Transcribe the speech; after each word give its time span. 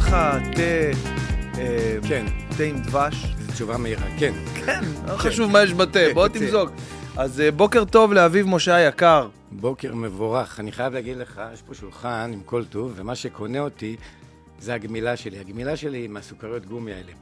לך 0.00 0.16
תה, 0.56 0.60
אה, 1.58 1.98
כן, 2.08 2.26
תה 2.56 2.62
עם 2.62 2.78
דבש? 2.82 3.14
זו 3.38 3.52
תשובה 3.52 3.76
מהירה, 3.76 4.06
כן. 4.18 4.32
כן, 4.66 4.80
לא 5.06 5.12
כן. 5.12 5.16
חשוב 5.18 5.50
מה 5.52 5.62
יש 5.62 5.72
בתה, 5.72 5.92
כן, 6.08 6.14
בוא 6.14 6.28
תה. 6.28 6.38
תמזוג. 6.38 6.70
אז 7.16 7.40
אה, 7.40 7.50
בוקר 7.50 7.84
טוב 7.84 8.12
לאביב 8.12 8.46
משה 8.46 8.74
היקר. 8.74 9.28
בוקר 9.52 9.94
מבורך. 9.94 10.60
אני 10.60 10.72
חייב 10.72 10.92
להגיד 10.94 11.16
לך, 11.16 11.40
יש 11.54 11.62
פה 11.62 11.74
שולחן 11.74 12.30
עם 12.34 12.40
כל 12.44 12.64
טוב, 12.64 12.92
ומה 12.96 13.14
שקונה 13.14 13.58
אותי 13.60 13.96
זה 14.60 14.74
הגמילה 14.74 15.16
שלי. 15.16 15.38
הגמילה 15.38 15.76
שלי 15.76 15.98
היא 15.98 16.08
מהסוכריות 16.08 16.66
גומי 16.66 16.92
האלה. 16.92 17.12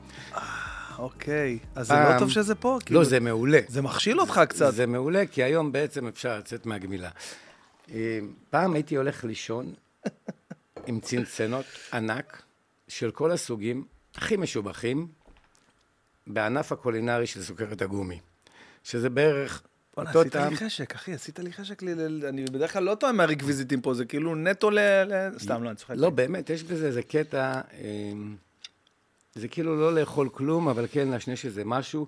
אוקיי, 0.98 1.58
אז 1.74 1.86
זה 1.88 1.94
לא 1.94 1.98
פעם- 1.98 2.18
טוב 2.18 2.30
שזה 2.30 2.54
פה? 2.54 2.78
כאילו, 2.86 3.00
לא, 3.00 3.06
זה 3.06 3.20
מעולה. 3.20 3.60
זה 3.68 3.82
מכשיל 3.82 4.20
אותך 4.20 4.40
קצת. 4.48 4.74
זה 4.74 4.86
מעולה, 4.86 5.26
כי 5.26 5.42
היום 5.42 5.72
בעצם 5.72 6.06
אפשר 6.06 6.38
לצאת 6.38 6.66
מהגמילה. 6.66 7.10
אה, 7.94 8.18
פעם 8.50 8.74
הייתי 8.74 8.96
הולך 8.96 9.24
לישון 9.24 9.72
עם 10.86 11.00
צנצנות 11.00 11.64
ענק 11.92 12.42
של 12.88 13.10
כל 13.10 13.30
הסוגים, 13.30 13.84
הכי 14.14 14.36
משובחים, 14.36 15.08
בענף 16.26 16.72
הקולינרי 16.72 17.26
של 17.26 17.42
סוכרת 17.42 17.82
הגומי. 17.82 18.20
שזה 18.84 19.10
בערך 19.10 19.62
בוא'נה, 19.96 20.10
עשית 20.10 20.32
טעם. 20.32 20.50
לי 20.50 20.56
חשק, 20.56 20.94
אחי, 20.94 21.12
עשית 21.14 21.38
לי 21.38 21.52
חשק. 21.52 21.82
ל- 21.82 21.88
ל- 21.90 22.26
אני 22.26 22.44
בדרך 22.44 22.72
כלל 22.72 22.82
לא 22.82 22.94
טועם 22.94 23.16
מהרקוויזיטים 23.16 23.80
פה, 23.80 23.94
זה 23.94 24.04
כאילו 24.04 24.34
נטו 24.34 24.70
ל... 24.70 24.78
ל- 24.78 25.38
סתם, 25.38 25.62
לא, 25.62 25.68
אני 25.68 25.76
צוחק. 25.76 25.94
לא, 25.98 26.10
באמת, 26.10 26.50
יש 26.50 26.62
בזה 26.62 26.86
איזה 26.86 27.02
קטע, 27.02 27.60
אה, 27.72 28.12
זה 29.34 29.48
כאילו 29.48 29.80
לא 29.80 29.94
לאכול 29.94 30.28
כלום, 30.28 30.68
אבל 30.68 30.86
כן 30.92 31.08
להשניש 31.08 31.44
איזה 31.46 31.64
משהו 31.64 32.06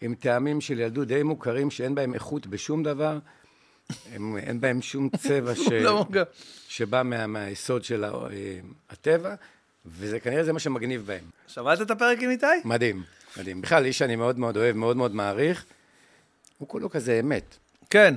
עם 0.00 0.14
טעמים 0.14 0.60
של 0.60 0.78
ילדות 0.80 1.08
די 1.08 1.22
מוכרים, 1.22 1.70
שאין 1.70 1.94
בהם 1.94 2.14
איכות 2.14 2.46
בשום 2.46 2.82
דבר, 2.82 3.18
הם, 4.12 4.36
אין 4.36 4.60
בהם 4.60 4.82
שום 4.82 5.08
צבע 5.16 5.54
ש, 5.64 5.68
לא 5.72 6.04
מוגע. 6.04 6.22
שבא 6.68 7.02
מה, 7.04 7.26
מהיסוד 7.26 7.84
של 7.84 8.04
אה, 8.04 8.10
הטבע, 8.90 9.34
וזה 9.86 10.20
כנראה 10.20 10.44
זה 10.44 10.52
מה 10.52 10.58
שמגניב 10.58 11.06
בהם. 11.06 11.24
שמעת 11.46 11.80
את 11.80 11.90
הפרק 11.90 12.18
עם 12.22 12.30
איתי? 12.30 12.46
מדהים, 12.64 13.02
מדהים. 13.36 13.60
בכלל, 13.60 13.84
איש 13.84 13.98
שאני 13.98 14.16
מאוד 14.16 14.38
מאוד 14.38 14.56
אוהב, 14.56 14.76
מאוד 14.76 14.96
מאוד 14.96 15.14
מעריך, 15.14 15.64
הוא 16.58 16.68
כולו 16.68 16.90
כזה 16.90 17.20
אמת. 17.20 17.56
כן, 17.90 18.14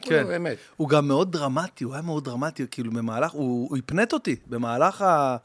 כן. 0.00 0.22
כולו 0.24 0.36
אמת. 0.36 0.56
הוא 0.76 0.88
גם 0.88 1.08
מאוד 1.08 1.32
דרמטי, 1.32 1.84
הוא 1.84 1.92
היה 1.92 2.02
מאוד 2.02 2.24
דרמטי, 2.24 2.66
כאילו 2.70 2.92
במהלך, 2.92 3.30
הוא, 3.32 3.68
הוא 3.68 3.78
הפנט 3.78 4.12
אותי 4.12 4.36
במהלך 4.46 5.02
ה, 5.02 5.36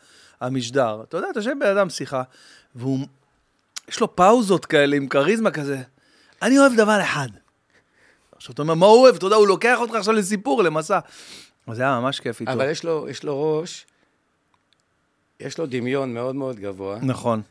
המשדר. 0.42 1.04
אתה 1.04 1.18
יודע, 1.18 1.28
אתה 1.32 1.40
יושב 1.40 1.54
בן 1.60 1.68
אדם 1.68 1.90
שיחה, 1.90 2.24
והוא, 2.76 3.00
יש 3.88 4.00
לו 4.00 4.16
פאוזות 4.16 4.66
כאלה 4.66 4.96
עם 4.96 5.08
כריזמה 5.08 5.52
כזה. 5.52 5.82
אני 6.42 6.60
אוהב 6.60 6.74
דבר 6.76 7.02
אחד. 7.02 7.30
עכשיו 8.36 8.54
אתה 8.54 8.62
אומר, 8.62 8.74
מה 8.74 8.86
הוא 8.86 9.02
אוהב? 9.02 9.16
אתה 9.16 9.26
יודע, 9.26 9.36
הוא 9.36 9.48
לוקח 9.48 9.78
אותך 9.80 9.96
עכשיו 9.96 10.14
לסיפור, 10.14 10.64
למסע. 10.64 11.00
זה 11.72 11.84
היה 11.84 12.00
ממש 12.00 12.20
כיף 12.20 12.42
איתו. 12.42 12.52
אבל 12.52 12.70
יש 12.70 12.84
לו, 12.84 13.10
יש 13.10 13.24
לו 13.24 13.60
ראש, 13.60 13.86
יש 15.40 15.58
לו 15.58 15.66
דמיון 15.66 16.14
מאוד 16.14 16.36
מאוד 16.36 16.60
גבוה. 16.60 17.00
נכון. 17.02 17.42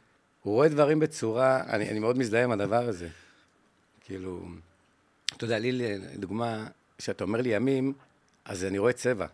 הוא 0.42 0.54
רואה 0.54 0.68
דברים 0.68 0.98
בצורה, 0.98 1.60
אני, 1.68 1.90
אני 1.90 1.98
מאוד 1.98 2.18
מזדהה 2.18 2.44
עם 2.44 2.50
הדבר 2.52 2.88
הזה. 2.88 3.08
כאילו, 4.00 4.40
אתה 5.36 5.44
יודע, 5.44 5.58
לי 5.58 5.72
לדוגמה, 5.98 6.66
כשאתה 6.98 7.24
אומר 7.24 7.40
לי 7.40 7.48
ימים, 7.48 7.92
אז 8.44 8.64
אני 8.64 8.78
רואה 8.78 8.92
צבע. 8.92 9.27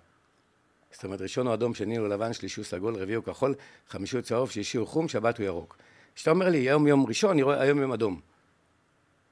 זאת 0.92 1.04
אומרת, 1.04 1.20
ראשון 1.20 1.46
הוא 1.46 1.54
אדום, 1.54 1.74
שני 1.74 1.96
הוא 1.96 2.08
לבן, 2.08 2.32
שלישי 2.32 2.60
הוא 2.60 2.66
סגול, 2.66 2.94
רביעי 2.96 3.14
הוא 3.16 3.24
כחול, 3.24 3.54
חמישי 3.88 4.16
הוא 4.16 4.22
צהוב, 4.22 4.50
שישי 4.50 4.78
הוא 4.78 4.86
חום, 4.86 5.08
שבת 5.08 5.38
הוא 5.38 5.46
ירוק. 5.46 5.76
כשאתה 6.14 6.30
אומר 6.30 6.48
לי, 6.48 6.58
היום 6.58 6.86
יום 6.86 7.06
ראשון, 7.06 7.30
אני 7.30 7.42
רואה 7.42 7.62
היום 7.62 7.78
יום 7.78 7.92
אדום. 7.92 8.20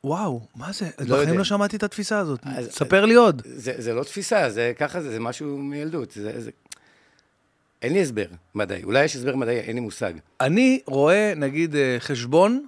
וואו, 0.04 0.40
מה 0.56 0.72
זה? 0.72 0.84
לא 0.84 1.04
בחיים 1.04 1.20
יודע. 1.20 1.38
לא 1.38 1.44
שמעתי 1.44 1.76
את 1.76 1.82
התפיסה 1.82 2.18
הזאת. 2.18 2.40
אז- 2.42 2.70
ספר 2.70 3.04
לי 3.04 3.14
עוד. 3.14 3.42
זה, 3.44 3.74
זה 3.78 3.94
לא 3.94 4.04
תפיסה, 4.04 4.50
זה 4.50 4.72
ככה 4.78 5.02
זה, 5.02 5.10
זה 5.10 5.20
משהו 5.20 5.58
מילדות. 5.58 6.10
זה, 6.10 6.40
זה... 6.40 6.50
אין 7.82 7.92
לי 7.92 8.02
הסבר 8.02 8.24
מדעי. 8.54 8.82
אולי 8.84 9.04
יש 9.04 9.16
הסבר 9.16 9.36
מדעי, 9.36 9.58
אין 9.58 9.74
לי 9.74 9.80
מושג. 9.80 10.12
אני 10.40 10.80
רואה, 10.86 11.32
נגיד, 11.36 11.76
אה, 11.76 11.96
חשבון 11.98 12.66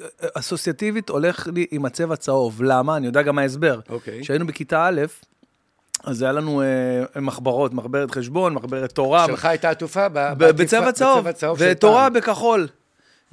אה, 0.00 0.06
אסוציאטיבית 0.34 1.08
הולך 1.08 1.48
לי 1.54 1.66
עם 1.70 1.84
הצבע 1.84 2.16
צהוב. 2.16 2.62
למה? 2.62 2.96
אני 2.96 3.06
יודע 3.06 3.22
גם 3.22 3.34
מה 3.36 3.42
ההסבר. 3.42 3.80
אוקיי. 3.88 4.22
כשהיינו 4.22 4.46
בכיתה 4.46 4.86
א', 4.86 5.00
אז 6.04 6.22
היה 6.22 6.32
לנו 6.32 6.62
אה, 6.62 7.20
מחברות, 7.20 7.74
מחברת 7.74 8.10
חשבון, 8.10 8.54
מחברת 8.54 8.92
תורה, 8.92 9.26
שלך 9.26 9.44
הייתה 9.44 9.70
עטופה 9.70 10.08
ב- 10.08 10.32
בצבע 10.34 10.92
צהוב, 10.92 11.26
ותורה. 11.58 12.10
בכחול. 12.10 12.68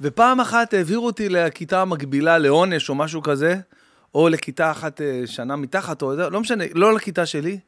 ופעם 0.00 0.40
אחת 0.40 0.74
העבירו 0.74 1.06
אותי 1.06 1.28
לכיתה 1.28 1.82
המקבילה 1.82 2.38
לעונש 2.38 2.88
או 2.88 2.94
משהו 2.94 3.22
כזה, 3.22 3.56
או 4.14 4.28
לכיתה 4.28 4.70
אחת 4.70 5.00
אה, 5.00 5.22
שנה 5.26 5.56
מתחת, 5.56 6.02
או 6.02 6.14
לא 6.16 6.40
משנה, 6.40 6.64
לא 6.74 6.94
לכיתה 6.94 7.26
שלי. 7.26 7.58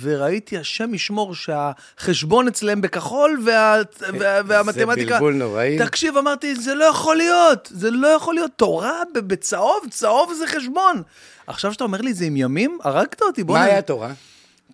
וראיתי, 0.00 0.58
השם 0.58 0.94
ישמור, 0.94 1.34
שהחשבון 1.34 2.48
אצלם 2.48 2.80
בכחול 2.80 3.40
וה, 3.46 3.76
וה, 4.00 4.40
והמתמטיקה... 4.46 5.08
זה 5.08 5.14
בלבול 5.14 5.34
נוראי. 5.34 5.78
תקשיב, 5.78 6.16
אמרתי, 6.16 6.54
זה 6.56 6.74
לא 6.74 6.84
יכול 6.84 7.16
להיות, 7.16 7.68
זה 7.72 7.90
לא 7.90 8.06
יכול 8.06 8.34
להיות. 8.34 8.50
תורה 8.56 9.02
בצהוב, 9.14 9.86
צהוב 9.90 10.32
זה 10.32 10.46
חשבון. 10.46 11.02
עכשיו 11.46 11.72
שאתה 11.72 11.84
אומר 11.84 12.00
לי 12.00 12.14
זה 12.14 12.24
עם 12.24 12.36
ימים, 12.36 12.78
הרגת 12.84 13.22
אותי, 13.22 13.44
בוא 13.44 13.54
מה 13.54 13.64
היה 13.64 13.78
התורה? 13.78 14.12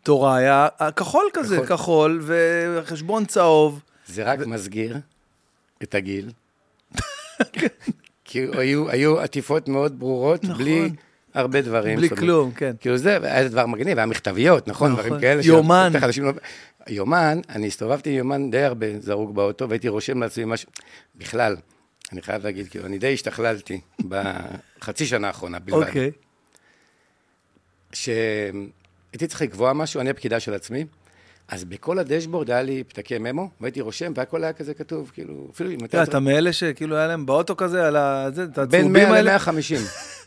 תורה 0.03 0.37
היה 0.37 0.69
אה, 0.81 0.91
כחול 0.91 1.25
כזה, 1.33 1.57
כחול. 1.57 1.67
כחול, 1.67 2.23
וחשבון 2.23 3.25
צהוב. 3.25 3.81
זה 4.07 4.25
רק 4.25 4.39
מסגיר 4.39 4.97
את 5.83 5.95
הגיל. 5.95 6.31
כי 8.25 8.47
היו, 8.53 8.91
היו 8.91 9.21
עטיפות 9.21 9.69
מאוד 9.69 9.99
ברורות, 9.99 10.45
נכון. 10.45 10.57
בלי 10.57 10.91
הרבה 11.35 11.61
דברים. 11.61 11.97
בלי 11.97 12.09
כלום, 12.09 12.53
כן. 12.53 12.73
כאילו 12.81 12.97
זה, 12.97 13.19
היה 13.23 13.49
דבר 13.49 13.67
מגניב, 13.67 13.99
היה 13.99 14.07
מכתביות, 14.07 14.69
נכון? 14.69 14.93
נכון. 14.93 15.05
דברים 15.05 15.21
כאלה. 15.21 15.43
יומן. 15.45 15.93
לא... 16.23 16.33
יומן, 16.89 17.41
אני 17.49 17.67
הסתובבתי 17.67 18.11
עם 18.11 18.17
יומן 18.17 18.51
די 18.51 18.63
הרבה 18.63 18.87
זרוק 19.01 19.31
באוטו, 19.31 19.69
והייתי 19.69 19.89
רושם 19.89 20.23
לעצמי 20.23 20.45
משהו... 20.45 20.69
בכלל, 21.17 21.57
אני 22.13 22.23
חייב 22.23 22.45
להגיד, 22.45 22.69
כאילו, 22.69 22.87
אני 22.87 22.99
די 22.99 23.15
השתכללתי 23.15 23.81
בחצי 24.79 25.07
שנה 25.07 25.27
האחרונה 25.27 25.59
בלבד. 25.59 25.87
אוקיי. 25.87 26.11
שהייתי 27.93 29.27
צריך 29.29 29.43
לקבוע 29.43 29.73
משהו, 29.73 30.01
אני 30.01 30.11
הפקידה 30.11 30.41
של 30.41 30.55
עצמי, 30.55 30.85
אז 31.49 31.65
בכל 31.65 31.99
הדשבורד 31.99 32.51
היה 32.51 32.63
לי 32.63 32.85
פתקי 32.85 33.19
ממו, 33.19 33.51
והייתי 33.61 33.81
רושם, 33.81 34.13
והכל 34.17 34.45
היה 34.45 34.53
כזה 34.53 34.75
כתוב, 34.75 35.11
כאילו, 35.15 35.49
אפילו 35.55 35.71
אם 35.71 35.85
אתה 35.85 36.03
אתה 36.03 36.21
מאלה 36.21 36.53
שכאילו 36.53 36.97
היה 36.97 37.07
להם 37.07 37.27
באוטו 37.27 37.57
כזה, 37.57 37.87
על 37.87 37.97
ה... 37.97 38.27
זה, 38.33 38.45
את 38.45 38.59
בין 38.59 38.65
הצהובים 38.65 38.93
100 38.93 39.09
האלה? 39.09 39.37
ל-150. 39.37 39.51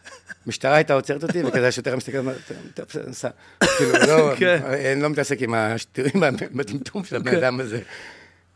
משטרה 0.47 0.75
הייתה 0.75 0.93
עוצרת 0.93 1.23
אותי, 1.23 1.43
וכזה 1.43 1.67
השוטר 1.67 1.95
מסתכל, 1.95 2.17
אומר, 2.17 2.33
"טוב, 2.73 2.85
בסדר, 2.89 3.13
סע. 3.13 3.29
כאילו, 3.77 3.91
לא, 4.07 4.31
כן. 4.39 4.59
אני 4.93 5.01
לא 5.01 5.09
מתעסק 5.09 5.41
עם 5.41 5.53
השטויים 5.53 6.11
בטמטום 6.55 7.03
של 7.03 7.15
הבן 7.15 7.31
כן. 7.31 7.37
אדם 7.37 7.59
הזה. 7.59 7.79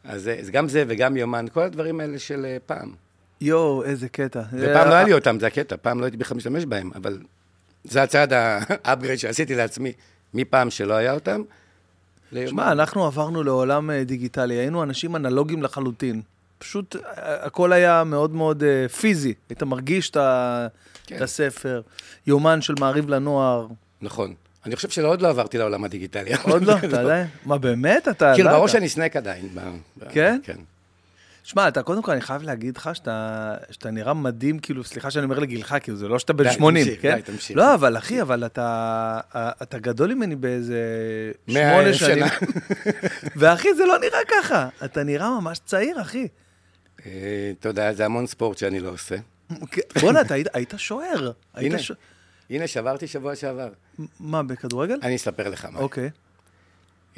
אז 0.04 0.30
גם 0.52 0.68
זה 0.70 0.84
וגם 0.88 1.18
יומן, 1.18 1.46
כל 1.54 1.62
הדברים 1.62 2.00
האלה 2.00 2.20
של 2.20 2.46
אה, 2.46 2.58
פעם. 2.66 2.92
יואו, 3.42 3.84
איזה 3.84 4.10
קטע. 4.10 4.42
ופעם 4.54 4.90
לא 4.90 4.94
היה 4.94 5.04
לי 5.04 5.14
אותם, 5.14 5.40
זה 5.40 5.48
הקטע, 5.48 5.76
פעם 5.82 6.00
לא 6.00 6.06
הייתי 6.06 6.18
בכלל 6.18 6.38
משתמש 6.38 6.66
בהם, 6.66 6.92
אבל 6.96 7.20
זה 7.84 8.04
הצעד 8.04 8.34
ה 8.34 8.45
upgrade 8.45 9.20
שעשיתי 9.20 9.56
לעצמי, 9.56 9.94
מפעם 10.34 10.70
שלא 10.70 10.94
היה 10.94 11.14
אותם. 11.14 11.42
שמע, 12.46 12.72
אנחנו 12.72 13.06
עברנו 13.06 13.44
לעולם 13.44 13.92
אה, 13.92 14.04
דיגיטלי, 14.04 14.54
היינו 14.56 14.84
אנשים 14.84 15.16
אנלוגיים 15.16 15.64
לחלוטין. 15.64 16.22
פשוט 16.58 16.96
אה, 16.96 17.02
הכל 17.46 17.74
היה 17.74 18.04
מאוד 18.04 18.32
מאוד 18.36 18.64
פיזי. 19.02 19.34
היית 19.50 19.64
מרגיש 19.64 20.10
את 20.10 20.18
ה- 20.18 20.68
כן. 21.12 21.18
את 21.18 21.22
הספר, 21.22 21.82
יומן 22.28 22.62
של 22.62 22.74
מעריב 22.80 23.10
לנוער. 23.10 23.68
נכון. 24.02 24.34
אני 24.66 24.76
חושב 24.76 24.90
שעוד 24.90 25.22
לא 25.22 25.30
עברתי 25.30 25.58
לעולם 25.58 25.84
הדיגיטלי. 25.84 26.32
עוד 26.44 26.64
לא, 26.64 26.78
אתה 26.86 27.02
יודע? 27.02 27.26
מה, 27.46 27.58
באמת? 27.58 28.08
אתה... 28.08 28.32
כאילו, 28.36 28.50
לא, 28.50 28.58
בראש 28.58 28.76
אני 28.76 28.90
stuck 28.90 29.16
עדיין. 29.16 29.50
כן? 30.10 30.40
כן. 30.44 30.58
שמע, 31.44 31.68
אתה 31.68 31.84
קודם 31.84 32.02
כל, 32.02 32.12
אני 32.12 32.22
חייב 32.22 32.44
להגיד 32.44 32.78
לך 32.78 32.90
שאתה, 32.94 33.56
שאתה 33.72 33.92
נראה 33.92 34.14
מדהים, 34.14 34.60
כאילו, 34.60 34.84
סליחה 34.84 35.12
שאני 35.12 35.24
אומר 35.24 35.40
לגילך, 35.40 35.76
כאילו, 35.82 35.98
זה 35.98 36.08
לא 36.08 36.20
שאתה 36.20 36.34
בן 36.34 36.44
די, 36.44 36.54
80, 36.54 36.86
תמשיך, 36.86 37.02
כן? 37.02 37.16
די, 37.16 37.22
תמשיך. 37.22 37.58
לא, 37.58 37.74
אבל 37.74 37.98
אחי, 37.98 38.22
אבל 38.22 38.46
אתה, 38.46 39.20
אתה 39.62 39.80
גדול 39.80 40.14
ממני 40.14 40.36
באיזה 40.36 40.82
שמונה 41.48 41.94
שנים. 41.94 42.26
ואחי, 43.40 43.74
זה 43.78 43.86
לא 43.86 44.00
נראה 44.00 44.20
ככה. 44.28 44.70
אתה 44.86 45.04
נראה 45.04 45.40
ממש 45.40 45.60
צעיר, 45.66 46.02
אחי. 46.02 46.28
אתה 47.00 47.70
יודע, 47.70 47.94
זה 47.94 48.06
המון 48.06 48.28
ספורט 48.28 48.58
שאני 48.58 48.80
לא 48.80 48.90
עושה. 48.90 49.16
בואנה, 50.02 50.22
אתה 50.22 50.34
היית, 50.54 50.74
שוער. 50.78 51.32
הנה. 51.54 52.68
שברתי 52.68 53.08
שבוע 53.08 53.36
שעבר. 53.36 53.70
מה, 54.20 54.44
בכדורגל? 54.44 54.98
אני 55.04 55.16
אספר 55.16 55.50
לך 55.50 55.66
מה. 55.66 55.80
אוקיי. 55.80 56.10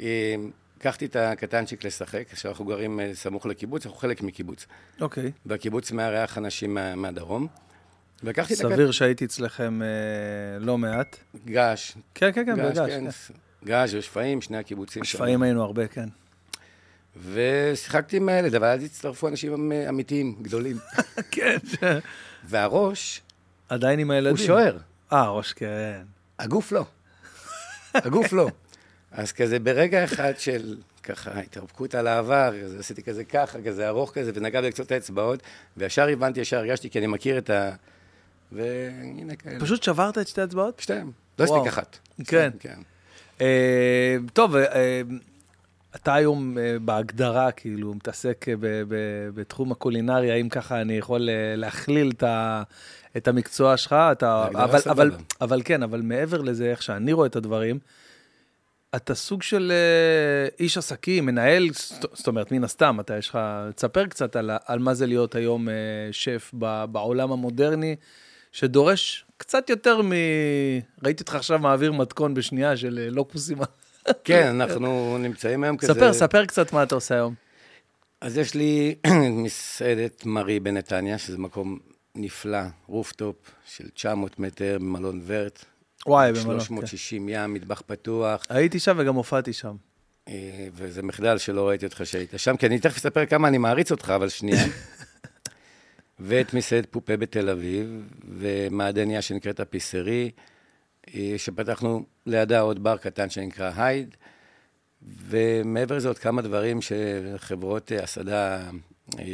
אה, 0.00 0.34
לקחתי 0.80 1.04
את 1.04 1.16
הקטנצ'יק 1.16 1.84
לשחק, 1.84 2.24
עכשיו 2.32 2.50
אנחנו 2.50 2.64
גרים 2.64 3.00
אה, 3.00 3.10
סמוך 3.14 3.46
לקיבוץ, 3.46 3.86
אנחנו 3.86 3.98
חלק 3.98 4.22
מקיבוץ. 4.22 4.66
אוקיי. 5.00 5.32
בקיבוץ 5.46 5.92
מארח 5.92 6.38
אנשים 6.38 6.74
מה- 6.74 6.94
מהדרום. 6.94 7.46
ולקחתי 8.24 8.54
את 8.54 8.58
סביר 8.58 8.90
שהייתי 8.90 9.24
אצלכם 9.24 9.82
אה, 9.82 9.88
לא 10.58 10.78
מעט. 10.78 11.16
געש, 11.46 11.92
כן, 12.14 12.32
כן, 12.32 12.46
כן, 12.46 12.56
געש, 12.56 12.78
בגש. 12.78 12.90
כן. 12.92 13.10
כן. 13.10 13.34
געש 13.66 13.94
ושפיים, 13.94 14.40
שני 14.42 14.56
הקיבוצים. 14.56 15.04
שפיים 15.04 15.42
היינו 15.42 15.62
הרבה, 15.64 15.86
כן. 15.86 16.08
ושיחקתי 17.22 18.16
עם 18.16 18.28
הילד, 18.28 18.54
אבל 18.54 18.66
אז 18.66 18.84
הצטרפו 18.84 19.28
אנשים 19.28 19.72
אה, 19.72 19.88
אמיתיים, 19.88 20.34
גדולים. 20.42 20.76
כן. 21.30 21.58
והראש 22.44 23.20
עדיין 23.68 23.98
עם 23.98 24.10
הילדים. 24.10 24.36
הוא 24.36 24.46
שוער, 24.46 24.78
אה, 25.12 25.28
ראש, 25.28 25.52
כן. 25.52 26.02
הגוף 26.38 26.72
לא. 26.72 26.84
הגוף 27.94 28.32
לא. 28.32 28.48
אז 29.12 29.32
כזה 29.32 29.58
ברגע 29.58 30.04
אחד 30.04 30.32
של 30.38 30.76
ככה 31.02 31.40
התרפקות 31.40 31.94
על 31.94 32.06
העבר, 32.06 32.54
אז 32.64 32.74
עשיתי 32.74 33.02
כזה 33.02 33.24
ככה, 33.24 33.58
כזה 33.62 33.88
ארוך 33.88 34.12
כזה, 34.14 34.30
ונגע 34.34 34.60
בקצות 34.60 34.92
האצבעות, 34.92 35.42
וישר 35.76 36.08
הבנתי, 36.08 36.40
ישר 36.40 36.58
הרגשתי, 36.58 36.90
כי 36.90 36.98
אני 36.98 37.06
מכיר 37.06 37.38
את 37.38 37.50
ה... 37.50 37.70
והנה 38.52 39.36
כאלה. 39.36 39.60
פשוט 39.60 39.82
שברת 39.82 40.18
את 40.18 40.28
שתי 40.28 40.40
האצבעות? 40.40 40.80
שתיהם. 40.80 41.10
לא. 41.38 41.44
הספיק 41.44 41.66
אחת. 41.66 41.98
כן. 42.26 42.50
כן. 42.60 42.78
אה, 43.40 44.16
טוב, 44.32 44.56
אה, 44.56 45.02
אתה 45.96 46.14
היום 46.14 46.58
אה, 46.58 46.76
בהגדרה, 46.78 47.50
כאילו, 47.50 47.94
מתעסק 47.94 48.46
ב- 48.48 48.82
ב- 48.88 49.28
בתחום 49.34 49.72
הקולינרי, 49.72 50.30
האם 50.30 50.48
ככה 50.48 50.80
אני 50.80 50.98
יכול 50.98 51.28
אה, 51.28 51.56
להכליל 51.56 52.10
את 52.10 52.22
ה... 52.22 52.62
את 53.16 53.28
המקצוע 53.28 53.76
שלך, 53.76 53.92
אתה, 53.92 54.46
אבל, 54.46 54.78
סבבה. 54.78 54.92
אבל, 55.02 55.10
אבל 55.40 55.62
כן, 55.64 55.82
אבל 55.82 56.02
מעבר 56.02 56.40
לזה, 56.40 56.70
איך 56.70 56.82
שאני 56.82 57.12
רואה 57.12 57.26
את 57.26 57.36
הדברים, 57.36 57.78
אתה 58.96 59.14
סוג 59.14 59.42
של 59.42 59.72
אה, 59.74 60.48
איש 60.60 60.78
עסקים, 60.78 61.26
מנהל, 61.26 61.68
זאת 62.12 62.26
אומרת, 62.26 62.52
מן 62.52 62.64
הסתם, 62.64 63.00
אתה 63.00 63.18
יש 63.18 63.28
לך, 63.28 63.38
תספר 63.74 64.06
קצת 64.06 64.36
על, 64.36 64.50
על 64.66 64.78
מה 64.78 64.94
זה 64.94 65.06
להיות 65.06 65.34
היום 65.34 65.68
אה, 65.68 65.74
שף 66.10 66.50
בעולם 66.92 67.32
המודרני, 67.32 67.96
שדורש 68.52 69.24
קצת 69.36 69.70
יותר 69.70 70.02
מ... 70.02 70.12
ראיתי 71.04 71.22
אותך 71.22 71.34
עכשיו 71.34 71.58
מעביר 71.58 71.92
מתכון 71.92 72.34
בשנייה 72.34 72.76
של 72.76 72.98
אה, 73.02 73.10
לוקוסים. 73.10 73.58
כן, 74.24 74.46
אנחנו 74.46 75.18
נמצאים 75.18 75.64
היום 75.64 75.76
כזה... 75.76 75.94
ספר, 75.94 76.12
ספר 76.12 76.46
קצת 76.46 76.72
מה 76.72 76.82
אתה 76.82 76.94
עושה 76.94 77.14
היום. 77.14 77.34
אז 78.20 78.38
יש 78.38 78.54
לי 78.54 78.94
מסעדת 79.44 80.26
מרי 80.26 80.60
בנתניה, 80.60 81.18
שזה 81.18 81.38
מקום 81.38 81.78
נפלא, 82.14 82.62
רופטופ 82.86 83.36
של 83.66 83.88
900 83.88 84.38
מטר 84.38 84.76
במלון 84.80 85.20
ורט. 85.26 85.64
וואי, 86.06 86.32
במלון. 86.32 86.58
כן. 86.58 86.64
360 86.64 87.28
ים, 87.28 87.54
מטבח 87.54 87.82
פתוח, 87.86 88.46
הייתי 88.48 88.78
שם 88.78 88.96
וגם 88.98 89.14
הופעתי 89.14 89.52
שם. 89.52 89.76
אה, 90.28 90.68
וזה 90.74 91.02
מחדל 91.02 91.38
שלא 91.38 91.68
ראיתי 91.68 91.86
אותך 91.86 92.00
שהיית 92.04 92.30
שם, 92.36 92.56
כי 92.56 92.66
אני 92.66 92.78
תכף 92.78 92.96
אספר 92.96 93.26
כמה 93.26 93.48
אני 93.48 93.58
מעריץ 93.58 93.90
אותך, 93.90 94.12
אבל 94.16 94.28
שנייה. 94.28 94.64
ואת 96.20 96.54
מסעדת 96.54 96.86
פופה 96.90 97.16
בתל 97.16 97.50
אביב, 97.50 98.02
ומעדניה 98.38 99.22
שנקראת 99.22 99.60
הפיסרי, 99.60 100.30
שפתחנו 101.36 102.04
לידה 102.26 102.60
עוד 102.60 102.82
בר 102.82 102.96
קטן 102.96 103.30
שנקרא 103.30 103.72
הייד, 103.76 104.16
ומעבר 105.28 105.96
לזה 105.96 106.08
עוד 106.08 106.18
כמה 106.18 106.42
דברים 106.42 106.82
של 106.82 107.34
חברות 107.36 107.92
אה, 107.92 108.02
הסעדה 108.02 108.70
אה, 109.18 109.24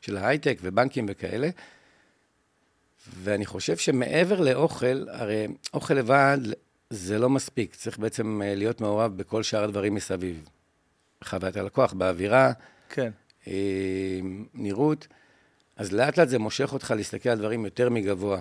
של 0.00 0.16
ההייטק 0.16 0.58
ובנקים 0.62 1.06
וכאלה. 1.08 1.48
ואני 3.22 3.46
חושב 3.46 3.76
שמעבר 3.76 4.40
לאוכל, 4.40 5.08
הרי 5.08 5.46
אוכל 5.74 5.94
לבד 5.94 6.38
זה 6.90 7.18
לא 7.18 7.30
מספיק, 7.30 7.74
צריך 7.74 7.98
בעצם 7.98 8.42
אה, 8.42 8.54
להיות 8.54 8.80
מעורב 8.80 9.16
בכל 9.16 9.42
שאר 9.42 9.64
הדברים 9.64 9.94
מסביב. 9.94 10.48
בחוויית 11.20 11.56
הלקוח, 11.56 11.92
באווירה, 11.92 12.52
כן. 12.88 13.10
אה, 13.46 14.20
נראות, 14.54 15.06
אז 15.76 15.92
לאט 15.92 16.18
לאט 16.18 16.28
זה 16.28 16.38
מושך 16.38 16.72
אותך 16.72 16.94
להסתכל 16.96 17.28
על 17.28 17.38
דברים 17.38 17.64
יותר 17.64 17.90
מגבוה. 17.90 18.40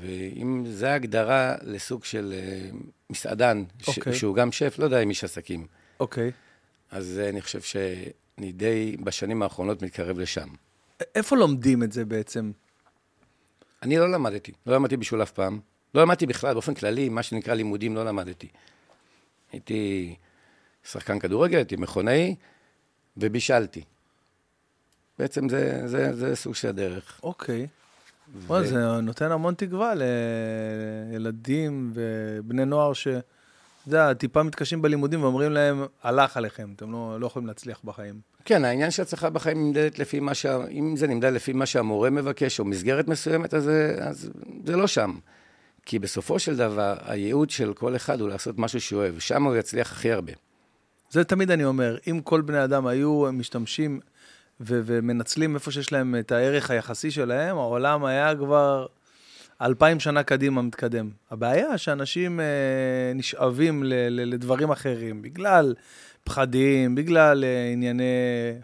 ואם 0.00 0.64
זה 0.68 0.92
ההגדרה 0.92 1.54
לסוג 1.62 2.04
של 2.04 2.32
אה, 2.36 2.70
מסעדן, 3.10 3.64
ש- 3.82 3.88
אוקיי. 3.98 4.14
שהוא 4.14 4.34
גם 4.36 4.52
שף, 4.52 4.74
לא 4.78 4.84
יודע 4.84 5.00
אם 5.00 5.08
איש 5.10 5.24
עסקים, 5.24 5.66
אוקיי. 6.00 6.30
אז 6.90 7.18
אה, 7.22 7.28
אני 7.28 7.40
חושב 7.40 7.60
שאני 7.60 8.52
די 8.52 8.96
בשנים 9.04 9.42
האחרונות 9.42 9.82
מתקרב 9.82 10.18
לשם. 10.18 10.48
איפה 11.14 11.36
לומדים 11.36 11.82
את 11.82 11.92
זה 11.92 12.04
בעצם? 12.04 12.52
אני 13.82 13.98
לא 13.98 14.10
למדתי, 14.12 14.52
לא 14.66 14.74
למדתי 14.74 14.96
בשביל 14.96 15.22
אף 15.22 15.30
פעם. 15.30 15.60
לא 15.94 16.02
למדתי 16.02 16.26
בכלל, 16.26 16.52
באופן 16.52 16.74
כללי, 16.74 17.08
מה 17.08 17.22
שנקרא 17.22 17.54
לימודים, 17.54 17.94
לא 17.96 18.04
למדתי. 18.04 18.48
הייתי 19.52 20.14
שחקן 20.84 21.18
כדורגל, 21.18 21.56
הייתי 21.56 21.76
מכונאי, 21.76 22.34
ובישלתי. 23.16 23.82
בעצם 25.18 25.48
זה, 25.48 25.82
זה, 25.88 26.16
זה 26.16 26.36
סוג 26.36 26.54
של 26.54 26.68
הדרך. 26.68 27.20
אוקיי. 27.22 27.62
ו- 27.62 27.66
וואי, 28.46 28.66
זה 28.66 29.00
נותן 29.00 29.32
המון 29.32 29.54
תקווה 29.54 29.92
לילדים 31.12 31.92
ובני 31.94 32.64
נוער 32.64 32.92
ש... 32.92 33.08
אתה 33.08 33.88
יודע, 33.88 34.14
טיפה 34.14 34.42
מתקשים 34.42 34.82
בלימודים 34.82 35.22
ואומרים 35.22 35.52
להם, 35.52 35.84
הלך 36.02 36.36
עליכם, 36.36 36.72
אתם 36.76 36.92
לא, 36.92 37.20
לא 37.20 37.26
יכולים 37.26 37.48
להצליח 37.48 37.80
בחיים. 37.84 38.20
כן, 38.44 38.64
העניין 38.64 38.90
של 38.90 39.02
הצלחה 39.02 39.30
בחיים 39.30 39.66
נמדדת 39.66 39.98
לפי 39.98 40.20
מה 40.20 40.34
שה... 40.34 40.58
אם 40.70 40.96
זה 40.96 41.06
נמדד 41.06 41.32
לפי 41.32 41.52
מה 41.52 41.66
שהמורה 41.66 42.10
מבקש, 42.10 42.60
או 42.60 42.64
מסגרת 42.64 43.08
מסוימת, 43.08 43.54
אז, 43.54 43.70
אז 44.00 44.30
זה 44.64 44.76
לא 44.76 44.86
שם. 44.86 45.18
כי 45.86 45.98
בסופו 45.98 46.38
של 46.38 46.56
דבר, 46.56 46.96
הייעוד 47.04 47.50
של 47.50 47.74
כל 47.74 47.96
אחד 47.96 48.20
הוא 48.20 48.28
לעשות 48.28 48.58
משהו 48.58 48.80
שהוא 48.80 49.00
אוהב, 49.00 49.18
שם 49.18 49.44
הוא 49.44 49.56
יצליח 49.56 49.92
הכי 49.92 50.12
הרבה. 50.12 50.32
זה 51.10 51.24
תמיד 51.24 51.50
אני 51.50 51.64
אומר, 51.64 51.96
אם 52.10 52.20
כל 52.24 52.40
בני 52.40 52.64
אדם 52.64 52.86
היו 52.86 53.32
משתמשים 53.32 54.00
ו- 54.60 54.80
ומנצלים 54.84 55.54
איפה 55.54 55.70
שיש 55.70 55.92
להם 55.92 56.14
את 56.18 56.32
הערך 56.32 56.70
היחסי 56.70 57.10
שלהם, 57.10 57.56
העולם 57.56 58.04
היה 58.04 58.34
כבר 58.36 58.86
אלפיים 59.62 60.00
שנה 60.00 60.22
קדימה 60.22 60.62
מתקדם. 60.62 61.10
הבעיה 61.30 61.78
שאנשים 61.78 62.40
אה, 62.40 62.44
נשאבים 63.14 63.84
ל- 63.84 63.94
ל- 64.08 64.32
לדברים 64.34 64.70
אחרים, 64.70 65.22
בגלל 65.22 65.74
פחדים, 66.24 66.94
בגלל 66.94 67.44
אה, 67.44 67.70
ענייני 67.72 68.04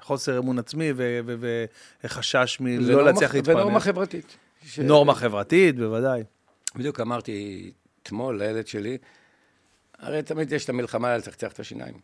חוסר 0.00 0.38
אמון 0.38 0.58
עצמי 0.58 0.92
ו- 0.96 1.20
ו- 1.26 1.64
וחשש 2.04 2.56
מלא 2.60 3.04
להצליח 3.04 3.34
להתפרנס. 3.34 3.56
ונורמה 3.56 3.80
חברתית. 3.80 4.36
ש- 4.66 4.78
נורמה 4.78 5.14
חברתית, 5.14 5.76
בוודאי. 5.76 6.22
בדיוק 6.76 7.00
אמרתי 7.00 7.70
אתמול 8.02 8.38
לילד 8.38 8.66
שלי, 8.66 8.98
הרי 9.98 10.22
תמיד 10.22 10.52
יש 10.52 10.64
את 10.64 10.68
המלחמה 10.68 11.12
על 11.12 11.18
לצחצח 11.18 11.52
את 11.52 11.60
השיניים. 11.60 11.94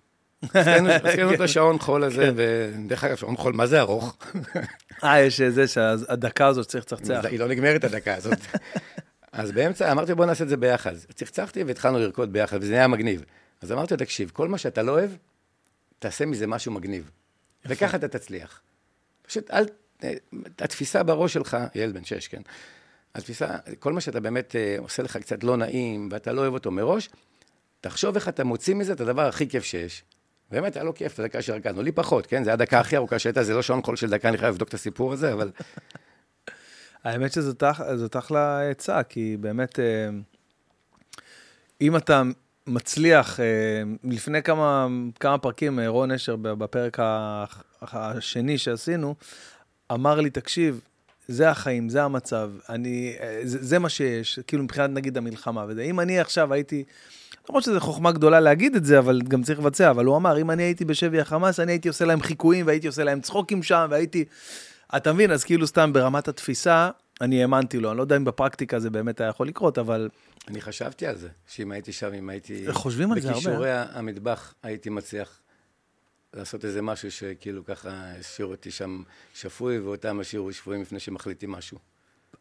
עשינו 0.54 1.32
את 1.34 1.40
השעון 1.40 1.78
חול 1.78 2.04
הזה, 2.04 2.30
ודרך 2.36 3.04
אגב, 3.04 3.16
שעון 3.16 3.36
חול, 3.36 3.52
מה 3.52 3.66
זה 3.66 3.80
ארוך? 3.80 4.16
אה, 5.04 5.20
יש 5.20 5.40
זה 5.40 5.68
שהדקה 5.68 6.46
הזאת 6.46 6.64
שצריך 6.64 6.84
לצחצח. 6.84 7.24
היא 7.24 7.38
לא 7.38 7.48
נגמרת 7.48 7.84
הדקה 7.84 8.14
הזאת. 8.14 8.38
אז 9.32 9.52
באמצע, 9.52 9.92
אמרתי, 9.92 10.14
בוא 10.14 10.26
נעשה 10.26 10.44
את 10.44 10.48
זה 10.48 10.56
ביחד. 10.56 10.94
צחצחתי 11.14 11.62
והתחלנו 11.62 11.98
לרקוד 11.98 12.32
ביחד, 12.32 12.58
וזה 12.60 12.72
נהיה 12.72 12.88
מגניב. 12.88 13.24
אז 13.62 13.72
אמרתי 13.72 13.94
לו, 13.94 13.98
תקשיב, 13.98 14.30
כל 14.32 14.48
מה 14.48 14.58
שאתה 14.58 14.82
לא 14.82 14.92
אוהב, 14.92 15.10
תעשה 15.98 16.26
מזה 16.26 16.46
משהו 16.46 16.72
מגניב. 16.72 17.10
וככה 17.66 17.96
אתה 17.96 18.08
תצליח. 18.08 18.60
פשוט 19.22 19.50
אל... 19.50 19.64
התפיסה 20.58 21.02
בראש 21.02 21.32
שלך, 21.32 21.56
ילד 21.74 21.94
בן 21.94 22.04
שש, 22.04 22.28
כן? 22.28 22.42
התפיסה, 23.14 23.48
כל 23.78 23.92
מה 23.92 24.00
שאתה 24.00 24.20
באמת 24.20 24.56
אה, 24.56 24.76
עושה 24.78 25.02
לך 25.02 25.16
קצת 25.16 25.44
לא 25.44 25.56
נעים, 25.56 26.08
ואתה 26.12 26.32
לא 26.32 26.40
אוהב 26.40 26.52
אותו 26.54 26.70
מראש, 26.70 27.08
תחשוב 27.80 28.14
איך 28.14 28.28
אתה 28.28 28.44
מוציא 28.44 28.74
מזה 28.74 28.92
את 28.92 29.00
הדבר 29.00 29.22
הכי 29.22 29.48
כיף 29.48 29.64
שיש. 29.64 30.04
באמת, 30.52 30.76
היה 30.76 30.84
לו 30.84 30.94
כיף 30.94 31.14
את 31.14 31.18
הדקה 31.18 31.42
שרקדנו, 31.42 31.82
לי 31.82 31.92
פחות, 31.92 32.26
כן? 32.26 32.44
זה 32.44 32.52
הדקה 32.52 32.80
הכי 32.80 32.96
ארוכה 32.96 33.18
שהייתה, 33.18 33.42
זה 33.42 33.54
לא 33.54 33.62
שעון 33.62 33.82
חול 33.82 33.96
של 33.96 34.10
דקה, 34.10 34.28
אני 34.28 34.38
חייב 34.38 34.52
לבדוק 34.52 34.68
את 34.68 34.74
הסיפור 34.74 35.12
הזה, 35.12 35.32
אבל 35.32 35.50
האמת 37.04 37.32
שזאת 37.32 37.62
אח- 37.62 37.94
זאת 37.94 38.16
אחלה 38.16 38.70
עצה, 38.70 39.02
כי 39.02 39.36
באמת, 39.40 39.78
אה, 39.78 40.08
אם 41.80 41.96
אתה 41.96 42.22
מצליח, 42.66 43.40
אה, 43.40 43.44
לפני 44.04 44.42
כמה, 44.42 44.86
כמה 45.20 45.38
פרקים, 45.38 45.78
אה, 45.80 45.88
רון 45.88 46.10
אשר, 46.10 46.36
בפרק 46.36 46.98
השני 47.82 48.58
שעשינו, 48.58 49.14
אמר 49.92 50.20
לי, 50.20 50.30
תקשיב, 50.30 50.80
זה 51.28 51.50
החיים, 51.50 51.88
זה 51.88 52.02
המצב, 52.02 52.50
אני, 52.68 53.16
זה, 53.42 53.58
זה 53.64 53.78
מה 53.78 53.88
שיש, 53.88 54.38
כאילו 54.46 54.62
מבחינת 54.62 54.90
נגיד 54.90 55.16
המלחמה 55.16 55.64
וזה. 55.68 55.82
אם 55.82 56.00
אני 56.00 56.20
עכשיו 56.20 56.52
הייתי, 56.52 56.84
למרות 57.48 57.64
שזו 57.64 57.80
חוכמה 57.80 58.12
גדולה 58.12 58.40
להגיד 58.40 58.76
את 58.76 58.84
זה, 58.84 58.98
אבל 58.98 59.20
גם 59.28 59.42
צריך 59.42 59.58
לבצע, 59.58 59.90
אבל 59.90 60.04
הוא 60.04 60.16
אמר, 60.16 60.40
אם 60.40 60.50
אני 60.50 60.62
הייתי 60.62 60.84
בשבי 60.84 61.20
החמאס, 61.20 61.60
אני 61.60 61.72
הייתי 61.72 61.88
עושה 61.88 62.04
להם 62.04 62.20
חיקויים 62.20 62.66
והייתי 62.66 62.86
עושה 62.86 63.04
להם 63.04 63.20
צחוקים 63.20 63.62
שם, 63.62 63.86
והייתי... 63.90 64.24
אתה 64.96 65.12
מבין, 65.12 65.30
אז 65.30 65.44
כאילו 65.44 65.66
סתם 65.66 65.92
ברמת 65.92 66.28
התפיסה, 66.28 66.90
אני 67.20 67.42
האמנתי 67.42 67.78
לו, 67.78 67.90
אני 67.90 67.98
לא 67.98 68.02
יודע 68.02 68.16
אם 68.16 68.24
בפרקטיקה 68.24 68.80
זה 68.80 68.90
באמת 68.90 69.20
היה 69.20 69.30
יכול 69.30 69.48
לקרות, 69.48 69.78
אבל 69.78 70.08
אני 70.48 70.60
חשבתי 70.60 71.06
על 71.06 71.16
זה, 71.16 71.28
שאם 71.46 71.72
הייתי 71.72 71.92
שם, 71.92 72.12
אם 72.14 72.28
הייתי... 72.28 72.72
חושבים 72.72 73.12
על 73.12 73.20
זה 73.20 73.28
הרבה? 73.28 73.40
בכישורי 73.40 73.70
המטבח, 73.72 74.54
הייתי 74.62 74.90
מצליח 74.90 75.40
לעשות 76.34 76.64
איזה 76.64 76.82
משהו 76.82 77.10
שכאילו 77.10 77.64
ככה 77.64 77.90
השאיר 78.20 78.46
אותי 78.46 78.70
שם 78.70 79.02
שפוי, 79.34 79.78
ואותם 79.78 80.20
השאירו 80.20 80.52
שפויים 80.52 80.82
לפני 80.82 81.00
שמחליטים 81.00 81.50
משהו. 81.50 81.78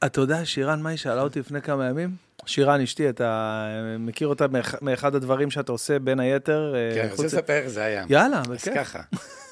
אתה 0.06 0.22
יודע, 0.22 0.46
שירן, 0.46 0.82
מה 0.82 0.90
היא 0.90 0.98
שאלה 0.98 1.22
אותי 1.22 1.40
לפני 1.40 1.62
כמה 1.62 1.86
ימים? 1.90 2.16
שירן, 2.46 2.82
אשתי, 2.82 3.10
אתה 3.10 3.66
מכיר 4.00 4.28
אותה 4.28 4.48
מאח- 4.48 4.82
מאחד 4.82 5.16
הדברים 5.16 5.52
שאתה 5.52 5.72
עושה, 5.72 6.00
בין 6.00 6.20
היתר? 6.20 6.74
אה, 6.76 6.96
כן, 6.96 7.02
אני 7.02 7.12
רוצה 7.12 7.24
לספר 7.24 7.54
איך 7.54 7.68
זה 7.68 7.84
היה. 7.84 8.06
יאללה, 8.10 8.40
אז 8.40 8.48
בכיף. 8.48 8.74
ככה, 8.76 9.02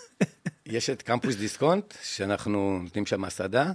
יש 0.66 0.90
את 0.90 1.02
קמפוס 1.02 1.36
דיסקונט, 1.36 1.94
שאנחנו 2.04 2.80
נותנים 2.84 3.06
שם 3.06 3.24
הסעדה, 3.24 3.72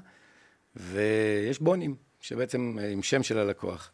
ויש 0.76 1.58
בונים, 1.60 1.94
שבעצם 2.20 2.76
אה, 2.80 2.88
עם 2.88 3.02
שם 3.02 3.22
של 3.22 3.38
הלקוח. 3.38 3.90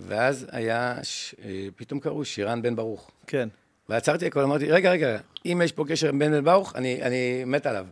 ואז 0.00 0.46
היה, 0.52 0.94
ש... 1.02 1.34
אה, 1.44 1.66
פתאום 1.76 2.00
קראו 2.00 2.24
שירן 2.24 2.62
בן 2.62 2.76
ברוך. 2.76 3.10
כן. 3.26 3.48
ועצרתי 3.88 4.26
הכל, 4.26 4.40
אמרתי, 4.40 4.70
רגע, 4.70 4.90
רגע, 4.90 5.18
אם 5.46 5.60
יש 5.64 5.72
פה 5.72 5.84
קשר 5.88 6.08
עם 6.08 6.18
בן 6.18 6.30
בן 6.30 6.44
ברוך, 6.44 6.76
אני, 6.76 7.02
אני 7.02 7.44
מת 7.46 7.66
עליו. 7.66 7.86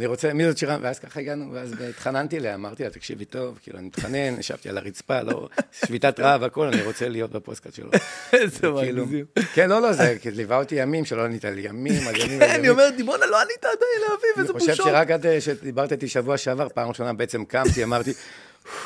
אני 0.00 0.06
רוצה, 0.06 0.32
מי 0.32 0.44
זאת 0.44 0.58
שירה? 0.58 0.78
ואז 0.80 0.98
ככה 0.98 1.20
הגענו, 1.20 1.52
ואז 1.52 1.74
התחננתי 1.88 2.38
אליה, 2.38 2.54
אמרתי 2.54 2.84
לה, 2.84 2.90
תקשיבי 2.90 3.24
טוב, 3.24 3.58
כאילו, 3.62 3.78
אני 3.78 3.86
מתחנן, 3.86 4.40
ישבתי 4.40 4.68
על 4.68 4.78
הרצפה, 4.78 5.22
לא, 5.22 5.48
שביתת 5.72 6.20
רעב, 6.20 6.42
הכל, 6.42 6.66
אני 6.66 6.82
רוצה 6.82 7.08
להיות 7.08 7.30
בפודקאסט 7.30 7.76
שלו. 7.76 7.90
איזה 8.32 8.70
מגזים. 8.70 9.24
כן, 9.54 9.70
לא, 9.70 9.82
לא, 9.82 9.92
זה 9.92 10.16
ליווה 10.32 10.58
אותי 10.58 10.74
ימים 10.74 11.04
שלא 11.04 11.24
ענית 11.24 11.44
לי, 11.44 11.60
ימים, 11.60 12.08
על 12.08 12.16
ימים, 12.16 12.42
על 12.42 12.48
כן, 12.48 12.54
אני 12.54 12.56
ימים. 12.58 12.70
אומר, 12.70 12.90
דימונה, 12.96 13.26
לא 13.26 13.40
ענית 13.40 13.64
עדיין 13.64 14.00
לאביב, 14.02 14.30
אני 14.36 14.42
איזה 14.42 14.52
חושב 14.52 14.70
בושות. 14.70 14.86
שרק 14.86 15.10
עד 15.10 15.26
אה, 15.26 15.40
שדיברת 15.40 15.92
איתי 15.92 16.08
שבוע 16.08 16.38
שעבר, 16.38 16.68
פעם 16.68 16.88
ראשונה 16.88 17.12
בעצם 17.12 17.44
קמתי, 17.44 17.84
אמרתי, 17.84 18.12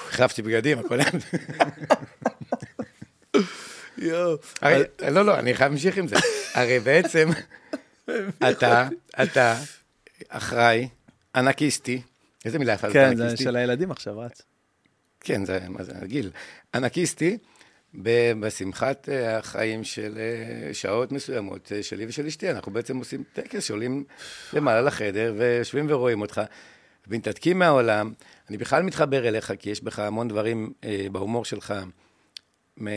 החלפתי 0.08 0.42
בגדים, 0.42 0.78
הכל 0.78 1.00
היה... 1.00 1.10
יואו. 3.98 4.36
לא, 5.10 5.26
לא, 5.26 5.38
אני 5.38 5.54
חייב 5.54 5.72
להמשיך 5.72 5.98
עם 5.98 6.08
זה. 6.08 6.16
הרי 6.54 6.80
בעצם, 6.80 7.28
אתה, 8.50 8.88
אתה 9.22 9.56
אחראי, 10.28 10.88
אנקיסטי, 11.34 12.02
איזה 12.44 12.58
מילה 12.58 12.72
יפה 12.72 12.90
כן, 12.90 13.16
זה? 13.16 13.36
של 13.36 13.56
הילדים 13.56 13.90
עכשיו, 13.90 14.18
רץ. 14.18 14.42
כן, 15.20 15.44
זה, 15.44 15.60
מה 15.68 15.82
זה, 15.84 15.92
הגיל. 16.02 16.30
אנקיסטי, 16.74 17.38
בשמחת 18.40 19.08
אה, 19.08 19.38
החיים 19.38 19.84
של 19.84 20.18
אה, 20.18 20.74
שעות 20.74 21.12
מסוימות 21.12 21.72
אה, 21.72 21.82
שלי 21.82 22.06
ושל 22.06 22.26
אשתי. 22.26 22.50
אנחנו 22.50 22.72
בעצם 22.72 22.96
עושים 22.96 23.24
טקס 23.32 23.64
שעולים 23.64 24.04
למעלה 24.52 24.80
לחדר 24.80 25.34
ויושבים 25.38 25.86
ורואים 25.88 26.20
אותך, 26.20 26.40
ומתנתקים 27.08 27.58
מהעולם. 27.58 28.12
אני 28.48 28.56
בכלל 28.56 28.82
מתחבר 28.82 29.28
אליך, 29.28 29.52
כי 29.58 29.70
יש 29.70 29.82
בך 29.82 29.98
המון 29.98 30.28
דברים 30.28 30.72
אה, 30.84 31.06
בהומור 31.12 31.44
שלך 31.44 31.74
מ- 32.82 32.88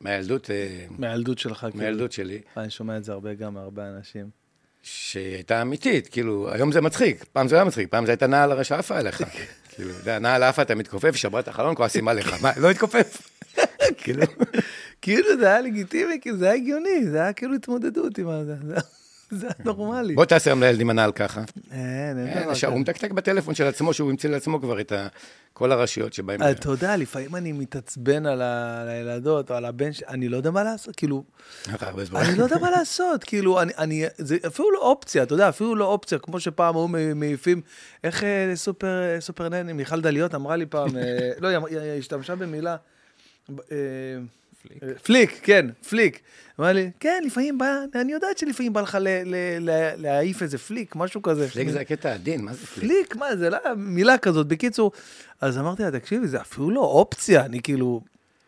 מהילדות, 0.00 0.50
אה, 0.50 0.86
מהילדות 0.98 1.38
שלך, 1.38 1.58
כאילו. 1.60 1.76
מהילדות 1.76 2.12
שלי, 2.12 2.40
אני 2.56 2.70
שומע 2.70 2.96
את 2.96 3.04
זה 3.04 3.12
הרבה 3.12 3.34
גם 3.34 3.54
מהרבה 3.54 3.88
אנשים. 3.88 4.39
שהייתה 4.82 5.62
אמיתית, 5.62 6.08
כאילו, 6.08 6.52
היום 6.52 6.72
זה 6.72 6.80
מצחיק, 6.80 7.24
פעם 7.32 7.48
זה 7.48 7.56
היה 7.56 7.64
מצחיק, 7.64 7.88
פעם 7.90 8.06
זה 8.06 8.12
הייתה 8.12 8.26
נעל 8.26 8.52
הרשע 8.52 8.78
עפה 8.78 8.98
עליך. 8.98 9.22
כאילו, 9.74 9.90
אתה 9.90 10.00
יודע, 10.00 10.18
נעל 10.18 10.42
עפה, 10.42 10.62
אתה 10.62 10.74
מתכופף, 10.74 11.16
שברה 11.16 11.40
את 11.40 11.48
החלון, 11.48 11.74
כועסים 11.74 12.08
עליך. 12.08 12.42
מה, 12.42 12.50
לא 12.56 12.70
התכופף? 12.70 13.22
כאילו, 14.02 14.22
כאילו 15.02 15.28
זה 15.38 15.46
היה 15.46 15.60
לגיטימי, 15.60 16.18
כאילו 16.20 16.36
זה 16.36 16.44
היה 16.44 16.54
הגיוני, 16.54 17.06
זה 17.10 17.20
היה 17.20 17.32
כאילו 17.32 17.54
התמודדות 17.54 18.18
עם 18.18 18.26
זה, 18.44 18.76
זה- 19.30 19.48
נורמלי. 19.64 20.14
בוא 20.14 20.24
תעשה 20.24 20.52
עם 20.52 20.90
הנעל 20.90 21.12
ככה. 21.12 21.40
אין, 21.70 21.80
אין 22.18 22.26
אין, 22.28 22.42
דבר 22.42 22.50
עכשיו, 22.50 22.70
הוא 22.70 22.82
כזה. 22.82 22.90
מתקתק 22.92 23.10
בטלפון 23.10 23.54
של 23.54 23.64
עצמו, 23.66 23.92
שהוא 23.94 24.10
המציא 24.10 24.30
לעצמו 24.30 24.60
כבר 24.60 24.80
את 24.80 24.92
כל 25.52 25.72
הרשויות 25.72 26.12
שבהם... 26.12 26.40
אתה 26.42 26.68
יודע, 26.70 26.96
לפעמים 26.96 27.36
אני 27.36 27.52
מתעצבן 27.52 28.26
על 28.26 28.42
הילדות 28.88 29.50
או 29.50 29.56
על 29.56 29.64
הבן 29.64 29.92
שלי, 29.92 30.06
אני 30.08 30.28
לא 30.28 30.36
יודע 30.36 30.50
מה 30.50 30.62
לעשות, 30.64 30.96
כאילו. 30.96 31.24
אני 32.14 32.38
לא 32.38 32.44
יודע 32.44 32.58
מה 32.58 32.70
לעשות, 32.70 33.24
כאילו, 33.24 33.60
אני, 33.62 34.04
זה 34.18 34.36
אפילו 34.46 34.70
לא 34.72 34.78
אופציה, 34.78 35.22
אתה 35.22 35.34
יודע, 35.34 35.48
אפילו 35.48 35.74
לא 35.76 35.84
אופציה, 35.84 36.18
כמו 36.18 36.40
שפעם 36.40 36.76
היו 36.76 36.88
מעיפים, 37.14 37.60
איך 38.04 38.24
אה, 38.24 38.52
סופר, 38.56 39.18
אה, 39.42 39.48
Nanny, 39.48 39.72
מיכל 39.72 40.00
דליות 40.00 40.34
אמרה 40.34 40.56
לי 40.56 40.66
פעם, 40.66 40.96
אה, 40.96 41.02
לא, 41.40 41.48
היא 41.48 41.56
אמרה- 41.56 41.70
היא 41.70 41.98
השתמשה 41.98 42.36
במילה, 42.36 42.76
אה, 43.50 43.76
פליק. 44.62 44.82
אה, 44.82 44.88
פליק, 45.02 45.40
כן, 45.42 45.66
פליק. 45.88 46.20
אמרה 46.60 46.72
לי, 46.72 46.90
כן, 47.00 47.22
לפעמים 47.26 47.58
בא, 47.58 47.76
אני 47.94 48.12
יודעת 48.12 48.38
שלפעמים 48.38 48.72
בא 48.72 48.80
לך 48.80 48.98
ל- 49.00 49.08
ל- 49.24 49.70
ל- 49.70 49.92
להעיף 49.96 50.42
איזה 50.42 50.58
פליק, 50.58 50.96
משהו 50.96 51.22
כזה. 51.22 51.48
פליק 51.50 51.68
זה 51.68 51.80
הקטע 51.80 52.12
עדין, 52.14 52.44
מה 52.44 52.52
זה 52.54 52.66
פליק? 52.66 52.90
פליק, 52.90 53.16
מה 53.16 53.36
זה, 53.36 53.50
לא, 53.50 53.58
מילה 53.76 54.18
כזאת. 54.18 54.46
בקיצור, 54.48 54.92
אז 55.40 55.58
אמרתי 55.58 55.82
לה, 55.82 55.90
תקשיבי, 55.90 56.28
זה 56.28 56.40
אפילו 56.40 56.70
לא 56.70 56.80
אופציה, 56.80 57.44
אני 57.44 57.62
כאילו, 57.62 58.00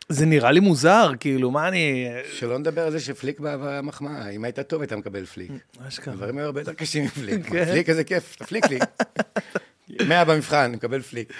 זה 0.08 0.26
נראה 0.26 0.50
לי 0.52 0.60
מוזר, 0.60 1.12
כאילו, 1.20 1.50
מה 1.50 1.68
אני... 1.68 2.08
שלא 2.32 2.58
נדבר 2.58 2.86
על 2.86 2.92
זה 2.92 3.00
שפליק 3.00 3.40
בעבר 3.40 3.68
היה 3.68 3.82
מחמאה, 3.82 4.28
אם 4.28 4.44
היית 4.44 4.60
טוב 4.60 4.80
היית 4.80 4.92
מקבל 4.92 5.24
פליק. 5.26 5.50
אשכרה. 5.88 6.14
הדברים 6.14 6.38
היו 6.38 6.46
הרבה 6.46 6.60
יותר 6.60 6.72
קשים 6.72 7.04
מפליק. 7.04 7.46
כן. 7.46 7.64
פליק 7.64 7.88
איזה 7.88 8.04
כיף, 8.04 8.36
תפליק 8.36 8.64
לי. 8.70 8.78
מאה 10.08 10.24
במבחן, 10.24 10.72
מקבל 10.72 11.02
פליק. 11.02 11.32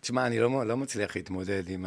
תשמע, 0.00 0.26
אני 0.26 0.38
לא, 0.38 0.66
לא 0.66 0.76
מצליח 0.76 1.16
להתמודד 1.16 1.62
עם 1.68 1.86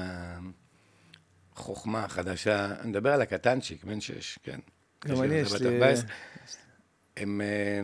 החוכמה 1.56 2.04
החדשה. 2.04 2.66
אני 2.80 2.90
מדבר 2.90 3.14
על 3.14 3.22
הקטנצ'יק, 3.22 3.84
בן 3.84 4.02
שש, 4.02 4.40
כן. 4.44 4.60
גם 5.08 5.22
אני, 5.24 5.36
יש 5.36 5.54
בת 5.54 5.62
לי- 5.62 5.76
14. 5.76 6.10
הם 7.18 7.42
אה, 7.42 7.82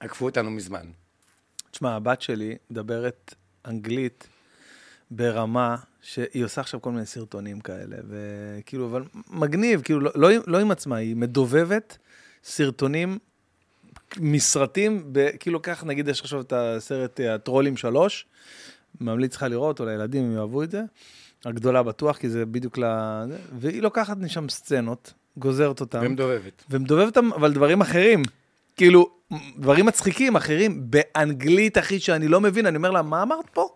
עקפו 0.00 0.24
אותנו 0.24 0.50
מזמן. 0.50 0.86
תשמע, 1.70 1.96
הבת 1.96 2.22
שלי 2.22 2.56
מדברת 2.70 3.34
אנגלית 3.66 4.26
ברמה 5.10 5.76
שהיא 6.02 6.44
עושה 6.44 6.60
עכשיו 6.60 6.82
כל 6.82 6.90
מיני 6.92 7.06
סרטונים 7.06 7.60
כאלה, 7.60 7.96
וכאילו, 8.08 8.86
אבל 8.86 9.04
מגניב, 9.30 9.82
כאילו, 9.82 10.00
לא, 10.00 10.10
לא, 10.14 10.28
לא 10.46 10.60
עם 10.60 10.70
עצמה, 10.70 10.96
היא 10.96 11.16
מדובבת 11.16 11.98
סרטונים, 12.44 13.18
מסרטים, 14.16 15.08
ב, 15.12 15.28
כאילו, 15.40 15.62
כך, 15.62 15.84
נגיד, 15.84 16.08
יש 16.08 16.20
עכשיו 16.20 16.40
את 16.40 16.52
הסרט 16.56 17.20
אה, 17.20 17.34
הטרולים 17.34 17.76
שלוש, 17.76 18.26
ממליץ 19.00 19.36
לך 19.36 19.42
לראות, 19.42 19.80
או 19.80 19.84
לילדים, 19.84 20.24
אם 20.24 20.34
יאהבו 20.36 20.62
את 20.62 20.70
זה. 20.70 20.82
הגדולה 21.46 21.82
בטוח, 21.82 22.16
כי 22.16 22.28
זה 22.28 22.46
בדיוק 22.46 22.78
ל... 22.78 22.84
והיא 23.58 23.82
לוקחת 23.82 24.16
משם 24.18 24.48
סצנות, 24.48 25.12
גוזרת 25.36 25.80
אותן. 25.80 26.00
ומדובבת. 26.06 26.64
ומדובב 26.70 27.06
אותם, 27.06 27.32
אבל 27.32 27.52
דברים 27.52 27.80
אחרים. 27.80 28.22
כאילו, 28.76 29.10
דברים 29.58 29.86
מצחיקים 29.86 30.36
אחרים, 30.36 30.82
באנגלית, 30.90 31.78
אחי, 31.78 32.00
שאני 32.00 32.28
לא 32.28 32.40
מבין, 32.40 32.66
אני 32.66 32.76
אומר 32.76 32.90
לה, 32.90 33.02
מה 33.02 33.22
אמרת 33.22 33.50
פה? 33.52 33.68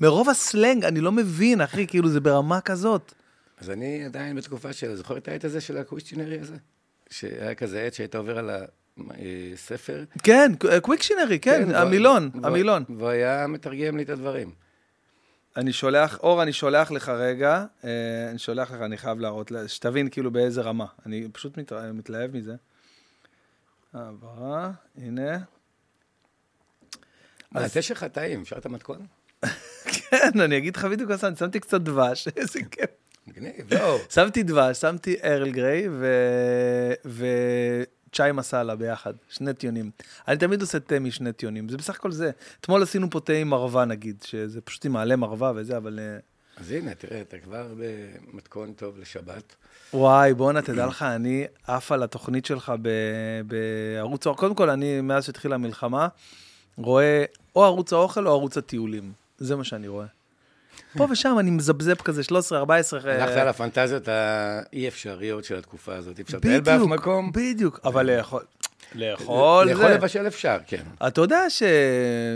מרוב 0.00 0.28
הסלנג, 0.30 0.84
אני 0.84 1.00
לא 1.00 1.12
מבין, 1.12 1.60
אחי, 1.60 1.86
כאילו, 1.86 2.08
זה 2.08 2.20
ברמה 2.20 2.60
כזאת. 2.60 3.12
אז 3.60 3.70
אני 3.70 4.04
עדיין 4.04 4.36
בתקופה 4.36 4.72
של, 4.72 4.94
זוכר 4.96 5.16
את 5.16 5.28
העט 5.28 5.44
הזה 5.44 5.60
של 5.60 5.76
הקוויסטינרי 5.78 6.40
הזה? 6.40 6.56
שהיה 7.10 7.54
כזה 7.54 7.82
עט 7.82 7.94
שהיית 7.94 8.14
עובר 8.14 8.38
על 8.38 8.50
הספר. 9.54 10.04
כן, 10.22 10.52
קוויקשינרי, 10.82 11.38
כן, 11.38 11.62
והוא- 11.66 11.76
המילון, 11.76 12.30
המילון. 12.42 12.84
והוא 12.98 13.08
היה 13.08 13.46
מתרגם 13.46 13.96
לי 13.96 14.02
את 14.02 14.10
הדברים. 14.10 14.50
אני 15.56 15.72
שולח, 15.72 16.18
אור, 16.20 16.42
אני 16.42 16.52
שולח 16.52 16.90
לך 16.90 17.08
רגע, 17.08 17.64
אה, 17.84 17.90
אני 18.30 18.38
שולח 18.38 18.70
לך, 18.72 18.80
אני 18.80 18.96
חייב 18.96 19.18
להראות, 19.20 19.50
לה- 19.50 19.68
שתבין 19.68 20.08
כאילו 20.10 20.30
באיזה 20.30 20.60
רמה. 20.62 20.86
אני 21.06 21.28
פשוט 21.32 21.58
מת, 21.58 21.72
מתלהב 21.72 22.36
מזה. 22.36 22.54
העברה, 23.94 24.70
הנה. 24.98 25.38
מה, 27.52 27.60
אז- 27.60 27.70
התה 27.70 27.82
שלך 27.82 28.04
טעים, 28.04 28.40
אפשר 28.42 28.58
את 28.58 28.66
המתכון? 28.66 29.06
כן, 29.84 30.40
אני 30.40 30.58
אגיד 30.58 30.76
לך 30.76 30.84
בדיוק, 30.84 31.10
אני 31.10 31.36
שמתי 31.36 31.60
קצת 31.60 31.80
דבש, 31.80 32.28
איזה 32.36 32.60
כיף. 32.70 32.90
מגניב, 33.26 33.74
לא. 33.74 33.98
שמתי 34.10 34.42
דבש, 34.42 34.80
שמתי 34.80 35.16
ארל 35.24 35.50
גריי 35.50 35.88
ו... 37.04 37.26
וצ'אי 38.12 38.32
מסאלה 38.32 38.76
ביחד, 38.76 39.12
שני 39.28 39.54
טיונים. 39.54 39.90
אני 40.28 40.36
תמיד 40.36 40.60
עושה 40.60 40.80
תה 40.80 40.98
משני 40.98 41.32
טיונים, 41.32 41.68
זה 41.68 41.76
בסך 41.76 41.94
הכל 41.94 42.12
זה. 42.12 42.30
אתמול 42.60 42.82
עשינו 42.82 43.10
פה 43.10 43.20
תה 43.20 43.32
עם 43.32 43.48
מרווה 43.48 43.84
נגיד, 43.84 44.22
שזה 44.26 44.60
פשוט 44.60 44.84
עם 44.84 44.92
מעלה 44.92 45.16
מרווה 45.16 45.52
וזה, 45.56 45.76
אבל... 45.76 45.98
אה, 46.02 46.18
אז 46.56 46.70
הנה, 46.70 46.94
תראה, 46.94 47.20
אתה 47.20 47.38
כבר 47.38 47.66
במתכון 47.78 48.72
טוב 48.72 48.98
לשבת. 48.98 49.56
וואי, 49.94 50.34
בואנה, 50.34 50.62
תדע 50.62 50.86
לך, 50.86 51.02
אני 51.02 51.46
עף 51.66 51.92
על 51.92 52.02
התוכנית 52.02 52.46
שלך. 52.46 52.72
בערוץ 53.46 54.26
האוכל. 54.26 54.40
קודם 54.40 54.54
כל, 54.54 54.70
אני, 54.70 55.00
מאז 55.00 55.24
שהתחילה 55.24 55.54
המלחמה, 55.54 56.08
רואה 56.76 57.24
או 57.56 57.64
ערוץ 57.64 57.92
האוכל 57.92 58.26
או 58.26 58.32
ערוץ 58.32 58.56
הטיולים. 58.56 59.12
זה 59.38 59.56
מה 59.56 59.64
שאני 59.64 59.88
רואה. 59.88 60.06
פה 60.96 61.06
ושם 61.10 61.36
אני 61.38 61.50
מזבזב 61.50 61.94
כזה 61.94 62.22
13, 62.22 62.58
14. 62.58 63.00
אה, 63.04 63.24
הלכת 63.24 63.36
על 63.36 63.48
הפנטזיות 63.48 64.08
האי 64.08 64.88
אפשריות 64.88 65.44
של 65.44 65.56
התקופה 65.58 65.94
הזאת, 65.94 66.18
אי 66.18 66.22
אפשר 66.22 66.36
לטייל 66.36 66.60
באף 66.60 66.80
מקום. 66.80 67.32
בדיוק, 67.32 67.80
אבל 67.84 68.06
לאכול, 68.06 68.42
לאכול 68.94 69.66
לאכול 69.66 69.88
זה. 69.88 69.94
לבשל 69.94 70.26
אפשר, 70.26 70.56
כן. 70.66 70.82
אתה 71.06 71.20
יודע 71.20 71.50
ש... 71.50 71.62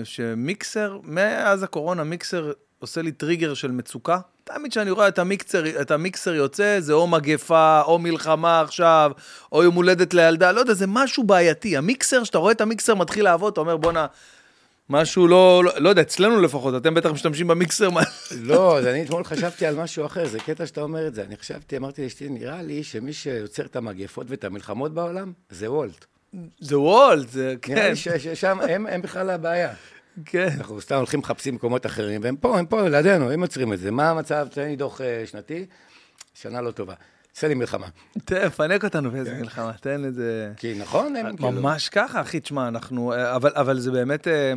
שמיקסר, 0.05 0.99
מאז 1.03 1.63
הקורונה, 1.63 2.05
מיקסר 2.05 2.53
עושה 2.79 3.03
לי 3.03 3.13
טריגר 3.13 3.55
של 3.55 3.71
מצוקה? 3.71 4.19
תמיד 4.45 4.71
כשאני 4.71 4.91
רואה 4.91 5.09
את 5.09 5.19
המיקסר, 5.19 5.81
את 5.81 5.91
המיקסר 5.91 6.35
יוצא, 6.35 6.81
זה 6.81 6.93
או 6.93 7.07
מגפה, 7.07 7.81
או 7.81 7.99
מלחמה 7.99 8.61
עכשיו, 8.61 9.13
או 9.53 9.63
יום 9.63 9.75
הולדת 9.75 10.15
לילדה, 10.15 10.53
לא 10.53 10.61
יודע, 10.61 10.75
זה 10.75 10.87
משהו 10.87 11.25
בעייתי. 11.25 11.77
המיקסר, 11.77 12.23
כשאתה 12.23 12.39
רואה 12.39 12.53
את 12.53 12.61
המיקסר 12.61 12.95
מתחיל 12.95 13.25
לעבוד, 13.25 13.53
אתה 13.53 13.61
אומר, 13.61 13.77
בואנה, 13.77 14.07
משהו 14.91 15.27
לא, 15.29 15.65
לא, 15.65 15.73
לא 15.79 15.89
יודע, 15.89 16.03
אצלנו 16.03 16.41
לפחות, 16.41 16.75
אתם 16.77 16.95
בטח 16.95 17.11
משתמשים 17.11 17.47
במיקסר. 17.47 17.89
לא, 18.41 18.79
אז 18.79 18.87
אני 18.87 19.03
אתמול 19.03 19.25
חשבתי 19.25 19.67
על 19.67 19.77
משהו 19.77 20.07
אחר, 20.07 20.27
זה 20.27 20.39
קטע 20.41 20.67
שאתה 20.67 20.81
אומר 20.83 21.07
את 21.07 21.15
זה. 21.15 21.23
אני 21.23 21.37
חשבתי, 21.37 21.77
אמרתי 21.77 22.05
לאשתי, 22.05 22.29
נראה 22.29 22.63
לי 22.63 22.83
שמי 22.85 23.13
שיוצר 23.13 23.65
את 23.65 23.77
המגפות 23.77 24.27
ואת 24.31 24.45
המלחמות 24.45 24.95
בעולם, 24.95 25.33
זה 25.51 25.71
וולט. 25.71 26.05
זה 26.61 26.79
וולט, 26.79 27.29
זה 27.29 27.43
נראה 27.69 27.83
כן, 27.83 27.91
לי 27.91 27.97
ש- 27.97 28.09
ששם 28.09 28.59
הם 28.69 28.87
הם 28.87 29.03
בכלל 29.03 29.31
הבעיה. 29.31 29.75
כן. 30.25 30.49
אנחנו 30.57 30.81
סתם 30.81 30.97
הולכים 30.97 31.21
מחפשים 31.21 31.55
מקומות 31.55 31.87
אחרים, 31.87 32.21
והם 32.25 32.37
פה, 32.37 32.59
הם 32.59 32.67
פה, 32.67 32.89
לידינו, 32.89 33.31
הם 33.31 33.43
יוצרים 33.43 33.73
את 33.73 33.79
זה. 33.79 33.91
מה 33.91 34.11
המצב? 34.11 34.49
תן 34.51 34.63
לי 34.63 34.77
דוח 34.77 35.01
אה, 35.01 35.23
שנתי, 35.27 35.67
שנה 36.35 36.61
לא 36.61 36.71
טובה. 36.71 36.95
עשה 37.37 37.49
לי 37.49 37.55
מלחמה. 37.55 37.87
תן, 38.25 38.49
פנק 38.49 38.85
אותנו 38.85 39.11
באיזה 39.11 39.35
מלחמה, 39.35 39.73
תן 39.73 40.05
איזה... 40.05 40.53
כי 40.57 40.75
נכון, 40.79 41.17
הם 41.17 41.37
כאילו... 41.37 41.51
ממש 41.51 41.89
ככה, 41.89 42.21
אחי, 42.21 42.41
תשמע, 42.41 42.69
אנחנו... 42.69 43.15
אבל, 43.15 43.51
אבל 43.55 43.79
זה 43.79 43.91
באמת 43.91 44.29
אה, 44.29 44.53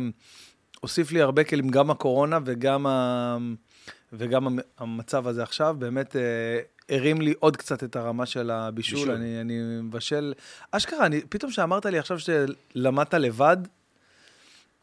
הוסיף 0.80 1.12
לי 1.12 1.20
הרבה 1.22 1.44
כלים, 1.44 1.68
גם 1.68 1.90
הקורונה 1.90 2.38
וגם, 2.44 2.86
ה, 2.86 3.36
וגם 4.12 4.46
המ- 4.46 4.58
המצב 4.78 5.26
הזה 5.26 5.42
עכשיו, 5.42 5.76
באמת 5.78 6.16
אה, 6.16 6.20
הרים 6.96 7.20
לי 7.20 7.34
עוד 7.38 7.56
קצת 7.56 7.84
את 7.84 7.96
הרמה 7.96 8.26
של 8.26 8.50
הבישול. 8.50 8.98
בישול. 8.98 9.14
אני, 9.14 9.40
אני 9.40 9.58
מבשל... 9.82 10.34
אשכרה, 10.70 11.06
אני, 11.06 11.20
פתאום 11.28 11.52
שאמרת 11.52 11.86
לי 11.86 11.98
עכשיו 11.98 12.18
שלמדת 12.18 13.14
לבד, 13.14 13.56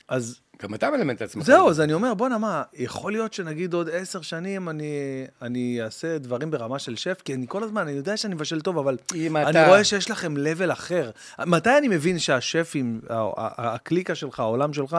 אז 0.08 0.40
גם 0.62 0.74
אתה 0.76 0.90
מלמד 0.92 1.16
את 1.16 1.22
עצמך. 1.22 1.44
זהו, 1.46 1.70
אז 1.70 1.82
אני 1.82 1.94
אומר, 1.94 2.14
בואנה, 2.14 2.38
מה, 2.38 2.64
יכול 2.74 3.12
להיות 3.12 3.34
שנגיד 3.34 3.74
עוד 3.74 3.90
עשר 3.90 4.22
שנים 4.22 4.70
אני, 4.70 4.92
אני 5.42 5.80
אעשה 5.82 6.18
דברים 6.18 6.52
ברמה 6.52 6.80
של 6.80 6.96
שף? 6.96 7.22
כי 7.26 7.34
אני 7.34 7.46
כל 7.50 7.64
הזמן, 7.64 7.82
אני 7.82 7.92
יודע 7.92 8.18
שאני 8.18 8.36
מבשל 8.36 8.62
טוב, 8.62 8.78
אבל 8.78 8.98
אני 9.12 9.50
אתה- 9.50 9.68
רואה 9.68 9.84
שיש 9.84 10.12
לכם 10.12 10.36
level 10.38 10.72
אחר. 10.74 11.12
מתי 11.46 11.78
אני 11.78 11.88
מבין 11.88 12.20
שהשפים, 12.20 13.02
הקליקה 13.10 14.16
שלך, 14.16 14.40
העולם 14.40 14.74
שלך, 14.74 14.98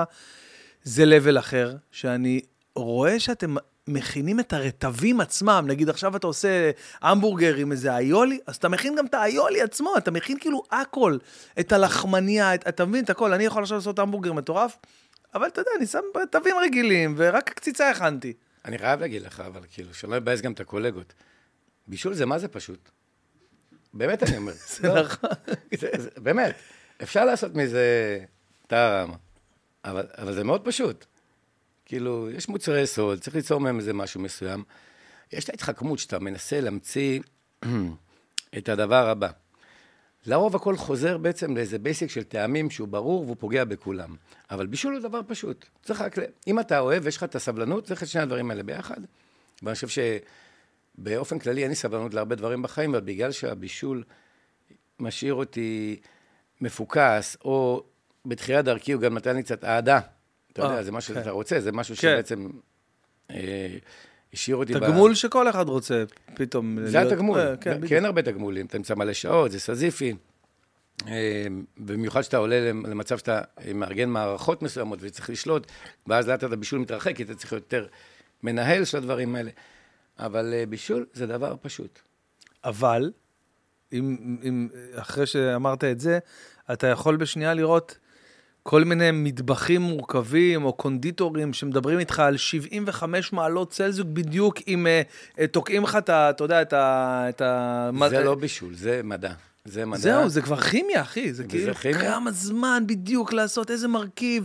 זה 0.82 1.04
level 1.04 1.38
אחר, 1.38 1.76
שאני 1.90 2.40
רואה 2.76 3.20
שאתם 3.20 3.54
מכינים 3.88 4.40
את 4.40 4.52
הרטבים 4.52 5.20
עצמם, 5.20 5.64
נגיד 5.68 5.88
עכשיו 5.88 6.16
אתה 6.16 6.26
עושה 6.26 6.70
המבורגר 7.00 7.56
עם 7.56 7.72
איזה 7.72 7.96
איולי, 7.96 8.38
אז 8.46 8.56
אתה 8.56 8.68
מכין 8.68 8.94
גם 8.96 9.06
את 9.06 9.14
האיולי 9.14 9.62
עצמו, 9.62 9.94
אתה 9.98 10.10
מכין 10.10 10.38
כאילו 10.38 10.62
הכל, 10.70 11.18
את 11.60 11.72
הלחמניה, 11.72 12.54
את, 12.54 12.68
אתה 12.68 12.84
מבין 12.84 13.04
את 13.04 13.10
הכל, 13.10 13.32
אני 13.32 13.44
יכול 13.44 13.62
עכשיו 13.62 13.78
לעשות 13.78 13.98
המבורגר 13.98 14.32
מטורף, 14.32 14.76
אבל 15.34 15.46
אתה 15.46 15.60
יודע, 15.60 15.70
אני 15.78 15.86
שם 15.86 16.00
רטבים 16.16 16.54
רגילים, 16.62 17.14
ורק 17.16 17.50
קציצה 17.50 17.90
הכנתי. 17.90 18.32
אני 18.64 18.78
חייב 18.78 19.00
להגיד 19.00 19.22
לך, 19.22 19.40
אבל 19.40 19.60
כאילו, 19.70 19.94
שלא 19.94 20.16
יבאס 20.16 20.40
גם 20.40 20.52
את 20.52 20.60
הקולגות. 20.60 21.12
בישול 21.86 22.14
זה 22.14 22.26
מה 22.26 22.38
זה 22.38 22.48
פשוט. 22.48 22.90
באמת 23.94 24.22
אני 24.22 24.36
אומר. 24.36 24.52
זה 24.76 24.88
לא, 24.88 25.02
נכון. 25.02 25.30
באמת, 26.16 26.54
אפשר 27.02 27.24
לעשות 27.24 27.54
מזה 27.54 28.18
טהרם, 28.66 29.12
אבל, 29.84 30.06
אבל 30.18 30.34
זה 30.34 30.44
מאוד 30.44 30.64
פשוט. 30.64 31.06
כאילו, 31.88 32.30
יש 32.30 32.48
מוצרי 32.48 32.80
יסוד, 32.80 33.18
צריך 33.18 33.36
ליצור 33.36 33.60
מהם 33.60 33.78
איזה 33.78 33.92
משהו 33.92 34.20
מסוים. 34.20 34.64
יש 35.32 35.44
את 35.44 35.50
ההתחכמות 35.50 35.98
שאתה 35.98 36.18
מנסה 36.18 36.60
להמציא 36.60 37.20
את 38.58 38.68
הדבר 38.68 39.08
הבא. 39.08 39.30
לרוב 40.26 40.56
הכל 40.56 40.76
חוזר 40.76 41.18
בעצם 41.18 41.56
לאיזה 41.56 41.78
basic 41.78 42.10
של 42.10 42.22
טעמים 42.22 42.70
שהוא 42.70 42.88
ברור 42.88 43.22
והוא 43.22 43.36
פוגע 43.38 43.64
בכולם. 43.64 44.16
אבל 44.50 44.66
בישול 44.66 44.94
הוא 44.94 45.02
דבר 45.02 45.20
פשוט. 45.26 45.66
צריך 45.82 46.00
רק, 46.00 46.16
אם 46.46 46.60
אתה 46.60 46.78
אוהב 46.78 47.02
ויש 47.04 47.16
לך 47.16 47.24
את 47.24 47.34
הסבלנות, 47.34 47.84
צריך 47.84 48.02
את 48.02 48.08
שני 48.08 48.22
הדברים 48.22 48.50
האלה 48.50 48.62
ביחד. 48.62 49.00
ואני 49.62 49.74
חושב 49.74 50.02
שבאופן 50.98 51.38
כללי 51.38 51.62
אין 51.62 51.70
לי 51.70 51.76
סבלנות 51.76 52.14
להרבה 52.14 52.34
דברים 52.34 52.62
בחיים, 52.62 52.94
אבל 52.94 53.04
בגלל 53.04 53.32
שהבישול 53.32 54.04
משאיר 54.98 55.34
אותי 55.34 56.00
מפוקס, 56.60 57.36
או 57.44 57.82
בתחילת 58.26 58.64
דרכי 58.64 58.92
הוא 58.92 59.02
גם 59.02 59.14
נתן 59.14 59.36
לי 59.36 59.42
קצת 59.42 59.64
אהדה. 59.64 60.00
אתה 60.58 60.66
יודע, 60.66 60.78
אה, 60.78 60.82
זה 60.82 60.92
משהו 60.92 61.14
כן. 61.14 61.20
שאתה 61.20 61.30
רוצה, 61.30 61.60
זה 61.60 61.72
משהו 61.72 61.94
כן. 61.94 62.00
שבעצם 62.00 62.48
אה, 63.30 63.76
השאיר 64.32 64.56
אותי... 64.56 64.74
תגמול 64.74 65.14
שכל 65.14 65.50
אחד 65.50 65.68
רוצה 65.68 66.04
פתאום. 66.34 66.78
זה 66.84 67.00
התגמול, 67.00 67.38
אה, 67.38 67.56
כי 67.56 67.62
כן, 67.62 67.72
אין 67.72 67.80
בדיוק. 67.80 68.04
הרבה 68.04 68.22
תגמולים, 68.22 68.66
אתה 68.66 68.78
נמצא 68.78 68.94
מלא 68.94 69.12
שעות, 69.12 69.50
זה 69.50 69.60
סזיפי. 69.60 70.14
במיוחד 71.78 72.22
שאתה 72.22 72.36
עולה 72.36 72.72
למצב 72.72 73.18
שאתה 73.18 73.40
מארגן 73.74 74.08
מערכות 74.08 74.62
מסוימות 74.62 74.98
וצריך 75.02 75.30
לשלוט, 75.30 75.66
ואז 76.06 76.28
לאט 76.28 76.42
לאט 76.42 76.52
הבישול 76.52 76.78
מתרחק, 76.78 77.16
כי 77.16 77.22
אתה 77.22 77.34
צריך 77.34 77.52
יותר 77.52 77.86
מנהל 78.42 78.84
של 78.84 78.98
הדברים 78.98 79.34
האלה. 79.34 79.50
אבל 80.18 80.54
בישול 80.68 81.06
זה 81.12 81.26
דבר 81.26 81.56
פשוט. 81.62 81.98
אבל, 82.64 83.12
אם, 83.92 84.36
אם 84.42 84.68
אחרי 84.94 85.26
שאמרת 85.26 85.84
את 85.84 86.00
זה, 86.00 86.18
אתה 86.72 86.86
יכול 86.86 87.16
בשנייה 87.16 87.54
לראות 87.54 87.98
כל 88.68 88.84
מיני 88.84 89.10
מטבחים 89.12 89.80
מורכבים 89.82 90.64
או 90.64 90.72
קונדיטורים 90.72 91.52
שמדברים 91.52 91.98
איתך 91.98 92.18
על 92.18 92.36
75 92.36 93.32
מעלות 93.32 93.70
צלזיוס 93.70 94.08
בדיוק 94.12 94.56
אם 94.68 94.86
אה, 94.86 95.02
אה, 95.38 95.46
תוקעים 95.46 95.82
לך 95.82 95.96
את 95.96 96.08
ה... 96.08 96.30
אתה 96.30 96.44
יודע, 96.44 96.62
את 96.62 96.72
ה... 96.72 97.26
את 97.28 97.40
ה 97.40 97.90
מה- 97.92 98.08
זה 98.08 98.24
לא 98.24 98.34
בישול, 98.34 98.74
זה 98.74 99.00
מדע. 99.04 99.32
זה 99.64 99.86
מדע. 99.86 99.98
זהו, 100.00 100.28
זה 100.28 100.42
כבר 100.42 100.60
כימיה, 100.60 101.02
אחי. 101.02 101.32
זה 101.32 101.44
כאילו? 101.44 101.74
כמה 102.00 102.30
זמן 102.30 102.82
בדיוק 102.86 103.32
לעשות, 103.32 103.70
איזה 103.70 103.88
מרכיב, 103.88 104.44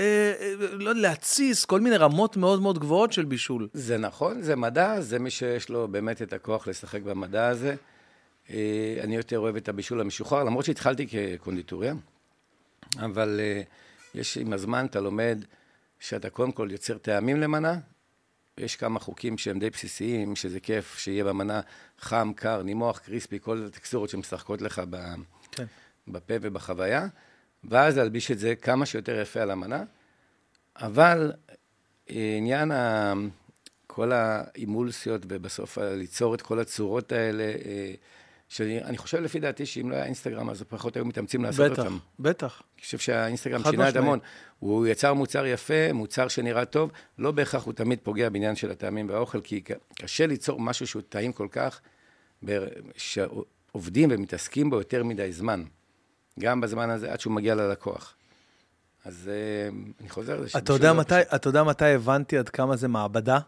אה, 0.00 0.04
אה, 0.40 0.54
לא 0.72 0.90
יודע, 0.90 1.00
להתסיס, 1.00 1.64
כל 1.64 1.80
מיני 1.80 1.96
רמות 1.96 2.36
מאוד 2.36 2.62
מאוד 2.62 2.78
גבוהות 2.78 3.12
של 3.12 3.24
בישול. 3.24 3.68
זה 3.72 3.98
נכון, 3.98 4.42
זה 4.42 4.56
מדע, 4.56 5.00
זה 5.00 5.18
מי 5.18 5.30
שיש 5.30 5.68
לו 5.68 5.88
באמת 5.88 6.22
את 6.22 6.32
הכוח 6.32 6.68
לשחק 6.68 7.02
במדע 7.02 7.48
הזה. 7.48 7.74
אה, 8.50 8.96
אני 9.02 9.16
יותר 9.16 9.38
אוהב 9.38 9.56
את 9.56 9.68
הבישול 9.68 10.00
המשוחרר, 10.00 10.44
למרות 10.44 10.64
שהתחלתי 10.64 11.06
כקונדיטוריה, 11.06 11.94
אבל 12.98 13.40
אה, 13.40 13.62
יש 14.14 14.38
עם 14.38 14.52
הזמן, 14.52 14.86
אתה 14.86 15.00
לומד 15.00 15.44
שאתה 16.00 16.30
קודם 16.30 16.52
כל 16.52 16.68
יוצר 16.70 16.98
טעמים 16.98 17.40
למנה. 17.40 17.78
יש 18.58 18.76
כמה 18.76 19.00
חוקים 19.00 19.38
שהם 19.38 19.58
די 19.58 19.70
בסיסיים, 19.70 20.36
שזה 20.36 20.60
כיף 20.60 20.98
שיהיה 20.98 21.24
במנה 21.24 21.60
חם, 22.00 22.32
קר, 22.36 22.62
נימוח, 22.62 22.98
קריספי, 22.98 23.38
כל 23.40 23.66
הטקסטורות 23.66 24.10
שמשחקות 24.10 24.62
לך 24.62 24.82
ב... 24.90 25.14
כן. 25.52 25.64
בפה 26.08 26.34
ובחוויה, 26.40 27.06
ואז 27.64 27.98
להלביש 27.98 28.30
את 28.30 28.38
זה 28.38 28.54
כמה 28.54 28.86
שיותר 28.86 29.20
יפה 29.20 29.40
על 29.40 29.50
המנה. 29.50 29.84
אבל 30.76 31.32
אה, 32.10 32.34
עניין 32.38 32.70
ה... 32.70 33.12
כל 33.86 34.12
האימולסיות, 34.12 35.22
ובסוף 35.28 35.78
ליצור 35.78 36.34
את 36.34 36.42
כל 36.42 36.60
הצורות 36.60 37.12
האלה, 37.12 37.44
אה, 37.44 37.94
שאני 38.48 38.84
אני 38.84 38.98
חושב 38.98 39.18
לפי 39.18 39.40
דעתי 39.40 39.66
שאם 39.66 39.90
לא 39.90 39.96
היה 39.96 40.04
אינסטגרם, 40.04 40.50
אז 40.50 40.62
פחות 40.62 40.96
היו 40.96 41.04
מתאמצים 41.04 41.44
לעשות 41.44 41.70
בטח, 41.72 41.82
אותם. 41.82 41.98
בטח. 42.20 42.62
אני 42.76 42.82
חושב 42.82 42.98
שהאינסטגרם 42.98 43.62
שינה 43.70 43.88
את. 43.88 43.96
המון. 43.96 44.18
הוא 44.58 44.86
יצר 44.86 45.14
מוצר 45.14 45.46
יפה, 45.46 45.92
מוצר 45.92 46.28
שנראה 46.28 46.64
טוב, 46.64 46.90
לא 47.18 47.32
בהכרח 47.32 47.64
הוא 47.64 47.74
תמיד 47.74 47.98
פוגע 48.02 48.28
בעניין 48.28 48.56
של 48.56 48.70
הטעמים 48.70 49.08
והאוכל, 49.08 49.40
כי 49.40 49.62
קשה 49.94 50.26
ליצור 50.26 50.60
משהו 50.60 50.86
שהוא 50.86 51.02
טעים 51.08 51.32
כל 51.32 51.48
כך, 51.50 51.80
שעובדים 52.96 54.08
ומתעסקים 54.12 54.70
בו 54.70 54.76
יותר 54.76 55.04
מדי 55.04 55.32
זמן. 55.32 55.64
גם 56.40 56.60
בזמן 56.60 56.90
הזה, 56.90 57.12
עד 57.12 57.20
שהוא 57.20 57.32
מגיע 57.32 57.54
ללקוח. 57.54 58.14
אז 59.04 59.30
אה, 59.32 59.68
אני 60.00 60.08
חוזר 60.08 60.40
לזה. 60.40 60.58
אתה 61.36 61.48
יודע 61.48 61.62
מתי 61.62 61.84
הבנתי 61.84 62.38
עד 62.38 62.48
כמה 62.48 62.76
זה 62.76 62.88
מעבדה? 62.88 63.38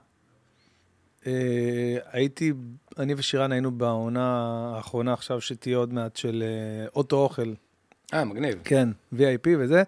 אה, 1.27 1.97
הייתי, 2.13 2.53
אני 2.99 3.15
ושירן 3.17 3.53
היינו 3.53 3.71
בעונה 3.71 4.47
האחרונה 4.77 5.13
עכשיו, 5.13 5.41
שתהיה 5.41 5.77
עוד 5.77 5.93
מעט, 5.93 6.17
של 6.17 6.45
אה, 6.47 6.87
אוטו 6.97 7.17
אוכל. 7.17 7.53
אה, 8.15 8.25
מגניב. 8.25 8.55
כן, 8.65 8.89
VIP 9.15 9.49
וזה. 9.59 9.83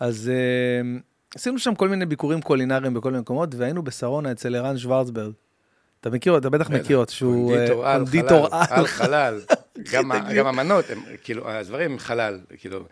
אז 0.00 0.30
אה, 0.34 0.98
עשינו 1.34 1.58
שם 1.58 1.74
כל 1.74 1.88
מיני 1.88 2.06
ביקורים 2.06 2.42
קולינריים 2.42 2.94
בכל 2.94 3.10
מיני 3.10 3.20
מקומות, 3.20 3.54
והיינו 3.54 3.82
בשרונה 3.82 4.32
אצל 4.32 4.54
ערן 4.54 4.78
שוורצברג. 4.78 5.32
אתה 6.00 6.10
מכיר, 6.10 6.38
אתה 6.38 6.50
בטח 6.50 6.70
מכיר 6.70 6.96
אותו, 6.96 7.12
שהוא 7.12 7.54
קונדיטור 7.96 8.48
על 8.70 8.86
חלל. 8.86 9.40
גם 9.92 10.18
תקשיב. 10.18 10.36
גם 10.36 10.46
המנות, 10.46 10.84
כאילו, 11.22 11.50
הדברים 11.50 11.98
חלל, 11.98 12.40
כאילו, 12.58 12.84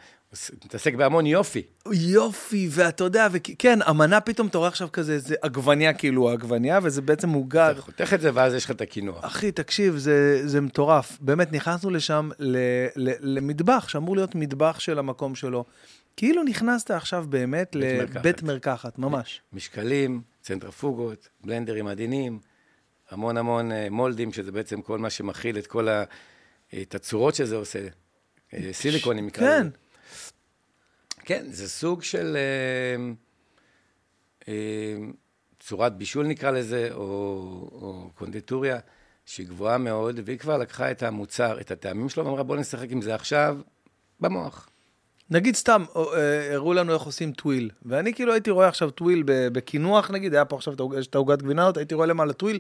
מתעסק 0.65 0.95
בהמון 0.95 1.27
יופי. 1.27 1.63
יופי, 1.93 2.69
ואתה 2.71 3.05
יודע, 3.05 3.29
וכן, 3.33 3.79
המנה 3.85 4.21
פתאום 4.21 4.47
אתה 4.47 4.59
רואה 4.59 4.69
עכשיו 4.69 4.89
כזה, 4.93 5.19
זה 5.19 5.35
עגבניה 5.43 5.93
כאילו 5.95 6.31
עגבניה, 6.31 6.79
וזה 6.83 7.03
בעצם 7.03 7.29
מעוגל. 7.29 7.71
אתה 7.71 7.83
חותך 7.83 8.13
את 8.15 8.21
זה 8.21 8.31
ואז 8.35 8.55
יש 8.55 8.65
לך 8.65 8.71
את 8.71 8.81
הקינוח. 8.81 9.25
אחי, 9.25 9.53
תקשיב, 9.53 9.97
זה, 9.97 10.41
זה 10.49 10.61
מטורף. 10.61 11.19
באמת, 11.21 11.53
נכנסנו 11.53 11.91
לשם 11.91 12.31
ל, 12.39 12.57
ל, 12.97 13.37
למטבח, 13.39 13.89
שאמור 13.89 14.17
להיות 14.17 14.35
מטבח 14.35 14.81
של 14.81 14.99
המקום 14.99 15.35
שלו. 15.35 15.65
כאילו 16.17 16.43
נכנסת 16.43 16.91
עכשיו 16.91 17.27
באמת 17.29 17.77
בית 17.77 17.99
מרקחת. 18.01 18.17
לבית 18.17 18.43
מרקחת, 18.43 18.99
ממש. 18.99 19.41
משקלים, 19.53 20.21
צנטרפוגות, 20.43 21.29
בלנדרים 21.45 21.87
עדינים, 21.87 22.39
המון 23.11 23.37
המון 23.37 23.73
אה, 23.73 23.87
מולדים, 23.91 24.33
שזה 24.33 24.53
בעצם 24.53 24.83
כל 24.83 24.99
מה 24.99 25.11
שמכיל 25.11 25.59
את 25.59 25.67
כל 25.67 25.89
ה- 25.89 26.05
את 26.83 26.95
הצורות 26.95 27.35
שזה 27.35 27.57
עושה. 27.57 27.79
אה, 28.55 28.69
סיליקונים 28.73 29.31
כן. 29.31 29.61
לזה. 29.61 29.69
כן, 31.29 31.45
זה 31.51 31.69
סוג 31.69 32.03
של 32.03 32.37
אה, 32.37 33.13
אה, 34.49 34.97
צורת 35.61 35.97
בישול 35.97 36.27
נקרא 36.27 36.51
לזה, 36.51 36.89
או, 36.93 37.01
או 37.73 38.11
קונדיטוריה, 38.15 38.79
שהיא 39.27 39.47
גבוהה 39.47 39.79
מאוד, 39.79 40.21
והיא 40.25 40.39
כבר 40.39 40.59
לקחה 40.59 40.91
את 40.91 41.03
המוצר, 41.03 41.61
את 41.61 41.71
הטעמים 41.71 42.09
שלו, 42.09 42.27
ואמרה 42.27 42.43
בוא 42.43 42.57
נשחק 42.57 42.87
עם 42.91 43.03
זה 43.03 43.15
עכשיו 43.15 43.59
במוח. 44.21 44.69
נגיד 45.31 45.57
סתם, 45.57 45.85
אה, 45.97 46.55
הראו 46.55 46.75
לנו 46.75 46.95
איך 46.95 47.03
עושים 47.03 47.33
טוויל, 47.33 47.71
ואני 47.83 48.15
כאילו 48.15 48.33
הייתי 48.33 48.51
רואה 48.51 48.69
עכשיו 48.69 48.91
טוויל 48.91 49.23
בקינוח, 49.27 50.11
נגיד, 50.11 50.35
היה 50.35 50.45
פה 50.45 50.57
עכשיו 50.57 50.75
את 50.75 50.81
העוג- 50.81 50.95
את 50.95 51.15
העוגת 51.15 51.43
גבינה 51.43 51.71
הייתי 51.77 51.95
רואה 51.95 52.07
למעלה 52.07 52.33
טוויל, 52.33 52.59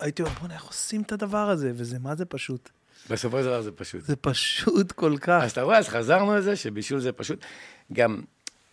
הייתי 0.00 0.22
אומר, 0.22 0.34
בוא'נה, 0.34 0.54
איך 0.54 0.64
עושים 0.64 1.02
את 1.02 1.12
הדבר 1.12 1.50
הזה? 1.50 1.72
וזה, 1.74 1.98
מה 1.98 2.14
זה 2.14 2.24
פשוט? 2.24 2.70
בסופו 3.10 3.38
של 3.38 3.44
דבר 3.44 3.62
זה 3.62 3.72
פשוט. 3.72 4.02
זה 4.02 4.16
פשוט 4.16 4.92
כל 4.92 5.16
כך. 5.20 5.40
אז 5.44 5.50
אתה 5.50 5.62
רואה, 5.62 5.78
אז 5.78 5.88
חזרנו 5.88 6.36
לזה 6.36 6.56
שבישול 6.56 7.00
זה 7.00 7.12
פשוט. 7.12 7.44
גם 7.92 8.20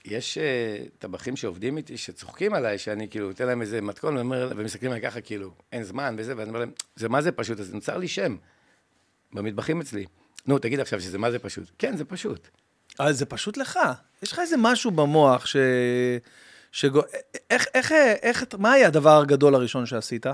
יש 0.06 0.38
uh, 0.38 0.90
טבחים 1.00 1.36
שעובדים 1.36 1.78
איתי, 1.78 1.98
שצוחקים 1.98 2.54
עליי, 2.54 2.78
שאני 2.78 3.10
כאילו 3.10 3.28
נותן 3.28 3.48
להם 3.48 3.62
איזה 3.62 3.82
מתכון, 3.82 4.18
ואומר, 4.18 4.52
ומסתכלים 4.56 4.92
עליי 4.92 5.04
ככה, 5.04 5.22
כאילו, 5.22 5.52
אין 5.72 5.84
זמן 5.84 6.16
וזה, 6.18 6.38
ואני 6.38 6.50
אומר 6.50 6.60
להם, 6.60 6.72
זה 6.96 7.10
מה 7.10 7.22
זה 7.22 7.32
פשוט? 7.32 7.60
אז 7.60 7.74
נוצר 7.74 7.98
לי 7.98 8.08
שם 8.08 8.36
במטבחים 9.34 9.82
אצלי. 9.82 10.06
נו, 10.46 10.60
תגיד 10.60 10.80
עכשיו 10.80 11.02
שזה 11.02 11.18
מה 11.18 11.32
זה 11.32 11.40
פשוט. 11.40 11.72
כן, 11.78 11.98
זה 11.98 12.06
פשוט. 12.06 12.48
אבל 13.00 13.14
זה 13.14 13.26
פשוט 13.26 13.58
לך. 13.58 13.80
יש 14.24 14.32
לך 14.32 14.40
איזה 14.40 14.56
משהו 14.60 14.92
במוח 14.92 15.46
ש... 15.46 15.56
שגו... 16.72 17.02
איך, 17.50 17.66
איך, 17.74 17.92
איך, 18.22 18.44
מה 18.60 18.72
היה 18.72 18.88
הדבר 18.88 19.22
הגדול 19.22 19.56
הראשון 19.56 19.86
שעשית? 19.86 20.26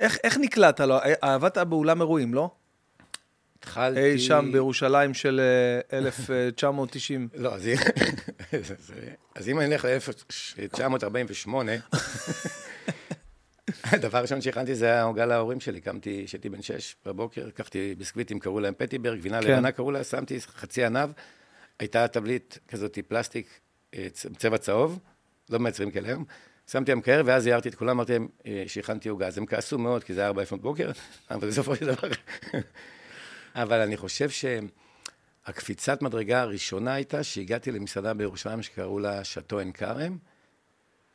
איך, 0.00 0.16
איך 0.24 0.38
נקלעת 0.40 0.80
לו? 0.80 0.98
עבדת 1.20 1.58
באולם 1.58 2.00
אירועים, 2.00 2.34
לא? 2.34 2.50
התחלתי... 3.68 4.00
אי 4.00 4.18
שם 4.18 4.48
בירושלים 4.52 5.14
של 5.14 5.40
אה, 5.92 5.98
1990. 5.98 7.28
לא, 7.34 7.54
אז, 7.54 7.68
אז 9.34 9.48
אם 9.48 9.60
אני 9.60 9.74
אלך 9.74 9.84
ל-1948, 9.84 11.50
הדבר 13.84 14.18
הראשון 14.18 14.40
שהכנתי 14.40 14.74
זה 14.74 14.86
היה 14.86 15.02
עוגה 15.02 15.26
להורים 15.26 15.60
שלי. 15.60 15.80
קמתי, 15.80 16.22
כשהייתי 16.26 16.48
בן 16.48 16.62
שש 16.62 16.96
בבוקר, 17.06 17.46
לקחתי 17.46 17.94
ביסקוויטים, 17.98 18.38
קראו 18.38 18.60
להם 18.60 18.74
פטיברג, 18.76 19.18
גבינה 19.18 19.42
כן. 19.42 19.52
לבנה 19.52 19.72
קראו 19.72 19.90
לה, 19.90 20.04
שמתי 20.04 20.40
חצי 20.40 20.84
ענב, 20.84 21.10
הייתה 21.78 22.08
טבלית 22.08 22.58
כזאת 22.68 22.98
פלסטיק, 23.08 23.60
אה, 23.94 24.06
צבע 24.38 24.58
צהוב, 24.58 24.98
לא 25.50 25.58
מייצרים 25.58 25.90
כאלה 25.90 26.08
היום, 26.08 26.24
שמתי 26.70 26.92
המקרר, 26.92 27.22
ואז 27.24 27.46
הערתי 27.46 27.68
את 27.68 27.74
כולם, 27.74 27.90
אמרתי 27.90 28.12
להם 28.12 28.28
אה, 28.46 28.64
שהכנתי 28.66 29.08
עוגה. 29.08 29.26
אז 29.26 29.38
הם 29.38 29.46
כעסו 29.46 29.78
מאוד, 29.78 30.04
כי 30.04 30.14
זה 30.14 30.20
היה 30.20 30.28
ארבע 30.28 30.42
לפנות 30.42 30.60
בוקר, 30.60 30.90
אבל 31.30 31.48
בסופו 31.48 31.76
של 31.76 31.86
דבר... 31.86 32.08
אבל 33.62 33.80
אני 33.80 33.96
חושב 33.96 34.28
שהקפיצת 34.30 36.02
מדרגה 36.02 36.40
הראשונה 36.40 36.94
הייתה 36.94 37.22
שהגעתי 37.22 37.72
למסעדה 37.72 38.14
בירושלים 38.14 38.62
שקראו 38.62 38.98
לה 38.98 39.24
שאטו 39.24 39.58
עין 39.58 39.72
כרם, 39.72 40.18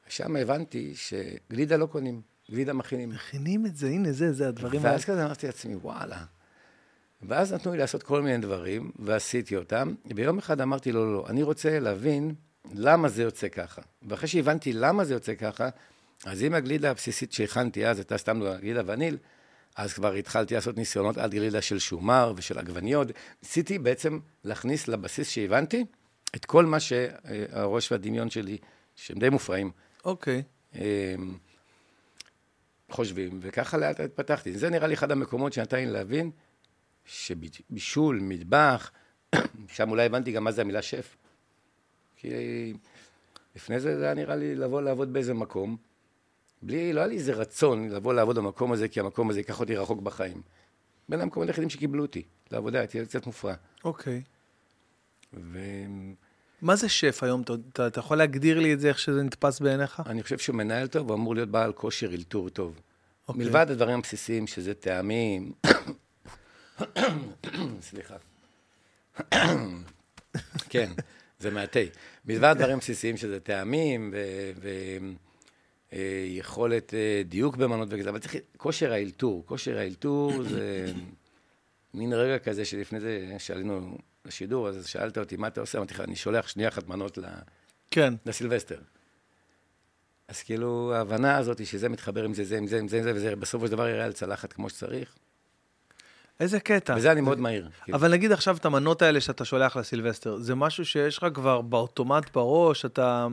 ושם 0.08 0.36
הבנתי 0.36 0.94
שגלידה 0.96 1.78
לא 1.78 1.86
קונים, 1.86 2.22
גלידה 2.52 2.74
מכינים. 2.74 3.10
מכינים 3.10 3.66
את 3.66 3.76
זה, 3.76 3.88
הנה 3.88 4.12
זה, 4.12 4.34
זה 4.34 4.48
הדברים 4.48 4.80
האלה. 4.80 4.92
ואז 4.92 5.06
כזה 5.06 5.26
אמרתי 5.26 5.46
לעצמי, 5.46 5.76
וואלה. 5.76 6.24
ואז 7.22 7.54
נתנו 7.54 7.72
לי 7.72 7.78
לעשות 7.78 8.04
כל 8.04 8.22
מיני 8.22 8.38
דברים, 8.38 8.92
ועשיתי 9.00 9.56
אותם. 9.56 9.94
ביום 10.06 10.38
אחד 10.38 10.62
אמרתי 10.62 10.92
לו, 10.92 11.06
לא, 11.06 11.14
לא, 11.14 11.26
אני 11.30 11.44
רוצה 11.44 11.80
להבין 11.80 12.36
למה 12.74 13.10
זה 13.10 13.24
יוצא 13.24 13.48
ככה. 13.48 13.82
ואחרי 14.08 14.28
שהבנתי 14.28 14.74
למה 14.74 15.06
זה 15.06 15.14
יוצא 15.14 15.36
ככה, 15.36 15.70
אז 16.26 16.44
אם 16.44 16.54
הגלידה 16.54 16.92
הבסיסית 16.92 17.34
שהכנתי 17.34 17.88
אז 17.88 17.98
הייתה 17.98 18.18
סתם 18.18 18.42
גלידה 18.62 18.82
וניל, 18.86 19.18
אז 19.76 19.94
כבר 19.94 20.14
התחלתי 20.14 20.54
לעשות 20.54 20.78
ניסיונות 20.78 21.18
עד 21.18 21.32
גלידה 21.32 21.62
של 21.62 21.80
שומר 21.80 22.34
ושל 22.36 22.60
עגבניות. 22.60 23.08
ניסיתי 23.44 23.80
בעצם 23.80 24.20
להכניס 24.44 24.88
לבסיס 24.88 25.30
שהבנתי 25.30 25.86
את 26.36 26.46
כל 26.46 26.66
מה 26.66 26.80
שהראש 26.80 27.92
והדמיון 27.92 28.30
שלי, 28.30 28.58
שהם 28.96 29.20
די 29.20 29.30
מופרעים, 29.30 29.72
אוקיי. 30.06 30.44
אמ, 30.76 30.82
חושבים, 32.90 33.40
וככה 33.42 33.78
לאט 33.78 34.00
לאט 34.00 34.12
פתחתי. 34.16 34.58
זה 34.58 34.70
נראה 34.70 34.88
לי 34.88 34.94
אחד 34.94 35.12
המקומות 35.12 35.54
שנתן 35.54 35.88
להבין 35.88 36.32
שבישול, 37.06 38.20
מטבח, 38.22 38.92
שם 39.76 39.90
אולי 39.90 40.06
הבנתי 40.06 40.32
גם 40.32 40.44
מה 40.44 40.52
זה 40.52 40.62
המילה 40.62 40.82
שף. 40.82 41.18
כי 42.16 42.30
לפני 43.56 43.80
זה 43.80 44.00
זה 44.00 44.06
היה 44.06 44.14
נראה 44.14 44.36
לי 44.36 44.56
לבוא 44.56 44.82
לעבוד 44.82 45.14
באיזה 45.14 45.34
מקום, 45.34 45.78
בלי, 46.66 46.94
לא 46.94 47.00
היה 47.00 47.08
לי 47.08 47.16
איזה 47.18 47.34
רצון 47.34 47.90
לבוא 47.90 48.14
לעבוד 48.14 48.38
במקום 48.38 48.72
הזה, 48.72 48.88
כי 48.88 49.00
המקום 49.00 49.30
הזה 49.30 49.40
ייקח 49.40 49.60
אותי 49.60 49.76
רחוק 49.76 50.02
בחיים. 50.02 50.42
בין 51.10 51.22
המקומות 51.22 51.50
היחידים 51.50 51.70
שקיבלו 51.70 52.02
אותי 52.02 52.24
לעבודה, 52.52 52.80
הייתי 52.80 53.06
קצת 53.06 53.26
מופרע. 53.26 53.54
אוקיי. 53.84 54.22
ואני 55.34 56.16
מה 56.62 56.76
זה 56.76 56.90
שף 56.90 57.20
היום? 57.24 57.42
אתה- 57.42 57.54
אתה 57.74 57.88
אתה 57.88 58.00
יכול 58.00 58.18
להגדיר 58.18 58.60
לי 58.60 58.74
את 58.74 58.80
זה, 58.80 58.88
איך 58.88 59.00
שזה 59.00 59.24
נתפס 59.24 59.60
בעיניך? 59.60 60.02
חושב 60.24 60.38
שהוא 60.38 60.56
מנהל 60.56 60.88
טוב, 60.88 61.10
הוא 61.10 61.16
אמור 61.18 61.36
להיות 61.36 61.50
בעל 61.50 61.74
כושר 61.74 62.14
אלתור 62.14 62.50
טוב. 62.50 62.80
אוקיי. 63.28 63.44
מלבד 63.44 63.72
הדברים 63.72 64.00
הבסיסיים, 64.00 64.48
שזה 64.48 64.74
טעמים... 64.74 65.52
סליחה. 67.82 68.16
כן, 70.70 70.92
זה 71.40 71.52
מהתה. 71.52 71.80
מלבד 72.26 72.44
הדברים 72.44 72.76
הבסיסיים, 72.76 73.18
שזה 73.18 73.40
טעמים 73.40 74.14
ויכולת 75.94 76.94
דיוק 77.26 77.56
במנות 77.56 77.88
וכזה, 77.92 78.10
אבל 78.10 78.20
צריך... 78.20 78.36
כושר 78.58 78.92
האלתור. 78.92 79.44
כושר 79.46 79.78
האלתור 79.78 80.44
זה 80.54 80.94
מין 81.94 82.14
רגע 82.14 82.40
כזה 82.40 82.66
שלפני 82.66 83.00
זה, 83.00 83.36
שעלינו 83.38 83.98
לשידור, 84.26 84.70
אז 84.70 84.88
שאלת 84.88 85.18
אותי, 85.18 85.38
מה 85.38 85.48
אתה 85.48 85.62
עושה? 85.62 85.78
אמרתי 85.78 85.94
לך, 85.94 86.00
אני 86.00 86.16
שולח 86.16 86.48
שנייה 86.48 86.70
אחת 86.70 86.88
מנות 86.88 87.18
ל... 87.18 87.26
כן. 87.92 88.14
לסילבסטר. 88.26 88.80
אז 90.28 90.44
כאילו, 90.44 90.94
ההבנה 90.96 91.38
הזאת 91.38 91.66
שזה 91.66 91.90
מתחבר 91.90 92.24
עם 92.24 92.34
זה, 92.34 92.44
זה, 92.44 92.58
עם 92.58 92.68
זה, 92.68 92.80
עם 92.80 92.88
זה, 92.88 92.98
עם 92.98 93.04
זה, 93.04 93.14
וזה 93.16 93.36
בסופו 93.36 93.66
של 93.66 93.72
דבר 93.72 93.88
יראה 93.88 94.06
על 94.06 94.14
צלחת 94.14 94.54
כמו 94.54 94.70
שצריך. 94.70 95.16
איזה 96.40 96.60
קטע. 96.60 96.94
וזה 96.98 97.12
אני 97.12 97.22
מאוד 97.22 97.40
מהיר. 97.40 97.70
כאילו. 97.84 97.98
אבל 97.98 98.12
נגיד 98.12 98.32
עכשיו 98.32 98.58
את 98.58 98.66
המנות 98.66 99.02
האלה 99.02 99.22
שאתה 99.22 99.46
שולח 99.46 99.78
לסילבסטר, 99.78 100.38
זה 100.38 100.56
משהו 100.56 100.86
שיש 100.86 101.18
לך 101.18 101.26
כבר 101.34 101.62
באוטומט 101.62 102.34
בראש, 102.34 102.86
אתה, 102.86 103.28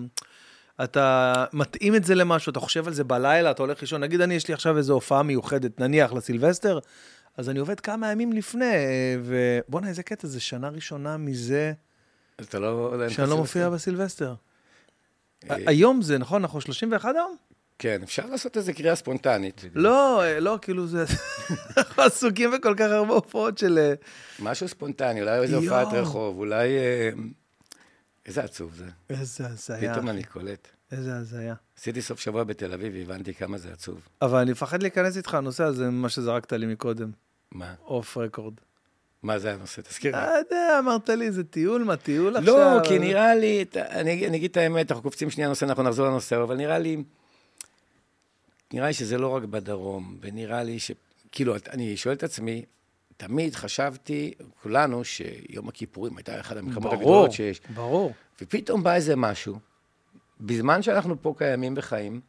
אתה 0.84 1.44
מתאים 1.52 1.94
את 1.94 2.04
זה 2.04 2.14
למשהו, 2.14 2.50
אתה 2.50 2.60
חושב 2.60 2.86
על 2.86 2.92
זה 2.92 3.04
בלילה, 3.04 3.50
אתה 3.50 3.62
הולך 3.62 3.80
לישון, 3.80 4.00
נגיד 4.00 4.20
אני, 4.20 4.34
יש 4.34 4.48
לי 4.48 4.54
עכשיו 4.54 4.78
איזו 4.78 4.92
הופעה 4.92 5.22
מיוחדת, 5.22 5.80
נניח 5.80 6.12
לסילבסטר, 6.12 6.78
אז 7.36 7.48
אני 7.48 7.58
עובד 7.58 7.80
כמה 7.80 8.12
ימים 8.12 8.32
לפני, 8.32 8.64
אה, 8.64 9.16
ובואנה, 9.24 9.88
איזה 9.88 10.02
קטע, 10.02 10.26
זה 10.26 10.40
שנה 10.40 10.68
ראשונה 10.68 11.16
מזה 11.16 11.72
אתה 12.40 12.58
לא... 12.58 12.94
שאני 13.08 13.30
לא 13.30 13.36
מופיע 13.36 13.70
בסילבסטר. 13.70 14.34
אה, 15.50 15.56
היום 15.66 16.02
זה, 16.02 16.18
נכון? 16.18 16.42
אנחנו 16.42 16.60
31 16.60 17.14
היום? 17.14 17.36
כן, 17.78 18.00
אפשר 18.02 18.26
לעשות 18.26 18.56
איזה 18.56 18.72
קריאה 18.72 18.96
ספונטנית. 18.96 19.64
לא, 19.74 20.22
אה, 20.22 20.40
לא, 20.40 20.58
כאילו 20.62 20.86
זה... 20.86 21.04
אנחנו 21.76 22.02
עסוקים 22.02 22.50
בכל 22.50 22.74
כך 22.76 22.86
הרבה 22.90 23.14
הופעות 23.14 23.58
של... 23.58 23.92
משהו 24.38 24.68
ספונטני, 24.68 25.20
אולי 25.20 25.38
איזה. 25.38 25.56
הופעת 25.56 25.88
רחוב, 25.92 26.38
אולי... 26.38 26.68
איזה 28.30 28.44
עצוב 28.44 28.74
זה. 28.74 28.84
איזה 29.10 29.46
הזיה, 29.46 29.94
פתאום. 29.94 30.08
אני 30.08 30.24
קולט. 30.24 30.68
איזה 30.92 31.16
הזיה. 31.16 31.54
עשיתי 31.78 32.02
סוף 32.02 32.20
שבוע 32.20 32.44
בתל 32.44 32.72
אביב 32.72 32.92
והבנתי 32.96 33.34
כמה 33.34 33.58
זה 33.58 33.72
עצוב. 33.72 34.08
אבל 34.22 34.38
אני 34.38 34.50
מפחד 34.50 34.82
להיכנס 34.82 35.16
איתך 35.16 35.34
לנושא 35.34 35.64
הזה, 35.64 35.90
מה 35.90 36.08
שזרקת 36.08 36.52
לי 36.52 36.66
מקודם, 36.66 37.10
מה? 37.52 37.74
אוף 37.84 38.16
רקורד. 38.16 38.54
מה 39.22 39.38
זה 39.38 39.54
הנושא? 39.54 39.82
תזכיר 39.82 40.16
לי. 40.16 40.22
לא 40.22 40.30
יודע, 40.30 40.78
אמרת 40.78 41.08
לי, 41.08 41.32
זה 41.32 41.44
טיול, 41.44 41.84
מה 41.84 41.96
טיול 41.96 42.36
עכשיו? 42.36 42.54
לא, 42.54 42.88
כי 42.88 42.98
נראה 42.98 43.34
לי, 43.34 43.64
אני, 43.76 44.26
אני 44.26 44.36
אגיד 44.36 44.50
את 44.50 44.56
האמת, 44.56 44.90
אנחנו 44.90 45.02
קופצים 45.02 45.30
שנייה 45.30 45.48
נושא, 45.48 45.66
אנחנו 45.66 45.82
נחזור 45.82 46.06
לנושא, 46.06 46.42
אבל 46.42 46.56
נראה 46.56 46.78
לי, 46.78 46.96
נראה 48.72 48.86
לי 48.86 48.92
שזה 48.92 49.18
לא 49.18 49.28
רק 49.28 49.42
בדרום, 49.42 50.18
ונראה 50.20 50.62
לי 50.62 50.78
ש... 50.78 50.90
כאילו, 51.32 51.54
אני 51.70 51.96
שואל 51.96 52.14
את 52.14 52.22
עצמי, 52.22 52.64
תמיד 53.20 53.54
חשבתי, 53.54 54.32
כולנו, 54.62 55.04
שיום 55.04 55.68
הכיפורים 55.68 56.16
הייתה 56.16 56.40
אחת 56.40 56.56
המלחמות 56.56 56.82
ברור, 56.84 56.94
הגדולות 57.00 57.32
שיש, 57.32 57.60
ברור. 57.74 58.12
ופתאום 58.42 58.82
בא 58.82 58.94
איזה 58.94 59.16
משהו, 59.16 59.58
בזמן 60.40 60.82
שאנחנו 60.82 61.22
פה 61.22 61.34
קיימים 61.38 61.74
וחיים, 61.76 62.20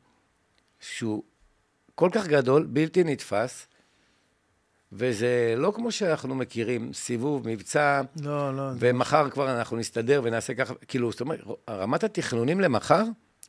שהוא 0.80 1.24
כל 1.96 2.10
כך 2.14 2.28
גדול, 2.28 2.66
בלתי 2.66 3.04
נתפס, 3.04 3.68
וזה 4.92 5.54
לא 5.58 5.72
כמו 5.76 5.92
שאנחנו 5.92 6.36
מכירים, 6.36 6.94
סיבוב, 6.94 7.48
מבצע, 7.50 8.02
לא, 8.22 8.56
לא. 8.56 8.64
ומחר 8.80 9.30
כבר 9.30 9.58
אנחנו 9.58 9.78
נסתדר 9.78 10.22
ונעשה 10.24 10.54
ככה, 10.54 10.74
כאילו, 10.88 11.12
זאת 11.12 11.22
אומרת, 11.22 11.40
רמת 11.70 12.04
התכנונים 12.04 12.60
למחר, 12.60 13.04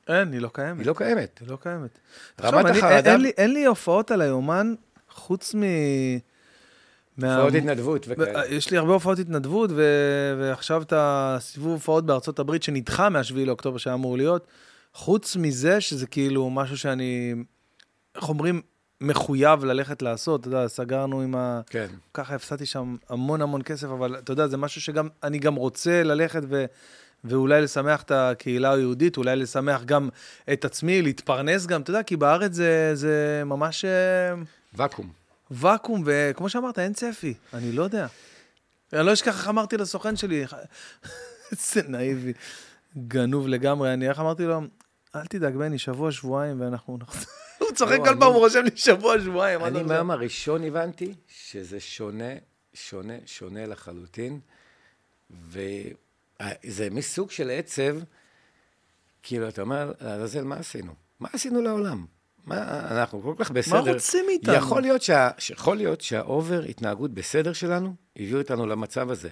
אין, 0.08 0.32
היא 0.32 0.40
לא 0.40 0.50
קיימת. 0.52 0.78
היא 0.80 0.86
לא 0.86 0.94
קיימת. 0.94 1.38
היא 1.40 1.48
לא 1.48 1.56
קיימת. 1.56 1.98
רמת 2.40 2.64
החרדה- 2.76 3.12
אין 3.12 3.20
לי- 3.20 3.32
אין 3.36 3.52
לי 3.52 3.64
הופעות 3.64 4.10
על 4.10 4.20
היומן, 4.20 4.74
חוץ 5.10 5.54
מ... 5.54 5.62
מה- 7.16 7.34
הופעות 7.36 7.54
התנדבות 7.54 8.06
וכאלה. 8.08 8.46
יש 8.46 8.70
לי 8.70 8.76
הרבה 8.76 8.92
הופעות 8.92 9.18
התנדבות, 9.18 9.70
ו- 9.74 10.36
ועכשיו 10.40 10.82
את 10.82 10.92
הסיבוב 10.96 11.72
הופעות 11.72 12.06
בארצות 12.06 12.38
הברית 12.38 12.62
שנדחה 12.62 13.08
מה-7 13.08 13.34
לאוקטובר 13.36 13.78
שהיה 13.78 13.94
אמור 13.94 14.16
להיות. 14.16 14.46
חוץ 14.94 15.36
מזה, 15.36 15.80
שזה 15.80 16.06
כאילו 16.06 16.50
משהו 16.50 16.78
שאני, 16.78 17.34
איך 18.16 18.28
אומרים, 18.28 18.62
מחויב 19.00 19.64
ללכת 19.64 20.02
לעשות. 20.02 20.40
אתה 20.40 20.48
יודע, 20.48 20.68
סגרנו 20.68 21.20
עם 21.20 21.34
ה... 21.34 21.60
כן. 21.70 21.86
ככה 22.14 22.34
הפסדתי 22.34 22.66
שם 22.66 22.96
המון 23.08 23.42
המון 23.42 23.62
כסף, 23.62 23.88
אבל 23.88 24.18
אתה 24.18 24.32
יודע, 24.32 24.46
זה 24.46 24.56
משהו 24.56 24.80
שגם, 24.80 25.08
אני 25.22 25.38
גם 25.38 25.54
רוצה 25.54 26.02
ללכת 26.02 26.42
ו... 26.48 26.64
ואולי 27.24 27.62
לשמח 27.62 28.02
את 28.02 28.10
הקהילה 28.10 28.72
היהודית, 28.72 29.16
אולי 29.16 29.36
לשמח 29.36 29.84
גם 29.84 30.08
את 30.52 30.64
עצמי, 30.64 31.02
להתפרנס 31.02 31.66
גם, 31.66 31.80
אתה 31.80 31.90
יודע, 31.90 32.02
כי 32.02 32.16
בארץ 32.16 32.52
זה, 32.52 32.90
זה 32.94 33.42
ממש 33.46 33.84
אה, 33.84 34.34
ואקום. 34.74 35.21
ואקום, 35.52 36.02
וכמו 36.06 36.48
שאמרת, 36.48 36.78
אין 36.78 36.92
צפי, 36.92 37.34
אני 37.54 37.72
לא 37.72 37.82
יודע. 37.82 38.06
אני 38.92 39.06
לא 39.06 39.12
אשכח 39.12 39.38
איך 39.38 39.48
אמרתי 39.48 39.76
לסוכן 39.76 40.16
שלי, 40.16 40.44
איזה 41.50 41.88
נאיבי, 41.88 42.32
גנוב 42.96 43.48
לגמרי, 43.48 43.92
אני 43.92 44.08
איך 44.08 44.20
אמרתי 44.20 44.44
לו, 44.44 44.60
אל 45.14 45.26
תדאג, 45.26 45.56
בני, 45.56 45.78
שבוע, 45.78 46.12
שבועיים, 46.12 46.60
ואנחנו 46.60 46.98
נחזור. 46.98 47.32
הוא 47.58 47.72
צוחק 47.74 47.98
לא, 47.98 48.04
כל 48.04 48.16
פעם, 48.20 48.32
הוא 48.32 48.38
רושם 48.38 48.62
לי 48.64 48.70
שבוע, 48.76 49.20
שבועיים. 49.20 49.64
אני. 49.64 49.82
מהיום 49.82 50.10
הראשון 50.10 50.64
הבנתי 50.64 51.14
שזה 51.28 51.80
שונה, 51.80 52.32
שונה, 52.74 53.14
שונה 53.26 53.66
לחלוטין, 53.66 54.40
וזה 55.30 56.88
מסוג 56.90 57.30
של 57.30 57.50
עצב, 57.50 57.96
כאילו, 59.22 59.48
אתה 59.48 59.62
אומר, 59.62 59.92
לעזאזל, 60.00 60.44
מה 60.44 60.56
עשינו? 60.56 60.94
מה 61.20 61.28
עשינו 61.32 61.62
לעולם? 61.62 62.06
מה, 62.46 62.80
אנחנו 62.90 63.22
כל 63.22 63.34
כך 63.38 63.50
בסדר. 63.50 63.92
רוצים 63.92 64.26
מאיתנו? 64.26 64.54
יכול 64.54 64.82
להיות, 64.82 65.02
שה, 65.02 65.28
יכול 65.50 65.76
להיות 65.76 66.00
שהאובר 66.00 66.62
התנהגות 66.62 67.14
בסדר 67.14 67.52
שלנו 67.52 67.94
הביאו 68.16 68.38
אותנו 68.38 68.66
למצב 68.66 69.10
הזה. 69.10 69.28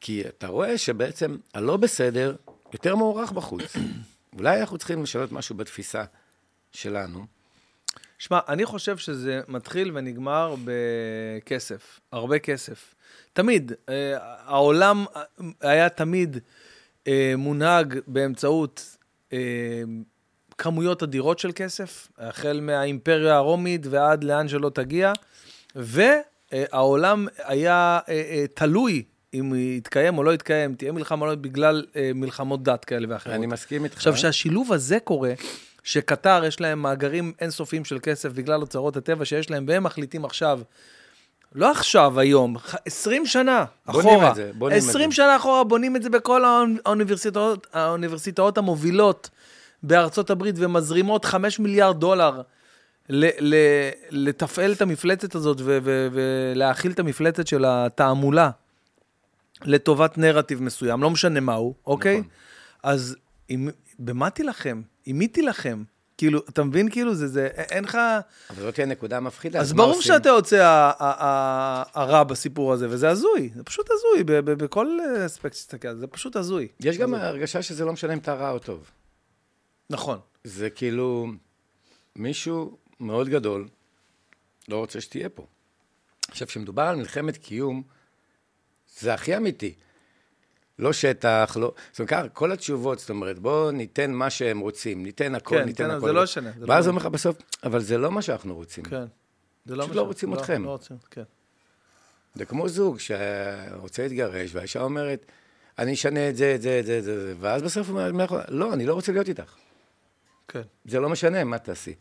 כי 0.00 0.28
אתה 0.28 0.46
רואה 0.46 0.78
שבעצם 0.78 1.36
הלא 1.54 1.76
בסדר 1.76 2.36
יותר 2.72 2.96
מוערך 2.96 3.32
בחוץ. 3.32 3.76
אולי 4.38 4.60
אנחנו 4.60 4.78
צריכים 4.78 5.02
לשנות 5.02 5.32
משהו 5.32 5.54
בתפיסה 5.54 6.04
שלנו. 6.72 7.26
שמע, 8.18 8.38
אני 8.48 8.64
חושב 8.64 8.96
שזה 8.96 9.40
מתחיל 9.48 9.90
ונגמר 9.94 10.54
בכסף, 10.64 12.00
הרבה 12.12 12.38
כסף. 12.38 12.94
תמיד. 13.32 13.72
אה, 13.88 14.16
העולם 14.44 15.04
היה 15.60 15.88
תמיד 15.88 16.38
אה, 17.06 17.34
מונהג 17.38 17.98
באמצעות 18.06 18.96
אה, 19.32 19.82
כמויות 20.58 21.02
אדירות 21.02 21.38
של 21.38 21.50
כסף, 21.54 22.08
החל 22.18 22.58
מהאימפריה 22.62 23.36
הרומית 23.36 23.86
ועד 23.90 24.24
לאן 24.24 24.48
שלא 24.48 24.70
תגיע, 24.74 25.12
והעולם 25.76 27.26
היה 27.44 27.98
אה, 28.08 28.14
אה, 28.30 28.44
תלוי 28.54 29.02
אם 29.34 29.52
יתקיים 29.56 30.18
או 30.18 30.22
לא 30.22 30.34
יתקיים, 30.34 30.74
תהיה 30.74 30.92
מלחמה 30.92 31.26
או 31.26 31.30
לא, 31.30 31.34
בגלל 31.34 31.84
אה, 31.96 32.10
מלחמות 32.14 32.62
דת 32.62 32.84
כאלה 32.84 33.06
ואחרות. 33.10 33.34
אני 33.36 33.46
מסכים 33.46 33.84
איתך. 33.84 33.96
עכשיו, 33.96 34.16
שהשילוב 34.16 34.72
הזה 34.72 34.98
קורה, 35.04 35.32
שקטר 35.82 36.42
יש 36.46 36.60
להם 36.60 36.82
מאגרים 36.82 37.32
אינסופיים 37.40 37.84
של 37.84 37.98
כסף 38.02 38.32
בגלל 38.32 38.60
אוצרות 38.60 38.96
הטבע 38.96 39.24
שיש 39.24 39.50
להם, 39.50 39.64
והם 39.68 39.82
מחליטים 39.84 40.24
עכשיו, 40.24 40.60
לא 41.54 41.70
עכשיו, 41.70 42.20
היום, 42.20 42.58
ח- 42.58 42.74
20 42.86 43.26
שנה 43.26 43.64
בונים 43.86 44.00
אחורה, 44.08 44.30
את 44.30 44.34
זה, 44.34 44.50
בונים 44.54 44.78
את 44.78 44.82
20 44.82 45.10
זה. 45.10 45.16
שנה 45.16 45.36
אחורה 45.36 45.64
בונים 45.64 45.96
את 45.96 46.02
זה 46.02 46.10
בכל 46.10 46.44
האוני- 46.44 46.78
האוניברסיטאות, 46.86 47.66
האוניברסיטאות 47.72 48.58
המובילות 48.58 49.30
בארצות 49.88 50.30
הברית, 50.30 50.54
ומזרימות 50.58 51.24
5 51.24 51.58
מיליארד 51.60 52.00
דולר 52.00 52.40
ל- 53.08 53.54
ל- 53.54 53.90
לתפעל 54.10 54.72
את 54.72 54.82
המפלצת 54.82 55.34
הזאת 55.34 55.56
ו- 55.60 55.78
ו- 55.82 56.08
ולהאכיל 56.12 56.92
את 56.92 56.98
המפלצת 56.98 57.46
של 57.46 57.64
התעמולה 57.68 58.50
לטובת 59.64 60.18
נרטיב 60.18 60.62
מסוים, 60.62 61.02
לא 61.02 61.10
משנה 61.10 61.40
מהו, 61.40 61.74
אוקיי? 61.86 62.18
נכון. 62.18 62.30
אז 62.82 63.16
עם, 63.48 63.68
במה 63.98 64.30
תילחם? 64.30 64.82
עם 65.06 65.18
מי 65.18 65.28
תילחם? 65.28 65.82
כאילו, 66.18 66.40
אתה 66.48 66.64
מבין? 66.64 66.90
כאילו, 66.90 67.14
זה, 67.14 67.28
זה, 67.28 67.46
אין 67.46 67.84
לך... 67.84 67.98
אבל 68.50 68.62
זאת 68.62 68.74
תהיה 68.74 68.86
נקודה 68.86 69.20
מפחידה. 69.20 69.60
אז 69.60 69.72
ברור 69.72 69.88
עושים? 69.88 70.02
שאתה 70.02 70.28
יוצא 70.28 70.56
ה- 70.56 70.92
ה- 70.98 71.24
ה- 71.24 71.82
הרע 71.94 72.24
בסיפור 72.24 72.72
הזה, 72.72 72.86
וזה 72.90 73.08
הזוי, 73.08 73.50
זה 73.56 73.62
פשוט 73.64 73.88
הזוי, 73.90 74.24
בכל 74.44 74.98
אספקט 75.26 75.54
שתסתכל, 75.54 75.88
על 75.88 75.94
זה 75.94 76.00
זה 76.00 76.06
פשוט 76.06 76.36
הזוי. 76.36 76.68
יש 76.80 76.98
גם 76.98 77.14
הרגשה 77.14 77.62
שזה 77.62 77.84
לא 77.84 77.92
משנה 77.92 78.12
אם 78.12 78.18
אתה 78.18 78.34
רע 78.34 78.50
או 78.50 78.58
טוב. 78.58 78.90
נכון. 79.90 80.18
זה 80.44 80.70
כאילו, 80.70 81.26
מישהו 82.16 82.76
מאוד 83.00 83.28
גדול 83.28 83.68
לא 84.68 84.76
רוצה 84.78 85.00
שתהיה 85.00 85.28
פה. 85.28 85.46
עכשיו, 86.28 86.48
כשמדובר 86.48 86.82
על 86.82 86.96
מלחמת 86.96 87.36
קיום, 87.36 87.82
זה 88.98 89.14
הכי 89.14 89.36
אמיתי. 89.36 89.74
לא 90.78 90.92
שטח, 90.92 91.56
לא... 91.60 91.74
זאת 91.92 92.10
אומרת, 92.12 92.32
כל 92.32 92.52
התשובות, 92.52 92.98
זאת 92.98 93.10
אומרת, 93.10 93.38
בואו 93.38 93.70
ניתן 93.70 94.10
מה 94.12 94.30
שהם 94.30 94.58
רוצים, 94.58 95.02
ניתן 95.02 95.34
הכל, 95.34 95.56
כן, 95.58 95.64
ניתן 95.64 95.84
תן- 95.84 95.90
הכל. 95.90 96.06
זה 96.06 96.12
לא 96.12 96.24
ישנה, 96.24 96.50
זה 96.58 96.64
ואז 96.68 96.84
לא- 96.84 96.90
הוא 96.90 96.98
אומר 96.98 97.00
לך 97.00 97.14
בסוף, 97.14 97.36
אבל 97.64 97.80
זה 97.80 97.98
לא 97.98 98.10
מה 98.10 98.22
שאנחנו 98.22 98.54
רוצים. 98.54 98.84
כן. 98.84 99.04
זה 99.66 99.76
פשוט 99.76 99.88
מה 99.88 99.94
לא 99.96 100.02
ש- 100.02 100.06
רוצים 100.06 100.34
אתכם. 100.34 100.64
לא 100.64 100.70
רוצים, 100.70 100.96
כן. 101.10 101.22
זה 102.34 102.44
כמו 102.44 102.68
זוג 102.68 102.98
שרוצה 103.00 104.02
להתגרש, 104.02 104.50
והאישה 104.54 104.82
אומרת, 104.82 105.26
אני 105.78 105.94
אשנה 105.94 106.28
את 106.28 106.36
זה, 106.36 106.54
את 106.54 106.62
זה, 106.62 106.80
את 106.80 106.86
זה, 106.86 106.98
את 106.98 107.04
זה, 107.04 107.34
ואז 107.40 107.62
בסוף 107.62 107.88
הוא 107.88 108.00
אומר, 108.08 108.26
לא, 108.48 108.72
אני 108.72 108.86
לא 108.86 108.94
רוצה 108.94 109.12
להיות 109.12 109.28
איתך. 109.28 109.54
כן. 110.48 110.62
זה 110.84 111.00
לא 111.00 111.08
משנה 111.08 111.44
מה 111.44 111.58
תעשי. 111.58 111.94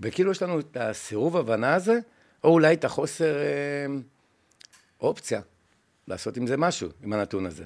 וכאילו 0.00 0.30
יש 0.30 0.42
לנו 0.42 0.60
את 0.60 0.76
הסירוב 0.76 1.36
הבנה 1.36 1.74
הזה, 1.74 1.98
או 2.44 2.50
אולי 2.50 2.74
את 2.74 2.84
החוסר 2.84 3.36
אה, 3.36 3.86
אופציה 5.00 5.40
לעשות 6.08 6.36
עם 6.36 6.46
זה 6.46 6.56
משהו, 6.56 6.88
עם 7.02 7.12
הנתון 7.12 7.46
הזה. 7.46 7.64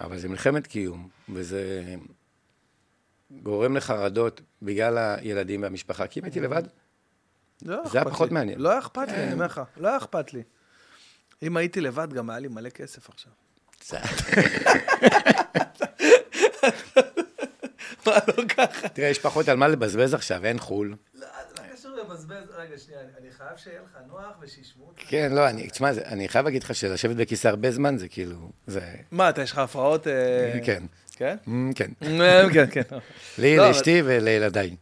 אבל 0.00 0.18
זה 0.18 0.28
מלחמת 0.28 0.66
קיום, 0.66 1.08
וזה 1.28 1.94
גורם 3.30 3.76
לחרדות 3.76 4.40
בגלל 4.62 4.98
הילדים 4.98 5.62
והמשפחה, 5.62 6.06
כי 6.06 6.20
אם 6.20 6.24
הייתי 6.24 6.40
לבד, 6.40 6.62
לא 7.62 7.82
זה 7.92 7.98
היה 7.98 8.10
פחות 8.10 8.28
לי. 8.28 8.34
מעניין. 8.34 8.60
לא 8.60 8.70
היה 8.70 8.78
אכפת 8.78 9.08
לי, 9.08 9.24
אני 9.24 9.32
אומר 9.32 9.46
לך, 9.46 9.60
לא 9.76 9.88
היה 9.88 9.96
אכפת 9.96 10.32
לי. 10.32 10.42
אם 11.42 11.56
הייתי 11.56 11.80
לבד, 11.80 12.12
גם 12.12 12.30
היה 12.30 12.38
לי 12.38 12.48
מלא 12.48 12.68
כסף 12.68 13.10
עכשיו. 13.10 13.32
מה, 18.06 18.12
לא 18.38 18.44
ככה? 18.48 18.88
תראה, 18.88 19.08
יש 19.08 19.18
פחות 19.18 19.48
על 19.48 19.56
מה 19.56 19.68
לבזבז 19.68 20.14
עכשיו, 20.14 20.44
אין 20.44 20.58
חו"ל. 20.58 20.94
לא, 21.14 21.26
זה 21.56 21.62
לא 21.62 21.74
קשור 21.76 21.90
לבזבז. 21.96 22.50
רגע, 22.56 22.78
שנייה, 22.78 23.00
אני 23.20 23.30
חייב 23.30 23.56
שיהיה 23.56 23.80
לך 23.80 23.98
נוח 24.08 24.36
ושישמעו 24.40 24.86
אותך. 24.88 25.02
כן, 25.08 25.32
לא, 25.34 25.48
אני, 25.48 25.70
תשמע, 25.70 25.92
זה- 25.92 26.02
אני 26.06 26.28
חייב 26.28 26.44
להגיד 26.44 26.62
לך 26.62 26.74
שלשבת 26.74 27.16
בכיסא 27.16 27.48
הרבה 27.48 27.70
זמן 27.70 27.96
זה 27.98 28.08
כאילו, 28.08 28.36
זה, 28.66 28.80
מה, 29.10 29.28
אתה, 29.28 29.42
יש 29.42 29.52
לך 29.52 29.58
הפרעות? 29.58 30.06
אה, 30.06 30.58
כן, 30.64 30.82
כן? 31.16 31.36
Mm, 31.46 31.50
כן. 31.74 31.90
אה, 32.20 32.44
כן, 32.52 32.66
כן. 32.70 32.82
לי, 33.38 33.56
לא, 33.56 33.68
לאשתי 33.68 34.02
ולילדיי, 34.04 34.76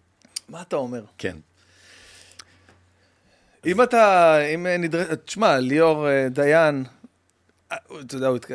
מה 0.49 0.63
אתה 0.63 0.77
אומר? 0.77 1.05
כן. 1.19 1.37
אם 3.67 3.83
אתה, 3.83 4.39
אם 4.55 4.67
נדרש, 4.67 5.07
תשמע, 5.25 5.59
ליאור 5.59 6.09
אה, 6.09 6.27
דיין, 6.31 6.85
אתה 8.01 8.17
יודע, 8.17 8.29
התק- 8.29 8.51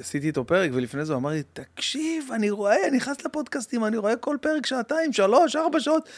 עשיתי 0.00 0.26
איתו 0.26 0.44
פרק, 0.44 0.70
ולפני 0.74 1.04
זה 1.04 1.12
הוא 1.12 1.20
אמר 1.20 1.30
לי, 1.30 1.42
תקשיב, 1.52 2.28
אני 2.32 2.50
רואה, 2.50 2.88
אני 2.88 2.96
נכנס 2.96 3.16
לפודקאסטים, 3.24 3.84
אני 3.84 3.96
רואה 3.96 4.16
כל 4.16 4.36
פרק 4.40 4.66
שעתיים, 4.66 5.12
שלוש, 5.12 5.56
ארבע 5.56 5.80
שעות, 5.80 6.08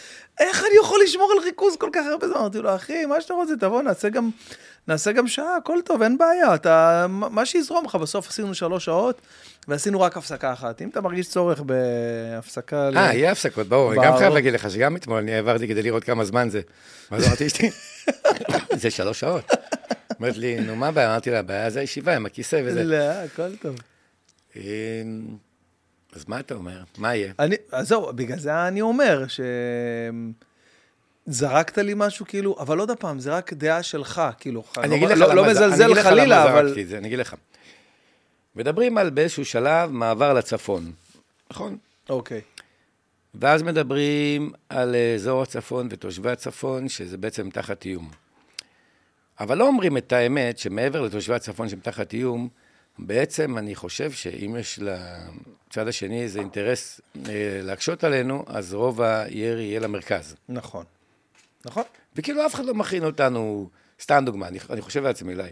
איך 0.41 0.61
אני 0.65 0.75
יכול 0.81 1.01
לשמור 1.05 1.33
על 1.37 1.45
ריכוז 1.45 1.77
כל 1.77 1.91
כך 1.93 2.03
הרבה 2.11 2.29
זמן? 2.29 2.37
אמרתי 2.37 2.59
לו, 2.59 2.75
אחי, 2.77 3.07
מה 3.07 3.21
שאתה 3.21 3.35
רוצה, 3.35 3.53
תבוא, 3.61 3.83
נעשה 3.83 4.09
גם, 4.09 4.31
נעשה 4.89 5.13
גם 5.13 5.29
שעה, 5.29 5.57
הכל 5.57 5.79
טוב, 5.85 6.03
אין 6.03 6.19
בעיה, 6.19 6.55
אתה, 6.55 7.07
מה 7.09 7.47
שיזרום 7.47 7.85
לך, 7.85 7.95
בסוף 7.95 8.29
עשינו 8.29 8.55
שלוש 8.55 8.85
שעות, 8.85 9.21
ועשינו 9.69 10.01
רק 10.01 10.17
הפסקה 10.17 10.53
אחת. 10.53 10.83
אם 10.83 10.89
אתה 10.89 11.01
מרגיש 11.01 11.29
צורך 11.29 11.61
בהפסקה... 11.61 12.91
ל- 12.91 12.99
אה, 12.99 13.15
יהיה 13.15 13.33
הפסקות, 13.33 13.67
ברור, 13.67 13.93
אני 13.93 14.05
גם. 14.05 14.17
חייב 14.19 14.35
להגיד 14.35 14.55
לך 14.55 14.71
שגם 14.71 14.97
אתמול 14.97 15.19
אני 15.19 15.35
העברתי 15.35 15.69
כדי 15.69 15.83
לראות 15.83 16.05
כמה 16.05 16.25
זמן 16.25 16.49
זה. 16.49 16.61
אז 17.11 17.27
אמרתי 17.27 17.45
לאשתי, 17.45 17.71
זה 18.83 18.91
שלוש 18.91 19.21
שעות. 19.21 19.45
אומרת 20.23 20.37
לי, 20.37 20.61
נו, 20.61 20.77
מה 20.77 20.89
הבעיה? 20.89 21.11
אמרתי 21.11 21.31
לה, 21.31 21.39
הבעיה 21.39 21.71
זה 21.71 21.81
הישיבה 21.81 22.17
עם 22.17 22.27
הכיסא 22.27 22.63
וזה. 22.65 22.85
לא, 22.85 22.97
הכל 22.97 23.57
טוב. 23.57 23.77
אה, 24.57 24.63
אז 26.13 26.25
מה 26.29 26.41
אתה 26.41 26.55
אומר? 26.55 26.83
מה 26.99 27.15
יהיה? 27.15 27.33
אני, 27.39 27.57
אז 27.73 27.89
זהו, 27.89 28.13
בגלל 28.13 28.39
זה 28.39 28.69
אני 28.69 28.81
אומר 28.81 29.27
ש... 29.29 29.41
זרקת 31.27 31.79
לי 31.79 31.93
משהו, 31.97 32.27
כאילו, 32.27 32.57
אבל 32.59 32.79
עוד 32.79 32.91
פעם, 32.99 33.21
זה 33.21 33.31
רק 33.37 33.53
דעה 33.53 33.83
שלך, 33.83 34.23
כאילו, 34.39 34.65
אני 34.79 34.91
לא, 34.91 34.97
אגיד 34.97 35.09
לך 35.09 35.19
לא, 35.19 35.35
לא 35.35 35.55
זה- 35.55 35.65
אני 35.65 35.69
מזלזל 35.69 35.85
אגיד 35.85 35.97
לך 35.97 36.07
חלילה, 36.07 36.25
למה 36.45 36.53
אבל... 36.53 36.67
זרקתי 36.69 36.83
את 36.83 36.89
זה, 36.89 36.99
אני 36.99 37.09
אגיד 37.09 37.19
לך. 37.19 37.35
מדברים 38.57 38.99
על 38.99 39.11
באיזשהו 39.11 39.45
שלב 39.45 39.91
מעבר 39.91 40.33
לצפון, 40.33 40.93
נכון? 41.51 41.77
אוקיי, 42.09 42.41
ואז 43.35 43.63
מדברים 43.63 44.53
על 44.69 44.97
אזור 45.15 45.43
הצפון 45.43 45.89
ותושבי 45.91 46.31
הצפון, 46.31 46.89
שזה 46.89 47.17
בעצם 47.19 47.51
תחת 47.51 47.85
איום. 47.85 48.11
אבל 49.43 49.59
לא 49.59 49.67
אומרים 49.67 49.97
את 49.97 50.13
האמת, 50.13 50.59
שמעבר 50.59 51.01
לתושבי 51.01 51.35
הצפון 51.35 51.69
שהם 51.69 51.81
תחת 51.81 52.13
איום, 52.13 52.49
בעצם 52.99 53.59
אני 53.59 53.75
חושב 53.75 54.13
שאם 54.13 54.57
יש 54.59 54.79
לצד 54.79 55.89
השני 55.89 56.23
איזה 56.23 56.41
אינטרס 56.41 57.01
אה, 57.17 57.61
להקשות 57.63 58.05
עלינו, 58.05 58.45
אז 58.47 58.75
רוב 58.75 59.03
הירי 59.03 59.63
יהיה 59.63 59.81
למרכז. 59.81 60.35
נכון. 60.49 60.85
נכון? 61.65 61.83
וכאילו 62.17 62.47
אף 62.47 62.55
אחד 62.55 62.65
לא 62.65 62.75
מכין 62.75 63.05
אותנו, 63.05 63.69
סתם 64.01 64.23
דוגמה, 64.27 64.49
אני, 64.49 64.59
אני 64.71 64.81
חושב 64.81 65.03
לעצמי 65.03 65.33
אולי. 65.33 65.51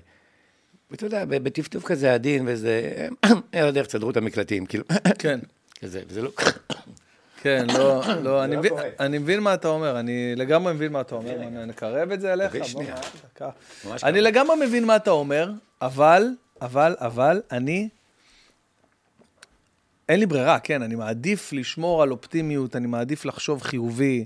ואתה 0.91 1.07
יודע, 1.07 1.25
בטפטוף 1.25 1.85
כזה 1.85 2.15
עדין 2.15 2.45
וזה, 2.49 3.09
על 3.53 3.67
הדרך 3.67 3.87
תסדרו 3.87 4.11
את 4.11 4.17
המקלטים, 4.17 4.67
כאילו, 4.67 4.85
כן, 5.19 5.41
כזה, 5.81 6.03
וזה 6.09 6.23
לא... 6.23 6.31
כן, 7.43 7.67
לא, 7.79 8.03
לא, 8.25 8.45
אני 8.45 8.55
לא 8.55 8.59
מבין-. 8.61 8.73
אני 9.01 9.19
מבין 9.19 9.41
מה 9.41 9.55
אתה 9.55 9.69
אומר, 9.69 10.01
אני 10.01 10.33
לגמרי 10.37 10.73
מבין 10.73 10.93
מה 10.93 11.01
אתה 11.01 11.15
אומר, 11.15 11.35
אני- 11.43 11.67
נקרב 11.67 12.11
את 12.11 12.21
זה 12.21 12.33
אליך, 12.33 12.49
תביא 12.51 12.61
בוא, 12.61 12.69
שנייה. 12.69 12.95
מה, 12.95 13.01
דקה. 13.35 13.51
אני. 14.03 14.21
לגמרי 14.21 14.67
מבין 14.67 14.85
מה 14.85 14.97
אתה 14.97 15.11
אומר, 15.11 15.51
אבל, 15.83 16.29
אבל, 16.61 16.97
אבל, 16.99 17.43
אני... 17.53 17.89
אין 20.09 20.21
לי 20.21 20.27
ברירה, 20.27 20.59
כן, 20.59 20.83
אני 20.83 20.95
מעדיף 20.95 21.53
לשמור 21.53 22.03
על 22.03 22.11
אופטימיות, 22.11 22.77
אני 22.77 22.87
מעדיף 22.87 23.25
לחשוב 23.25 23.63
חיובי, 23.63 24.25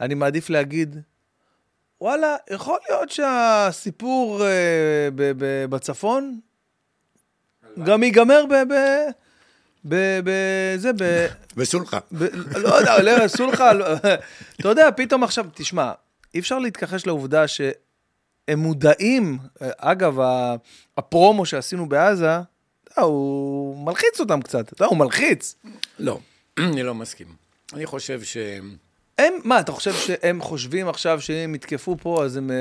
אני 0.00 0.14
מעדיף 0.14 0.50
להגיד, 0.50 0.96
וואלה, 2.00 2.36
יכול 2.50 2.78
להיות 2.88 3.10
שהסיפור 3.10 4.44
אה, 4.44 4.48
ב- 5.14 5.32
ב- 5.38 5.64
בצפון 5.70 6.40
גם 7.84 8.02
ייגמר 8.02 8.44
ב... 8.50 8.54
ב- 8.72 9.10
ב... 9.84 9.94
ב- 10.24 10.76
זה, 10.76 10.90
ב... 10.98 11.26
וסולחה. 11.56 11.98
ב- 12.12 12.56
לא 12.56 12.74
יודע, 12.74 13.02
לא, 13.02 13.10
עשו 13.24 13.46
לך, 13.46 13.64
לא- 13.74 13.86
אתה 14.60 14.68
יודע, 14.68 14.88
פתאום 14.96 15.24
עכשיו, 15.24 15.46
תשמע, 15.54 15.92
אי 16.34 16.40
אפשר 16.40 16.58
להתכחש 16.58 17.06
לעובדה 17.06 17.48
שהם 17.48 17.68
מודעים, 18.58 19.38
אגב, 19.60 20.18
הפרומו 20.96 21.46
שעשינו 21.46 21.88
בעזה, 21.88 22.26
יודע, 22.26 23.02
הוא 23.02 23.86
מלחיץ 23.86 24.20
אותם 24.20 24.42
קצת, 24.42 24.60
אתה 24.72 24.74
יודע, 24.74 24.86
הוא 24.86 24.98
מלחיץ. 24.98 25.54
לא, 25.98 26.18
אני 26.58 26.82
לא 26.82 26.94
מסכים. 26.94 27.26
אני 27.72 27.86
חושב 27.86 28.22
ש... 28.22 28.36
הם, 29.18 29.32
מה, 29.44 29.60
אתה 29.60 29.72
חושב 29.72 29.92
שהם 29.94 30.40
חושבים 30.40 30.88
עכשיו 30.88 31.20
שאם 31.20 31.54
יתקפו 31.54 31.96
פה, 32.02 32.24
אז 32.24 32.36
הם, 32.36 32.50
אה, 32.50 32.56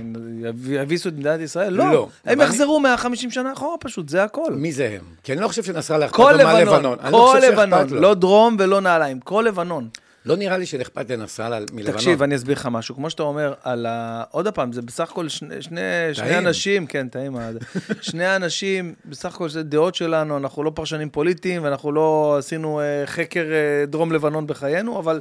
הם 0.00 0.12
יב- 0.44 0.70
יביסו 0.72 1.08
את 1.08 1.14
מדינת 1.14 1.40
ישראל? 1.40 1.72
לא. 1.72 1.92
לא, 1.92 2.08
הם 2.24 2.40
יחזרו 2.40 2.80
150 2.80 3.30
שנה 3.30 3.52
אחורה 3.52 3.76
פשוט, 3.80 4.08
זה 4.08 4.22
הכל. 4.24 4.52
מי 4.52 4.72
זה 4.72 4.86
הם? 4.96 5.04
כי 5.22 5.32
אני 5.32 5.40
לא 5.40 5.48
חושב 5.48 5.62
שנסראללה 5.64 6.06
אכפת 6.06 6.16
כל 6.16 6.32
לו 6.32 6.44
מה 6.44 6.60
לבנון, 6.60 6.74
לבנון. 6.74 6.98
אני 7.02 7.12
לא 7.12 7.32
כל 7.32 7.38
לבנון. 7.52 7.88
לא 7.90 8.14
דרום 8.14 8.56
ולא 8.58 8.80
נעליים, 8.80 9.20
כל 9.20 9.44
לבנון. 9.48 9.88
לא 10.24 10.36
נראה 10.36 10.58
לי 10.58 10.66
שאכפת 10.66 11.10
לנסראללה 11.10 11.66
מלבנון. 11.72 11.96
תקשיב, 11.96 12.22
אני 12.22 12.36
אסביר 12.36 12.56
לך 12.56 12.66
משהו. 12.66 12.94
כמו 12.94 13.10
שאתה 13.10 13.22
אומר, 13.22 13.54
על 13.62 13.86
ה... 13.86 14.24
עוד 14.30 14.48
פעם, 14.48 14.72
זה 14.72 14.82
בסך 14.82 15.10
הכל 15.10 15.28
שני, 15.28 15.62
שני, 15.62 15.80
שני 16.12 16.38
אנשים, 16.38 16.86
כן, 16.86 17.08
טעים. 17.08 17.36
שני 18.00 18.36
אנשים, 18.36 18.94
בסך 19.04 19.34
הכל 19.34 19.48
זה 19.48 19.62
דעות 19.62 19.94
שלנו, 19.94 20.36
אנחנו 20.36 20.64
לא 20.64 20.72
פרשנים 20.74 21.10
פוליטיים, 21.10 21.64
ואנחנו 21.64 21.92
לא 21.92 22.36
עשינו 22.38 22.80
uh, 22.80 23.06
חקר 23.06 23.44
uh, 23.44 23.90
דרום 23.90 24.12
לבנון 24.12 24.46
בחיינו, 24.46 24.98
אבל 24.98 25.20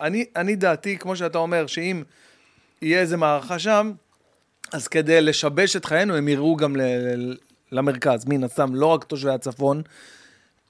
אני, 0.00 0.24
אני 0.36 0.56
דעתי, 0.56 0.98
כמו 0.98 1.16
שאתה 1.16 1.38
אומר, 1.38 1.66
שאם 1.66 2.02
יהיה 2.82 3.00
איזה 3.00 3.16
מערכה 3.16 3.58
שם, 3.58 3.92
אז 4.72 4.88
כדי 4.88 5.20
לשבש 5.20 5.76
את 5.76 5.84
חיינו, 5.84 6.16
הם 6.16 6.28
יראו 6.28 6.56
גם 6.56 6.76
ל, 6.76 6.82
ל, 7.16 7.36
למרכז, 7.72 8.24
מן 8.26 8.44
הסתם, 8.44 8.74
לא 8.74 8.86
רק 8.86 9.04
תושבי 9.04 9.30
הצפון. 9.30 9.82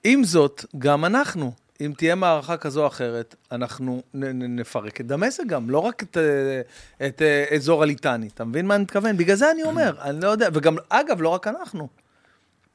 עם 0.04 0.24
זאת, 0.24 0.64
גם 0.78 1.04
אנחנו, 1.04 1.52
אם 1.80 1.92
תהיה 1.96 2.14
מערכה 2.14 2.56
כזו 2.56 2.82
או 2.82 2.86
אחרת, 2.86 3.34
אנחנו 3.52 4.02
נ, 4.14 4.58
נפרק 4.60 5.00
את 5.00 5.06
דמשק 5.06 5.42
גם, 5.46 5.70
לא 5.70 5.78
רק 5.78 6.02
את, 6.02 6.16
את, 6.16 7.22
את 7.22 7.22
אזור 7.54 7.82
הליטני. 7.82 8.28
אתה 8.34 8.44
מבין 8.44 8.66
מה 8.66 8.74
אני 8.74 8.82
מתכוון? 8.82 9.16
בגלל 9.16 9.36
זה 9.36 9.50
אני 9.50 9.62
אומר, 9.62 9.94
אני 10.04 10.20
לא 10.20 10.28
יודע, 10.28 10.48
וגם, 10.52 10.76
אגב, 10.88 11.22
לא 11.22 11.28
רק 11.28 11.46
אנחנו. 11.46 11.88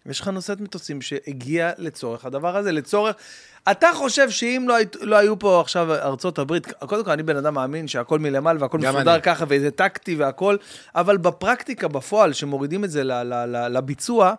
יש 0.05 0.19
לך 0.19 0.27
נושאת 0.27 0.59
מטוסים 0.61 1.01
שהגיע 1.01 1.71
לצורך 1.77 2.25
הדבר 2.25 2.57
הזה, 2.57 2.71
לצורך... 2.71 3.15
אתה 3.71 3.87
חושב 3.95 4.29
שאם 4.29 4.65
לא, 4.67 4.75
לא 5.01 5.15
היו 5.15 5.39
פה 5.39 5.61
עכשיו 5.61 5.93
ארצות 5.93 6.39
הברית, 6.39 6.71
קודם 6.71 7.05
כל 7.05 7.11
אני 7.11 7.23
בן 7.23 7.37
אדם 7.37 7.53
מאמין 7.53 7.87
שהכל 7.87 8.19
מלמעלה 8.19 8.61
והכל 8.61 8.77
מסודר 8.77 9.13
אני. 9.13 9.21
ככה 9.21 9.45
וזה 9.47 9.71
טקטי 9.71 10.15
והכל, 10.15 10.57
אבל 10.95 11.17
בפרקטיקה, 11.17 11.87
בפועל, 11.87 12.33
שמורידים 12.33 12.83
את 12.83 12.91
זה 12.91 13.03
ל, 13.03 13.11
ל, 13.11 13.33
ל, 13.33 13.77
לביצוע, 13.77 14.33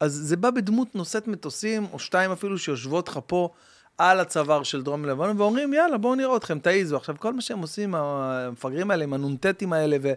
אז 0.00 0.12
זה 0.12 0.36
בא 0.36 0.50
בדמות 0.50 0.94
נושאת 0.94 1.28
מטוסים, 1.28 1.86
או 1.92 1.98
שתיים 1.98 2.32
אפילו, 2.32 2.58
שיושבות 2.58 3.08
לך 3.08 3.18
פה 3.26 3.50
על 3.98 4.20
הצוואר 4.20 4.62
של 4.62 4.82
דרום 4.82 5.04
לבנון, 5.04 5.40
ואומרים, 5.40 5.74
יאללה, 5.74 5.98
בואו 5.98 6.14
נראה 6.14 6.36
אתכם, 6.36 6.58
תעיזו. 6.58 6.96
עכשיו, 6.96 7.14
כל 7.18 7.32
מה 7.32 7.40
שהם 7.40 7.58
עושים, 7.58 7.94
המפגרים 7.94 8.90
האלה, 8.90 9.04
עם 9.04 9.12
הנ"טים 9.12 9.72
האלה, 9.72 9.96
ו, 10.02 10.12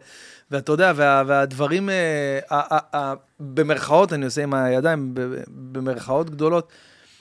ואתה 0.51 0.71
יודע, 0.71 0.93
וה, 0.95 1.23
והדברים, 1.27 1.89
אה, 1.89 3.13
במרכאות, 3.39 4.13
אני 4.13 4.25
עושה 4.25 4.43
עם 4.43 4.53
הידיים, 4.53 5.11
במרכאות 5.47 6.29
גדולות. 6.29 6.71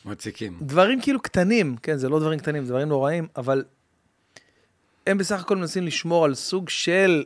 מציקים. 0.05 0.59
דברים 0.63 1.01
כאילו 1.01 1.21
קטנים, 1.21 1.77
כן, 1.83 1.97
זה 1.97 2.09
לא 2.09 2.21
דברים 2.21 2.39
קטנים, 2.39 2.65
זה 2.65 2.73
דברים 2.73 2.89
נוראים, 2.89 3.27
אבל 3.37 3.65
הם 5.07 5.19
בסך 5.19 5.41
הכל 5.41 5.57
מנסים 5.57 5.87
לשמור 5.87 6.25
על 6.25 6.35
סוג 6.35 6.69
של, 6.69 7.25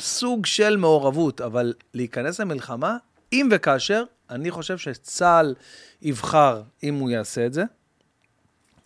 סוג 0.00 0.46
של 0.46 0.76
מעורבות, 0.76 1.40
אבל 1.40 1.74
להיכנס 1.94 2.40
למלחמה, 2.40 2.96
אם 3.32 3.48
וכאשר, 3.50 4.04
אני 4.30 4.50
חושב 4.50 4.78
שצה"ל 4.78 5.54
יבחר 6.02 6.62
אם 6.82 6.94
הוא 6.94 7.10
יעשה 7.10 7.46
את 7.46 7.52
זה. 7.52 7.64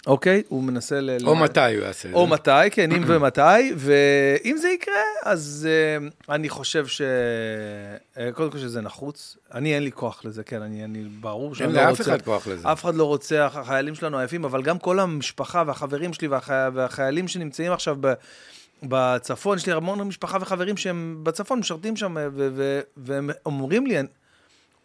אוקיי? 0.07 0.42
הוא 0.49 0.62
מנסה 0.62 1.01
ל... 1.01 1.11
או 1.27 1.37
מתי 1.37 1.61
הוא 1.61 1.85
יעשה 1.85 2.09
את 2.09 2.14
זה. 2.14 2.19
או 2.19 2.27
מתי, 2.27 2.51
כן, 2.71 2.92
אם 2.92 3.03
ומתי, 3.07 3.73
ואם 3.77 4.57
זה 4.57 4.69
יקרה, 4.69 5.03
אז 5.25 5.69
uh, 5.69 6.12
אני 6.29 6.49
חושב 6.49 6.87
ש... 6.87 7.03
Uh, 8.14 8.19
קודם 8.35 8.51
כל 8.51 8.59
שזה 8.59 8.81
נחוץ. 8.81 9.37
אני, 9.55 9.75
אין 9.75 9.83
לי 9.83 9.92
כוח 9.92 10.25
לזה, 10.25 10.45
כן, 10.45 10.62
אני, 10.62 10.85
אני 10.85 11.05
ברור 11.21 11.55
שאני 11.55 11.73
לא 11.73 11.79
רוצה... 11.79 11.88
אין 11.88 11.90
לאף 11.90 12.01
אחד 12.01 12.23
כוח 12.23 12.47
לזה. 12.47 12.73
אף 12.73 12.85
אחד 12.85 12.95
לא 12.95 13.05
רוצה, 13.05 13.47
החיילים 13.47 13.95
שלנו 13.95 14.19
עייפים, 14.19 14.45
אבל 14.45 14.62
גם 14.62 14.79
כל 14.79 15.01
המשפחה 15.01 15.62
והחברים 15.66 16.12
שלי 16.12 16.29
והחי... 16.29 16.69
והחיילים 16.75 17.29
שנמצאים 17.29 17.73
עכשיו 17.73 17.97
ב... 18.01 18.12
בצפון, 18.83 19.59
יש 19.59 19.66
לי 19.66 19.73
המון 19.73 20.03
משפחה 20.03 20.38
וחברים 20.40 20.77
שהם 20.77 21.21
בצפון, 21.23 21.59
משרתים 21.59 21.97
שם. 21.97 22.16
ו... 22.35 22.81
והם 22.97 23.31
אומרים 23.47 23.87
לי, 23.87 23.97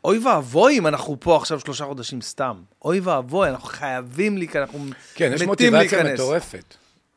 אוי 0.04 0.18
ואבוי 0.18 0.78
אם 0.78 0.88
אנחנו 0.88 1.20
פה 1.20 1.38
עכשיו 1.38 1.60
שלושה 1.60 1.86
חודשים 1.86 2.22
סתם. 2.22 2.62
אוי 2.86 3.00
ואבוי, 3.00 3.50
אנחנו 3.50 3.70
חייבים 3.70 4.38
להיכנס, 4.38 4.70
אנחנו 4.70 4.86
כן, 5.16 5.32
יש 5.36 5.42
מוטיבציה 5.42 6.14
מטורפת. 6.14 6.76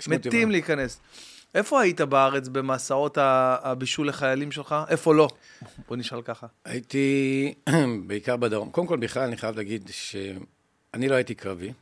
מתים 0.08 0.50
להיכנס. 0.50 1.00
איפה 1.54 1.80
היית 1.80 2.00
בארץ 2.00 2.48
במסעות 2.48 3.18
הבישול 3.20 4.08
לחיילים 4.08 4.52
שלך? 4.52 4.74
איפה 4.88 5.14
לא? 5.14 5.28
בוא 5.88 5.96
נשאל 5.96 6.22
ככה. 6.22 6.46
הייתי 6.64 7.54
בעיקר 8.06 8.36
בדרום. 8.36 8.70
קודם 8.70 8.86
כל, 8.86 8.96
בכלל, 8.96 9.22
אני 9.22 9.36
חייב 9.36 9.56
להגיד 9.56 9.90
שאני 9.92 11.08
לא 11.08 11.14
הייתי 11.14 11.34
קרבי. 11.34 11.72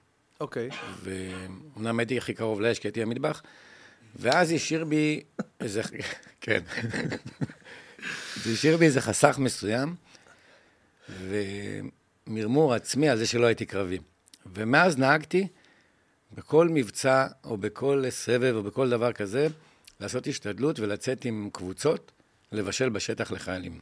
אוקיי. 0.40 0.68
ואומנם 1.02 1.98
הייתי 1.98 2.18
הכי 2.18 2.34
קרוב 2.34 2.60
לאש, 2.60 2.78
כי 2.78 2.88
הייתי 2.88 3.00
במטבח, 3.00 3.42
ואז 4.16 4.52
השאיר 4.52 4.84
בי 4.84 5.20
איזה... 5.60 5.82
כן. 6.40 6.60
זה 8.44 8.52
השאיר 8.52 8.76
בי 8.76 8.84
איזה 8.84 9.00
חסך 9.00 9.38
מסוים. 9.38 9.94
ומרמור 11.08 12.74
עצמי 12.74 13.08
על 13.08 13.18
זה 13.18 13.26
שלא 13.26 13.46
הייתי 13.46 13.66
קרבי. 13.66 13.98
ומאז 14.46 14.98
נהגתי 14.98 15.48
בכל 16.34 16.68
מבצע, 16.68 17.26
או 17.44 17.56
בכל 17.56 18.04
סבב, 18.10 18.54
או 18.56 18.62
בכל 18.62 18.90
דבר 18.90 19.12
כזה, 19.12 19.46
לעשות 20.00 20.26
השתדלות 20.26 20.80
ולצאת 20.80 21.24
עם 21.24 21.48
קבוצות, 21.52 22.12
לבשל 22.52 22.88
בשטח 22.88 23.30
לחיילים. 23.30 23.80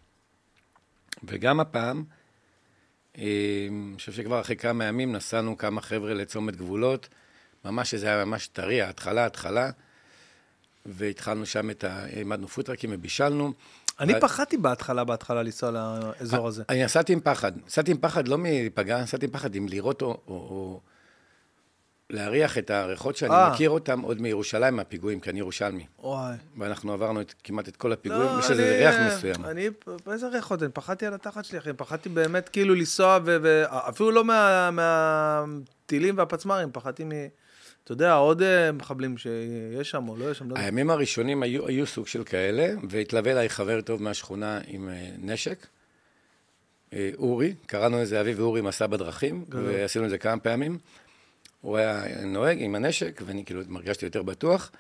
וגם 1.25 1.61
הפעם, 1.61 2.05
אה, 3.19 3.69
אני 3.71 3.97
חושב 3.97 4.13
שכבר 4.13 4.41
אחרי 4.41 4.57
כמה 4.57 4.85
ימים 4.85 5.13
נסענו 5.13 5.59
כמה 5.59 5.81
חבר'ה 5.81 6.15
לצומת 6.15 6.57
גבולות, 6.57 7.09
ממש 7.65 7.91
שזה 7.91 8.07
היה 8.07 8.25
ממש 8.25 8.47
טרי, 8.47 8.83
ההתחלה, 8.83 9.23
ההתחלה, 9.23 9.71
והתחלנו 10.87 11.47
שם 11.47 11.71
את 11.71 11.85
ה... 11.85 12.05
העמדנו 12.05 12.49
פוטרקים 12.49 12.91
ובישלנו. 12.93 13.53
אני 14.01 14.21
פחדתי 14.21 14.57
בהתחלה, 14.57 15.05
בהתחלה 15.05 15.43
לנסוע 15.43 15.71
לאזור 15.71 16.49
הזה. 16.49 16.63
אני 16.69 16.85
נסעתי 16.85 17.13
עם 17.13 17.21
פחד. 17.21 17.53
נסעתי 17.67 17.91
עם 17.91 17.99
פחד 17.99 18.29
לא 18.29 18.39
מלהיפגע, 18.39 19.03
נסעתי 19.03 19.27
עם 19.27 19.33
פחד 19.33 19.55
אם 19.55 19.67
לראות 19.69 20.03
או, 20.03 20.81
להריח 22.11 22.59
את 22.59 22.71
הריחות 22.71 23.17
שאני 23.17 23.31
아. 23.31 23.35
אה. 23.35 23.51
מכיר 23.51 23.71
אותם 23.71 24.01
עוד 24.01 24.21
מירושלים, 24.21 24.77
מהפיגועים, 24.77 25.21
כי 25.21 25.31
אני 25.31 25.39
ירושלמי. 25.39 25.87
וואי. 25.99 26.37
ואנחנו 26.59 26.93
עברנו 26.93 27.21
את, 27.21 27.35
כמעט 27.45 27.69
את 27.69 27.77
כל 27.77 27.93
הפיגועים, 27.93 28.23
לא, 28.35 28.39
יש 28.39 28.51
איזה 28.51 28.79
ריח 28.79 28.95
מסוים. 29.07 29.45
אני, 29.45 29.69
איזה 30.13 30.29
ריחות? 30.29 30.63
אני 30.63 30.73
פחדתי 30.73 31.07
על 31.07 31.15
התחת 31.15 31.45
שלי, 31.45 31.59
אחי. 31.59 31.73
פחדתי 31.73 32.09
באמת 32.09 32.49
כאילו 32.49 32.75
לנסוע, 32.75 33.19
ואפילו 33.25 34.11
לא 34.11 34.25
מהטילים 34.73 36.17
מה, 36.17 36.23
והפצמ"רים, 36.23 36.69
פחדתי 36.73 37.05
מ... 37.05 37.11
אתה 37.85 37.93
יודע, 37.93 38.15
עוד 38.15 38.43
אה, 38.43 38.73
מחבלים 38.73 39.19
שיש 39.19 39.91
שם 39.91 40.09
או 40.09 40.17
לא 40.17 40.31
יש 40.31 40.39
שם, 40.39 40.49
לא 40.49 40.55
יודע. 40.55 40.65
הימים 40.65 40.91
הראשונים 40.91 41.43
היו, 41.43 41.67
היו 41.67 41.87
סוג 41.87 42.07
של 42.07 42.25
כאלה, 42.25 42.75
והתלווה 42.89 43.33
אליי 43.33 43.49
חבר 43.49 43.81
טוב 43.81 44.03
מהשכונה 44.03 44.61
עם 44.67 44.89
אה, 44.89 45.11
נשק. 45.19 45.67
אה, 46.93 47.11
אורי, 47.19 47.55
קראנו 47.67 48.03
לזה 48.03 48.21
אביב 48.21 48.41
ואורי 48.41 48.61
מסע 48.61 48.87
בדרכים, 48.87 49.45
גדול. 49.49 49.65
ועשינו 49.65 50.05
את 50.05 50.11
זה 50.11 50.19
כמה 50.19 50.41
פעמים. 50.41 50.79
הוא 51.61 51.77
היה 51.77 52.25
נוהג 52.25 52.63
עם 52.63 52.75
הנשק, 52.75 53.23
ואני 53.27 53.45
כאילו 53.45 53.63
מרגשתי 53.69 54.05
יותר 54.05 54.23
בטוח. 54.23 54.71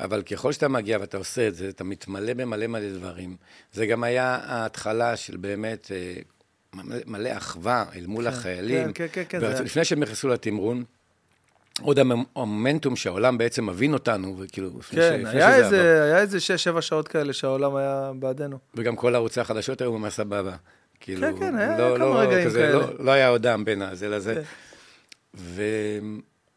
אבל 0.00 0.22
ככל 0.22 0.52
שאתה 0.52 0.68
מגיע 0.68 0.98
ואתה 1.00 1.16
עושה 1.16 1.48
את 1.48 1.54
זה, 1.54 1.68
אתה 1.68 1.84
מתמלא 1.84 2.34
במלא 2.34 2.66
מלא 2.66 2.92
דברים. 2.92 3.36
זה 3.72 3.86
גם 3.86 4.04
היה 4.04 4.38
ההתחלה 4.42 5.16
של 5.16 5.36
באמת 5.36 5.90
מלא 7.06 7.36
אחווה 7.36 7.84
אל 7.94 8.06
מול 8.06 8.24
כן, 8.24 8.30
החיילים. 8.30 8.92
כן, 8.92 9.06
כן, 9.12 9.22
כן. 9.28 9.40
כן 9.40 9.64
לפני 9.64 9.84
שהם 9.84 10.00
נכנסו 10.00 10.28
לתמרון, 10.28 10.84
עוד 11.82 11.98
המומנטום 11.98 12.96
שהעולם 12.96 13.38
בעצם 13.38 13.66
מבין 13.66 13.92
אותנו, 13.92 14.36
וכאילו, 14.38 14.70
כן, 14.90 15.20
ש... 15.24 15.34
היה, 15.34 15.56
איזה, 15.56 16.04
היה 16.04 16.18
איזה 16.18 16.40
שש, 16.40 16.64
שבע 16.64 16.82
שעות 16.82 17.08
כאלה 17.08 17.32
שהעולם 17.32 17.76
היה 17.76 18.12
בעדנו. 18.18 18.58
וגם 18.74 18.96
כל 18.96 19.14
ערוצי 19.14 19.40
החדשות 19.40 19.80
היו 19.80 19.98
ממש 19.98 20.14
סבבה. 20.14 20.56
כאילו, 21.00 21.20
כן, 21.20 21.38
כן, 21.38 21.56
היה 21.56 21.78
לא, 21.78 21.96
כמה 21.96 21.98
לא, 21.98 22.20
רגעים 22.20 22.46
כזה, 22.46 22.58
כאלה. 22.58 22.72
לא, 22.72 23.04
לא 23.04 23.10
היה 23.10 23.28
עוד 23.28 23.42
דם 23.42 23.64
בין 23.64 23.82
הזה 23.82 24.08
לזה. 24.08 24.34
כן. 24.34 24.42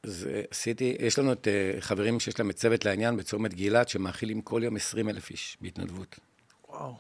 ועשיתי, 0.04 0.96
יש 1.00 1.20
לנו 1.20 1.32
את 1.32 1.48
אה, 1.48 1.82
חברים 1.82 2.20
שיש 2.20 2.40
להם 2.40 2.50
את 2.50 2.56
צוות 2.56 2.86
לעניין 2.86 3.18
בצומת 3.18 3.54
גילת, 3.54 3.90
שמאכילים 3.90 4.42
כל 4.42 4.62
יום 4.64 4.76
20 4.76 5.10
אלף 5.10 5.30
איש 5.30 5.58
בהתנדבות. 5.62 6.20
וואו. 6.70 6.94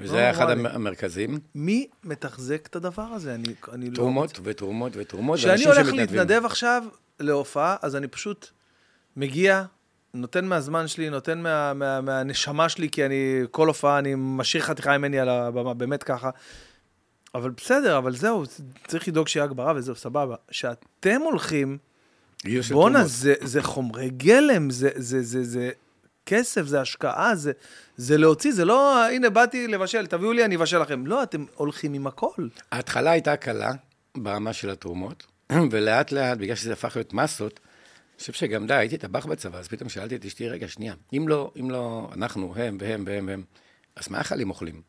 וזה 0.00 0.12
לא, 0.12 0.18
היה 0.18 0.30
אחד 0.30 0.50
המרכזים. 0.50 1.38
מי 1.54 1.86
מתחזק 2.04 2.66
את 2.66 2.76
הדבר 2.76 3.02
הזה? 3.02 3.34
אני, 3.34 3.54
אני 3.72 3.90
לא... 3.90 3.94
תרומות 3.94 4.40
ותרומות 4.42 4.92
ותרומות, 4.96 5.38
כשאני 5.38 5.64
הולך 5.64 5.92
להתנדב 5.92 6.42
עכשיו, 6.44 6.84
להופעה, 7.20 7.76
אז 7.82 7.96
אני 7.96 8.08
פשוט 8.08 8.50
מגיע, 9.16 9.64
נותן 10.14 10.44
מהזמן 10.44 10.88
שלי, 10.88 11.10
נותן 11.10 11.42
מה, 11.42 11.74
מה, 11.74 12.00
מהנשמה 12.00 12.68
שלי, 12.68 12.90
כי 12.90 13.06
אני, 13.06 13.42
כל 13.50 13.66
הופעה, 13.68 13.98
אני 13.98 14.14
משאיר 14.16 14.62
חתיכה 14.62 14.98
ממני 14.98 15.18
על 15.18 15.28
הבמה, 15.28 15.74
באמת 15.74 16.02
ככה. 16.02 16.30
אבל 17.34 17.50
בסדר, 17.50 17.98
אבל 17.98 18.16
זהו, 18.16 18.44
צריך 18.86 19.08
לדאוג 19.08 19.28
שיהיה 19.28 19.44
הגברה 19.44 19.72
וזהו, 19.76 19.96
סבבה. 19.96 20.36
שאתם 20.50 21.20
הולכים, 21.20 21.78
בואנה, 22.70 23.04
זה, 23.04 23.34
זה 23.40 23.62
חומרי 23.62 24.10
גלם, 24.10 24.70
זה, 24.70 24.90
זה, 24.94 25.22
זה, 25.22 25.44
זה 25.44 25.70
כסף, 26.26 26.66
זה 26.66 26.80
השקעה, 26.80 27.34
זה, 27.34 27.52
זה 27.96 28.18
להוציא, 28.18 28.52
זה 28.52 28.64
לא, 28.64 29.04
הנה, 29.04 29.30
באתי 29.30 29.66
לבשל, 29.66 30.06
תביאו 30.06 30.32
לי, 30.32 30.44
אני 30.44 30.56
אבשל 30.56 30.78
לכם. 30.78 31.06
לא, 31.06 31.22
אתם 31.22 31.44
הולכים 31.54 31.94
עם 31.94 32.06
הכל. 32.06 32.48
ההתחלה 32.72 33.10
הייתה 33.10 33.36
קלה 33.36 33.72
ברמה 34.16 34.52
של 34.52 34.70
התרומות. 34.70 35.26
ולאט 35.70 36.12
לאט, 36.12 36.38
בגלל 36.38 36.56
שזה 36.56 36.72
הפך 36.72 36.96
להיות 36.96 37.12
מסות, 37.14 37.60
אני 37.62 38.20
חושב 38.20 38.32
שגם 38.32 38.66
די, 38.66 38.74
הייתי 38.74 38.98
טבח 38.98 39.26
בצבא, 39.26 39.58
אז 39.58 39.68
פתאום 39.68 39.88
שאלתי 39.88 40.16
את 40.16 40.24
אשתי, 40.24 40.48
רגע, 40.48 40.68
שנייה, 40.68 40.94
אם 41.16 41.28
לא, 41.28 41.52
אם 41.60 41.70
לא, 41.70 42.10
אנחנו, 42.14 42.54
הם 42.56 42.76
והם 42.80 43.04
והם 43.06 43.26
והם, 43.28 43.42
אז 43.96 44.08
מה 44.10 44.18
החיילים 44.18 44.50
אוכלים? 44.50 44.82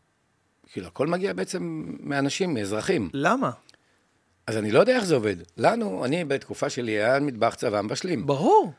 כאילו, 0.71 0.87
הכל 0.87 1.07
מגיע 1.07 1.33
בעצם 1.33 1.85
מאנשים, 1.99 2.53
מאזרחים. 2.53 3.09
למה? 3.13 3.51
אז 4.47 4.57
אני 4.57 4.71
לא 4.71 4.79
יודע 4.79 4.95
איך 4.95 5.05
זה 5.05 5.15
עובד. 5.15 5.35
לנו, 5.57 6.05
אני 6.05 6.25
בתקופה 6.25 6.69
שלי, 6.69 6.91
היה 6.91 7.19
מטבח 7.19 7.55
צבא 7.55 7.81
מבשלים. 7.81 8.25
ברור. 8.25 8.73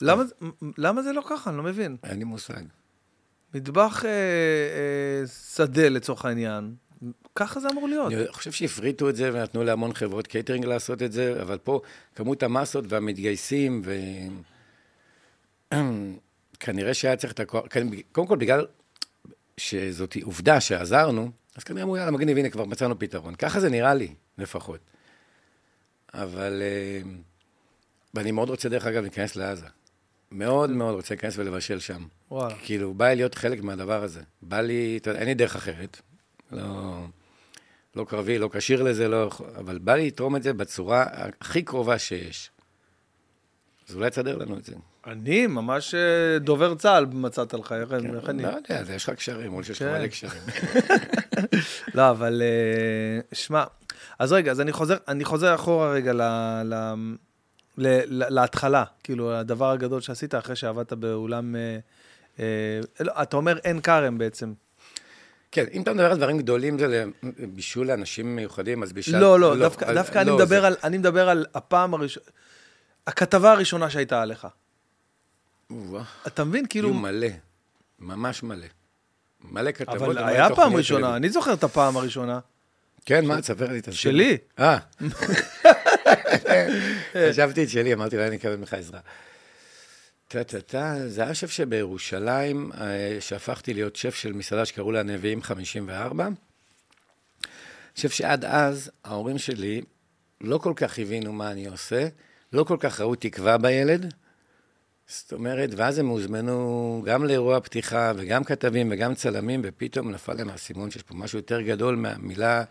למה, 0.00 0.24
זה- 0.24 0.34
למה 0.78 1.02
זה 1.02 1.12
לא 1.12 1.22
ככה? 1.28 1.50
אני 1.50 1.56
לא 1.56 1.62
מבין. 1.62 1.96
אין 2.04 2.18
לי 2.18 2.24
מושג. 2.24 2.62
מטבח 3.54 4.04
אה, 4.04 4.10
אה, 4.10 5.26
שדה 5.26 5.88
לצורך 5.88 6.24
העניין, 6.24 6.74
ככה 7.34 7.60
זה 7.60 7.68
אמור 7.72 7.88
להיות. 7.88 8.12
אני 8.12 8.32
חושב 8.32 8.52
שהפריטו 8.52 9.08
את 9.08 9.16
זה 9.16 9.30
ונתנו 9.34 9.64
להמון 9.64 9.94
חברות 9.94 10.26
קייטרינג 10.26 10.64
לעשות 10.64 11.02
את 11.02 11.12
זה, 11.12 11.42
אבל 11.42 11.58
פה 11.58 11.80
כמות 12.14 12.42
המסות 12.42 12.84
והמתגייסים, 12.88 13.82
ו... 13.84 13.94
כנראה 16.60 16.94
שהיה 16.94 17.16
צריך 17.16 17.32
את 17.32 17.40
הכוח, 17.40 17.64
קודם 18.12 18.26
כל 18.26 18.36
בגלל 18.36 18.66
שזאת 19.56 20.16
עובדה 20.22 20.60
שעזרנו, 20.60 21.30
אז 21.56 21.64
כנראה 21.64 21.82
אמרו, 21.82 21.96
יאללה, 21.96 22.10
מגניב, 22.10 22.38
הנה, 22.38 22.50
כבר 22.50 22.64
מצאנו 22.64 22.98
פתרון. 22.98 23.34
ככה 23.34 23.60
זה 23.60 23.70
נראה 23.70 23.94
לי, 23.94 24.14
לפחות. 24.38 24.80
אבל... 26.14 26.62
אה, 26.62 27.10
ואני 28.14 28.32
מאוד 28.32 28.50
רוצה, 28.50 28.68
דרך 28.68 28.86
אגב, 28.86 29.02
להיכנס 29.02 29.36
לעזה. 29.36 29.66
מאוד 30.32 30.70
מאוד 30.70 30.94
רוצה 30.94 31.14
להיכנס 31.14 31.38
ולבשל 31.38 31.78
שם. 31.78 32.06
וואלה. 32.30 32.54
כאילו, 32.62 32.94
בא 32.94 33.08
לי 33.08 33.16
להיות 33.16 33.34
חלק 33.34 33.62
מהדבר 33.62 34.02
הזה. 34.02 34.22
בא 34.42 34.60
לי, 34.60 34.98
אתה 35.02 35.10
יודע, 35.10 35.20
אין 35.20 35.28
לי 35.28 35.34
דרך 35.34 35.56
אחרת. 35.56 36.00
לא, 36.52 37.04
לא 37.96 38.04
קרבי, 38.08 38.38
לא 38.38 38.50
כשיר 38.52 38.82
לזה, 38.82 39.08
לא, 39.08 39.24
יכול- 39.24 39.46
אבל 39.56 39.78
בא 39.78 39.94
לי 39.94 40.06
לתרום 40.06 40.36
את 40.36 40.42
זה 40.42 40.52
בצורה 40.52 41.04
הכי 41.40 41.62
קרובה 41.62 41.98
שיש. 41.98 42.50
אז 43.88 43.94
אולי 43.94 44.10
תסדר 44.10 44.36
לנו 44.36 44.58
את 44.58 44.64
זה. 44.64 44.74
אני 45.06 45.46
ממש 45.46 45.94
אה, 45.94 46.38
דובר 46.38 46.74
צה"ל 46.74 47.06
מצאת 47.06 47.54
לך, 47.54 47.72
איך 47.72 47.92
איך 47.92 48.28
אני... 48.28 48.42
לא 48.42 48.48
יודע, 48.48 48.84
זה 48.84 48.94
יש 48.94 49.08
לך 49.08 49.14
קשרים, 49.14 49.52
אולי 49.52 49.64
שיש 49.64 49.82
לך 49.82 49.88
כן. 49.88 49.98
מלא 49.98 50.06
קשרים. 50.06 50.42
לא, 51.94 52.10
אבל 52.10 52.42
אה, 52.42 53.20
שמע, 53.32 53.64
אז 54.18 54.32
רגע, 54.32 54.50
אז 54.50 54.60
אני 54.60 54.72
חוזר, 54.72 54.96
אני 55.08 55.24
חוזר 55.24 55.54
אחורה 55.54 55.90
רגע 55.92 56.12
ל, 56.12 56.22
ל, 56.64 56.74
ל, 57.78 57.86
ל, 58.06 58.34
להתחלה, 58.34 58.84
כאילו, 59.02 59.32
הדבר 59.34 59.70
הגדול 59.70 60.00
שעשית 60.00 60.34
אחרי 60.34 60.56
שעבדת 60.56 60.92
באולם, 60.92 61.56
אה, 62.38 62.80
לא, 63.00 63.12
אתה 63.22 63.36
אומר 63.36 63.58
עין 63.64 63.80
כרם 63.80 64.18
בעצם. 64.18 64.52
כן, 65.54 65.64
אם 65.72 65.82
אתה 65.82 65.92
מדבר 65.92 66.10
על 66.10 66.16
דברים 66.16 66.38
גדולים, 66.38 66.78
זה 66.78 67.04
לבישול 67.38 67.86
לאנשים 67.86 68.36
מיוחדים, 68.36 68.82
אז 68.82 68.92
בישל... 68.92 69.18
לא, 69.18 69.40
לא, 69.40 69.56
דווקא, 69.58 69.84
אז- 69.84 69.94
דווקא 69.96 70.18
אני, 70.18 70.28
לא, 70.30 70.36
מדבר 70.36 70.60
זה- 70.60 70.66
על, 70.66 70.76
אני 70.84 70.98
מדבר 70.98 71.28
על 71.28 71.46
הפעם 71.54 71.94
הראשונה, 71.94 72.26
הכתבה 73.06 73.52
הראשונה 73.52 73.90
שהייתה 73.90 74.22
עליך. 74.22 74.46
וואו, 75.70 76.02
אתה 76.26 76.44
מבין, 76.44 76.66
כאילו, 76.66 76.88
היו 76.88 76.94
מלא, 76.94 77.26
ממש 77.98 78.42
מלא. 78.42 78.66
מלא 79.44 79.72
כתבות. 79.72 79.96
אבל 79.96 80.18
היה 80.18 80.54
פעם 80.54 80.76
ראשונה. 80.76 81.16
אני 81.16 81.30
זוכר 81.30 81.52
את 81.52 81.64
הפעם 81.64 81.96
הראשונה. 81.96 82.38
כן, 83.04 83.24
מה, 83.26 83.40
תספר 83.40 83.72
לי, 83.72 83.80
תסביר. 83.80 83.94
שלי. 83.94 84.36
אה. 84.58 84.78
חשבתי 87.30 87.64
את 87.64 87.68
שלי, 87.68 87.94
אמרתי, 87.94 88.16
אולי 88.16 88.28
אני 88.28 88.36
אקבל 88.36 88.56
ממך 88.56 88.74
עזרה. 88.74 89.00
טה-טה-טה, 90.34 91.08
זה 91.08 91.22
היה 91.22 91.34
שף 91.34 91.50
שבירושלים, 91.50 92.70
אה, 92.80 93.16
שהפכתי 93.20 93.74
להיות 93.74 93.96
שף 93.96 94.14
של 94.14 94.32
מסעדה 94.32 94.64
שקראו 94.64 94.92
לה 94.92 95.02
נביאים 95.02 95.42
54. 95.42 96.28
שף 97.94 98.12
שעד 98.12 98.44
אז, 98.44 98.90
ההורים 99.04 99.38
שלי 99.38 99.82
לא 100.40 100.58
כל 100.58 100.72
כך 100.76 100.98
הבינו 100.98 101.32
מה 101.32 101.50
אני 101.50 101.66
עושה, 101.66 102.08
לא 102.52 102.64
כל 102.64 102.76
כך 102.80 103.00
ראו 103.00 103.14
תקווה 103.14 103.58
בילד. 103.58 104.14
זאת 105.06 105.32
אומרת, 105.32 105.70
ואז 105.76 105.98
הם 105.98 106.06
הוזמנו 106.06 107.02
גם 107.06 107.24
לאירוע 107.24 107.60
פתיחה, 107.60 108.12
וגם 108.16 108.44
כתבים 108.44 108.88
וגם 108.92 109.14
צלמים, 109.14 109.60
ופתאום 109.64 110.10
נפל 110.10 110.34
להם 110.34 110.50
האסימון 110.50 110.90
שיש 110.90 111.02
פה 111.02 111.14
משהו 111.14 111.38
יותר 111.38 111.60
גדול 111.60 111.96
מהמילה 111.96 112.64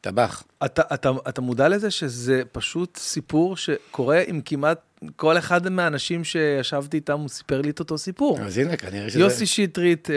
טבח. 0.00 0.44
אתה, 0.64 0.82
אתה, 0.94 1.10
אתה 1.28 1.40
מודע 1.40 1.68
לזה 1.68 1.90
שזה 1.90 2.42
פשוט 2.52 2.96
סיפור 2.96 3.56
שקורה 3.56 4.22
עם 4.26 4.40
כמעט 4.44 4.80
כל 5.16 5.38
אחד 5.38 5.68
מהאנשים 5.68 6.24
שישבתי 6.24 6.96
איתם, 6.96 7.20
הוא 7.20 7.28
סיפר 7.28 7.60
לי 7.60 7.70
את 7.70 7.78
אותו 7.78 7.98
סיפור. 7.98 8.38
אז 8.40 8.58
הנה, 8.58 8.76
כנראה 8.76 9.10
שזה... 9.10 9.20
יוסי 9.20 9.46
שטרית, 9.46 10.10
אה, 10.10 10.16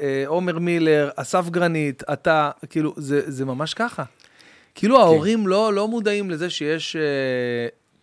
אה, 0.00 0.24
עומר 0.26 0.58
מילר, 0.58 1.10
אסף 1.16 1.48
גרנית, 1.50 2.02
אתה, 2.12 2.50
כאילו, 2.70 2.94
זה, 2.96 3.30
זה 3.30 3.44
ממש 3.44 3.74
ככה. 3.74 4.04
כאילו 4.74 5.00
ההורים 5.00 5.46
לא, 5.46 5.74
לא 5.74 5.88
מודעים 5.88 6.30
לזה 6.30 6.50
שיש 6.50 6.96
אה, 6.96 7.02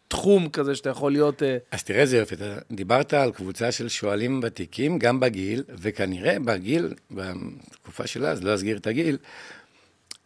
תחום 0.08 0.50
כזה 0.50 0.76
שאתה 0.76 0.90
יכול 0.90 1.12
להיות... 1.12 1.44
אה, 1.44 1.58
אז 1.72 1.84
תראה 1.84 2.02
איזה 2.02 2.18
יופי, 2.18 2.36
אתה 2.36 2.56
דיברת 2.72 3.14
על 3.14 3.32
קבוצה 3.32 3.72
של 3.72 3.90
שואלים 3.90 4.40
ותיקים, 4.44 5.00
גם 5.00 5.20
בגיל, 5.20 5.64
וכנראה 5.70 6.40
בגיל, 6.40 6.94
בתקופה 7.12 8.08
שלה, 8.08 8.32
אז 8.32 8.44
לא 8.44 8.56
אסגיר 8.56 8.78
את 8.78 8.88
הגיל, 8.88 9.18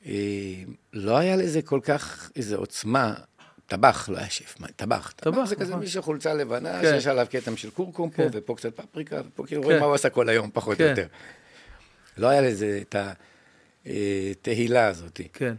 אה, 0.06 0.14
לא 0.94 1.18
היה 1.18 1.36
לזה 1.36 1.62
כל 1.62 1.80
כך 1.84 2.32
איזו 2.36 2.56
עוצמה. 2.56 3.14
טבח, 3.68 4.10
לא 4.10 4.18
היה 4.18 4.30
שף, 4.30 4.56
מה, 4.60 4.68
טבח. 4.76 5.14
טבח, 5.16 5.44
זה 5.46 5.56
כזה 5.56 5.70
נכון. 5.70 5.80
מישהו 5.80 6.04
חולצה 6.04 6.34
לבנה, 6.34 6.82
כן. 6.82 6.92
שיש 6.94 7.08
עליו 7.08 7.28
כתם 7.30 7.58
של 7.58 7.70
כורכום 7.70 8.10
פה, 8.10 8.24
כן. 8.24 8.30
ופה 8.32 8.56
קצת 8.56 8.76
פפריקה, 8.76 9.22
ופה 9.28 9.46
כאילו 9.46 9.62
כן. 9.62 9.66
רואים 9.66 9.80
מה 9.80 9.86
הוא 9.86 9.96
עשה 9.96 10.10
כל 10.10 10.30
היום, 10.30 10.50
פחות 10.54 10.82
או. 10.82 10.86
יותר. 10.86 11.08
לא 12.18 12.28
היה 12.28 12.42
לזה 12.42 12.82
את 12.82 12.96
התהילה 13.86 14.88
הזאת. 14.88 15.22
כן, 15.34 15.54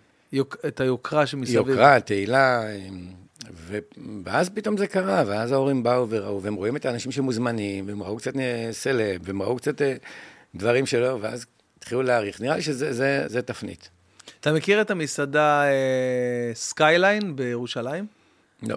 את 0.66 0.80
היוקרה 0.80 1.26
שמסביב. 1.26 1.56
יוקרה, 1.56 2.00
תהילה, 2.00 2.62
ו... 3.52 3.78
ואז 4.24 4.50
פתאום 4.50 4.76
זה 4.76 4.86
קרה, 4.86 5.24
ואז 5.26 5.52
ההורים 5.52 5.82
באו 5.82 6.06
וראו, 6.10 6.42
והם 6.42 6.54
רואים 6.54 6.76
את 6.76 6.86
האנשים 6.86 7.12
שמוזמנים, 7.12 7.88
והם 7.88 8.02
ראו 8.02 8.16
קצת 8.16 8.36
אה, 8.36 8.68
סלב, 8.72 9.20
והם 9.24 9.42
ראו 9.42 9.56
קצת 9.56 9.82
אה, 9.82 9.94
דברים 10.54 10.86
שלא, 10.86 11.18
ואז 11.20 11.46
התחילו 11.78 12.02
להעריך. 12.02 12.40
נראה 12.40 12.56
לי 12.56 12.62
שזה 12.62 12.92
זה, 12.92 13.24
זה 13.26 13.42
תפנית. 13.42 13.90
אתה 14.46 14.54
מכיר 14.54 14.80
את 14.80 14.90
המסעדה 14.90 15.64
אה, 15.64 16.50
Skyline 16.54 17.36
בירושלים? 17.36 18.06
לא. 18.62 18.76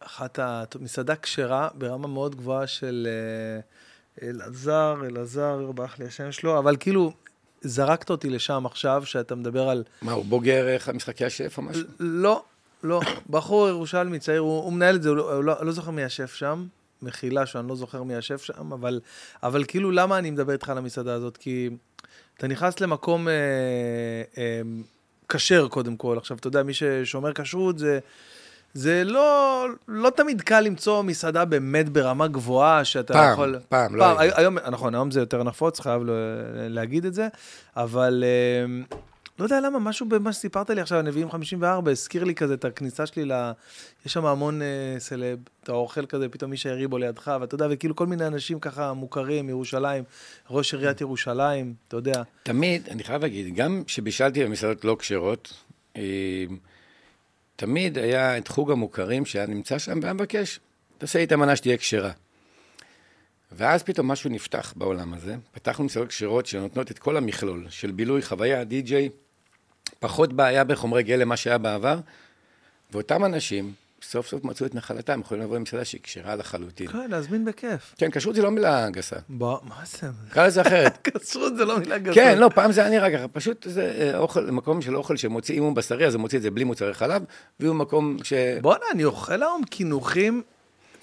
אחת 0.00 0.38
המסעדה 0.74 1.16
כשרה 1.16 1.68
ברמה 1.74 2.08
מאוד 2.08 2.34
גבוהה 2.34 2.66
של 2.66 3.08
אה, 3.10 4.28
אלעזר, 4.28 4.96
אלעזר, 5.06 5.72
ברח 5.74 5.98
לי 5.98 6.06
השם 6.06 6.32
שלו, 6.32 6.58
אבל 6.58 6.76
כאילו, 6.80 7.12
זרקת 7.60 8.10
אותי 8.10 8.30
לשם 8.30 8.66
עכשיו, 8.66 9.02
שאתה 9.06 9.34
מדבר 9.34 9.68
על... 9.68 9.84
מה, 10.02 10.12
הוא 10.12 10.24
בוגר 10.24 10.68
אה, 10.68 10.92
משחקי 10.92 11.24
השף 11.24 11.58
או 11.58 11.62
משהו? 11.62 11.82
לא, 12.00 12.42
לא, 12.82 13.00
בחור 13.30 13.68
ירושלמי 13.68 14.18
צעיר, 14.18 14.40
הוא, 14.40 14.62
הוא 14.62 14.72
מנהל 14.72 14.96
את 14.96 15.02
זה, 15.02 15.10
לא, 15.10 15.34
הוא 15.34 15.44
לא, 15.44 15.64
לא 15.64 15.72
זוכר 15.72 15.90
מי 15.90 16.04
השף 16.04 16.34
שם, 16.34 16.66
מחילה 17.02 17.46
שאני 17.46 17.68
לא 17.68 17.76
זוכר 17.76 18.02
מי 18.02 18.16
השף 18.16 18.42
שם, 18.42 18.72
אבל, 18.72 19.00
אבל 19.42 19.64
כאילו, 19.68 19.90
למה 19.90 20.18
אני 20.18 20.30
מדבר 20.30 20.52
איתך 20.52 20.68
על 20.68 20.78
המסעדה 20.78 21.14
הזאת? 21.14 21.36
כי 21.36 21.70
אתה 22.36 22.46
נכנס 22.46 22.80
למקום 22.80 23.28
אה, 23.28 23.34
אה, 24.38 24.60
כשר, 25.28 25.68
קודם 25.68 25.96
כל. 25.96 26.18
עכשיו, 26.18 26.36
אתה 26.36 26.46
יודע, 26.46 26.62
מי 26.62 26.74
ששומר 26.74 27.32
כשרות 27.32 27.78
זה... 27.78 27.98
זה 28.74 29.04
לא, 29.04 29.66
לא 29.88 30.10
תמיד 30.10 30.42
קל 30.42 30.60
למצוא 30.60 31.02
מסעדה 31.02 31.44
באמת 31.44 31.88
ברמה 31.88 32.28
גבוהה, 32.28 32.84
שאתה 32.84 33.12
פעם, 33.12 33.32
יכול... 33.32 33.58
פעם, 33.68 33.96
לא 33.96 34.04
פעם. 34.04 34.16
היום, 34.18 34.58
נכון, 34.58 34.94
היום 34.94 35.10
זה 35.10 35.20
יותר 35.20 35.42
נפוץ, 35.42 35.80
חייב 35.80 36.02
להגיד 36.54 37.04
את 37.04 37.14
זה, 37.14 37.28
אבל 37.76 38.24
אה, 38.26 38.96
לא 39.38 39.44
יודע 39.44 39.60
למה, 39.60 39.78
משהו 39.78 40.08
במה 40.08 40.32
שסיפרת 40.32 40.70
לי 40.70 40.80
עכשיו, 40.80 40.98
הנביאים 40.98 41.30
54, 41.30 41.90
הזכיר 41.90 42.24
לי 42.24 42.34
כזה 42.34 42.54
את 42.54 42.64
הכניסה 42.64 43.06
שלי 43.06 43.24
ל... 43.24 43.32
יש 44.06 44.12
שם 44.12 44.26
המון 44.26 44.62
אה, 44.62 44.66
סלב, 44.98 45.38
אתה 45.62 45.72
אוכל 45.72 46.06
כזה, 46.06 46.28
פתאום 46.28 46.50
מישהו 46.50 46.70
יריב 46.70 46.90
בו 46.90 46.98
לידך, 46.98 47.36
ואתה 47.40 47.54
יודע, 47.54 47.66
וכאילו 47.70 47.96
כל 47.96 48.06
מיני 48.06 48.26
אנשים 48.26 48.60
ככה 48.60 48.92
מוכרים, 48.92 49.48
ירושלים, 49.48 50.04
ראש 50.50 50.74
עיריית 50.74 51.00
ירושלים, 51.00 51.74
אתה 51.88 51.96
יודע. 51.96 52.22
תמיד, 52.42 52.88
אני 52.90 53.04
חייב 53.04 53.22
להגיד, 53.22 53.54
גם 53.54 53.82
כשבישלתי 53.86 54.44
במסעדות 54.44 54.84
לא 54.84 54.96
כשרות, 54.98 55.52
אה, 55.96 56.44
תמיד 57.56 57.98
היה 57.98 58.38
את 58.38 58.48
חוג 58.48 58.70
המוכרים 58.70 59.26
שהיה 59.26 59.46
נמצא 59.46 59.78
שם 59.78 59.98
והיה 60.02 60.12
מבקש, 60.12 60.60
תעשה 60.98 61.18
לי 61.18 61.24
את 61.24 61.32
המנה 61.32 61.56
שתהיה 61.56 61.76
כשרה. 61.76 62.10
ואז 63.52 63.82
פתאום 63.82 64.08
משהו 64.08 64.30
נפתח 64.30 64.72
בעולם 64.76 65.14
הזה, 65.14 65.36
פתחנו 65.52 65.84
מסעדות 65.84 66.08
כשרות 66.08 66.46
שנותנות 66.46 66.90
את 66.90 66.98
כל 66.98 67.16
המכלול 67.16 67.66
של 67.70 67.90
בילוי, 67.90 68.22
חוויה, 68.22 68.64
די-ג'יי, 68.64 69.08
פחות 69.98 70.32
בעיה 70.32 70.64
בחומרי 70.64 71.02
גלם, 71.02 71.28
מה 71.28 71.36
שהיה 71.36 71.58
בעבר, 71.58 71.98
ואותם 72.92 73.24
אנשים 73.24 73.72
סוף 74.02 74.26
סוף 74.26 74.44
מצאו 74.44 74.66
את 74.66 74.74
נחלתם, 74.74 75.20
יכולים 75.20 75.42
לבוא 75.42 75.56
למסעדה 75.56 75.84
שהיא 75.84 76.00
כשרה 76.02 76.36
לחלוטין. 76.36 76.86
כן, 76.86 77.10
להזמין 77.10 77.44
בכיף. 77.44 77.94
כן, 77.98 78.10
כשרות 78.10 78.34
זה 78.34 78.42
לא 78.42 78.50
מילה 78.50 78.90
גסה, 78.90 79.16
בוא, 79.28 79.58
מה 79.62 79.76
זה? 79.84 80.08
קרא 80.30 80.46
לזה 80.46 80.62
אחרת. 80.62 80.98
כשרות 81.24 81.56
זה 81.56 81.64
לא 81.64 81.78
מילה 81.78 81.98
גסה. 81.98 82.14
כן, 82.14 82.38
לא, 82.38 82.50
פעם 82.54 82.72
זה 82.72 82.80
היה 82.80 82.90
נראה 82.90 83.18
ככה, 83.18 83.28
פשוט 83.28 83.66
זה 83.70 83.94
אה, 84.00 84.18
אוכל, 84.18 84.50
מקום 84.50 84.82
של 84.82 84.96
אוכל 84.96 85.16
שמוציא, 85.16 85.58
אם 85.58 85.62
הוא 85.62 85.76
בשרי, 85.76 86.06
אז 86.06 86.14
הוא 86.14 86.20
מוציא 86.20 86.38
את 86.38 86.42
זה 86.42 86.50
בלי 86.50 86.64
מוצרי 86.64 86.94
חלב, 86.94 87.22
והוא 87.60 87.74
מקום 87.74 88.16
ש... 88.22 88.32
בואנה, 88.62 88.84
אני 88.92 89.04
אוכל 89.04 89.42
היום 89.42 89.64
קינוחים, 89.64 90.42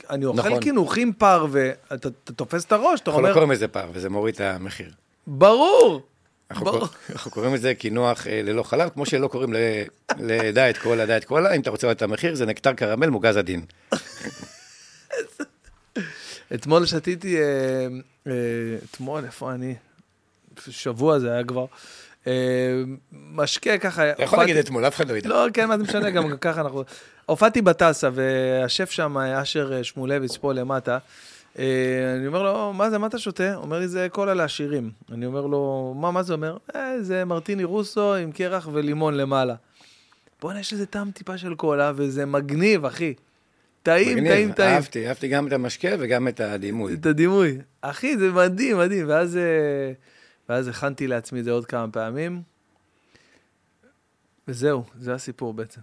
אני 0.09 0.25
אוכל 0.25 0.49
נכון. 0.49 0.59
קינוחים 0.59 1.13
פרווה, 1.13 1.69
אתה 1.93 2.09
אתה 2.23 2.33
תופס 2.33 2.65
את 2.65 2.71
הראש, 2.71 2.99
אתה 2.99 3.09
אנחנו 3.09 3.21
לא 3.21 3.27
אומר, 3.27 3.33
קוראים 3.33 3.51
לזה 3.51 3.67
פער, 3.67 3.89
וזה 3.93 4.09
מוריד 4.09 4.35
את 4.35 4.41
המחיר. 4.41 4.91
ברור. 5.27 6.01
אנחנו. 6.51 6.71
קור... 6.71 6.87
אנחנו 7.09 7.31
קוראים 7.31 7.53
לזה 7.53 7.75
קינוח 7.75 8.27
אה, 8.27 8.41
ללא 8.43 8.63
חלב, 8.63 8.89
כמו 8.89 9.05
שלא 9.05 9.27
קוראים 9.27 9.53
ל... 9.53 9.57
לדיאט 10.19 10.77
קולה, 10.77 11.05
דיאט 11.05 11.23
קולה, 11.23 11.55
אם 11.55 11.61
אתה 11.61 11.69
רוצה 11.69 11.87
לדעת 11.87 11.97
את 11.97 12.01
המחיר, 12.01 12.35
זה 12.35 12.45
נקטר 12.45 12.73
קרמל 12.73 13.09
מוגז 13.09 13.37
עדין. 13.37 13.65
אתמול 16.53 16.85
שתיתי, 16.85 17.37
אה, 17.37 17.87
אה, 18.27 18.33
אתמול, 18.91 19.25
איפה 19.25 19.53
אני? 19.53 19.75
שבוע 20.69 21.19
זה 21.19 21.31
היה 21.31 21.43
כבר. 21.43 21.65
אה, 22.27 22.33
משקה 23.11 23.77
ככה, 23.77 24.11
אתה 24.11 24.23
יכול 24.23 24.39
להגיד 24.39 24.57
אתמול, 24.57 24.87
אף 24.87 24.95
אחד 24.95 25.09
לא 25.09 25.17
ידע. 25.17 25.29
לא, 25.29 25.45
כן, 25.53 25.67
מה 25.67 25.77
זה 25.77 25.83
משנה, 25.83 26.09
גם 26.09 26.37
ככה 26.37 26.61
אנחנו... 26.61 26.83
הופעתי 27.25 27.61
בטסה, 27.61 28.09
והשף 28.13 28.91
שם, 28.91 29.17
אשר 29.17 29.83
שמואלביץ, 29.83 30.37
פה 30.37 30.53
למטה, 30.53 30.93
אה, 30.93 30.97
אני 31.57 32.27
אומר 32.27 32.43
לו, 32.43 32.73
מה 32.73 32.89
זה, 32.89 32.97
מה 32.97 33.07
אתה 33.07 33.19
שותה? 33.19 33.55
אומר 33.55 33.79
לי, 33.79 33.87
זה 33.87 34.07
קולה 34.11 34.33
לעשירים. 34.33 34.91
אני 35.11 35.25
אומר 35.25 35.45
לו, 35.45 35.93
מה, 35.97 36.11
מה 36.11 36.23
זה 36.23 36.33
אומר? 36.33 36.57
אה, 36.75 37.01
זה 37.01 37.25
מרטיני 37.25 37.63
רוסו 37.63 38.15
עם 38.15 38.31
קרח 38.31 38.67
ולימון 38.73 39.13
למעלה. 39.13 39.55
בוא'נה, 40.41 40.59
יש 40.59 40.73
לזה 40.73 40.85
טעם 40.85 41.11
טיפה 41.11 41.37
של 41.37 41.55
קולה, 41.55 41.91
וזה 41.95 42.25
מגניב, 42.25 42.85
אחי. 42.85 43.13
טעים, 43.83 44.17
מגניב, 44.17 44.31
טעים, 44.31 44.51
טעים. 44.51 44.69
אהבתי, 44.69 45.07
אהבתי 45.07 45.27
גם 45.27 45.47
את 45.47 45.53
המשקה 45.53 45.89
וגם 45.99 46.27
את 46.27 46.39
הדימוי. 46.39 46.93
את 46.93 47.05
הדימוי. 47.05 47.57
אחי, 47.81 48.17
זה 48.17 48.31
מדהים, 48.31 48.77
מדהים. 48.77 49.09
ואז, 49.09 49.37
אה, 49.37 49.91
ואז 50.49 50.67
הכנתי 50.67 51.07
לעצמי 51.07 51.39
את 51.39 51.45
זה 51.45 51.51
עוד 51.51 51.65
כמה 51.65 51.91
פעמים. 51.91 52.41
וזהו, 54.47 54.83
זה 54.99 55.13
הסיפור 55.13 55.53
בעצם. 55.53 55.81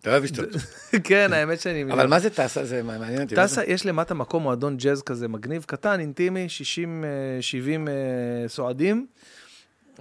אתה 0.00 0.10
אוהב 0.10 0.22
לשתות. 0.22 0.48
כן, 1.04 1.32
האמת 1.32 1.60
שאני... 1.60 1.92
אבל 1.92 2.06
מה 2.06 2.20
זה 2.20 2.30
טסה? 2.30 2.64
זה 2.64 2.82
מעניין 2.82 3.22
אותי. 3.22 3.34
טסה, 3.34 3.64
יש 3.64 3.86
למטה 3.86 4.14
מקום 4.14 4.42
מועדון 4.42 4.76
ג'אז 4.76 5.02
כזה 5.02 5.28
מגניב, 5.28 5.64
קטן, 5.66 6.00
אינטימי, 6.00 6.48
60, 6.48 7.04
אה, 7.04 7.42
70 7.42 7.88
אה, 7.88 7.92
סועדים. 8.48 9.06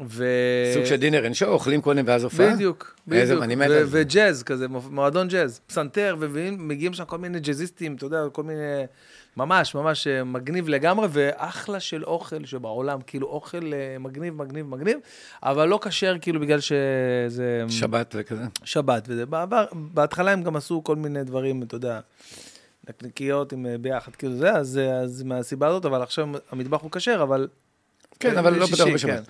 ו... 0.08 0.26
סוג 0.74 0.86
של 0.86 0.96
דינר 0.96 1.24
אין 1.24 1.34
שואו, 1.34 1.52
אוכלים 1.52 1.82
קודם 1.82 2.04
ואז 2.08 2.24
הופעה? 2.24 2.56
בדיוק, 2.56 2.96
בדיוק. 3.08 3.44
אני 3.44 3.56
מת 3.56 3.70
ו- 3.70 3.78
על 3.78 3.86
זה. 3.86 4.02
וג'אז 4.02 4.44
כזה, 4.44 4.68
מועדון 4.68 5.28
ג'אז, 5.28 5.62
פסנתר, 5.68 6.16
ומגיעים 6.20 6.94
שם 6.94 7.06
כל 7.06 7.18
מיני 7.18 7.40
ג'אזיסטים, 7.40 7.96
אתה 7.96 8.06
יודע, 8.06 8.24
כל 8.32 8.44
מיני, 8.44 8.84
ממש, 9.38 9.76
ממש 9.76 10.08
אה, 10.08 10.24
מגניב 10.24 10.70
לגמרי, 10.70 11.08
ואחלה 11.12 11.80
של 11.80 12.04
אוכל 12.04 12.46
שבעולם, 12.46 13.00
כאילו 13.08 13.28
אוכל 13.28 13.74
אה, 13.74 14.00
מגניב, 14.00 14.34
מגניב, 14.34 14.66
מגניב, 14.66 14.98
אבל 15.44 15.68
לא 15.68 15.80
כשר 15.82 16.16
כאילו 16.22 16.40
בגלל 16.40 16.60
שזה 16.60 17.64
שבת 17.70 18.16
וכזה. 18.18 18.44
שבת, 18.64 19.06
וזה 19.08 19.26
בעבר, 19.26 19.66
בהתחלה 19.74 20.32
הם 20.32 20.44
גם 20.44 20.56
עשו 20.56 20.84
כל 20.84 20.96
מיני 20.96 21.24
דברים, 21.24 21.64
אתה 21.64 21.76
יודע, 21.76 22.00
נקניקיות 22.90 23.54
עם 23.54 23.66
אה, 23.66 23.78
ביחד, 23.78 24.16
כאילו 24.16 24.38
זה, 24.38 24.52
אז, 24.52 24.80
אז 25.04 25.24
מהסיבה 25.24 25.68
הזאת, 25.68 25.86
אבל 25.86 26.02
עכשיו 26.02 26.28
המטבח 26.52 26.82
הוא 26.82 26.92
כשר, 26.92 27.20
אבל... 27.24 27.48
כן, 28.20 28.38
אבל 28.38 28.54
לא 28.54 28.66
בטוח 28.74 28.88
בשבת. 28.94 29.12
כן. 29.12 29.24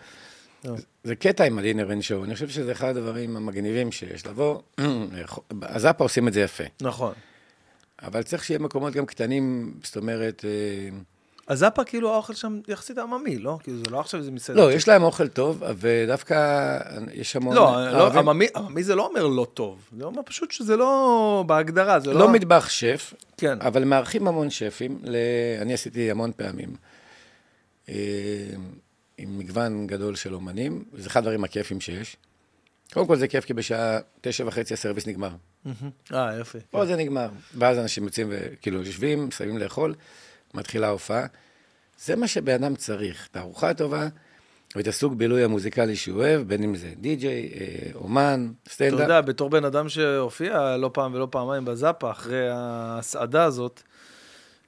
זה 1.04 1.16
קטע 1.16 1.44
עם 1.44 1.60
הדינר 1.60 1.92
אין 1.92 2.02
שואו, 2.02 2.24
אני 2.24 2.34
חושב 2.34 2.50
שזה 2.50 2.72
אחד 2.72 2.98
הדברים 2.98 3.38
המגניבים 3.38 3.92
שיש. 3.92 4.28
לבוא, 4.28 4.60
הזאפה 5.62 6.04
עושים 6.04 6.28
את 6.28 6.34
זה 6.34 6.42
יפה, 6.42 6.64
נכון. 6.82 7.14
אבל 8.02 8.24
צריך 8.24 8.44
שיהיה 8.44 8.60
מקומות 8.60 8.94
גם 8.94 9.06
קטנים, 9.06 9.74
זאת 9.84 9.98
אומרת, 9.98 10.46
אה, 10.46 10.98
אז 11.48 11.60
זאפה, 11.60 11.84
כאילו, 11.84 12.14
האוכל 12.14 12.34
שם 12.34 12.60
יחסית 12.68 12.98
עממי, 12.98 13.38
לא? 13.38 13.58
כאילו, 13.64 13.78
זה 13.78 13.90
לא 13.90 14.00
עכשיו 14.00 14.20
איזה 14.20 14.32
מסעדה. 14.32 14.60
לא, 14.62 14.74
יש 14.74 14.88
להם 14.88 15.04
אוכל 15.04 15.28
טוב, 15.28 15.64
ודווקא 15.78 16.78
יש 17.14 17.36
המון... 17.36 17.56
לא, 17.56 17.92
לא, 17.92 18.20
עממי, 18.20 18.48
עממי 18.56 18.84
זה 18.84 18.96
לא 18.96 19.08
אומר 19.08 19.28
לא 19.28 19.48
טוב. 19.54 19.90
זה 19.98 20.04
אומר 20.04 20.22
פשוט 20.26 20.52
שזה 20.52 20.78
לא 20.78 21.44
בהגדרה, 21.48 22.00
זה 22.00 22.14
לא... 22.14 22.20
לא 22.20 22.30
מטבח 22.30 22.70
שף, 22.70 23.14
כן. 23.38 23.58
אבל 23.62 23.84
מארחים 23.84 24.28
המון 24.28 24.50
שפים. 24.50 25.00
ל... 25.04 25.16
אני 25.62 25.74
עשיתי 25.74 26.12
המון 26.12 26.32
פעמים. 26.38 26.70
עם 29.20 29.38
מגוון 29.38 29.88
גדול 29.88 30.16
של 30.16 30.34
אומנים, 30.34 30.84
וזה 30.94 31.08
אחד 31.08 31.20
הדברים 31.20 31.44
הכיפים 31.44 31.82
שיש. 31.82 32.18
קודם 32.94 33.08
כל 33.08 33.16
זה 33.16 33.28
כיף, 33.28 33.46
כי 33.46 33.54
בשעה 33.54 34.00
תשע 34.22 34.44
וחצי 34.48 34.74
הסרוויס 34.74 35.08
נגמר. 35.08 35.30
אה, 36.14 36.40
יפה. 36.40 36.60
פה 36.70 36.86
זה 36.86 36.96
נגמר. 36.96 37.30
ואז 37.58 37.78
אנשים 37.78 38.04
יוצאים 38.04 38.28
וכאילו 38.30 38.84
יושבים, 38.84 39.28
מסיימים 39.28 39.58
לאכול, 39.58 39.96
מתחילה 40.54 40.88
ההופעה. 40.88 41.26
זה 42.00 42.16
מה 42.16 42.28
שבן 42.28 42.64
אדם 42.64 42.76
צריך, 42.76 43.28
תערוכה 43.32 43.74
טובה, 43.74 44.08
ואת 44.76 44.88
הסוג 44.88 45.18
בילוי 45.18 45.44
המוזיקלי 45.44 45.96
שהוא 45.96 46.18
אוהב, 46.18 46.42
בין 46.42 46.64
אם 46.64 46.76
זה 46.76 46.94
די-ג'יי, 46.98 47.52
אה, 47.54 47.92
אומן, 47.96 48.52
אתה 48.64 48.72
סטנדאפ. 48.74 49.00
יודע, 49.00 49.22
בתור 49.22 49.50
בן 49.50 49.66
אדם 49.66 49.90
שהופיע 49.90 50.78
לא 50.78 50.90
פעם 50.94 51.14
ולא 51.14 51.28
פעמיים 51.32 51.66
בזאפה, 51.66 52.12
אחרי 52.12 52.50
ההסעדה 52.50 53.44
הזאת, 53.44 53.84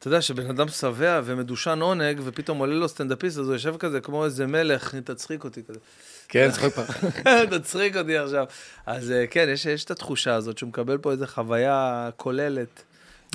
אתה 0.01 0.07
יודע 0.07 0.21
שבן 0.21 0.49
אדם 0.49 0.67
שבע 0.67 1.21
ומדושן 1.23 1.79
עונג, 1.81 2.21
ופתאום 2.23 2.57
עולה 2.57 2.75
לו 2.75 2.87
סטנדאפיסט, 2.87 3.37
אז 3.37 3.45
הוא 3.45 3.53
יושב 3.53 3.77
כזה 3.77 4.01
כמו 4.01 4.25
איזה 4.25 4.47
מלך, 4.47 4.95
תצחיק 4.95 5.43
אותי 5.43 5.61
כזה. 5.63 5.79
כן, 6.27 6.49
פעם. 6.51 6.85
תצחיק 7.59 7.97
אותי 7.97 8.17
עכשיו. 8.17 8.45
אז 8.85 9.11
אה, 9.11 9.27
כן, 9.27 9.49
יש, 9.53 9.65
יש 9.65 9.85
את 9.85 9.91
התחושה 9.91 10.35
הזאת 10.35 10.57
שהוא 10.57 10.67
מקבל 10.67 10.97
פה 10.97 11.11
איזו 11.11 11.27
חוויה 11.27 12.09
כוללת. 12.17 12.83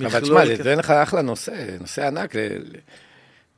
אבל 0.05 0.21
תשמע, 0.21 0.43
זה 0.63 0.75
לך 0.75 0.91
אחלה 0.91 1.23
נושא, 1.23 1.77
נושא 1.81 2.07
ענק. 2.07 2.35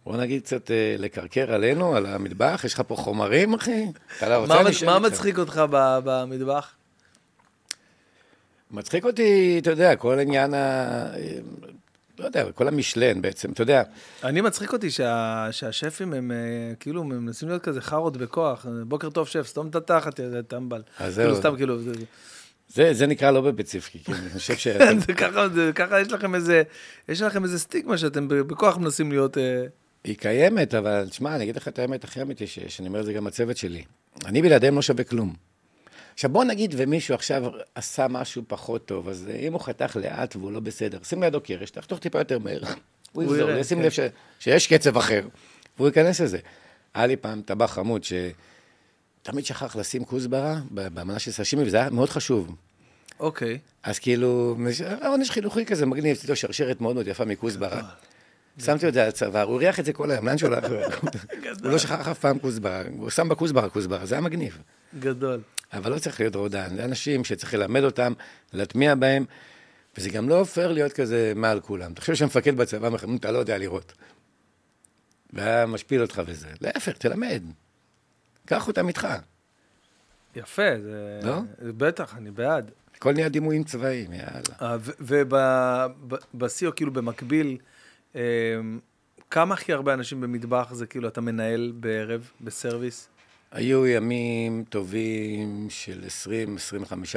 בוא 0.04 0.16
נגיד 0.16 0.42
קצת 0.42 0.70
אה, 0.70 0.96
לקרקר 0.98 1.52
עלינו, 1.52 1.96
על 1.96 2.06
המטבח, 2.06 2.62
יש 2.64 2.74
לך 2.74 2.82
פה 2.86 2.96
חומרים, 2.96 3.54
אחי? 3.54 3.86
לא 4.22 4.46
מה. 4.86 4.98
מצחיק 4.98 5.38
אותך 5.38 5.62
במטבח? 6.04 6.70
מצחיק 8.70 9.04
אותי, 9.04 9.58
אתה 9.62 9.70
יודע, 9.70 9.96
כל 9.96 10.18
עניין 10.18 10.54
ה... 10.54 11.06
לא 12.18 12.24
יודע, 12.24 12.52
כל 12.52 12.68
המשלן 12.68 13.22
בעצם, 13.22 13.52
אתה 13.52 13.62
יודע. 13.62 13.82
אני 14.24 14.40
מצחיק 14.40 14.72
אותי 14.72 14.90
שה, 14.90 15.48
שהשפים 15.50 16.12
הם 16.12 16.32
אה, 16.32 16.74
כאילו 16.80 17.00
הם 17.02 17.08
מנסים 17.08 17.48
להיות 17.48 17.62
כזה 17.62 17.80
חארות 17.80 18.16
בכוח. 18.16 18.66
בוקר 18.86 19.10
טוב 19.10 19.28
שף, 19.28 19.46
סתום 19.46 19.68
את 19.68 19.76
התחת, 19.76 20.18
יא 20.18 20.24
טמבל. 20.48 20.82
אז 20.98 21.14
כאילו 21.14 21.34
זהו. 21.34 21.40
סתם 21.40 21.56
כאילו, 21.56 21.78
זה, 22.68 22.94
זה, 22.94 23.06
נקרא 23.06 23.30
לא 23.30 23.40
בבית 23.40 23.68
ספרי, 23.68 24.00
כי 24.04 24.12
אני 24.12 24.30
חושב 24.30 24.56
ש... 24.56 24.68
כן, 24.78 24.98
זה 24.98 25.12
ככה, 25.12 25.48
זה, 25.48 25.70
ככה 25.74 26.00
יש 26.00 26.12
לכם 26.12 26.34
איזה, 26.34 26.62
יש 27.08 27.22
לכם 27.22 27.44
איזה 27.44 27.58
סטיגמה 27.58 27.98
שאתם 27.98 28.28
בכוח 28.28 28.76
מנסים 28.76 29.12
להיות... 29.12 29.38
אה, 29.38 29.64
היא 30.04 30.16
קיימת, 30.16 30.74
אבל 30.74 31.06
תשמע, 31.10 31.34
אני 31.34 31.44
אגיד 31.44 31.56
לך 31.56 31.68
את 31.68 31.78
האמת 31.78 32.04
הכי 32.04 32.22
אמיתי 32.22 32.46
שיש, 32.46 32.80
אני 32.80 32.88
אומר 32.88 33.00
את 33.00 33.04
זה 33.04 33.12
גם 33.12 33.26
לצוות 33.26 33.56
שלי. 33.56 33.82
אני 34.26 34.42
בלעדיהם 34.42 34.74
לא 34.74 34.82
שווה 34.82 35.04
כלום. 35.04 35.47
עכשיו, 36.18 36.30
בוא 36.30 36.44
נגיד 36.44 36.74
ומישהו 36.76 37.14
עכשיו 37.14 37.42
עשה 37.74 38.08
משהו 38.08 38.42
פחות 38.48 38.86
טוב, 38.86 39.08
אז 39.08 39.28
אם 39.40 39.52
הוא 39.52 39.60
חתך 39.60 39.96
לאט 39.96 40.36
והוא 40.36 40.52
לא 40.52 40.60
בסדר, 40.60 40.98
שים 41.02 41.22
לידו 41.22 41.40
קרש, 41.40 41.70
תחתוך 41.70 41.98
טיפה 41.98 42.18
יותר 42.18 42.38
מהר. 42.38 42.60
הוא 43.12 43.36
יראה, 43.36 43.58
ישים 43.58 43.78
כן. 43.78 43.84
לב 43.84 43.90
ש, 43.90 44.00
שיש 44.38 44.66
קצב 44.66 44.96
אחר, 44.96 45.28
והוא 45.76 45.88
ייכנס 45.88 46.20
לזה. 46.20 46.38
היה 46.94 47.06
לי 47.06 47.16
פעם 47.16 47.42
טבח 47.42 47.72
חמוד 47.72 48.04
שתמיד 48.04 49.46
שכח 49.46 49.76
לשים 49.76 50.04
כוסברה 50.04 50.60
במנה 50.70 51.18
של 51.18 51.30
סשימי, 51.30 51.62
וזה 51.62 51.76
היה 51.76 51.90
מאוד 51.90 52.08
חשוב. 52.08 52.54
אוקיי. 53.20 53.58
אז 53.82 53.98
כאילו, 53.98 54.56
עונש 55.04 55.30
חינוכי 55.30 55.64
כזה 55.64 55.86
מגניב, 55.86 56.12
עשיתי 56.16 56.28
לו 56.28 56.36
שרשרת 56.36 56.80
מאוד 56.80 56.94
מאוד 56.94 57.06
יפה 57.06 57.24
מכוסברה. 57.24 57.82
שמתי 58.64 58.88
את 58.88 58.94
זה 58.94 59.02
על 59.02 59.08
הצוואר, 59.08 59.42
הוא 59.42 59.54
הריח 59.54 59.80
את 59.80 59.84
זה 59.84 59.92
כל 59.92 60.10
היום, 60.10 60.26
לאן 60.26 60.38
שהוא 60.38 60.54
הלך? 60.54 61.00
הוא 61.62 61.70
לא 61.70 61.78
שכח 61.78 62.08
אף 62.08 62.18
פעם 62.18 62.38
כוסברה, 62.38 62.82
הוא 62.98 63.10
שם 63.10 63.28
בכוסברה 63.28 63.70
כוסברה, 63.70 64.06
זה 64.06 64.14
היה 64.14 64.22
מגניב. 64.22 64.58
גדול. 64.98 65.40
אבל 65.72 65.92
לא 65.92 65.98
צריך 65.98 66.20
להיות 66.20 66.34
רודן, 66.34 66.76
זה 66.76 66.84
אנשים 66.84 67.24
שצריך 67.24 67.54
ללמד 67.54 67.84
אותם, 67.84 68.12
להטמיע 68.52 68.94
בהם, 68.94 69.24
וזה 69.98 70.10
גם 70.10 70.28
לא 70.28 70.44
פייר 70.44 70.72
להיות 70.72 70.92
כזה 70.92 71.32
מעל 71.36 71.60
כולם. 71.60 71.94
תחשוב 71.94 72.14
שמפקד 72.14 72.56
בצבא 72.56 72.86
אומר 72.86 72.96
לך, 72.96 73.04
"נו, 73.04 73.16
אתה 73.16 73.30
לא 73.30 73.38
יודע 73.38 73.58
לראות. 73.58 73.92
והיה 75.32 75.66
משפיל 75.66 76.02
אותך 76.02 76.22
וזה. 76.26 76.48
להפך, 76.60 76.98
תלמד. 76.98 77.42
קח 78.46 78.68
אותם 78.68 78.88
איתך. 78.88 79.08
יפה, 80.36 80.62
זה... 80.82 81.20
לא? 81.22 81.40
בטח, 81.76 82.16
אני 82.16 82.30
בעד. 82.30 82.70
הכל 82.96 83.12
נהיה 83.12 83.28
דימויים 83.28 83.64
צבאיים, 83.64 84.10
יאללה. 84.12 84.76
ובשיא, 86.34 86.68
או 86.68 86.74
כאילו 86.74 86.92
במקביל, 86.92 87.46
אה, 87.46 87.56
כמה 89.30 89.54
הכי 89.54 89.72
הרבה 89.72 89.94
אנשים 89.94 90.20
במטבח 90.20 90.72
זה 90.72 90.86
כאילו 90.86 91.08
אתה 91.08 91.20
מנהל 91.20 91.72
בערב, 91.76 92.30
בסרוויס? 92.40 93.08
היו 93.52 93.86
ימים 93.86 94.64
טובים 94.68 95.66
של 95.70 96.04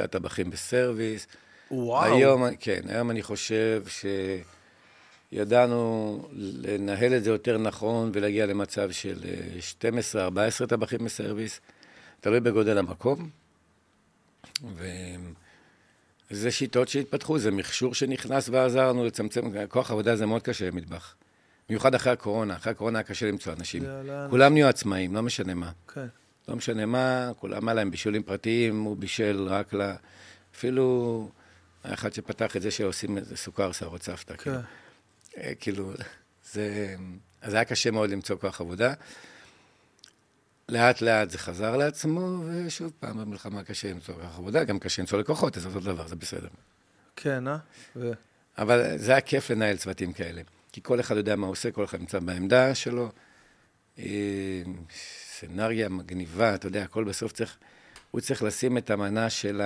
20-25 0.02 0.06
טבחים 0.06 0.50
בסרוויס. 0.50 1.26
וואו. 1.70 2.14
היום, 2.16 2.42
כן, 2.60 2.80
היום 2.88 3.10
אני 3.10 3.22
חושב 3.22 3.82
שידענו 5.32 6.28
לנהל 6.32 7.14
את 7.14 7.24
זה 7.24 7.30
יותר 7.30 7.58
נכון 7.58 8.10
ולהגיע 8.14 8.46
למצב 8.46 8.90
של 8.90 9.18
אה, 9.24 10.28
12-14 10.62 10.66
טבחים 10.66 11.04
בסרוויס, 11.04 11.60
תלוי 12.20 12.40
בגודל 12.40 12.78
המקום. 12.78 13.30
וזה 16.30 16.50
שיטות 16.50 16.88
שהתפתחו, 16.88 17.38
זה 17.38 17.50
מכשור 17.50 17.94
שנכנס 17.94 18.48
ועזר 18.48 18.88
לנו 18.88 19.04
לצמצם, 19.04 19.66
כוח 19.68 19.90
עבודה 19.90 20.16
זה 20.16 20.26
מאוד 20.26 20.42
קשה 20.42 20.70
במטבח. 20.70 21.14
במיוחד 21.68 21.94
אחרי 21.94 22.12
הקורונה, 22.12 22.56
אחרי 22.56 22.70
הקורונה 22.70 22.98
היה 22.98 23.04
קשה 23.04 23.28
למצוא 23.28 23.52
אנשים. 23.52 23.82
כולם 24.30 24.52
נהיו 24.52 24.68
עצמאים, 24.68 25.14
לא 25.14 25.22
משנה 25.22 25.54
מה. 25.54 25.70
כן. 25.94 26.06
לא 26.48 26.56
משנה 26.56 26.86
מה, 26.86 27.30
כולם 27.36 27.68
היה 27.68 27.74
להם 27.74 27.90
בישולים 27.90 28.22
פרטיים, 28.22 28.82
הוא 28.82 28.96
בישל 28.96 29.46
רק 29.48 29.74
ל... 29.74 29.92
אפילו 30.56 31.28
היה 31.84 31.94
אחד 31.94 32.12
שפתח 32.12 32.56
את 32.56 32.62
זה 32.62 32.70
שעושים 32.70 33.18
איזה 33.18 33.36
סוכר 33.36 33.72
שערות 33.72 34.02
סבתא. 34.02 34.36
כן. 34.36 34.38
כאילו. 34.38 34.58
אה, 35.38 35.52
כאילו, 35.60 35.92
זה... 36.52 36.96
אז 37.42 37.54
היה 37.54 37.64
קשה 37.64 37.90
מאוד 37.90 38.10
למצוא 38.10 38.36
כוח 38.36 38.60
עבודה. 38.60 38.94
לאט 40.72 41.00
לאט 41.00 41.30
זה 41.30 41.38
חזר 41.38 41.76
לעצמו, 41.76 42.44
ושוב 42.46 42.92
פעם 43.00 43.18
במלחמה 43.18 43.62
קשה 43.62 43.90
למצוא 43.90 44.14
כוח 44.14 44.38
עבודה, 44.38 44.64
גם 44.64 44.78
קשה 44.78 45.02
למצוא 45.02 45.18
לקוחות, 45.18 45.56
אז 45.56 45.62
זה 45.62 45.68
אותו 45.68 45.80
דבר, 45.80 46.06
זה 46.06 46.16
בסדר. 46.16 46.48
כן, 47.16 47.48
אה? 47.48 47.56
ו... 47.96 48.12
אבל 48.58 48.98
זה 48.98 49.12
היה 49.12 49.20
כיף 49.20 49.50
לנהל 49.50 49.76
צוותים 49.76 50.12
כאלה. 50.12 50.42
כי 50.72 50.80
כל 50.82 51.00
אחד 51.00 51.16
יודע 51.16 51.36
מה 51.36 51.46
הוא 51.46 51.52
עושה, 51.52 51.70
כל 51.70 51.84
אחד 51.84 52.00
נמצא 52.00 52.18
בעמדה 52.18 52.74
שלו. 52.74 53.10
אה, 53.98 54.62
סצנריה 54.92 55.88
מגניבה, 55.88 56.54
אתה 56.54 56.66
יודע, 56.66 56.82
הכל 56.82 57.04
בסוף 57.04 57.32
צריך, 57.32 57.56
הוא 58.10 58.20
צריך 58.20 58.42
לשים 58.42 58.78
את 58.78 58.90
המנה 58.90 59.30
של 59.30 59.62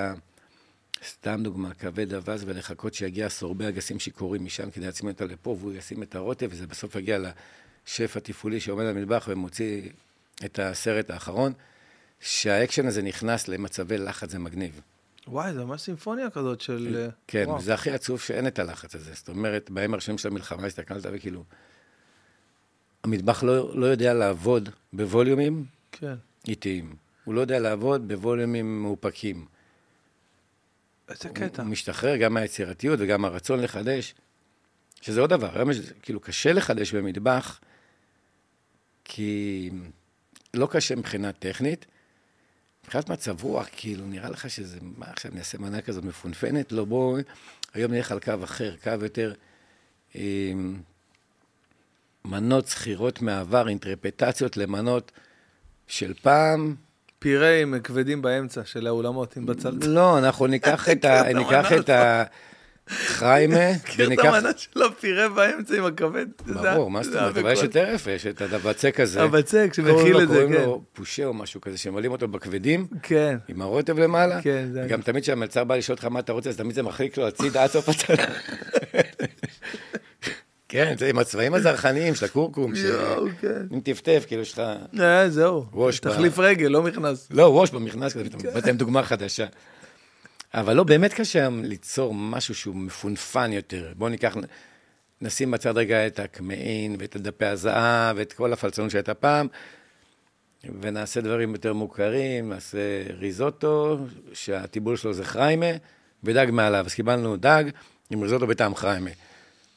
סתם 1.04 1.40
דוגמה, 1.42 1.74
כבד 1.74 2.14
אווז 2.14 2.44
ולחכות 2.46 2.94
שיגיע 2.94 3.28
סורבי 3.28 3.68
אגסים 3.68 3.98
שיכורים 3.98 4.44
משם 4.44 4.70
כדי 4.70 4.86
להצמיד 4.86 5.12
אותה 5.12 5.24
לפה, 5.24 5.56
והוא 5.60 5.72
ישים 5.72 6.02
את 6.02 6.14
הרוטב, 6.14 6.48
וזה 6.50 6.66
בסוף 6.66 6.94
יגיע 6.94 7.18
לשף 7.18 8.16
התפעולי 8.16 8.60
שעומד 8.60 8.84
על 8.84 8.96
המטבח 8.96 9.28
ומוציא 9.30 9.82
את 10.44 10.58
הסרט 10.58 11.10
האחרון, 11.10 11.52
שהאקשן 12.20 12.86
הזה 12.86 13.02
נכנס 13.02 13.48
למצבי 13.48 13.98
לחץ, 13.98 14.30
זה 14.30 14.38
מגניב. 14.38 14.80
וואי, 15.28 15.54
זה 15.54 15.64
ממש 15.64 15.80
סימפוניה 15.80 16.30
כזאת 16.30 16.60
של... 16.60 17.08
כן, 17.26 17.44
וואו. 17.46 17.58
וזה 17.58 17.74
הכי 17.74 17.90
עצוב 17.90 18.20
שאין 18.20 18.46
את 18.46 18.58
הלחץ 18.58 18.94
הזה. 18.94 19.14
זאת 19.14 19.28
אומרת, 19.28 19.70
בימים 19.70 19.94
הראשונים 19.94 20.18
של 20.18 20.28
המלחמה 20.28 20.66
הסתכלת 20.66 21.06
וכאילו, 21.12 21.44
המטבח 23.04 23.42
לא, 23.42 23.76
לא 23.76 23.86
יודע 23.86 24.14
לעבוד 24.14 24.68
בווליומים 24.92 25.64
כן. 25.92 26.14
איטיים. 26.48 26.96
הוא 27.24 27.34
לא 27.34 27.40
יודע 27.40 27.58
לעבוד 27.58 28.08
בווליומים 28.08 28.82
מאופקים. 28.82 29.46
איזה 31.08 31.28
הוא, 31.28 31.36
קטע. 31.36 31.62
הוא 31.62 31.70
משתחרר 31.70 32.16
גם 32.16 32.34
מהיצירתיות 32.34 33.00
וגם 33.02 33.24
הרצון 33.24 33.60
לחדש, 33.60 34.14
שזה 35.00 35.20
עוד 35.20 35.30
דבר. 35.30 35.58
היום 35.58 35.70
יש, 35.70 35.78
כאילו, 36.02 36.20
קשה 36.20 36.52
לחדש 36.52 36.94
במטבח, 36.94 37.60
כי 39.04 39.70
לא 40.56 40.68
קשה 40.70 40.96
מבחינה 40.96 41.32
טכנית. 41.32 41.86
מבחינת 42.84 43.08
מצב 43.08 43.42
רוח, 43.42 43.66
כאילו, 43.76 44.06
נראה 44.06 44.30
לך 44.30 44.50
שזה, 44.50 44.78
מה 44.96 45.06
עכשיו, 45.06 45.30
אני 45.30 45.40
אעשה 45.40 45.58
מנה 45.58 45.80
כזאת 45.80 46.04
מפונפנת? 46.04 46.72
לא, 46.72 46.84
בוא, 46.84 47.18
היום 47.74 47.92
נלך 47.92 48.12
על 48.12 48.20
קו 48.20 48.32
אחר, 48.44 48.74
קו 48.82 48.90
יותר... 49.02 49.32
אה, 50.16 50.52
מנות 52.24 52.66
זכירות 52.68 53.22
מהעבר, 53.22 53.68
אינטרפטציות 53.68 54.56
למנות 54.56 55.12
של 55.86 56.14
פעם. 56.14 56.74
פירה 57.18 57.60
עם 57.60 57.80
כבדים 57.80 58.22
באמצע 58.22 58.64
של 58.64 58.86
האולמות, 58.86 59.36
עם 59.36 59.46
בצל... 59.46 59.78
לא, 59.86 60.18
אנחנו 60.18 60.46
ניקח 60.46 60.88
את 60.88 61.04
ה... 61.04 61.22
ניקח 61.40 61.72
את 61.72 61.88
ה... 61.88 62.24
חריימה, 62.88 63.72
מכיר 63.72 64.04
את 64.04 64.08
וניקח... 64.08 64.24
המנה 64.24 64.50
של 64.56 64.82
הפירה 64.82 65.28
באמצע 65.28 65.76
עם 65.76 65.84
הכבד? 65.84 66.26
ברור, 66.46 66.90
מה 66.90 67.02
זאת 67.02 67.14
אומרת? 67.14 67.36
אבל 67.36 67.52
יש 67.52 67.62
יותר 67.62 67.86
יפה, 67.94 68.10
יש 68.10 68.26
את 68.26 68.42
הבצק 68.42 69.00
הזה. 69.00 69.22
הבצק 69.22 69.70
קוראים 69.76 69.98
שמכיל 69.98 70.22
את 70.22 70.28
זה, 70.28 70.34
קוראים 70.34 70.52
כן. 70.52 70.62
לו 70.62 70.82
פושה 70.92 71.24
או 71.24 71.34
משהו 71.34 71.60
כזה, 71.60 71.78
שממלאים 71.78 72.12
אותו 72.12 72.28
בכבדים, 72.28 72.86
כן. 73.02 73.36
עם 73.48 73.62
הרוטב 73.62 73.98
למעלה. 73.98 74.42
כן, 74.42 74.68
זה 74.72 74.86
גם 74.88 75.00
תמיד 75.00 75.22
כשהמלצר 75.22 75.64
בא 75.64 75.76
לשאול 75.76 75.94
אותך 75.94 76.04
מה 76.04 76.20
אתה 76.20 76.32
רוצה, 76.32 76.50
אז 76.50 76.56
תמיד 76.56 76.74
זה 76.74 76.82
מחליק 76.82 77.18
לו 77.18 77.26
הצידה 77.26 77.62
עד 77.62 77.70
סוף 77.70 77.88
הצלם. 77.88 78.16
כן, 80.68 80.94
זה 80.98 81.08
עם 81.08 81.18
הצבעים 81.18 81.54
הזרחניים 81.54 82.14
של 82.14 82.24
הכורכום, 82.24 82.72
כן. 83.40 83.66
אם 83.72 83.80
טפטף, 83.80 84.24
כאילו 84.26 84.42
יש 84.42 84.52
לך... 84.52 84.62
אה, 85.00 85.30
זהו. 85.30 85.64
תחליף 86.00 86.38
רגל, 86.38 86.68
לא 86.68 86.82
מכנס. 86.82 87.28
לא, 87.30 87.60
ראש 87.60 87.70
במכנס 87.70 88.12
כזה, 88.12 88.30
פתאום 88.30 88.68
עם 88.68 88.76
דוגמה 88.76 89.02
חדשה. 89.02 89.46
אבל 90.56 90.76
לא, 90.76 90.84
באמת 90.84 91.14
קשה 91.14 91.38
היום 91.40 91.64
ליצור 91.64 92.14
משהו 92.14 92.54
שהוא 92.54 92.76
מפונפן 92.76 93.52
יותר. 93.52 93.92
בואו 93.96 94.10
ניקח, 94.10 94.36
נשים 95.20 95.50
בצד 95.50 95.76
רגע 95.76 96.06
את 96.06 96.18
הקמעין 96.18 96.96
ואת 96.98 97.16
הדפי 97.16 97.46
הזהב 97.46 98.16
ואת 98.18 98.32
כל 98.32 98.52
הפלצנות 98.52 98.90
שהייתה 98.90 99.14
פעם, 99.14 99.46
ונעשה 100.80 101.20
דברים 101.20 101.52
יותר 101.52 101.72
מוכרים, 101.72 102.48
נעשה 102.48 102.78
ריזוטו, 103.18 103.98
שהטיבול 104.32 104.96
שלו 104.96 105.12
זה 105.12 105.24
חריימה, 105.24 105.66
ודג 106.24 106.46
מעליו. 106.52 106.84
אז 106.86 106.94
קיבלנו 106.94 107.36
דג 107.36 107.64
עם 108.10 108.22
ריזוטו 108.22 108.46
בטעם 108.46 108.74
חריימה. 108.74 109.10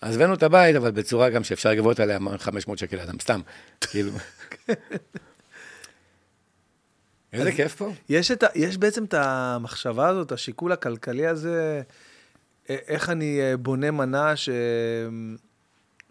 אז 0.01 0.15
הבאנו 0.15 0.33
את 0.33 0.43
הבית, 0.43 0.75
אבל 0.75 0.91
בצורה 0.91 1.29
גם 1.29 1.43
שאפשר 1.43 1.71
לגבות 1.71 1.99
עליה 1.99 2.19
500 2.37 2.77
שקל 2.77 2.99
אדם, 2.99 3.19
סתם, 3.19 3.41
כאילו. 3.81 4.11
איזה 7.33 7.51
כיף 7.51 7.75
פה. 7.75 7.91
יש, 8.09 8.31
את 8.31 8.43
ה, 8.43 8.47
יש 8.55 8.77
בעצם 8.77 9.03
את 9.03 9.13
המחשבה 9.13 10.07
הזאת, 10.07 10.31
השיקול 10.31 10.71
הכלכלי 10.71 11.27
הזה, 11.27 11.81
איך 12.69 13.09
אני 13.09 13.41
אה, 13.41 13.57
בונה 13.57 13.91
מנה 13.91 14.35
ש... 14.35 14.49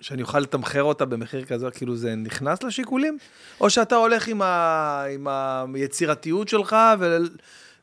שאני 0.01 0.23
אוכל 0.23 0.41
לתמחר 0.41 0.83
אותה 0.83 1.05
במחיר 1.05 1.45
כזה, 1.45 1.71
כאילו 1.71 1.97
זה 1.97 2.15
נכנס 2.15 2.63
לשיקולים? 2.63 3.19
או 3.61 3.71
שאתה 3.71 3.95
הולך 3.97 4.29
עם, 4.29 4.43
ה... 4.43 5.05
עם 5.15 5.75
היצירתיות 5.75 6.49
שלך 6.49 6.77
ו... 6.99 7.17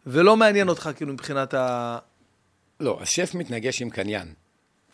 ולא 0.07 0.37
מעניין 0.37 0.69
אותך 0.69 0.89
כאילו 0.95 1.13
מבחינת 1.13 1.53
ה... 1.53 1.97
לא, 2.79 2.97
השף 3.01 3.35
מתנגש 3.35 3.81
עם 3.81 3.89
קניין. 3.89 4.27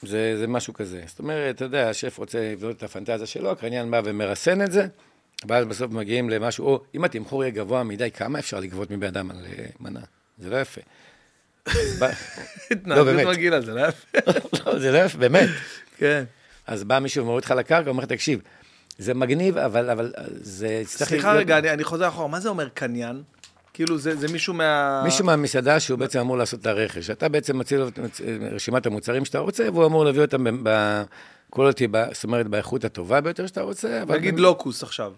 זה, 0.02 0.36
זה 0.40 0.48
משהו 0.48 0.74
כזה. 0.74 1.04
זאת 1.08 1.20
אומרת, 1.20 1.56
אתה 1.56 1.66
יודע, 1.66 1.90
השף 1.90 2.18
רוצה 2.18 2.52
לבנות 2.52 2.78
את 2.78 2.84
הפנטזיה 2.84 3.28
שלו, 3.28 3.52
הקניין 3.52 3.92
בא 3.92 4.02
ומרסן 4.06 4.62
את 4.62 4.72
זה, 4.72 4.88
ואז 5.48 5.66
בסוף 5.66 5.92
מגיעים 5.92 6.30
למשהו, 6.30 6.66
או 6.66 6.84
אם 6.96 7.04
התמחור 7.04 7.44
יהיה 7.44 7.52
גבוה 7.52 7.84
מדי, 7.84 8.12
כמה 8.12 8.40
אפשר 8.40 8.60
לגבות 8.60 8.92
מבן 8.92 9.08
אדם 9.08 9.32
על 9.32 9.38
אה, 9.46 9.66
מנה? 9.80 10.00
זה 10.38 10.50
לא 10.50 10.62
יפה. 10.62 10.82
התנהגות 12.72 13.06
באמת. 13.06 13.28
מגעילה, 13.28 13.62
זה 13.62 13.74
לא 13.74 13.88
יפה. 13.88 14.18
לא, 14.66 14.80
זה 14.80 14.92
לא 14.92 14.98
יפה, 14.98 15.18
באמת. 15.18 15.50
כן. 15.98 16.24
אז 16.68 16.84
בא 16.84 17.00
מישהו 17.00 17.24
ומוריד 17.24 17.44
לך 17.44 17.52
לקרקע, 17.52 17.90
אומר 17.90 18.04
לך, 18.04 18.10
תקשיב, 18.10 18.40
זה 18.98 19.14
מגניב, 19.14 19.58
אבל, 19.58 19.90
אבל 19.90 20.14
זה. 20.32 20.82
סליחה 20.86 21.34
רגע, 21.34 21.58
אני, 21.58 21.72
אני 21.72 21.84
חוזר 21.84 22.08
אחורה, 22.08 22.28
מה 22.28 22.40
זה 22.40 22.50
אומר 22.50 22.70
קניין? 22.70 23.24
כאילו 23.74 23.98
זה, 23.98 24.16
זה 24.16 24.28
מישהו 24.28 24.54
מה... 24.54 25.02
מישהו 25.04 25.26
מהמסעדה 25.26 25.80
שהוא 25.80 26.00
בעצם 26.00 26.20
אמור 26.20 26.38
לעשות 26.38 26.62
את 26.62 26.66
הרכש. 26.66 27.10
אתה 27.10 27.30
בעצם 27.30 27.58
מציע 27.58 27.78
לו 27.78 27.88
את 27.88 28.00
רשימת 28.52 28.86
המוצרים 28.86 29.26
שאתה 29.26 29.40
רוצה, 29.40 29.72
והוא 29.74 29.86
אמור 29.86 30.06
להביא 30.06 30.22
אותם 30.22 30.64
בקולוטי, 31.52 31.88
זאת 32.14 32.24
אומרת, 32.24 32.48
באיכות 32.48 32.84
הטובה 32.86 33.22
ביותר 33.22 33.48
שאתה 33.48 33.62
רוצה. 33.62 34.02
אבל 34.02 34.16
נגיד 34.18 34.34
גם- 34.34 34.40
לוקוס 34.40 34.84
עכשיו. 34.84 35.14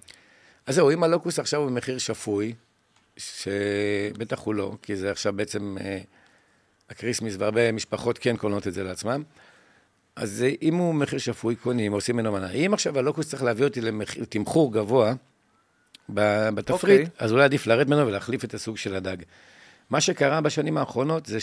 אז 0.65 0.75
זהו, 0.75 0.91
אם 0.91 1.03
הלוקוס 1.03 1.39
עכשיו 1.39 1.59
הוא 1.59 1.69
במחיר 1.69 1.97
שפוי, 1.97 2.53
שבטח 3.17 4.39
הוא 4.39 4.53
לא, 4.55 4.75
כי 4.81 4.95
זה 4.95 5.11
עכשיו 5.11 5.33
בעצם 5.33 5.77
אה, 5.81 5.99
ה 6.89 6.93
Christmas, 6.93 7.33
והרבה 7.39 7.71
משפחות 7.71 8.17
כן 8.17 8.37
קונות 8.37 8.67
את 8.67 8.73
זה 8.73 8.83
לעצמם, 8.83 9.23
אז 10.15 10.45
אם 10.61 10.75
הוא 10.75 10.95
מחיר 10.95 11.19
שפוי, 11.19 11.55
קונים, 11.55 11.91
עושים 11.91 12.15
ממנו 12.15 12.31
מנה. 12.31 12.51
אם 12.51 12.73
עכשיו 12.73 12.99
הלוקוס 12.99 13.29
צריך 13.29 13.43
להביא 13.43 13.65
אותי 13.65 13.81
למחיר, 13.81 14.25
תמחור 14.29 14.73
גבוה 14.73 15.13
ב- 16.13 16.49
בתפריט, 16.49 17.01
אוקיי. 17.07 17.25
אז 17.25 17.31
אולי 17.31 17.43
עדיף 17.43 17.67
לרדת 17.67 17.87
ממנו 17.87 18.07
ולהחליף 18.07 18.43
את 18.43 18.53
הסוג 18.53 18.77
של 18.77 18.95
הדג. 18.95 19.17
מה 19.89 20.01
שקרה 20.01 20.41
בשנים 20.41 20.77
האחרונות 20.77 21.25
זה 21.25 21.37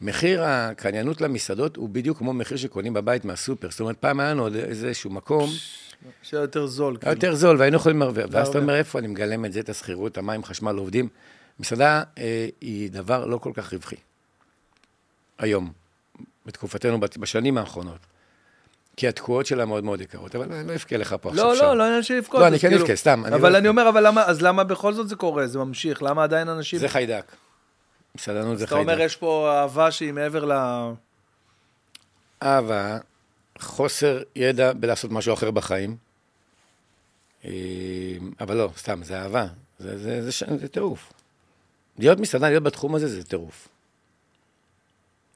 שמחיר 0.00 0.44
הקניינות 0.44 1.20
למסעדות 1.20 1.76
הוא 1.76 1.88
בדיוק 1.88 2.18
כמו 2.18 2.32
מחיר 2.32 2.56
שקונים 2.56 2.94
בבית 2.94 3.24
מהסופר. 3.24 3.70
זאת 3.70 3.80
אומרת, 3.80 3.96
פעם 3.98 4.20
היה 4.20 4.30
לנו 4.30 4.42
עוד 4.42 4.54
איזשהו 4.56 5.10
מקום, 5.10 5.50
שיהיה 6.22 6.40
יותר 6.40 6.66
זול. 6.66 6.92
היה 6.94 7.00
כאילו. 7.00 7.12
יותר 7.12 7.34
זול, 7.34 7.56
והיינו 7.58 7.76
יכולים 7.76 7.98
להרוויח. 8.00 8.26
ואז 8.30 8.48
אתה. 8.48 8.58
אומר, 8.58 8.74
איפה 8.76 8.98
אני 8.98 9.06
מגלם 9.08 9.44
את 9.44 9.52
זה, 9.52 9.60
את 9.60 9.68
השכירות, 9.68 10.18
המים, 10.18 10.44
חשמל, 10.44 10.76
עובדים? 10.76 11.08
מסעדה 11.60 12.02
אה, 12.18 12.48
היא 12.60 12.90
דבר 12.90 13.26
לא 13.26 13.38
כל 13.38 13.50
כך 13.54 13.72
רווחי. 13.72 13.96
היום, 15.38 15.72
בתקופתנו, 16.46 17.00
בת- 17.00 17.16
בשנים 17.16 17.58
האחרונות. 17.58 17.98
כי 18.96 19.08
התקועות 19.08 19.46
שלה 19.46 19.64
מאוד 19.64 19.84
מאוד 19.84 20.00
יקרות, 20.00 20.36
אבל 20.36 20.52
אני 20.52 20.68
לא 20.68 20.74
אבכה 20.74 20.96
לך 20.96 21.16
פה 21.20 21.30
עכשיו. 21.30 21.44
לא. 21.44 21.54
לא, 21.56 21.76
לא 21.78 21.84
עניין 21.84 22.02
של 22.02 22.14
לבכות. 22.14 22.40
לא, 22.40 22.46
אני 22.46 22.58
כן 22.58 22.68
כאילו- 22.68 22.82
אבכה, 22.82 22.96
סתם, 22.96 23.22
אבל 23.26 23.52
לא 23.52 23.58
אני. 23.58 23.68
אומר, 23.68 23.88
אבל 23.88 24.06
למה, 24.06 24.24
אז 24.24 24.42
למה 24.42 24.64
בכל 24.64 24.92
זאת 24.92 25.08
זה 25.08 25.16
קורה? 25.16 25.46
זה 25.46 25.58
ממשיך, 25.58 26.02
למה 26.02 26.24
עדיין 26.24 26.48
אנשים... 26.48 26.78
זה 26.78 26.88
חיידק. 26.88 27.32
מסעדנות 28.16 28.58
זה 28.58 28.64
אתה 28.64 28.74
אומר, 28.74 28.86
חיידק. 28.86 29.04
יש 29.06 29.16
פה 29.16 29.52
אהבה 29.60 29.90
שהיא 29.90 30.12
מעבר 30.12 30.44
ל... 30.44 30.52
אהבה, 32.42 32.98
חוסר 33.58 34.22
ידע 34.36 34.72
בלעשות 34.72 35.10
משהו 35.10 35.34
אחר 35.34 35.50
בחיים. 35.50 35.96
אה, 37.44 37.50
אבל 38.40 38.56
לא, 38.56 38.70
סתם, 38.76 39.00
זה 39.02 39.22
אהבה. 39.22 39.46
זה, 39.78 39.98
זה, 39.98 40.22
זה, 40.22 40.32
ש- 40.32 40.44
זה 40.60 40.68
טירוף. 40.68 41.12
להיות 41.98 42.18
מסעדן, 42.20 42.48
להיות 42.48 42.62
בתחום 42.62 42.94
הזה, 42.94 43.08
זה 43.08 43.24
טירוף. 43.24 43.68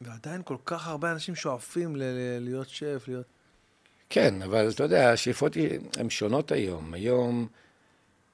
ועדיין 0.01 0.43
כל 0.45 0.57
כך 0.65 0.89
הרבה 0.89 1.13
אנשים 1.13 1.35
שואפים 1.35 1.97
ל- 1.97 2.03
ל- 2.03 2.39
להיות 2.45 2.69
שף, 2.69 3.05
להיות... 3.09 3.27
כן, 4.11 4.43
אבל 4.43 4.71
אתה 4.71 4.83
יודע, 4.83 5.13
השאיפות 5.13 5.57
הן 5.99 6.11
שונות 6.11 6.53
היום. 6.53 6.95
היום 6.95 7.49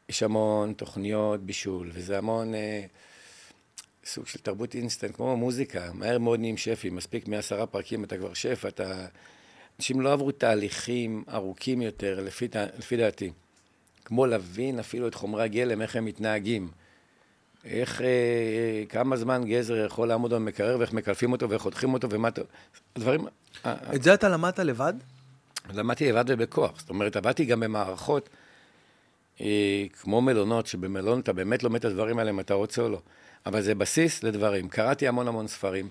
יש 0.09 0.22
המון 0.22 0.72
תוכניות 0.72 1.40
בישול, 1.40 1.90
וזה 1.92 2.18
המון 2.18 2.55
אה, 2.55 2.84
סוג 4.07 4.26
של 4.26 4.38
תרבות 4.38 4.74
אינסטנט, 4.74 5.16
כמו 5.16 5.36
מוזיקה. 5.36 5.90
מהר 5.94 6.18
מאוד 6.18 6.40
נהיים 6.40 6.57
שפים, 6.57 6.96
מספיק 6.96 7.28
מעשרה 7.28 7.66
פרקים 7.66 8.04
אתה 8.04 8.16
כבר 8.16 8.34
שף, 8.34 8.64
אתה... 8.68 9.07
אנשים 9.78 10.00
לא 10.00 10.12
עברו 10.12 10.32
תהליכים 10.32 11.24
ארוכים 11.32 11.82
יותר, 11.82 12.20
לפי, 12.20 12.48
לפי 12.78 12.96
דעתי. 12.96 13.30
כמו 14.04 14.26
להבין 14.26 14.78
אפילו 14.78 15.09
את 15.09 15.14
חומרי 15.14 15.42
הגלם, 15.44 15.82
איך 15.82 15.96
הם 15.96 16.04
מתנהגים. 16.04 16.70
איך, 17.64 18.00
אה, 18.02 18.84
כמה 18.88 19.16
זמן 19.16 19.44
גזר 19.44 19.76
יכול 19.76 20.09
לעמוד 20.09 20.34
במקרר, 20.34 20.78
ואיך 20.78 20.92
מקלפים 20.92 21.32
אותו, 21.32 21.50
ואיך 21.50 21.62
חותכים 21.62 21.94
אותו, 21.94 22.11
ומה... 22.11 22.28
אתה- 22.28 22.42
הדברים... 22.96 23.26
ה- 23.26 23.30
ה- 23.64 23.94
את 23.94 24.02
זה 24.02 24.14
אתה 24.14 24.28
למדת 24.28 24.59
לבד? 24.59 24.94
למדתי 25.74 26.12
לבד 26.12 26.24
ובכוח. 26.28 26.80
זאת 26.80 26.90
אומרת, 26.90 27.16
עבדתי 27.16 27.44
גם 27.44 27.61
במערכות 27.61 28.28
אה, 29.40 29.84
כמו 30.00 30.20
מלונות, 30.20 30.66
שבמלון 30.66 31.20
אתה 31.20 31.32
באמת 31.32 31.62
לומד 31.62 31.78
את 31.78 31.84
הדברים 31.84 32.18
האלה 32.18 32.30
אם 32.30 32.40
אתה 32.40 32.54
רוצה 32.54 32.82
או 32.82 32.88
לא. 32.88 33.00
אבל 33.47 33.62
זה 33.62 33.74
בסיס 33.74 34.22
לדברים. 34.22 34.68
קראתי 34.68 35.09
המון 35.09 35.28
המון 35.28 35.49
ספרים. 35.49 35.88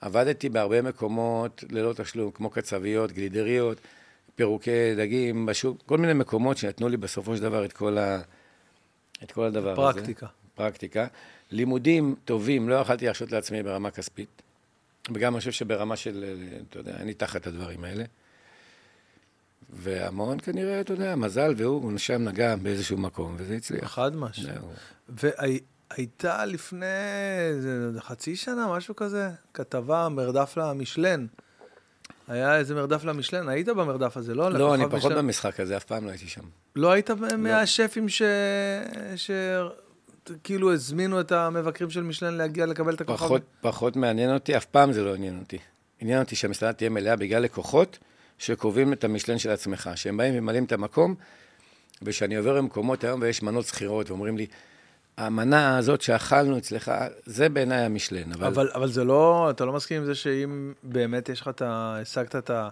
עבדתי 0.00 0.48
בהרבה 0.48 0.82
מקומות 0.82 1.64
ללא 1.70 1.92
תשלום, 1.92 2.30
כמו 2.30 2.50
קצביות, 2.50 3.12
גלידריות, 3.12 3.78
פירוקי 4.34 4.94
דגים 4.96 5.46
בשוק, 5.46 5.82
כל 5.86 5.98
מיני 5.98 6.12
מקומות 6.12 6.56
שנתנו 6.56 6.88
לי 6.88 6.96
בסופו 6.96 7.36
של 7.36 7.42
דבר 7.42 7.64
את 7.64 7.72
כל, 7.72 7.98
ה... 7.98 8.20
את 9.22 9.32
כל 9.32 9.44
הדבר 9.44 9.88
הזה. 9.88 9.98
פרקטיקה. 9.98 10.26
פרקטיקה. 10.54 11.06
לימודים 11.50 12.14
טובים 12.24 12.68
לא 12.68 12.74
יכלתי 12.74 13.04
להרשות 13.04 13.32
לעצמי 13.32 13.62
ברמה 13.62 13.90
כספית, 13.90 14.42
וגם 15.14 15.34
אני 15.34 15.38
חושב 15.38 15.52
שברמה 15.52 15.96
של, 15.96 16.24
אתה 16.68 16.78
יודע, 16.78 16.96
אני 16.96 17.14
תחת 17.14 17.46
הדברים 17.46 17.84
האלה. 17.84 18.04
והמון 19.72 20.40
כנראה, 20.40 20.80
אתה 20.80 20.92
יודע, 20.92 21.16
מזל, 21.16 21.54
והוא 21.56 21.98
שם 21.98 22.22
נגע 22.22 22.56
באיזשהו 22.56 22.98
מקום, 22.98 23.34
וזה 23.38 23.56
הצליח. 23.56 23.94
חד 23.94 24.16
משהו. 24.16 24.48
והייתה 25.90 26.44
לפני 26.44 26.86
חצי 27.98 28.36
שנה, 28.36 28.68
משהו 28.76 28.96
כזה, 28.96 29.30
כתבה, 29.54 30.08
מרדף 30.08 30.56
למשלן. 30.56 31.26
היה 32.28 32.56
איזה 32.56 32.74
מרדף 32.74 33.04
למשלן, 33.04 33.48
היית 33.48 33.68
במרדף 33.68 34.16
הזה, 34.16 34.34
לא? 34.34 34.52
לא, 34.52 34.74
אני 34.74 34.84
פחות 34.84 34.98
משלן? 34.98 35.16
במשחק 35.16 35.60
הזה, 35.60 35.76
אף 35.76 35.84
פעם 35.84 36.04
לא 36.04 36.10
הייתי 36.10 36.28
שם. 36.28 36.40
לא 36.76 36.92
היית 36.92 37.10
מהשפים 37.38 38.08
ש... 38.08 38.22
ש... 39.16 39.30
כאילו 40.44 40.72
הזמינו 40.72 41.20
את 41.20 41.32
המבקרים 41.32 41.90
של 41.90 42.02
משלן 42.02 42.34
להגיע 42.34 42.66
לקבל 42.66 42.94
את 42.94 43.00
הכוכב? 43.00 43.24
פחות, 43.24 43.42
פחות 43.60 43.96
מעניין 43.96 44.34
אותי, 44.34 44.56
אף 44.56 44.64
פעם 44.64 44.92
זה 44.92 45.04
לא 45.04 45.14
עניין 45.14 45.38
אותי. 45.38 45.58
עניין 46.00 46.20
אותי 46.20 46.36
שהמסעדה 46.36 46.72
תהיה 46.72 46.90
מלאה 46.90 47.16
בגלל 47.16 47.42
לקוחות 47.42 47.98
שקובעים 48.38 48.92
את 48.92 49.04
המשלן 49.04 49.38
של 49.38 49.50
עצמך, 49.50 49.90
שהם 49.94 50.16
באים 50.16 50.34
וממלאים 50.38 50.64
את 50.64 50.72
המקום, 50.72 51.14
ושאני 52.02 52.36
עובר 52.36 52.52
למקומות 52.52 53.04
היום 53.04 53.20
ויש 53.22 53.42
מנות 53.42 53.66
שכירות, 53.66 54.10
ואומרים 54.10 54.36
לי, 54.36 54.46
המנה 55.20 55.78
הזאת 55.78 56.00
שאכלנו 56.00 56.58
אצלך, 56.58 56.92
זה 57.26 57.48
בעיניי 57.48 57.80
המשלן. 57.84 58.32
אבל, 58.32 58.46
אבל, 58.46 58.70
אבל 58.74 58.88
זה 58.90 59.04
לא, 59.04 59.50
אתה 59.50 59.64
לא 59.64 59.72
מסכים 59.72 59.96
עם 59.96 60.04
זה 60.04 60.14
שאם 60.14 60.72
באמת 60.82 61.28
יש 61.28 61.40
לך 61.40 61.48
את 61.48 61.62
ה... 61.62 61.98
השגת 62.02 62.36
את 62.36 62.50
ה... 62.50 62.68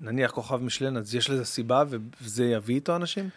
נניח 0.00 0.30
כוכב 0.30 0.56
משלן, 0.62 0.96
אז 0.96 1.14
יש 1.14 1.30
לזה 1.30 1.44
סיבה 1.44 1.82
וזה 2.22 2.44
יביא 2.44 2.74
איתו 2.74 2.96
אנשים? 2.96 3.28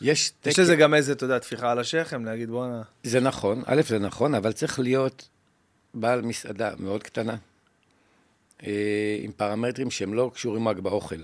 יש 0.00 0.32
יש 0.46 0.54
תקן- 0.54 0.62
לזה 0.62 0.76
גם 0.76 0.94
איזה, 0.94 1.12
אתה 1.12 1.24
יודע, 1.24 1.38
טפיחה 1.38 1.70
על 1.72 1.78
השכם, 1.78 2.24
להגיד 2.24 2.50
בואנה. 2.50 2.82
זה 3.02 3.20
נכון, 3.20 3.62
א', 3.66 3.80
זה 3.88 3.98
נכון, 3.98 4.34
אבל 4.34 4.52
צריך 4.52 4.78
להיות 4.78 5.28
בעל 5.94 6.22
מסעדה 6.22 6.70
מאוד 6.78 7.02
קטנה, 7.02 7.36
אה, 8.66 9.16
עם 9.20 9.32
פרמטרים 9.32 9.90
שהם 9.90 10.14
לא 10.14 10.30
קשורים 10.34 10.68
רק 10.68 10.76
באוכל. 10.76 11.20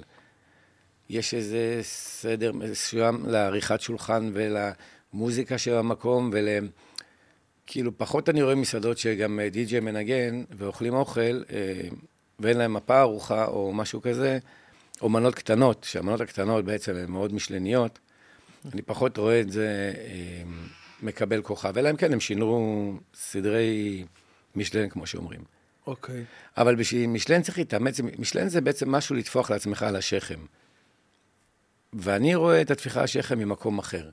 יש 1.11 1.35
איזה 1.35 1.79
סדר 1.83 2.53
מסוים 2.53 3.23
לעריכת 3.27 3.81
שולחן 3.81 4.31
ולמוזיקה 5.15 5.59
של 5.59 5.75
המקום 5.75 6.31
ול... 6.33 6.49
כאילו, 7.67 7.99
פחות 7.99 8.29
אני 8.29 8.43
רואה 8.43 8.55
מסעדות 8.55 8.99
שגם 8.99 9.41
אה, 9.41 9.49
די.ג'יי 9.49 9.81
מנגן 9.81 10.45
ואוכלים 10.51 10.95
אוכל 10.95 11.43
אה, 11.53 11.89
ואין 12.39 12.59
להם 12.59 12.75
מפה 12.75 13.01
ארוחה 13.01 13.45
או 13.45 13.73
משהו 13.75 14.03
כזה, 14.03 14.39
או 15.01 15.09
מנות 15.09 15.35
קטנות, 15.35 15.85
שהמנות 15.85 16.21
הקטנות 16.21 16.65
בעצם 16.65 16.97
הן 16.97 17.11
מאוד 17.11 17.35
משלניות. 17.35 17.99
אני 18.73 18.83
פחות 18.83 19.19
רואה 19.19 19.41
את 19.41 19.53
זה 19.53 19.93
אה, 19.97 20.43
מקבל 21.03 21.43
כוכב, 21.43 21.79
אלא 21.79 21.91
אם 21.91 21.97
כן 21.97 22.13
הם 22.13 22.21
שינו 22.21 22.99
סדרי 23.15 24.05
משלן, 24.57 24.89
כמו 24.89 25.07
שאומרים. 25.07 25.41
אוקיי. 25.87 26.25
אבל 26.57 26.75
בשביל 26.75 27.07
משלן 27.07 27.43
צריך 27.43 27.59
להתאמץ, 27.59 28.01
משלן 28.19 28.49
זה 28.49 28.61
בעצם 28.61 28.91
משהו 28.91 29.17
לטפוח 29.17 29.51
לעצמך 29.51 29.83
על 29.83 29.97
השכם. 29.97 30.39
ואני 31.93 32.35
רואה 32.35 32.61
את 32.61 32.71
הטפיחה 32.71 33.01
על 33.01 33.05
השכם 33.05 33.39
ממקום 33.39 33.79
אחר. 33.79 34.11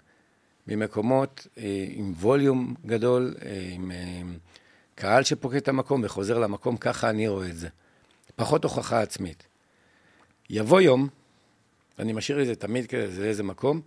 ממקומות 0.70 1.48
אה, 1.58 1.86
עם 1.90 2.14
ווליום 2.20 2.76
גדול, 2.86 3.36
אה, 3.46 3.70
עם 3.72 3.92
אה, 3.92 4.22
קהל 4.96 5.24
שפוקד 5.24 5.56
את 5.58 5.68
המקום 5.68 6.02
וחוזר 6.04 6.40
למקום, 6.40 6.78
ככה 6.78 7.10
אני 7.10 7.28
רואה 7.28 7.50
את 7.50 7.58
זה. 7.58 7.68
פחות 8.36 8.64
הוכחה 8.64 9.02
עצמית. 9.02 9.48
יבוא 10.50 10.82
יום, 10.82 11.08
אני 12.00 12.14
משאיר 12.14 12.42
את 12.42 12.48
זה 12.48 12.56
תמיד 12.56 12.86
כזה 12.86 13.22
לאיזה 13.22 13.44
מקום, 13.44 13.82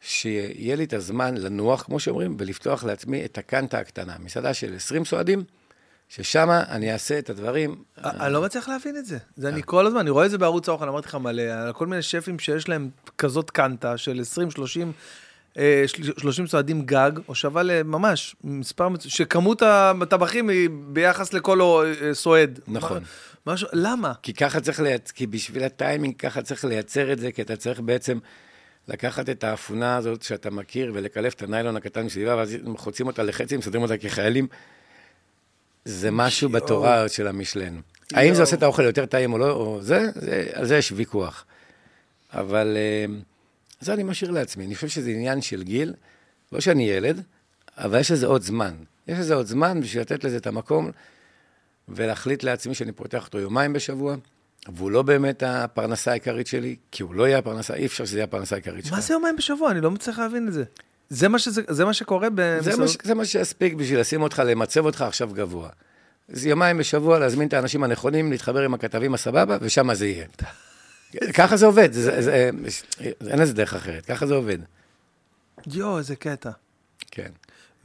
שיהיה 0.00 0.76
לי 0.76 0.84
את 0.84 0.92
הזמן 0.92 1.36
לנוח, 1.36 1.82
כמו 1.82 2.00
שאומרים, 2.00 2.36
ולפתוח 2.38 2.84
לעצמי 2.84 3.24
את 3.24 3.38
הקנטה 3.38 3.78
הקטנה. 3.78 4.16
מסעדה 4.20 4.54
של 4.54 4.76
20 4.76 5.04
סועדים, 5.04 5.44
ששם 6.08 6.48
אני 6.50 6.92
אעשה 6.92 7.18
את 7.18 7.30
הדברים. 7.30 7.82
אני 7.98 8.32
לא 8.32 8.42
מצליח 8.42 8.68
להבין 8.68 8.96
את 8.96 9.06
זה. 9.06 9.18
זה 9.36 9.48
אני 9.48 9.62
כל 9.64 9.86
הזמן, 9.86 10.00
אני 10.00 10.10
רואה 10.10 10.26
את 10.26 10.30
זה 10.30 10.38
בערוץ 10.38 10.68
האוכל, 10.68 10.88
אמרתי 10.88 11.08
לך 11.08 11.14
מלא, 11.14 11.42
על 11.42 11.72
כל 11.72 11.86
מיני 11.86 12.02
שפים 12.02 12.38
שיש 12.38 12.68
להם 12.68 12.90
כזאת 13.18 13.50
קנטה 13.50 13.96
של 13.96 14.20
20, 14.20 14.50
30, 14.50 14.88
אה, 14.88 14.92
של- 14.92 14.98
30 16.18 16.46
סועדים 16.46 16.82
גג, 16.82 17.12
או 17.28 17.34
שווה 17.34 17.62
לממש 17.62 18.36
מספר, 18.44 18.88
שכמות 18.98 19.62
הטבחים 19.62 20.48
היא 20.48 20.68
ביחס 20.86 21.32
לכל 21.32 21.60
אה, 21.60 22.14
סועד. 22.14 22.60
נכון. 22.68 23.02
משהו, 23.46 23.68
למה? 23.72 24.12
כי 24.22 24.32
ככה 24.32 24.60
צריך 24.60 24.80
לייצ... 24.80 25.10
כי 25.10 25.26
בשביל 25.26 25.64
הטיימינג, 25.64 26.16
ככה 26.16 26.42
צריך 26.42 26.64
לייצר 26.64 27.12
את 27.12 27.18
זה, 27.18 27.32
כי 27.32 27.42
אתה 27.42 27.56
צריך 27.56 27.80
בעצם 27.80 28.18
לקחת 28.88 29.28
את 29.28 29.44
האפונה 29.44 29.96
הזאת 29.96 30.22
שאתה 30.22 30.50
מכיר 30.50 30.92
ולקלף 30.94 31.34
את 31.34 31.42
הניילון 31.42 31.76
הקטן 31.76 32.02
מסביבה, 32.02 32.36
ואז 32.36 32.56
חוצים 32.76 33.06
אותה 33.06 33.22
לחצי, 33.22 33.56
מסדרים 33.56 33.82
אותה 33.82 33.96
כחיילים. 33.96 34.46
זה 35.84 36.10
משהו 36.10 36.48
יואו. 36.48 36.62
בתורה 36.62 37.08
של 37.08 37.26
המשלן. 37.26 37.80
האם 38.12 38.24
יואו. 38.26 38.36
זה 38.36 38.42
עושה 38.42 38.56
את 38.56 38.62
האוכל 38.62 38.82
יותר 38.82 39.06
טעים 39.06 39.32
או 39.32 39.38
לא, 39.38 39.50
או 39.50 39.78
זה, 39.82 40.06
זה, 40.14 40.46
על 40.52 40.66
זה 40.66 40.76
יש 40.76 40.92
ויכוח. 40.96 41.44
אבל 42.32 42.76
אה, 42.76 43.14
זה 43.84 43.94
אני 43.94 44.02
משאיר 44.02 44.30
לעצמי. 44.30 44.66
אני 44.66 44.74
חושב 44.74 44.88
שזה 44.88 45.10
עניין 45.10 45.40
של 45.40 45.62
גיל, 45.62 45.94
לא 46.52 46.60
שאני 46.60 46.90
ילד, 46.90 47.22
אבל 47.78 48.00
יש 48.00 48.10
לזה 48.10 48.26
עוד 48.26 48.42
זמן. 48.42 48.74
יש 49.08 49.18
לזה 49.18 49.34
עוד 49.34 49.46
זמן 49.46 49.80
בשביל 49.80 50.02
לתת 50.02 50.24
לזה 50.24 50.36
את 50.36 50.46
המקום 50.46 50.90
ולהחליט 51.88 52.42
לעצמי 52.42 52.74
שאני 52.74 52.92
פותח 52.92 53.26
אותו 53.26 53.38
יומיים 53.38 53.72
בשבוע, 53.72 54.16
והוא 54.74 54.90
לא 54.90 55.02
באמת 55.02 55.42
הפרנסה 55.46 56.10
העיקרית 56.10 56.46
שלי, 56.46 56.76
כי 56.90 57.02
הוא 57.02 57.14
לא 57.14 57.28
יהיה 57.28 57.38
הפרנסה, 57.38 57.74
אי 57.74 57.86
אפשר 57.86 58.04
שזה 58.04 58.16
יהיה 58.16 58.24
הפרנסה 58.24 58.54
העיקרית 58.56 58.84
שלך. 58.84 58.94
מה 58.94 59.00
זה 59.00 59.14
יומיים 59.14 59.36
בשבוע? 59.36 59.70
אני 59.70 59.80
לא 59.80 59.90
מצליח 59.90 60.18
להבין 60.18 60.48
את 60.48 60.52
זה. 60.52 60.64
זה 61.08 61.28
מה, 61.28 61.38
שזה, 61.38 61.62
זה 61.68 61.84
מה 61.84 61.92
שקורה 61.94 62.28
זה? 62.60 62.76
מה, 62.76 62.88
ש- 62.88 62.96
זה 63.02 63.14
מה 63.14 63.24
שיספיק 63.24 63.74
בשביל 63.74 64.00
לשים 64.00 64.22
אותך, 64.22 64.42
למצב 64.46 64.84
אותך 64.86 65.02
עכשיו 65.02 65.28
גבוה. 65.32 65.68
אז 66.28 66.46
יומיים 66.46 66.78
בשבוע 66.78 67.18
להזמין 67.18 67.48
את 67.48 67.52
האנשים 67.52 67.84
הנכונים, 67.84 68.30
להתחבר 68.30 68.60
עם 68.62 68.74
הכתבים 68.74 69.14
הסבבה, 69.14 69.58
ושם 69.60 69.94
זה 69.94 70.06
יהיה. 70.06 70.26
ככה 71.34 71.56
זה 71.56 71.66
עובד, 71.66 71.92
זה, 71.92 72.22
זה, 72.22 72.22
זה, 72.22 72.50
אין 73.30 73.38
לזה 73.38 73.52
דרך 73.54 73.74
אחרת, 73.74 74.06
ככה 74.06 74.26
זה 74.26 74.34
עובד. 74.34 74.58
יואו, 75.66 75.98
איזה 75.98 76.16
קטע. 76.16 76.50
כן. 77.10 77.30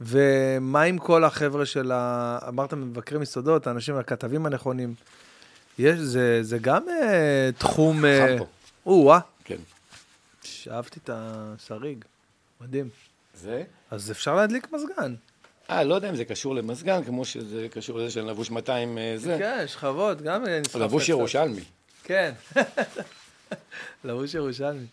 ומה 0.00 0.82
עם 0.82 0.98
כל 0.98 1.24
החבר'ה 1.24 1.66
של 1.66 1.92
ה... 1.92 2.38
אמרת 2.48 2.74
מבקרי 2.74 3.18
מסעדות, 3.18 3.66
האנשים, 3.66 3.96
הכתבים 3.96 4.46
הנכונים. 4.46 4.94
יש, 5.78 5.98
זה, 5.98 6.38
זה 6.42 6.58
גם 6.58 6.88
אה, 6.88 7.50
תחום... 7.58 8.04
אה, 8.04 8.26
חם 8.28 8.38
פה. 8.38 8.46
או-אה, 8.86 9.18
כן. 9.44 9.56
אהבתי 10.70 11.00
את 11.04 11.10
השריג, 11.12 12.04
מדהים. 12.60 12.88
זה? 13.34 13.62
אז 13.90 14.10
אפשר 14.10 14.34
להדליק 14.34 14.72
מזגן. 14.72 15.14
אה, 15.70 15.84
לא 15.84 15.94
יודע 15.94 16.10
אם 16.10 16.16
זה 16.16 16.24
קשור 16.24 16.54
למזגן, 16.54 17.04
כמו 17.04 17.24
שזה 17.24 17.66
קשור 17.70 17.98
לזה 17.98 18.10
שאני 18.10 18.28
לבוש 18.28 18.50
200 18.50 18.98
אה, 18.98 19.14
זה. 19.16 19.36
כן, 19.38 19.64
שכבות, 19.66 20.22
גם 20.22 20.46
אה, 20.46 20.60
לבוש. 20.80 21.08
ירושלמי. 21.08 21.64
כן. 22.04 22.32
לבוש 24.04 24.34
ירושלמי. 24.34 24.86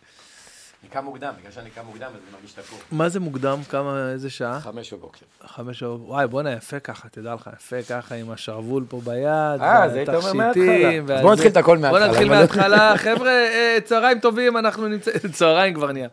אני 0.83 0.89
קם 0.91 1.03
מוקדם, 1.05 1.33
בגלל 1.39 1.51
שאני 1.51 1.69
קם 1.69 1.81
מוקדם, 1.85 2.07
אז 2.07 2.21
אני 2.23 2.31
מרגיש 2.33 2.51
תקוע. 2.51 2.79
מה 2.91 3.09
זה 3.09 3.19
מוקדם? 3.19 3.59
כמה, 3.69 4.09
איזה 4.11 4.29
שעה? 4.29 4.59
חמש 4.59 4.93
בבוקר. 4.93 5.25
חמש 5.45 5.79
שעות. 5.79 6.01
וואי, 6.03 6.27
בואנה, 6.27 6.51
יפה 6.53 6.79
ככה, 6.79 7.09
תדע 7.09 7.33
לך, 7.33 7.49
יפה 7.57 7.83
ככה 7.89 8.15
עם 8.15 8.31
השרוול 8.31 8.85
פה 8.89 9.01
ביד. 9.03 9.25
אה, 9.61 9.83
אז 9.83 9.93
היית 9.95 10.09
אומר 10.09 10.33
מההתחלה. 10.33 10.89
אז 10.97 11.03
והזה. 11.09 11.21
בוא 11.23 11.33
נתחיל 11.33 11.51
את 11.51 11.57
הכל 11.57 11.77
מההתחלה, 11.77 12.07
נתחיל 12.07 12.27
אבל- 12.27 12.35
מההתחלה. 12.37 12.93
חבר'ה, 13.05 13.29
אה, 13.31 13.77
צהריים 13.85 14.19
טובים, 14.19 14.57
אנחנו 14.57 14.87
נמצאים... 14.87 15.17
צהריים 15.37 15.73
כבר 15.73 15.91
נהיה. 15.91 16.07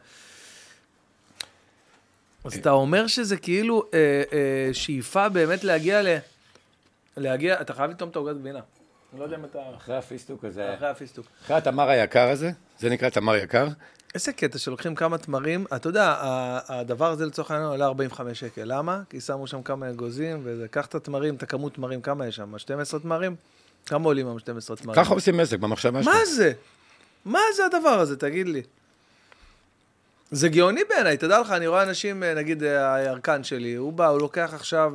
אז 2.44 2.54
אתה 2.58 2.70
אומר 2.70 3.06
שזה 3.06 3.36
כאילו 3.36 3.82
אה, 3.94 3.98
אה, 4.32 4.74
שאיפה 4.74 5.28
באמת 5.28 5.64
להגיע 5.64 6.02
ל... 6.02 6.16
להגיע, 7.16 7.60
אתה 7.60 7.74
חייב 7.74 7.90
לטעום 7.90 8.10
את 8.10 8.16
העוגת 8.16 8.36
גבינה. 8.36 8.60
אני 9.14 9.20
לא 9.20 9.24
יודע 9.24 9.36
אם 9.36 9.44
אתה... 9.44 9.58
אחרי 9.76 9.96
הפיסטוק 9.96 10.44
הזה, 10.44 10.74
אחרי 10.74 10.88
הפיסטוק. 10.88 11.26
אחרי 11.44 11.56
התמר 11.56 11.88
היקר 11.88 12.28
הזה, 12.28 12.50
זה 12.78 12.90
נקרא 12.90 13.08
תמר 13.08 13.36
יקר. 13.36 13.66
איזה 14.14 14.32
קטע 14.32 14.58
שלוקחים 14.58 14.94
כמה 14.94 15.18
תמרים, 15.18 15.64
אתה 15.76 15.88
יודע, 15.88 16.04
ה- 16.08 16.80
הדבר 16.80 17.10
הזה 17.10 17.26
לצורך 17.26 17.50
העניין 17.50 17.70
עולה 17.70 17.84
45 17.86 18.40
שקל, 18.40 18.62
למה? 18.64 19.00
כי 19.10 19.20
שמו 19.20 19.46
שם 19.46 19.62
כמה 19.62 19.90
אגוזים, 19.90 20.40
וזה, 20.44 20.68
קח 20.68 20.86
את 20.86 20.94
התמרים, 20.94 21.34
את 21.34 21.42
הכמות 21.42 21.74
תמרים, 21.74 22.00
כמה 22.00 22.26
יש 22.26 22.36
שם? 22.36 22.58
12 22.58 23.00
תמרים? 23.00 23.36
כמה 23.86 24.04
עולים 24.04 24.28
עם 24.28 24.38
12 24.38 24.76
תמרים? 24.76 25.02
ככה 25.04 25.14
עושים 25.14 25.40
עסק 25.40 25.58
במחשבה 25.58 26.02
שלך. 26.02 26.14
מה 26.14 26.24
זה? 26.26 26.52
מה 27.24 27.40
זה 27.56 27.64
הדבר 27.64 27.88
הזה, 28.00 28.16
תגיד 28.16 28.48
לי? 28.48 28.62
זה 30.30 30.48
גאוני 30.48 30.80
בעיניי, 30.88 31.16
תדע 31.16 31.40
לך, 31.40 31.50
אני 31.50 31.66
רואה 31.66 31.82
אנשים, 31.82 32.22
אה, 32.22 32.34
נגיד 32.34 32.62
אה, 32.62 32.94
הירקן 32.94 33.44
שלי, 33.44 33.74
הוא 33.74 33.92
בא, 33.92 34.06
הוא 34.06 34.20
לוקח 34.20 34.50
עכשיו 34.54 34.92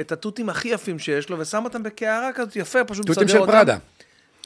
את 0.00 0.12
התותים 0.12 0.48
הכי 0.48 0.68
יפים 0.68 0.98
שיש 0.98 1.30
לו, 1.30 1.38
ושם 1.38 1.64
אותם 1.64 1.82
בקערה 1.82 2.32
כזאת 2.32 2.56
יפה, 2.56 2.84
פשוט 2.84 3.08
מסדר 3.08 3.22
תותים 3.22 3.36
אותם. 3.40 3.52
של 3.52 3.56
פראדה. 3.56 3.78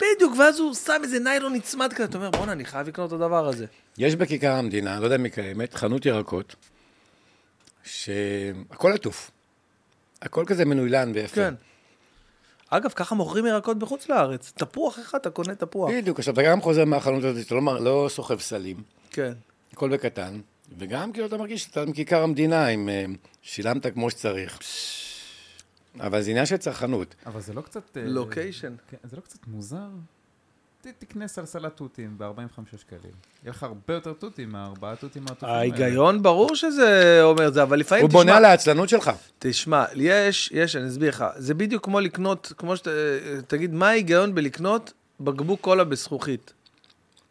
בדיוק, 0.01 0.35
ואז 0.39 0.59
הוא 0.59 0.75
שם 0.75 1.01
איזה 1.05 1.18
ניילון 1.18 1.55
נצמד 1.55 1.93
כזה, 1.93 2.05
אתה 2.05 2.18
אומר, 2.18 2.31
בואנה, 2.31 2.53
אני 2.53 2.64
חייב 2.64 2.89
לקנות 2.89 3.09
את 3.09 3.12
הדבר 3.12 3.49
הזה. 3.49 3.66
יש 3.99 4.16
בכיכר 4.16 4.53
המדינה, 4.53 5.01
לא 5.01 5.05
יודע 5.05 5.16
אם 5.16 5.25
היא 5.25 5.33
קיימת, 5.33 5.75
חנות 5.75 6.07
ירקות, 6.07 6.55
שהכל 7.85 8.93
עטוף. 8.93 9.31
הכל 10.23 10.45
כזה 10.47 10.64
מנוילן 10.64 11.12
ויפה. 11.14 11.35
כן. 11.35 11.55
אגב, 12.71 12.91
ככה 12.91 13.14
מוכרים 13.14 13.47
ירקות 13.47 13.79
בחוץ 13.79 14.09
לארץ. 14.09 14.53
תפוח 14.57 14.99
אחד, 14.99 15.18
אתה 15.18 15.31
קונה 15.31 15.55
תפוח. 15.55 15.91
בדיוק, 15.91 16.18
עכשיו 16.18 16.35
אתה 16.35 16.43
גם 16.43 16.61
חוזר 16.61 16.85
מהחנות 16.85 17.25
הזאת, 17.25 17.47
אתה 17.47 17.55
לא, 17.55 17.81
לא 17.81 18.07
סוחב 18.11 18.41
סלים, 18.41 18.77
כן. 19.11 19.33
הכל 19.73 19.89
בקטן, 19.91 20.41
וגם 20.79 21.12
כאילו 21.12 21.27
אתה 21.27 21.37
מרגיש 21.37 21.62
שאתה 21.62 21.85
מכיכר 21.85 22.23
המדינה, 22.23 22.68
אם 22.68 22.89
אה, 22.89 23.05
שילמת 23.43 23.87
כמו 23.87 24.11
שצריך. 24.11 24.59
אבל 26.01 26.22
זה 26.22 26.30
עניין 26.30 26.47
של 26.47 26.57
צרכנות. 26.57 27.14
אבל 27.26 27.41
זה 27.41 27.53
לא 27.53 27.61
קצת... 27.61 27.97
אה, 27.97 28.03
לוקיישן. 28.05 28.74
כן, 28.88 28.97
זה 29.05 29.16
לא 29.16 29.20
קצת 29.20 29.47
מוזר? 29.47 29.88
תקנה 30.99 31.28
סלסלת 31.28 31.76
תותים 31.76 32.18
ב-45 32.18 32.76
שקלים. 32.76 33.12
יהיה 33.45 33.51
לך 33.51 33.62
הרבה 33.62 33.95
יותר 33.95 34.12
תותים 34.12 34.49
מהארבעה 34.49 34.97
תותים 34.97 35.22
הטובים 35.22 35.49
האלה. 35.55 35.59
ההיגיון 35.59 36.22
ברור 36.22 36.55
שזה 36.55 37.18
אומר 37.22 37.49
את 37.49 37.55
זה, 37.55 37.62
אבל 37.62 37.78
לפעמים, 37.78 38.05
הוא 38.05 38.11
בונה 38.11 38.24
תשמע, 38.24 38.36
על 38.36 38.45
העצלנות 38.45 38.88
שלך. 38.88 39.11
תשמע, 39.38 39.84
יש, 39.95 40.51
יש, 40.55 40.76
אני 40.76 40.88
אסביר 40.88 41.09
לך, 41.09 41.24
זה 41.36 41.55
בדיוק 41.55 41.84
כמו 41.84 42.01
לקנות, 42.01 42.53
כמו 42.59 42.76
שאתה, 42.76 42.91
תגיד, 43.47 43.74
מה 43.74 43.88
ההיגיון 43.88 44.34
בלקנות 44.34 44.93
בקבוק 45.20 45.61
קולה 45.61 45.84
בזכוכית? 45.84 46.53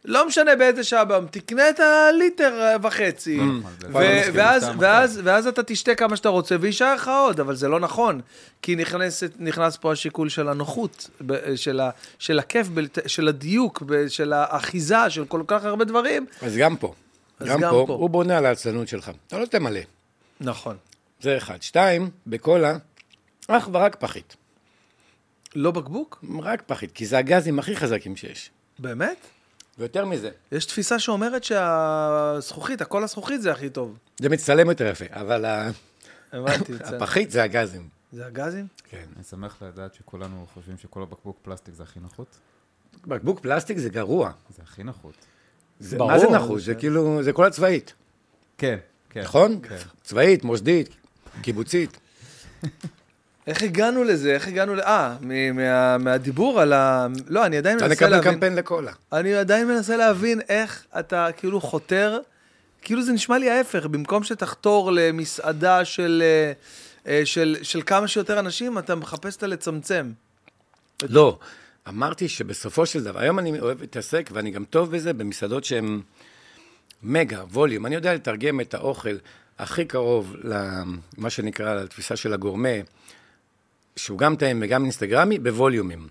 לא 0.04 0.26
משנה 0.26 0.56
באיזה 0.56 0.84
שעה 0.84 1.04
ביום, 1.04 1.26
תקנה 1.26 1.70
את 1.70 1.80
הליטר 1.80 2.76
וחצי, 2.82 3.36
לא 3.36 3.44
נכון, 3.44 3.72
לא 3.82 5.20
ואז, 5.24 5.46
אתה 5.46 5.62
תשתה 5.62 5.94
כמה 5.94 6.16
שאתה 6.16 6.28
רוצה, 6.28 6.56
ויישאר 6.60 6.94
לך 6.94 7.08
עוד, 7.08 7.40
אבל 7.40 7.54
זה 7.54 7.68
לא 7.68 7.80
נכון, 7.80 8.20
כי 8.62 8.76
נכנס 9.38 9.76
פה 9.80 9.92
השיקול 9.92 10.28
של 10.28 10.48
הנוחות, 10.48 11.10
של, 12.18 12.38
הכיף, 12.38 12.66
של 13.06 13.28
הדיוק, 13.28 13.82
של 14.08 14.32
האחיזה, 14.32 15.10
של 15.10 15.24
כל 15.24 15.42
כך 15.46 15.64
הרבה 15.64 15.84
דברים. 15.84 16.26
אז 16.42 16.56
גם 16.56 16.76
פה. 16.76 16.94
גם 17.46 17.60
פה. 17.60 17.86
הוא 17.88 18.10
בונה 18.10 18.38
על 18.38 18.46
העצלנות 18.46 18.88
שלך. 18.88 19.10
אתה 19.26 19.38
לא 19.38 19.46
תמלא. 19.46 19.80
נכון. 20.40 20.76
זה 21.20 21.36
אחד. 21.36 21.62
שתיים, 21.62 22.10
בקולה, 22.26 22.76
אך 23.48 23.68
ורק 23.72 23.96
פחית. 24.00 24.36
לא 25.54 25.70
בקבוק? 25.70 26.24
רק 26.42 26.62
פחית, 26.66 26.92
כי 26.92 27.06
זה 27.06 27.18
הגזים 27.18 27.58
הכי 27.58 27.76
חזקים 27.76 28.16
שיש. 28.16 28.50
באמת? 28.78 29.16
ויותר 29.78 30.04
מזה, 30.04 30.30
יש 30.52 30.66
תפיסה 30.66 30.98
שאומרת 30.98 31.44
שהזכוכית, 31.44 32.80
הכל 32.80 33.04
הזכוכית 33.04 33.42
זה 33.42 33.52
הכי 33.52 33.70
טוב. 33.70 33.98
זה 34.20 34.28
מצטלם 34.28 34.68
יותר 34.68 34.86
יפה, 34.86 35.04
אבל 35.10 35.44
הבנתי. 36.32 36.72
הפחית 36.84 37.30
זה 37.30 37.42
הגזים. 37.42 37.88
זה 38.12 38.26
הגזים? 38.26 38.66
כן. 38.88 39.04
אני 39.16 39.24
שמח 39.24 39.62
לדעת 39.62 39.94
שכולנו 39.94 40.46
חושבים 40.54 40.78
שכל 40.78 41.02
הבקבוק 41.02 41.38
פלסטיק 41.42 41.74
זה 41.74 41.82
הכי 41.82 42.00
נחות. 42.00 42.26
בקבוק 43.06 43.40
פלסטיק 43.40 43.78
זה 43.78 43.88
גרוע. 43.88 44.32
זה 44.56 44.62
הכי 44.62 44.84
נחות. 44.84 45.14
זה, 45.80 45.98
ברור, 45.98 46.10
מה 46.10 46.18
זה 46.18 46.26
נחוש? 46.30 46.62
זה- 46.62 46.72
זה 46.72 46.78
כאילו, 46.78 47.22
זה 47.22 47.32
כל 47.32 47.44
הצבאית, 47.44 47.94
כן, 48.58 48.76
כן. 49.10 49.22
נכון? 49.22 49.60
כן. 49.68 49.76
צבאית, 50.02 50.44
מוסדית, 50.44 50.88
קיבוצית. 51.42 51.98
איך 53.50 53.62
הגענו 53.62 54.04
לזה? 54.04 54.32
איך 54.34 54.48
הגענו 54.48 54.74
ל... 54.74 54.80
אה, 54.80 55.16
מה- 55.22 55.98
מהדיבור 55.98 56.60
על 56.60 56.72
ה... 56.72 57.06
לא, 57.28 57.46
אני 57.46 57.56
עדיין 57.56 57.76
אתה 57.76 57.84
מנסה 57.88 58.04
נקבל 58.04 58.16
להבין... 58.16 58.32
קמפיין 58.32 58.54
לקולה. 58.54 58.92
אני 59.12 59.34
עדיין 59.34 59.68
מנסה 59.68 59.96
להבין 59.96 60.40
איך 60.48 60.84
אתה 60.98 61.28
כאילו 61.36 61.60
חותר, 61.60 62.18
כאילו 62.82 63.02
זה 63.02 63.12
נשמע 63.12 63.38
לי 63.38 63.50
ההפך, 63.50 63.86
במקום 63.86 64.24
שתחתור 64.24 64.92
למסעדה 64.92 65.84
של, 65.84 66.22
אה, 66.26 66.52
אה, 67.12 67.22
של, 67.26 67.56
של 67.62 67.82
כמה 67.86 68.08
שיותר 68.08 68.38
אנשים, 68.38 68.78
אתה 68.78 68.94
מחפש 68.94 69.36
את 69.36 69.42
הלצמצם. 69.42 70.12
לא, 71.08 71.38
אמרתי 71.88 72.28
שבסופו 72.28 72.86
של 72.86 73.04
דבר, 73.04 73.20
היום 73.20 73.38
אני 73.38 73.60
אוהב 73.60 73.80
להתעסק, 73.80 74.30
ואני 74.32 74.50
גם 74.50 74.64
טוב 74.64 74.90
בזה, 74.90 75.12
במסעדות 75.12 75.64
שהן 75.64 76.00
מגה, 77.02 77.42
ווליום. 77.52 77.86
אני 77.86 77.94
יודע 77.94 78.14
לתרגם 78.14 78.60
את 78.60 78.74
האוכל 78.74 79.16
הכי 79.58 79.84
קרוב 79.84 80.36
למה 80.44 81.30
שנקרא, 81.30 81.74
לתפיסה 81.74 82.16
של 82.16 82.32
הגורמה, 82.32 82.68
שהוא 84.04 84.18
גם 84.18 84.36
טעים 84.36 84.62
וגם 84.62 84.82
אינסטגרמי, 84.82 85.38
בווליומים. 85.38 86.08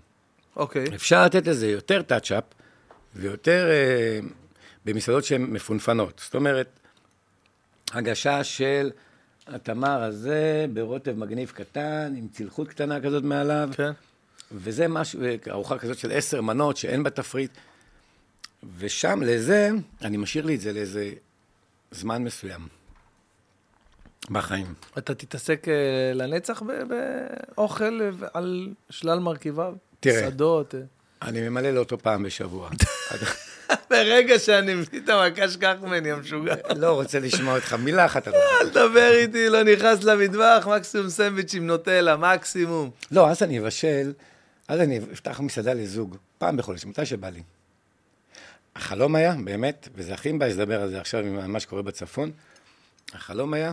אוקיי. 0.56 0.84
אפשר 0.94 1.24
לתת 1.24 1.46
לזה 1.46 1.70
יותר 1.70 2.02
טאצ'אפ, 2.02 2.44
ויותר 3.14 3.68
אה, 3.70 4.20
במסעדות 4.84 5.24
שהן 5.24 5.42
מפונפנות. 5.42 6.20
זאת 6.24 6.34
אומרת, 6.34 6.80
הגשה 7.92 8.44
של 8.44 8.90
התמר 9.46 10.02
הזה 10.02 10.66
ברוטב 10.72 11.18
מגניב 11.18 11.52
קטן, 11.54 12.14
עם 12.16 12.28
צלחות 12.28 12.68
קטנה 12.68 13.00
כזאת 13.00 13.24
מעליו. 13.24 13.68
כן. 13.72 13.90
וזה 14.52 14.88
משהו, 14.88 15.20
ארוחה 15.50 15.78
כזאת 15.78 15.98
של 15.98 16.12
עשר 16.12 16.40
מנות 16.40 16.76
שאין 16.76 17.02
בה 17.02 17.10
תפריט. 17.10 17.50
ושם 18.78 19.22
לזה, 19.22 19.70
אני 20.02 20.16
משאיר 20.16 20.46
לי 20.46 20.54
את 20.54 20.60
זה 20.60 20.72
לאיזה 20.72 21.12
זמן 21.90 22.24
מסוים. 22.24 22.79
בחיים. 24.30 24.74
אתה 24.98 25.14
תתעסק 25.14 25.68
אה, 25.68 26.14
לנצח 26.14 26.62
באוכל 26.62 28.00
אה, 28.02 28.28
על 28.34 28.68
שלל 28.90 29.18
מרכיביו? 29.18 29.74
תראה. 30.00 30.16
מסעדות. 30.16 30.74
אה. 30.74 30.80
אני 31.22 31.48
ממלא 31.48 31.70
לאותו 31.70 31.98
פעם 31.98 32.22
בשבוע. 32.22 32.70
ברגע 33.90 34.38
שאני 34.38 34.74
מביא 34.74 35.00
את 35.04 35.08
המכה 35.08 35.48
שכח 35.48 35.74
ממני, 35.82 36.12
המשוגע. 36.12 36.54
לא 36.76 36.92
רוצה 36.92 37.18
לשמוע 37.18 37.56
אותך, 37.56 37.72
מילה 37.72 38.06
אחת 38.06 38.28
אל 38.28 38.32
תדבר 38.70 39.12
איתי, 39.14 39.48
לא 39.48 39.62
נכנס 39.62 40.04
למטבח, 40.04 40.68
מקסימום 40.76 41.08
סנדוויץ' 41.08 41.54
עם 41.54 41.66
נוטלה, 41.66 42.16
מקסימום. 42.16 42.90
לא, 43.10 43.30
אז 43.30 43.42
אני 43.42 43.60
אבשל, 43.60 44.12
אז 44.68 44.80
אני 44.80 45.00
אפתח 45.12 45.40
מסעדה 45.40 45.72
לזוג, 45.72 46.16
פעם 46.38 46.56
בחודש, 46.56 46.84
מתי 46.84 47.06
שבא 47.06 47.28
לי. 47.28 47.42
החלום 48.76 49.14
היה, 49.14 49.34
באמת, 49.44 49.88
וזה 49.94 50.14
הכי 50.14 50.32
מבאס 50.32 50.52
לדבר 50.52 50.82
על 50.82 50.90
זה 50.90 51.00
עכשיו 51.00 51.20
עם 51.20 51.52
מה 51.52 51.60
שקורה 51.60 51.82
בצפון, 51.82 52.30
החלום 53.12 53.54
היה 53.54 53.72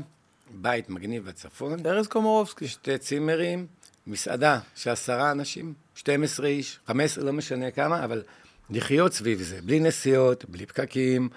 בית 0.52 0.90
מגניב 0.90 1.26
בצפון, 1.26 1.86
ארז 1.86 2.08
קומורובסקי. 2.08 2.68
שתי 2.68 2.98
צימרים, 2.98 3.68
מסעדה 4.08 4.60
של 4.76 4.90
עשרה 4.90 5.32
אנשים, 5.32 5.74
12 5.96 6.48
איש, 6.48 6.80
15, 6.88 7.24
לא 7.24 7.34
משנה 7.34 7.72
כמה, 7.72 8.04
אבל 8.04 8.22
לחיות 8.70 9.14
סביב 9.14 9.42
זה, 9.42 9.60
בלי 9.64 9.80
נסיעות, 9.80 10.46
בלי 10.50 10.66
פקקים, 10.66 11.30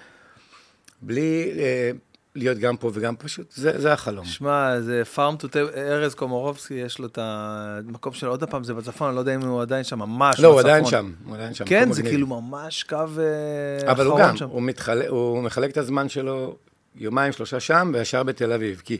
בלי 1.02 1.52
אה, 1.58 1.90
להיות 2.34 2.58
גם 2.58 2.76
פה 2.76 2.90
וגם 2.94 3.16
פשוט, 3.16 3.52
זה, 3.52 3.80
זה 3.80 3.92
החלום. 3.92 4.24
שמע, 4.24 4.80
זה 4.80 5.04
farm 5.04 5.36
to 5.36 5.48
table, 5.48 5.68
ארז 5.68 6.14
קומרובסקי, 6.14 6.74
יש 6.74 6.98
לו 6.98 7.06
את 7.06 7.18
המקום 7.22 8.12
שלו, 8.12 8.30
עוד 8.30 8.44
פעם, 8.44 8.64
זה 8.64 8.74
בצפון, 8.74 9.08
אני 9.08 9.14
לא 9.16 9.20
יודע 9.20 9.34
אם 9.34 9.40
הוא 9.40 9.62
עדיין 9.62 9.84
שם, 9.84 9.98
ממש 9.98 10.40
לא, 10.40 10.48
הוא. 10.48 10.60
עדיין 10.60 10.84
שם, 10.84 11.12
הוא 11.24 11.34
עדיין 11.34 11.54
שם. 11.54 11.64
כן, 11.64 11.92
זה 11.92 12.02
מגניב. 12.02 12.14
כאילו 12.14 12.26
ממש 12.26 12.82
קו 12.82 12.96
אה, 12.96 13.92
אבל 13.92 14.06
הוא 14.06 14.14
אחרון 14.14 14.28
גם, 14.28 14.36
שם. 14.36 14.48
הוא, 14.48 14.62
מתחלק, 14.62 15.08
הוא 15.08 15.42
מחלק 15.42 15.70
את 15.70 15.76
הזמן 15.76 16.08
שלו 16.08 16.56
יומיים, 16.94 17.32
שלושה 17.32 17.60
שם, 17.60 17.90
והשאר 17.94 18.22
בתל 18.22 18.52
אביב. 18.52 18.82
כי 18.84 18.98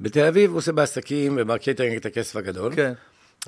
בתל 0.00 0.24
אביב 0.24 0.50
הוא 0.50 0.58
עושה 0.58 0.72
בעסקים 0.72 1.38
ובקייטרינג 1.40 1.96
את 1.96 2.06
הכסף 2.06 2.36
הגדול, 2.36 2.74
כן. 2.76 2.92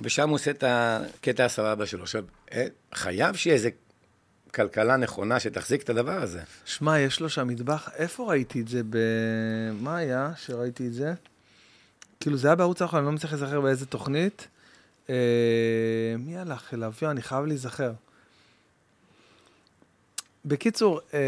ושם 0.03 0.29
הוא 0.29 0.35
עושה 0.35 0.51
את 0.51 0.65
הקטע 0.67 1.45
הסבבה 1.45 1.87
שלו. 1.87 2.03
עכשיו, 2.03 2.25
אה, 2.53 2.67
חייב 2.95 3.37
שיהיה 3.37 3.55
איזה 3.55 3.71
כלכלה 4.55 4.97
נכונה 4.97 5.41
שתחזיק 5.41 5.83
את 5.83 5.91
הדבר 5.91 6.23
הזה. 6.23 6.41
שמע, 6.65 7.01
יש 7.01 7.21
לו 7.21 7.29
שם 7.29 7.49
מטבח, 7.49 7.89
איפה 7.97 8.31
ראיתי 8.31 8.61
את 8.61 8.69
זה? 8.69 8.83
ב... 8.91 8.99
מה 9.81 9.97
היה 9.97 10.33
שראיתי 10.37 10.87
את 10.87 10.93
זה? 10.93 11.15
כאילו, 12.21 12.37
זה 12.37 12.49
היה 12.49 12.55
בערוץ 12.55 12.83
האחרון, 12.83 12.99
אני 12.99 13.07
לא 13.07 13.13
מצליח 13.13 13.33
להיזכר 13.33 13.61
באיזה 13.61 13.87
תוכנית. 13.87 14.49
אה, 15.11 15.15
מי 16.19 16.39
הלך 16.39 16.75
אליו? 16.75 16.93
יו, 17.03 17.11
אני 17.11 17.23
חייב 17.23 17.45
להיזכר. 17.45 17.93
בקיצור, 20.45 21.01
אה, 21.15 21.21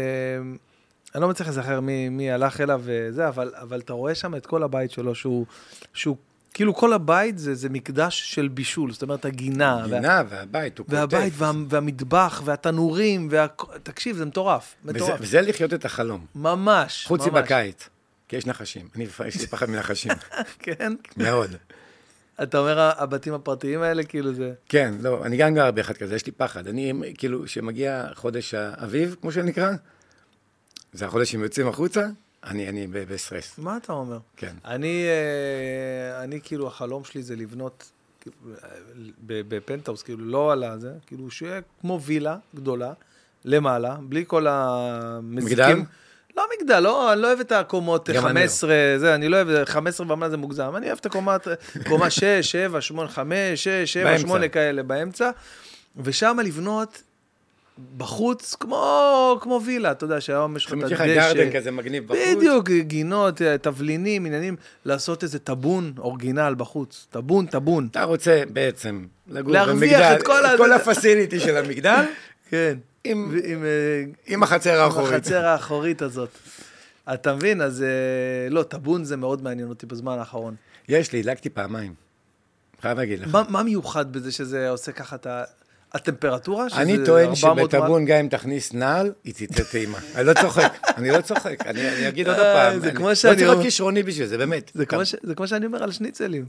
אני 1.17 1.21
לא 1.21 1.29
מצליח 1.29 1.47
להיזכר 1.47 1.79
מי, 1.79 2.09
מי 2.09 2.31
הלך 2.31 2.61
אליו 2.61 2.81
וזה, 2.83 3.27
אבל, 3.27 3.51
אבל 3.61 3.79
אתה 3.79 3.93
רואה 3.93 4.15
שם 4.15 4.35
את 4.35 4.45
כל 4.45 4.63
הבית 4.63 4.91
שלו, 4.91 5.15
שהוא, 5.15 5.45
שהוא 5.93 6.17
כאילו 6.53 6.75
כל 6.75 6.93
הבית 6.93 7.37
זה, 7.37 7.55
זה 7.55 7.69
מקדש 7.69 8.33
של 8.35 8.47
בישול, 8.47 8.91
זאת 8.91 9.01
אומרת, 9.01 9.25
הגינה. 9.25 9.77
וה- 9.89 9.97
גינה 9.97 10.23
והבית, 10.29 10.77
הוא 10.77 10.85
כותב. 10.85 10.97
והבית, 10.97 11.33
וה, 11.37 11.51
והמטבח, 11.69 12.41
והתנורים, 12.45 13.27
וה... 13.31 13.47
תקשיב, 13.83 14.17
זה 14.17 14.25
מטורף, 14.25 14.75
וזה, 14.85 14.93
מטורף. 14.93 15.19
וזה 15.21 15.41
לחיות 15.41 15.73
את 15.73 15.85
החלום. 15.85 16.25
ממש, 16.35 17.05
חוץ 17.07 17.21
ממש. 17.21 17.29
מבקיץ, 17.31 17.89
כי 18.27 18.35
יש 18.35 18.45
נחשים. 18.45 18.87
אני, 18.95 19.07
יש 19.27 19.41
לי 19.41 19.47
פחד 19.47 19.69
מנחשים, 19.69 20.11
כן? 20.59 20.93
מאוד. 21.17 21.51
אתה 22.43 22.57
אומר, 22.59 22.79
הבתים 22.97 23.33
הפרטיים 23.33 23.81
האלה, 23.81 24.03
כאילו 24.03 24.33
זה... 24.33 24.53
כן, 24.69 24.93
לא, 25.01 25.25
אני 25.25 25.37
גם 25.37 25.55
גר 25.55 25.71
באחד 25.71 25.93
כזה, 25.93 26.15
יש 26.15 26.25
לי 26.25 26.31
פחד. 26.31 26.67
אני, 26.67 26.93
כאילו, 27.17 27.43
כשמגיע 27.43 28.07
חודש 28.13 28.53
האביב, 28.53 29.15
כמו 29.21 29.31
שנקרא, 29.31 29.71
זה 30.93 31.05
החודש 31.05 31.31
שהם 31.31 31.43
יוצאים 31.43 31.67
החוצה, 31.67 32.07
אני, 32.43 32.69
אני 32.69 32.87
בסטרס. 32.87 33.57
מה 33.57 33.77
אתה 33.77 33.93
אומר? 33.93 34.19
כן. 34.37 34.55
אני, 34.65 35.05
אה, 35.07 36.23
אני 36.23 36.39
כאילו, 36.43 36.67
החלום 36.67 37.03
שלי 37.03 37.23
זה 37.23 37.35
לבנות 37.35 37.91
בפנטהאוס, 39.27 40.03
כאילו, 40.03 40.25
לא 40.25 40.51
על 40.51 40.63
הזה, 40.63 40.91
כאילו, 41.07 41.31
שיהיה 41.31 41.61
כמו 41.81 42.01
וילה 42.01 42.37
גדולה, 42.55 42.93
למעלה, 43.45 43.97
בלי 44.01 44.23
כל 44.27 44.47
המזיקים. 44.49 45.57
מגדל? 45.57 45.81
לא 46.37 46.45
מגדל, 46.57 46.79
לא, 46.79 47.13
אני 47.13 47.21
לא 47.21 47.27
אוהב 47.27 47.39
את 47.39 47.51
הקומות 47.51 48.09
גם 48.09 48.15
אני 48.15 48.23
לא. 48.23 48.29
15, 48.29 48.73
זה, 48.97 49.15
אני 49.15 49.29
לא 49.29 49.41
אוהב, 49.41 49.65
15 49.65 50.05
ומעלה 50.05 50.29
זה 50.29 50.37
מוגזם, 50.37 50.75
אני 50.75 50.85
אוהב 50.87 50.97
את 50.97 51.05
הקומה, 51.05 51.37
קומה 51.87 52.09
6, 52.09 52.23
7, 52.23 52.81
8, 52.81 53.09
5, 53.09 53.63
6, 53.63 53.93
7, 53.93 54.03
באמצע. 54.03 54.27
8 54.27 54.47
כאלה 54.47 54.83
באמצע, 54.83 55.29
ושם 55.97 56.37
לבנות 56.43 57.01
בחוץ, 57.97 58.55
כמו, 58.59 58.83
כמו 59.41 59.61
וילה, 59.65 59.91
אתה 59.91 60.05
יודע, 60.05 60.21
שהיום 60.21 60.55
יש 60.57 60.65
לך 60.65 60.73
את 60.73 60.77
הדשא. 60.83 60.93
יש 60.93 60.99
לך 60.99 61.01
גרדן 61.07 61.51
כזה 61.59 61.71
מגניב 61.71 62.07
בחוץ. 62.07 62.19
בדיוק, 62.37 62.69
גינות, 62.69 63.41
תבלינים, 63.61 64.25
עניינים, 64.25 64.55
לעשות 64.85 65.23
איזה 65.23 65.39
טאבון 65.39 65.93
אורגינל 65.97 66.55
בחוץ. 66.57 67.07
טאבון, 67.09 67.45
טאבון. 67.45 67.87
אתה 67.91 68.03
רוצה 68.03 68.43
בעצם 68.53 69.05
לגור 69.27 69.53
להרוויח 69.53 69.99
במגדל, 69.99 70.15
את 70.19 70.23
כל 70.23 70.45
ה- 70.45 70.53
את 70.53 70.57
כל 70.57 70.73
הפסיליטי 70.73 71.39
של 71.39 71.57
המגדל, 71.57 72.03
כן. 72.49 72.77
עם, 73.03 73.37
עם, 73.43 73.63
אה, 73.63 74.03
עם 74.27 74.43
החצר 74.43 74.79
עם 74.79 74.85
האחורית. 74.85 75.13
החצר 75.13 75.45
האחורית 75.45 76.01
הזאת. 76.01 76.29
אתה 77.13 77.35
מבין? 77.35 77.61
אז 77.61 77.81
אה, 77.83 77.87
לא, 78.49 78.63
טאבון 78.63 79.03
זה 79.03 79.17
מאוד 79.17 79.43
מעניין 79.43 79.69
אותי 79.69 79.85
בזמן 79.85 80.19
האחרון. 80.19 80.55
יש 80.89 81.13
לי, 81.13 81.19
הדלקתי 81.19 81.49
פעמיים. 81.49 81.93
חייב 82.81 82.97
להגיד 82.97 83.19
לך. 83.19 83.27
מה, 83.31 83.43
מה 83.49 83.63
מיוחד 83.63 84.11
בזה 84.13 84.31
שזה 84.31 84.69
עושה 84.69 84.91
ככה 84.91 85.15
את 85.15 85.25
ה... 85.25 85.43
הטמפרטורה? 85.97 86.69
שזה 86.69 86.81
אני 86.81 86.97
טוען 87.05 87.25
400 87.29 87.37
שבטאבון, 87.71 88.05
גם 88.05 88.17
אם 88.17 88.27
תכניס 88.27 88.73
נעל, 88.73 89.11
היא 89.23 89.33
תצא 89.33 89.63
טעימה. 89.63 89.97
אני 90.15 90.25
לא 90.27 90.33
צוחק, 90.41 90.77
אני 90.97 91.11
לא 91.11 91.21
צוחק. 91.21 91.55
אני 91.65 92.07
אגיד 92.07 92.27
עוד 92.27 92.37
אה, 92.39 92.53
פעם. 92.71 92.79
זה 92.79 92.87
אני- 92.89 92.95
כמו 92.97 93.07
לא 93.09 93.15
שאני 93.15 93.35
צריך 93.35 93.49
להיות 93.49 93.61
כישרוני 93.63 94.03
בשביל 94.03 94.27
זה, 94.27 94.37
באמת. 94.37 94.71
זה 94.73 94.85
כמו. 94.85 94.99
זה 95.23 95.33
שאני 95.47 95.65
אומר 95.65 95.83
על 95.83 95.91
שניצלים. 95.91 96.45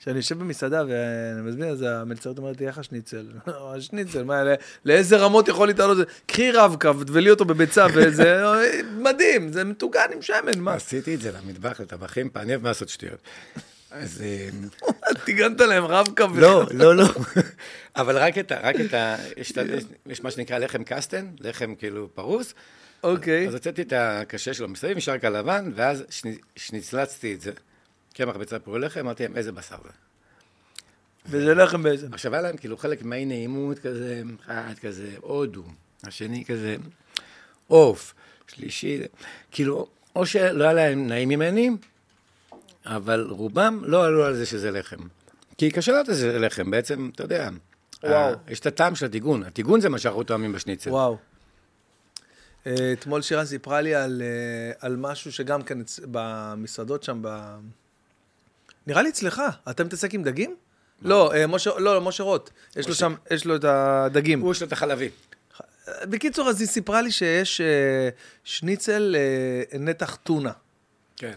כשאני 0.00 0.16
יושב 0.16 0.38
במסעדה 0.38 0.82
ואני 0.88 1.48
מזמין, 1.48 1.68
אז 1.68 1.82
המלצרית 1.88 2.38
אומרת 2.38 2.60
לי, 2.60 2.66
איך 2.66 2.78
השניצל? 2.78 3.26
השניצל, 3.76 4.24
מה, 4.24 4.44
לא- 4.44 4.52
לאיזה 4.84 5.16
רמות 5.16 5.48
יכול 5.48 5.68
להתעלות? 5.68 5.96
זה? 5.96 6.04
קחי 6.26 6.50
רב-קו, 6.52 7.04
טבלי 7.06 7.30
אותו 7.30 7.44
בביצה, 7.44 7.86
וזה 7.94 8.42
מדהים, 8.98 9.52
זה 9.52 9.64
מטוגן 9.64 10.06
עם 10.14 10.22
שמן, 10.22 10.58
מה? 10.58 10.74
עשיתי 10.74 11.14
את 11.14 11.20
זה 11.20 11.30
למטבח, 11.32 11.80
לטבחים, 11.80 12.28
אני 12.36 12.52
אוהב 12.54 12.66
לעשות 12.66 12.88
שטויות. 12.88 13.18
אז... 13.90 14.22
טיגנת 15.24 15.60
להם 15.60 15.84
רב-קו. 15.84 16.24
לא, 16.34 16.64
לא, 16.70 16.96
לא. 16.96 17.04
אבל 17.96 18.18
רק 18.18 18.38
את 18.38 18.52
ה... 18.52 18.60
רק 18.60 18.74
את 18.80 18.94
ה... 18.94 19.16
יש 20.06 20.22
מה 20.22 20.30
שנקרא 20.30 20.58
לחם 20.58 20.84
קסטן, 20.84 21.26
לחם 21.40 21.74
כאילו 21.74 22.08
פרוס. 22.14 22.54
אוקיי. 23.02 23.48
אז 23.48 23.54
הוצאתי 23.54 23.82
את 23.82 23.92
הקשה 23.96 24.54
שלו 24.54 24.68
מסביב, 24.68 24.96
נשאר 24.96 25.18
כלבן, 25.18 25.70
ואז 25.74 26.04
שניצלצתי 26.56 27.34
את 27.34 27.40
זה. 27.40 27.52
קמח 28.14 28.36
ביצה 28.36 28.58
פורי 28.58 28.80
לחם, 28.80 29.00
אמרתי 29.00 29.22
להם, 29.22 29.36
איזה 29.36 29.52
בשר 29.52 29.76
זה. 29.84 29.90
וזה 31.26 31.54
לחם 31.54 31.82
בעצם. 31.82 32.14
עכשיו 32.14 32.32
היה 32.32 32.42
להם 32.42 32.56
כאילו 32.56 32.76
חלק 32.76 33.02
מהאי 33.02 33.24
נעימות 33.24 33.78
כזה, 33.78 34.22
אחד 34.44 34.74
כזה 34.82 35.10
הודו, 35.20 35.64
השני 36.04 36.44
כזה 36.44 36.76
עוף, 37.66 38.14
שלישי, 38.48 39.00
כאילו, 39.50 39.86
או 40.16 40.26
שלא 40.26 40.64
היה 40.64 40.72
להם 40.72 41.08
נעים 41.08 41.28
ממני, 41.28 41.70
אבל 42.86 43.26
רובם 43.30 43.82
לא 43.86 44.04
עלו 44.04 44.24
על 44.24 44.34
זה 44.36 44.46
שזה 44.46 44.70
לחם. 44.70 44.96
כי 45.58 45.70
קשה 45.70 45.92
לדעת 45.92 46.06
שזה 46.06 46.38
לחם, 46.38 46.70
בעצם, 46.70 47.10
אתה 47.14 47.22
יודע, 47.22 47.48
וואו. 48.02 48.14
ה- 48.14 48.34
יש 48.48 48.60
את 48.60 48.66
הטעם 48.66 48.94
של 48.94 49.06
הטיגון, 49.06 49.42
הטיגון 49.42 49.80
זה 49.80 49.88
מה 49.88 49.98
שאנחנו 49.98 50.22
טועמים 50.22 50.52
בשניצל. 50.52 50.90
וואו. 50.90 51.18
אה, 52.66 52.92
אתמול 52.92 53.22
שירן 53.22 53.44
סיפרה 53.44 53.80
לי 53.80 53.94
על, 53.94 54.22
אה, 54.22 54.72
על 54.88 54.96
משהו 54.96 55.32
שגם 55.32 55.62
כן 55.62 55.78
במסעדות 56.10 57.02
שם, 57.02 57.18
ב... 57.22 57.56
נראה 58.86 59.02
לי 59.02 59.08
אצלך, 59.08 59.42
אתה 59.70 59.84
מתעסק 59.84 60.14
עם 60.14 60.22
דגים? 60.22 60.56
לא, 61.02 61.34
אה, 61.34 61.46
משה, 61.46 61.70
לא, 61.78 62.00
משה 62.00 62.22
רוט, 62.22 62.50
יש 62.76 62.88
לו. 62.88 62.94
שם, 62.94 63.14
יש 63.30 63.44
לו 63.44 63.56
את 63.56 63.64
הדגים. 63.64 64.40
הוא 64.40 64.52
יש 64.52 64.60
לו 64.62 64.66
את 64.68 64.72
החלבי. 64.72 65.08
בקיצור, 66.02 66.48
אז 66.48 66.60
היא 66.60 66.68
סיפרה 66.68 67.02
לי 67.02 67.12
שיש 67.12 67.60
שניצל 68.44 69.16
נתח 69.80 70.14
טונה. 70.14 70.52
כן. 71.16 71.34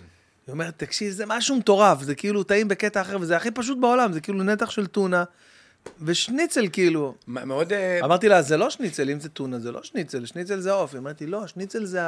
היא 0.47 0.53
אומרת, 0.53 0.73
תקשיב, 0.77 1.11
זה 1.11 1.25
משהו 1.25 1.55
מטורף, 1.55 2.01
זה 2.01 2.15
כאילו 2.15 2.43
טעים 2.43 2.67
בקטע 2.67 3.01
אחר, 3.01 3.17
וזה 3.21 3.37
הכי 3.37 3.51
פשוט 3.51 3.77
בעולם, 3.77 4.13
זה 4.13 4.21
כאילו 4.21 4.43
נתח 4.43 4.69
של 4.69 4.87
טונה, 4.87 5.23
ושניצל 6.01 6.67
כאילו. 6.71 7.15
מאוד... 7.27 7.73
אה, 7.73 7.99
אמרתי 8.03 8.29
לה, 8.29 8.41
זה 8.41 8.57
לא 8.57 8.69
שניצל, 8.69 9.09
אם 9.09 9.19
זה 9.19 9.29
טונה, 9.29 9.59
זה 9.59 9.71
לא 9.71 9.83
שניצל, 9.83 10.25
שניצל 10.25 10.59
זה 10.59 10.71
עוף. 10.71 10.93
היא 10.93 10.99
אמרת 10.99 11.21
לי, 11.21 11.27
לא, 11.27 11.47
שניצל 11.47 11.85
זה 11.85 12.01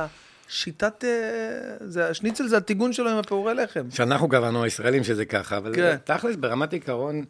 השיטת... 0.47 1.03
אה, 1.03 1.87
זה, 1.87 2.09
השניצל 2.09 2.47
זה 2.47 2.57
הטיגון 2.57 2.93
שלו 2.93 3.09
עם 3.09 3.17
הפעורי 3.17 3.53
לחם. 3.53 3.91
שאנחנו 3.91 4.29
קבענו 4.29 4.63
הישראלים 4.63 5.03
שזה 5.03 5.25
ככה, 5.25 5.57
אבל 5.57 5.75
כן. 5.75 5.95
תכלס, 6.03 6.35
ברמת 6.35 6.73
עיקרון, 6.73 7.25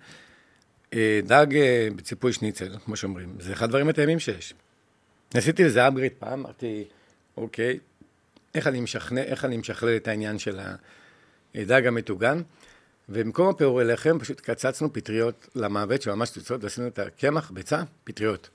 אה, 0.94 1.20
דג 1.24 1.48
בציפוי 1.96 2.34
שניצל, 2.34 2.76
כמו 2.86 2.96
שאומרים, 2.96 3.36
זה 3.40 3.54
אחד 3.54 3.66
הדברים 3.66 3.90
הטעימים 3.90 4.20
שיש. 4.20 4.54
עשיתי 5.34 5.64
לזה 5.64 5.88
upgrade 5.88 6.20
פעם, 6.20 6.40
אמרתי, 6.40 6.84
אוקיי, 7.38 7.80
איך 8.56 8.68
אני 8.68 8.80
משכנע, 8.80 9.22
איך 9.22 9.46
אני 9.46 9.58
משכלל 9.58 9.96
את 9.96 10.08
העניין 10.08 10.40
של 10.40 10.60
הדג 11.56 11.88
המטוגן, 11.88 12.42
ובמקום 13.10 13.50
הפירורי 13.50 13.86
לחם, 13.86 14.20
פשוט 14.20 14.40
קצצנו 14.40 14.94
פטריות 14.94 15.48
למוות, 15.56 16.02
שממש 16.02 16.30
תוצאות, 16.30 16.64
ועשינו 16.64 16.88
את 16.88 17.00
הקמח, 17.00 17.52
ביצה, 17.52 17.84
פטריות. 18.04 18.50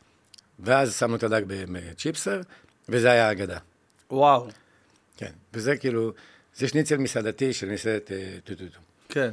ואז 0.58 0.96
שמנו 0.96 1.16
את 1.16 1.22
הדג 1.22 1.42
בצ'יפסר, 1.46 2.40
וזה 2.88 3.10
היה 3.10 3.28
אגדה. 3.28 3.58
וואו, 4.10 4.48
כן, 5.16 5.32
וזה 5.54 5.76
כאילו, 5.76 6.12
זה 6.56 6.68
שניצל 6.68 6.96
מסעדתי 6.96 7.52
של 7.52 7.68
מסעדת 7.70 8.12
אה, 8.12 8.36
טו-טו-טו. 8.44 8.78
כן. 9.08 9.30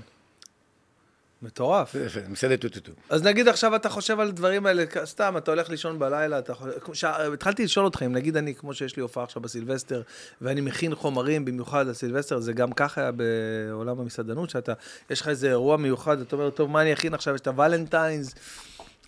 מטורף. 1.42 1.96
מסעדת 2.30 2.62
טו-טו-טו. 2.62 2.92
אז 3.10 3.24
נגיד 3.24 3.48
עכשיו 3.48 3.76
אתה 3.76 3.89
חושב 3.89 4.20
על 4.20 4.32
דברים 4.32 4.66
האלה, 4.66 4.84
סתם, 5.06 5.38
אתה 5.38 5.52
הולך 5.52 5.70
לישון 5.70 6.00
בלילה, 6.00 6.39
אתה 6.39 6.54
חושב... 6.80 7.08
התחלתי 7.34 7.64
לשאול 7.64 7.86
אותך, 7.86 8.04
אם 8.04 8.14
נגיד 8.14 8.38
אני, 8.38 8.56
כמו 8.56 8.74
שיש 8.74 8.96
לי 8.96 9.02
הופעה 9.02 9.24
עכשיו 9.24 9.42
בסילבסטר, 9.42 10.02
ואני 10.42 10.62
מכין 10.62 10.96
חומרים 10.96 11.46
במיוחד 11.46 11.88
לסילבסטר, 11.88 12.39
זה 12.39 12.54
גם 12.54 12.74
ככה 12.74 13.02
היה 13.02 13.12
בעולם 13.12 14.00
המסעדנות, 14.00 14.50
שאתה, 14.50 14.74
יש 15.10 15.22
לך 15.22 15.28
איזה 15.28 15.50
אירוע 15.50 15.78
מיוחד, 15.78 16.20
אתה 16.20 16.36
אומר, 16.36 16.50
טוב, 16.50 16.70
מה 16.70 16.82
אני 16.82 16.94
אכין 16.94 17.14
עכשיו? 17.14 17.36
יש 17.36 17.42
את 17.42 17.48
ה 17.47 17.54
Valentine's, 17.54 18.36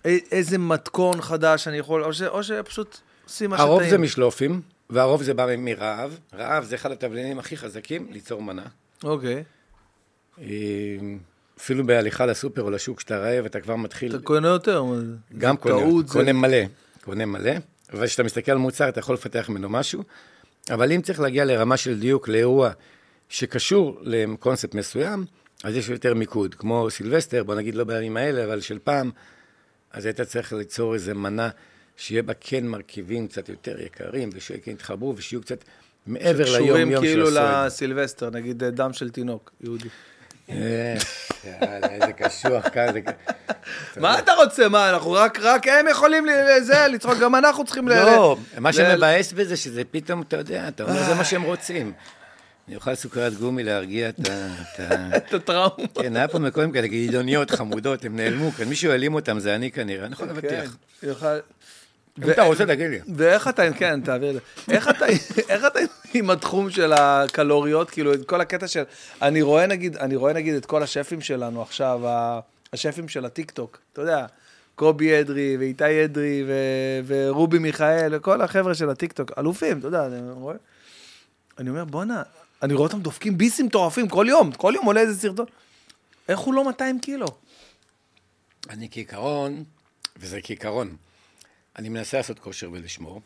איזה 0.05 0.57
מתכון 0.57 1.21
חדש 1.21 1.67
אני 1.67 1.77
יכול, 1.77 2.03
או, 2.03 2.13
ש... 2.13 2.21
או 2.21 2.43
שפשוט 2.43 2.97
עושים 3.25 3.49
מה 3.49 3.57
שטעים. 3.57 3.71
הרוב 3.71 3.83
זה 3.89 3.97
משלופים, 3.97 4.61
והרוב 4.89 5.23
זה 5.23 5.33
בא 5.33 5.47
מרעב. 5.57 6.19
רעב 6.33 6.63
זה 6.63 6.75
אחד 6.75 6.91
התבלינים 6.91 7.39
הכי 7.39 7.57
חזקים 7.57 8.07
ליצור 8.11 8.41
מנה. 8.41 8.65
אוקיי. 9.03 9.43
אה, 10.39 10.45
אפילו 11.63 11.85
בהליכה 11.85 12.25
לסופר 12.25 12.61
או 12.61 12.69
לשוק 12.71 12.99
שאתה 12.99 13.17
רעב, 13.17 13.45
אתה 13.45 13.59
כבר 13.59 13.75
מתחיל, 13.75 14.15
אתה 14.15 14.23
קונה 14.23 14.47
יותר. 14.47 14.83
זה? 14.95 15.05
גם 15.37 15.55
זה 15.55 15.61
קונה, 15.61 15.75
טעות, 15.79 16.07
זה- 16.07 16.13
קונה 16.13 16.33
מלא, 16.33 16.57
קונה 17.03 17.25
מלא, 17.25 17.51
וכשאתה 17.93 18.23
מסתכל 18.23 18.51
על 18.51 18.57
מוצר 18.57 18.89
אתה 18.89 18.99
יכול 18.99 19.15
לפתח 19.15 19.49
ממנו 19.49 19.69
משהו, 19.69 20.03
אבל 20.69 20.91
אם 20.91 21.01
צריך 21.01 21.19
להגיע 21.19 21.45
לרמה 21.45 21.77
של 21.77 21.99
דיוק, 21.99 22.27
לאירוע 22.27 22.71
שקשור 23.29 23.99
לקונספט 24.01 24.75
מסוים, 24.75 25.25
אז 25.63 25.75
יש 25.75 25.89
יותר 25.89 26.13
מיקוד, 26.13 26.55
כמו 26.55 26.87
סילבסטר, 26.89 27.43
בוא 27.43 27.55
נגיד 27.55 27.75
לא 27.75 27.83
בימים 27.83 28.17
האלה, 28.17 28.45
אבל 28.45 28.61
של 28.61 28.79
פעם, 28.83 29.11
אז 29.91 30.05
היית 30.05 30.21
צריך 30.21 30.53
ליצור 30.53 30.93
איזו 30.93 31.15
מנה 31.15 31.49
שיהיה 31.97 32.23
בה 32.23 32.33
כן 32.39 32.65
מרכיבים 32.67 33.27
קצת 33.27 33.49
יותר 33.49 33.81
יקרים, 33.81 34.29
ושכן 34.33 34.71
יתחברו 34.71 35.13
ושיהיו 35.17 35.41
קצת 35.41 35.63
מעבר 36.07 36.45
שקשורים 36.45 36.75
ליום-יום 36.75 37.03
של 37.03 37.09
כאילו 37.09 37.27
הסועד. 37.29 37.65
לסילבסטר, 37.65 38.29
נגיד 38.29 38.63
דם 38.63 38.93
של 38.93 39.09
תינוק, 39.09 39.51
יהודי. 39.61 39.87
אה, 40.49 40.95
איזה 41.89 42.13
קשוח 42.13 42.69
כאן. 42.73 42.93
מה 43.97 44.19
אתה 44.19 44.31
רוצה? 44.33 44.69
מה, 44.69 44.89
אנחנו 44.89 45.11
רק, 45.11 45.39
רק 45.39 45.67
הם 45.67 45.87
יכולים 45.87 46.25
לזה, 46.25 46.87
לצחוק, 46.87 47.17
גם 47.17 47.35
אנחנו 47.35 47.65
צריכים 47.65 47.87
ל... 47.87 47.93
לא, 47.93 48.37
מה 48.57 48.73
שמבאס 48.73 49.33
בזה, 49.33 49.57
שזה 49.57 49.81
פתאום, 49.91 50.21
אתה 50.21 50.37
יודע, 50.37 50.67
אתה 50.67 50.83
אומר, 50.83 51.03
זה 51.03 51.15
מה 51.15 51.25
שהם 51.25 51.41
רוצים. 51.41 51.93
אני 52.67 52.75
אוכל 52.75 52.95
סוכריית 52.95 53.33
גומי 53.33 53.63
להרגיע 53.63 54.09
את 54.09 54.29
ה... 54.79 55.17
את 55.17 55.33
הטראומה. 55.43 55.87
כן, 56.01 56.15
היה 56.15 56.27
פה 56.27 56.39
מקום 56.39 56.71
כאלה, 56.71 56.87
גדעוניות 56.87 57.51
חמודות, 57.51 58.05
הם 58.05 58.15
נעלמו 58.15 58.51
כאן, 58.51 58.67
מישהו 58.67 58.91
העלים 58.91 59.13
אותם, 59.13 59.39
זה 59.39 59.55
אני 59.55 59.71
כנראה, 59.71 60.05
אני 60.05 60.13
יכול. 60.13 60.27
יוכל... 61.03 61.37
אם 62.19 62.31
אתה 62.31 62.43
רוצה, 62.43 62.65
תגיד 62.65 62.89
לי. 62.89 62.99
ואיך 63.15 63.47
אתה, 63.47 63.73
כן, 63.73 64.01
תעביר 64.01 64.29
את 64.29 64.33
זה. 64.35 64.73
איך 64.73 64.89
אתה, 64.89 65.05
איך 65.49 65.65
אתה 65.65 65.79
עם 66.13 66.29
התחום 66.29 66.69
של 66.69 66.93
הקלוריות, 66.93 67.89
כאילו, 67.89 68.13
את 68.13 68.25
כל 68.25 68.41
הקטע 68.41 68.67
של... 68.67 68.83
אני 69.21 69.41
רואה 69.41 69.67
נגיד, 69.67 69.97
אני 69.97 70.15
רואה 70.15 70.33
נגיד 70.33 70.55
את 70.55 70.65
כל 70.65 70.83
השפים 70.83 71.21
שלנו 71.21 71.61
עכשיו, 71.61 72.01
השפים 72.73 73.07
של 73.09 73.25
הטיקטוק, 73.25 73.79
אתה 73.93 74.01
יודע, 74.01 74.25
קובי 74.75 75.19
אדרי, 75.19 75.57
ואיתי 75.59 76.05
אדרי, 76.05 76.43
ו- 76.47 76.99
ורובי 77.07 77.59
מיכאל, 77.59 78.15
וכל 78.15 78.41
החבר'ה 78.41 78.75
של 78.75 78.89
הטיקטוק, 78.89 79.31
אלופים, 79.37 79.79
אתה 79.79 79.87
יודע, 79.87 80.05
אני 80.05 80.31
רואה... 80.31 80.55
אני 81.59 81.69
אומר, 81.69 81.85
בואנה, 81.85 82.23
אני 82.61 82.73
רואה 82.73 82.87
אותם 82.87 83.01
דופקים 83.01 83.37
ביסים 83.37 83.65
מטורפים 83.65 84.09
כל 84.09 84.25
יום, 84.29 84.51
כל 84.51 84.73
יום 84.75 84.85
עולה 84.85 85.01
איזה 85.01 85.19
סרטון. 85.19 85.45
איך 86.29 86.39
הוא 86.39 86.53
לא 86.53 86.65
200 86.65 86.99
קילו? 86.99 87.27
אני 88.69 88.87
כעיקרון, 88.91 89.63
וזה 90.17 90.39
כעיקרון, 90.43 90.95
אני 91.75 91.89
מנסה 91.89 92.17
לעשות 92.17 92.39
כושר 92.39 92.69
ולשמור. 92.71 93.21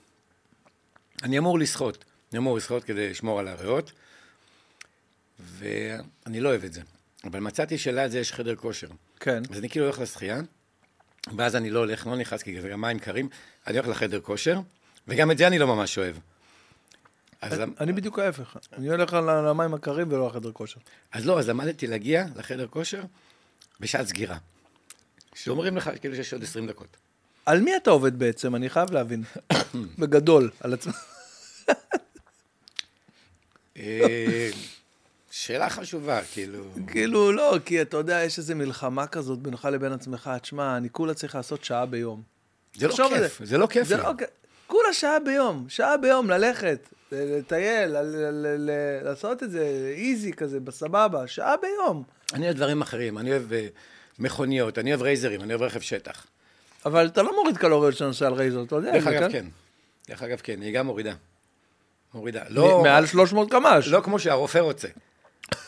אני 1.24 1.38
אמור 1.38 1.60
לשחות, 1.60 2.06
אני 2.32 2.40
אמור 2.40 2.58
לשחות 2.58 2.84
כדי 2.84 3.10
לשמור 3.10 3.40
על 3.40 3.48
הריאות, 3.48 3.92
ואני 5.40 6.40
לא 6.40 6.50
אוהב 6.50 6.64
את 6.64 6.74
זה. 6.74 6.82
אבל 7.24 7.40
מצאתי 7.40 7.78
שליד 7.78 8.12
זה 8.12 8.20
יש 8.20 8.34
חדר 8.34 8.56
כושר. 8.56 8.88
כן. 9.20 9.42
אז 9.52 9.60
אני 9.60 9.70
כאילו 9.70 9.86
הולך 9.86 10.00
לשחייה, 10.00 10.40
ואז 11.38 11.56
אני 11.56 11.70
לא 11.70 11.80
הולך, 11.80 12.08
לא 12.08 12.16
נכנס, 12.16 12.44
כי 12.44 12.62
זה 12.62 12.70
גם 12.70 12.82
מים 12.82 13.00
קרים, 13.00 13.30
אני 13.68 13.78
הולך 13.78 13.90
לחדר 13.90 14.22
כושר, 14.22 14.60
וגם 15.08 15.32
את 15.32 15.38
זה 15.38 15.48
אני 15.48 15.60
לא 15.60 15.68
ממש 15.68 15.98
אוהב. 15.98 16.16
אז, 17.42 17.54
למ- 17.60 17.74
אני 17.80 17.94
בדיוק 17.94 18.20
ההפך. 18.20 18.58
אני 18.74 18.90
הולך 18.90 19.14
על 19.14 19.30
המים 19.30 19.74
הקרים 19.74 20.12
ולא 20.12 20.28
לחדר 20.28 20.52
כושר. 20.52 20.80
אז 21.12 21.26
לא, 21.26 21.40
אז 21.40 21.50
למדתי 21.50 21.88
להגיע 21.88 22.26
לחדר 22.36 22.68
כושר 22.68 23.04
בשעת 23.80 24.08
סגירה. 24.08 24.38
שאומרים 25.36 25.78
לך 25.78 25.90
כאילו 26.02 26.16
שיש 26.16 26.34
עוד 26.34 26.44
20 26.44 26.68
דקות. 26.68 26.98
על 27.48 27.62
מי 27.62 27.78
אתה 27.78 27.90
עובד 27.90 28.20
בעצם? 28.20 28.56
אני 28.56 28.70
חייב 28.70 28.92
להבין. 28.92 29.24
בגדול, 30.00 30.50
על 30.60 30.74
עצמך. 30.74 30.96
אה, 33.78 34.50
שאלה 35.32 35.70
חשובה, 35.70 36.22
כאילו... 36.34 36.64
כאילו, 36.88 37.32
לא, 37.32 37.58
כי 37.66 37.82
אתה 37.82 37.98
יודע, 37.98 38.24
יש 38.24 38.38
איזו 38.38 38.56
מלחמה 38.56 39.08
כזאת 39.08 39.40
בינך 39.40 39.66
לבין 39.72 39.92
עצמך. 39.94 40.30
תשמע, 40.42 40.78
אני 40.78 40.90
כולה 40.92 41.14
צריך 41.14 41.36
לעשות 41.36 41.64
שעה 41.64 41.86
ביום. 41.86 42.22
זה 42.76 42.88
לא 42.88 43.10
כיף, 43.10 43.42
זה 43.44 43.58
לא 43.58 43.68
כיף. 43.68 43.92
לא 43.92 44.14
כ- 44.18 44.24
כולה 44.68 44.94
שעה 44.94 45.20
ביום, 45.20 45.66
שעה 45.70 45.98
ביום 45.98 46.30
ללכת. 46.30 46.80
לטייל, 47.12 47.96
לעשות 49.04 49.44
את 49.44 49.52
זה 49.52 49.94
איזי 49.96 50.34
כזה, 50.34 50.60
בסבבה, 50.60 51.28
שעה 51.28 51.56
ביום. 51.62 52.04
אני 52.34 52.46
אוהב 52.46 52.56
דברים 52.58 52.82
אחרים, 52.82 53.18
אני 53.18 53.32
אוהב 53.32 53.54
אה, 53.54 53.68
מכוניות, 54.20 54.78
אני 54.78 54.90
אוהב 54.92 55.02
רייזרים, 55.02 55.42
אני 55.42 55.54
אוהב 55.54 55.62
רכב 55.62 55.80
שטח. 55.80 56.26
אבל 56.88 57.06
אתה 57.08 57.22
לא 57.22 57.36
מוריד 57.36 57.58
קלוריות 57.58 57.94
כשאתה 57.94 58.06
נוסע 58.08 58.28
על 58.28 58.34
רייזר, 58.34 58.64
אתה 58.64 58.76
יודע. 58.76 58.92
דרך 58.92 59.08
אגב, 59.08 59.32
כן. 59.32 59.46
דרך 60.10 60.24
אגב, 60.24 60.38
כן, 60.44 60.60
נהיגה 60.60 60.84
מורידה. 60.84 61.14
מורידה. 62.14 62.42
לא, 62.50 62.82
מעל 62.84 63.06
300 63.06 63.52
קמ"ש. 63.52 63.88
לא 63.88 64.02
כמו 64.04 64.20
שהרופא 64.20 64.58
רוצה. 64.58 64.88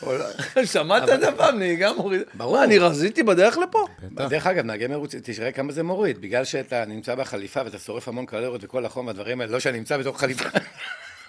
לא- 0.02 0.14
שמעת 0.72 1.08
את 1.08 1.20
זה 1.20 1.32
פעם? 1.36 1.58
נהיגה 1.58 1.92
מורידה. 1.92 2.24
ברור. 2.34 2.56
מה, 2.56 2.64
אני 2.64 2.78
רזיתי 2.78 3.22
בדרך 3.22 3.58
לפה? 3.58 3.86
דרך 4.28 4.46
אגב, 4.46 4.64
נהגי 4.64 4.86
מרוץ, 4.86 5.14
תראה 5.14 5.52
כמה 5.52 5.72
זה 5.72 5.82
מוריד, 5.82 6.20
בגלל 6.20 6.44
שאתה 6.44 6.84
נמצא 6.84 7.14
בחליפה 7.14 7.60
ואתה 7.64 7.78
שורף 7.78 8.08
המון 8.08 8.26
קלוריות 8.26 8.64
וכל 8.64 8.86
החום 8.86 9.06
והדברים 9.06 9.40
האלה, 9.40 9.52
לא 9.52 9.60
שאני 9.60 9.78
נמצא 9.78 9.96
בתוך 9.96 10.20
חליפה. 10.20 10.44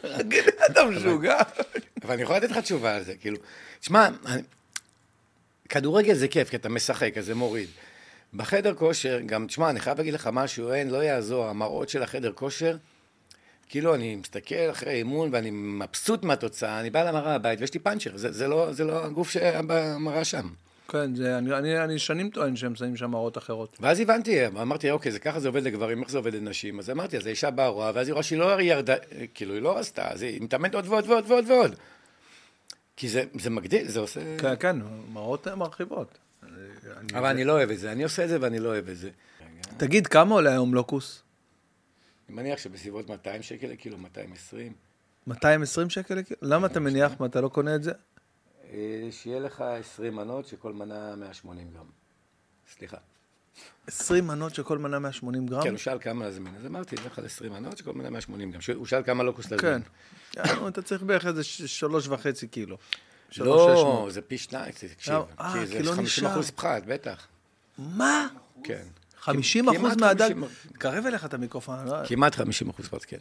אתה 0.72 0.86
משוגע? 0.86 1.38
אבל 2.04 2.14
אני 2.14 2.22
יכול 2.22 2.36
לתת 2.36 2.52
לך 2.52 2.58
תשובה 2.58 2.96
על 2.96 3.04
זה, 3.04 3.14
כאילו, 3.16 3.38
שמע, 3.82 4.08
אני- 4.26 4.42
כדורגל 5.70 6.14
זה 6.14 6.28
כיף, 6.28 6.50
כי 6.50 6.56
אתה 6.56 6.70
משחק, 6.70 7.18
אז 7.18 7.26
זה 7.26 7.36
מוריד. 7.36 7.70
בחדר 8.34 8.74
כושר, 8.74 9.20
גם, 9.26 9.48
תשמע, 9.48 9.70
אני 9.70 9.80
חייב 9.80 9.98
להגיד 9.98 10.14
לך 10.14 10.30
משהו, 10.34 10.72
אין, 10.72 10.90
לא 10.90 10.98
יעזור, 11.04 11.46
המראות 11.48 11.90
של 11.90 12.04
החדר 12.04 12.32
כושר, 12.32 12.78
כאילו, 13.70 13.96
אני 13.96 14.16
מסתכל 14.16 14.56
אחרי 14.72 14.94
אימון 14.94 15.30
ואני 15.32 15.50
מבסוט 15.52 16.24
מהתוצאה, 16.24 16.80
אני 16.80 16.90
בא 16.90 17.04
למראה 17.10 17.36
הבית 17.36 17.60
ויש 17.62 17.74
לי 17.74 17.80
פאנצ'ר, 17.80 18.18
זה, 18.18 18.32
זה, 18.32 18.48
לא, 18.48 18.72
זה 18.74 18.84
לא 18.84 19.06
הגוף 19.06 19.30
שהיה 19.30 19.62
במראה 19.68 20.24
שם. 20.26 20.48
כן, 20.88 21.16
זה- 21.16 21.38
אני- 21.38 21.54
אני 21.54 21.84
אני 21.84 22.00
שנים 22.00 22.30
טוען 22.30 22.56
שהם 22.56 22.76
שמים 22.76 22.96
שם 22.98 23.12
מראות 23.12 23.38
אחרות. 23.38 23.78
ואז 23.80 24.00
הבנתי, 24.00 24.48
אמרתי, 24.48 24.92
אוקיי, 24.92 25.12
זה 25.12 25.20
ככה 25.20 25.40
זה 25.40 25.48
עובד 25.48 25.64
לגברים, 25.64 26.02
איך 26.02 26.10
זה 26.12 26.18
עובד 26.18 26.36
לנשים? 26.36 26.80
אז 26.80 26.90
אמרתי, 26.90 27.18
אז 27.18 27.26
האישה 27.26 27.50
באה 27.52 27.68
רואה, 27.68 27.92
ואז 27.96 28.08
היא 28.08 28.14
רואה 28.14 28.24
שהיא 28.24 28.40
לא 28.40 28.62
ירדה, 28.62 28.96
כאילו, 29.34 29.54
היא 29.54 29.62
לא 29.62 29.80
עשתה, 29.80 30.08
אז 30.12 30.22
היא 30.22 30.42
מתאמנת 30.42 30.76
עוד 30.76 30.88
ועוד 30.88 31.10
ועוד 31.10 31.32
ועוד 31.32 31.50
ועוד. 31.50 31.76
כי 32.98 33.10
זה, 33.10 33.24
זה 33.40 33.50
מגדיל, 33.50 33.88
זה 33.88 34.00
עושה... 34.00 34.20
כן, 34.38 34.54
כן, 34.60 34.76
מראות 35.14 35.48
מרחיבות. 35.48 36.18
אני- 36.98 37.20
אבל 37.20 37.26
אני 37.30 37.44
לא 37.44 37.52
אוהב 37.52 37.70
את 37.72 37.80
זה, 37.80 37.92
אני 37.92 38.04
עושה 38.04 38.24
את 38.24 38.30
זה 38.30 38.38
ואני 38.42 38.60
לא 38.60 38.70
אוהב 38.70 38.90
את 38.90 38.98
זה. 38.98 39.10
תגיד, 39.78 40.08
כמה 40.08 40.36
עולה 40.36 40.52
היום 40.52 40.74
לוקוס? 40.74 41.24
אני 42.30 42.36
מניח 42.36 42.60
שבסביבות 42.60 43.10
200 43.10 43.42
שקל 43.42 43.68
לקילו, 43.68 43.98
220. 43.98 44.74
220 45.28 45.90
שקל 45.90 46.16
לקילו? 46.16 46.40
למה 46.42 46.68
אתה 46.68 46.80
מניח 46.80 47.12
מה, 47.20 47.26
אתה 47.26 47.42
לא 47.42 47.48
קונה 47.50 47.76
את 47.76 47.84
זה? 47.84 47.92
אה, 48.74 48.78
שיהיה 49.12 49.40
לך 49.40 49.62
20 49.62 50.16
מנות 50.16 50.48
שכל 50.48 50.74
מנה 50.74 51.16
180 51.16 51.68
גרם. 51.74 51.86
סליחה. 52.78 52.98
20 53.88 54.28
מנות 54.28 54.56
שכל 54.56 54.78
מנה 54.78 55.00
180 55.00 55.46
גרם? 55.48 55.64
כן, 55.64 55.70
הוא 55.70 55.78
שאל 55.78 56.00
כמה 56.00 56.26
להזמין, 56.26 56.56
אז 56.56 56.66
אמרתי, 56.66 56.96
נלך 57.04 57.20
על 57.20 57.26
20 57.26 57.52
מנות 57.54 57.78
שכל 57.78 57.94
מנה 57.94 58.10
180 58.10 58.52
גרם. 58.52 58.62
הוא 58.76 58.86
שאל 58.86 59.04
כמה 59.04 59.24
לוקוס 59.24 59.46
כן. 59.46 59.56
להזמין. 59.56 59.82
יענו, 60.38 60.68
אתה 60.68 60.82
צריך 60.82 61.04
בערך 61.04 61.26
איזה 61.26 61.44
ש- 61.44 61.62
שלוש 61.62 62.08
וחצי 62.08 62.48
קילו. 62.48 62.78
לא, 63.38 64.06
שש. 64.10 64.14
זה 64.14 64.22
פי 64.22 64.38
שניים, 64.38 64.72
תקשיב. 64.72 65.14
אה, 65.40 65.54
כי 65.54 65.80
לא 65.80 65.90
זה 65.92 65.96
50 65.96 66.04
נשאר. 66.04 66.32
אחוז 66.34 66.50
פחת, 66.52 66.84
בטח. 66.86 67.28
מה? 67.78 68.28
כן. 68.64 68.84
50 69.20 69.66
כמעט 69.66 69.78
אחוז 69.78 69.96
מהדג? 70.02 70.30
50 70.34 70.44
קרב 70.74 71.06
אליך 71.06 71.26
את 71.26 71.34
המיקרופון. 71.34 71.86
לא- 71.86 72.06
כמעט 72.08 72.36
50 72.36 72.70
אחוז 72.70 72.88
פחת, 72.88 73.06
כן. 73.06 73.18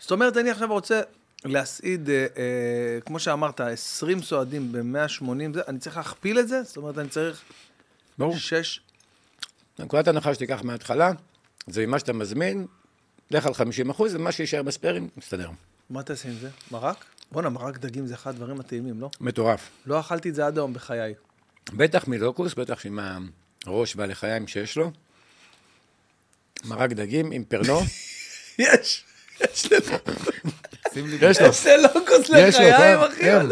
זאת 0.00 0.10
אומרת, 0.10 0.36
אני 0.36 0.50
עכשיו 0.50 0.68
רוצה 0.68 1.00
להסעיד, 1.44 2.10
אה, 2.10 2.14
אה, 2.36 3.00
כמו 3.06 3.18
שאמרת, 3.18 3.60
20 3.60 4.22
סועדים 4.22 4.72
ב-180, 4.72 5.24
אני 5.68 5.78
צריך 5.78 5.96
להכפיל 5.96 6.38
את 6.38 6.48
זה? 6.48 6.62
זאת 6.62 6.76
אומרת, 6.76 6.98
אני 6.98 7.08
צריך 7.08 7.42
ברור. 8.18 8.36
6... 8.38 8.80
נקודת 9.78 10.08
הנחה 10.08 10.34
שתיקח 10.34 10.60
מההתחלה, 10.64 11.10
זה 11.66 11.86
ממה 11.86 11.98
שאתה 11.98 12.12
מזמין, 12.12 12.66
לך 13.30 13.46
על 13.46 13.54
50 13.54 13.90
אחוז, 13.90 14.14
ומה 14.14 14.32
שיישאר 14.32 14.62
בספיירים, 14.62 15.08
מסתדר. 15.16 15.50
מה 15.90 16.02
תעשה 16.02 16.28
עם 16.28 16.34
זה? 16.40 16.48
מרק? 16.70 17.04
בואנה, 17.32 17.48
מרק 17.48 17.78
דגים 17.78 18.06
זה 18.06 18.14
אחד 18.14 18.30
הדברים 18.30 18.60
הטעימים, 18.60 19.00
לא? 19.00 19.10
מטורף. 19.20 19.70
לא 19.86 20.00
אכלתי 20.00 20.28
את 20.28 20.34
זה 20.34 20.46
עד 20.46 20.58
היום 20.58 20.72
בחיי. 20.72 21.14
בטח 21.72 22.08
מלוקוס, 22.08 22.54
בטח 22.54 22.86
עם 22.86 22.98
הראש 23.66 23.96
והלחיים 23.96 24.46
שיש 24.46 24.76
לו. 24.76 24.90
מרק 26.64 26.90
דגים 26.90 27.32
עם 27.32 27.44
פרנו. 27.44 27.80
יש, 28.58 29.04
יש 29.40 29.72
לי... 29.72 29.76
יש 31.20 31.40
לו. 31.40 31.46
יש 31.46 31.66
לוקוס 31.66 32.30
לחיים, 32.30 32.52
כן, 32.52 32.98
אחי. 33.06 33.20
כן. 33.20 33.46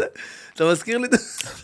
אתה 0.53 0.65
מזכיר 0.65 0.97
לי, 0.97 1.07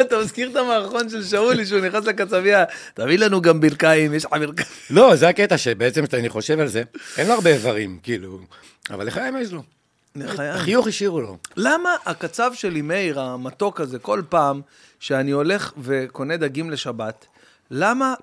אתה 0.01 0.19
מזכיר 0.19 0.49
את 0.51 0.55
המערכון 0.55 1.09
של 1.09 1.23
שאולי, 1.23 1.65
שהוא 1.65 1.79
נכנס 1.79 2.05
לקצבייה, 2.05 2.63
תביא 2.93 3.17
לנו 3.17 3.41
גם 3.41 3.61
ברכיים, 3.61 4.13
יש 4.13 4.25
לך 4.25 4.31
ברכיים. 4.31 4.69
לא, 4.89 5.15
זה 5.15 5.27
הקטע 5.29 5.57
שבעצם, 5.57 6.05
כשאני 6.05 6.29
חושב 6.29 6.59
על 6.59 6.67
זה, 6.67 6.83
אין 7.17 7.27
לו 7.27 7.33
הרבה 7.33 7.49
איברים, 7.49 7.99
כאילו, 8.03 8.39
אבל 8.89 9.07
לחיים 9.07 9.37
יש 9.37 9.51
לו. 9.51 9.63
לחיים. 10.15 10.57
חיוך 10.57 10.87
השאירו 10.87 11.21
לו. 11.21 11.37
למה 11.57 11.95
הקצב 12.05 12.51
שלי, 12.53 12.81
מאיר, 12.81 13.19
המתוק 13.19 13.81
הזה, 13.81 13.99
כל 13.99 14.21
פעם 14.29 14.61
שאני 14.99 15.31
הולך 15.31 15.73
וקונה 15.77 16.37
דגים 16.37 16.69
לשבת, 16.69 17.25
למה 17.71 18.13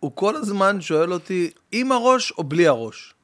הוא 0.00 0.12
כל 0.14 0.36
הזמן 0.36 0.80
שואל 0.80 1.12
אותי, 1.12 1.50
עם 1.72 1.92
הראש 1.92 2.32
או 2.38 2.44
בלי 2.44 2.66
הראש? 2.66 3.14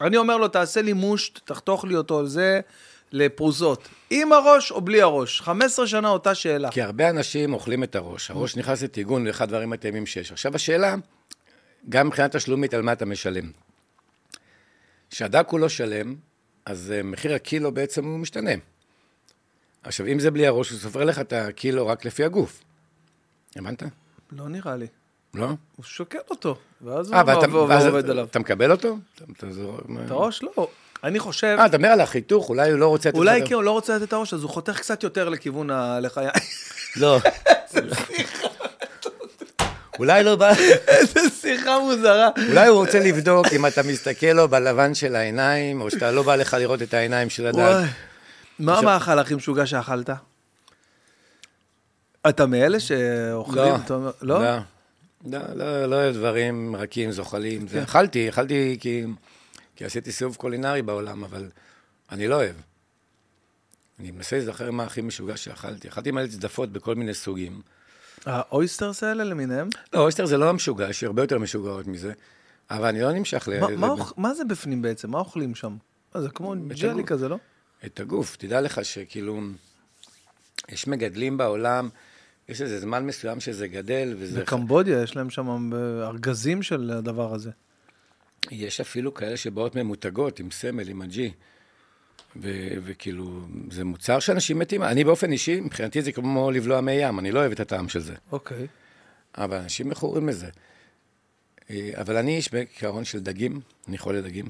אני 0.00 0.16
אומר 0.16 0.36
לו, 0.36 0.48
תעשה 0.48 0.82
לי 0.82 0.92
מושט, 0.92 1.40
תחתוך 1.44 1.84
לי 1.84 1.96
אותו, 1.96 2.26
זה 2.26 2.60
לפרוסות. 3.12 3.88
עם 4.10 4.32
הראש 4.32 4.70
או 4.70 4.80
בלי 4.80 5.02
הראש? 5.02 5.40
15 5.40 5.86
שנה 5.86 6.08
אותה 6.08 6.34
שאלה. 6.34 6.70
כי 6.70 6.82
הרבה 6.82 7.10
אנשים 7.10 7.54
אוכלים 7.54 7.84
את 7.84 7.96
הראש. 7.96 8.30
הראש 8.30 8.56
נכנס 8.56 8.82
לטיגון 8.82 9.26
לאחד 9.26 9.44
הדברים 9.44 9.72
הטעימים 9.72 10.06
שיש. 10.06 10.32
עכשיו 10.32 10.54
השאלה, 10.54 10.94
גם 11.88 12.06
מבחינת 12.06 12.36
תשלומית, 12.36 12.74
על 12.74 12.82
מה 12.82 12.92
אתה 12.92 13.04
משלם. 13.04 13.50
כשהדג 15.10 15.42
כולו 15.46 15.68
שלם, 15.68 16.14
אז 16.66 16.92
אה, 16.96 17.02
מחיר 17.02 17.34
הקילו 17.34 17.72
בעצם 17.72 18.04
הוא 18.04 18.18
משתנה. 18.18 18.50
עכשיו, 19.82 20.06
אם 20.06 20.18
זה 20.20 20.30
בלי 20.30 20.46
הראש, 20.46 20.70
הוא 20.70 20.78
סופר 20.78 21.04
לך 21.04 21.18
את 21.18 21.32
הקילו 21.32 21.86
רק 21.86 22.04
לפי 22.04 22.24
הגוף. 22.24 22.60
הבנת? 23.56 23.82
לא 24.32 24.48
נראה 24.48 24.76
לי. 24.76 24.86
לא? 25.34 25.46
הוא 25.46 25.84
שוקל 25.84 26.18
אותו, 26.30 26.56
ואז 26.82 27.08
הוא 27.08 27.16
אה, 27.16 27.22
ואתה 27.26 27.46
עובד 27.88 28.10
עליו. 28.10 28.24
אתה 28.30 28.38
מקבל 28.38 28.70
אותו? 28.72 28.96
אתה- 29.14 29.24
אתה 29.36 29.52
זורק- 29.52 29.80
את 30.06 30.10
הראש 30.10 30.42
לא. 30.42 30.68
אני 31.04 31.18
חושב, 31.18 31.56
אה, 31.58 31.66
אתה 31.66 31.76
אומר 31.76 31.88
על 31.88 32.00
החיתוך, 32.00 32.48
אולי 32.48 32.70
הוא 32.70 32.78
לא 32.78 32.88
רוצה... 32.88 33.08
לתת 33.08 33.18
אולי 33.18 33.46
כי 33.46 33.54
הוא 33.54 33.62
לא 33.62 33.70
רוצה 33.70 33.96
לתת 33.96 34.08
את 34.08 34.12
הראש, 34.12 34.34
אז 34.34 34.42
הוא 34.42 34.50
חותך 34.50 34.78
קצת 34.78 35.02
יותר 35.02 35.28
לכיוון 35.28 35.70
הלחיים. 35.70 36.28
לא. 36.96 37.18
אולי 39.98 40.24
לא 40.24 40.36
בא... 40.36 40.52
איזה 40.88 41.20
שיחה 41.40 41.78
מוזרה. 41.78 42.30
אולי 42.48 42.68
הוא 42.68 42.78
רוצה 42.78 42.98
לבדוק 42.98 43.46
אם 43.52 43.66
אתה 43.66 43.82
מסתכל 43.82 44.26
לו 44.26 44.48
בלבן 44.48 44.94
של 44.94 45.16
העיניים, 45.16 45.80
או 45.80 45.90
שאתה 45.90 46.10
לא 46.10 46.22
בא 46.22 46.36
לך 46.36 46.56
לראות 46.60 46.82
את 46.82 46.94
העיניים 46.94 47.30
של 47.30 47.46
הדג. 47.46 47.84
מה 48.58 48.78
המאכל 48.78 49.18
הכי 49.18 49.34
משוגע 49.34 49.66
שאכלת? 49.66 50.10
אתה 52.28 52.46
מאלה 52.46 52.80
שאוכלים? 52.80 53.74
לא, 53.90 54.12
לא? 54.22 54.38
לא, 55.24 55.38
לא, 55.54 55.54
לא, 55.54 55.86
לא 55.86 56.12
דברים 56.12 56.76
רכים, 56.76 57.12
זוחלים. 57.12 57.68
כן. 57.68 57.82
אכלתי, 57.82 58.28
אכלתי 58.28 58.76
כי, 58.80 59.04
כי 59.76 59.84
עשיתי 59.84 60.12
סיבוב 60.12 60.36
קולינרי 60.36 60.82
בעולם, 60.82 61.24
אבל 61.24 61.48
אני 62.12 62.28
לא 62.28 62.34
אוהב. 62.34 62.54
אני 64.00 64.10
מנסה 64.10 64.36
להיזכר 64.36 64.70
מה 64.70 64.84
הכי 64.84 65.00
משוגע 65.00 65.36
שאכלתי. 65.36 65.88
אכלתי 65.88 66.10
מלא 66.10 66.26
צדפות 66.26 66.72
בכל 66.72 66.94
מיני 66.94 67.14
סוגים. 67.14 67.62
האויסטרס 68.26 69.02
האלה 69.02 69.24
למיניהם? 69.24 69.68
לא, 69.92 70.00
אויסטר 70.00 70.26
זה 70.26 70.36
לא 70.36 70.50
המשוגע, 70.50 70.88
יש 70.90 71.04
הרבה 71.04 71.22
יותר 71.22 71.38
משוגעות 71.38 71.86
מזה, 71.86 72.12
אבל 72.70 72.88
אני 72.88 73.00
לא 73.00 73.12
נמשך 73.12 73.48
ל... 73.52 73.60
מה- 73.60 73.70
ל- 73.70 73.76
מה 73.76 73.88
אוכ- 73.88 74.12
מה 74.16 74.34
זה 74.34 74.44
בפנים 74.44 74.82
בעצם? 74.82 75.10
מה 75.10 75.18
אוכלים 75.18 75.54
שם? 75.54 75.76
זה 76.18 76.28
כמו 76.28 76.54
ג'לי 76.68 76.90
הגוף. 76.90 77.06
כזה, 77.06 77.28
לא? 77.28 77.38
את 77.86 78.00
הגוף. 78.00 78.36
תדע 78.36 78.60
לך 78.60 78.84
שכאילו, 78.84 79.40
יש 80.68 80.86
מגדלים 80.86 81.36
בעולם, 81.36 81.88
יש 82.48 82.62
איזה 82.62 82.80
זמן 82.80 83.06
מסוים 83.06 83.40
שזה 83.40 83.68
גדל, 83.68 84.14
וזה... 84.18 84.40
בקמבודיה 84.40 85.02
יש 85.02 85.16
להם 85.16 85.30
שם 85.30 85.70
ארגזים 86.02 86.62
של 86.62 86.90
הדבר 86.90 87.34
הזה. 87.34 87.50
יש 88.50 88.80
אפילו 88.80 89.14
כאלה 89.14 89.36
שבאות 89.36 89.74
ממותגות, 89.76 90.40
עם 90.40 90.50
סמל, 90.50 90.88
עם 90.88 91.02
הג'י. 91.02 91.32
ו- 92.36 92.76
וכאילו, 92.84 93.40
זה 93.70 93.84
מוצר 93.84 94.18
שאנשים 94.18 94.58
מתים. 94.58 94.82
אני 94.82 95.04
באופן 95.04 95.32
אישי, 95.32 95.60
מבחינתי 95.60 96.02
זה 96.02 96.12
כמו 96.12 96.50
לבלוע 96.50 96.80
מי 96.80 96.92
ים, 96.92 97.18
אני 97.18 97.32
לא 97.32 97.40
אוהב 97.40 97.52
את 97.52 97.60
הטעם 97.60 97.88
של 97.88 98.00
זה. 98.00 98.14
אוקיי. 98.32 98.66
אבל 99.38 99.56
אנשים 99.56 99.88
מכורים 99.88 100.28
לזה. 100.28 100.48
אה, 101.70 101.90
אבל 102.00 102.16
אני 102.16 102.36
איש 102.36 102.52
בעיקרון 102.52 103.04
של 103.04 103.20
דגים, 103.20 103.60
אני 103.88 103.98
חולה 103.98 104.20
דגים. 104.20 104.46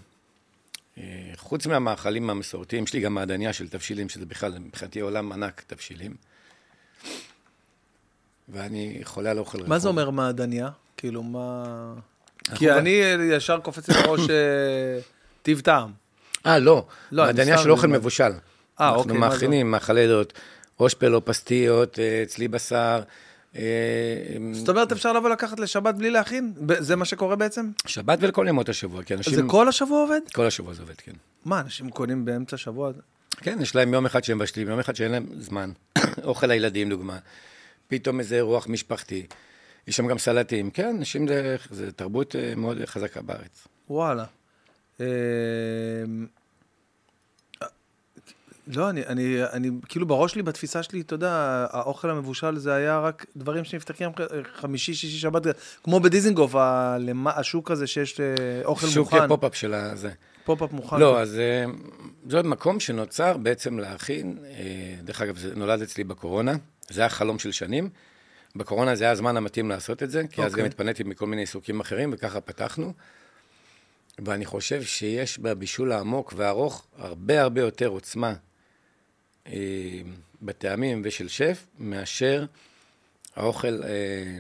אה, 0.99 1.33
חוץ 1.37 1.67
מהמאכלים 1.67 2.31
המסורתיים, 2.31 2.85
יש 2.85 2.93
לי 2.93 3.01
גם 3.01 3.15
מעדניה 3.15 3.53
של 3.53 3.69
תבשילים, 3.69 4.09
שזה 4.09 4.27
בכלל, 4.27 4.59
מבחינתי 4.59 5.01
עולם 5.01 5.33
ענק 5.33 5.63
תבשילים. 5.67 6.15
ואני 8.49 9.01
חולה 9.05 9.31
על 9.31 9.39
אוכל 9.39 9.59
רחוב. 9.59 9.71
מה 9.71 9.79
זה 9.79 9.89
אומר 9.89 10.11
מעדניה? 10.11 10.69
כאילו, 10.97 11.23
מה... 11.23 11.95
כי 12.55 12.67
ב- 12.67 12.71
אני, 12.71 12.91
ישר 13.33 13.61
קופץ 13.61 13.89
לי 13.89 14.03
בראש 14.03 14.21
אה, 14.31 14.99
טיב 15.43 15.61
טעם. 15.61 16.04
אה, 16.47 16.59
לא. 16.59 16.87
לא, 17.13 17.25
מעדניה 17.25 17.59
של 17.59 17.71
אוכל. 17.71 17.87
מבושל. 17.87 18.23
אה, 18.23 18.89
אנחנו 18.89 18.97
אוקיי, 19.01 19.17
מה 19.17 19.31
זה? 19.31 19.35
מאכילים, 19.35 19.71
מאכלי 19.71 20.09
דעות, 20.09 20.33
אושפל 20.81 21.15
או 21.15 21.25
פסטיות, 21.25 21.99
אה, 21.99 22.23
אצלי 22.23 22.49
בשר. 22.49 23.03
אה, 23.57 23.63
זאת 24.53 24.69
אומרת, 24.69 24.93
אפשר 24.93 25.13
לבוא 25.13 25.31
לקחת 25.31 25.61
לשבת 25.61 25.95
בלי 25.95 26.11
להכין? 26.11 26.53
זה 26.79 26.97
מה 26.97 27.05
שקורה 27.05 27.37
בעצם? 27.37 27.71
שבת 27.87 28.19
ולכל 28.21 28.47
ימות 28.49 28.69
השבוע, 28.69 29.03
כי 29.03 29.15
אנשים... 29.15 29.35
זה 29.35 29.43
כל 29.47 29.69
השבוע 29.69 30.01
עובד? 30.01 30.21
כל 30.35 30.47
השבוע 30.47 30.75
זה 30.75 30.83
עובד, 30.83 30.95
כן. 30.97 31.13
מה, 31.45 31.61
אנשים 31.61 31.91
קונים 31.91 32.25
באמצע 32.25 32.55
השבוע? 32.55 32.91
כן, 33.37 33.59
יש 33.61 33.77
להם 33.77 33.95
יום 33.95 34.07
אחד 34.07 34.25
שהם 34.25 34.39
מבשלים, 34.39 34.69
יום 34.69 34.79
אחד 34.79 34.97
שאין 34.97 35.13
להם 35.13 35.27
זמן. 35.39 35.71
אוכל 36.25 36.47
לילדים, 36.47 36.91
דוגמה. 36.91 37.19
פתאום 37.89 38.21
איזה 38.21 38.37
אירוח 38.37 38.67
משפחתי. 38.69 39.27
יש 39.87 39.97
שם 39.97 40.07
גם 40.07 40.19
סלטים. 40.19 40.71
כן, 40.71 40.97
אנשים 40.99 41.29
זה, 41.29 41.57
זה 41.71 41.93
תרבות 41.93 42.37
אה, 42.37 42.55
מאוד 42.57 42.85
חזקה 42.85 43.23
בארץ. 43.23 43.69
וואלה. 43.91 44.25
אה, 45.01 45.07
לא, 48.67 48.91
אני, 48.91 49.07
אני, 49.07 49.45
אני, 49.53 49.71
כאילו 49.89 50.07
בראש 50.07 50.33
שלי, 50.33 50.43
בתפיסה 50.43 50.83
שלי, 50.83 51.01
אתה 51.01 51.15
יודע, 51.15 51.67
האוכל 51.71 52.11
המבושל 52.11 52.59
זה 52.59 52.75
היה 52.75 53.01
רק 53.01 53.27
דברים 53.37 53.65
שנפתחים 53.65 54.11
חמישי, 54.55 54.95
שישי, 54.95 55.19
שבת, 55.19 55.43
כמו 55.83 56.01
בדיזינגוף, 56.01 56.55
הלמה, 56.55 57.31
השוק 57.37 57.71
הזה 57.71 57.87
שיש 57.87 58.21
אה, 58.21 58.27
אוכל 58.65 58.87
שוק 58.87 59.13
מוכן. 59.13 59.29
פופ-אפ 59.29 59.55
של 59.55 59.75
הזה. 59.75 60.11
פופ-אפ 60.45 60.73
מוכן. 60.73 61.01
לא, 61.01 61.21
אז 61.21 61.39
אה, 61.39 61.65
זה 62.29 62.37
עוד 62.37 62.47
מקום 62.47 62.81
שנוצר 62.81 63.37
בעצם 63.37 63.79
להכין, 63.79 64.39
אה, 64.45 64.95
דרך 65.03 65.23
אגב, 65.23 65.39
זה 65.39 65.55
נולד 65.55 65.83
אצלי 65.83 66.05
בקורונה, 66.05 66.55
זה 66.91 67.01
היה 67.01 67.09
חלום 67.09 67.39
של 67.39 67.53
שנים. 67.53 67.89
בקורונה 68.57 68.95
זה 68.95 69.05
היה 69.05 69.11
הזמן 69.11 69.37
המתאים 69.37 69.69
לעשות 69.69 70.03
את 70.03 70.11
זה, 70.11 70.23
כי 70.31 70.43
אז 70.43 70.51
אוקיי. 70.51 70.63
גם 70.63 70.67
התפניתי 70.67 71.05
מכל 71.05 71.27
מיני 71.27 71.43
עיסוקים 71.43 71.81
אחרים, 71.81 72.11
וככה 72.13 72.41
פתחנו. 72.41 72.93
ואני 74.19 74.45
חושב 74.45 74.83
שיש 74.83 75.39
בבישול 75.39 75.93
העמוק 75.93 76.33
והארוך 76.37 76.87
הרבה 76.97 77.43
הרבה 77.43 77.61
יותר 77.61 77.87
עוצמה 77.87 78.35
אה, 79.47 80.01
בטעמים 80.43 81.03
ושל 81.05 81.29
שף, 81.29 81.67
מאשר 81.79 82.47
האוכל 83.37 83.83
אה, 83.83 84.39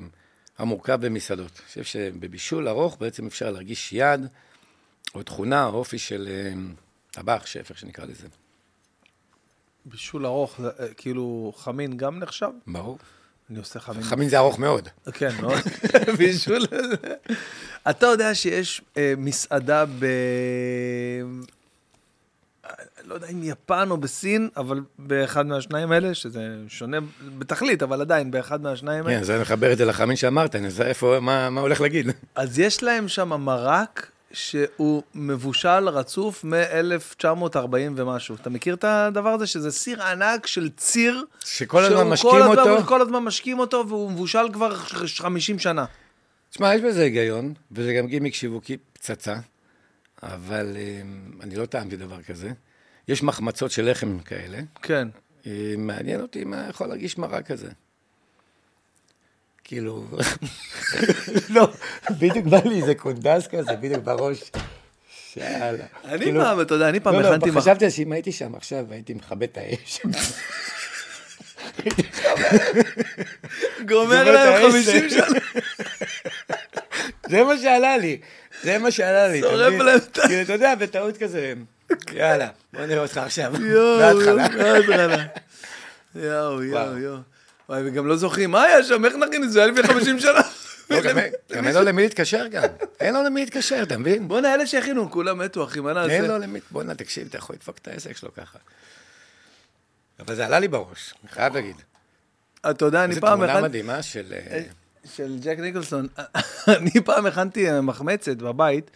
המורכב 0.59 1.07
במסעדות. 1.07 1.51
אני 1.59 1.67
חושב 1.67 1.85
שבבישול 1.85 2.69
ארוך 2.69 2.97
בעצם 3.01 3.27
אפשר 3.27 3.51
להרגיש 3.51 3.93
יד, 3.93 4.21
או 5.15 5.23
תכונה, 5.23 5.67
או 5.67 5.75
אופי 5.75 5.99
של 5.99 6.29
אה, 6.31 6.53
טבח, 7.11 7.47
שף, 7.47 7.67
איך 7.71 7.79
שנקרא 7.79 8.05
לזה. 8.05 8.29
בישול 9.85 10.27
ארוך, 10.27 10.61
אה, 10.61 10.95
כאילו 10.95 11.53
חמין 11.57 11.97
גם 11.97 12.19
נחשב? 12.19 12.51
ברור. 12.67 12.99
אני 13.51 13.59
עושה 13.59 13.81
חמין. 13.81 14.03
חמין 14.03 14.29
זה 14.29 14.39
ארוך 14.39 14.59
מאוד. 14.59 14.89
כן, 15.13 15.31
מאוד. 15.43 15.61
בישול. 16.19 16.67
אתה 17.91 18.07
יודע 18.07 18.35
שיש 18.35 18.83
אה, 18.97 19.15
מסעדה 19.17 19.85
ב... 19.87 20.07
לא 23.05 23.15
יודע 23.15 23.27
אם 23.29 23.41
יפן 23.43 23.91
או 23.91 23.97
בסין, 23.97 24.49
אבל 24.57 24.81
באחד 24.99 25.47
מהשניים 25.47 25.93
האלה, 25.93 26.15
שזה 26.15 26.57
שונה 26.69 26.97
בתכלית, 27.39 27.83
אבל 27.83 28.01
עדיין 28.01 28.31
באחד 28.31 28.63
מהשניים 28.63 29.07
האלה. 29.07 29.19
כן, 29.19 29.25
זה 29.25 29.41
מחבר 29.41 29.73
את 29.73 29.79
זה 29.79 29.85
לחמין 29.85 30.17
שאמרת, 30.17 30.57
אני 30.57 30.67
יודע 30.67 30.87
איפה, 30.87 31.19
מה, 31.21 31.51
מה 31.51 31.61
הולך 31.61 31.81
להגיד. 31.81 32.07
אז 32.35 32.59
יש 32.59 32.83
להם 32.83 33.09
שם 33.09 33.29
מרק 33.29 34.11
שהוא 34.35 35.03
מבושל 35.15 35.89
רצוף 35.89 36.45
מ-1940 36.45 37.57
ומשהו. 37.97 38.35
אתה 38.35 38.51
מכיר 38.51 38.75
את 38.75 38.85
הדבר 38.85 39.29
הזה? 39.29 39.47
שזה 39.47 39.71
סיר 39.71 40.03
ענק 40.03 40.47
של 40.47 40.71
ציר. 40.77 41.25
שכל 41.45 41.85
הזמן 41.85 41.97
שהוא 41.99 42.11
משקים 42.13 42.31
כל 42.31 42.43
הזמן- 42.43 42.73
אותו. 42.73 42.87
כל 42.87 43.01
הזמן 43.03 43.19
משקים 43.19 43.59
אותו, 43.59 43.85
והוא 43.89 44.11
מבושל 44.11 44.53
כבר 44.53 44.75
50 44.77 45.59
שנה. 45.59 45.85
תשמע, 46.51 46.75
יש 46.75 46.83
בזה 46.83 47.03
היגיון, 47.03 47.55
וזה 47.73 47.95
גם 47.95 48.07
גימיק 48.07 48.35
שיווקי 48.35 48.77
פצצה, 48.93 49.35
אבל 50.23 50.77
אה, 50.77 51.01
אני 51.43 51.57
לא 51.57 51.67
טעמתי 51.67 51.97
דבר 51.97 52.23
כזה. 52.23 52.51
יש 53.09 53.23
מחמצות 53.23 53.71
של 53.71 53.91
לחם 53.91 54.19
כאלה. 54.19 54.59
כן. 54.83 55.09
אה, 55.47 55.75
מעניין 55.79 56.21
אותי 56.21 56.45
מה 56.45 56.67
יכול 56.71 56.87
להרגיש 56.87 57.19
מרק 57.19 57.47
כזה. 57.47 57.69
כאילו, 59.65 60.05
לא, 61.51 61.69
בדיוק 62.11 62.47
בא 62.47 62.59
לי 62.65 62.81
איזה 62.81 62.95
קונדס 62.95 63.47
כזה, 63.47 63.73
בדיוק 63.77 64.03
בראש. 64.05 64.51
שאלה. 65.33 65.85
אני 66.05 66.25
כאילו- 66.25 66.41
פעם, 66.41 66.61
אתה 66.61 66.75
יודע, 66.75 66.89
אני 66.89 67.01
פעם 67.01 67.15
לא, 67.15 67.21
לא, 67.23 67.29
הכנתי... 67.29 67.51
מח- 67.51 67.63
חשבתי 67.63 67.91
שאם 67.91 68.13
הייתי 68.13 68.33
שם 68.33 68.55
עכשיו, 68.55 68.85
הייתי 68.91 69.15
מכבה 69.15 69.45
את 69.45 69.59
האש. 69.61 70.01
גומר 73.89 74.33
להם 74.33 74.53
העסק. 74.65 74.91
50 74.91 75.11
שנה. 75.11 75.39
זה 77.29 77.43
מה 77.45 77.59
שעלה 77.59 77.97
לי, 77.97 78.21
זה 78.63 78.79
מה 78.79 78.91
שעלה 78.91 79.29
לי. 79.29 79.41
שורף? 79.41 79.73
להם 79.81 79.97
את 79.97 80.19
ה- 80.19 80.23
כאילו, 80.29 80.43
אתה 80.43 80.53
יודע, 80.53 80.75
בטעות 80.75 81.17
כזה, 81.17 81.53
יאללה, 82.13 82.49
בוא 82.73 82.87
נראה 82.87 83.03
אותך 83.03 83.17
עכשיו. 83.19 83.53
יואו, 83.67 83.99
מההתחלה. 84.37 85.25
יואו, 86.15 86.63
יואו. 86.63 86.99
יואו. 86.99 87.17
וואי, 87.69 87.83
וגם 87.87 88.07
לא 88.07 88.17
זוכרים, 88.17 88.51
מה 88.51 88.63
היה 88.63 88.83
שם, 88.83 89.05
איך 89.05 89.15
נכין 89.15 89.45
את 89.45 89.53
זה? 89.53 89.63
היה 89.63 89.73
לפני 89.73 89.83
50 89.89 90.19
שנה. 90.21 90.41
לא, 90.91 91.01
גם 91.01 91.19
אין- 91.19 91.33
אין 91.51 91.75
לו 91.75 91.83
למי 91.83 92.03
להתקשר 92.03 92.47
גם. 92.47 92.63
אין 93.01 93.15
לו 93.15 93.23
למי 93.23 93.41
להתקשר, 93.41 93.83
אתה 93.83 93.99
מבין? 93.99 94.29
בואנה, 94.29 94.55
אלה 94.55 94.67
שהכינו, 94.67 95.11
כולם 95.11 95.39
מתו, 95.39 95.65
אחי, 95.65 95.81
מה 95.81 95.91
אין 95.91 95.99
נעשה? 95.99 96.21
לו 96.29 96.39
למי, 96.39 96.61
בוא'נה, 96.71 96.95
תקשיב, 96.95 97.27
אתה 97.29 97.39
יכול 97.39 97.57
לדפוק 97.57 97.79
את 97.79 97.89
העסק 97.89 98.17
שלו 98.17 98.35
ככה. 98.35 98.59
אבל 100.21 100.35
זה 100.35 100.47
עלה 100.47 100.59
לי 100.59 100.69
בראש, 100.69 101.15
אני 101.23 101.31
חייב 101.33 101.55
להגיד. 101.55 101.77
אתה 102.71 102.85
יודע, 102.85 103.05
אני 103.05 103.21
פעם 103.21 103.37
תמונה 103.37 103.53
הכנתי... 103.53 103.69
מדהימה 103.69 104.03
של... 104.03 104.33
אה, 104.33 104.63
של 105.15 105.37
ג'ק 105.43 105.59
ניקולסון. 105.59 106.07
אני 106.77 106.91
פעם 107.05 107.27
הכנתי 107.27 107.71
אה, 107.71 107.81
מחמצת 107.81 108.37
בבית, 108.37 108.91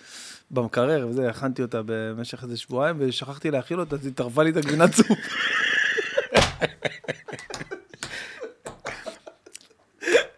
במקרר, 0.51 1.09
וזה, 1.11 1.29
הכנתי 1.31 1.63
אותה 1.63 1.81
במשך 1.87 2.43
איזה 2.43 2.57
שבועיים, 2.57 2.97
ושכחתי 2.99 3.51
להאכיל 3.51 3.81
אותה, 3.81 3.97
אז 3.97 4.05
היא 4.07 4.13
טרפה 4.15 4.43
לי 4.43 4.51
את 4.51 4.57
הגבינת 4.57 4.91
צוף. 4.95 5.07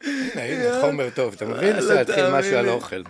הנה, 0.04 0.42
הנה, 0.42 0.80
חומר 0.80 1.08
טוב, 1.14 1.34
אתה 1.34 1.46
מבין? 1.46 1.76
אפשר 1.76 1.94
להתחיל 1.94 2.30
משהו 2.30 2.56
על. 2.56 2.68
אוכל. 2.68 3.02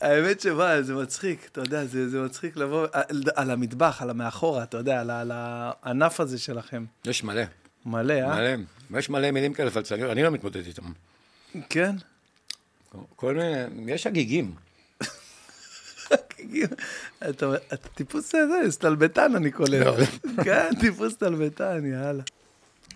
האמת 0.00 0.40
שמה, 0.40 0.82
זה 0.82 0.94
מצחיק, 0.94 1.48
אתה 1.52 1.60
יודע, 1.60 1.84
זה, 1.84 2.08
זה 2.08 2.20
מצחיק 2.20 2.56
לבוא 2.56 2.86
על, 2.92 3.22
על 3.36 3.50
המטבח, 3.50 4.02
על 4.02 4.10
המאחורה, 4.10 4.62
אתה 4.62 4.76
יודע, 4.76 5.00
על, 5.00 5.10
על 5.10 5.30
הענף 5.34 6.20
הזה 6.20 6.38
שלכם. 6.38 6.84
יש 7.04 7.24
מלא, 7.24 7.42
מלא, 7.86 8.12
אה? 8.12 8.36
מלא. 8.36 8.62
ויש 8.90 9.10
מלא 9.10 9.30
מילים 9.30 9.54
כאלה 9.54 9.70
פלצניות, 9.70 10.10
אני 10.10 10.22
לא 10.22 10.30
מתמודד 10.30 10.66
איתם. 10.66 10.82
כן. 11.68 11.96
כל 13.16 13.34
מיני, 13.34 13.92
יש 13.92 14.06
הגיגים. 14.06 14.54
אתה, 17.30 17.54
אתה 17.72 17.88
טיפוס 17.94 18.32
זה, 18.32 18.70
סטלבטן, 18.70 19.36
אני 19.36 19.50
קולט. 19.50 19.86
לא. 19.86 19.96
כן, 20.44 20.68
טיפוס 20.80 21.12
סטלבטן, 21.12 21.86
יאללה. 21.86 22.22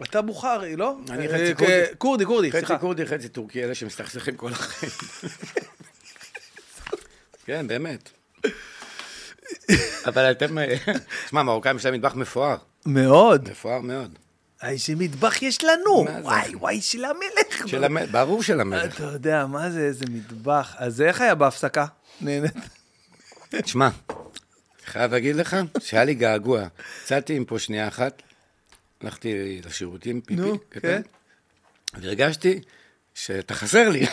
אתה 0.03 0.23
בוכרי, 0.23 0.77
לא? 0.77 0.97
אני 1.11 1.27
אה, 1.27 1.33
חצי 1.33 1.51
אה, 1.51 1.55
כורדי. 1.55 1.85
כורדי, 1.99 2.25
כורדי, 2.27 2.51
חצי 2.51 2.59
סליחה. 2.61 2.79
כורדי, 2.79 3.07
חצי 3.07 3.29
טורקי, 3.29 3.65
אלה 3.65 3.75
שמסתכסכים 3.75 4.37
כל 4.37 4.53
החיים. 4.53 4.93
כן, 7.47 7.67
באמת. 7.67 8.11
אבל 10.07 10.31
אתם... 10.31 10.59
אה, 10.59 10.77
שמע, 11.31 11.43
מרוקאים 11.43 11.77
יש 11.77 11.85
להם 11.85 11.95
מטבח 11.95 12.15
מפואר. 12.15 12.57
מאוד. 12.87 13.49
מפואר 13.51 13.81
מאוד. 13.81 14.19
איזה 14.63 14.97
מטבח 14.97 15.43
יש 15.43 15.65
לנו. 15.65 16.07
וואי, 16.23 16.55
וואי, 16.55 16.81
של 16.81 17.05
המלך. 17.05 17.69
של 17.69 17.85
המ... 17.85 17.97
ברור 18.11 18.43
של 18.43 18.61
המלך. 18.61 18.95
אתה 18.95 19.05
יודע, 19.05 19.47
מה 19.47 19.71
זה, 19.71 19.81
איזה 19.81 20.05
מטבח. 20.11 20.75
אז 20.79 21.03
איך 21.03 21.21
היה 21.21 21.35
בהפסקה? 21.35 21.87
נהנית? 22.21 22.55
תשמע, 23.51 23.89
חייב 24.87 25.13
להגיד 25.13 25.37
לך 25.37 25.57
שהיה 25.79 26.05
לי 26.05 26.15
געגוע. 26.15 26.67
יצאתי 27.05 27.37
עם 27.37 27.45
פה 27.45 27.59
שנייה 27.59 27.89
אחת, 27.89 28.23
הלכתי 29.03 29.61
לשירותים, 29.65 30.21
פיפי, 30.21 30.41
נו, 30.41 30.59
קטן, 30.69 30.81
כן. 30.81 31.03
והרגשתי 32.01 32.61
שאתה 33.15 33.55
חסר 33.55 33.89
לי. 33.89 34.07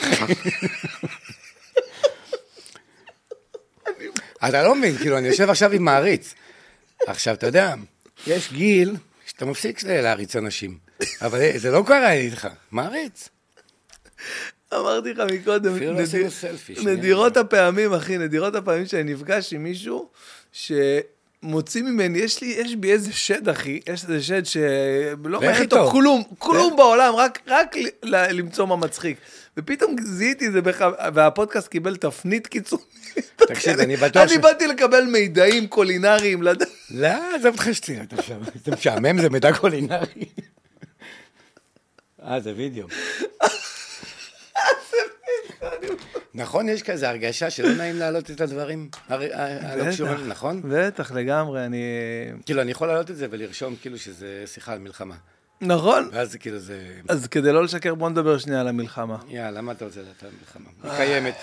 אתה 4.49 4.63
לא 4.63 4.75
מבין, 4.75 4.97
כאילו, 4.97 5.17
אני 5.17 5.27
יושב 5.27 5.49
עכשיו 5.49 5.71
עם 5.71 5.83
מעריץ. 5.83 6.33
עכשיו, 7.07 7.33
אתה 7.33 7.45
יודע, 7.45 7.73
יש 8.27 8.53
גיל 8.53 8.95
שאתה 9.25 9.45
מפסיק 9.45 9.83
להעריץ 9.83 10.35
אנשים, 10.35 10.77
אבל 11.21 11.57
זה 11.57 11.71
לא 11.71 11.83
קרה 11.87 12.11
איתך, 12.11 12.47
מעריץ. 12.71 13.29
אמרתי 14.73 15.13
לך 15.13 15.31
מקודם, 15.33 15.77
לא. 15.77 16.01
נדירות 16.83 17.37
הפעמים, 17.37 17.93
אחי, 17.93 18.17
נדירות 18.17 18.55
הפעמים 18.55 18.85
שאני 18.85 19.13
נפגש 19.13 19.53
עם 19.53 19.63
מישהו 19.63 20.09
שמוציא 21.45 21.81
ממני, 21.83 22.17
יש 22.19 22.41
לי, 22.41 22.47
יש 22.47 22.75
בי 22.75 22.91
איזה 22.91 23.13
שד, 23.13 23.49
אחי, 23.49 23.79
יש 23.89 24.03
איזה 24.03 24.23
שד 24.23 24.45
שלא 24.45 25.41
מעניין 25.41 25.63
אותו. 25.63 25.91
כלום, 25.91 26.23
כלום 26.37 26.71
לך. 26.73 26.77
בעולם, 26.77 27.13
רק, 27.15 27.39
רק 27.47 27.75
ל- 27.77 27.87
ל- 28.03 28.31
למצוא 28.31 28.65
מה 28.67 28.75
מצחיק. 28.75 29.17
ופתאום 29.57 29.95
זיהיתי 30.03 30.47
את 30.47 30.51
זה, 30.51 30.61
בח... 30.61 30.81
והפודקאסט 31.13 31.67
קיבל 31.67 31.95
תפנית 31.95 32.47
קיצונית. 32.47 32.85
תקשיב, 33.35 33.79
אני 33.79 33.95
בטוח 33.97 34.23
אני 34.23 34.33
ש- 34.33 34.37
באתי 34.37 34.67
לקבל 34.67 35.01
מידעים 35.05 35.67
קולינריים, 35.67 36.43
לדעת. 36.43 36.67
לא, 36.91 37.07
עזוב 37.35 37.51
אותך 37.53 37.67
שטויות 37.73 38.13
עכשיו. 38.13 38.37
זה 38.65 38.71
משעמם, 38.71 39.21
זה 39.21 39.29
מידע 39.29 39.53
קולינרי. 39.53 40.25
אה, 42.23 42.39
זה 42.39 42.53
וידאו. 42.57 42.87
נכון, 46.33 46.69
יש 46.69 46.83
כזה 46.83 47.09
הרגשה 47.09 47.49
שלא 47.49 47.73
נעים 47.75 47.95
להעלות 47.95 48.31
את 48.31 48.41
הדברים 48.41 48.89
הר- 49.09 49.21
ה- 49.33 49.71
הלא 49.71 49.91
קשורים, 49.91 50.27
נכון? 50.27 50.61
בטח, 50.69 51.11
לגמרי, 51.11 51.65
אני... 51.65 51.83
כאילו, 52.45 52.61
אני 52.61 52.71
יכול 52.71 52.87
להעלות 52.87 53.11
את 53.11 53.15
זה 53.17 53.27
ולרשום 53.31 53.75
כאילו 53.81 53.97
שזה 53.97 54.43
שיחה 54.45 54.73
על 54.73 54.79
מלחמה. 54.79 55.15
נכון. 55.61 56.09
ואז 56.11 56.35
כאילו 56.35 56.59
זה... 56.59 56.87
אז 57.09 57.27
כדי 57.27 57.51
לא 57.53 57.63
לשקר, 57.63 57.95
בוא 57.95 58.09
נדבר 58.09 58.37
שנייה 58.37 58.59
על 58.61 58.67
המלחמה. 58.67 59.17
יאללה, 59.27 59.51
למה 59.51 59.71
אתה 59.71 59.85
רוצה 59.85 59.99
לדעת 60.01 60.23
על 60.23 60.29
מלחמה? 60.39 60.69
היא 60.83 60.97
קיימת. 60.97 61.35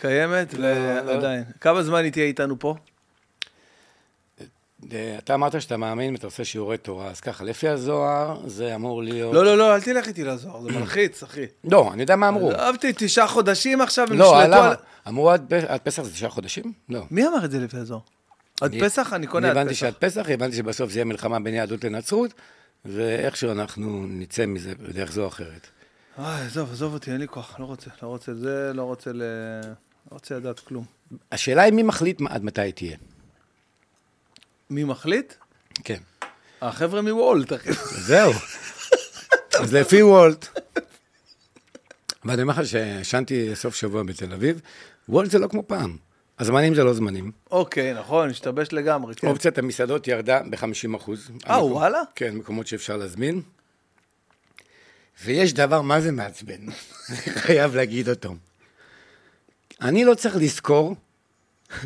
קיימת? 0.00 0.54
לא, 0.54 0.68
לא. 1.02 1.12
עדיין. 1.12 1.44
כמה 1.60 1.82
זמן 1.82 2.04
היא 2.04 2.12
תהיה 2.12 2.26
איתנו 2.26 2.58
פה? 2.58 2.74
אה, 4.92 5.18
אתה 5.18 5.34
אמרת 5.34 5.60
שאתה 5.60 5.76
מאמין 5.76 6.14
ואתה 6.14 6.26
עושה 6.26 6.44
שיעורי 6.44 6.78
תורה, 6.78 7.06
אז 7.06 7.20
ככה, 7.20 7.44
לפי 7.44 7.68
הזוהר 7.68 8.40
זה 8.46 8.74
אמור 8.74 9.02
להיות... 9.02 9.34
לא, 9.34 9.44
לא, 9.44 9.58
לא, 9.58 9.74
אל 9.74 9.80
תלך 9.80 10.08
איתי 10.08 10.24
לזוהר, 10.24 10.62
זה 10.62 10.68
מלחיץ, 10.68 11.22
אחי. 11.22 11.44
לא, 11.64 11.92
אני 11.92 12.02
יודע 12.02 12.16
מה 12.16 12.28
אמרו. 12.28 12.52
אהבתי 12.52 12.92
תשעה 12.96 13.26
חודשים 13.26 13.80
עכשיו, 13.80 14.06
הם 14.10 14.18
לא, 14.18 14.24
נשלטו 14.24 14.50
למה? 14.50 14.68
על... 14.68 14.74
אמרו 15.08 15.30
עד 15.30 15.80
פסח 15.82 16.02
זה 16.02 16.10
תשעה 16.10 16.30
חודשים? 16.30 16.72
לא. 16.88 17.02
מי 17.10 17.26
אמר 17.26 17.44
את 17.44 17.50
זה 17.50 17.58
לפי 17.58 17.76
הזוהר? 17.76 18.00
עד 18.60 18.74
פסח? 18.80 19.12
אני 19.12 19.26
קונה 19.26 19.50
עד 19.50 19.56
הבנתי 19.56 19.74
פסח. 19.74 19.80
שעד 19.80 19.94
פסח, 19.94 20.26
הבנתי 20.30 20.56
שבסוף 20.56 20.90
זה 20.90 20.98
יהיה 20.98 21.04
מלחמה 21.04 21.40
בין 21.40 21.54
יהדות 21.54 21.84
לנצרות, 21.84 22.34
ואיכשהו 22.84 23.52
אנחנו 23.52 24.06
נצא 24.08 24.46
מזה 24.46 24.72
בדרך 24.74 25.12
זו 25.12 25.22
או 25.22 25.28
אחרת. 25.28 25.66
וואי, 26.18 26.42
עזוב, 26.46 26.72
עזוב 26.72 26.94
אותי, 26.94 27.10
אין 27.10 27.20
לי 27.20 27.28
כוח, 27.28 27.60
לא 27.60 27.64
רוצה, 27.64 27.90
לא 28.02 28.08
רוצה 28.08 28.34
זה, 28.34 28.70
לא 28.74 28.82
רוצה 28.82 29.10
ל... 29.12 29.22
לא 30.10 30.14
רוצה 30.14 30.36
לדעת 30.36 30.60
כלום. 30.60 30.84
השאלה 31.32 31.62
היא 31.62 31.72
מי 31.72 31.82
מחליט 31.82 32.20
עד 32.28 32.44
מתי 32.44 32.72
תהיה. 32.72 32.96
מי 34.70 34.84
מחליט? 34.84 35.34
כן. 35.84 35.98
החבר'ה 36.62 37.02
מוולט, 37.02 37.52
אחי. 37.52 37.72
זהו. 37.92 38.32
אז 39.60 39.74
לפי 39.74 40.02
וולט, 40.02 40.48
ואני 42.24 42.42
אומר 42.42 42.54
לך 42.54 42.66
שישנתי 42.66 43.56
סוף 43.56 43.74
שבוע 43.74 44.02
בתל 44.02 44.32
אביב, 44.32 44.60
וולט 45.08 45.30
זה 45.30 45.38
לא 45.38 45.48
כמו 45.48 45.62
פעם. 45.66 45.96
הזמנים 46.38 46.74
זה 46.74 46.84
לא 46.84 46.94
זמנים. 46.94 47.32
אוקיי, 47.50 47.94
נכון, 47.94 48.30
השתבש 48.30 48.68
לגמרי, 48.72 49.14
כן. 49.14 49.26
אופציית 49.28 49.58
המסעדות 49.58 50.08
ירדה 50.08 50.40
ב-50 50.50 50.96
אחוז. 50.96 51.30
אה, 51.48 51.64
וואלה? 51.64 52.02
כן, 52.14 52.34
מקומות 52.34 52.66
שאפשר 52.66 52.96
להזמין. 52.96 53.42
ויש 55.24 55.52
דבר, 55.54 55.80
מה 55.80 56.00
זה 56.00 56.12
מעצבן? 56.12 56.60
חייב 57.44 57.76
להגיד 57.76 58.08
אותו. 58.08 58.34
אני 59.80 60.04
לא 60.04 60.14
צריך 60.14 60.36
לזכור 60.36 60.96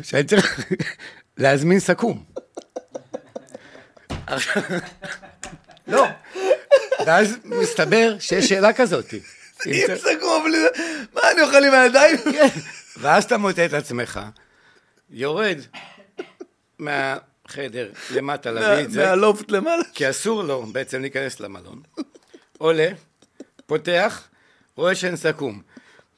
שאני 0.03 0.23
צריך 0.23 0.59
להזמין 1.37 1.79
סכו"ם. 1.79 2.23
לא. 5.87 6.07
ואז 7.05 7.37
מסתבר 7.43 8.15
שיש 8.19 8.49
שאלה 8.49 8.73
כזאת. 8.73 9.13
אם 9.67 9.87
סגור 9.95 10.45
מה 11.13 11.21
אני 11.31 11.41
אוכל 11.41 11.63
עם 11.63 11.73
הידיים? 11.73 12.17
ואז 12.97 13.23
אתה 13.23 13.37
מוצא 13.37 13.65
את 13.65 13.73
עצמך, 13.73 14.19
יורד 15.09 15.57
מהחדר 16.79 17.91
למטה 18.11 18.51
להביא 18.51 18.83
את 18.83 18.91
זה, 18.91 19.05
מהלופט 19.05 19.51
למעלה. 19.51 19.83
כי 19.93 20.09
אסור 20.09 20.43
לו 20.43 20.65
בעצם 20.65 21.01
להיכנס 21.01 21.39
למלון. 21.39 21.81
עולה, 22.57 22.89
פותח, 23.65 24.27
רואה 24.75 24.95
שאין 24.95 25.15
סכו"ם. 25.15 25.61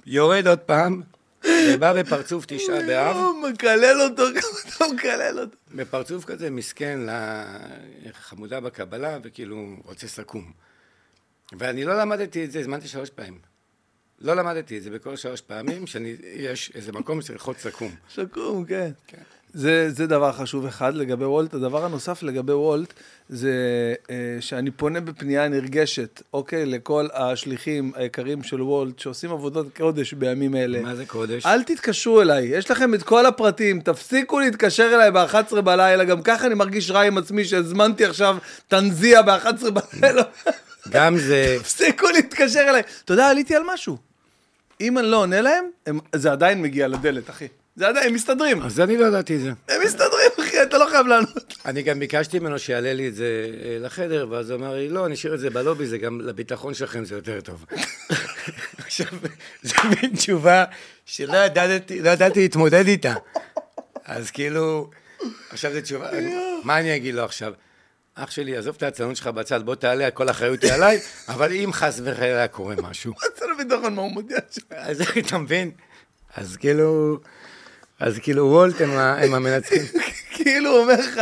יורד 0.06 0.48
עוד 0.48 0.60
פעם, 0.60 1.02
ובא 1.46 1.94
בפרצוף 1.94 2.46
תשעה 2.48 2.82
באב, 2.88 3.16
הוא 3.16 3.50
מקלל 3.50 4.02
אותו, 4.02 4.24
כמה 4.34 4.76
אתה 4.76 4.94
מקלל 4.94 5.40
אותו. 5.40 5.58
בפרצוף 5.76 6.26
כזה 6.26 6.50
מסכן 6.50 7.00
לחמודה 8.06 8.60
בקבלה, 8.60 9.18
וכאילו 9.24 9.76
רוצה 9.86 10.08
סכו"ם. 10.08 10.52
ואני 11.60 11.84
לא 11.86 12.00
למדתי 12.00 12.46
את 12.46 12.52
זה, 12.52 12.60
הזמנתי 12.60 12.88
שלוש 12.88 13.10
פעמים. 13.10 13.40
לא 14.20 14.36
למדתי 14.36 14.78
את 14.78 14.84
זה 14.84 14.90
בכל 14.90 15.16
שלוש 15.16 15.42
פעמים, 15.42 15.88
שיש 15.88 16.72
איזה 16.76 16.92
מקום 16.92 17.22
שצריך 17.22 17.32
ללחוץ 17.40 17.58
סכו"ם. 17.58 17.92
שקום, 18.10 18.66
כן. 18.66 18.92
כן. 19.08 19.22
זה, 19.54 19.90
זה 19.92 20.08
דבר 20.08 20.32
חשוב 20.32 20.66
אחד 20.66 20.96
לגבי 20.96 21.26
וולט. 21.26 21.54
הדבר 21.54 21.86
הנוסף 21.86 22.24
לגבי 22.24 22.54
וולט, 22.54 22.94
זה 23.30 23.54
אה, 24.10 24.38
שאני 24.40 24.72
פונה 24.72 25.02
בפנייה 25.02 25.48
נרגשת, 25.48 26.22
אוקיי, 26.34 26.66
לכל 26.66 27.08
השליחים 27.14 27.92
היקרים 27.96 28.44
של 28.44 28.62
וולט, 28.62 29.00
שעושים 29.00 29.32
עבודת 29.32 29.66
קודש 29.78 30.14
בימים 30.14 30.56
אלה. 30.56 30.82
מה 30.82 30.96
זה 30.96 31.06
קודש? 31.06 31.46
אל 31.46 31.64
תתקשרו 31.64 32.22
אליי, 32.22 32.46
יש 32.46 32.72
לכם 32.72 32.94
את 32.94 33.04
כל 33.04 33.26
הפרטים, 33.26 33.82
תפסיקו 33.82 34.40
להתקשר 34.40 34.92
אליי 34.94 35.12
ב-11 35.12 35.62
בלילה, 35.62 36.04
גם 36.04 36.22
ככה 36.22 36.48
אני 36.48 36.56
מרגיש 36.56 36.92
רע 36.92 37.02
עם 37.02 37.18
עצמי 37.18 37.46
שהזמנתי 37.46 38.06
עכשיו 38.06 38.38
תנזיה 38.68 39.22
ב-11 39.22 39.70
בלילה. 39.70 40.24
גם 40.90 41.18
זה... 41.18 41.56
תפסיקו 41.60 42.08
להתקשר 42.14 42.66
אליי. 42.70 42.82
אתה 43.06 43.14
יודע, 43.14 43.30
עליתי 43.30 43.56
על 43.56 43.64
משהו. 43.74 43.98
אם 44.82 44.98
אני 44.98 45.08
לא 45.08 45.18
עונה 45.18 45.42
להם, 45.42 45.66
הם, 45.86 46.00
זה 46.16 46.32
עדיין 46.32 46.62
מגיע 46.62 46.88
לדלת, 46.88 47.30
אחי. 47.30 47.48
זה 47.76 47.88
עדיין, 47.88 48.08
הם 48.08 48.14
מסתדרים. 48.14 48.62
אז 48.62 48.80
אני 48.80 48.98
לא 48.98 49.06
ידעתי 49.06 49.36
את 49.36 49.42
זה. 49.42 49.52
הם 49.70 49.82
מסתדרים, 49.86 50.32
אחי, 50.40 50.64
אתה 50.64 50.78
לא 50.78 50.86
חייב 50.90 51.08
לענות. 51.08 51.54
אני 51.66 51.82
גם 51.82 52.00
ביקשתי 52.00 52.40
ממנו 52.40 52.60
שיעלה 52.60 52.94
לי 52.94 53.08
את 53.08 53.16
זה 53.16 53.48
אה, 53.64 53.78
לחדר, 53.80 54.28
ואז 54.30 54.50
הוא 54.50 54.60
אמר 54.60 54.76
לי, 54.76 54.90
לא, 54.90 55.06
אני 55.06 55.14
אשאיר 55.14 55.34
את 55.34 55.40
זה 55.40 55.50
בלובי, 55.50 55.86
זה 55.86 55.98
גם 55.98 56.22
לביטחון 56.22 56.74
שלכם 56.74 57.06
זה 57.06 57.16
יותר 57.16 57.42
טוב. 57.42 57.66
עכשיו, 58.86 59.08
זו 59.64 59.76
מין 60.02 60.16
תשובה 60.16 60.66
שלא 61.06 61.38
ידעתי, 61.38 62.02
לא 62.02 62.10
ידעתי 62.10 62.42
להתמודד 62.42 62.88
איתה. 62.88 63.14
אז 64.06 64.32
כאילו, 64.32 64.90
עכשיו 65.50 65.74
זו 65.74 65.82
תשובה, 65.82 66.10
מה 66.64 66.80
אני 66.80 66.96
אגיד 66.96 67.16
לו 67.16 67.24
עכשיו? 67.24 67.54
אח 68.16 68.32
שלי, 68.32 68.58
עזוב 68.58 68.76
את 68.78 68.84
העצלנות 68.84 69.16
שלך 69.16 69.28
בצד, 69.28 69.66
בוא 69.66 69.76
תעלה, 69.76 70.12
כל 70.12 70.28
האחריות 70.28 70.64
היא 70.64 70.74
עליי, 70.74 71.00
אבל 71.28 71.52
אם 71.52 71.70
חס 71.74 72.00
וחלילה 72.04 72.48
קורה 72.48 72.76
משהו, 72.82 73.14
אצל 73.34 73.46
הביטחון, 73.52 73.96
מה 73.96 74.02
הוא 74.02 74.12
מודיע? 74.12 74.38
אז 74.70 75.02
אתה 75.02 75.38
מבין? 75.38 75.72
אז 76.36 76.58
כאילו, 76.58 77.20
אז 78.04 78.20
כאילו 78.20 78.46
וולט 78.48 78.82
הם 78.82 79.34
המנצחים. 79.34 79.82
כאילו 80.36 80.72
הוא 80.72 80.80
אומר 80.80 81.00
לך, 81.00 81.22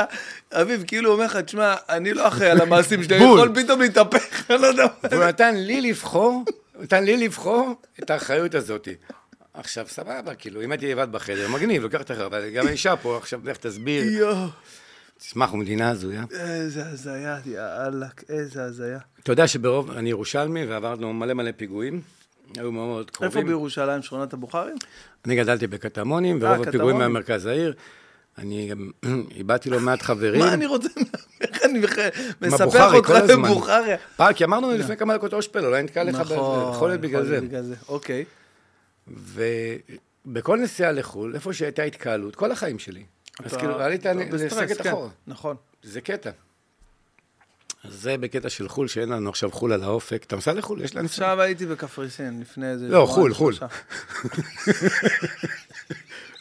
אביב, 0.52 0.84
כאילו 0.88 1.10
הוא 1.10 1.14
אומר 1.14 1.26
לך, 1.26 1.36
תשמע, 1.36 1.76
אני 1.90 2.14
לא 2.14 2.28
אחראי 2.28 2.49
על 2.49 2.62
המעשים 2.62 3.03
שלי, 3.03 3.18
אני. 3.18 3.26
יכול 3.26 3.52
פתאום 3.64 3.82
להתהפך, 3.82 4.52
אני 4.52 4.62
לא 4.62 4.68
יודע 4.68 4.84
מה. 4.84 5.10
והוא 5.12 5.26
נתן 5.26 5.56
לי 5.56 5.82
לבחור, 5.82 6.45
הוא 6.76 6.84
נתן 6.84 7.03
לי 7.03 7.18
לבחור 7.18 7.76
את 8.03 8.10
האחריות 8.10 8.56
הזאת. 8.56 8.88
עכשיו, 9.53 9.86
סבבה, 9.90 10.36
כאילו, 10.36 10.64
אם 10.64 10.72
הייתי 10.72 10.91
לבד 10.91 11.12
בחדר, 11.12 11.48
מגניב, 11.49 11.84
לוקח 11.84 12.02
את 12.02 12.10
האחריות, 12.10 12.34
אבל 12.34 12.49
גם 12.49 12.68
האישה 12.68 12.95
פה, 12.95 13.18
עכשיו 13.18 13.40
לך 13.44 13.58
תסביר. 13.58 14.03
יואו, 14.03 14.48
תשמע, 15.20 15.45
אנחנו 15.45 15.58
מדינה 15.58 15.90
הזויה. 15.90 16.24
איזה 16.40 16.84
הזיה, 16.86 17.38
יאללה, 17.45 18.08
איזה 18.30 18.64
הזיה. 18.64 18.99
אתה 19.24 19.32
יודע 19.32 19.48
שברוב, 19.48 19.91
אני 19.91 20.10
ירושלמי 20.10 20.66
ועברנו 20.66 21.14
מלא 21.14 21.34
מלא 21.34 21.52
פיגועים, 21.58 22.02
היו 22.57 22.72
מאוד 22.72 22.88
מאוד 22.88 23.05
איפה 23.07 23.18
קרובים. 23.18 23.47
בירושלים, 23.47 24.01
שכונת 24.01 24.34
הבוכרים? 24.34 24.76
אני 25.26 25.35
גדלתי 25.35 25.68
בקטמונים, 25.68 26.45
אה, 26.45 26.51
ורוב 26.51 26.68
הפיגועים. 26.68 26.97
מהמרכז 26.97 27.45
העיר. 27.45 27.73
אני 28.38 28.68
גם 28.68 28.91
איבדתי 29.38 29.69
לא 29.69 29.80
מעט 29.80 30.01
חברים. 30.01 30.39
מה 30.39 30.53
אני 30.53 30.65
רוצה, 30.65 30.89
איך 31.41 31.65
אני 31.65 31.80
מספח 32.41 32.93
אותך. 32.93 33.09
לבוכריה? 33.30 33.97
פעם, 34.15 34.34
כי 34.34 34.43
אמרנו 34.43 34.72
לפני 34.72 34.97
כמה 34.97 35.18
דקות 35.18 35.34
אושפל, 35.34 35.65
אולי 35.65 35.84
נתקע 35.84 36.03
לך 36.03 36.15
נכון, 36.15 36.72
יכול 36.76 36.89
להיות 36.89 37.01
בגלל 37.01 37.63
זה. 37.63 37.76
אוקיי. 37.88 38.26
ובכל 39.07 40.57
נסיעה 40.57 40.91
לחו"ל, 40.91 41.35
איפה 41.35 41.53
שהייתה 41.53 41.84
התקהלות, 41.84 42.35
כל 42.35 42.51
החיים 42.51 42.80
שלי. 42.80 43.03
אז 43.43 43.53
כאילו, 43.53 43.80
עלית 43.80 44.01
אתה 44.01 44.13
בסטרס, 44.31 44.53
לסקת 44.53 44.81
כן, 44.81 44.89
אחורה. 44.89 45.09
נכון. 45.27 45.55
זה 45.84 46.01
קטע. 46.01 46.30
אז 47.84 47.94
זה 47.94 48.18
בקטע 48.18 48.49
של 48.49 48.70
חו"ל, 48.70 48.88
שאין 48.88 49.10
לנו 49.10 49.30
עכשיו 49.30 49.52
חו"ל 49.52 49.74
על 49.74 49.84
האופק. 49.84 50.24
אתה 50.28 50.36
נוסע 50.36 50.53
לחו"ל? 50.53 50.82
יש 50.82 50.95
לנו... 50.95 51.06
עכשיו 51.06 51.41
הייתי 51.41 51.66
בקפריסין, 51.66 52.41
לפני 52.41 52.70
איזה... 52.72 52.88
לא, 52.88 53.06
חו"ל, 53.10 53.34
חו"ל. 53.34 53.53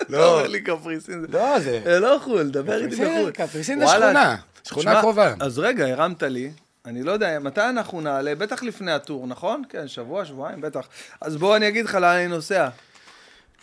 לא. 0.08 0.18
אתה 0.18 0.26
אומר 0.26 0.46
לי 0.46 0.60
קפריסין. 0.60 1.26
לא, 1.28 1.60
זה... 1.60 1.80
זה 1.84 2.00
לא 2.00 2.20
חו"ל, 2.24 2.50
דבר 2.50 2.84
איתי 2.84 2.96
בחו"ל. 2.96 3.30
קפריסין 3.30 3.78
זה 3.78 3.86
שכונה, 3.86 4.36
שכונה 4.64 5.00
קרובה. 5.00 5.34
אז 5.40 5.58
רגע, 5.58 5.86
הרמת 5.86 6.22
לי. 6.22 6.50
אני 6.86 7.02
לא 7.02 7.12
יודע, 7.12 7.38
מתי 7.38 7.60
אנחנו 7.60 8.00
נעלה? 8.00 8.34
בטח 8.34 8.62
לפני 8.62 8.92
הטור, 8.92 9.26
נכון? 9.26 9.62
כן, 9.68 9.88
שבוע, 9.88 10.24
שבועיים, 10.24 10.60
בטח. 10.60 10.88
אז 11.20 11.36
בוא 11.36 11.56
אני 11.56 11.68
אגיד 11.68 11.84
לך 11.84 11.94
לאן 11.94 12.16
אני 12.16 12.28
נוסע. 12.28 12.68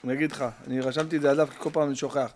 אני 0.03 0.13
אגיד 0.13 0.31
לך, 0.31 0.45
אני 0.67 0.79
רשמתי 0.79 1.17
את 1.17 1.21
זה 1.21 1.31
עליו, 1.31 1.47
כי 1.51 1.55
כל 1.59 1.69
פעם 1.73 1.87
אני 1.87 1.95
שוכח. 1.95 2.31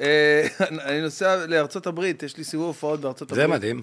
אה, 0.00 0.46
אני 0.86 1.00
נוסע 1.00 1.46
לארצות 1.46 1.86
הברית, 1.86 2.22
יש 2.22 2.36
לי 2.36 2.44
סיבוב 2.44 2.66
הופעות 2.66 3.00
בארצות 3.00 3.32
הברית. 3.32 3.46
זה 3.46 3.52
מדהים. 3.52 3.82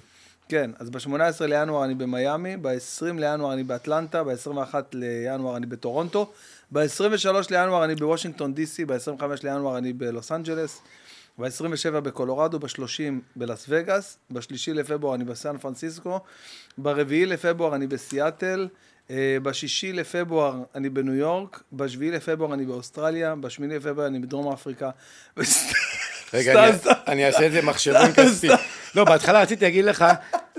כן, 0.50 0.72
אז 0.80 0.90
ב-18 0.90 1.46
לינואר 1.46 1.86
אני 1.86 1.96
במיאמי, 1.96 2.58
ב-20 2.58 3.20
לינואר 3.20 3.54
אני 3.54 3.64
באטלנטה, 3.64 4.24
ב-21 4.24 4.76
לינואר 4.94 5.58
אני 5.58 5.66
בטורונטו, 5.66 6.32
ב-23 6.72 7.28
לינואר 7.50 7.84
אני 7.84 7.96
בוושינגטון 7.96 8.54
די.סי, 8.54 8.86
ב-25 8.86 9.24
לינואר 9.44 9.78
אני 9.78 9.94
בלוס 9.94 10.32
אנג'לס, 10.32 10.82
ב-27 11.40 12.00
בקולורדו, 12.00 12.60
ב-30 12.60 13.14
בלאס 13.36 13.66
וגאס, 13.70 14.18
ב-3 14.32 14.74
לפברואר 14.74 15.16
אני 15.16 15.24
בסן 15.24 15.58
פרנסיסקו, 15.58 16.20
ב-4 16.78 17.12
לפברואר 17.12 17.76
אני 17.76 17.88
בסיאטל, 17.88 18.68
אה, 19.10 19.38
ב-6 19.44 19.94
לפברואר 19.94 20.64
אני 20.76 20.90
בניו 20.90 21.14
יורק, 21.14 21.64
ב-7 21.72 22.00
לפברואר 22.02 22.54
אני 22.54 22.66
באוסטרליה, 22.66 23.36
ב-8 23.36 23.62
לפברואר 23.62 24.08
אני 24.08 24.20
בדרום 24.20 24.54
אפריקה. 24.54 24.90
רגע, 26.34 26.70
אני- 27.08 27.26
אעשה 27.26 27.48
את 27.48 27.52
זה 27.52 27.62
מחשבון 27.62 28.12
כספי. 28.16 28.48
לא, 28.96 29.04
בהתחלה 29.06 29.42
רציתי 29.42 29.66
להגיד 29.66 29.86
לך, 29.86 30.06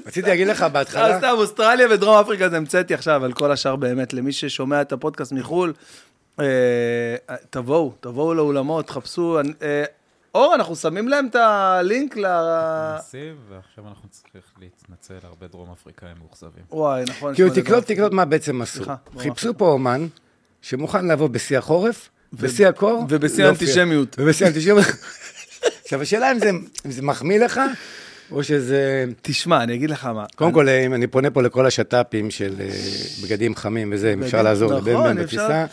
רציתי 0.07 0.29
להגיד 0.29 0.47
לך 0.49 0.63
אה, 0.63 0.69
בהתחלה, 0.69 1.19
סתם, 1.19 1.35
אוסטרליה 1.37 1.87
ודרום 1.91 2.17
אפריקה 2.21 2.49
זה 2.49 2.57
המצאתי 2.57 2.95
עכשיו, 2.95 3.17
אבל 3.17 3.33
כל 3.33 3.53
השאר 3.53 3.77
באמת, 3.77 4.13
למי 4.13 4.33
ששומע 4.33 4.81
את 4.81 4.93
הפודקאסט 4.93 5.33
מחו"ל, 5.33 5.73
אה, 6.41 6.45
תבואו, 7.51 7.93
תבואו 8.01 8.35
לאולמות, 8.35 8.91
חפשו. 8.91 9.39
אה, 9.63 9.85
אור, 10.35 10.55
אנחנו 10.55 10.77
שמים 10.77 11.09
להם 11.09 11.27
את 11.31 11.37
הלינק 11.37 12.17
ל... 12.17 12.27
ניסיב, 12.97 13.37
ועכשיו 13.49 13.85
אנחנו 13.89 14.09
צריכים 14.11 14.41
להתנצל, 14.61 15.27
הרבה 15.27 15.47
דרום 15.47 15.69
אפריקאים 15.81 16.15
מאוכזבים. 16.21 16.65
וואי, 16.71 17.05
נכון. 17.09 17.35
כאילו 17.35 17.51
תקלוט. 17.55 17.85
תקלוט 17.87 18.13
מה 18.13 18.25
בעצם 18.25 18.63
עשו. 18.63 18.85
חיפשו 19.19 19.59
פה 19.59 19.69
אומן 19.69 20.07
שמוכן 20.63 21.07
לבוא 21.09 21.29
בשיא 21.29 21.59
החורף, 21.59 22.09
בשיא 22.33 22.69
הקור. 22.69 23.05
ובשיא. 23.09 23.45
האנטישמיות. 23.47 24.17
ובשיא 24.19 24.47
האנטישמיות. 24.47 24.85
עכשיו, 25.85 26.03
השאלה 26.03 26.33
אם 26.33 26.39
זה, 26.39 26.51
אם 26.87 26.91
זה 26.91 27.03
מחמיא 27.03 27.41
לך, 27.41 27.61
או 28.31 28.45
שזה... 28.45 29.05
תשמע, 29.23 29.63
אני 29.63 29.75
אגיד 29.75 29.91
לך 29.91 30.05
מה. 30.05 30.25
קודם 30.35 30.53
כל, 30.53 30.69
אם 30.69 30.95
אני 30.95 31.07
פונה 31.07 31.31
פה 31.31 31.43
לכל 31.43 31.67
השת"פים 31.67 32.31
של 32.31 32.55
אה, 32.61 32.69
בגדים 33.23 33.55
חמים 33.55 33.91
וזה, 33.93 34.13
אם 34.13 34.23
אפשר 34.23 34.43
לעזור 34.43 34.73
לבן 34.73 34.95
בן. 34.95 35.23
בטיסה. 35.23 35.67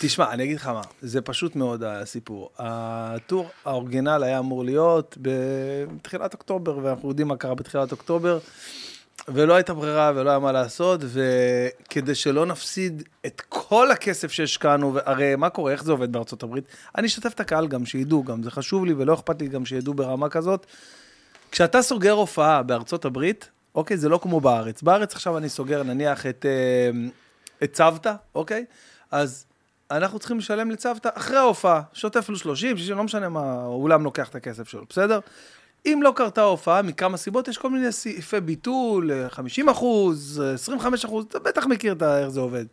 תשמע, 0.00 0.30
אני 0.32 0.44
אגיד 0.44 0.56
לך 0.56 0.66
מה, 0.66 0.82
זה 1.02 1.20
פשוט 1.20 1.56
מאוד 1.56 1.82
הסיפור. 1.82 2.50
הטור 2.58 3.50
האורגינל 3.64 4.22
היה 4.22 4.38
אמור 4.38 4.64
להיות 4.64 5.18
בתחילת 5.22 6.34
אוקטובר, 6.34 6.78
ואנחנו 6.82 7.08
יודעים 7.08 7.28
מה 7.28 7.36
קרה 7.36 7.54
בתחילת 7.54 7.92
אוקטובר, 7.92 8.38
ולא 9.28 9.54
הייתה 9.54 9.74
ברירה 9.74 10.12
ולא 10.14 10.30
היה 10.30 10.38
מה 10.38 10.52
לעשות, 10.52 11.00
וכדי 11.04 12.14
שלא 12.14 12.46
נפסיד 12.46 13.02
את 13.26 13.42
כל 13.48 13.90
הכסף 13.90 14.32
שהשקענו, 14.32 14.98
הרי 15.04 15.36
מה 15.36 15.50
קורה, 15.50 15.72
איך 15.72 15.84
זה 15.84 15.92
עובד 15.92 16.12
בארצות 16.12 16.42
הברית? 16.42 16.64
אני 16.98 17.06
אשתף 17.06 17.32
את 17.32 17.40
הקהל 17.40 17.66
גם, 17.66 17.86
שידעו 17.86 18.24
גם, 18.24 18.42
זה 18.42 18.50
חשוב 18.50 18.84
לי 18.84 18.94
ולא 18.96 19.14
אכפת 19.14 19.40
לי 19.40 19.48
גם 19.48 19.66
שידעו 19.66 19.94
ברמה 19.94 20.28
כזאת. 20.28 20.66
כשאתה 21.50 21.82
סוגר 21.82 22.12
הופעה 22.12 22.62
בארצות 22.62 23.04
הברית, 23.04 23.48
אוקיי, 23.74 23.96
זה 23.96 24.08
לא 24.08 24.18
כמו 24.22 24.40
בארץ. 24.40 24.82
בארץ 24.82 25.14
עכשיו 25.14 25.38
אני 25.38 25.48
סוגר 25.48 25.82
נניח 25.82 26.26
את, 26.26 26.46
אה, 26.48 27.08
את 27.62 27.72
צוותא, 27.72 28.14
אוקיי? 28.34 28.64
אז 29.10 29.46
אנחנו 29.90 30.18
צריכים 30.18 30.38
לשלם 30.38 30.70
לצוותא 30.70 31.08
אחרי 31.14 31.36
ההופעה, 31.36 31.80
שוטף 31.92 32.26
פלוס 32.26 32.40
30, 32.40 32.76
60, 32.76 32.96
לא 32.96 33.04
משנה 33.04 33.28
מה, 33.28 33.40
האולם 33.40 34.04
לוקח 34.04 34.28
את 34.28 34.34
הכסף 34.34 34.68
שלו, 34.68 34.84
בסדר? 34.90 35.20
אם 35.86 36.00
לא 36.02 36.12
קרתה 36.16 36.40
ההופעה, 36.40 36.82
מכמה 36.82 37.16
סיבות, 37.16 37.48
יש 37.48 37.58
כל 37.58 37.70
מיני 37.70 37.92
סעיפי 37.92 38.40
ביטול, 38.40 39.12
אה, 39.12 39.28
50 39.30 39.68
אחוז, 39.68 40.42
אה, 40.44 40.54
25 40.54 41.04
אחוז, 41.04 41.24
אתה 41.28 41.38
בטח 41.38 41.66
מכיר 41.66 41.92
את 41.92 42.02
איך 42.02 42.28
זה 42.28 42.40
עובד. 42.40 42.64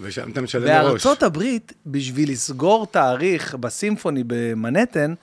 ושם 0.00 0.30
אתה 0.30 0.40
משלם 0.40 0.64
מראש. 0.64 0.86
בארצות 0.86 1.22
הברית, 1.22 1.72
בשביל 1.86 2.30
לסגור 2.30 2.86
תאריך 2.86 3.54
בסימפוני 3.54 4.22
במנהטן, 4.26 5.14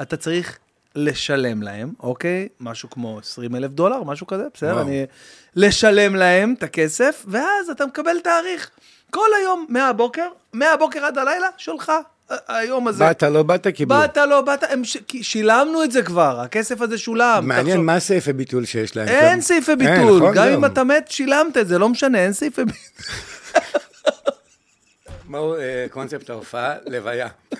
אתה 0.00 0.16
צריך 0.16 0.58
לשלם 0.94 1.62
להם, 1.62 1.92
אוקיי? 2.00 2.48
משהו 2.60 2.90
כמו 2.90 3.18
20 3.18 3.56
אלף 3.56 3.70
דולר, 3.70 4.02
משהו 4.02 4.26
כזה, 4.26 4.44
בסדר? 4.54 4.72
וואו. 4.72 4.86
אני... 4.86 5.06
לשלם 5.56 6.16
להם 6.16 6.54
את 6.58 6.62
הכסף, 6.62 7.24
ואז 7.28 7.70
אתה 7.70 7.86
מקבל 7.86 8.20
תאריך. 8.24 8.70
כל 9.10 9.28
היום, 9.40 9.66
מהבוקר, 9.68 10.28
מהבוקר 10.52 11.04
עד 11.04 11.18
הלילה, 11.18 11.48
שלך. 11.56 11.92
היום 12.48 12.88
הזה. 12.88 13.04
באת, 13.04 13.22
לא 13.22 13.42
באת, 13.42 13.66
קיבלו. 13.66 13.98
באת, 13.98 14.16
לא 14.16 14.40
באת, 14.40 14.62
הם 14.62 14.84
ש... 14.84 14.96
שילמנו 15.22 15.84
את 15.84 15.92
זה 15.92 16.02
כבר, 16.02 16.40
הכסף 16.40 16.80
הזה 16.80 16.98
שולם. 16.98 17.48
מעניין 17.48 17.66
תחשוב. 17.66 17.84
מה 17.84 17.94
הסעיפי 17.94 18.32
ביטול 18.32 18.64
שיש 18.64 18.96
להם. 18.96 19.08
אין. 19.08 19.40
סעיפי 19.40 19.70
אין, 19.70 19.78
ביטול, 19.78 20.16
נכון? 20.16 20.34
גם. 20.34 20.48
אם 20.48 20.64
אתה 20.64 20.84
מת, 20.84 21.10
שילמת 21.10 21.56
את 21.56 21.68
זה, 21.68 21.78
לא 21.78 21.88
משנה, 21.88 22.18
אין 22.18 22.32
סעיפי 22.32 22.64
ביטול. 22.64 22.80
מהו 25.28 25.54
אה, 25.54 25.86
קונספט 25.90 26.30
ההופעה? 26.30 26.74
לוויה. 26.86 27.28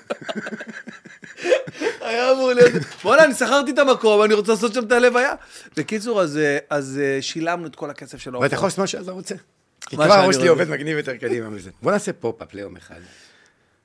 היה 2.01 2.32
אמור 2.32 2.53
להיות... 2.53 2.73
בוא'נה, 3.03 3.24
אני 3.24 3.35
שכרתי 3.35 3.70
את 3.70 3.78
המקום, 3.78 4.23
אני 4.23 4.35
רוצה 4.35 4.53
לעשות 4.53 4.74
שם 4.74 4.85
את 4.85 4.93
הלוויה. 4.93 5.35
בקיצור, 5.77 6.23
אז, 6.23 6.36
אה, 6.36 6.59
אז 6.70 7.01
אה, 7.03 7.19
שילמנו 7.23 7.66
את 7.66 7.77
כל 7.77 7.90
הכסף 7.90 8.19
של 8.19 8.31
ואתה 8.31 8.45
ההופעה. 8.45 8.57
יכול 8.57 8.66
לעשות 8.66 8.78
מה 8.78 8.86
שאתה 8.86 9.11
רוצה. 9.11 9.35
כי 9.81 9.97
כבר 9.97 10.12
הראש 10.12 10.36
שלי. 10.36 10.49
עובד 10.49 10.69
מגניב 10.70 10.97
יותר 10.97 11.16
קדימה 11.16 11.51
מזה. 11.51 11.70
בוא 11.82 11.93
נעשה 11.93 12.12
פופ-אפ 12.12 12.55
ליום 12.55 12.77
אחד. 12.77 13.01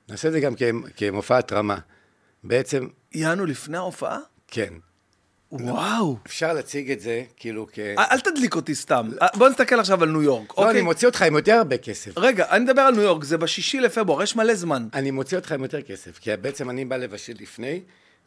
נעשה 0.08 0.28
את 0.28 0.32
זה 0.32 0.40
גם 0.40 0.54
כמופע 0.96 1.38
התרמה. 1.38 1.78
בעצם, 2.44 2.86
יענו 3.12 3.46
לפני 3.46 3.76
ההופעה? 3.76 4.18
כן. 4.48 4.74
וואו. 5.52 6.18
אפשר 6.26 6.52
להציג 6.52 6.90
את 6.90 7.00
זה 7.00 7.22
כאילו 7.36 7.66
כ... 7.72 7.78
אל 7.98 8.20
תדליק 8.20 8.56
אותי 8.56 8.74
סתם. 8.74 9.10
אה, 9.22 9.26
בוא 9.34 9.48
נסתכל 9.48 9.80
עכשיו 9.80 10.02
על 10.02 10.08
ניו 10.08 10.22
יורק, 10.22 10.52
לא, 10.58 10.62
אני 10.62 10.68
אוקיי? 10.68 10.82
מוציא 10.82 11.08
אותך 11.08 11.22
עם 11.22 11.34
יותר 11.36 11.52
הרבה 11.52 11.76
כסף. 11.78 12.18
רגע, 12.18 12.46
אני 12.50 12.64
מדבר 12.64 12.82
על 12.82 12.94
ניו 12.94 13.02
יורק, 13.02 13.24
זה 13.24 13.38
בשישי 13.38 13.80
לפברואר, 13.80 14.22
יש 14.22 14.36
מלא 14.36 14.54
זמן. 14.54 14.88
אני 14.94 15.10
מוציא 15.10 15.38
אותך 15.38 15.52
עם 15.52 15.62
יותר 15.62 15.82
כסף, 15.82 16.18
כי 16.18 16.36
בעצם 16.36 16.70
אני 16.70 16.84
בא 16.84 16.96
לבשל 16.96 17.32
לפני, 17.40 17.80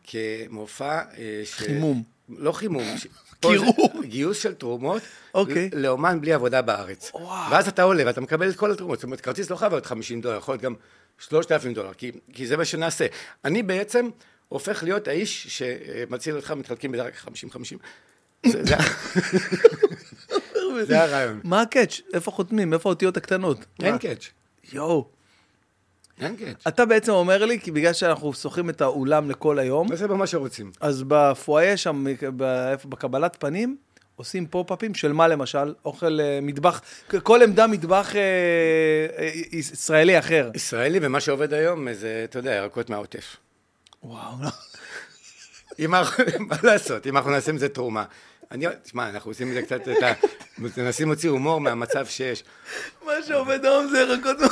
כמופע... 0.04 1.02
אה, 1.18 1.42
ש... 1.46 1.54
חימום. 1.54 2.04
לא 2.30 2.52
חימום. 2.52 2.98
ש- 2.98 3.08
קירור. 3.42 4.02
גיוס 4.04 4.38
של 4.40 4.54
תרומות 4.54 5.02
אוקיי. 5.34 5.70
ל- 5.74 5.80
לאומן 5.80 6.22
בלי 6.22 6.34
עבודה 6.34 6.62
בארץ. 6.62 7.12
וואו. 7.14 7.52
ואז 7.52 7.68
אתה 7.68 7.84
עולה 7.84 8.04
ואתה 8.06 8.22
מקבל 8.22 8.50
את 8.50 8.56
כל 8.56 8.72
התרומות. 8.72 8.98
זאת 9.00 9.04
אומרת, 9.04 9.22
כרטיס 9.22 9.50
לא 9.50 9.56
חייב 9.56 9.72
להיות 9.74 9.86
50 9.86 10.22
דולר, 10.22 10.38
יכול 10.38 10.54
להיות 10.54 10.62
גם 10.62 10.74
3,000 11.20 11.74
דולר, 11.74 11.94
כי, 11.94 12.12
כי 12.34 12.48
זה 12.48 12.58
מה 12.58 12.66
שנעשה. 12.66 13.06
אני 13.46 13.64
בעצם 13.64 14.10
הופך 14.50 14.84
להיות 14.84 15.08
האיש 15.08 15.48
שמציל 15.48 16.36
אותך, 16.36 16.52
מתחלקים 16.52 16.92
בדרך 16.92 17.28
50-50. 18.46 18.50
זה, 20.84 21.04
הרעיון. 21.04 21.42
מה 21.44 21.62
ה 21.62 21.67
catch? 21.67 22.02
איפה 22.14 22.32
חותמים? 22.32 22.74
איפה 22.74 22.90
האותיות 22.90 23.18
הקטנות? 23.18 23.66
אין? 23.84 23.98
catch. 23.98 24.30
יואו. 24.74 25.08
אין 26.22 26.36
catch. 26.36 26.68
אתה 26.68 26.86
בעצם 26.86 27.12
אומר 27.12 27.46
לי, 27.46 27.60
כי 27.60 27.72
בגלל 27.72 27.94
שאנחנו 27.94 28.34
שוכרים 28.34 28.70
את 28.70 28.82
האולם 28.82 29.30
לכל 29.30 29.60
היום, 29.60 29.92
נעשה 29.92 30.08
במה 30.08 30.28
שרוצים. 30.28 30.72
אז 30.80 31.04
בפואיה 31.08 31.78
שם, 31.78 32.06
בקבלת 32.86 33.36
פנים, 33.40 33.78
עושים 34.18 34.48
פופ-אפים 34.48 34.94
של 34.94 35.14
מה 35.14 35.28
למשל? 35.28 35.74
אוכל 35.86 36.20
אה, 36.20 36.40
מטבח, 36.42 36.82
כל 37.24 37.44
עמדה 37.44 37.68
מטבח 37.68 38.16
אה, 38.16 38.22
אה, 39.18 39.32
ישראלי 39.52 40.20
אחר. 40.20 40.50
ישראלי, 40.56 41.00
ומה 41.02 41.20
שעובד 41.20 41.54
היום 41.54 41.94
זה, 41.94 42.22
אתה 42.24 42.40
יודע, 42.40 42.52
ירקות 42.52 42.90
מהעוטף. 42.90 43.38
וואו. 44.04 44.34
אם 45.80 45.96
אנחנו, 45.96 46.24
מה 46.40 46.56
לעשות, 46.64 47.08
אם 47.08 47.18
אנחנו 47.18 47.32
נעשה 47.32 47.52
מזה 47.52 47.70
תרומה. 47.70 48.04
אני, 48.52 48.66
תשמע, 48.84 49.10
אנחנו 49.10 49.32
עושים 49.32 49.52
מזה 49.52 49.62
קצת 49.62 49.82
את 49.88 50.04
ה... 50.04 50.14
מנסים 50.78 51.08
להוציא 51.08 51.30
הומור 51.30 51.62
מהמצב 51.62 52.06
שיש. 52.06 52.44
מה 53.06 53.12
שעובד 53.28 53.66
היום 53.66 53.88
זה 53.88 54.00
ירקות 54.00 54.40
מה... 54.40 54.48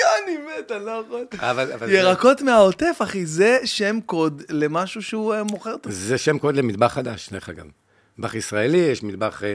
יואו, 0.00 0.12
אני 0.24 0.36
מת, 0.36 0.72
אני 0.72 0.86
לא 0.86 1.04
יכול. 1.06 1.26
אבל, 1.38 1.72
אבל 1.72 1.86
זה, 1.86 1.92
ירקות 1.92 2.42
מהעוטף, 2.42 2.96
אחי, 3.02 3.26
זה 3.26 3.58
שם 3.64 4.00
קוד 4.06 4.42
למשהו 4.48 5.02
שהוא 5.02 5.34
אה, 5.34 5.42
מוכר 5.42 5.74
זה 5.88 6.18
שם 6.18 6.38
קוד 6.38 6.56
למטבח 6.56 6.92
חדש, 6.92 7.28
דרך 7.32 7.48
אגב. 7.48 7.66
מטבח 8.22 8.34
ישראלי, 8.34 8.78
יש 8.78 9.02
מטבח 9.02 9.44
אה, 9.44 9.54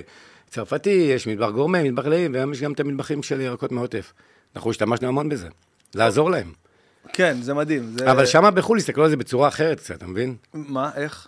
צרפתי, 0.49 0.89
יש 0.89 1.27
מטבח 1.27 1.49
גורמה, 1.49 1.83
מטבח 1.83 2.05
לאי, 2.05 2.27
והיום 2.33 2.53
יש 2.53 2.61
גם 2.61 2.71
את 2.71 2.79
המטבחים 2.79 3.23
של 3.23 3.41
ירקות 3.41 3.71
מהעוטף. 3.71 4.13
אנחנו 4.55 4.71
השתמשנו 4.71 5.07
המון 5.07 5.29
בזה, 5.29 5.47
לעזור 5.95 6.31
להם. 6.31 6.51
כן, 7.13 7.37
זה 7.41 7.53
מדהים. 7.53 7.93
זה... 7.97 8.11
אבל 8.11 8.25
שמה 8.25 8.51
בחו"ל 8.51 8.77
הסתכלו 8.77 9.03
על 9.03 9.09
זה 9.09 9.17
בצורה 9.17 9.47
אחרת 9.47 9.79
קצת, 9.79 9.95
אתה 9.95 10.07
מבין? 10.07 10.35
מה, 10.53 10.89
איך? 10.95 11.27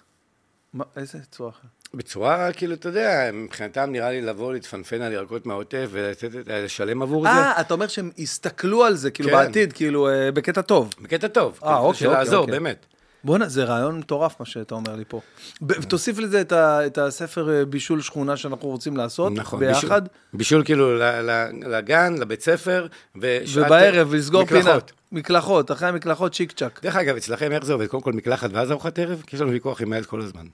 מה, 0.74 0.84
איזה 0.96 1.18
צורה 1.32 1.50
אחרת? 1.50 1.64
בצורה, 1.94 2.52
כאילו, 2.54 2.74
אתה 2.74 2.90
יודע, 2.90 3.30
מבחינתם 3.34 3.90
נראה 3.92 4.12
לי 4.12 4.22
לבוא, 4.22 4.54
להתפנפן 4.54 5.02
על 5.02 5.12
ירקות 5.14 5.46
מהעוטף 5.46 5.88
ולתת, 5.92 6.24
את- 6.36 6.48
לשלם 6.48 7.02
עבור 7.02 7.24
זה. 7.24 7.30
אה, 7.30 7.62
אתה 7.62 7.74
אומר 7.74 7.88
שהם 7.88 8.12
הסתכלו 8.20 8.86
על 8.86 8.96
זה, 8.96 9.12
כאילו 9.12 9.30
כן. 9.30 9.36
בעתיד, 9.36 9.74
כאילו 9.74 10.10
אה, 10.10 10.32
בקטע 10.32 10.62
טוב. 10.62 10.90
בקטע 11.02 11.28
טוב. 11.28 11.60
אה, 11.64 11.78
אוקיי, 11.78 12.00
של 12.00 12.08
אוקיי, 12.08 12.20
לעזור, 12.20 12.40
אוקיי. 12.42 12.52
באמת. 12.60 12.86
בואנה, 13.24 13.50
זה 13.50 13.64
רעיון 13.64 14.00
מטורף 14.00 14.40
מה 14.40 14.46
שאתה 14.46 14.76
אומר 14.76 14.96
לי 14.96 15.04
פה. 15.08 15.22
ב- 15.62 15.84
תוסיף 15.84 16.18
לזה 16.20 16.42
את, 16.42 16.52
ה, 16.52 16.86
את 16.86 16.98
הספר 16.98 17.50
אה, 17.60 17.66
בישול 17.66 18.02
שכונה 18.02 18.38
שאנחנו 18.38 18.68
רוצים 18.68 18.98
לעשות, 18.98 19.34
נכון. 19.36 19.60
ביחד, 19.60 19.80
בישול, 19.82 20.00
בישול 20.34 20.64
כאילו 20.64 20.96
ל- 20.98 21.04
ל- 21.04 21.50
לגן, 21.76 22.16
לבית 22.18 22.42
ספר, 22.42 22.88
ושעת- 23.22 23.66
ובערב 23.66 24.14
לסגור 24.14 24.46
פינה. 24.46 24.78
מקלחות. 25.12 25.72
אחרי 25.72 25.88
המקלחות 25.88 26.34
צ'יק 26.36 26.52
צ'אק. 26.52 26.80
דרך 26.84 26.96
אגב, 26.96 27.16
אצלכם 27.16 27.52
איך 27.52 27.66
זה 27.66 27.74
עובד? 27.74 27.88
קודם 27.88 28.04
כל 28.04 28.14
מקלחת 28.14 28.50
ואז 28.54 28.72
ארוחת 28.72 29.00
ערב? 29.00 29.24
כי 29.28 29.36
יש 29.36 29.42
לנו 29.42 29.52
ויכוח 29.52 29.82
עם 29.82 29.94
הילד 29.94 30.06
כל 30.06 30.22
הזמן. 30.22 30.46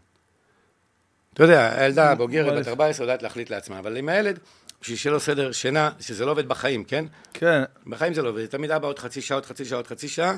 אתה 1.33 1.43
יודע, 1.43 1.79
הילדה 1.81 2.11
הבוגרת 2.11 2.47
אבל- 2.51 2.61
בת 2.61 2.67
14 2.67 3.03
יודעת 3.05 3.23
להחליט 3.23 3.49
לעצמה, 3.49 3.79
אבל 3.79 3.97
עם 3.97 4.09
הילד, 4.09 4.39
בשביל 4.81 4.97
שיהיה 4.97 5.13
לו 5.13 5.19
סדר 5.19 5.51
שינה, 5.51 5.89
שזה 5.99 6.25
לא 6.25 6.31
עובד 6.31 6.47
בחיים, 6.49 6.83
כן? 6.83 7.05
כן, 7.33 7.63
בחיים 7.87 8.13
זה 8.13 8.21
לא 8.21 8.29
עובד, 8.29 8.45
תמיד 8.45 8.71
אבא 8.71 8.87
עוד 8.87 8.99
חצי 8.99 9.21
שעה, 9.21 9.37
עוד 9.37 9.45
חצי 9.45 9.65
שעה, 9.65 9.77
עוד 9.79 9.87
חצי 9.87 10.07
שעה, 10.07 10.37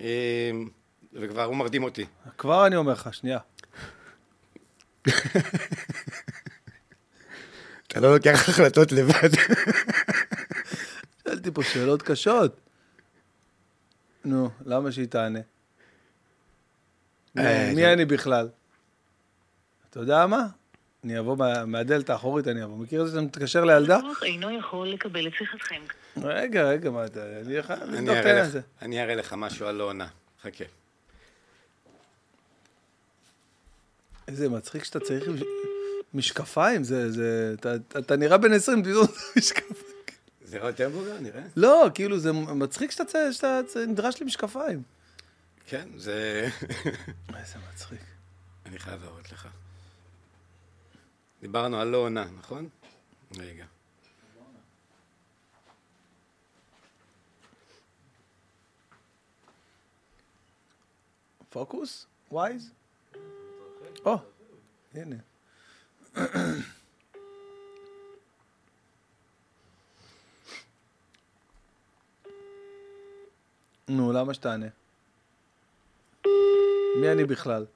אה, 0.00 0.04
וכבר 1.12 1.44
הוא 1.44 1.56
מרדים 1.56 1.82
אותי. 1.82 2.06
כבר 2.38 2.66
אני 2.66 2.76
אומר 2.76 2.92
לך, 2.92 3.14
שנייה. 3.14 3.38
אתה 7.88 8.00
לא 8.00 8.14
לוקח 8.14 8.48
החלטות 8.48 8.92
לבד. 8.92 9.28
שאלתי 11.24 11.50
פה 11.50 11.62
שאלות 11.62 12.02
קשות. 12.02 12.60
נו, 14.24 14.50
למה 14.66 14.92
שהיא 14.92 15.06
תענה? 15.06 15.38
מי- 17.34 17.42
אה, 17.46 17.68
מי 17.68 17.74
זה- 17.74 17.92
אני 17.92 18.04
בכלל? 18.04 18.48
אתה 19.90 20.00
יודע 20.00 20.26
מה? 20.26 20.46
אני 21.04 21.18
אבוא 21.18 21.36
מה- 21.36 21.64
מהדלת 21.64 22.10
האחורית, 22.10 22.48
אני 22.48 22.64
אבוא. 22.64 22.76
מכיר 22.78 23.00
את 23.02 23.06
זה 23.06 23.12
שאתה 23.12 23.20
מתקשר 23.22 23.64
לילדה? 23.64 23.98
אינו 24.22 24.58
יכול 24.58 24.88
לקבל 24.88 25.26
את 25.26 25.32
שיחתכם. 25.38 25.82
רגע, 26.22 26.62
רגע, 26.64 26.90
מה 26.90 27.04
אתה... 27.04 27.20
אני 28.82 29.02
אראה 29.02 29.14
לך 29.14 29.32
משהו 29.32 29.66
על 29.66 29.74
לא 29.74 29.84
עונה. 29.84 30.06
חכה. 30.42 30.64
איזה 34.28 34.48
מצחיק 34.48 34.84
שאתה 34.84 35.00
צריך 35.00 35.28
מש- 35.28 35.42
משקפיים, 36.14 36.84
זה, 36.84 37.10
זה, 37.12 37.54
אתה, 37.58 37.74
אתה 37.98 38.16
נראה 38.16 38.38
בן 38.38 38.52
20, 38.52 38.82
פתאום 38.82 39.06
משקפיים. 39.36 39.88
זה 40.44 40.58
רע 40.58 40.66
יותר 40.66 40.88
מבוגר, 40.88 41.20
נראה. 41.20 41.42
לא, 41.56 41.86
כאילו, 41.94 42.18
זה 42.18 42.32
מצחיק 42.32 42.90
שאתה, 42.90 43.32
שאתה 43.32 43.60
צ- 43.66 43.76
נדרש 43.76 44.22
למשקפיים. 44.22 44.82
כן, 45.66 45.88
זה... 45.96 46.48
איזה 47.36 47.54
מצחיק. 47.72 48.00
אני 48.66 48.78
חייב 48.78 49.02
להראות 49.04 49.32
לך. 49.32 49.48
דיברנו 51.40 51.80
על 51.80 51.88
לא 51.88 51.96
עונה, 51.96 52.24
נכון? 52.38 52.68
רגע. 53.38 53.64
פוקוס? 61.50 62.06
ווייז? 62.32 62.70
או, 64.04 64.16
הנה. 64.94 65.16
נו, 73.88 74.12
למה 74.12 74.34
שתענה? 74.34 74.66
מי 77.00 77.12
אני 77.12 77.24
בכלל? 77.24 77.66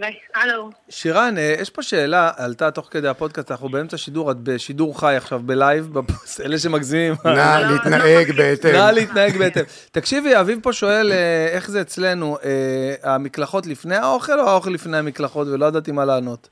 ביי. 0.00 0.18
הלו. 0.34 0.70
שירן, 0.88 1.38
אה, 1.38 1.54
יש 1.60 1.70
פה 1.70 1.82
שאלה, 1.82 2.30
עלתה 2.36 2.70
תוך 2.70 2.88
כדי 2.90 3.08
הפודקאסט, 3.08 3.50
אנחנו 3.50 3.68
באמצע 3.68 3.96
שידור, 3.96 4.30
את 4.30 4.36
בשידור 4.36 5.00
חי 5.00 5.16
עכשיו, 5.16 5.40
ב 5.44 5.51
live, 5.51 5.88
אלה 6.44 6.58
שמגזימים. 6.58 7.14
נא 7.24 7.60
להתנהג 7.70 8.32
בהתאם. 8.36 8.72
נא 8.72 8.90
להתנהג 8.90 9.36
בהתאם. 9.36 9.62
תקשיבי, 9.90 10.40
אביב 10.40 10.58
פה 10.62 10.72
שואל 10.72 11.12
אה, 11.12 11.48
איך 11.52 11.70
זה 11.70 11.80
אצלנו, 11.80 12.38
אה, 12.44 13.14
המקלחות 13.14 13.66
לפני 13.66 13.96
האוכל 13.96 14.40
או 14.40 14.48
האוכל 14.48 14.70
לפני 14.70 14.96
המקלחות, 14.96 15.48
ולא 15.48 15.66
ידעתי 15.66 15.92
מה 15.92 16.04
לענות. 16.04 16.48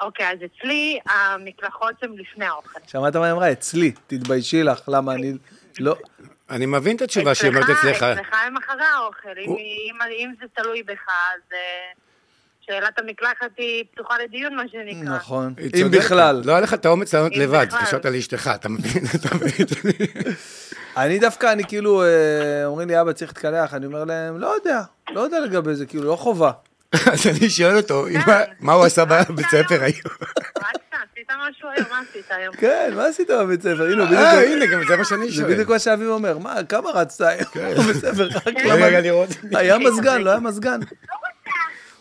אוקיי, 0.00 0.26
אז 0.30 0.38
אצלי 0.44 0.98
המקלחות 1.06 1.94
הן 2.02 2.12
לפני 2.18 2.44
האוכל. 2.46 2.80
שמעת 2.86 3.16
מה 3.16 3.24
היא 3.24 3.32
אמרה? 3.32 3.52
אצלי, 3.52 3.92
תתביישי 4.06 4.62
לך, 4.62 4.80
למה 4.88 5.14
אני 5.14 5.32
לא... 5.80 5.96
אני 6.50 6.66
מבין 6.66 6.96
את 6.96 7.02
התשובה 7.02 7.34
שהיא 7.34 7.48
אומרת 7.50 7.70
אצלך. 7.70 8.02
אצלך 8.02 8.28
הם 8.46 8.56
אחרי 8.56 8.82
האוכל. 8.94 9.28
אם- 9.44 9.48
הוא- 9.48 9.58
אם- 9.58 9.98
אם 10.18 10.32
זה 10.40 10.46
תלוי 10.56 10.82
בך, 10.82 11.08
אז 11.08 11.40
אה, 11.52 11.58
שאלת 12.60 12.98
המקלחת 12.98 13.50
היא 13.56 13.84
פתוחה 13.94 14.14
לדיון, 14.24 14.54
מה 14.56 14.62
שנקרא. 14.72 15.16
נכון, 15.16 15.54
אם. 15.74 15.90
בכלל. 15.90 16.42
לא 16.44 16.52
היה 16.52 16.60
לך 16.60 16.74
את 16.74 16.84
האומץ 16.86 17.14
לענות 17.14 17.36
לבד. 17.36 17.66
התקשרת 17.74 18.06
לאשתך, 18.06 18.50
אתה 18.54 18.68
מבין? 18.68 19.02
אתה 19.16 19.34
מבין? 19.34 19.66
אני 20.96 21.18
דווקא, 21.18 21.52
אני 21.52 21.64
כאילו, 21.64 22.02
אה, 22.02 22.08
אומרים 22.66 22.88
לי, 22.88 23.00
אבא, 23.00 23.12
צריך 23.12 23.30
להתקלח, 23.30 23.74
אני 23.74 23.86
אומר 23.86 24.04
להם, 24.04 24.38
לא 24.40 24.54
יודע, 24.54 24.80
לא 25.10 25.20
יודע 25.20 25.40
לגבי 25.40 25.74
זה, 25.74 25.86
כאילו, 25.86 26.04
לא 26.04 26.16
חובה. 26.16 26.50
אז 27.12 27.26
אני 27.26 27.50
שואל 27.50 27.76
אותו, 27.76 28.08
"אם 28.08 28.20
מה- 28.26 28.40
מה 28.60 28.72
הוא 28.72 28.84
עשה 28.84 29.04
בבית 29.04 29.46
ספר 29.50 29.82
היום? 29.82 30.16
רצת, 31.30 31.38
עשית 31.38 31.50
משהו 31.50 31.68
היום? 31.68 31.86
מה 31.90 32.00
עשית 32.10 32.30
היום? 32.30 32.54
כן, 32.56 32.92
מה 32.96 33.06
עשית 33.06 33.30
בבית 33.30 33.62
ספר? 33.62 33.82
הנה, 33.82 34.04
בדיוק... 34.04 34.20
אה, 34.20 34.52
הנה, 34.52 34.66
גם 34.66 34.80
זה 34.88 34.96
מה 34.96 35.04
שאני 35.04 35.28
זה 35.28 35.34
שואל. 35.34 35.52
בדיוק 35.52 35.68
מה 35.68 35.78
שאביב 35.78 36.08
אומר, 36.08 36.38
מה, 36.38 36.64
כמה 36.68 36.90
רצת 36.90 37.20
היום 37.54 37.74
בבית 37.84 37.96
ספר? 37.96 38.28
לראות. 39.02 39.28
היה 39.54 39.78
מזגן, 39.78 40.22
לא 40.22 40.30
היה 40.30 40.40
מזגן. 40.40 40.80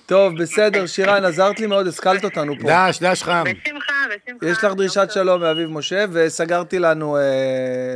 טוב, 0.06 0.41
בסדר, 0.41 0.85
שירן, 0.85 1.26
עזרת 1.26 1.60
לי 1.60 1.68
מאוד, 1.68 1.88
השכלת 1.88 2.23
אותנו 2.23 2.53
פה. 2.61 2.68
דש, 2.68 2.99
דש 2.99 3.23
חם. 3.23 3.43
בשמחה, 3.43 3.93
בשמחה. 4.26 4.45
יש 4.47 4.57
לך 4.57 4.73
דרישת. 4.73 5.07
שלום 5.11 5.41
מאביב 5.41 5.69
משה, 5.69 6.06
וסגרתי 6.11 6.80
לנו 6.80 7.18
אה, 7.18 7.22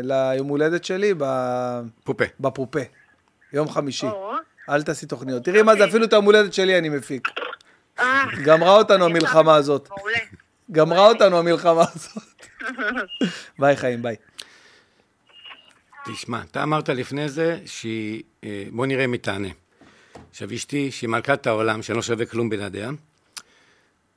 ליום 0.04 0.48
הולדת 0.48 0.84
שלי. 0.84 1.14
בפופה, 2.40 2.80
יום 3.54 3.70
חמישי. 3.70 4.08
אל 4.70 4.84
תעשי 4.84 5.06
תוכניות. 5.06 5.44
תראי 5.44 5.62
מה 5.62 5.76
זה, 5.76 5.86
אפילו 5.86 6.06
את 6.06 6.14
היום 6.14 6.26
הולדת 6.26 6.54
שלי 6.54 6.78
אני 6.78 6.90
מפיק. 6.90 7.28
אה, 8.00 8.24
גמרה 8.44 8.76
אותנו 8.76 9.06
המלחמה 9.06 9.56
הזאת. 9.56 9.90
מעולה. 9.90 10.18
גמרה 10.72 11.08
אותנו 11.08 11.38
המלחמה 11.38 11.84
הזאת. 11.96 12.46
ביי 13.60 13.76
חיים, 13.76 14.02
ביי. 14.02 14.16
תשמע, 16.06 16.42
אתה 16.52 16.64
אמרת 16.64 16.90
לפני 16.90 17.30
זה 17.30 17.60
שהיא... 17.66 18.24
אה, 18.44 18.66
בוא 18.72 18.86
נראה 18.86 19.06
אם 19.06 19.12
היא 19.12 19.20
תענה. 19.20 19.48
עכשיו, 20.30 20.54
אשתי, 20.56 20.92
שהיא 20.92 21.10
מלכת 21.10 21.48
העולם, 21.48 21.82
שאני 21.82 21.96
לא 21.96 22.02
שווה 22.02 22.26
כלום 22.26 22.50
בלעדיה, 22.50 22.92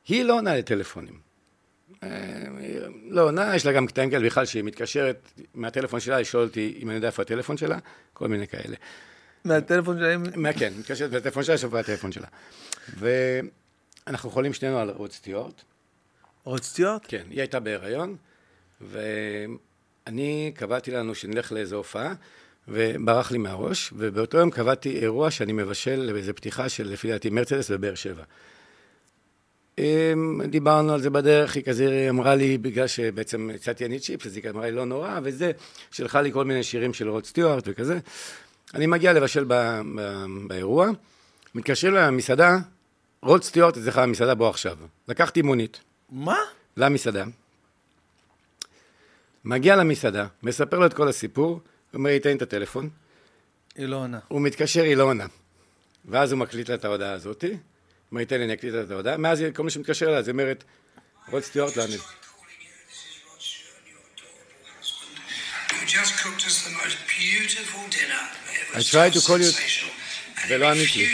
היא 0.08 0.24
לא 0.24 0.34
עונה 0.34 0.56
לטלפונים. 0.56 1.18
אה, 2.02 2.08
לא 3.08 3.22
עונה, 3.22 3.56
יש 3.56 3.66
לה 3.66 3.72
גם 3.72 3.86
קטעים 3.86 4.10
כאלה 4.10 4.26
בכלל 4.26 4.44
שהיא 4.44 4.64
מתקשרת 4.64 5.32
מהטלפון 5.54 6.00
שלה, 6.00 6.20
לשאול 6.20 6.42
אותי 6.42 6.78
אם 6.82 6.88
אני 6.88 6.96
יודע 6.96 7.06
איפה 7.06 7.22
הטלפון 7.22 7.56
שלה, 7.56 7.78
כל 8.12 8.28
מיני 8.28 8.48
כאלה. 8.48 8.76
מהטלפון 9.44 9.98
שלהם, 9.98 10.22
מה, 10.36 10.52
כן, 10.52 10.72
מתקשרת 10.78 11.10
בטלפון 11.10 11.42
שלה, 11.42 11.54
איפה 11.54 11.80
הטלפון 11.80 12.12
שלה. 12.12 12.26
ואנחנו 12.96 14.30
חולים 14.30 14.52
שנינו 14.52 14.78
על 14.78 14.90
רוד 14.90 15.12
סטיוארט. 15.12 15.62
רוד 16.46 16.62
סטיוארט? 16.62 17.06
כן, 17.08 17.22
היא 17.30 17.40
הייתה 17.40 17.60
בהיריון, 17.60 18.16
ואני 18.80 20.52
קבעתי 20.54 20.90
לנו 20.90 21.14
שנלך 21.14 21.52
לאיזו 21.52 21.76
הופעה, 21.76 22.14
וברח 22.68 23.32
לי 23.32 23.38
מהראש, 23.38 23.92
ובאותו 23.96 24.38
יום 24.38 24.50
קבעתי 24.50 24.98
אירוע 24.98 25.30
שאני 25.30 25.52
מבשל 25.52 26.12
באיזו 26.12 26.34
פתיחה 26.34 26.68
של, 26.68 26.88
לפי 26.88 27.08
דעתי, 27.08 27.30
מרצדס 27.30 27.70
בבאר 27.70 27.94
שבע. 27.94 28.22
אמ, 29.78 30.42
דיברנו 30.44 30.92
על 30.92 31.00
זה 31.00 31.10
בדרך, 31.10 31.56
היא 31.56 31.64
כזה 31.64 32.06
אמרה 32.10 32.34
לי, 32.34 32.58
בגלל 32.58 32.86
שבעצם 32.86 33.50
הצעתי 33.54 33.86
אני 33.86 33.98
צ'יפס, 33.98 34.26
אז 34.26 34.36
היא 34.36 34.50
אמרה 34.50 34.66
לי 34.66 34.72
לא 34.72 34.84
נורא, 34.84 35.20
וזה, 35.22 35.52
שלחה 35.90 36.22
לי 36.22 36.32
כל 36.32 36.44
מיני 36.44 36.62
שירים 36.62 36.94
של 36.94 37.08
רוד 37.08 37.26
סטיוארט 37.26 37.64
וכזה. 37.66 37.98
אני 38.74 38.86
מגיע 38.86 39.12
לבשל 39.12 39.44
ב, 39.48 39.80
ב, 39.96 40.24
באירוע, 40.46 40.90
מתקשרים 41.54 41.94
למסעדה, 41.94 42.58
רוד 43.22 43.42
סטיוארט 43.42 43.76
אצלך 43.76 43.98
במסעדה, 43.98 44.34
בוא 44.34 44.48
עכשיו. 44.48 44.76
לקחתי 45.08 45.42
מונית. 45.42 45.80
מה? 46.10 46.36
למסעדה. 46.76 47.24
מגיע 49.44 49.76
למסעדה, 49.76 50.26
מספר 50.42 50.78
לו 50.78 50.86
את 50.86 50.94
כל 50.94 51.08
הסיפור, 51.08 51.60
אומר 51.94 52.10
לי, 52.10 52.20
תן 52.20 52.36
את 52.36 52.42
הטלפון, 52.42 52.88
היא 53.76 53.86
לא 53.86 53.96
עונה. 53.96 54.18
הוא 54.28 54.40
מתקשר, 54.40 54.82
היא 54.82 54.96
לא 54.96 55.02
עונה. 55.04 55.26
ואז 56.04 56.32
הוא 56.32 56.38
מקליט 56.38 56.68
לה 56.68 56.74
את 56.74 56.84
ההודעה 56.84 57.12
הזאתי, 57.12 57.46
אומר 58.10 58.20
לי, 58.20 58.26
תן 58.26 58.38
לי, 58.38 58.44
אני 58.44 58.52
אקליט 58.54 58.74
לה 58.74 58.82
את 58.82 58.90
ההודעה, 58.90 59.16
מאז 59.16 59.44
כל 59.54 59.62
מי 59.62 59.70
שמתקשר 59.70 60.06
אליה, 60.06 60.18
אז 60.18 60.28
היא 60.28 60.32
אומרת, 60.32 60.64
רוד 61.28 61.42
סטיוארט 61.42 61.76
לא 61.76 61.82
עונה. 61.82 61.96
Was 68.74 68.78
I 68.78 68.82
tried 68.90 69.12
to 69.14 69.20
call 69.26 69.38
you- 69.38 69.54
ולא 70.48 70.66
he 70.66 70.74
ענית 70.74 70.96
לי. 70.96 71.06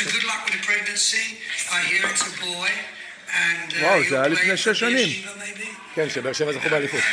So 0.00 0.06
good 0.10 0.24
luck 0.24 0.42
with 0.46 0.54
the 0.56 0.64
pregnancy. 0.66 1.26
I 1.76 1.80
hear 1.90 2.02
it's 2.10 2.24
a 2.30 2.32
boy. 2.40 2.70
And 3.28 3.72
uh, 3.72 3.84
וואו, 3.84 4.08
זה 4.08 4.20
היה 4.20 4.28
לפני 4.28 4.56
שש 4.56 4.80
שנים. 4.80 5.08
כן, 5.94 6.10
שבאר 6.10 6.32
שבע 6.32 6.52
זכו 6.52 6.68
באליפות. 6.70 7.00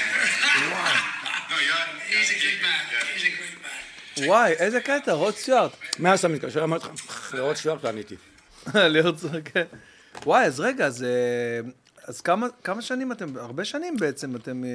He's 2.09 2.29
a 2.29 2.39
good 2.43 2.59
man. 2.63 2.83
He's 3.15 3.23
a 3.23 3.31
great 3.37 4.21
man. 4.21 4.27
וואי, 4.27 4.51
איזה 4.51 4.81
קטע, 4.81 5.11
רוד 5.11 5.35
סטיוארט. 5.35 5.71
מאז 5.99 6.19
אתה 6.19 6.27
מתקשר, 6.27 6.63
אמרתי 6.63 6.85
לך, 6.85 7.33
לרוד 7.33 7.55
סטיוארט 7.55 7.85
עניתי. 7.85 8.15
כן. 9.53 9.65
וואי, 10.25 10.45
אז 10.45 10.59
רגע, 10.59 10.85
אז, 10.85 11.03
אה, 11.03 11.69
אז 12.03 12.21
כמה, 12.21 12.47
כמה 12.63 12.81
שנים 12.81 13.11
אתם, 13.11 13.37
הרבה 13.37 13.65
שנים 13.65 13.97
בעצם, 13.97 14.35
אתם... 14.35 14.63
אה, 14.63 14.69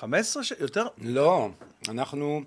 15 0.00 0.44
ש... 0.44 0.52
יותר? 0.60 0.86
לא, 0.98 1.48
אנחנו 1.88 2.44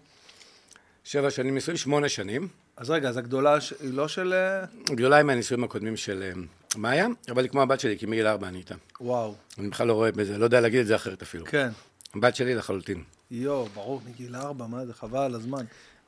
שבע 1.04 1.32
שנים 1.32 1.54
נישואים, 1.56 1.78
שמונה 1.78 2.10
שנים. 2.10 2.48
אז 2.78 2.90
רגע, 2.90 3.10
אז 3.10 3.18
הגדולה 3.18 3.62
ש- 3.62 3.74
היא 3.80 3.94
לא 3.94 4.08
של... 4.08 4.34
אה, 4.34 4.66
גדולה 4.96 5.20
עם 5.20 5.30
הנישואים 5.30 5.64
הקודמים 5.64 5.98
של 5.98 6.24
אה, 6.24 6.32
מאיה, 6.78 7.08
אבל 7.30 7.44
היא 7.44 7.50
כמו 7.52 7.62
הבת 7.62 7.80
שלי, 7.80 7.98
כי 7.98 8.06
מגיל 8.06 8.28
ארבע 8.28 8.48
אני 8.48 8.58
איתה. 8.58 8.76
וואו, 9.02 9.36
אני 9.58 9.68
בכלל 9.70 9.88
לא 9.88 9.94
רואה 9.94 10.12
בזה, 10.12 10.38
לא 10.38 10.44
יודע 10.44 10.62
להגיד 10.62 10.80
את 10.80 10.88
זה 10.88 10.96
אחרת 10.96 11.22
אפילו. 11.22 11.46
כן. 11.46 11.70
הבת 12.16 12.36
שלי 12.36 12.56
לחלוטין. 12.56 13.04
יואו, 13.32 13.66
ברור, 13.66 14.02
מגיל 14.06 14.36
ארבע, 14.36 14.68
מה 14.68 14.86
זה, 14.86 14.94
חבל 14.94 15.20
על 15.20 15.36
הזמן. 15.36 15.66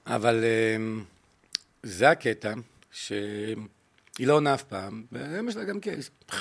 אבל 0.08 0.44
אה, 0.44 0.78
זה 1.84 2.10
הקטע, 2.10 2.54
שהיא 2.92 3.56
לא 4.20 4.34
עונה 4.34 4.54
אף 4.54 4.64
פעם, 4.64 5.04
ואמא 5.12 5.52
שלה 5.52 5.64
גם 5.64 5.80
כן, 5.80 6.00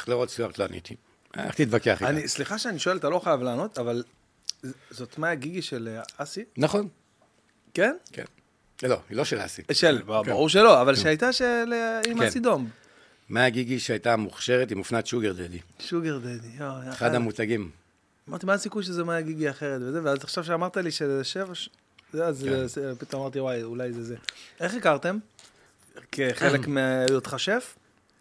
לראות 0.08 0.30
סטיוארט 0.30 0.58
לא 0.58 0.64
עניתי. 0.64 0.96
איך 1.36 1.54
תתווכח 1.54 2.02
איתה? 2.02 2.28
סליחה 2.28 2.58
שאני 2.58 2.78
שואל, 2.78 2.96
אתה 2.96 3.08
לא 3.08 3.18
חייב 3.18 3.42
לענות, 3.42 3.78
אבל 3.78 4.02
זאת 4.90 5.18
מאיה 5.18 5.34
גיגי 5.34 5.62
של 5.62 5.88
אה, 5.96 6.02
אסי? 6.16 6.44
נכון, 6.56 6.88
כן? 7.74 7.96
כן. 8.12 8.24
לא, 8.82 8.98
היא 9.08 9.16
לא 9.16 9.24
של 9.24 9.44
אסי. 9.44 9.62
של, 9.72 10.02
ברור 10.02 10.48
שלא, 10.48 10.82
אבל 10.82 10.94
שהייתה 10.94 11.32
של 11.32 11.44
אה, 11.72 12.00
עם 12.10 12.18
כן. 12.18 12.26
אסי 12.26 12.40
דום. 12.40 12.68
מאיה 13.30 13.48
גיגי 13.48 13.78
שהייתה 13.80 14.16
מוכשרת 14.16 14.70
עם 14.70 14.78
אופנת 14.78 15.06
שוגר 15.06 15.32
דדי. 15.32 15.58
שוגר 15.78 16.18
דדי, 16.18 16.48
יואו. 16.60 16.72
אחד 16.92 17.10
אה, 17.10 17.16
המותגים. 17.16 17.70
אמרתי, 18.28 18.46
מה 18.46 18.52
הסיכוי 18.52 18.82
שזה 18.82 19.04
מאיה 19.04 19.20
גיגי 19.20 19.50
אחרת 19.50 19.80
וזה, 19.84 20.00
ואז 20.04 20.18
עכשיו 20.22 20.44
שאמרת 20.44 20.76
לי 20.76 20.90
שזה 20.90 21.24
שבע, 21.24 21.54
ש- 21.54 21.70
זה, 22.12 22.24
אז 22.24 22.42
כן. 22.48 22.66
זה- 22.66 22.92
פתאום 22.98 23.22
אמרתי, 23.22 23.40
וואי, 23.40 23.62
אולי 23.62 23.92
זה 23.92 24.02
זה. 24.04 24.16
איך 24.60 24.74
הכרתם? 24.74 25.18
כחלק 26.12 26.66
מהיותך 26.74 27.34
שף? 27.38 27.76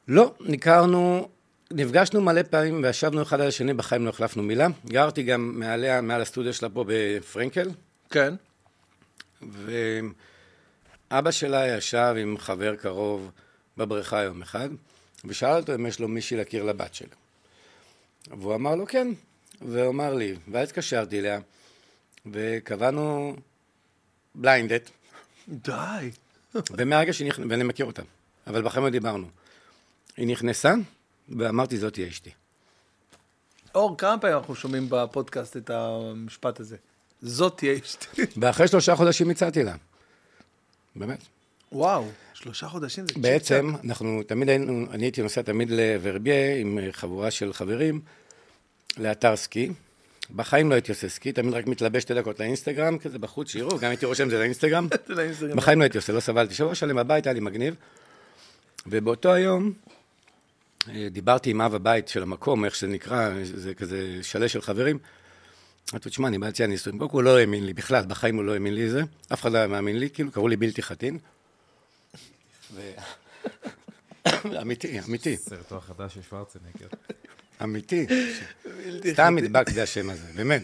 לא, 0.08 0.34
ניכרנו, 0.40 1.30
נפגשנו 1.72 2.22
מלא 2.22 2.44
פעמים 2.44 2.84
וישבנו 2.84 3.22
אחד 3.22 3.42
על 3.42 3.48
השני, 3.48 3.74
בחיים 3.74 4.06
לא 4.06 4.10
החלפנו 4.10 4.44
מילה. 4.44 4.68
גרתי 4.86 5.24
גם 5.24 5.60
מעליה, 5.60 6.02
מעל 6.02 6.22
הסטודיו 6.22 6.54
שלה 6.54 6.70
פה 6.70 6.86
בפרנקל, 6.88 7.70
כן. 8.10 8.34
ואבא 11.12 11.32
שלה 11.32 11.68
ישב 11.68 12.16
עם 12.22 12.38
חבר 12.38 12.76
קרוב 12.76 13.32
בבריכה 13.78 14.24
יום 14.24 14.42
אחד, 14.42 14.70
ושאל 15.26 15.56
אותו 15.58 15.76
אם 15.76 15.86
יש 15.86 16.00
לו 16.00 16.08
מישהי 16.08 16.38
להכיר 16.38 16.64
לבת 16.64 16.94
שלו. 16.94 17.10
והוא 18.28 18.56
אמר 18.56 18.76
לו 18.76 18.88
כן, 18.88 19.08
והוא 19.62 19.90
אמר 19.90 20.14
לי, 20.14 20.36
ואז 20.52 20.68
התקשרתי 20.68 21.20
אליה, 21.20 21.40
וקבענו 22.26 23.36
בליינדט, 24.36 24.90
די. 25.50 26.12
ומהרגע 26.72 27.14
שהיא 27.14 27.28
נכנסה, 27.28 27.50
ואני 27.50 27.64
מכיר 27.64 27.86
אותה, 27.86 28.02
אבל 28.48 28.62
בחיים 28.62 28.86
לא 28.86 28.90
דיברנו. 28.90 29.28
היא 30.18 30.28
נכנסה, 30.28 30.74
ואמרתי, 31.30 31.78
זאת 31.78 31.94
תהיה 31.94 32.08
אשתי. 32.08 32.30
אור, 33.76 33.98
כמה 33.98 34.18
פעמים 34.18 34.38
אנחנו 34.38 34.56
שומעים 34.56 34.88
בפודקאסט 34.90 35.58
את 35.58 35.70
המשפט 35.70 36.60
הזה? 36.60 36.78
זאת 37.22 37.58
תהיה 37.58 37.78
אשתי. 37.84 38.08
ואחרי 38.38 38.68
שלושה 38.68 38.96
חודשים 38.96 39.30
הצעתי 39.30 39.64
לה. 39.64 39.76
באמת. 41.00 41.20
וואו, 41.72 42.06
שלושה 42.34 42.68
חודשים 42.68 43.08
זה 43.08 43.14
צ'יק 43.14 43.24
בעצם, 43.24 43.72
אנחנו 43.84 44.24
תמיד 44.28 44.50
היינו, 44.50 44.86
אני 44.92 45.06
הייתי 45.06 45.22
נוסע 45.22 45.42
תמיד 45.42 45.70
לוורביה 45.72 46.56
עם 46.56 46.80
חבורה 46.92 47.32
של 47.32 47.54
חברים 47.54 48.02
לאתר 48.98 49.36
סקי. 49.36 49.70
בחיים 50.36 50.70
לא 50.70 50.76
הייתי 50.76 50.92
עושה 50.92 51.10
סקי, 51.10 51.32
תמיד 51.32 51.54
רק 51.54 51.68
מתלבש 51.68 52.02
שתי 52.02 52.14
דקות 52.14 52.40
לאינסטגרם, 52.40 52.98
כזה 52.98 53.20
בחוץ, 53.20 53.50
שיראו, 53.52 53.78
גם 53.80 53.90
הייתי 53.90 54.06
רושם 54.06 54.24
את 54.28 54.30
זה 54.30 54.40
לאינסטגרם. 54.40 54.88
בחיים 55.56 55.80
לא 55.80 55.84
הייתי 55.84 55.98
עושה, 55.98 56.14
לא 56.14 56.20
סבלתי. 56.20 56.54
שבוע 56.54 56.76
שלם 56.76 56.96
בבית 56.96 57.28
היה 57.28 57.34
לי 57.34 57.40
מגניב. 57.40 57.76
ובאותו 58.88 59.34
היום 59.34 59.74
אה, 60.90 61.08
דיברתי 61.12 61.50
עם 61.50 61.62
אב 61.62 61.76
הבית 61.76 62.08
של 62.08 62.24
המקום, 62.24 62.66
איך 62.66 62.76
שזה 62.76 62.88
נקרא, 62.88 63.30
זה 63.44 63.74
כזה 63.74 64.20
שלה 64.22 64.48
של 64.48 64.62
חברים. 64.62 64.98
אמרתי 65.92 66.10
לו, 66.10 66.12
תשמע, 66.12 66.28
אני 66.28 66.38
להציע 66.38 66.68
נישואים. 66.68 67.00
קודם 67.00 67.12
כל 67.12 67.18
הוא 67.18 67.24
לא 67.24 67.38
האמין 67.38 67.66
לי, 67.66 67.74
בכלל, 67.74 68.06
בחיים 68.06 68.36
הוא 68.36 68.44
לא 68.44 68.54
האמין 68.54 68.76
לי 68.76 68.90
זה. 68.90 69.02
אף 69.34 69.42
אחד 69.42 69.52
לא 69.52 69.58
היה 69.58 69.68
מאמין 69.68 70.00
לי, 70.00 70.10
כאילו, 70.10 70.32
קראו 70.32 70.48
לי 70.48 70.56
בלתי 70.56 70.84
חתין. 70.84 71.18
אמיתי, 74.62 75.00
אמיתי, 75.00 75.38
סרטו 75.38 75.78
החדש 75.78 76.14
של 76.14 76.22
שוורצנגר. 76.30 76.88
אמיתי. 77.64 78.06
סתם 79.14 79.36
נדבק 79.38 79.70
זה 79.70 79.84
השם 79.84 80.10
הזה, 80.10 80.32
באמת. 80.36 80.62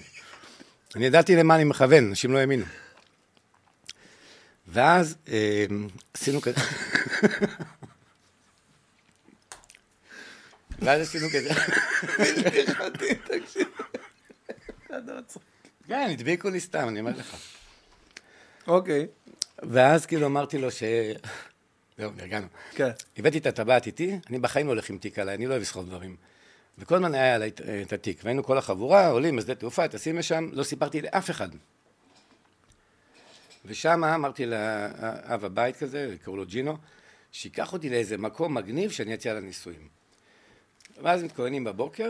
אני 0.95 1.06
ידעתי 1.06 1.36
למה 1.36 1.56
אני 1.56 1.64
מכוון, 1.64 2.08
אנשים 2.08 2.32
לא 2.32 2.38
האמינו. 2.38 2.66
ואז 4.68 5.16
אה, 5.28 5.66
עשינו 6.14 6.41
כזה... 6.41 6.62
ואז 10.82 11.02
עשינו 11.02 11.28
כזה... 11.30 11.50
כן, 15.88 16.07
הדביקו 16.11 16.49
לי 16.49 16.60
סתם, 16.60 16.88
אני 16.90 16.99
אומר 16.99 17.11
לך. 17.18 17.36
אוקיי, 18.68 19.07
ואז 19.60 20.06
כאילו 20.06 20.26
אמרתי 20.28 20.57
לו 20.57 20.72
ש... 20.72 20.84
זהו, 21.98 22.11
נרגענו. 22.18 22.48
כן. 22.72 22.90
הבאתי 23.18 23.38
את 23.38 23.45
הטבעת 23.45 23.88
איתי, 23.88 24.20
אני 24.30 24.40
בחיים 24.40 24.65
לא 24.65 24.72
הולך 24.72 24.90
עם 24.90 24.98
תיק 24.98 25.20
עליי, 25.20 25.36
אני 25.36 25.45
לא 25.45 25.52
אוהב 25.52 25.61
לסחוב 25.61 25.86
דברים. 25.86 26.15
וכל 26.78 26.95
הזמן 26.95 27.14
היה 27.15 27.36
עליי 27.36 27.49
את- 27.49 27.61
את 27.88 27.94
התיק, 27.94 28.20
והיינו 28.24 28.44
כל 28.44 28.57
החבורה, 28.57 29.07
עולים 29.07 29.38
לשדה 29.38 29.56
תעופה, 29.56 29.88
טסים 29.88 30.18
לשם, 30.18 30.49
לא 30.53 30.64
סיפרתי 30.64 31.02
לאף 31.02 31.30
אחד. 31.30 31.49
ושם 33.65 34.03
אמרתי 34.03 34.45
לאב 34.45 35.45
הבית 35.45 35.76
כזה, 35.78 36.15
קראו 36.24 36.38
לו 36.38 36.45
ג'ינו, 36.45 36.78
שייקח 37.32 37.74
אותי 37.74 37.90
לאיזה 37.90 38.18
מקום 38.18 38.53
מגניב 38.53 38.91
שאני 38.91 39.14
אציע 39.14 39.34
לנישואים. 39.34 39.88
ואז 41.03 41.24
מתכוננים 41.24 41.64
בבוקר, 41.64 42.10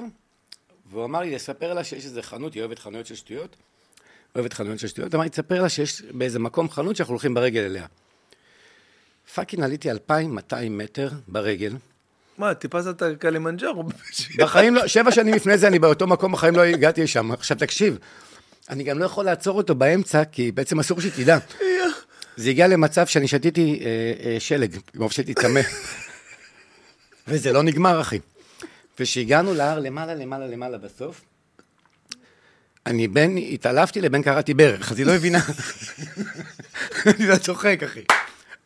והוא 0.91 1.05
אמר 1.05 1.19
לי 1.19 1.35
לספר 1.35 1.73
לה 1.73 1.83
שיש 1.83 2.05
איזה 2.05 2.21
חנות, 2.21 2.53
היא 2.53 2.61
אוהבת 2.61 2.79
חנויות 2.79 3.05
של 3.05 3.15
שטויות, 3.15 3.55
אוהבת 4.35 4.53
חנויות 4.53 4.79
של 4.79 4.87
שטויות, 4.87 5.15
אמר 5.15 5.23
לי, 5.23 5.29
תספר 5.29 5.61
לה 5.61 5.69
שיש 5.69 6.01
באיזה 6.01 6.39
מקום 6.39 6.69
חנות 6.69 6.95
שאנחנו 6.95 7.11
הולכים 7.11 7.33
ברגל 7.33 7.61
אליה. 7.61 7.85
fucking 9.33 9.63
עליתי 9.63 9.91
2,200 9.91 10.77
מטר 10.77 11.09
ברגל. 11.27 11.75
מה, 12.37 12.53
טיפסת 12.53 12.89
את 12.89 13.01
הקלימנג'רו? 13.01 13.83
בחיים 14.39 14.75
לא, 14.75 14.87
שבע 14.87 15.11
שנים 15.11 15.33
לפני 15.33 15.57
זה 15.57 15.67
אני 15.67 15.79
באותו 15.79 16.07
מקום, 16.07 16.31
בחיים 16.31 16.55
לא 16.55 16.61
הגעתי 16.61 17.03
לשם. 17.03 17.31
עכשיו 17.31 17.57
תקשיב, 17.57 17.97
אני 18.69 18.83
גם 18.83 18.99
לא 18.99 19.05
יכול 19.05 19.25
לעצור 19.25 19.57
אותו 19.57 19.75
באמצע, 19.75 20.25
כי 20.25 20.51
בעצם 20.51 20.79
אסור 20.79 21.01
שתדע. 21.01 21.37
זה 22.37 22.49
הגיע 22.49 22.67
למצב 22.67 23.07
שאני 23.07 23.27
שתיתי 23.27 23.79
אה, 23.81 24.13
אה, 24.25 24.39
שלג, 24.39 24.77
כמו 24.93 25.09
שתיתי 25.09 25.33
צמא. 25.33 25.61
וזה 27.27 27.51
לא 27.51 27.63
נגמר, 27.63 28.01
אחי. 28.01 28.19
וכשהגענו 28.99 29.53
להר 29.53 29.79
למעלה, 29.79 30.15
למעלה, 30.15 30.47
למעלה 30.47 30.77
בסוף, 30.77 31.21
אני 32.85 33.07
בין 33.07 33.37
התעלפתי 33.37 34.01
לבין 34.01 34.21
קראתי 34.23 34.53
ברך, 34.53 34.91
אז 34.91 34.97
היא 34.99 35.05
לא 35.05 35.11
הבינה. 35.11 35.39
אני 37.17 37.27
לא 37.27 37.35
צוחק, 37.35 37.79
אחי. 37.85 38.01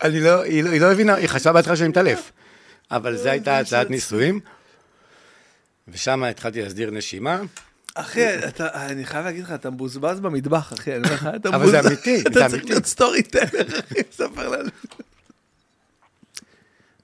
אני 0.02 0.20
לא, 0.20 0.42
היא 0.42 0.62
לא, 0.64 0.70
היא 0.70 0.80
לא 0.80 0.92
הבינה, 0.92 1.14
היא 1.14 1.28
חשבה 1.28 1.52
בהתחלה 1.52 1.76
שאני 1.76 1.88
מתעלף. 1.88 2.32
אבל 2.90 3.16
זו 3.16 3.28
הייתה 3.28 3.58
הצעת 3.58 3.90
נישואים, 3.90 4.40
ושם 5.88 6.22
התחלתי 6.24 6.62
להסדיר 6.62 6.90
נשימה. 6.90 7.40
אחי, 7.94 8.38
אתה- 8.48 8.86
אני 8.86 9.06
חייב 9.06 9.24
להגיד 9.24 9.44
לך, 9.44 9.52
אתה 9.52 9.70
מבוזבז 9.70 10.20
במטבח, 10.20 10.72
אחי. 10.72 10.90
אני 10.96 11.02
אומר 11.04 11.14
לך, 11.14 11.28
אתה 11.36 11.48
אבל 11.48 11.70
זה 11.70 11.78
מבוזבז- 11.80 11.86
אמיתי, 11.86 12.16
זה 12.18 12.22
אתה 12.22 12.30
צריך 12.30 12.52
אמיתי. 12.54 12.68
להיות 12.68 12.86
סטורי 12.86 13.22
טלר, 13.22 13.46
אחי, 13.80 14.00
ספר 14.12 14.48
לנו. 14.48 14.70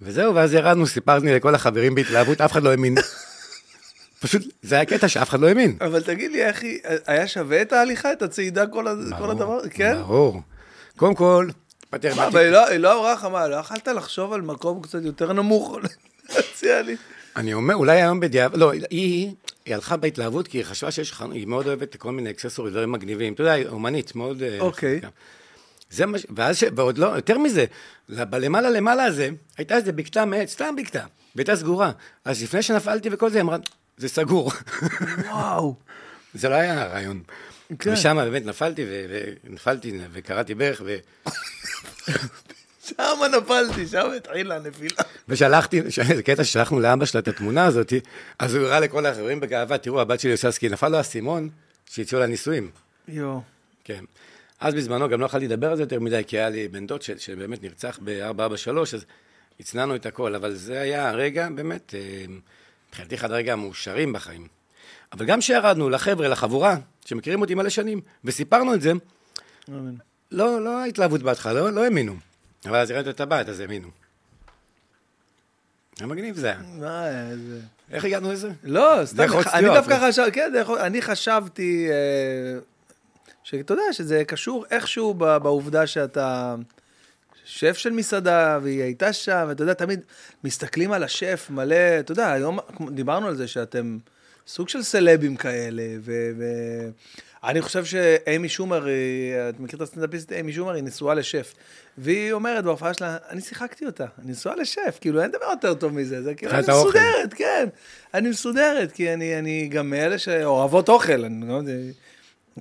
וזהו, 0.04 0.34
ואז 0.34 0.54
ירדנו, 0.54 0.86
סיפרתי 0.86 1.26
לכל 1.34 1.54
החברים 1.54 1.94
בהתלהבות, 1.94 2.40
אף 2.40 2.52
אחד 2.52 2.62
לא 2.62 2.70
האמין. 2.70 2.94
פשוט, 4.22 4.42
זה 4.62 4.74
היה 4.74 4.84
קטע 4.84 5.08
שאף 5.08 5.28
אחד 5.28 5.40
לא 5.40 5.48
האמין. 5.48 5.76
אבל 5.80 6.02
תגיד 6.02 6.30
לי, 6.32 6.44
היא, 6.44 6.78
היה 7.06 7.28
שווה 7.28 7.62
את 7.62 7.72
ההליכה, 7.72 8.12
את 8.12 8.22
הצעידה, 8.22 8.66
כל 8.66 8.88
ה- 8.88 8.94
כל 9.18 9.30
הדבר? 9.30 9.58
כן? 9.70 9.96
ברור. 10.02 10.40
קודם 10.96 11.14
כל, 11.14 11.48
פתר, 11.90 12.14
מה, 12.14 12.26
אבל 12.26 12.40
היא 12.40 12.50
לא- 12.50 12.66
היא 12.68 12.78
לא 12.78 12.98
אמרה 12.98 13.12
לך, 13.12 13.24
מה, 13.24 13.48
לא 13.48 13.56
יכלת 13.56 13.88
לחשוב 13.88 14.32
על 14.32 14.42
מקום 14.42 14.82
קצת 14.82 14.98
יותר 15.02 15.32
נמוך? 15.32 15.76
להציע 16.36 16.82
לי. 16.82 16.96
אני 17.36 17.54
אומר, 17.54 17.74
אולי 17.74 18.00
היום 18.02 18.20
בדיעבד, 18.20 18.56
לא, 18.58 18.72
היא, 18.72 18.82
היא 19.66 19.74
הלכה 19.74 19.96
בהתלהבות 19.96 20.48
כי 20.48 20.58
היא 20.58 20.64
חשבה 20.64 20.90
שיש 20.90 21.14
היא 21.32 21.46
מאוד 21.46 21.66
אוהבת 21.66 21.96
כל 21.96 22.12
מיני 22.12 22.30
אקססורים, 22.30 22.72
דברים 22.72 22.92
מגניבים. 22.92 23.32
אתה 23.32 23.42
יודע, 23.42 23.52
היא 23.52 23.66
אומנית, 23.66 24.14
מאוד... 24.16 24.42
אה, 24.42 24.56
אוקיי. 24.60 24.96
חזקה. 24.96 25.08
זה 25.94 26.06
מה 26.06 26.18
ש... 26.18 26.26
ואז, 26.36 26.56
ש... 26.56 26.64
ועוד 26.76 26.98
לא, 26.98 27.06
יותר 27.06 27.38
מזה, 27.38 27.64
בלמעלה 28.08 28.70
למעלה 28.70 29.04
הזה, 29.04 29.28
הייתה 29.58 29.76
איזה 29.76 29.92
בקתה 29.92 30.24
מעץ, 30.24 30.52
סתם 30.52 30.76
בקתה, 30.76 31.04
והייתה 31.36 31.56
סגורה. 31.56 31.92
אז 32.24 32.42
לפני 32.42 32.62
שנפלתי 32.62 33.08
וכל 33.12 33.30
זה, 33.30 33.38
היא 33.38 33.42
אמרה, 33.42 33.56
זה 33.96 34.08
סגור. 34.08 34.52
וואו. 35.24 35.74
זה 36.34 36.48
לא 36.48 36.54
היה 36.54 36.82
הרעיון. 36.82 37.22
כן. 37.78 37.92
ושם 37.92 38.16
באמת 38.16 38.46
נפלתי, 38.46 38.84
ו- 38.84 39.06
ונפלתי, 39.44 39.98
וקראתי 40.12 40.54
ברך, 40.54 40.82
ו... 40.84 40.96
שם 42.88 43.20
נפלתי, 43.38 43.86
שם 43.86 44.10
התחילה 44.16 44.56
הנפילה. 44.56 45.02
ושלחתי, 45.28 45.82
זה 46.16 46.22
קטע 46.22 46.44
ששלחנו 46.44 46.80
לאבא 46.80 47.04
שלה 47.04 47.20
את 47.20 47.28
התמונה 47.28 47.64
הזאת, 47.64 47.92
אז 48.38 48.54
הוא 48.54 48.66
הראה 48.66 48.80
לכל 48.80 49.06
החברים 49.06 49.40
בגאווה, 49.40 49.78
תראו, 49.78 50.00
הבת 50.00 50.20
שלי 50.20 50.32
עושה 50.32 50.50
סקי, 50.50 50.68
נפל 50.68 50.88
לו 50.88 50.96
האסימון 50.96 51.48
שהציעו 51.90 52.20
לה 52.20 52.26
נישואים. 52.26 52.70
יואו. 53.08 53.40
כן. 53.84 54.04
אז 54.60 54.74
בזמנו 54.74 55.08
גם 55.08 55.20
לא 55.20 55.26
יכולתי 55.26 55.46
לדבר 55.48 55.70
על 55.70 55.76
זה 55.76 55.82
יותר 55.82 56.00
מדי, 56.00 56.22
כי 56.26 56.38
היה 56.38 56.48
לי 56.48 56.68
בן 56.68 56.86
דוד 56.86 57.02
ש- 57.02 57.10
שבאמת 57.10 57.62
נרצח 57.62 57.98
ב-443, 58.04 58.78
אז 58.94 59.04
הצנענו 59.60 59.96
את 59.96 60.06
הכל, 60.06 60.34
אבל 60.34 60.54
זה 60.54 60.80
היה 60.80 61.08
הרגע, 61.08 61.48
באמת, 61.54 61.94
אה, 61.94 62.24
מבחינתי 62.88 63.14
אחד 63.14 63.30
הרגע 63.30 63.52
המאושרים 63.52 64.12
בחיים. 64.12 64.46
אבל 65.12 65.26
גם 65.26 65.40
כשירדנו 65.40 65.90
לחבר'ה, 65.90 66.28
לחבורה, 66.28 66.76
שמכירים 67.04 67.40
אותי 67.40 67.54
מלא 67.54 67.68
שנים, 67.68 68.00
וסיפרנו 68.24 68.74
את 68.74 68.80
זה, 68.80 68.92
לא, 70.30 70.64
לא 70.64 70.78
ההתלהבות 70.78 71.22
בהתחלה, 71.22 71.52
לא, 71.52 71.70
לא 71.72 71.84
האמינו. 71.84 72.16
אבל 72.66 72.76
אז 72.76 72.90
הראיתי 72.90 73.10
את 73.10 73.20
הבת, 73.20 73.48
אז 73.48 73.60
האמינו. 73.60 73.88
היה 75.98 76.06
מגניב 76.06 76.36
זה 76.36 76.46
היה. 76.46 76.60
מה, 76.74 77.08
איזה... 77.30 77.60
איך 77.90 78.04
הגענו 78.04 78.32
לזה? 78.32 78.50
לא, 78.62 79.00
סתם, 79.04 79.26
אני. 79.52 79.66
דווקא 79.66 80.08
חשבתי, 80.08 80.32
כן, 80.32 80.52
אני 80.80 81.02
חשבתי, 81.02 81.88
אה, 81.90 82.58
שאתה 83.44 83.72
יודע, 83.72 83.92
שזה 83.92 84.22
קשור 84.26 84.64
איכשהו 84.70 85.14
בעובדה 85.14 85.86
שאתה 85.86 86.54
שף 87.44 87.76
של 87.76 87.90
מסעדה, 87.90 88.58
והיא 88.62 88.82
הייתה 88.82 89.12
שם, 89.12 89.44
ואתה 89.48 89.62
יודע, 89.62 89.74
תמיד 89.74 90.00
מסתכלים 90.44 90.92
על 90.92 91.02
השף 91.02 91.46
מלא, 91.50 91.76
אתה 92.00 92.12
יודע, 92.12 92.32
היום 92.32 92.58
דיברנו 92.90 93.26
על 93.26 93.36
זה 93.36 93.48
שאתם 93.48 93.98
סוג 94.46 94.68
של 94.68 94.82
סלבים 94.82 95.36
כאלה, 95.36 95.82
ו... 96.00 96.30
ו- 96.38 96.90
אני 97.44 97.62
חושב 97.62 97.84
שאימי 97.84 98.48
שומר, 98.48 98.84
היא- 98.86 98.94
את 99.48 99.60
מכיר 99.60 99.76
את 99.76 99.82
הסטנדאפיסטית 99.82 100.32
אימי 100.32 100.52
שומר, 100.52 100.72
היא 100.72 100.82
נשואה 100.84 101.14
לשף. 101.14 101.54
והיא 101.98 102.32
אומרת 102.32 102.64
בהופעה 102.64 102.94
שלה, 102.94 103.16
אני 103.30 103.40
שיחקתי 103.40 103.86
אותה, 103.86 104.06
אני 104.22 104.32
נשואה 104.32 104.56
לשף, 104.56 104.98
כאילו 105.00 105.22
אין 105.22 105.30
דבר 105.30 105.46
יותר 105.50 105.74
טוב 105.74 105.92
מזה, 105.94 106.22
זה 106.22 106.34
כאילו, 106.34 106.52
אני. 106.52 106.60
מסודרת, 106.60 107.34
כן, 107.34 107.68
אני 108.14 108.28
מסודרת, 108.30 108.92
כי 108.92 109.12
אני, 109.12 109.38
אני 109.38 109.68
גם 109.68 109.90
מאלה 109.90 110.18
שאוהבות 110.18 110.88
אוכל, 110.88 111.24
אני 111.24 111.48
לא 111.48 111.54
יודע, 111.54 111.72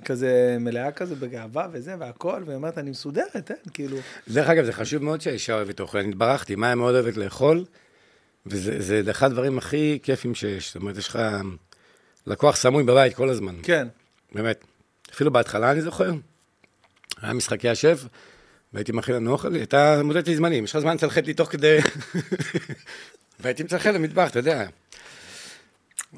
כזה 0.04 0.56
מלאה 0.60 0.92
כזה 0.92 1.14
בגאווה 1.14 1.68
וזה 1.72 1.94
והכל, 1.98 2.42
והיא 2.46 2.56
אומרת, 2.56 2.78
אני 2.78 2.90
מסודרת, 2.90 3.50
אין, 3.50 3.56
כאילו, 3.74 3.96
דרך 4.28 4.48
אגב, 4.48 4.64
זה 4.64 4.72
חשוב 4.72 5.02
מאוד 5.02 5.20
שהאישה 5.20 5.54
אוהבת 5.54 5.80
אוכל. 5.80 5.98
אני 5.98 6.08
התברכתי, 6.08 6.54
מאיה 6.54 6.74
מאוד 6.74 6.94
אוהבת 6.94 7.16
לאכול, 7.16 7.64
וזה 8.46 9.02
זה 9.02 9.10
אחד 9.10 9.26
הדברים 9.26 9.58
הכי 9.58 9.98
כיפים 10.02 10.34
שיש. 10.34 10.66
זאת 10.66 10.76
אומרת, 10.76 10.96
יש 10.96 11.08
לך 11.08 11.18
לקוח 12.26 12.56
סמוי 12.56 12.84
בבית 12.84 13.14
כל 13.14 13.28
הזמן. 13.28 13.54
כן. 13.62 13.88
באמת. 14.32 14.64
אפילו 15.14 15.32
בהתחלה, 15.32 15.70
אני 15.70 15.80
זוכר, 15.80 16.12
היה 17.22 17.32
משחקי 17.32 17.68
השף, 17.68 18.04
והייתי 18.72 18.92
מכין 18.92 19.14
לנו 19.14 19.32
אוכל, 19.32 19.52
היא 19.52 19.58
הייתה 19.58 20.00
מודדת 20.04 20.28
לי 20.28 20.36
זמנים, 20.36 20.64
יש 20.64 20.70
לך 20.70 20.78
זמן 20.78 20.94
לצלחת 20.94 21.26
לי 21.26 21.34
תוך 21.34 21.48
כדי... 21.50 21.78
והייתי 23.40 23.62
מצלחת 23.62 23.94
למטבח, 23.94 24.30
אתה 24.30 24.38
יודע. 24.38 24.66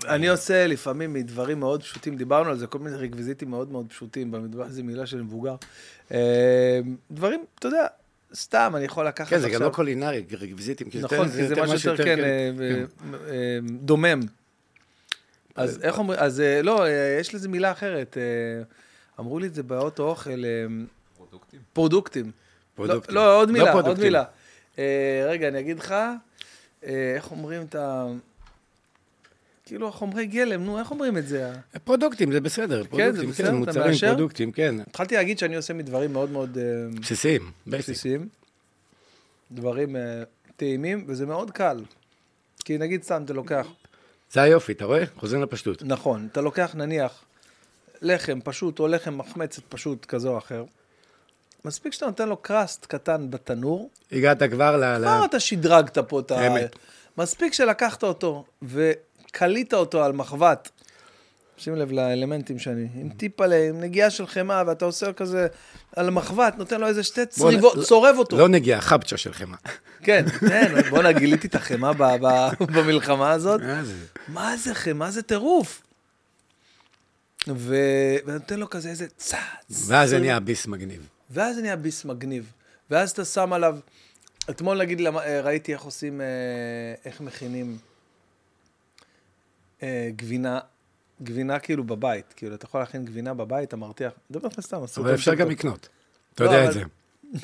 אני 0.05 0.29
עושה 0.29 0.67
לפעמים 0.67 1.13
מדברים 1.13 1.61
מאוד 1.61 1.83
פשוטים, 1.83 2.17
דיברנו 2.17 2.51
על 2.51 2.57
זה, 2.59 2.67
כל 2.67 2.79
מיני 2.79 2.97
רקוויזיטים 2.97 3.51
מאוד 3.51 3.73
מאוד 3.73 3.87
פשוטים 3.89 4.31
במטבח, 4.31 4.69
זו 4.69 4.85
מילה 4.85 5.07
של 5.07 5.23
מבוגר. 5.23 5.55
אה, 6.13 6.81
דברים, 7.11 7.45
אתה 7.59 7.69
יודע, 7.69 7.87
סתם, 8.35 8.73
אני 8.77 8.85
יכול 8.85 9.07
לקחת 9.07 9.29
כן, 9.29 9.39
זה 9.39 9.49
גם 9.49 9.55
עכשיו- 9.55 9.69
לא 9.69 9.75
קולינרי, 9.75 10.25
רקוויזיטים. 10.41 10.91
כי 10.91 10.99
נכון, 11.01 11.29
כי 11.29 11.47
זה 11.47 11.63
משהו 11.63 11.91
יותר, 11.91 12.05
כן, 12.05 12.17
כן. 12.17 12.25
אה, 12.25 12.85
אה, 13.29 13.59
דומם. 13.81 14.21
אז 15.55 15.79
איך 15.83 15.99
אומרים, 15.99 16.21
אז 16.23 16.43
לא, 16.63 16.85
יש 17.21 17.35
לזה 17.35 17.49
מילה 17.49 17.73
אחרת. 17.73 18.17
אמרו 19.21 19.39
לי 19.39 19.47
את 19.47 19.55
זה 19.55 19.63
באוטו 19.63 20.03
אוכל, 20.03 20.31
פרודוקטים. 21.17 21.61
פרודוקטים. 21.73 22.31
פרודוקטים. 22.75 23.15
לא, 23.15 23.27
לא, 23.27 23.41
עוד 23.41 23.51
מילה, 23.51 23.73
עוד. 23.73 24.01
מילה. 24.01 24.25
אה, 24.79 25.27
רגע, 25.29 25.49
אני 25.49 25.61
אגיד 25.61 25.79
לך, 25.79 25.93
אה, 25.93 27.13
איך 27.17 27.31
אומרים 27.31 27.63
את 27.63 27.75
ה... 27.75 28.07
כאילו 29.67 29.93
חומרי 29.93 30.27
גלם, 30.27 30.65
נו, 30.65 30.79
איך 30.79 30.91
אומרים 30.91 31.19
את 31.19 31.29
זה? 31.29 31.53
פרודוקטים, 31.85 32.33
זה 32.33 32.41
בסדר. 32.41 32.85
פרודוקטים, 32.85 33.31
בסדר, 33.31 33.47
כן, 33.47 33.53
אתה 33.53 33.59
מוצרים, 33.59 33.87
מאשר? 33.87 34.07
פרודוקטים, 34.07 34.53
כן. 34.53 34.75
התחלתי 34.81 35.15
להגיד 35.15 35.39
שאני 35.39 35.57
עושה 35.57 35.75
מדברים 35.75 36.13
מאוד 36.13 36.31
מאוד 36.31 36.59
אה, 36.59 37.01
בסיסיים, 37.01 37.51
בסיס. 37.67 37.91
בסיסיים, 37.91 38.29
דברים 39.53 39.97
אה, 39.97 40.23
טעימים, 40.57 41.05
וזה 41.09 41.27
מאוד 41.27 41.51
קל. 41.51 41.85
כי 42.65 42.79
נגיד 42.79 43.03
סתם, 43.03 43.23
אתה 43.25 43.33
לוקח, 43.33 43.67
זה 44.33 44.43
היופי, 44.43 44.73
אתה 44.73 44.85
רואה? 44.85 45.05
חוזרים 45.17 45.43
לפשטות. 45.43 45.83
נכון, 45.83 46.29
אתה 46.33 46.41
לוקח 46.41 46.75
נניח 46.75 47.25
לחם 48.03 48.39
פשוט 48.45 48.79
או 48.79 48.89
לחם 48.89 49.19
מחמצת 49.19 49.63
פשוט 49.69 50.05
כזה 50.05 50.29
או 50.29 50.39
אחר, 50.39 50.65
מספיק 51.65 51.93
שאתה 51.93 52.07
נותן 52.07 52.29
לו 52.29 52.37
קראסט 52.37 52.87
קטן 52.87 53.31
בתנור, 53.31 53.91
הגעת 54.13 54.43
כבר 54.43 54.77
ל... 54.77 54.99
כבר 54.99 55.25
אתה 55.25 55.41
שדרגת 55.41 55.99
פה 55.99 56.21
את 56.21 56.31
ה... 56.31 56.47
אמת. 56.47 56.77
מספיק 57.19 57.53
שלקחת 57.53 58.03
אותו 58.03 58.45
וקלית 59.37 59.75
אותו 59.75 60.05
על 60.05 60.13
מחבת, 60.13 60.71
שים 61.57 61.77
לב 61.77 61.93
לאלמנטים 61.93 62.59
שאני, 62.59 62.89
עם 62.95 63.11
טיפה, 63.11 63.45
עם 63.45 63.81
נגיעה 63.81 64.11
של 64.11 64.27
חמאה, 64.27 64.63
ואתה 64.67 64.85
עושה 64.85 65.13
כזה 65.13 65.47
על 65.97 66.11
מחבת, 66.11 66.55
נותן 66.59 66.81
לו 66.81 66.87
איזה 66.87 67.03
שתי 67.03 67.27
צריבות, 67.27 67.77
נ- 67.77 67.83
צורב 67.83 68.15
אותו. 68.19 68.39
לא 68.39 68.49
נגיעה, 68.49 68.81
חבצ'ה 68.81 69.17
של 69.17 69.33
חמאה. 69.33 69.59
כן, 70.03 70.25
כן, 70.49 70.73
בואנה, 70.91 71.13
גיליתי 71.13 71.47
את 71.47 71.55
החמאה 71.55 71.93
במלחמה 72.61 73.31
הזאת. 73.33 73.61
מה 74.29 74.57
זה? 74.57 74.75
חמאה? 74.75 75.11
זה 75.11 75.23
טירוף. 75.23 75.83
ונותן 77.49 78.61
לו 78.61 78.71
כזה 78.71 78.89
איזה 78.89 79.07
צעץ. 79.17 79.87
ואז 79.87 80.11
זה 80.11 80.19
נהיה 80.19 80.41
ביס 80.41 80.67
מגניב. 80.67 81.07
ואז 81.31 81.57
זה 81.57 81.63
נהיה 81.63 81.77
ביס 81.77 82.05
מגניב. 82.05 82.53
ואז 82.91 83.11
אתה 83.11 83.25
שם 83.25 83.53
עליו, 83.53 83.79
אתמול 84.51 84.79
נגיד 84.79 85.01
אה, 85.01 85.41
ראיתי 85.41 85.73
איך 85.73 85.83
עושים, 85.83 86.21
אה, 86.21 86.27
איך 87.05 87.21
מכינים 87.21 87.79
גבינה, 90.17 90.59
גבינה 91.23 91.59
כאילו 91.59 91.85
בבית. 91.85 92.33
כאילו, 92.37 92.55
אתה 92.55 92.65
יכול 92.65 92.81
להכין 92.81 93.05
גבינה 93.05 93.35
בבית, 93.35 93.69
אתה 93.69 93.77
מרתיח. 93.77 94.13
מדבר 94.31 94.49
לך 94.49 94.61
סתם, 94.61 94.83
עשו 94.83 95.01
אבל 95.01 95.15
אפשר 95.15 95.35
גם 95.35 95.51
לקנות. 95.51 95.89
אתה 96.35 96.45
לא, 96.45 96.51
יודע 96.51 96.69
את 96.69 96.73
זה. 96.73 96.83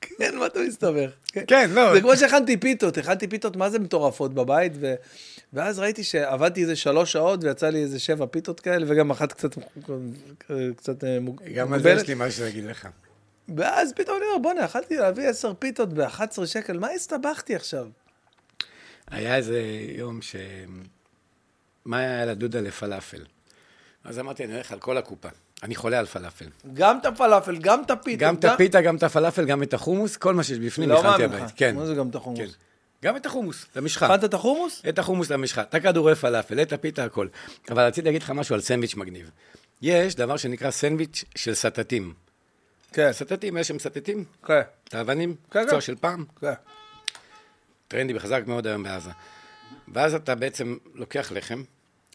כן, 0.00 0.36
מה 0.38 0.46
אתה 0.46 0.60
מסתבך? 0.68 1.10
כן. 1.32 1.44
כן, 1.46 1.70
לא. 1.72 1.94
זה 1.94 2.00
כמו 2.00 2.16
שהכנתי 2.16 2.56
פיתות, 2.56 2.98
הכנתי 2.98 3.28
פיתות 3.28 3.56
מה 3.56 3.70
זה 3.70 3.78
מטורפות 3.78 4.34
בבית, 4.34 4.72
ו... 4.80 4.94
ואז 5.52 5.78
ראיתי 5.78 6.04
שעבדתי 6.04 6.62
איזה 6.62 6.76
שלוש 6.76 7.12
שעות 7.12 7.44
ויצא 7.44 7.68
לי 7.68 7.82
איזה 7.82 7.98
שבע 7.98 8.26
פיתות 8.26 8.60
כאלה, 8.60 8.86
וגם 8.88 9.10
אחת 9.10 9.32
קצת, 9.32 9.50
קצת 10.76 11.04
אה, 11.04 11.20
מוג- 11.20 11.42
גם 11.54 11.72
על 11.72 11.82
זה 11.82 11.88
מוגבלת. 11.88 12.02
יש 12.02 12.08
לי 12.08 12.14
משהו 12.16 12.44
להגיד 12.44 12.64
לך. 12.64 12.88
ואז 13.56 13.92
פתאום 13.92 14.16
אני 14.16 14.26
אומר, 14.26 14.38
בוא'נה, 14.42 14.64
יכלתי 14.64 14.96
להביא 14.96 15.28
עשר 15.28 15.52
פיתות 15.58 15.92
ב-11 15.92 16.46
שקל, 16.46 16.78
מה 16.78 16.88
הסתבכתי 16.90 17.54
עכשיו? 17.54 17.86
היה 19.10 19.36
איזה 19.36 19.62
יום 19.96 20.22
ש... 20.22 20.36
מה 21.88 21.98
היה 21.98 22.26
לדודה 22.26 22.60
לפלאפל? 22.60 23.24
אז 24.04 24.18
אמרתי, 24.18 24.44
אני 24.44 24.54
הולך 24.54 24.72
על 24.72 24.78
כל 24.78 24.96
הקופה. 24.96 25.28
אני 25.62 25.74
חולה 25.74 25.98
על 25.98 26.06
פלאפל. 26.06 26.46
גם 26.74 26.98
את 26.98 27.06
הפלאפל, 27.06 27.58
גם 27.58 27.82
את 27.82 27.90
הפיתות. 27.90 28.20
גם 28.20 28.34
את 28.34 28.44
הפיתה, 28.44 28.80
גם 28.80 28.96
את 28.96 29.02
הפלאפל, 29.02 29.44
גם 29.44 29.62
את 29.62 29.74
החומוס, 29.74 30.16
כל 30.16 30.34
מה 30.34 30.42
שיש 30.42 30.58
בפנים, 30.58 30.88
לא 30.88 30.98
הכנתי 30.98 31.22
מאמין 31.22 31.38
הבית. 31.38 31.44
לך. 31.44 31.52
כן. 31.56 31.76
מה 31.76 31.86
זה 31.86 31.94
גם 31.94 32.08
את 32.08 32.14
החומוס? 32.14 32.40
כן. 32.40 32.46
גם 33.04 33.16
את 33.16 33.26
החומוס, 33.26 33.66
את 33.72 33.76
המשחה. 33.76 34.06
הכנת 34.06 34.24
את 34.24 34.34
החומוס? 34.34 34.82
את 34.88 34.98
החומוס 34.98 35.30
למשחה, 35.30 35.62
את 35.62 35.74
הכדורי 35.74 36.14
פלאפל, 36.14 36.62
את 36.62 36.72
הפיתה, 36.72 37.04
הכל. 37.04 37.28
אבל 37.70 37.86
רציתי 37.86 38.04
להגיד 38.04 38.22
לך 38.22 38.30
משהו 38.30 38.54
על 38.54 38.60
סנדוויץ' 38.60 38.94
מגניב. 38.94 39.30
יש 39.82 40.14
דבר 40.14 40.36
שנקרא 40.36 40.70
סנדוויץ' 40.70 41.24
של 41.34 41.54
סטטים. 41.54 42.14
כן, 42.92 43.12
סטטים, 43.12 43.56
יש 43.56 43.68
שם 43.68 43.78
סטטים? 43.78 44.24
כן, 44.46 44.60
את 44.84 44.94
האבנים? 44.94 45.34
כן, 45.50 45.64
כן. 45.70 45.80
של 45.80 45.94
פעם? 45.94 46.24
כן. 46.40 46.52
טרנדי 47.88 48.16
וחזק 48.16 48.42
מאוד 48.46 48.66
היום 48.66 48.82
בעזה. 48.82 49.10
ואז 49.94 50.14
אתה 50.14 50.34
בעצם 50.34 50.76
לוקח 50.94 51.32
לחם, 51.32 51.62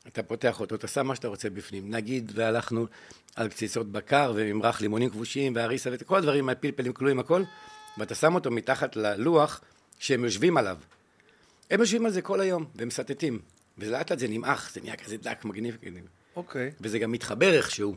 אתה 0.07 0.23
פותח 0.23 0.59
אותו, 0.59 0.75
אתה 0.75 0.87
שם 0.87 1.07
מה 1.07 1.15
שאתה 1.15 1.27
רוצה 1.27 1.49
בפנים. 1.49 1.91
נגיד, 1.91 2.31
והלכנו 2.35 2.85
על 3.35 3.49
קציצות 3.49 3.91
בקר 3.91 4.33
וממרח 4.35 4.81
לימונים 4.81 5.09
כבושים 5.09 5.55
והריסה 5.55 5.89
וכל 5.93 6.17
הדברים, 6.17 6.49
הפלפלים 6.49 6.93
כלואים, 6.93 7.19
הכל, 7.19 7.43
ואתה 7.97 8.15
שם 8.15 8.35
אותו 8.35 8.51
מתחת 8.51 8.95
ללוח 8.95 9.61
שהם 9.99 10.23
יושבים 10.23 10.57
עליו. 10.57 10.77
הם 11.71 11.79
יושבים 11.79 12.05
על 12.05 12.11
זה 12.11 12.21
כל 12.21 12.39
היום, 12.39 12.65
והם 12.75 12.87
מסטטים. 12.87 13.39
ולאט 13.77 14.11
לאט 14.11 14.19
זה 14.19 14.27
נמעך, 14.27 14.71
זה 14.73 14.81
נהיה 14.81 14.95
כזה 14.95 15.17
דק, 15.17 15.45
מגניב. 15.45 15.77
אוקיי. 16.35 16.71
וזה 16.81 16.99
גם 16.99 17.11
מתחבר 17.11 17.53
איכשהו. 17.53 17.95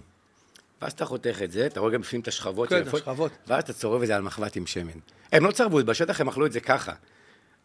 ואז 0.82 0.92
אתה 0.92 1.04
חותך 1.04 1.38
את 1.44 1.52
זה, 1.52 1.66
אתה 1.66 1.80
רואה 1.80 1.92
גם 1.92 2.00
בפנים 2.00 2.20
את 2.20 2.28
השכבות 2.28 2.68
כן, 2.68 2.76
את 2.76 2.84
היפות, 2.84 3.00
השכבות. 3.00 3.32
ואז 3.46 3.62
אתה 3.62 3.72
צורב 3.72 4.02
את 4.02 4.06
זה 4.06 4.16
על 4.16 4.22
מחבת 4.22 4.56
עם 4.56 4.66
שמן. 4.66 4.98
הם 5.32 5.44
לא 5.44 5.52
צרבו, 5.52 5.84
בשטח 5.84 6.20
הם 6.20 6.28
אכלו 6.28 6.46
את 6.46 6.52
זה 6.52 6.60
ככה, 6.60 6.92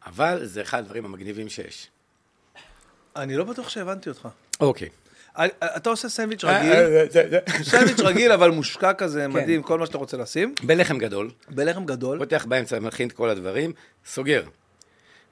אבל 0.05 0.45
זה 0.45 0.61
אחד 0.61 0.79
הדברים 0.79 1.05
המגניבים 1.05 1.49
שיש. 1.49 1.87
אני 3.15 3.35
לא 3.37 3.43
בטוח 3.43 3.69
שהבנתי 3.69 4.09
אותך. 4.09 4.27
אוקיי. 4.59 4.89
אני- 5.37 5.49
אתה 5.61 5.89
עושה 5.89 6.09
סנדוויץ' 6.09 6.43
אה, 6.43 6.59
רגיל, 6.59 7.63
סנדוויץ' 7.63 7.99
רגיל, 7.99 8.31
אבל 8.31 8.49
מושקע 8.51 8.93
כזה, 8.93 9.27
מדהים, 9.27 9.63
כל 9.63 9.79
מה 9.79 9.85
שאתה 9.85 9.97
רוצה 9.97 10.17
לשים, 10.17 10.55
בלחם 10.63 10.97
גדול, 10.97 11.31
בלחם 11.49 11.85
גדול. 11.85 12.19
פותח 12.19 12.45
באמצע, 12.49 12.79
מכין 12.79 13.07
את 13.07 13.13
כל 13.13 13.29
הדברים, 13.29 13.73
סוגר. 14.05 14.43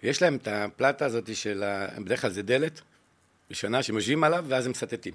יש 0.03 0.21
להם 0.21 0.35
את 0.35 0.47
הפלטה 0.51 1.05
הזאת 1.05 1.35
של. 1.35 1.63
בדרך 1.97 2.21
כלל 2.21 2.31
זה 2.31 2.41
דלת, 2.41 2.81
ראשונה, 3.49 3.83
שהם 3.83 3.95
יושבים 3.95 4.23
עליו, 4.23 4.45
ואז 4.47 4.65
הם 4.65 4.71
מסטטים. 4.71 5.13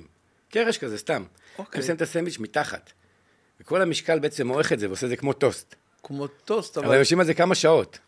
קרש 0.50 0.78
כזה, 0.78 0.98
סתם. 0.98 1.24
אוקיי. 1.58 1.78
הם 1.80 1.86
שמים 1.86 1.96
את 1.96 2.02
הסנדוויץ' 2.02 2.38
מתחת. 2.38 2.92
וכל 3.60 3.82
המשקל 3.82 4.18
בעצם 4.18 4.46
מועך 4.46 4.72
את 4.72 4.78
זה 4.78 4.86
ועושה 4.88 5.06
את 5.06 5.10
זה 5.10 5.16
כמו 5.16 5.32
טוסט. 5.32 5.74
כמו 6.02 6.26
טוסט, 6.26 6.78
אבל 6.78 6.86
אבל... 6.86 6.96
יושבים 6.96 7.20
על 7.20 7.26
זה 7.26 7.34
כמה 7.34 7.54
שעות. 7.54 7.98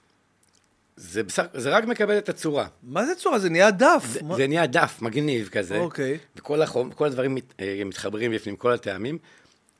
זה, 0.96 1.22
בסך, 1.22 1.44
זה 1.54 1.70
רק 1.70 1.84
מקבל 1.84 2.18
את 2.18 2.28
הצורה. 2.28 2.66
מה 2.82 3.06
זה 3.06 3.14
צורה? 3.14 3.38
זה 3.38 3.50
נהיה 3.50 3.70
דף. 3.70 4.04
זה, 4.12 4.22
מה- 4.22 4.36
זה 4.36 4.46
נהיה 4.46 4.66
דף 4.66 4.98
מגניב 5.02 5.48
כזה. 5.48 5.78
אוקיי. 5.78 6.18
וכל 6.36 6.62
החום, 6.62 6.90
כל 6.90 7.06
הדברים 7.06 7.34
מת, 7.34 7.54
אה, 7.60 7.82
מתחברים 7.86 8.32
בפנים, 8.32 8.56
כל 8.56 8.72
הטעמים, 8.72 9.18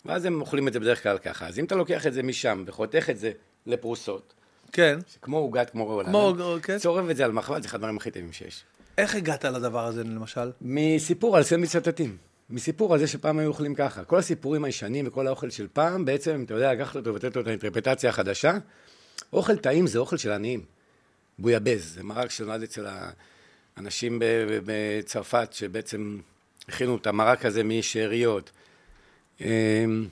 ואז 0.05 0.25
הם 0.25 0.41
אוכלים 0.41 0.69
את 0.69 0.73
זה 0.73 0.81
בדרך 0.81 1.03
כלל 1.03 1.19
ככה. 1.19 1.47
אז 1.47 1.59
אם 1.59 1.65
אתה 1.65 1.75
לוקח 1.75 2.07
את 2.07 2.13
זה 2.13 2.23
משם 2.23 2.65
וחותך 2.67 3.11
את 3.11 3.19
זה 3.19 3.33
לפרוסות, 3.67 4.35
כן. 4.73 4.99
כמו 5.23 5.39
עוגת, 5.39 5.71
כמו 5.71 5.85
רולן, 5.85 6.07
כמו, 6.09 6.35
כן. 6.63 6.79
צורב 6.79 7.09
את 7.11 7.17
זה 7.17 7.25
על 7.25 7.33
מחבת, 7.33 7.63
זה 7.63 7.69
אחד 7.69 7.75
הדברים 7.79 7.97
הכי 7.97 8.11
טובים 8.11 8.33
שיש. 8.33 8.65
איך 8.99 9.15
הגעת 9.15 9.45
לדבר 9.45 9.87
הזה, 9.87 10.05
למשל? 10.05 10.51
מסיפור 10.63 11.37
על 11.37 11.43
סנדוויץ' 11.43 11.71
סטטים. 11.71 12.17
מסיפור 12.51 12.93
על 12.95 12.99
זה 13.01 13.07
שפעם 13.07 13.39
היו 13.39 13.49
אוכלים 13.49 13.75
ככה. 13.75 14.05
כל 14.05 14.19
הסיפורים 14.19 14.65
הישנים 14.65 15.07
וכל 15.09 15.27
האוכל 15.27 15.51
של 15.51 15.67
פעם, 15.73 16.05
בעצם, 16.05 16.43
אתה 16.47 16.55
יודע, 16.55 16.73
לקחת 16.73 16.97
אותו 16.97 17.13
ולתת 17.13 17.37
לו 17.37 17.43
את 17.43 17.47
האינטרפטציה 17.47 18.11
החדשה. 18.11 18.59
אוכל 19.33 19.57
טעים 19.57 19.87
זה 19.87 19.99
אוכל 19.99 20.17
של 20.17 20.31
עניים. 20.33 20.76
בויאבז, 21.39 21.95
זה 21.95 22.03
מרק 22.03 22.31
שנולד 22.31 22.63
אצל 22.63 22.87
האנשים 23.77 24.19
בצרפת, 24.65 25.49
שבעצם 25.53 26.19
הכינו 26.69 26.97
את 26.97 27.07
המרק 27.07 27.45
הזה 27.45 27.65
משאריות. 27.65 28.51
אמ, 29.41 30.07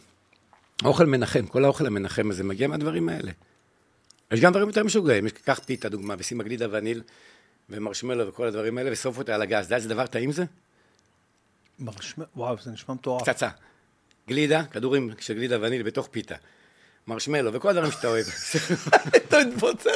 אוכל 0.85 1.07
מנחם, 1.07 1.47
כל 1.47 1.65
האוכל 1.65 1.87
המנחם 1.87 2.31
הזה 2.31 2.45
מגיע 2.45 2.69
מהדברים 2.69 3.09
האלה. 3.09 3.33
יש 4.33 4.41
גם 4.41 4.53
דברים 4.53 4.69
יותר 4.69 4.85
משוגעים, 4.85 5.27
יש- 5.27 5.33
קח 5.33 5.61
פיתה 5.67 5.89
דוגמה, 5.89 6.15
ושים 6.19 6.43
גלידה 6.43 6.67
וניל 6.71 7.03
ומרשמלו 7.71 8.29
וכל 8.29 8.47
הדברים 8.47 8.79
האלה, 8.79 8.93
ושרוף 8.93 9.19
אותה 9.19 9.35
על 9.35 9.43
הגז. 9.43 9.57
אתה 9.59 9.67
יודע 9.67 9.77
איזה 9.77 9.89
דבר 9.89 10.07
טעים 10.07 10.33
זה? 10.33 10.45
מרשמ... 11.79 12.23
וואו, 12.37 12.57
זה 12.63 12.71
נשמע 12.71 12.95
מטורף. 12.95 13.23
פצצה. 13.29 13.49
גלידה, 14.29 14.65
כדורים 14.65 15.11
של 15.21 15.35
גלידה 15.35 15.59
וניל 15.61 15.83
בתוך 15.83 16.09
פיתה. 16.11 16.35
מרשמלו 17.07 17.53
וכל 17.53 17.69
הדברים 17.69 17.91
שאתה 17.93 18.09
אוהב. 18.09 18.27
אתה 19.17 19.37
מתפוצץ. 19.49 19.89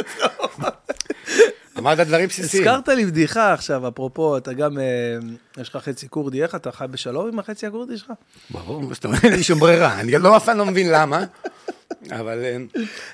אמרת 1.79 1.99
דברים 1.99 2.29
בסיסיים. 2.29 2.69
הזכרת 2.69 2.89
לי 2.89 3.07
בדיחה 3.07 3.53
עכשיו, 3.53 3.89
אפרופו, 3.89 4.37
אתה 4.37 4.53
גם, 4.53 4.79
אה, 4.79 4.85
יש 5.61 5.69
לך 5.69 5.77
חצי 5.77 6.09
כורדי, 6.09 6.43
איך 6.43 6.55
אתה 6.55 6.73
חי 6.73 6.85
בשלום 6.91 7.29
עם 7.29 7.39
החצי 7.39 7.67
הכורדי 7.67 7.99
שלך? 7.99 8.13
ברור, 8.51 8.95
זאת 8.95 9.05
אומרת, 9.05 9.25
אין 9.25 9.33
לי 9.33 9.43
שום 9.43 9.59
ברירה. 9.59 10.01
אני 10.01 10.13
לא 10.13 10.37
אף 10.37 10.45
פעם 10.45 10.59
לא 10.59 10.67
מבין 10.67 10.93
למה, 10.93 11.25
אבל 12.11 12.39
אה, 12.45 12.57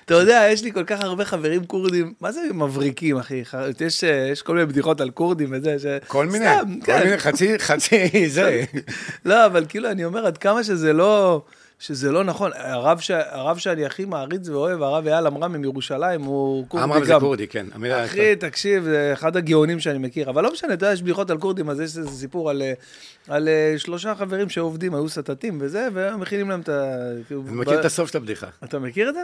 אתה 0.05 0.15
יודע, 0.15 0.47
יש 0.51 0.63
לי 0.63 0.73
כל 0.73 0.85
כך 0.85 1.01
הרבה 1.01 1.25
חברים 1.25 1.67
כורדים, 1.67 2.13
מה 2.21 2.33
זה 2.33 2.41
מבריקים, 2.55 3.17
אחי? 3.17 3.43
יש, 3.81 4.05
אה, 4.05 4.29
יש 4.33 4.43
כל 4.43 4.55
מיני 4.55 4.67
בדיחות 4.67 5.01
על 5.01 5.11
כורדים 5.11 5.49
וזה, 5.53 5.79
ש... 5.79 5.87
כל 6.07 6.27
מיני, 6.27 6.45
סתם, 6.45 6.81
כל 6.81 6.87
כן. 6.87 7.05
מיני, 7.05 7.19
חצי, 7.19 7.59
חצי 7.59 8.29
זה. 8.29 8.65
לא, 9.25 9.47
אבל 9.47 9.65
כאילו, 9.69 9.91
אני 9.91 10.05
אומר, 10.05 10.27
עד 10.27 10.39
כמה 10.39 10.65
שזה 10.65 10.93
לא... 10.93 11.43
שזה 11.79 12.13
לא 12.13 12.25
נכון. 12.25 12.51
הרב, 12.55 12.99
ש... 13.01 13.11
הרב 13.11 13.59
שאני 13.59 13.87
הכי 13.87 14.05
מעריץ 14.05 14.49
ואוהב, 14.49 14.83
הרב 14.83 15.07
אייל 15.07 15.27
עמרם 15.27 15.53
מירושלים, 15.53 16.23
הוא 16.23 16.65
כורדי 16.69 16.85
גם. 16.87 16.93
עמרם 16.93 17.05
זה 17.05 17.15
כורדי, 17.21 17.47
כן. 17.49 17.67
אחי, 18.05 18.37
תקשיב, 18.37 18.85
זה 18.85 19.11
אחד 19.13 19.37
הגאונים 19.37 19.81
שאני 19.81 19.99
מכיר. 19.99 20.31
אבל 20.31 20.43
לא 20.43 20.53
משנה, 20.53 20.75
אתה 20.75 20.85
יודע, 20.87 20.93
יש 20.95 21.03
בדיחות 21.03 21.31
על 21.31 21.39
כורדים, 21.39 21.71
אז 21.71 21.81
יש 21.81 21.97
איזה 21.99 22.11
סיפור 22.11 22.51
על, 22.51 22.63
אה, 22.63 22.73
על 23.29 23.49
אה, 23.49 23.75
שלושה 23.79 24.15
חברים 24.15 24.49
שעובדים, 24.49 24.95
היו 24.95 25.09
סטטים 25.09 25.59
וזה, 25.61 25.89
ומכינים 25.93 26.51
להם 26.51 26.61
את 26.61 26.69
ה... 26.69 26.97
כאילו, 27.27 27.43
אני 27.49 27.57
מכיר 27.57 27.75
ב- 27.77 27.79
את 27.81 27.85
הסוף 27.85 28.11
של 28.13 28.19
הבדיחה. 28.19 28.47
אתה 28.65 28.79
מכיר 28.79 29.09
את 29.09 29.15
זה? 29.15 29.21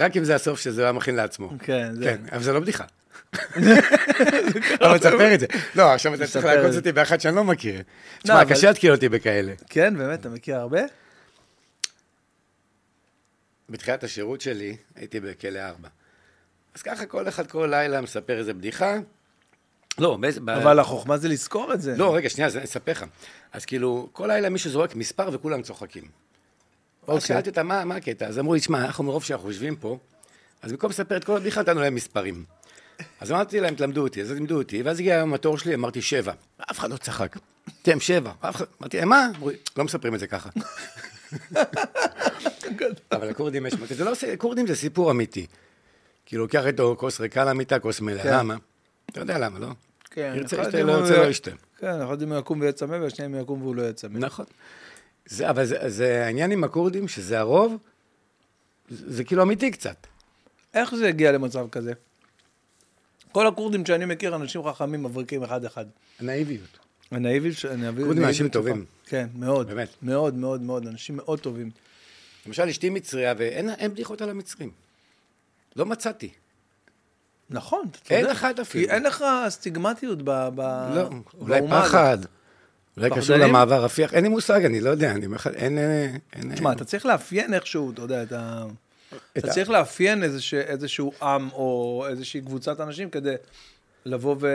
רק 0.00 0.16
אם 0.16 0.24
זה 0.24 0.34
הסוף 0.34 0.60
שזה 0.60 0.82
היה 0.82 0.92
מכין 0.92 1.16
לעצמו. 1.16 1.50
כן, 1.58 1.90
זה... 1.94 2.04
כן, 2.04 2.16
אבל 2.32 2.42
זה 2.42 2.52
לא 2.52 2.60
בדיחה. 2.60 2.84
אבל 4.82 4.98
תספר 4.98 5.34
את 5.34 5.40
זה. 5.40 5.46
לא, 5.74 5.92
עכשיו 5.92 6.14
אתה 6.14 6.26
צריך 6.26 6.44
לעקוץ. 6.44 6.76
אותי 6.76 6.92
באחד 6.92 7.20
שאני 7.20 7.36
לא 7.36 7.44
מכיר. 7.44 7.82
תשמע, 8.22 8.42
אבל- 8.42 8.50
קשה 8.50 8.66
להתקיל 8.68 8.92
אותי 8.92 9.08
בכאלה. 9.08 9.52
כן, 9.68 9.94
באמת, 9.98 10.20
אתה 10.20 10.28
מכיר 10.28 10.56
הרבה? 10.56 10.80
בתחילת 13.70 14.04
השירות 14.04 14.40
שלי 14.40 14.76
הייתי 14.96 15.20
בכלא 15.20 15.58
4. 15.58 15.88
אז 16.74 16.82
ככה 16.82 17.06
כל 17.06 17.28
אחד 17.28 17.46
כל 17.46 17.66
לילה 17.70 18.00
מספר 18.00 18.38
איזה 18.38 18.54
בדיחה. 18.54 18.96
לא, 19.98 20.16
באיזה... 20.16 20.40
ב- 20.40 20.50
אבל 20.50 20.78
החוכמה 20.78 21.16
זה 21.16 21.28
לזכור 21.28 21.72
את 21.74 21.80
זה. 21.80 21.96
לא, 21.96 22.14
רגע, 22.14 22.28
שנייה, 22.28 22.46
אז 22.46 22.56
אני 22.56 22.64
אספר 22.64 22.92
לך. 22.92 23.04
אז 23.52 23.64
כאילו, 23.64 24.08
כל 24.12 24.26
לילה 24.26 24.48
מישהו 24.48 24.70
זורק 24.70 24.94
מספר 24.94 25.28
וכולם 25.32 25.62
צוחקים. 25.62 26.04
אז 26.04 26.08
אוקיי. 27.08 27.20
שאלתי 27.20 27.50
אותם, 27.50 27.66
מה, 27.66 27.84
מה 27.84 27.96
הקטע? 27.96 28.26
אז 28.26 28.38
אמרו 28.38 28.54
לי, 28.54 28.60
שמע, 28.60 28.84
אנחנו 28.84 29.04
מרוב 29.04 29.24
שאנחנו 29.24 29.48
יושבים 29.48 29.76
פה, 29.76 29.98
אז 30.62 30.72
במקום 30.72 30.90
לספר 30.90 31.16
את 31.16 31.24
כל 31.24 31.36
הבדיחה, 31.36 31.60
נתנו 31.60 31.80
להם 31.80 31.94
מספרים. 31.94 32.44
אז 33.20 33.32
אמרתי 33.32 33.60
להם, 33.60 33.74
תלמדו 33.74 34.02
אותי, 34.02 34.22
אז 34.22 34.30
לימדו 34.30 34.58
אותי, 34.58 34.82
ואז 34.82 35.00
הגיע 35.00 35.14
היום 35.14 35.34
התור 35.34 35.58
שלי, 35.58 35.74
אמרתי 35.74 36.02
שבע. 36.02 36.32
אף 36.70 36.78
אחד 36.78 36.90
לא 36.90 36.96
צחק. 36.96 37.36
אתם 37.82 38.00
שבע. 38.00 38.32
אמרתי 38.80 38.98
להם, 38.98 39.08
מה? 39.08 39.28
אמרו 39.36 39.50
לי, 39.50 39.56
לא 39.76 39.84
מספרים 39.84 40.14
את 40.14 40.20
זה 40.20 40.26
ככה. 40.26 40.50
אבל 43.12 43.28
לכורדים 43.28 43.66
יש... 43.66 43.74
זה 43.74 44.04
לא... 44.04 44.12
כורדים 44.38 44.66
זה 44.66 44.76
סיפור 44.76 45.10
אמיתי. 45.10 45.46
כאילו, 46.26 46.42
לוקח 46.42 46.66
איתו 46.66 46.96
כוס 46.98 47.20
ריקה 47.20 47.44
למיטה, 47.44 47.78
כוס 47.78 48.00
מלאה. 48.00 48.22
כן. 48.22 48.38
למה? 48.38 48.56
אתה 49.10 49.20
יודע 49.20 49.38
למה, 49.38 49.58
לא? 49.58 49.68
כן, 50.10 50.32
ירצה 50.36 50.56
ישתה, 50.62 50.82
לא 50.82 50.92
ירצה 50.92 51.16
לא 51.16 51.26
ישתה. 51.26 51.50
כן, 51.78 52.02
אחד 52.02 52.22
אם 52.22 52.38
יקום 52.38 52.60
ויהיה 52.60 52.72
צמא, 52.72 52.96
והשני 52.96 53.26
אם 53.26 53.40
יקום 53.40 53.62
והוא 53.62 53.76
לא 53.76 53.82
יהיה 53.82 53.92
צמא. 53.92 54.18
נכון. 54.18 54.44
זה, 55.26 55.50
אבל 55.50 55.64
זה, 55.64 55.90
זה 55.90 56.24
העניין 56.24 56.50
עם 56.50 56.64
הכורדים, 56.64 57.08
שזה 57.08 57.38
הרוב, 57.38 57.76
זה, 58.88 59.12
זה 59.12 59.24
כאילו 59.24 59.42
אמיתי 59.42 59.70
קצת. 59.70 60.06
איך 60.74 60.94
זה 60.94 61.08
הגיע 61.08 61.32
למצב 61.32 61.66
כזה? 61.72 61.92
כל 63.32 63.46
הכורדים 63.46 63.86
שאני 63.86 64.04
מכיר, 64.04 64.36
אנשים 64.36 64.62
חכמים, 64.64 65.02
מבריקים 65.02 65.42
אחד-אחד. 65.42 65.84
הנאיביות. 66.20 66.78
הנאיבים, 67.10 67.52
הנאיבים- 67.70 68.04
כורדים 68.04 68.24
אנשים. 68.24 68.48
טובים. 68.48 68.84
כן, 69.06 69.28
מאוד. 69.34 69.66
באמת. 69.66 69.88
מאוד, 70.02 70.34
מאוד, 70.34 70.62
מאוד, 70.62 70.86
אנשים 70.86 71.16
מאוד 71.16 71.40
טובים. 71.40 71.70
למשל, 72.46 72.62
אשתי 72.68 72.90
מצריה, 72.90 73.34
ואין 73.38 73.70
אין 73.70 73.92
בדיחות 73.92 74.22
על 74.22 74.30
המצרים. 74.30 74.70
לא 75.76 75.86
מצאתי. 75.86 76.30
נכון, 77.50 77.82
אתה 77.90 77.98
צודק. 77.98 78.12
אין 78.12 78.26
אחד 78.26 78.60
אפילו. 78.60 78.86
כי 78.88 78.94
אין 78.94 79.02
לך 79.02 79.24
סטיגמטיות 79.48 80.18
ב... 80.24 80.30
ב- 80.54 80.60
לא, 80.94 81.08
אולי. 81.40 81.60
פחד. 81.70 82.18
אולי 82.96 83.10
קשור? 83.10 83.36
למעבר 83.36 83.84
רפיח. 83.84 84.14
אין 84.14 84.22
לי 84.22 84.28
מושג, 84.28 84.64
אני 84.64 84.80
לא 84.80 84.90
יודע. 84.90 85.10
אני 85.10 85.26
אומר 85.26 85.36
לך, 85.36 85.46
אין... 85.46 85.78
תשמע, 86.54 86.72
אתה 86.72 86.84
צריך 86.84 87.06
לאפיין 87.06 87.54
איכשהו, 87.54 87.90
אתה 87.92 88.02
יודע, 88.02 88.22
את. 88.22 88.32
את 88.32 88.36
אתה 89.38 89.48
ה- 89.48 89.50
צריך 89.50 89.70
לאפיין 89.70 90.22
איזשה- 90.22 90.60
איזשהו 90.60 91.12
עם 91.22 91.48
או 91.52 92.04
איזושהי 92.08 92.40
קבוצת 92.40 92.80
אנשים 92.80 93.10
כדי 93.10 93.34
לבוא 94.04 94.36
ו... 94.40 94.48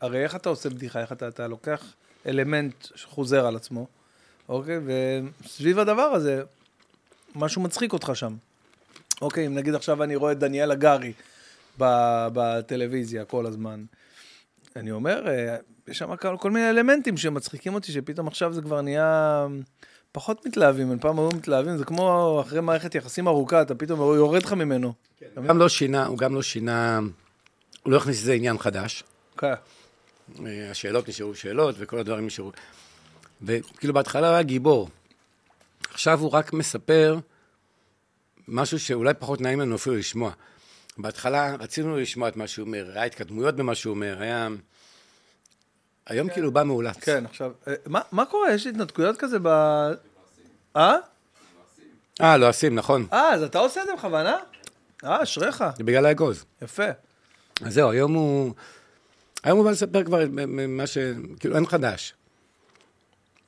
הרי 0.00 0.22
איך 0.22 0.36
אתה 0.36 0.48
עושה 0.48 0.70
בדיחה? 0.70 1.00
איך 1.00 1.12
אתה, 1.12 1.28
אתה 1.28 1.48
לוקח 1.48 1.84
אלמנט 2.26 2.74
שחוזר 2.94 3.46
על 3.46 3.56
עצמו, 3.56 3.86
אוקיי? 4.48 4.78
וסביב 4.84 5.78
הדבר 5.78 6.02
הזה, 6.02 6.42
משהו 7.34 7.62
מצחיק 7.62 7.92
אותך 7.92 8.12
שם. 8.14 8.34
אוקיי, 9.20 9.46
אם 9.46 9.54
נגיד 9.54 9.74
עכשיו 9.74 10.02
אני 10.02 10.16
רואה 10.16 10.32
את 10.32 10.38
דניאל 10.38 10.70
הגרי 10.70 11.12
ב- 11.78 12.28
בטלוויזיה 12.32 13.24
כל 13.24 13.46
הזמן, 13.46 13.84
אני 14.76 14.90
אומר, 14.90 15.28
אה, 15.28 15.56
יש 15.88 15.98
שם 15.98 16.16
כל, 16.16 16.36
כל 16.40 16.50
מיני 16.50 16.70
אלמנטים 16.70 17.16
שמצחיקים 17.16 17.74
אותי, 17.74 17.92
שפתאום 17.92 18.28
עכשיו 18.28 18.52
זה 18.52 18.62
כבר 18.62 18.80
נהיה 18.80 19.46
פחות 20.12 20.46
מתלהבים. 20.46 20.98
פעם 20.98 21.18
היו 21.18 21.28
מתלהבים, 21.28 21.76
זה 21.76 21.84
כמו 21.84 22.40
אחרי 22.46 22.60
מערכת 22.60 22.94
יחסים 22.94 23.28
ארוכה, 23.28 23.62
אתה 23.62 23.74
פתאום 23.74 24.00
יורד 24.00 24.42
לך 24.42 24.52
ממנו. 24.52 24.92
הוא 25.36 25.44
גם 25.44 25.58
לא 25.58 25.68
שינה, 25.68 26.06
הוא 26.06 26.18
גם 26.18 26.34
לא 26.34 26.42
שינה, 26.42 27.00
הוא 27.82 27.92
לא 27.92 27.96
הכניס 27.96 28.20
איזה 28.20 28.32
עניין 28.32 28.58
חדש. 28.58 29.04
כן. 29.38 29.52
אה, 30.46 30.70
השאלות 30.70 31.08
נשארו 31.08 31.34
שאלות 31.34 31.74
וכל 31.78 31.98
הדברים 31.98 32.26
נשארו. 32.26 32.52
וכאילו 33.42 33.94
בהתחלה 33.94 34.26
הוא 34.26 34.34
היה 34.34 34.42
גיבור. 34.42 34.88
עכשיו 35.90 36.20
הוא 36.20 36.30
רק 36.30 36.52
מספר 36.52 37.18
משהו 38.48 38.78
שאולי 38.78 39.14
פחות 39.14 39.40
נעים 39.40 39.60
לנו 39.60 39.76
אפילו 39.76 39.96
לשמוע. 39.96 40.32
בהתחלה 40.98 41.54
רצינו 41.54 41.96
לשמוע 41.96 42.28
את 42.28 42.36
מה 42.36 42.46
שהוא 42.46 42.66
אומר, 42.66 42.90
היה 42.94 43.04
התקדמויות 43.04 43.56
במה 43.56 43.74
שהוא 43.74 43.90
אומר, 43.90 44.16
היה... 44.20 44.48
היום 46.06 46.28
כאילו 46.28 46.46
הוא 46.46 46.54
בא 46.54 46.62
מאולץ. 46.62 46.96
כן, 46.96 47.26
עכשיו, 47.26 47.52
אה, 47.68 47.74
מה, 47.86 48.00
מה 48.12 48.24
קורה? 48.24 48.54
יש 48.54 48.66
התנתקויות 48.66 49.16
כזה 49.16 49.38
ב... 49.42 49.48
אה? 50.76 50.96
אה, 52.20 52.36
לא 52.36 52.50
אשים, 52.50 52.74
נכון. 52.74 53.06
אה, 53.12 53.34
אז 53.34 53.42
אתה 53.42 53.58
עושה 53.58 53.82
את 53.82 53.86
זה 53.86 53.92
בכוונה? 53.96 54.36
אה, 55.04 55.22
אשריך. 55.22 55.64
זה 55.76 55.84
בגלל 55.84 56.06
האגוז. 56.06 56.44
יפה. 56.62 56.90
אז 57.62 57.74
זהו, 57.74 57.90
היום 57.90 58.12
הוא... 58.12 58.52
היום 59.44 59.58
הוא 59.58 59.64
בא 59.64 59.70
לספר 59.70 60.04
כבר 60.04 60.24
מה 60.68 60.86
ש... 60.86 60.98
כאילו, 61.40 61.56
אין 61.56 61.66
חדש. 61.66 62.14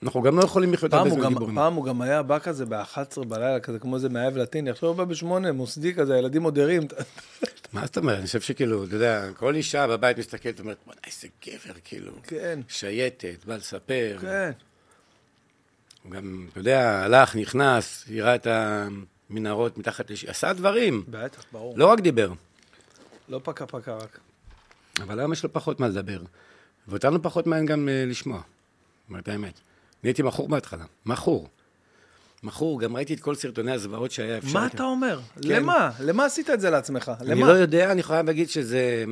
אנחנו 0.03 0.23
גם 0.23 0.39
לא 0.39 0.45
יכולים 0.45 0.73
לחיות 0.73 0.95
הרבה 0.95 1.11
זמן 1.11 1.29
גיבורים. 1.29 1.55
פעם 1.55 1.75
הוא 1.75 1.85
גם 1.85 2.03
היה 2.03 2.23
בא 2.23 2.39
כזה 2.39 2.67
ב-11 2.67 3.25
בלילה, 3.29 3.61
כזה 3.61 3.79
כמו 3.79 3.97
איזה 3.97 4.09
מאהב 4.09 4.37
לטיני, 4.37 4.71
עכשיו 4.71 4.89
הוא 4.89 4.97
בא 4.97 5.05
בשמונה, 5.05 5.53
מוסדי 5.53 5.95
כזה, 5.95 6.15
הילדים 6.15 6.43
עוד 6.43 6.59
ערים. 6.59 6.83
מה 7.73 7.87
זאת 7.87 7.97
אומרת? 7.97 8.19
אני 8.19 8.27
חושב 8.27 8.41
שכאילו, 8.41 8.85
אתה 8.85 8.95
יודע, 8.95 9.29
כל 9.37 9.55
אישה 9.55 9.87
בבית 9.87 10.19
מסתכלת 10.19 10.61
ואומרת, 10.61 10.77
בוא'נה, 10.87 11.01
איזה 11.07 11.29
גבר, 11.47 11.75
כאילו. 11.85 12.13
כן, 12.23 12.61
שייטת, 12.69 13.45
בא 13.47 13.57
לספר. 13.57 14.17
כן. 14.21 14.51
הוא 16.03 16.13
גם, 16.13 16.47
אתה 16.51 16.61
יודע, 16.61 17.05
הלך, 17.05 17.37
נכנס, 17.37 18.05
יראה 18.09 18.35
את 18.35 18.47
המנהרות 19.31 19.79
מתחת 19.79 20.11
לש... 20.11 20.25
עשה 20.25 20.53
דברים, 20.53 21.05
בטח, 21.09 21.45
ברור. 21.53 21.75
לא 21.77 21.87
רק 21.87 22.01
דיבר. 22.01 22.33
לא 23.33 23.41
פקה 23.45 23.67
פקה 23.67 23.97
רק. 23.97 24.19
אבל 25.03 25.19
היום 25.19 25.33
יש 25.33 25.45
לו 25.45 25.53
פחות 25.53 25.81
מה 25.81 25.89
לדבר. 25.89 26.23
ואותנו 26.89 27.23
פחות 27.23 27.47
מעניין 27.47 27.67
גם 27.67 27.89
אה, 27.89 28.05
לשמוע. 28.07 28.41
אומרת 29.09 29.29
האמת. 29.29 29.61
אני 30.03 30.09
הייתי 30.11 30.23
מכור 30.23 30.49
בהתחלה. 30.49 30.85
מכור. 31.07 31.49
מכור, 32.43 32.81
גם 32.81 32.97
ראיתי 32.97 33.15
את 33.15 33.21
כל 33.21 33.35
סרטוני 33.35 33.73
הזוועות 33.73 34.11
שהיה 34.11 34.39
אפשר. 34.39 34.59
מה 34.59 34.67
אתה 34.67 34.83
אומר? 34.83 35.21
כן. 35.43 35.49
למה? 35.49 35.91
למה 36.01 36.25
עשית 36.25 36.51
את 36.51 36.61
זה 36.61 36.71
לעצמך? 36.71 37.13
אני 37.21 37.31
למה? 37.31 37.47
לא 37.47 37.53
יודע, 37.53 37.93
אני 37.93 38.03
חייב 38.03 38.27
להגיד 38.27 38.49
שזה 38.49 39.05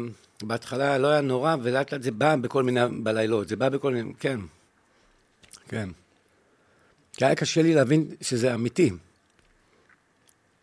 בהתחלה 0.42 0.98
לא 0.98 1.08
היה 1.08 1.20
נורא, 1.20 1.56
ולאט 1.62 1.92
לאט 1.92 2.02
זה 2.02 2.10
בא 2.10 2.36
בכל 2.36 2.62
מיני, 2.62 2.80
בלילות, 3.02 3.48
זה 3.48 3.56
בא 3.56 3.68
בכל 3.68 3.94
מיני, 3.94 4.12
כן. 4.18 4.40
כן. 5.68 5.88
כי 7.12 7.24
היה 7.24 7.34
קשה 7.34 7.62
לי 7.62 7.74
להבין 7.74 8.06
שזה 8.20 8.54
אמיתי. 8.54 8.90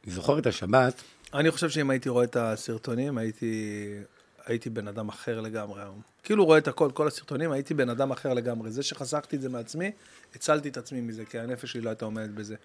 אני 0.06 0.14
זוכר 0.14 0.40
את 0.40 0.46
השבת, 0.46 1.02
אני 1.34 1.52
חושב 1.52 1.70
שאם 1.70 1.90
הייתי 1.90 2.10
רואה 2.10 2.24
את 2.24 2.36
הסרטונים, 2.36 3.18
הייתי, 3.18 3.94
הייתי 4.46 4.70
בן 4.70 4.88
אדם 4.88 5.10
אחר 5.10 5.42
לגמרי 5.42 5.82
היום. 5.82 6.02
כאילו 6.24 6.46
רואה 6.46 6.58
את 6.58 6.68
הכל, 6.68 6.92
כל 6.94 7.08
הסרטונים, 7.08 7.52
הייתי 7.52 7.74
בן 7.74 7.90
אדם 7.90 8.12
אחר 8.12 8.34
לגמרי. 8.34 8.72
זה 8.72 8.84
שחסכתי 8.84 9.36
את 9.36 9.42
זה 9.42 9.50
מעצמי, 9.50 9.92
הצלתי 10.36 10.70
את 10.70 10.78
עצמי 10.78 11.02
מזה, 11.02 11.26
כי 11.26 11.40
הנפש 11.40 11.72
שלי 11.72 11.82
לא 11.82 11.90
הייתה 11.90 12.06
עומדת 12.06 12.30
בזה. 12.30 12.56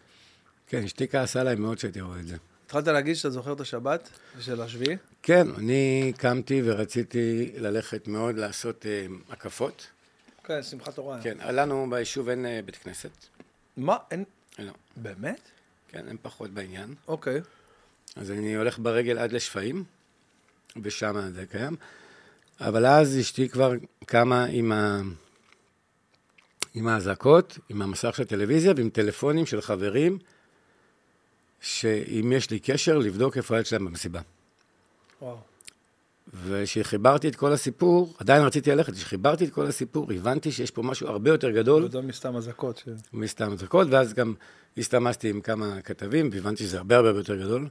כן, 0.67 0.85
אשתי 0.85 1.09
כעסה 1.09 1.41
עליי 1.41 1.55
מאוד 1.55 1.79
שהייתי 1.79 2.01
רואה 2.01 2.21
את 2.21 2.27
זה. 2.27 2.37
התחלת 2.67 2.87
להגיד 2.87 3.17
שאתה 3.17 3.31
זוכר 3.31 3.53
את 3.53 3.61
השבת 3.61 4.09
של 4.41 4.61
השביעי? 4.61 4.97
כן, 5.23 5.47
אני 5.59 6.13
קמתי 6.17 6.63
ורציתי 6.65 7.53
ללכת 7.57 8.09
מאוד 8.09 8.37
לעשות 8.37 8.87
אה, 8.87 9.07
הקפות. 9.31 9.87
כן, 10.45 10.63
שמחת 10.63 10.95
תורה. 10.95 11.21
כן, 11.23 11.39
לנו 11.53 11.87
ביישוב 11.91 12.29
אין 12.29 12.47
אה, 12.47 12.61
בית 12.65 12.77
כנסת. 12.77 13.11
מה? 13.77 13.97
אין... 14.11 14.25
לא. 14.59 14.73
באמת? 14.97 15.41
כן, 15.89 16.05
הם 16.09 16.17
פחות 16.23 16.51
בעניין. 16.51 16.95
אוקיי. 17.09 17.41
אז 18.17 18.31
אני 18.31 18.57
הולך 18.57 18.79
ברגל 18.79 19.19
עד 19.19 19.33
לשפיים, 19.33 19.85
ושם 20.83 21.31
זה 21.35 21.47
קיים. 21.47 21.77
אבל 22.61 22.87
אז 22.87 23.19
אשתי 23.21 23.49
כבר 23.49 23.73
קמה 24.07 24.45
עם, 24.45 24.73
ה... 24.73 25.01
עם 26.75 26.89
האזעקות, 26.89 27.59
עם 27.69 27.83
המסך 27.83 28.15
של 28.17 28.23
הטלוויזיה 28.23 28.73
ועם 28.77 28.91
טלפונים 28.91 29.47
של 29.47 29.61
חברים, 29.61 30.19
שאם 31.61 32.33
יש 32.37 32.51
לי 32.51 32.59
קשר, 32.59 32.99
לבדוק 32.99 33.37
איפה 33.37 33.55
הילד 33.55 33.67
שלהם 33.67 33.85
במסיבה. 33.85 34.21
וואו. 35.23 35.37
וכשחיברתי 36.35 37.29
את 37.29 37.37
כל 37.37 37.53
הסיפור, 37.53 38.15
עדיין 38.19 38.43
רציתי 38.43 38.71
ללכת, 38.71 38.93
כשחיברתי 38.93 39.45
את 39.45 39.53
כל 39.53 39.67
הסיפור, 39.67 40.13
הבנתי 40.13 40.53
שיש 40.53 40.71
פה 40.71 40.83
משהו 40.83 41.09
הרבה 41.09 41.31
יותר 41.31 41.49
לא 41.49 41.55
גדול 41.55 41.83
יודע 41.83 42.01
מסתם 42.01 42.37
אזעקות. 42.37 42.79
ש... 42.79 42.89
מסתם 43.13 43.53
אזעקות, 43.53 43.89
ואז 43.91 44.15
גם 44.15 44.35
הסתמסתי 44.77 45.31
עם 45.31 45.41
כמה 45.41 45.83
כתבים, 45.83 46.31
והבנתי 46.33 46.65
שזה 46.65 46.79
הרבה 46.79 46.97
הרבה 46.97 47.09
יותר 47.19 47.37
גדול. 47.37 47.69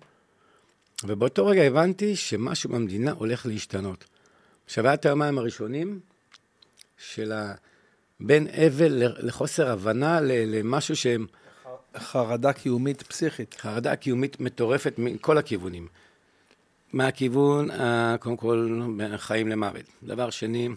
ובאותו 1.03 1.45
רגע 1.45 1.61
הבנתי 1.61 2.15
שמשהו 2.15 2.69
במדינה 2.69 3.11
הולך 3.11 3.45
להשתנות. 3.45 4.06
עכשיו, 4.65 4.86
היה 4.86 4.94
את 4.94 5.06
היומיים 5.06 5.38
הראשונים 5.38 5.99
של 6.98 7.32
ה... 7.32 7.53
בין 8.19 8.48
אבל 8.48 9.03
לחוסר 9.28 9.72
הבנה 9.72 10.19
למשהו 10.22 10.95
שהם... 10.95 11.28
חרדה 11.98 12.53
קיומית 12.53 13.02
פסיכית. 13.03 13.56
חרדה 13.60 13.95
קיומית 13.95 14.40
מטורפת 14.40 14.94
מכל 14.98 15.38
הכיוונים. 15.38 15.88
מהכיוון, 16.94 17.72
ה- 17.72 18.15
קודם 18.19 18.38
כל, 18.38 18.82
חיים 19.18 19.48
למוות. 19.48 19.86
דבר 20.03 20.30
שני, 20.30 20.69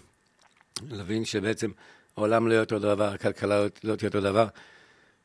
להבין 0.91 1.25
שבעצם 1.25 1.71
העולם 2.17 2.49
לא 2.49 2.53
יהיה 2.53 2.61
אותו 2.63 2.79
דבר, 2.79 3.05
הכלכלה 3.13 3.67
לא- 3.85 3.97
תהיה 3.97 4.09
אותו 4.09 4.21
דבר. 4.21 4.47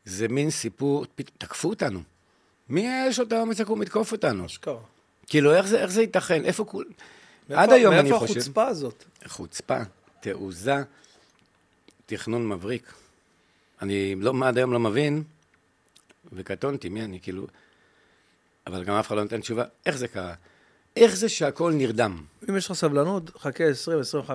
זה 0.06 0.28
מין 0.28 0.50
סיפור, 0.50 1.06
תקפו 1.38 1.70
אותנו. 1.70 2.00
מי 2.70 2.88
יש 3.08 3.20
את 3.20 3.32
האומץ 3.32 3.60
לקום 3.62 3.82
לתקוף 3.82 4.12
אותנו? 4.12 4.46
אשכרה. 4.46 4.80
כאילו, 5.28 5.54
איך 5.56 5.68
זה, 5.68 5.82
איך 5.82 5.92
זה 5.92 6.02
ייתכן? 6.02 6.46
איפה 6.46 6.66
כול... 6.66 6.86
מאיפה- 7.50 7.64
עד 7.64 7.72
היום 7.72 7.94
אני 7.94 8.02
מאיפה 8.02 8.20
חושב... 8.20 8.34
החוצפה 8.40 8.68
הזאת? 8.68 9.04
חוצפה, 9.28 9.78
תעוזה, 10.20 10.76
תכנון 12.06 12.50
מבריק. 12.50 12.94
אני 13.82 14.16
לא, 14.16 14.34
עד 14.46 14.58
היום 14.58 14.74
לא 14.74 14.80
מבין, 14.80 15.24
וקטונתי, 16.34 16.90
מי 16.90 17.04
אני, 17.04 17.20
כאילו... 17.20 17.48
אבל 18.68 18.84
גם 18.84 18.96
אף 18.96 19.08
אחד 19.08 19.16
לא 19.16 19.24
נותן 19.24 19.42
תשובה, 19.42 19.64
איך 19.86 19.98
זה 19.98 20.08
קרה? 20.08 20.34
איך 20.96 21.16
זה 21.16 21.30
שהכל 21.30 21.72
נרדם? 21.74 22.24
אם 22.50 22.58
יש 22.58 22.66
לך 22.66 22.74
סבלנות, 22.74 23.30
חכה 23.38 23.64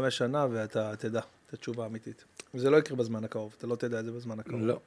20-25 0.06 0.10
שנה 0.10 0.46
ואתה 0.50 0.96
תדע 0.96 1.20
את 1.48 1.54
התשובה 1.54 1.84
האמיתית. 1.84 2.24
זה 2.54 2.70
לא 2.70 2.76
יקרה 2.76 2.96
בזמן 2.96 3.24
הקרוב, 3.24 3.54
אתה 3.58 3.66
לא 3.66 3.76
תדע 3.76 4.00
את 4.00 4.04
זה 4.04 4.12
בזמן 4.12 4.40
הקרוב. 4.40 4.60
לא. 4.62 4.80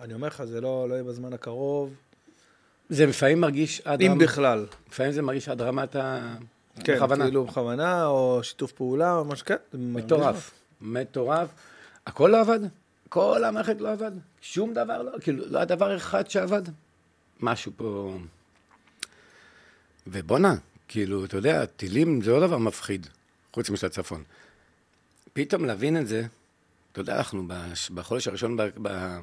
אני 0.00 0.14
אומר 0.14 0.26
לך, 0.28 0.44
זה 0.44 0.60
לא 0.60 0.86
לא 0.88 0.94
יהיה 0.94 1.04
בזמן 1.04 1.32
הקרוב, 1.32 1.94
זה 2.92 3.06
לפעמים 3.06 3.40
מרגיש 3.40 3.80
עד 3.84 4.00
אם. 4.00 4.18
בכלל. 4.18 4.66
לפעמים 4.90 5.12
זה 5.12 5.22
מרגיש 5.22 5.48
עד 5.48 5.60
רמת 5.60 5.96
ה... 5.96 6.34
כן, 6.84 6.96
בכוונה. 6.96 7.24
כאילו 7.24 7.44
בכוונה, 7.44 8.06
או 8.06 8.40
שיתוף 8.42 8.72
פעולה, 8.72 9.16
או 9.16 9.24
משהו, 9.24 9.46
כן. 9.46 9.56
זה 9.72 9.78
מרגיש 9.78 10.04
מטורף, 10.04 10.50
מטורף. 10.80 11.48
הכל 12.06 12.28
לא 12.32 12.40
עבד, 12.40 12.60
כל 13.08 13.44
המערכת 13.44 13.80
לא 13.80 13.92
עבד, 13.92 14.10
שום 14.40 14.74
דבר 14.74 15.02
לא, 15.02 15.12
כאילו, 15.20 15.44
לא 15.48 15.58
היה 15.58 15.64
דבר 15.64 15.96
אחד 15.96 16.30
שעבד. 16.30 16.62
משהו 17.40 17.72
פה... 17.76 18.18
ובואנה, 20.06 20.54
כאילו, 20.88 21.24
אתה 21.24 21.36
יודע, 21.36 21.66
טילים 21.66 22.22
זה 22.22 22.30
לא 22.30 22.46
דבר 22.46 22.58
מפחיד, 22.58 23.06
חוץ 23.52 23.70
משל 23.70 23.86
הצפון. 23.86 24.22
פתאום 25.32 25.64
להבין 25.64 25.96
את 25.96 26.08
זה, 26.08 26.26
אתה 26.92 27.00
יודע, 27.00 27.16
אנחנו 27.16 27.48
בחודש 27.94 28.28
הראשון 28.28 28.56
ב... 28.56 28.62
ב... 28.82 29.18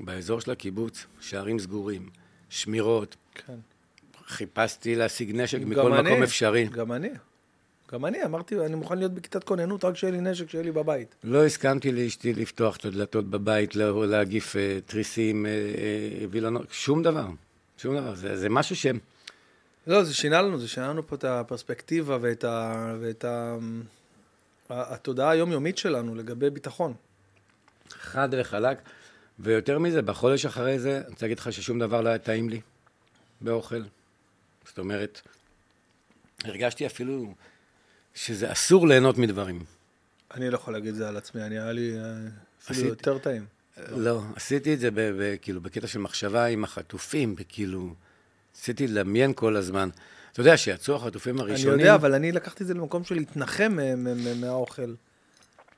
באזור 0.00 0.40
של 0.40 0.50
הקיבוץ, 0.50 1.06
שערים 1.20 1.58
סגורים, 1.58 2.10
שמירות, 2.50 3.16
כן. 3.34 3.54
חיפשתי 4.26 4.94
להשיג 4.94 5.30
נשק 5.34 5.58
מכל 5.60 5.92
אני, 5.92 6.10
מקום 6.10 6.22
אפשרי. 6.22 6.64
גם 6.64 6.92
אני. 6.92 7.08
גם 7.92 8.06
אני, 8.06 8.24
אמרתי, 8.24 8.60
אני 8.60 8.74
מוכן 8.74 8.98
להיות 8.98 9.12
בכיתת 9.12 9.44
כוננות 9.44 9.84
רק 9.84 9.96
שיהיה 9.96 10.12
לי 10.12 10.20
נשק, 10.20 10.50
שיהיה 10.50 10.64
לי 10.64 10.72
בבית. 10.72 11.14
לא 11.24 11.46
הסכמתי 11.46 11.92
לאשתי 11.92 12.34
לפתוח 12.34 12.76
את 12.76 12.84
הדלתות 12.84 13.30
בבית, 13.30 13.76
לא- 13.76 14.06
להגיף 14.06 14.56
אה, 14.56 14.78
תריסים, 14.86 15.46
אה, 15.46 15.50
אה, 15.50 16.26
וילונות, 16.30 16.66
שום 16.70 17.02
דבר. 17.02 17.26
שום 17.78 17.96
דבר. 17.96 18.14
זה, 18.14 18.36
זה 18.36 18.48
משהו 18.48 18.76
ש... 18.76 18.86
לא, 19.86 20.04
זה 20.04 20.14
שינה 20.14 20.42
לנו, 20.42 20.58
זה 20.58 20.68
שינה 20.68 20.88
לנו 20.88 21.06
פה 21.06 21.16
את 21.16 21.24
הפרספקטיבה 21.24 22.18
ואת, 22.20 22.44
ה, 22.44 22.94
ואת 23.00 23.24
ה, 23.24 23.56
התודעה 24.70 25.30
היומיומית 25.30 25.78
שלנו 25.78 26.14
לגבי 26.14 26.50
ביטחון. 26.50 26.94
חד 27.90 28.28
וחלק. 28.32 28.78
ויותר 29.42 29.78
מזה, 29.78 30.02
בחודש 30.02 30.46
אחרי 30.46 30.78
זה, 30.78 30.96
אני 30.98 31.08
רוצה 31.08 31.26
להגיד 31.26 31.38
לך 31.38 31.52
ששום 31.52 31.78
דבר 31.78 32.00
לא 32.00 32.08
היה 32.08 32.18
טעים 32.18 32.48
לי 32.48 32.60
באוכל. 33.40 33.82
זאת 34.66 34.78
אומרת, 34.78 35.20
הרגשתי 36.44 36.86
אפילו 36.86 37.34
שזה 38.14 38.52
אסור 38.52 38.88
ליהנות 38.88 39.18
מדברים. 39.18 39.64
אני 40.34 40.50
לא 40.50 40.54
יכול 40.54 40.72
להגיד 40.72 40.88
את 40.88 40.94
זה 40.94 41.08
על 41.08 41.16
עצמי, 41.16 41.42
אני 41.42 41.58
היה 41.58 41.72
לי 41.72 41.92
אה, 41.98 42.00
אפילו 42.62 42.78
עשית- 42.78 42.84
יותר 42.84 43.18
טעים. 43.18 43.46
לא, 43.96 44.22
עשיתי 44.36 44.74
את 44.74 44.80
זה 44.80 44.90
ב- 44.90 45.00
ב- 45.00 45.36
כאילו 45.42 45.60
בקטע 45.60 45.86
של 45.86 45.98
מחשבה 45.98 46.44
עם 46.44 46.64
החטופים, 46.64 47.34
וכאילו, 47.38 47.94
ניסיתי 48.54 48.86
לדמיין 48.86 49.32
כל 49.34 49.56
הזמן. 49.56 49.88
אתה 50.32 50.40
יודע, 50.40 50.56
שיצאו 50.56 50.96
החטופים 50.96 51.40
אני 51.40 51.50
הראשונים... 51.50 51.78
יודע, 51.80 51.94
אבל 51.94 52.14
אני 52.14 52.32
לקחתי 52.32 52.62
את 52.62 52.68
זה 52.68 52.74
למקום 52.74 53.04
של 53.04 53.14
להתנחם 53.14 53.78
מ- 53.96 54.40
מהאוכל. 54.40 54.94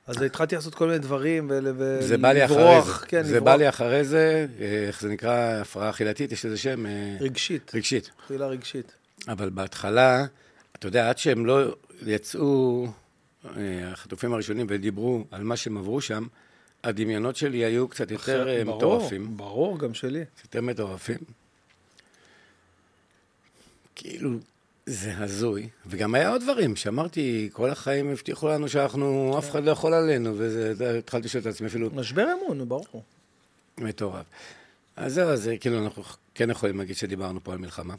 אז 0.07 0.21
התחלתי 0.21 0.55
לעשות 0.55 0.75
כל 0.75 0.85
מיני 0.85 0.99
דברים 0.99 1.47
ולברוח. 1.49 2.01
זה 2.01 2.17
בא 2.17 2.31
לי 2.31 2.45
אחרי 2.45 2.81
זה. 2.81 2.91
כן, 3.07 3.23
זה 3.23 3.41
בא 3.41 3.55
לי 3.55 3.69
אחרי 3.69 4.03
זה, 4.03 4.47
איך 4.87 5.01
זה 5.01 5.09
נקרא, 5.09 5.61
הפרעה 5.61 5.89
אכילתית, 5.89 6.31
יש 6.31 6.45
לזה 6.45 6.57
שם? 6.57 6.85
אה, 6.85 7.17
רגשית, 7.19 7.71
רגשית. 7.75 8.11
אכילה 8.25 8.47
רגשית. 8.47 8.93
אבל 9.27 9.49
בהתחלה, 9.49 10.25
אתה 10.75 10.87
יודע, 10.87 11.09
עד 11.09 11.17
שהם 11.17 11.45
לא 11.45 11.75
יצאו, 12.05 12.87
אה, 13.45 13.51
החטופים 13.91 14.33
הראשונים, 14.33 14.65
ודיברו 14.69 15.23
על 15.31 15.43
מה 15.43 15.57
שהם 15.57 15.77
עברו 15.77 16.01
שם, 16.01 16.27
הדמיונות 16.83 17.35
שלי 17.35 17.57
היו 17.57 17.87
קצת 17.87 18.11
יותר 18.11 18.49
אה, 18.49 18.63
ברור, 18.65 18.77
מטורפים. 18.77 19.37
ברור, 19.37 19.79
גם 19.79 19.93
שלי. 19.93 20.23
יותר 20.43 20.61
מטורפים. 20.61 21.17
כאילו, 23.95 24.37
זה 24.85 25.17
הזוי. 25.17 25.69
וגם 25.85 26.15
היה 26.15 26.29
עוד 26.29 26.41
דברים 26.41 26.75
שאמרתי, 26.75 27.49
כל 27.53 27.69
החיים 27.69 28.09
הבטיחו 28.09 28.47
לנו 28.47 28.69
שאנחנו, 28.69 29.35
אף 29.39 29.51
אחד 29.51 29.63
לא 29.63 29.71
יכול 29.71 29.93
עלינו, 29.93 30.33
וזה, 30.37 30.71
אתה 30.71 30.83
יודע, 30.83 30.97
התחלתי 30.97 31.25
לשאול 31.25 31.41
את 31.41 31.47
עצמי 31.47 31.67
אפילו, 31.67 31.89
משבר 31.93 32.27
אמון, 32.33 32.69
ברור. 32.69 33.03
מטורף. 33.77 34.25
אז 34.95 35.13
זהו, 35.13 35.29
אז 35.29 35.49
כאילו, 35.59 35.83
אנחנו 35.83 36.03
כן 36.35 36.49
יכולים 36.49 36.77
להגיד 36.77 36.95
שדיברנו 36.95 37.43
פה 37.43 37.53
על 37.53 37.57
מלחמה. 37.57 37.95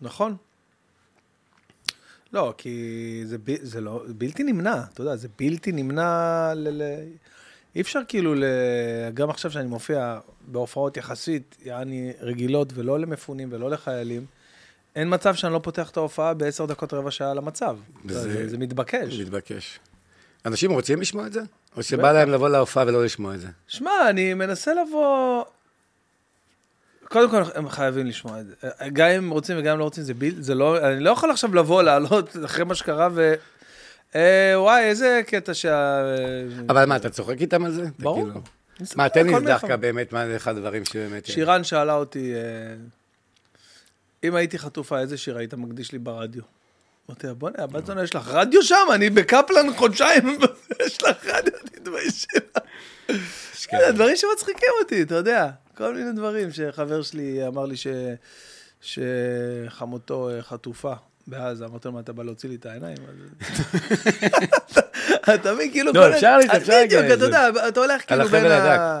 נכון. 0.00 0.36
לא, 2.32 2.54
כי 2.58 3.22
זה, 3.24 3.38
ב, 3.38 3.56
זה 3.62 3.80
לא, 3.80 4.04
בלתי 4.18 4.42
נמנע, 4.42 4.82
אתה 4.92 5.00
יודע, 5.00 5.16
זה 5.16 5.28
בלתי 5.38 5.72
נמנע 5.72 6.52
ל... 6.54 6.82
ל... 6.82 6.82
אי 7.74 7.80
אפשר 7.80 8.00
כאילו, 8.08 8.34
ל... 8.34 8.44
גם 9.14 9.30
עכשיו 9.30 9.50
שאני 9.50 9.68
מופיע 9.68 10.18
בהופעות 10.46 10.96
יחסית, 10.96 11.56
יעני 11.64 12.12
רגילות, 12.20 12.68
ולא 12.74 13.00
למפונים 13.00 13.48
ולא 13.52 13.70
לחיילים, 13.70 14.26
אין 14.96 15.14
מצב 15.14 15.34
שאני 15.34 15.52
לא 15.52 15.58
פותח 15.62 15.90
את 15.90 15.96
ההופעה 15.96 16.34
בעשר 16.34 16.66
דקות 16.66 16.92
רבע 16.92 17.10
שעה 17.10 17.30
על 17.30 17.38
המצב. 17.38 17.76
זה, 18.08 18.20
זה, 18.20 18.48
זה 18.48 18.58
מתבקש. 18.58 19.20
מתבקש. 19.20 19.78
אנשים 20.46 20.70
רוצים 20.72 21.00
לשמוע 21.00 21.26
את 21.26 21.32
זה? 21.32 21.40
או 21.76 21.82
שבא. 21.82 22.12
להם 22.12 22.30
לבוא 22.30 22.48
להופעה 22.48 22.84
ולא 22.86 23.04
לשמוע 23.04 23.34
את 23.34 23.40
זה? 23.40 23.48
שמע, 23.66 23.90
אני 24.10 24.34
מנסה 24.34 24.72
לבוא... 24.74 25.44
קודם 27.04 27.30
כל, 27.30 27.42
הם 27.54 27.68
חייבים 27.68 28.06
לשמוע 28.06 28.40
את 28.40 28.46
זה. 28.46 28.54
גם 28.92 29.08
אם 29.08 29.30
רוצים 29.30 29.58
וגם 29.58 29.72
אם 29.72 29.78
לא 29.78 29.84
רוצים, 29.84 30.04
זה 30.04 30.14
ביל... 30.14 30.42
זה 30.42 30.54
לא... 30.54 30.88
אני 30.88 31.00
לא 31.00 31.10
יכול 31.10 31.30
עכשיו 31.30 31.54
לבוא, 31.54 31.82
לעלות 31.82 32.36
אחרי 32.44 32.64
מה 32.64 32.74
שקרה 32.74 33.08
ו... 33.12 33.34
אה, 34.14 34.52
וואי, 34.56 34.84
איזה 34.84 35.20
קטע 35.26 35.54
שה... 35.54 36.02
אבל 36.68 36.84
מה, 36.84 36.96
אתה 36.96 37.10
צוחק 37.10 37.40
איתם 37.40 37.64
על 37.64 37.72
זה? 37.72 37.84
ברור. 37.98 38.24
כאילו- 38.24 38.40
מה, 38.96 39.08
תן 39.08 39.26
לי 39.26 39.32
דווקא 39.46 39.76
באמת, 39.76 40.12
מה 40.12 40.26
זה 40.26 40.36
אחד 40.36 40.56
הדברים 40.56 40.84
שבאמת... 40.84 41.26
שירן 41.26 41.64
שאלה 41.64 41.94
אותי, 41.94 42.34
אה, 42.34 42.40
אם 44.24 44.34
הייתי 44.34 44.58
חטופה, 44.58 45.00
איזה 45.00 45.16
שיר 45.16 45.36
היית 45.36 45.54
מקדיש 45.54 45.92
לי 45.92 45.98
ברדיו? 45.98 46.42
אמרתי 47.08 47.26
לה, 47.26 47.34
בוא'נה, 47.34 47.62
הבת 47.62 47.86
זונה, 47.86 48.02
יש 48.02 48.14
לך 48.14 48.28
רדיו 48.28 48.62
שם? 48.62 48.86
אני 48.94 49.10
בקפלן 49.10 49.76
חודשיים, 49.76 50.38
יש 50.86 51.02
לך 51.02 51.26
רדיו, 51.26 51.52
תתביישי. 51.64 52.26
כן. 53.68 53.78
זה 53.86 53.92
דברים 53.92 54.16
שמצחיקים 54.16 54.68
אותי, 54.82 55.02
אתה 55.02 55.14
יודע. 55.14 55.50
כל 55.76 55.94
מיני 55.94 56.12
דברים 56.12 56.52
שחבר 56.52 57.02
שלי 57.02 57.46
אמר 57.46 57.66
לי 57.66 57.76
ש... 57.76 57.86
שחמותו 58.80 60.30
אה, 60.30 60.42
חטופה 60.42 60.92
בעזה. 61.26 61.64
אמרתי 61.64 61.88
לו, 61.88 61.94
מה, 61.94 62.00
אתה 62.00 62.12
בא 62.12 62.22
להוציא 62.22 62.48
לי 62.48 62.54
את 62.54 62.66
העיניים? 62.66 62.96
אתה 65.34 65.54
מבין, 65.54 65.70
כאילו... 65.70 65.92
לא, 65.92 66.14
אפשר 66.14 66.38
לי, 66.38 66.46
אפשר 66.56 66.80
בדיוק, 66.84 67.04
אתה. 67.14 67.24
יודע, 67.24 67.48
אתה 67.68 67.80
הולך 67.80 68.06
כאילו 68.06 68.28
בין 68.28 68.46
ה... 68.46 69.00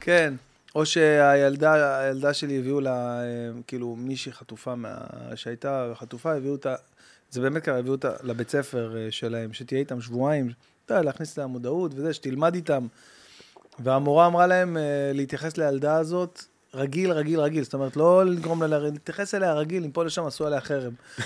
כן. 0.00 0.34
או 0.74 0.86
שהילדה 0.86 1.98
הילדה 1.98 2.34
שלי 2.34 2.58
הביאו 2.58 2.80
לה, 2.80 3.20
אה, 3.20 3.26
כאילו, 3.66 3.96
מישהי 3.96 4.32
חטופה, 4.32 4.74
מה... 4.74 4.98
שהייתה 5.34 5.92
חטופה, 5.94 6.34
הביאו 6.34 6.52
אותה, 6.52 6.74
זה 7.30 7.40
באמת 7.40 7.62
קרה, 7.62 7.78
הביאו 7.78 7.94
אותה 7.94 8.12
לבית 8.22 8.50
ספר 8.50 8.96
אה, 8.96 9.06
שלהם, 9.10 9.52
שתהיה 9.52 9.80
איתם 9.80 10.00
שבועיים, 10.00 10.52
אתה 10.86 10.94
יודע, 10.94 11.02
להכניס 11.02 11.32
את 11.32 11.38
המודעות 11.38 11.92
וזה, 11.94 12.14
שתלמד 12.14 12.54
איתם. 12.54 12.86
והמורה 13.78 14.26
אמרה 14.26 14.46
להם 14.46 14.76
אה, 14.76 15.10
להתייחס 15.14 15.56
לילדה 15.56 15.96
הזאת 15.96 16.42
רגיל, 16.74 17.12
רגיל, 17.12 17.40
רגיל. 17.40 17.64
זאת 17.64 17.74
אומרת, 17.74 17.96
לא 17.96 18.24
לגרום 18.24 18.62
לה, 18.62 18.78
להתייחס 18.78 19.34
אליה 19.34 19.54
רגיל, 19.54 19.84
אם 19.84 19.90
פה 19.90 20.04
לשם 20.04 20.26
עשו 20.26 20.46
עליה 20.46 20.60
חרם. 20.60 20.92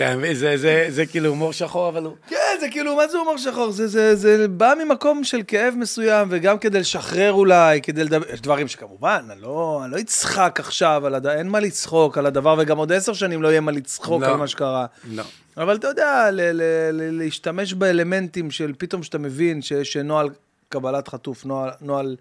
מבין, 0.00 0.34
זה- 0.34 0.56
זה- 0.56 0.86
זה 0.88 1.06
כאילו 1.06 1.28
הומור 1.28 1.52
שחור, 1.52 1.88
אבל 1.88 2.04
הוא... 2.04 2.12
כן, 2.28 2.36
זה 2.60 2.66
כאילו, 2.70 2.96
מה 2.96 3.08
זה 3.08 3.18
הומור 3.18 3.36
שחור? 3.38 3.70
זה, 3.70 3.86
זה, 3.86 4.14
זה 4.16 4.48
בא 4.48 4.74
ממקום 4.84 5.24
של 5.24 5.40
כאב 5.46 5.74
מסוים, 5.76 6.28
וגם 6.30 6.58
כדי 6.58 6.80
לשחרר 6.80 7.32
אולי, 7.32 7.80
כדי 7.80 8.04
לדבר, 8.04 8.26
יש 8.32 8.40
דברים 8.40 8.68
שכמובן, 8.68 9.24
אני 9.30 9.40
לא, 9.40 9.80
לא 9.88 10.00
אצחק 10.00 10.56
עכשיו 10.60 11.02
אין 11.28 11.48
מה 11.48 11.60
לצחוק 11.60 12.18
על 12.18 12.26
הדבר, 12.26 12.54
וגם 12.58 12.78
עוד 12.78 12.92
עשר 12.92 13.12
שנים 13.12 13.42
לא 13.42 13.48
יהיה 13.48 13.60
מה 13.60 13.72
לצחוק 13.72 14.22
לא. 14.22 14.26
על 14.26 14.36
מה 14.36 14.46
שקרה. 14.46 14.86
לא. 15.10 15.22
אבל 15.56 15.76
אתה 15.76 15.88
יודע, 15.88 16.30
ל- 16.30 16.40
ל- 16.40 16.62
ל- 16.92 17.18
להשתמש 17.22 17.74
באלמנטים 17.74 18.50
של 18.50 18.72
פתאום 18.78 19.02
שאתה 19.02 19.18
מבין 19.18 19.62
שיש 19.62 19.96
נוהל 19.96 20.28
קבלת 20.68 21.08
חטוף, 21.08 21.44
נוהל, 21.80 22.16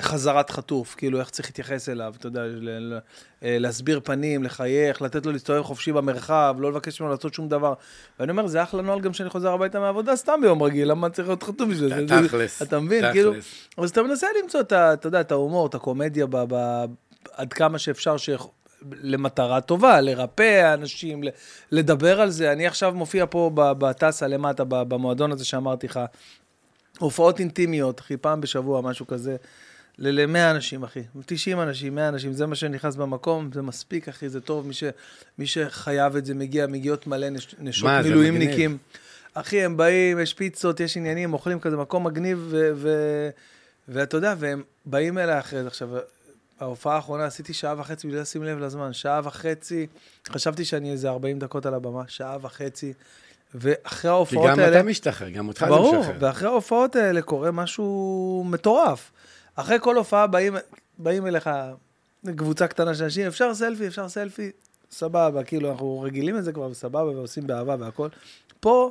חזרת 0.00 0.50
חטוף, 0.50 0.94
כאילו 0.94 1.20
איך 1.20 1.30
צריך 1.30 1.48
להתייחס 1.48 1.88
אליו, 1.88 2.14
אתה 2.18 2.26
יודע, 2.26 2.42
אה, 3.42 3.58
להסביר 3.58 4.00
פנים, 4.04 4.44
לחייך, 4.44 5.02
לתת 5.02 5.26
לו 5.26 5.32
להסתובב 5.32 5.62
חופשי 5.62 5.92
במרחב, 5.92 6.56
לא 6.58 6.70
לבקש 6.70 7.00
ממנו 7.00 7.12
לעשות 7.12 7.34
שום 7.34 7.48
דבר. 7.48 7.74
ואני 8.20 8.30
אומר, 8.30 8.46
זה 8.46 8.62
אחלה 8.62 8.82
נוהל 8.82 9.00
גם 9.00 9.12
כשאני 9.12 9.30
חוזר 9.30 9.52
הביתה 9.52 9.80
מהעבודה 9.80 10.16
סתם 10.16 10.40
ביום 10.42 10.62
רגיל, 10.62 10.90
למה 10.90 11.10
צריך 11.10 11.28
להיות 11.28 11.42
חטוף 11.42 11.68
בשביל 11.68 12.06
זה? 12.08 12.28
תכלס, 12.28 12.62
אתה 12.62 12.80
מבין. 12.80 13.12
כאילו, 13.12 13.32
אז 13.78 13.90
אתה 13.90 14.02
מנסה 14.02 14.26
למצוא 14.42 14.60
את 14.60 14.72
אתה 14.72 15.06
יודע, 15.06 15.20
את 15.20 15.32
ההומור, 15.32 15.66
את 15.66 15.74
הקומדיה, 15.74 16.26
עד 17.32 17.52
כמה 17.52 17.78
שאפשר. 17.78 18.16
למטרה 19.02 19.60
טובה, 19.60 20.00
לרפא 20.00 20.74
אנשים, 20.74 21.22
לדבר 21.72 22.20
על 22.20 22.30
זה. 22.30 22.52
אני 22.52 22.66
עכשיו 22.66 22.92
מופיע 22.94 23.24
פה 23.30 23.50
בטסה 23.54 24.26
למטה, 24.26 24.64
במועדון 24.64 25.32
הזה 25.32 25.44
שאמרתי 25.44 25.86
לך, 25.86 26.00
הופעות 26.98 27.40
אינטימיות, 27.40 28.00
אחי, 28.00 28.16
פעם 28.16 28.40
בשבוע, 28.40 28.80
משהו 28.80 29.06
כזה, 29.06 29.36
ל-100 29.98 30.50
אנשים, 30.50 30.82
אחי. 30.82 31.00
90 31.26 31.60
אנשים, 31.60 31.94
100 31.94 32.08
אנשים, 32.08 32.32
זה 32.32 32.46
מה 32.46 32.54
שנכנס 32.54 32.96
במקום, 32.96 33.50
זה 33.54 33.62
מספיק, 33.62 34.08
אחי, 34.08 34.28
זה 34.28 34.40
טוב. 34.40 34.66
מי, 34.66 34.74
ש, 34.74 34.84
מי 35.38 35.46
שחייב 35.46 36.16
את 36.16 36.26
זה 36.26 36.34
מגיע, 36.34 36.66
מגיעות 36.66 37.06
מלא 37.06 37.28
נש, 37.28 37.54
נשות 37.58 37.84
מה, 37.84 38.02
מילואימניקים. 38.02 38.78
אחי, 39.34 39.64
הם 39.64 39.76
באים, 39.76 40.18
יש 40.20 40.34
פיצות, 40.34 40.80
יש 40.80 40.96
עניינים, 40.96 41.32
אוכלים 41.32 41.60
כזה 41.60 41.76
מקום 41.76 42.06
מגניב, 42.06 42.46
ו- 42.50 42.70
ו- 42.74 43.30
ואתה 43.88 44.16
יודע, 44.16 44.34
והם 44.38 44.62
באים 44.86 45.18
אליי 45.18 45.38
אחרי 45.38 45.62
זה. 45.62 45.66
עכשיו, 45.66 45.88
ההופעה 46.60 46.96
האחרונה 46.96 47.24
עשיתי 47.24 47.52
שעה 47.52 47.74
וחצי, 47.78 48.08
בלי 48.08 48.16
לשים 48.16 48.42
לב 48.42 48.58
לזמן, 48.58 48.92
שעה 48.92 49.20
וחצי, 49.24 49.86
חשבתי 50.28 50.64
שאני 50.64 50.92
איזה 50.92 51.08
40 51.10 51.38
דקות 51.38 51.66
על 51.66 51.74
הבמה, 51.74 52.02
שעה 52.08 52.36
וחצי, 52.42 52.92
ואחרי 53.54 54.00
כי 54.00 54.08
ההופעות 54.08 54.50
גם 54.50 54.60
האלה... 54.60 54.80
אתה 54.80 54.86
משתחרר, 54.88 55.28
גם 55.28 55.48
אותך 55.48 55.60
זה 55.60 55.66
ברור, 55.66 56.00
משחרר. 56.00 56.16
ואחרי 56.20 56.48
ההופעות 56.48 56.96
האלה 56.96 57.22
קורה 57.22 57.50
משהו 57.50 58.44
מטורף. 58.46 59.10
אחרי 59.60 59.76
כל 59.80 59.96
הופעה 59.96 60.26
באים, 60.26 60.56
באים 60.98 61.26
אליך 61.26 61.50
קבוצה 62.36 62.66
קטנה 62.66 62.94
של 62.94 63.04
אנשים, 63.04 63.26
אפשר 63.26 63.54
סלפי, 63.54 63.86
אפשר 63.86 64.08
סלפי, 64.08 64.50
סבבה, 64.90 65.44
כאילו, 65.44 65.70
אנחנו 65.70 66.00
רגילים 66.00 66.36
לזה 66.36 66.52
כבר, 66.52 66.74
סבבה, 66.74 67.04
ועושים 67.04 67.46
באהבה 67.46 67.76
והכל. 67.78 68.08
פה, 68.60 68.90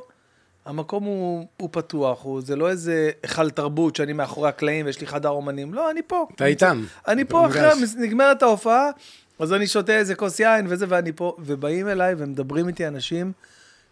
המקום 0.64 1.04
הוא, 1.04 1.46
הוא 1.56 1.68
פתוח, 1.72 2.22
הוא, 2.22 2.40
זה 2.40 2.56
לא 2.56 2.68
איזה 2.68 3.10
היכל 3.22 3.50
תרבות 3.50 3.96
שאני 3.96 4.12
מאחורי 4.12 4.48
הקלעים 4.48 4.86
ויש 4.86 5.00
לי 5.00 5.06
חדר 5.06 5.28
אומנים, 5.28 5.74
לא, 5.74 5.90
אני 5.90 6.00
פה. 6.06 6.26
אתה 6.34 6.46
איתם. 6.46 6.84
אני 7.08 7.24
פה 7.24 7.42
במפגש. 7.42 7.56
אחרי, 7.56 8.06
נגמרת 8.06 8.42
ההופעה, 8.42 8.90
אז 9.38 9.52
אני 9.52 9.66
שותה 9.66 9.92
איזה 9.92 10.14
כוס 10.14 10.40
יין 10.40 10.66
וזה, 10.68 10.86
ואני 10.88 11.12
פה, 11.12 11.36
ובאים 11.38 11.88
אליי 11.88 12.14
ומדברים 12.18 12.68
איתי 12.68 12.86
אנשים 12.86 13.32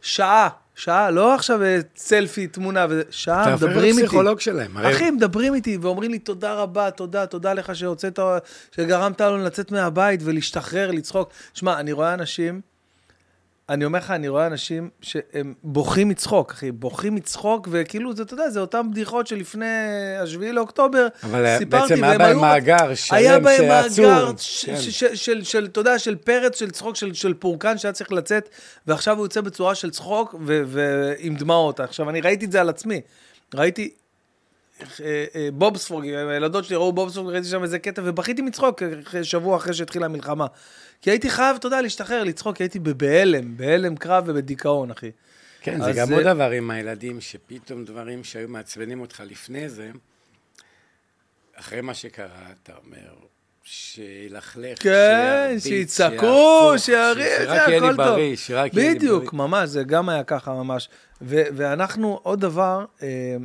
שעה, 0.01 0.49
שעה, 0.77 1.11
לא 1.11 1.35
עכשיו 1.35 1.63
אה, 1.63 1.79
סלפי, 1.97 2.47
תמונה, 2.47 2.87
וזה, 2.89 3.03
שעה, 3.11 3.43
אתה 3.43 3.55
מדברים 3.67 3.85
איתי. 3.95 4.03
לפסיכולוג 4.03 4.41
שלהם. 4.41 4.77
הרי- 4.77 4.93
אחי, 4.97 5.11
מדברים 5.11 5.55
איתי 5.55 5.79
ואומרים 5.83 6.11
לי 6.11 6.19
תודה 6.19 6.55
רבה, 6.55 6.91
תודה, 6.91 7.27
תודה 7.27 7.53
לך 7.53 7.77
שהוצאת, 7.77 8.19
שגרמת 8.77 9.21
לנו 9.21 9.39
לצאת 9.45 9.73
מהבית 9.73 10.21
ולהשתחרר, 10.25 10.91
לצחוק. 10.91 11.31
שמע, 11.55 11.81
אני 11.81 11.93
רואה 11.93 12.15
אנשים, 12.15 12.61
אני 13.69 13.85
אומר 13.85 13.99
לך, 13.99 14.11
אני 14.11 14.29
רואה 14.29 14.47
אנשים 14.47 14.91
שהם 15.01 15.55
בוכים 15.63 16.09
מצחוק, 16.09 16.53
אחי, 16.53 16.73
בוכים 16.73 17.15
מצחוק, 17.15 17.69
וכאילו, 17.71 18.13
אתה 18.13 18.35
יודע, 18.35 18.51
זה 18.51 18.61
אותן 18.61 18.91
בדיחות 18.91 19.27
שלפני 19.27 19.67
השביעי 20.23 20.53
לאוקטובר, 20.53 21.07
אבל 21.23 21.59
סיפרתי, 21.59 21.95
בעצם 21.95 22.05
היה 22.05 22.19
בהם 22.19 22.41
מאגר 22.41 22.95
שלם 22.95 23.17
היה 23.17 23.39
בהם 23.39 23.57
שעצור. 23.57 24.07
מאגר 24.07 24.33
כן. 24.67 24.77
של, 25.15 25.45
של, 25.45 25.65
אתה 25.65 25.81
יודע, 25.81 25.99
של 25.99 26.17
פרץ, 26.17 26.59
של 26.59 26.71
צחוק, 26.71 26.97
של, 26.97 27.15
של 27.15 27.35
פורקן 27.35 27.79
שהיה 27.79 27.93
צריך 27.93 28.13
לצאת, 28.13 28.49
ועכשיו 28.87 29.17
הוא 29.17 29.25
יוצא 29.25 29.41
בצורה 29.41 29.75
של 29.75 29.91
צחוק 29.91 30.35
ו- 30.47 30.63
ועם 30.67 31.37
דמעות. 31.37 31.81
עכשיו, 31.81 32.11
אני 32.11 32.21
ראיתי 32.21 32.45
את 32.45 32.53
זה 32.53 32.61
על 32.61 32.69
עצמי. 32.69 33.01
ראיתי... 33.55 33.91
אה, 34.83 35.25
אה, 35.35 35.49
בובספורג, 35.53 36.05
הילדות 36.07 36.65
שלי 36.65 36.77
ראו 36.77 36.93
בובספורג, 36.93 37.33
ראיתי 37.33 37.49
שם 37.49 37.63
איזה 37.63 37.79
קטע, 37.79 38.03
ובכיתי 38.05 38.43
מצחוק 38.43 38.83
אחרי- 38.83 39.25
שבוע 39.25 39.57
אחרי 39.57 39.75
שהתחילה 39.75 40.07
המלחמה. 40.07 40.47
כי 41.03 41.11
הייתי 41.11 41.31
חייב, 41.31 41.57
אתה 41.57 41.67
יודע, 41.67 41.83
להשתחרר, 41.83 42.25
לצחוק, 42.25 42.57
כי 42.57 42.63
הייתי 42.63 42.79
בהלם, 42.79 43.57
בהלם 43.57 43.97
קרב 43.97 44.25
ובדיכאון, 44.27 44.91
אחי. 44.91 45.11
כן, 45.61 45.83
זה 45.85 45.93
גם 45.93 46.07
זה- 46.09 46.15
עוד 46.15 46.23
דבר 46.25 46.51
עם 46.51 46.71
הילדים, 46.71 47.21
שפתאום 47.21 47.85
דברים 47.85 48.25
שהיו 48.25 48.49
מעצבנים 48.49 49.01
אותך 49.01 49.23
לפני 49.31 49.69
זה, 49.69 49.91
אחרי 51.55 51.81
מה 51.81 51.95
שקרה, 51.95 52.29
אתה 52.63 52.73
אומר, 52.87 52.99
שילכלך, 53.65 54.83
כן, 54.83 55.55
שיצעקו, 55.59 56.73
שיריב, 56.79 57.17
שרק 57.39 57.69
יהיה 57.69 57.81
לי. 57.81 57.97
בריא, 57.97 58.37
שרק 58.37 58.75
יהיה 58.75 58.89
לי 58.89 58.95
בדיוק, 58.95 59.25
בריא. 59.33 59.47
ממש, 59.47 59.69
זה 59.69 59.83
גם 59.83 60.09
היה 60.09 60.25
ככה 60.25 60.53
ממש. 60.55 60.89
ואנחנו, 61.21 62.21
עוד 62.23 62.41
דבר, 62.41 62.85
אה, 63.03 63.37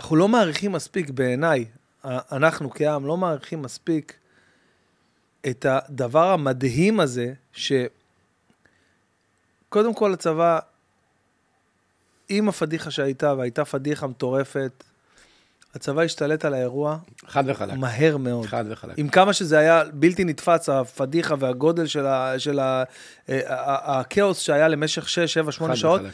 אנחנו 0.00 0.16
לא 0.16 0.28
מעריכים 0.28 0.72
מספיק 0.72 1.10
בעיניי, 1.10 1.64
אנחנו 2.04 2.70
כעם 2.70 3.06
לא 3.06 3.16
מעריכים 3.16 3.62
מספיק 3.62 4.16
את 5.46 5.66
הדבר 5.68 6.30
המדהים 6.30 7.00
הזה, 7.00 7.32
שקודם 7.52 7.84
כל 9.94 10.12
הצבא, 10.12 10.58
עם 12.28 12.48
הפדיחה 12.48 12.90
שהייתה, 12.90 13.34
והייתה 13.34 13.64
פדיחה 13.64 14.06
מטורפת, 14.06 14.84
הצבא 15.74 16.02
השתלט 16.02 16.44
על 16.44 16.54
האירוע 16.54 16.98
חד 17.26 17.44
וחלק. 17.46 17.74
מהר 17.78 18.16
מאוד. 18.16 18.46
חד 18.46 18.64
וחלק. 18.68 18.98
עם 18.98 19.08
כמה 19.08 19.32
שזה 19.32 19.58
היה 19.58 19.82
בלתי 19.92 20.24
נתפס, 20.24 20.68
הפדיחה 20.68 21.34
והגודל 21.38 21.86
של, 21.86 22.06
ה, 22.06 22.38
של 22.38 22.58
ה, 22.58 22.84
אה, 23.28 24.00
הכאוס 24.00 24.38
שהיה 24.38 24.68
למשך 24.68 25.08
6, 25.08 25.32
7, 25.32 25.52
8 25.52 25.72
חד 25.74 25.80
שעות, 25.80 26.00
וחלק. 26.00 26.12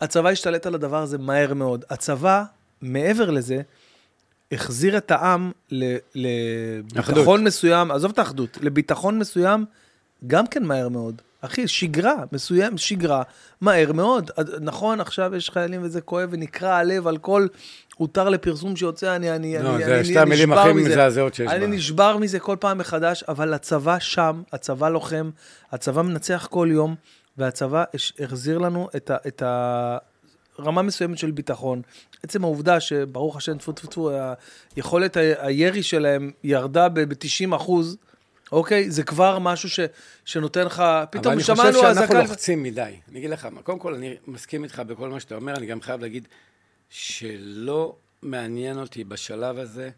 הצבא 0.00 0.28
השתלט 0.28 0.66
על 0.66 0.74
הדבר 0.74 1.02
הזה 1.02 1.18
מהר 1.18 1.54
מאוד. 1.54 1.84
הצבא, 1.90 2.44
מעבר 2.82 3.30
לזה, 3.30 3.60
החזיר 4.52 4.96
את 4.96 5.10
העם 5.10 5.50
ל- 5.70 5.96
לביטחון 6.14 7.00
אחדות. 7.00 7.40
מסוים, 7.40 7.90
עזוב 7.90 8.10
את 8.12 8.18
האחדות, 8.18 8.58
לביטחון 8.62 9.18
מסוים, 9.18 9.64
גם 10.26 10.46
כן 10.46 10.64
מהר 10.64 10.88
מאוד. 10.88 11.22
אחי, 11.42 11.68
שגרה, 11.68 12.14
מסוים, 12.32 12.78
שגרה, 12.78 13.22
מהר 13.60 13.92
מאוד. 13.92 14.30
נכון, 14.60 15.00
עכשיו 15.00 15.36
יש 15.36 15.50
חיילים 15.50 15.82
וזה 15.82 16.00
כואב 16.00 16.28
ונקרע 16.32 16.74
הלב 16.74 17.06
על 17.06 17.18
כל 17.18 17.46
הותר 17.96 18.28
לפרסום 18.28 18.76
שיוצא, 18.76 19.16
אני, 19.16 19.30
אני, 19.36 19.58
לא, 19.62 19.74
אני, 19.76 19.84
זה 19.84 19.94
אני, 19.96 20.04
שתי 20.04 20.12
אני 20.14 20.22
המילים 20.22 20.50
נשבר 20.52 20.60
הכי 20.62 20.72
מזה. 20.72 20.88
מזעזעות 20.90 21.34
שיש 21.34 21.50
אני 21.50 21.60
בה. 21.60 21.66
נשבר 21.66 22.16
מזה 22.16 22.38
כל 22.38 22.56
פעם 22.60 22.78
מחדש, 22.78 23.24
אבל 23.28 23.54
הצבא 23.54 23.98
שם, 23.98 24.42
הצבא 24.52 24.88
לוחם, 24.88 25.30
הצבא 25.72 26.02
מנצח 26.02 26.46
כל 26.50 26.68
יום, 26.72 26.94
והצבא 27.38 27.84
החזיר 28.20 28.58
לנו 28.58 28.88
את, 28.96 29.10
ה, 29.10 29.16
את 29.28 29.42
הרמה 30.60 30.82
מסוימת 30.82 31.18
של 31.18 31.30
ביטחון. 31.30 31.82
עצם 32.22 32.44
העובדה 32.44 32.80
שברוך 32.80 33.36
השם, 33.36 33.58
טפו 33.58 33.72
טפו 33.72 33.86
טפו, 33.86 34.10
היכולת 34.76 35.16
הירי 35.16 35.82
שלהם 35.82 36.30
ירדה 36.44 36.88
ב-90 36.88 37.56
אחוז, 37.56 37.96
אוקיי? 38.52 38.90
זה 38.90 39.02
כבר 39.02 39.38
משהו 39.38 39.68
ש, 39.68 39.80
שנותן 40.24 40.66
לך, 40.66 40.80
אבל 40.80 41.04
פתאום 41.10 41.32
אני 41.32 41.40
חושב 41.40 41.56
שמענו 41.56 41.72
שאנחנו 41.72 41.90
אזעקה... 41.90 42.22
לוחצים 42.22 42.62
מדי. 42.62 42.94
אני 43.10 43.18
אגיד 43.18 43.30
לך 43.30 43.44
מה, 43.44 43.62
קודם 43.62 43.78
כל, 43.78 43.94
אני 43.94 44.16
מסכים 44.26 44.64
איתך 44.64 44.82
בכל 44.86 45.08
מה 45.08 45.20
שאתה 45.20 45.34
אומר, 45.34 45.54
אני 45.54 45.66
גם 45.66 45.80
חייב 45.80 46.00
להגיד 46.00 46.28
שלא 46.90 47.96
מעניין 48.22 48.78
אותי 48.78 49.04
בשלב 49.04 49.58
הזה 49.58 49.90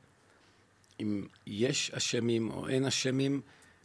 אם 1.00 1.26
יש 1.46 1.90
אשמים 1.94 2.50
או 2.50 2.68
אין 2.68 2.84
אשמים. 2.84 3.40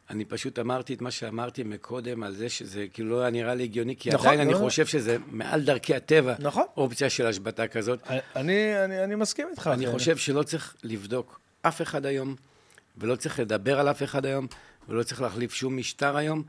אני 0.10 0.26
פשוט 0.26 0.60
אמרתי 0.60 0.94
את 0.94 1.02
מה 1.02 1.12
שאמרתי 1.12 1.64
מקודם 1.64 2.24
על 2.24 2.36
זה 2.36 2.50
שזה 2.50 2.86
כאילו 2.94 3.10
לא 3.10 3.22
היה 3.22 3.30
נראה 3.30 3.56
לי 3.56 3.64
הגיוני, 3.64 3.96
כי 3.96 4.10
נכון, 4.10 4.28
עדיין 4.28 4.40
אני 4.40 4.54
לא, 4.54 4.60
לא. 4.60 4.64
חושב 4.64 4.86
שזה 4.86 5.18
מעל 5.32 5.62
דרכי 5.62 5.96
הטבע, 5.96 6.36
נכון. 6.40 6.64
אופציה 6.78 7.10
של 7.10 7.26
השבתה 7.26 7.68
כזאת. 7.68 8.00
אני, 8.36 8.86
אני, 8.86 9.04
אני 9.04 9.16
מסכים 9.16 9.48
איתך. 9.52 9.70
אני. 9.74 9.88
חושב 9.88 10.18
שלא 10.18 10.44
צריך 10.44 10.76
לבדוק 10.84 11.40
אף 11.62 11.82
אחד 11.82 12.06
היום, 12.06 12.36
ולא 12.98 13.16
צריך 13.16 13.40
לדבר 13.40 13.80
על 13.80 13.90
אף 13.90 14.04
אחד 14.04 14.26
היום, 14.26 14.48
ולא 14.90 15.04
צריך 15.04 15.22
להחליף 15.22 15.54
שום 15.54 15.78
משטר 15.78 16.18
היום. 16.18 16.44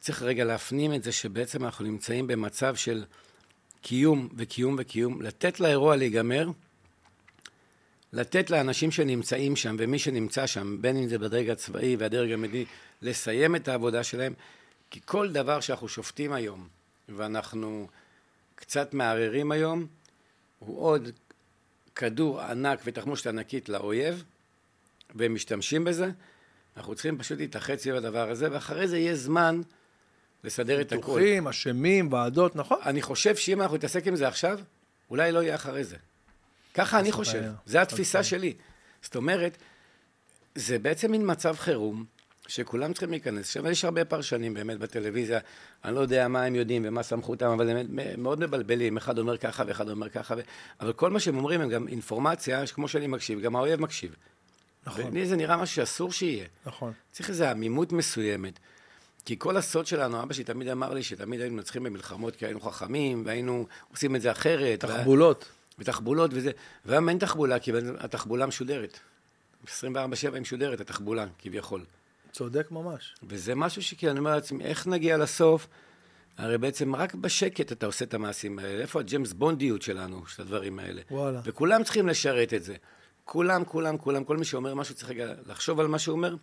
צריך 0.00 0.22
רגע 0.22 0.44
להפנים 0.44 0.94
את 0.94 1.02
זה 1.02 1.12
שבעצם 1.12 1.64
אנחנו 1.64 1.84
נמצאים 1.84 2.26
במצב 2.26 2.76
של 2.76 3.04
קיום 3.82 4.28
וקיום 4.36 4.76
וקיום, 4.78 5.22
לתת 5.22 5.60
לאירוע 5.60 5.96
להיגמר, 5.96 6.50
לתת 8.12 8.50
לאנשים 8.50 8.90
שנמצאים 8.90 9.56
שם, 9.56 9.76
ומי 9.78 9.98
שנמצא 9.98 10.46
שם, 10.46 10.76
בין 10.80 10.96
אם 10.96 11.08
זה 11.08 11.18
בדרג 11.18 11.50
הצבאי 11.50 11.96
והדרג 11.96 12.32
המדיני, 12.32 12.64
לסיים 13.02 13.56
את 13.56 13.68
העבודה 13.68 14.04
שלהם, 14.04 14.34
כי 14.90 15.00
כל 15.04 15.32
דבר 15.32 15.60
שאנחנו 15.60 15.88
שופטים 15.88 16.32
היום, 16.32 16.68
ואנחנו 17.08 17.88
קצת 18.54 18.94
מערערים 18.94 19.52
היום, 19.52 19.86
הוא 20.58 20.80
עוד 20.80 21.10
כדור 21.94 22.40
ענק 22.40 22.80
ותחמושת 22.84 23.26
ענקית 23.26 23.68
לאויב, 23.68 24.24
והם 25.14 25.34
משתמשים 25.34 25.84
בזה. 25.84 26.10
אנחנו 26.76 26.94
צריכים 26.94 27.18
פשוט 27.18 27.38
להתאחד 27.38 27.76
סביב 27.76 27.94
הדבר 27.94 28.30
הזה, 28.30 28.52
ואחרי 28.52 28.88
זה 28.88 28.98
יהיה 28.98 29.14
זמן 29.16 29.60
לסדר 30.44 30.80
את 30.80 30.92
הכול. 30.92 31.00
פיתוחים, 31.00 31.48
אשמים, 31.48 32.12
ועדות, 32.12 32.56
נכון? 32.56 32.78
אני 32.84 33.02
חושב 33.02 33.36
שאם 33.36 33.62
אנחנו 33.62 33.76
נתעסק 33.76 34.06
עם 34.06 34.16
זה 34.16 34.28
עכשיו, 34.28 34.58
אולי 35.10 35.32
לא 35.32 35.42
יהיה 35.42 35.54
אחרי 35.54 35.84
זה. 35.84 35.96
ככה 36.78 37.00
אני 37.00 37.12
חושב. 37.12 37.42
זו 37.66 37.78
התפיסה 37.78 38.22
שלי. 38.22 38.54
זאת 39.02 39.16
אומרת, 39.16 39.58
זה 40.54 40.78
בעצם 40.78 41.10
מין 41.10 41.22
מצב 41.24 41.56
חירום, 41.58 42.04
שכולם 42.48 42.92
צריכים 42.92 43.10
להיכנס. 43.10 43.46
עכשיו, 43.46 43.68
יש 43.68 43.84
הרבה 43.84 44.04
פרשנים 44.04 44.54
באמת 44.54 44.78
בטלוויזיה, 44.78 45.38
אני 45.84 45.94
לא 45.94 46.00
יודע 46.00 46.28
מה 46.28 46.44
הם 46.44 46.54
יודעים 46.54 46.82
ומה 46.86 47.02
סמכותם, 47.02 47.46
אבל 47.46 47.70
הם 47.70 47.86
מאוד 48.18 48.40
מבלבלים, 48.40 48.96
אחד 48.96 49.18
אומר 49.18 49.36
ככה 49.36 49.62
ואחד 49.66 49.88
אומר 49.88 50.08
ככה, 50.08 50.34
ו... 50.36 50.40
אבל 50.80 50.92
כל 50.92 51.10
מה 51.10 51.20
שהם 51.20 51.36
אומרים 51.36 51.60
הם 51.60 51.68
גם 51.68 51.88
אינפורמציה, 51.88 52.66
שכמו 52.66 52.88
שאני 52.88 53.06
מקשיב, 53.06 53.40
גם 53.40 53.56
האויב 53.56 53.80
מקשיב. 53.80 54.14
נכון. 54.86 55.04
ולי 55.06 55.26
זה 55.26 55.36
נראה 55.36 55.56
משהו 55.56 55.76
שאסור 55.76 56.12
שיהיה. 56.12 56.46
נכון. 56.66 56.92
צריך 57.12 57.28
איזו 57.28 57.44
עמימות 57.44 57.92
מסוימת. 57.92 58.58
כי 59.24 59.38
כל 59.38 59.56
הסוד 59.56 59.86
שלנו, 59.86 60.22
אבא 60.22 60.34
שלי 60.34 60.44
תמיד 60.44 60.68
אמר 60.68 60.94
לי 60.94 61.02
שתמיד 61.02 61.40
היינו 61.40 61.56
מנצחים 61.56 61.82
במלחמות 61.82 62.36
כי 62.36 62.44
היינו 62.44 62.60
חכמים, 62.60 63.22
והיינו 63.26 63.66
עושים 63.92 64.16
את 64.16 64.22
זה 64.22 64.30
אחרת. 64.30 64.80
תחבולות. 64.80 65.48
ותחבולות 65.78 66.30
וזה. 66.34 66.50
והיום 66.84 67.08
אין 67.08 67.18
תחבולה, 67.18 67.58
כי 67.58 67.72
התחבולה 67.98 68.46
משודרת. 68.46 68.98
24-7 69.64 69.68
היא 70.22 70.40
משודרת, 70.40 70.80
התחבולה, 70.80 71.26
כביכול. 71.38 71.84
צודק 72.32 72.70
ממש. 72.70 73.14
וזה 73.22 73.54
משהו 73.54 73.82
שכאילו, 73.82 74.12
אני 74.12 74.18
אומר 74.18 74.34
לעצמי, 74.34 74.64
איך 74.64 74.86
נגיע 74.86 75.16
לסוף? 75.16 75.66
הרי 76.38 76.58
בעצם 76.58 76.96
רק 76.96 77.14
בשקט 77.14 77.72
אתה 77.72 77.86
עושה 77.86 78.04
את 78.04 78.14
המעשים 78.14 78.58
האלה. 78.58 78.82
איפה 78.82 79.00
הג'יימס 79.00 79.32
בונדיות 79.32 79.82
שלנו, 79.82 80.26
של 80.26 80.42
הדברים 80.42 80.78
האלה? 80.78 81.02
וואלה. 81.10 81.40
וכולם 81.44 81.84
צריכים 81.84 82.08
לשרת 82.08 82.54
את 82.54 82.64
זה. 82.64 82.74
כולם, 83.24 83.64
כולם, 83.64 83.98
כולם, 83.98 84.24
כל 84.24 84.36
מי 84.36 84.44
שאומר 84.44 84.74
משהו 84.74 84.94
צריך 84.94 85.10
רגע 85.10 85.34
לחשוב 85.46 85.80
על 85.80 85.86
מה 85.86 85.98
שהוא 85.98 86.16
אומר 86.16 86.36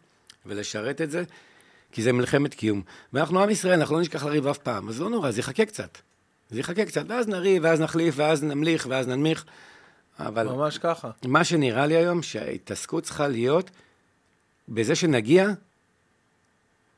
ולשרת 0.46 1.02
את 1.02 1.12
זה, 1.12 1.24
כי 1.92 2.04
זה 2.04 2.14
מלחמת 2.14 2.54
קיום. 2.54 2.82
ואנחנו 3.14 3.44
עם 3.44 3.50
ישראל, 3.50 3.80
אנחנו 3.80 3.96
לא 3.96 4.02
נשכח 4.02 4.24
לריב 4.24 4.48
אף 4.48 4.58
פעם, 4.58 4.90
אז 4.90 5.02
לא 5.02 5.10
נורא, 5.10 5.32
זה 5.32 5.40
יחכה 5.40 5.66
קצת. 5.66 5.98
זה 6.50 6.60
יחכה 6.60 6.86
קצת, 6.86 7.04
ואז 7.08 7.28
נריב, 7.28 7.64
ואז 7.64 7.82
נחליף, 7.82 8.16
ואז 8.18 8.44
נמליך, 8.44 8.88
ואז 8.90 9.08
ננמיך. 9.08 9.46
אבל 10.20 10.48
ממש 10.48 10.78
ככה. 10.78 11.10
מה 11.26 11.44
שנראה 11.44 11.86
לי 11.86 11.96
היום, 11.96 12.22
שההתעסקות 12.22 13.04
צריכה 13.04 13.28
להיות 13.28 13.72
בזה 14.70 14.96
שנגיע 14.96 15.50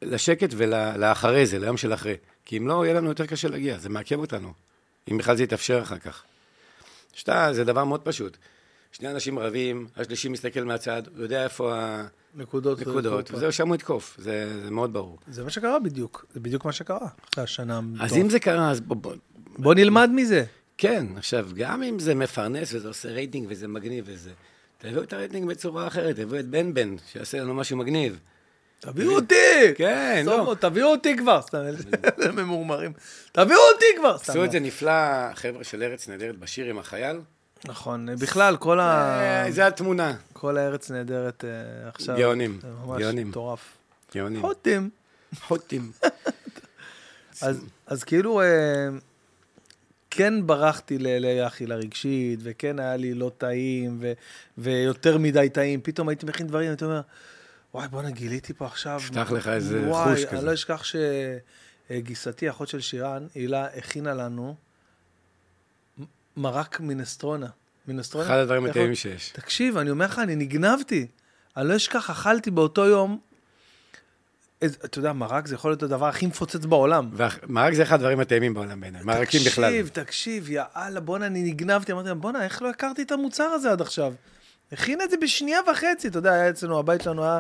לשקט 0.02 0.50
ולאחרי 0.58 1.46
זה, 1.46 1.60
ליום 1.60 1.78
של 1.78 1.94
אחרי. 1.94 2.16
כי 2.46 2.58
אם 2.58 2.68
לא, 2.68 2.86
יהיה 2.86 2.94
לנו 2.94 3.10
יותר 3.10 3.26
קשה 3.26 3.48
להגיע, 3.48 3.78
זה 3.78 3.90
מעכב 3.90 4.20
אותנו. 4.20 4.54
אם 5.12 5.18
בכלל 5.18 5.38
זה 5.38 5.44
יתאפשר 5.44 5.82
אחר 5.82 5.98
כך. 5.98 6.24
שתה, 7.14 7.50
זה 7.54 7.64
דבר 7.64 7.84
מאוד 7.84 8.02
פשוט. 8.02 8.38
שני 8.92 9.12
אנשים 9.12 9.40
רבים, 9.40 9.88
השלישי 9.98 10.30
מסתכל 10.30 10.64
מהצד, 10.64 11.04
הוא 11.16 11.24
יודע 11.24 11.44
איפה 11.44 11.74
נקודות. 12.36 12.80
הנקודות, 12.80 13.32
וזהו, 13.32 13.52
שם 13.52 13.68
הוא 13.68 13.76
יתקוף, 13.76 14.18
זה, 14.20 14.62
זה 14.64 14.72
מאוד 14.72 14.94
ברור. 14.94 15.18
זה 15.28 15.44
מה 15.44 15.50
שקרה 15.50 15.80
בדיוק, 15.80 16.26
זה 16.34 16.40
בדיוק 16.40 16.66
מה 16.66 16.72
שקרה 16.72 17.08
אחרי 17.34 17.44
השנה. 17.44 17.82
אז. 18.00 18.18
אם 18.18 18.30
זה 18.30 18.40
קרה, 18.40 18.72
אז 18.72 18.80
בוא, 18.82 19.14
בוא, 19.58 19.74
נלמד 19.74 20.10
מזה. 20.14 20.44
כן, 20.78 21.06
עכשיו, 21.18 21.50
גם 21.56 21.84
אם 21.84 22.00
זה 22.00 22.16
מפרנס 22.16 22.74
וזה 22.74 22.88
עושה 22.88 23.10
רייטינג 23.10 23.48
וזה 23.50 23.68
מגניב 23.68 24.06
וזה, 24.08 24.32
תביאו 24.78 25.04
את 25.04 25.14
הרייטינג 25.14 25.50
בצורה 25.50 25.88
אחרת, 25.88 26.16
תביאו 26.16 26.40
את 26.40 26.46
בן 26.46 26.74
בן, 26.74 26.96
שיעשה 27.12 27.40
לנו 27.40 27.54
משהו 27.54 27.78
מגניב. 27.78 28.20
תביאו 28.80 29.16
אותי! 29.16 29.74
כן, 29.76 30.24
לא. 30.26 30.56
תביאו 30.60 30.88
אותי 30.88 31.18
כבר, 31.18 31.42
סתם, 31.42 31.58
אלה 31.58 32.32
ממורמרים. 32.42 32.94
תביאו 33.32 33.60
אותי 33.74 33.86
כבר, 33.98 34.18
סתם. 34.18 34.32
עשו 34.32 34.46
את 34.46 34.52
זה 34.52 34.60
נפלא, 34.60 35.34
חבר'ה 35.34 35.64
של 35.64 35.84
ארץ 35.84 36.08
נהדרת 36.08 36.38
בשיר 36.38 36.66
עם 36.66 36.80
החייל. 36.80 37.18
נכון, 37.66 38.10
בכלל, 38.20 38.58
כל 38.58 38.80
ה... 38.80 39.20
אה, 39.46 39.52
זה 39.52 39.68
התמונה. 39.68 40.16
כל 40.34 40.58
הארץ 40.58 40.92
נהדרת 40.92 41.46
אה, 41.46 41.90
עכשיו. 41.90 42.18
גאונים, 42.18 42.60
זה 42.62 42.68
ממש 42.86 43.02
גאונים. 43.02 43.30
מטורף. 43.30 43.78
גאונים. 44.16 44.42
חוטים. 44.42 44.90
חוטים. 45.42 45.92
אז, 47.42 47.62
אז 47.88 48.04
כאילו, 48.04 48.42
אה, 48.42 48.46
כן 50.10 50.48
ברחתי 50.48 50.98
ל- 51.00 51.18
ליחי 51.18 51.66
לרגשית, 51.66 52.40
וכן 52.44 52.80
היה 52.80 52.96
לי 52.98 53.14
לא 53.14 53.32
טעים, 53.38 53.98
ו, 54.02 54.14
ויותר 54.58 55.18
מדי 55.18 55.50
טעים. 55.54 55.82
פתאום 55.84 56.10
הייתי 56.10 56.26
מכין 56.26 56.48
דברים, 56.48 56.70
הייתי 56.70 56.86
אומר, 56.86 57.02
וואי, 57.74 57.88
בואנה, 57.88 58.10
גיליתי 58.12 58.54
פה 58.54 58.66
עכשיו... 58.66 58.98
נפתח 59.04 59.32
לך 59.32 59.48
איזה 59.48 59.88
וואי, 59.88 60.16
חוש 60.16 60.24
אני 60.26 60.32
כזה. 60.38 60.46
לא 60.46 60.54
אשכח 60.54 60.84
שגיסתי, 61.90 62.50
אחות 62.50 62.68
של 62.68 62.80
שירן, 62.82 63.28
הילה, 63.36 63.68
הכינה 63.78 64.14
לנו 64.14 64.56
מרק 66.38 66.80
מינסטרונה. 66.80 67.48
מינסטרונה? 67.88 68.28
אחד 68.28 68.38
הדברים 68.38 68.66
הטעימים 68.66 68.92
יכול- 68.92 69.12
שיש. 69.12 69.30
תקשיב, 69.30 69.78
אני 69.78 69.90
אומר 69.90 70.06
לך, 70.06 70.20
אני 70.20 70.36
נגנבתי. 70.36 71.08
אני 71.58 71.68
לא 71.68 71.76
אשכח, 71.76 72.10
אכלתי 72.10 72.52
באותו 72.52 72.86
יום, 72.86 73.20
אתה 74.66 75.00
יודע, 75.00 75.14
מרק 75.14 75.48
זה 75.48 75.56
יכול 75.56 75.72
להיות 75.72 75.84
הדבר 75.84 76.06
הכי 76.06 76.28
מפוצץ 76.28 76.66
בעולם. 76.66 77.10
ומרק 77.14 77.74
זה 77.74 77.84
אחד 77.84 77.96
הדברים 77.96 78.20
הטעימים 78.20 78.54
בעולם 78.54 78.82
בעיניי, 78.82 79.02
מרקים 79.04 79.42
בכלל. 79.46 79.70
תקשיב, 79.70 79.90
תקשיב, 79.94 80.50
יאללה, 80.50 81.00
בואנה, 81.00 81.26
אני 81.26 81.44
נגנבתי. 81.44 81.92
אמרתי 81.92 82.08
להם, 82.08 82.22
בואנה, 82.22 82.44
איך 82.44 82.62
לא 82.62 82.70
הכרתי 82.70 83.02
את 83.02 83.12
המוצר 83.12 83.44
הזה 83.44 83.72
עד 83.72 83.82
עכשיו? 83.82 84.14
הכין 84.72 85.02
את 85.02 85.10
זה 85.10 85.18
בשנייה 85.22 85.60
וחצי, 85.72 86.08
אתה 86.08 86.18
יודע, 86.18 86.34
היה 86.34 86.50
אצלנו, 86.50 86.80
הבית 86.80 87.02
שלנו 87.02 87.24
היה... 87.24 87.40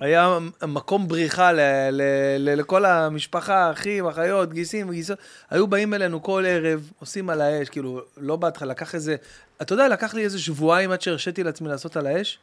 היה 0.00 0.38
מקום 0.62 1.08
בריחה 1.08 1.52
ל, 1.52 1.60
ל, 1.90 2.02
ל, 2.38 2.54
לכל 2.60 2.84
המשפחה, 2.84 3.72
אחים, 3.72 4.06
אחיות, 4.06 4.52
גיסים, 4.52 4.90
גיסות. 4.90 5.18
היו 5.50 5.66
באים 5.66 5.94
אלינו 5.94 6.22
כל 6.22 6.44
ערב, 6.46 6.90
עושים 6.98 7.30
על 7.30 7.40
האש, 7.40 7.68
כאילו, 7.68 8.00
לא 8.16 8.36
בהתחלה, 8.36 8.70
לקח 8.70 8.94
איזה... 8.94 9.16
אתה 9.62 9.72
יודע, 9.72 9.88
לקח 9.88 10.14
לי 10.14 10.24
איזה 10.24 10.38
שבועיים 10.38 10.90
עד 10.90 11.02
שהרשיתי 11.02 11.42
לעצמי 11.42 11.68
לעשות 11.68 11.96
על 11.96 12.06
האש. 12.06 12.38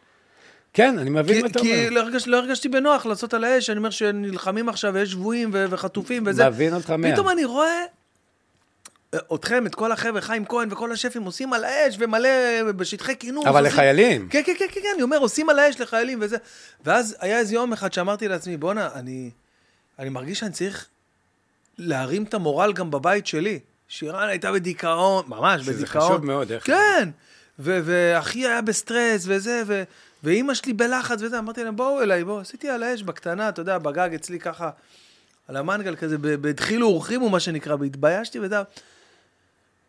כן, 0.73 0.99
אני 0.99 1.09
מבין 1.09 1.35
כי, 1.35 1.41
מה 1.41 1.47
אתה 1.47 1.59
כי 1.59 1.71
אומר. 1.73 1.89
לא, 1.89 1.99
הרגש, 1.99 2.27
לא 2.27 2.37
הרגשתי 2.37 2.69
בנוח 2.69 3.05
לעשות 3.05 3.33
על 3.33 3.43
האש, 3.43 3.69
אני 3.69 3.77
אומר 3.77 3.89
שנלחמים 3.89 4.69
עכשיו 4.69 4.93
ויש 4.93 5.11
שבויים 5.11 5.49
ו- 5.53 5.65
וחטופים 5.69 6.23
וזה. 6.27 6.49
מבין 6.49 6.73
אותך 6.73 6.89
מאה. 6.89 7.13
פתאום 7.13 7.29
אני 7.29 7.45
רואה 7.45 7.83
אה, 9.13 9.19
אתכם, 9.35 9.65
את 9.65 9.75
כל 9.75 9.91
החבר'ה, 9.91 10.21
חיים 10.21 10.45
כהן 10.45 10.71
וכל 10.71 10.91
השפים 10.91 11.23
עושים 11.23 11.53
על 11.53 11.63
האש 11.63 11.95
ומלא 11.99 12.29
בשטחי 12.75 13.15
כינוס. 13.19 13.45
אבל 13.45 13.59
עושים- 13.65 13.73
לחיילים. 13.73 14.27
כן, 14.29 14.41
כן, 14.45 14.53
כן, 14.59 14.65
כן, 14.71 14.81
כן, 14.81 14.87
אני 14.95 15.03
אומר, 15.03 15.17
עושים 15.17 15.49
על 15.49 15.59
האש 15.59 15.81
לחיילים 15.81 16.19
וזה. 16.21 16.37
ואז 16.85 17.15
היה 17.19 17.39
איזה 17.39 17.53
יום 17.53 17.73
אחד 17.73 17.93
שאמרתי 17.93 18.27
לעצמי, 18.27 18.57
בואנה, 18.57 18.89
אני, 18.95 19.29
אני 19.99 20.09
מרגיש 20.09 20.39
שאני 20.39 20.51
צריך 20.51 20.85
להרים 21.77 22.23
את 22.23 22.33
המורל 22.33 22.73
גם 22.73 22.91
בבית 22.91 23.27
שלי. 23.27 23.59
שירן 23.87 24.29
הייתה 24.29 24.51
בדיכאון, 24.51 25.25
ממש 25.27 25.61
שזה 25.61 25.73
בדיכאון. 25.73 26.03
חשוב 26.11 26.25
מאוד, 26.25 26.51
אגב. 26.51 26.61
כן, 26.61 27.09
ואחי 27.59 28.47
היה 28.47 28.61
בסטרס 28.61 29.23
וזה, 29.27 29.63
ו- 29.67 29.83
ואימא 30.23 30.53
שלי 30.53 30.73
בלחץ 30.73 31.21
וזה, 31.21 31.39
אמרתי 31.39 31.63
להם, 31.63 31.75
בואו 31.75 32.01
אליי, 32.01 32.23
בואו, 32.23 32.39
עשיתי 32.39 32.69
על 32.69 32.83
האש 32.83 33.03
בקטנה, 33.03 33.49
אתה 33.49 33.61
יודע, 33.61 33.77
בגג 33.77 34.13
אצלי 34.15 34.39
ככה, 34.39 34.69
על 35.47 35.57
המנגל 35.57 35.95
כזה, 35.95 36.17
בדחילו 36.17 36.87
ורחימו, 36.87 37.29
מה 37.29 37.39
שנקרא, 37.39 37.75
והתביישתי 37.79 38.39
וזה. 38.39 38.61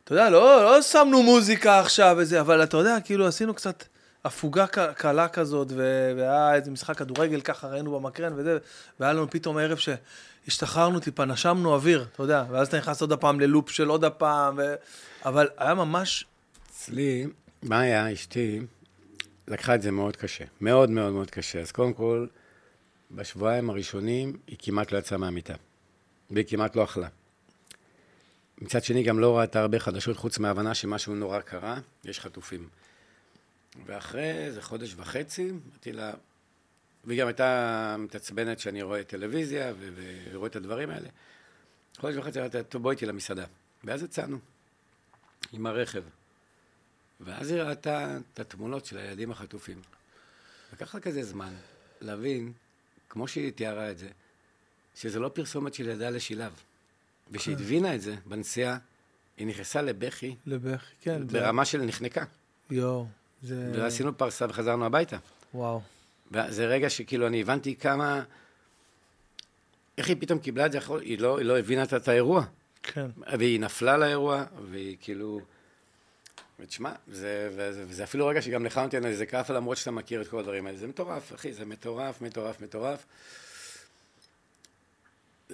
אתה 0.04 0.12
יודע, 0.12 0.30
לא, 0.30 0.64
לא 0.64 0.82
שמנו 0.82 1.22
מוזיקה 1.22 1.80
עכשיו 1.80 2.16
וזה, 2.18 2.40
אבל 2.40 2.62
אתה 2.62 2.76
יודע, 2.76 2.96
כאילו 3.04 3.26
עשינו 3.26 3.54
קצת 3.54 3.84
הפוגה 4.24 4.66
קלה 4.96 5.28
כזאת, 5.28 5.72
והיה 6.16 6.54
איזה 6.54 6.70
משחק 6.70 6.96
כדורגל 6.96 7.40
ככה, 7.40 7.68
ראינו 7.68 8.00
במקרן 8.00 8.32
וזה, 8.36 8.58
והיה 9.00 9.12
לנו 9.12 9.30
פתאום 9.30 9.58
ערב 9.58 9.78
שהשתחררנו 9.78 11.00
טיפה, 11.00 11.24
נשמנו 11.24 11.74
אוויר, 11.74 12.06
אתה 12.12 12.22
יודע, 12.22 12.44
ואז 12.50 12.68
אתה 12.68 12.78
נכנס 12.78 13.00
עוד 13.00 13.12
הפעם 13.12 13.40
ללופ 13.40 13.70
של 13.70 13.88
עוד 13.88 14.04
הפעם, 14.04 14.54
ו... 14.58 14.74
אבל 15.24 15.48
היה 15.58 15.74
ממש, 15.74 16.24
אצלי, 16.70 17.26
מאיה, 17.62 18.12
אשתי, 18.12 18.60
לקחה 19.48 19.74
את 19.74 19.82
זה 19.82 19.90
מאוד 19.90 20.16
קשה. 20.16 20.44
מאוד 20.60 20.90
מאוד 20.90 21.12
מאוד 21.12 21.30
קשה. 21.30 21.60
אז 21.60 21.72
קודם 21.72 21.92
כל, 21.92 22.26
בשבועיים 23.10 23.70
הראשונים 23.70 24.38
היא 24.46 24.56
כמעט 24.58 24.92
לא 24.92 24.98
יצאה 24.98 25.18
מהמיטה. 25.18 25.54
והיא 26.30 26.44
כמעט 26.48 26.76
לא 26.76 26.84
אכלה. 26.84 27.08
מצד 28.58 28.84
שני, 28.84 29.02
גם 29.02 29.18
לא 29.18 29.38
ראתה 29.38 29.60
הרבה 29.60 29.78
חדשות, 29.78 30.16
חוץ 30.16 30.38
מההבנה 30.38 30.74
שמשהו 30.74 31.14
נורא 31.14 31.40
קרה, 31.40 31.78
יש 32.04 32.20
חטופים. 32.20 32.68
ואחרי 33.86 34.30
איזה 34.30 34.62
חודש 34.62 34.94
וחצי, 34.96 35.50
אמרתי 35.50 35.92
לה, 35.92 36.12
והיא 37.04 37.20
גם 37.20 37.26
הייתה 37.26 37.96
מתעצבנת 37.98 38.58
שאני 38.58 38.82
רואה 38.82 39.04
טלוויזיה 39.04 39.72
ורואה 40.32 40.48
את 40.48 40.56
הדברים 40.56 40.90
האלה. 40.90 41.08
חודש 41.98 42.16
וחצי 42.16 42.40
אמרתי 42.40 42.56
לה, 42.56 42.62
טוב, 42.62 42.82
בואי 42.82 42.94
איתי 42.94 43.06
למסעדה. 43.06 43.44
ואז 43.84 44.02
יצאנו, 44.02 44.38
עם 45.52 45.66
הרכב. 45.66 46.02
ואז 47.20 47.50
היא 47.50 47.62
ראתה 47.62 48.18
את 48.34 48.40
התמונות 48.40 48.84
של 48.86 48.98
הילדים 48.98 49.30
החטופים. 49.30 49.80
לקח 50.72 50.94
לה 50.94 51.00
כזה 51.00 51.22
זמן 51.22 51.54
להבין, 52.00 52.52
כמו 53.08 53.28
שהיא 53.28 53.52
תיארה 53.52 53.90
את 53.90 53.98
זה, 53.98 54.08
שזה 54.96 55.20
לא 55.20 55.28
פרסומת 55.28 55.74
של 55.74 55.88
ילדה 55.88 56.10
לשילב. 56.10 56.52
וכשהיא 57.30 57.54
הבינה 57.56 57.94
את 57.94 58.00
זה 58.00 58.16
בנסיעה, 58.26 58.78
היא 59.36 59.46
נכנסה 59.46 59.82
לבכי 59.82 60.34
לבכי, 60.46 60.94
כן, 61.00 61.28
זה- 61.28 61.40
ברמה 61.40 61.64
של 61.64 61.82
נחנקה. 61.82 62.24
יואו, 62.70 63.06
זה... 63.42 63.72
ועשינו 63.74 64.18
פרסה 64.18 64.46
וחזרנו 64.48 64.84
הביתה. 64.86 65.16
וואו. 65.54 65.80
וזה 66.32 66.66
רגע 66.66 66.90
שכאילו 66.90 67.26
אני 67.26 67.40
הבנתי 67.40 67.76
כמה... 67.76 68.22
איך 69.98 70.08
היא 70.08 70.16
פתאום 70.20 70.38
קיבלה 70.38 70.66
את 70.66 70.72
זה, 70.72 70.78
היא 71.00 71.18
לא, 71.18 71.38
היא 71.38 71.46
לא 71.46 71.58
הבינה 71.58 71.82
את 71.82 72.08
האירוע. 72.08 72.44
כן. 72.82 73.06
והיא 73.38 73.60
נפלה 73.60 73.96
לאירוע, 73.96 74.44
והיא 74.70 74.96
כאילו... 75.00 75.40
ותשמע, 76.60 76.92
זה, 77.08 77.50
וזה, 77.52 77.84
וזה 77.88 78.04
אפילו 78.04 78.26
רגע 78.26 78.42
שגם 78.42 78.64
לך 78.64 78.78
נותן 78.78 79.06
איזה 79.06 79.26
כאפה, 79.26 79.54
למרות 79.54 79.76
שאתה 79.76 79.90
מכיר 79.90 80.22
את 80.22 80.28
כל 80.28 80.38
הדברים 80.38 80.66
האלה. 80.66 80.78
זה 80.78 80.86
מטורף, 80.86 81.34
אחי, 81.34 81.52
זה 81.52 81.64
מטורף, 81.64 82.20
מטורף, 82.20 82.60
מטורף. 82.60 83.04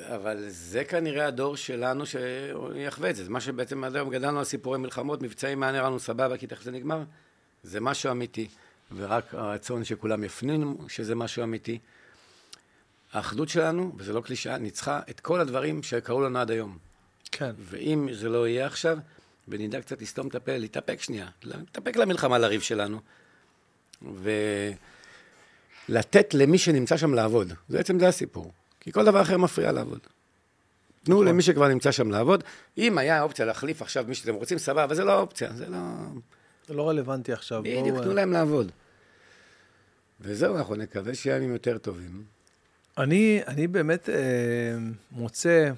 אבל 0.03 0.45
זה 0.49 0.85
כנראה 0.85 1.27
הדור 1.27 1.57
שלנו 1.57 2.05
שיחווה 2.07 3.11
את 3.11 3.17
זה. 3.17 3.25
זה 3.25 3.31
מה 3.31 3.41
שבעצם 3.41 3.85
עד 3.85 3.97
היום 3.97 4.11
גדלנו 4.11 4.39
על 4.39 4.45
סיפורי 4.45 4.79
מלחמות, 4.79 5.23
מבצעים, 5.23 5.61
מה 5.61 5.73
נראה 5.73 5.87
לנו 5.87 6.01
סבבה, 6.01 6.37
כי 6.37 6.47
תכף 6.47 6.63
זה 6.63 6.71
נגמר. 6.71 7.03
זה 7.63 7.81
משהו 7.81 8.11
אמיתי. 8.11 8.49
ורק 8.97 9.35
הרצון 9.35 9.85
שכולם 9.85 10.25
יפנינו 10.25 10.79
שזה 10.89 11.15
משהו 11.15 11.43
אמיתי. 11.43 11.79
האחדות 13.13 13.49
שלנו, 13.49 13.93
וזה 13.97 14.13
לא 14.13 14.21
קלישאה, 14.21 14.59
ניצחה 14.59 15.01
את 15.11 15.21
כל 15.21 15.41
הדברים 15.41 15.83
שקרו 15.83 16.21
לנו 16.21 16.39
עד 16.39 16.51
היום. 16.51 16.79
כן. 17.33 17.51
ואם 17.59 18.09
זה 18.13 18.29
לא 18.29 18.49
יהיה 18.49 18.67
עכשיו, 18.67 18.99
ונדע 19.51 19.81
קצת 19.81 20.03
לסתום 20.03 20.29
את 20.29 20.35
הפה, 20.35 20.57
להתאפק 20.57 21.03
שנייה, 21.03 21.29
להתאפק 21.43 21.97
למלחמה, 21.97 22.39
לריב 22.39 22.61
שלנו, 22.61 23.01
ולתת 25.89 26.35
למי 26.35 26.59
שנמצא 26.59 26.97
שם 26.97 27.15
לעבוד. 27.15 27.53
זה 27.69 27.79
בעצם 27.79 27.99
זה 27.99 28.09
הסיפור. 28.09 28.53
כי 28.81 28.93
כל 28.93 29.05
דבר 29.05 29.23
אחר 29.23 29.37
מפריע 29.37 29.73
לעבוד. 29.73 30.01
תנו 31.05 31.15
נכון. 31.15 31.29
למי 31.29 31.43
שכבר 31.43 31.69
נמצא 31.69 31.93
שם 31.93 32.11
לעבוד. 32.11 32.45
אם 32.79 32.99
היה 32.99 33.23
אופציה 33.23 33.45
להחליף 33.47 33.83
עכשיו 33.83 34.05
מי 34.09 34.15
שאתם 34.15 34.35
רוצים, 34.35 34.59
סבבה, 34.59 34.85
אבל 34.85 34.95
זה 34.95 35.05
לא 35.05 35.21
אופציה, 35.21 35.53
זה 35.53 35.69
לא... 35.69 35.79
זה 36.69 36.75
לא 36.75 36.89
רלוונטי 36.89 37.33
עכשיו. 37.33 37.63
בדיוק, 37.63 37.99
תנו 37.99 38.11
אה, 38.11 38.15
להם 38.15 38.33
לעבוד. 38.33 38.73
וזהו, 40.21 40.57
אנחנו 40.57 40.75
נקווה 40.75 41.15
שיהיה 41.15 41.37
ימים 41.37 41.53
יותר 41.53 41.79
טובים. 41.79 42.25
אני, 42.99 43.41
אני 43.47 43.67
באמת 43.67 44.09
אה, 44.09 44.15
מוצא 45.13 45.71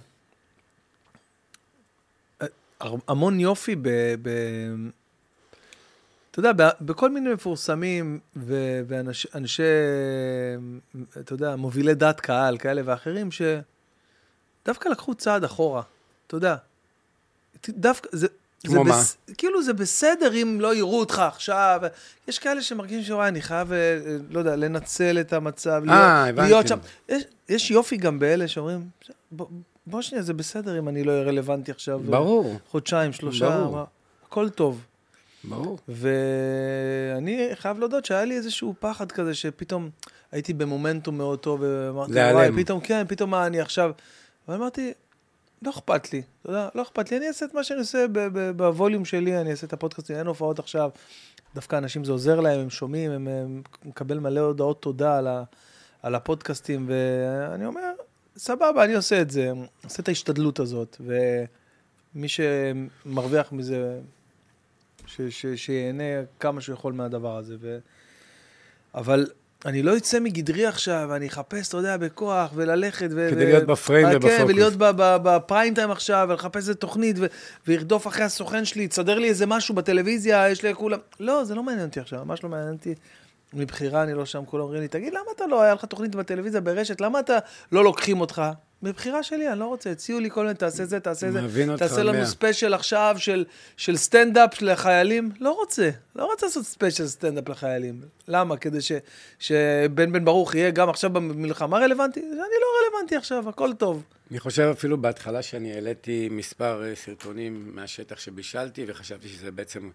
המון 3.08 3.40
יופי 3.40 3.76
ב... 3.76 3.88
ב 4.22 4.28
אתה 6.30 6.40
יודע, 6.40 6.52
בכל 6.80 7.10
מיני 7.10 7.34
מפורסמים 7.34 8.20
ו- 8.36 8.80
ואנשי, 8.88 9.28
אנשי, 9.34 9.62
אתה 11.20 11.32
יודע, 11.32 11.56
מובילי 11.56 11.94
דעת 11.94 12.20
קהל 12.20 12.58
כאלה 12.58 12.82
ואחרים, 12.84 13.28
שדווקא 14.62 14.88
לקחו 14.88 15.14
צעד 15.14 15.44
אחורה, 15.44 15.82
אתה 16.26 16.36
יודע. 16.36 16.56
דווקא, 17.68 18.08
זה... 18.12 18.26
כמו 18.66 18.72
זה 18.72 18.78
מה? 18.78 18.90
בס... 18.90 19.16
כאילו 19.38 19.62
זה 19.62 19.72
בסדר 19.72 20.34
אם 20.34 20.58
לא 20.60 20.74
יראו 20.74 21.00
אותך 21.00 21.18
עכשיו. 21.18 21.80
יש 22.28 22.38
כאלה 22.38 22.62
שמרגישים 22.62 23.02
שוואי, 23.02 23.28
אני 23.28 23.42
חייב, 23.42 23.72
אה, 23.72 23.78
אה, 23.78 24.16
לא 24.30 24.38
יודע, 24.38 24.56
לנצל 24.56 25.20
את 25.20 25.32
המצב, 25.32 25.82
להיות, 25.86 26.00
הבנתי. 26.00 26.48
להיות 26.48 26.68
שם. 26.68 26.78
יש, 27.08 27.22
יש 27.48 27.70
יופי 27.70 27.96
גם 27.96 28.18
באלה 28.18 28.48
שאומרים, 28.48 28.88
בוא, 29.30 29.46
בוא 29.86 30.02
שנייה, 30.02 30.22
זה 30.22 30.34
בסדר 30.34 30.78
אם 30.78 30.88
אני 30.88 31.04
לא 31.04 31.12
אהיה 31.12 31.22
רלוונטי 31.22 31.70
עכשיו. 31.70 32.00
אה, 32.04 32.10
ברור, 32.10 32.54
חודשיים, 32.70 33.12
שלושה, 33.12 33.50
ברור. 33.50 33.72
מה, 33.72 33.84
הכל 34.26 34.50
טוב. 34.50 34.84
ברור. 35.44 35.78
ואני 35.88 37.48
חייב 37.54 37.78
להודות 37.78 38.04
שהיה 38.04 38.24
לי 38.24 38.36
איזשהו 38.36 38.74
פחד 38.80 39.12
כזה, 39.12 39.34
שפתאום 39.34 39.90
הייתי 40.32 40.52
במומנטום 40.52 41.18
מאוד 41.18 41.38
טוב, 41.38 41.60
ואמרתי. 41.62 42.12
וואי, 42.12 42.48
פתאום, 42.56 42.80
כן, 42.80 43.04
פתאום 43.08 43.30
מה 43.30 43.46
אני 43.46 43.60
עכשיו... 43.60 43.90
אבל 44.48 44.56
אמרתי, 44.56 44.92
לא 45.62 45.70
אכפת 45.70 46.12
לי, 46.12 46.22
אתה 46.42 46.50
יודע, 46.50 46.68
לא 46.74 46.82
אכפת 46.82 47.10
לי, 47.10 47.16
אני 47.16 47.28
אעשה 47.28 47.46
את 47.46 47.54
מה 47.54 47.64
שאני 47.64 47.80
עושה 47.80 48.06
בווליום 48.56 49.04
שלי, 49.04 49.40
אני 49.40 49.50
אעשה 49.50 49.66
את 49.66 49.72
הפודקאסטים, 49.72 50.16
אין 50.16 50.26
הופעות 50.26 50.58
עכשיו. 50.58 50.90
דווקא 51.54 51.76
אנשים 51.76 52.04
זה 52.04 52.12
עוזר 52.12 52.40
להם, 52.40 52.60
הם 52.60 52.70
שומעים, 52.70 53.10
הם, 53.10 53.28
הם 53.28 53.62
מקבל 53.84 54.18
מלא 54.18 54.40
הודעות 54.40 54.82
תודה 54.82 55.18
על, 55.18 55.26
ה, 55.26 55.42
על 56.02 56.14
הפודקאסטים, 56.14 56.88
ואני 56.88 57.66
אומר, 57.66 57.92
סבבה, 58.36 58.84
אני 58.84 58.94
עושה 58.94 59.20
את 59.20 59.30
זה, 59.30 59.50
עושה 59.84 60.02
את 60.02 60.08
ההשתדלות 60.08 60.60
הזאת, 60.60 60.96
ומי 61.00 62.28
שמרוויח 62.28 63.52
מזה, 63.52 63.98
ש, 65.06 65.20
ש, 65.20 65.46
שיהנה 65.46 66.02
כמה 66.40 66.60
שהוא 66.60 66.74
יכול 66.74 66.92
מהדבר 66.92 67.36
הזה. 67.36 67.56
ו... 67.60 67.78
אבל 68.94 69.26
אני 69.66 69.82
לא 69.82 69.96
אצא 69.96 70.20
מגדרי 70.20 70.66
עכשיו, 70.66 71.06
ואני 71.10 71.26
אחפש, 71.26 71.68
אתה 71.68 71.76
יודע, 71.76 71.96
בכוח, 71.96 72.50
וללכת. 72.54 73.08
ו... 73.10 73.28
כדי 73.30 73.44
ו- 73.44 73.48
להיות 73.48 73.64
בפריים 73.64 74.06
אה, 74.06 74.16
ובפוקוס. 74.16 74.38
כן, 74.38 74.44
ולהיות 74.48 74.76
ב- 74.76 74.90
ב- 74.96 75.16
בפריים 75.22 75.74
טיים 75.74 75.90
עכשיו, 75.90 76.26
ולחפש 76.30 76.56
איזה 76.56 76.74
תוכנית, 76.74 77.16
ו... 77.18 77.26
וירדוף 77.66 78.06
אחרי 78.06 78.24
הסוכן 78.24 78.64
שלי, 78.64 78.82
יסדר 78.82 79.18
לי 79.18 79.28
איזה 79.28 79.46
משהו 79.46 79.74
בטלוויזיה, 79.74 80.50
יש 80.50 80.62
לי 80.62 80.74
כולם... 80.74 80.98
לא, 81.20 81.44
זה 81.44 81.54
לא 81.54 81.62
מעניין 81.62 81.86
אותי 81.86 82.00
עכשיו, 82.00 82.24
ממש 82.24 82.44
לא 82.44 82.48
מעניין 82.48 82.72
אותי. 82.72 82.94
מבחירה 83.52 84.02
אני 84.02 84.14
לא 84.14 84.26
שם, 84.26 84.44
כולם 84.46 84.62
אומרים 84.62 84.82
לי, 84.82 84.88
תגיד, 84.88 85.12
למה 85.12 85.30
אתה 85.36 85.46
לא, 85.46 85.62
היה 85.62 85.74
לך 85.74 85.84
תוכנית 85.84 86.14
בטלוויזיה 86.14 86.60
ברשת, 86.60 87.00
למה 87.00 87.20
אתה 87.20 87.38
לא 87.72 87.84
לוקחים 87.84 88.20
אותך? 88.20 88.42
מבחירה 88.82 89.22
שלי, 89.22 89.48
אני 89.52 89.60
לא 89.60 89.64
רוצה, 89.64 89.90
הציעו 89.90 90.20
לי 90.20 90.30
כל 90.30 90.42
מיני, 90.42 90.54
תעשה 90.54 90.84
זה, 90.84 91.00
תעשה 91.00 91.30
זה, 91.30 91.40
תעשה 91.78 92.02
לנו. 92.02 92.26
special 92.26 92.74
עכשיו 92.74 93.16
של, 93.18 93.44
של 93.76 93.96
סטנדאפ 93.96 94.62
לחיילים. 94.62 95.30
לא 95.40 95.50
רוצה, 95.50 95.90
לא 96.16 96.24
רוצה 96.24 96.46
לעשות 96.46 96.64
special 96.64 97.06
סטנדאפ 97.06 97.48
לחיילים. 97.48 98.00
למה? 98.28 98.56
כדי 98.56 98.80
ש, 98.80 98.92
שבן 99.38 100.12
בן 100.12 100.24
ברוך 100.24 100.54
יהיה 100.54 100.70
גם 100.70 100.88
עכשיו 100.88 101.10
במלחמה 101.10 101.78
רלוונטי? 101.78 102.20
אני 102.20 102.36
לא 102.36 102.66
רלוונטי 102.84 103.16
עכשיו, 103.16 103.48
הכל 103.48 103.72
טוב. 103.72 104.02
אני 104.30 104.40
חושב 104.40 104.62
אפילו 104.62 104.98
בהתחלה 104.98 105.42
שאני 105.42 105.72
העליתי 105.72 106.28
מספר 106.30 106.84
אה, 106.84 106.94
סרטונים 106.94 107.70
מהשטח 107.74 108.18
שבישלתי, 108.18 108.84
וחשבתי 108.88 109.28
שזה 109.28 109.50
בעצם 109.50 109.90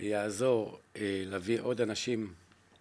יעזור 0.00 0.78
אה, 0.96 1.22
להביא 1.26 1.58
עוד 1.60 1.80
אנשים 1.80 2.32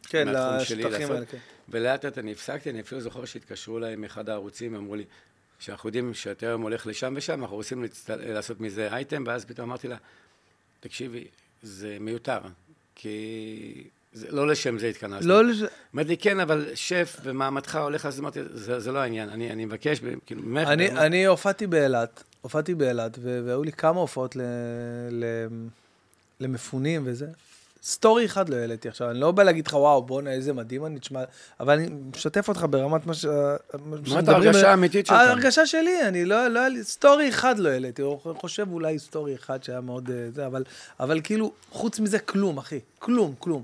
כן, 0.10 0.28
לשטחים. 0.28 1.12
האלה, 1.12 1.26
כן. 1.26 1.38
ולאט 1.70 2.06
לאט 2.06 2.18
אני 2.18 2.32
הפסקתי, 2.32 2.70
אני 2.70 2.82
אפילו 2.82 3.02
זוכר 3.02 3.26
שהתקשרו 3.26 3.78
אליי 3.78 3.96
מאחד 3.96 4.30
הערוצים, 4.30 4.76
אמרו 4.76 4.96
לי, 4.96 5.04
שאנחנו 5.60 5.90
יודעים 5.90 6.14
שאתה 6.14 6.46
היום 6.46 6.62
הולך 6.62 6.88
לשם 6.88 7.14
ושם, 7.18 7.42
אנחנו 7.42 7.56
רוצים. 7.56 7.86
לעשות 8.10 8.62
מזה 8.62 8.88
אייטם, 8.94 9.24
ואז 9.28 9.46
פתאום 9.46 9.70
אמרתי 9.70 9.88
לה, 9.88 9.98
תקשיבי, 10.80 11.24
זה 11.64 11.98
מיותר, 12.00 12.40
כי 12.96 13.84
זה, 14.14 14.32
לא 14.32 14.48
לשם 14.48 14.78
זה 14.80 14.88
התכנסנו. 14.88 15.30
לא, 15.30 15.44
לש- 15.44 15.64
אמרתי 15.96 16.10
לי, 16.10 16.18
כן, 16.18 16.40
אבל 16.40 16.72
שף 16.76 17.18
ומעמדך 17.24 17.76
הולך, 17.76 18.06
אז 18.06 18.20
אמרתי, 18.20 18.40
זה, 18.54 18.80
זה 18.80 18.92
לא 18.92 19.00
העניין, 19.00 19.30
אני, 19.30 19.52
אני 19.52 19.66
מבקש, 19.66 20.00
כאילו, 20.26 20.42
ממך, 20.44 20.68
אני, 20.68 20.88
באמת, 20.88 21.00
אני 21.00 21.26
הופעתי 21.26 21.68
באילת, 21.68 22.24
הופעתי 22.42 22.76
באילת, 22.76 23.18
והיו 23.22 23.64
לי 23.64 23.72
כמה 23.72 24.00
הופעות 24.00 24.36
ל, 24.36 24.42
ל, 25.12 25.26
למפונים 26.40 27.02
וזה. 27.06 27.28
story 27.84 28.26
אחד 28.26 28.50
לא 28.50 28.56
העליתי 28.56 28.88
עכשיו, 28.90 29.10
אני 29.10 29.20
לא 29.20 29.32
בא 29.32 29.44
להגיד 29.44 29.68
לך, 29.68 29.74
וואו, 29.74 30.04
בואנה, 30.04 30.32
איזה 30.32 30.54
מדהים 30.54 30.86
אני, 30.86 31.00
תשמע, 31.00 31.24
אבל 31.60 31.74
אני 31.74 31.90
משתף 32.16 32.50
אותך 32.50 32.66
ברמת 32.70 33.06
מה 33.06 33.14
ש... 33.14 33.26
מה 33.26 34.20
ההרגשה 34.28 34.72
האמיתית 34.72 35.06
שלך? 35.06 35.18
ההרגשה 35.18 35.66
שלי, 35.66 36.08
אני 36.08 36.26
לא, 36.26 36.48
לא 36.48 36.60
היה 36.60 36.70
לי, 36.70 36.84
story 36.84 37.30
אחד 37.30 37.60
לא 37.60 37.70
העליתי, 37.70 38.02
או 38.02 38.36
חושב 38.38 38.72
אולי 38.72 39.00
story 39.00 39.36
אחד 39.36 39.64
שהיה 39.64 39.82
מאוד 39.82 40.10
אה, 40.10 40.32
זה, 40.32 40.46
אבל, 40.46 40.64
אבל 41.00 41.22
כאילו, 41.24 41.52
חוץ 41.72 42.00
מזה, 42.00 42.20
כלום, 42.20 42.58
אחי, 42.58 42.80
כלום, 43.00 43.34
כלום. 43.40 43.64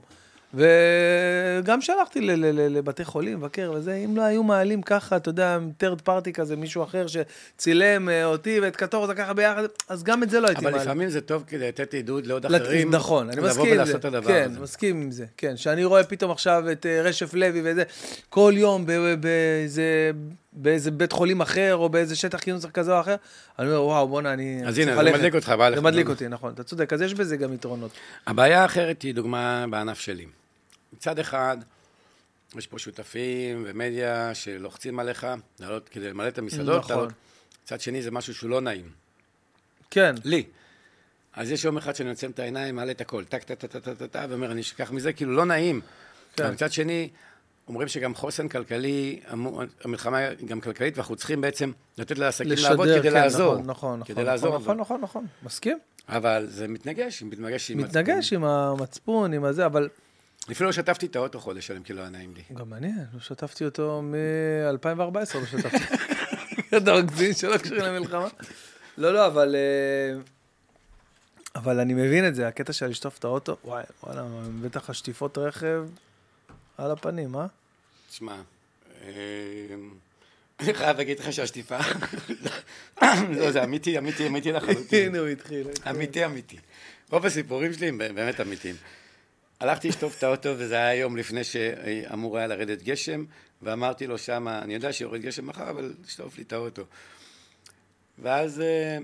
וגם 0.53 1.81
שלחתי 1.81 2.19
לבתי 2.21 3.05
חולים, 3.05 3.37
מבקר 3.37 3.71
וזה, 3.75 3.93
אם 3.95 4.17
לא 4.17 4.21
היו 4.21 4.43
מעלים 4.43 4.81
ככה, 4.81 5.15
אתה 5.15 5.29
יודע, 5.29 5.57
third 5.83 6.07
party 6.09 6.31
כזה, 6.33 6.55
מישהו 6.55 6.83
אחר 6.83 7.05
שצילם 7.07 8.09
אה, 8.09 8.25
אותי 8.25 8.59
ואת 8.59 8.75
קטורזה 8.75 9.13
ככה 9.13 9.33
ביחד, 9.33 9.63
אז 9.89 10.03
גם 10.03 10.23
את 10.23 10.29
זה 10.29 10.39
לא 10.39 10.47
הייתי 10.47 10.61
אבל 10.61 10.71
מעלה. 10.71 10.83
לפעמים 10.83 11.09
זה 11.09 11.21
טוב 11.21 11.43
כדי 11.47 11.67
לתת 11.67 11.93
עידוד 11.93 12.25
לעוד 12.27 12.45
לת- 12.45 12.61
אחרים. 12.61 12.91
נכון, 12.91 13.29
אני 13.29 13.41
מסכים 13.41 13.49
לבוא 13.51 13.65
עם 13.65 13.75
זה. 13.75 13.75
ולעשות 13.81 13.95
את 13.99 14.05
הדבר 14.05 14.27
כן, 14.27 14.47
הזה. 14.51 14.59
מסכים 14.59 15.01
עם 15.01 15.11
זה. 15.11 15.25
כן, 15.37 15.57
שאני 15.57 15.83
רואה 15.85 16.03
פתאום 16.03 16.31
עכשיו 16.31 16.71
את 16.71 16.85
אה, 16.85 17.01
רשף 17.01 17.33
לוי 17.33 17.61
וזה, 17.63 17.83
כל 18.29 18.53
יום 18.55 18.85
באיזה... 19.19 20.11
באיזה 20.53 20.91
בית 20.91 21.11
חולים 21.11 21.41
אחר, 21.41 21.75
או 21.75 21.89
באיזה 21.89 22.15
שטח 22.15 22.39
כינוס 22.39 22.65
כזה 22.65 22.93
או 22.95 22.99
אחר, 22.99 23.15
אני 23.59 23.67
אומר, 23.67 23.83
וואו, 23.83 24.07
בואנה, 24.07 24.33
אני 24.33 24.61
אז 24.65 24.77
הנה, 24.77 24.95
זה 24.95 25.01
ללכת." 25.01 25.17
מדליק 25.17 25.35
אותך, 25.35 25.49
בא 25.49 25.69
לך. 25.69 25.75
זה 25.75 25.81
מדליק 25.81 26.09
אותי, 26.09 26.27
נכון, 26.27 26.53
אתה 26.53 26.63
צודק, 26.63 26.93
אז 26.93 27.01
יש 27.01 27.13
בזה 27.13 27.37
גם 27.37 27.53
יתרונות. 27.53 27.91
הבעיה 28.27 28.61
האחרת 28.61 29.01
היא 29.01 29.13
דוגמה 29.15 29.65
בענף 29.69 29.99
שלי. 29.99 30.25
מצד 30.93 31.19
אחד, 31.19 31.57
יש 32.55 32.67
פה 32.67 32.79
שותפים 32.79 33.63
ומדיה 33.67 34.35
שלוחצים 34.35 34.99
עליך 34.99 35.27
לעלות 35.59 35.89
כדי 35.89 36.09
למלא 36.09 36.27
את 36.27 36.37
המסעדות. 36.37 36.83
נכון. 36.83 36.95
לעלות. 36.95 37.13
מצד 37.63 37.81
שני, 37.81 38.01
זה 38.01 38.11
משהו 38.11 38.33
שהוא 38.33 38.49
לא 38.49 38.61
נעים. 38.61 38.89
כן, 39.89 40.15
לי. 40.23 40.43
אז 41.33 41.51
יש 41.51 41.65
יום 41.65 41.77
אחד 41.77 41.95
שאני 41.95 42.09
עוצם 42.09 42.31
את 42.31 42.39
העיניים, 42.39 42.75
מעלה 42.75 42.91
את 42.91 43.01
הכל, 43.01 43.23
טק, 43.25 43.43
טק, 43.43 43.59
טק, 43.59 43.71
טק, 43.71 43.93
טק, 43.93 44.11
טק, 44.11 44.25
ואומר, 44.29 44.51
אני 44.51 44.61
אשכח 44.61 44.91
מזה, 44.91 45.13
כאילו 45.13 45.35
לא 45.35 45.45
נעים. 45.45 45.81
כן. 46.35 46.51
מצד 46.51 46.71
שני, 46.71 47.09
אומרים 47.67 47.87
שגם 47.87 48.15
חוסן 48.15 48.47
כלכלי, 48.47 49.19
המלחמה 49.83 50.19
גם 50.45 50.61
כלכלית, 50.61 50.97
ואנחנו 50.97 51.15
צריכים 51.15 51.41
בעצם 51.41 51.71
לתת 51.97 52.17
לעסקים 52.17 52.51
לעבוד 52.57 52.87
לשדר, 52.87 52.99
כדי 52.99 53.11
כן, 53.11 53.21
לעזור. 53.21 53.53
נכון, 53.53 53.65
נכון, 53.65 54.03
כדי 54.03 54.13
נכון, 54.13 54.25
לעזור. 54.25 54.59
נכון, 54.59 54.77
נכון, 54.77 55.01
נכון, 55.01 55.25
מסכים? 55.43 55.77
אבל 56.09 56.45
זה 56.49 56.67
מתנגש, 56.67 57.23
מתנגש 57.23 57.71
עם... 57.71 57.77
מתנגש 57.77 58.33
עם 58.33 58.43
המצפון, 58.43 59.33
עם 59.33 59.43
הזה, 59.43 59.65
אבל 59.65 59.89
אפילו 60.51 60.67
לא 60.67 60.73
שטפתי 60.73 61.05
את 61.05 61.15
האוטו 61.15 61.39
חודש 61.39 61.67
שלם, 61.67 61.83
כי 61.83 61.93
לא 61.93 62.01
היה 62.01 62.09
נעים 62.09 62.33
לי. 62.35 62.41
גם 62.55 62.73
אני, 62.73 62.91
לא 63.13 63.19
שטפתי 63.19 63.65
אותו 63.65 64.01
מ-2014, 64.01 65.37
לא 65.37 65.45
שטפתי. 65.45 65.77
אתה 66.77 66.93
מגזים 66.97 67.33
שלא 67.33 67.57
קשורים 67.57 67.83
למלחמה? 67.83 68.27
לא, 68.97 69.13
לא, 69.13 69.27
אבל... 69.27 69.55
אה, 69.55 70.19
אבל 71.55 71.79
אני 71.79 71.93
מבין 71.93 72.27
את 72.27 72.35
זה, 72.35 72.47
הקטע 72.47 72.73
של 72.73 72.87
לשטוף 72.87 73.17
את 73.17 73.23
האוטו, 73.23 73.57
וואי, 73.63 73.83
וואלה, 74.03 74.23
בטח 74.61 74.89
השטיפות 74.89 75.37
רכב 75.37 75.87
על 76.77 76.91
הפנים, 76.91 77.35
אה? 77.35 77.45
תשמע, 78.09 78.35
אה, 79.01 79.11
אני 80.59 80.73
חייב 80.73 80.97
להגיד 80.97 81.19
לך 81.19 81.33
שהשטיפה... 81.33 81.77
לא, 83.29 83.51
זה 83.51 83.63
אמיתי, 83.63 83.97
אמיתי, 83.97 84.27
אמיתי 84.27 84.51
לחלוטין. 84.51 85.07
הנה 85.07 85.19
הוא 85.19 85.27
התחיל. 85.27 85.67
אמיתי, 85.89 86.25
אמיתי. 86.25 86.57
רוב 87.09 87.25
הסיפורים 87.25 87.73
שלי 87.73 87.87
הם 87.87 87.97
באמת 87.97 88.41
אמיתיים. 88.41 88.75
הלכתי 89.59 89.87
לשטוף 89.87 90.17
את 90.17 90.23
האוטו, 90.23 90.49
וזה 90.57 90.75
היה 90.75 90.95
יום 90.95 91.17
לפני 91.17 91.43
שאמור 91.43 92.37
היה 92.37 92.47
לרדת 92.47 92.83
גשם, 92.83 93.25
ואמרתי 93.61 94.07
לו 94.07 94.17
שמה, 94.17 94.61
אני 94.61 94.73
יודע 94.73 94.93
שיורד 94.93 95.21
גשם 95.21 95.47
מחר, 95.47 95.69
אבל 95.69 95.93
תשטוף 96.05 96.37
לי 96.37 96.43
את 96.43 96.53
האוטו. 96.53 96.83
ואז 98.19 98.61
אה, 98.61 98.97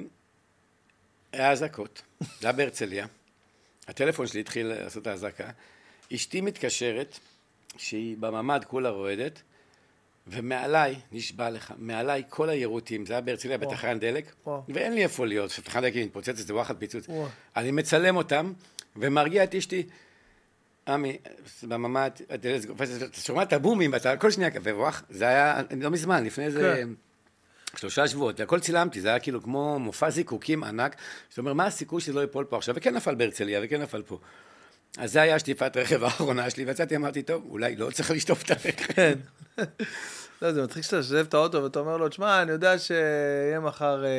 היה 1.32 1.52
אזעקות, 1.52 2.02
זה 2.20 2.28
היה 2.48 2.52
בהרצליה. 2.52 3.08
הטלפון 3.88 4.28
שלי 4.28 4.40
התחיל 4.40 4.68
לעשות 4.68 5.08
האזעקה. 5.08 5.50
אשתי 6.14 6.42
מתקשרת, 6.42 7.20
שהיא 7.78 8.18
בממ"ד 8.20 8.66
כולה 8.68 8.90
רועדת, 8.90 9.42
ומעליי, 10.28 10.96
נשבע 11.12 11.50
לך, 11.50 11.74
מעליי 11.78 12.24
כל 12.30 12.50
היירוטים, 12.50 13.06
זה 13.06 13.14
היה 13.14 13.22
בהרצליה 13.22 13.58
בתחנת 13.58 14.02
דלק, 14.02 14.32
וואו. 14.46 14.64
ואין 14.70 14.94
לי 14.94 15.04
איפה 15.04 15.26
להיות, 15.26 15.52
כשתחנת 15.52 15.84
דלק 15.84 15.96
מתפוצצת, 15.96 16.48
זה 16.48 16.54
וואחד 16.56 16.78
פיצוץ. 16.78 17.10
וואו. 17.10 17.28
אני 17.56 17.72
מצלם 17.72 18.16
אותם, 18.16 18.54
ומרגיע 18.96 19.44
את 19.44 19.56
אשתי, 19.56 19.84
עמי, 20.88 21.18
בממ"ד, 21.64 22.12
אתה 22.34 23.22
שומע 23.22 23.44
את 23.44 23.54
הבומים, 23.54 23.94
ואתה 23.94 24.18
כל 24.18 24.32
שנייה, 24.32 24.50
ווואח, 24.64 25.04
זה 25.10 25.28
היה 25.28 25.62
לא 25.82 25.90
מזמן, 25.90 26.26
לפני 26.26 26.46
איזה 26.46 26.76
כן. 26.78 26.90
שלושה 27.76 28.08
שבועות, 28.08 28.40
והכל 28.40 28.60
צילמתי, 28.60 29.02
זה 29.02 29.08
היה 29.08 29.20
כאילו 29.20 29.44
כמו 29.44 29.80
מופע 29.80 30.10
זיקוקים 30.10 30.64
ענק, 30.64 30.96
זאת 31.30 31.38
אומרת, 31.38 31.56
מה 31.56 31.66
הסיכוי 31.66 32.02
שזה 32.02 32.14
לא 32.14 32.22
ייפול 32.22 32.46
פה 32.46 32.58
עכשיו, 32.58 32.76
וכן 32.76 32.96
נפל 32.96 33.16
בהרצליה, 33.16 33.60
וכן 33.64 33.82
נפל 33.82 34.02
פה. 34.02 34.20
אז 34.98 35.12
זה 35.12 35.22
היה 35.22 35.40
שטיפת 35.40 35.78
רכב 35.78 36.04
האחרונה 36.04 36.50
שלי, 36.50 36.66
ויצאתי, 36.66 36.96
אמרתי, 36.96 37.22
טוב, 37.22 37.44
אולי 37.50 37.76
לא 37.76 37.90
צריך 37.92 38.12
לשטוף 38.12 38.44
את 38.44 38.52
הרכב. 38.52 38.94
כן. 38.94 39.14
לא, 40.42 40.52
זה 40.52 40.64
מצחיק 40.64 40.84
שאתה 40.84 41.04
שואב 41.04 41.26
את 41.30 41.34
האוטו 41.34 41.64
ואתה 41.64 41.80
אומר 41.80 41.98
לו, 41.98 42.10
תשמע, 42.10 42.42
אני 42.42 42.52
יודע 42.52 42.80
שיהיה 42.80 43.60
מחר 43.60 44.06
אה, 44.06 44.10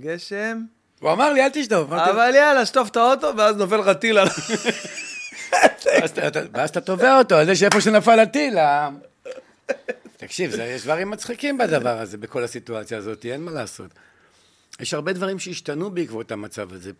גשם, 0.00 0.60
הוא 1.00 1.12
אמר 1.12 1.32
לי, 1.32 1.44
אל 1.44 1.48
תשטוף. 1.52 1.92
אבל 1.92 2.32
יאללה, 2.34 2.66
שטוף 2.66 2.88
את 2.88 2.96
האוטו, 2.96 3.32
ואז 3.36 3.56
נופל 3.56 3.76
לך 3.76 3.88
טיל 3.88 4.18
על... 4.18 4.28
ואז 5.52 6.10
אתה- 6.10 6.28
אתה- 6.28 6.64
אתה 6.64 6.80
תובע 6.80 7.18
אותו 7.18 7.34
על 7.34 7.46
זה 7.46 7.56
שאיפה 7.56 7.80
שנפל 7.80 8.20
הטיל. 8.20 8.58
ה- 8.58 8.90
תקשיב, 10.16 10.52
יש 10.60 10.82
דברים 10.82 11.10
מצחיקים 11.10 11.58
בדבר 11.58 11.98
הזה, 12.00 12.18
בכל 12.18 12.44
הסיטואציה 12.44 12.98
הזאת, 12.98 13.26
אין 13.26 13.40
מה 13.44 13.50
לעשות. 13.50 13.90
יש 14.80 14.94
הרבה 14.94 15.12
דברים 15.12 15.38
שהשתנו 15.38 15.90
בעקבות 15.90 16.32
המצב 16.32 16.72
הזה. 16.72 16.90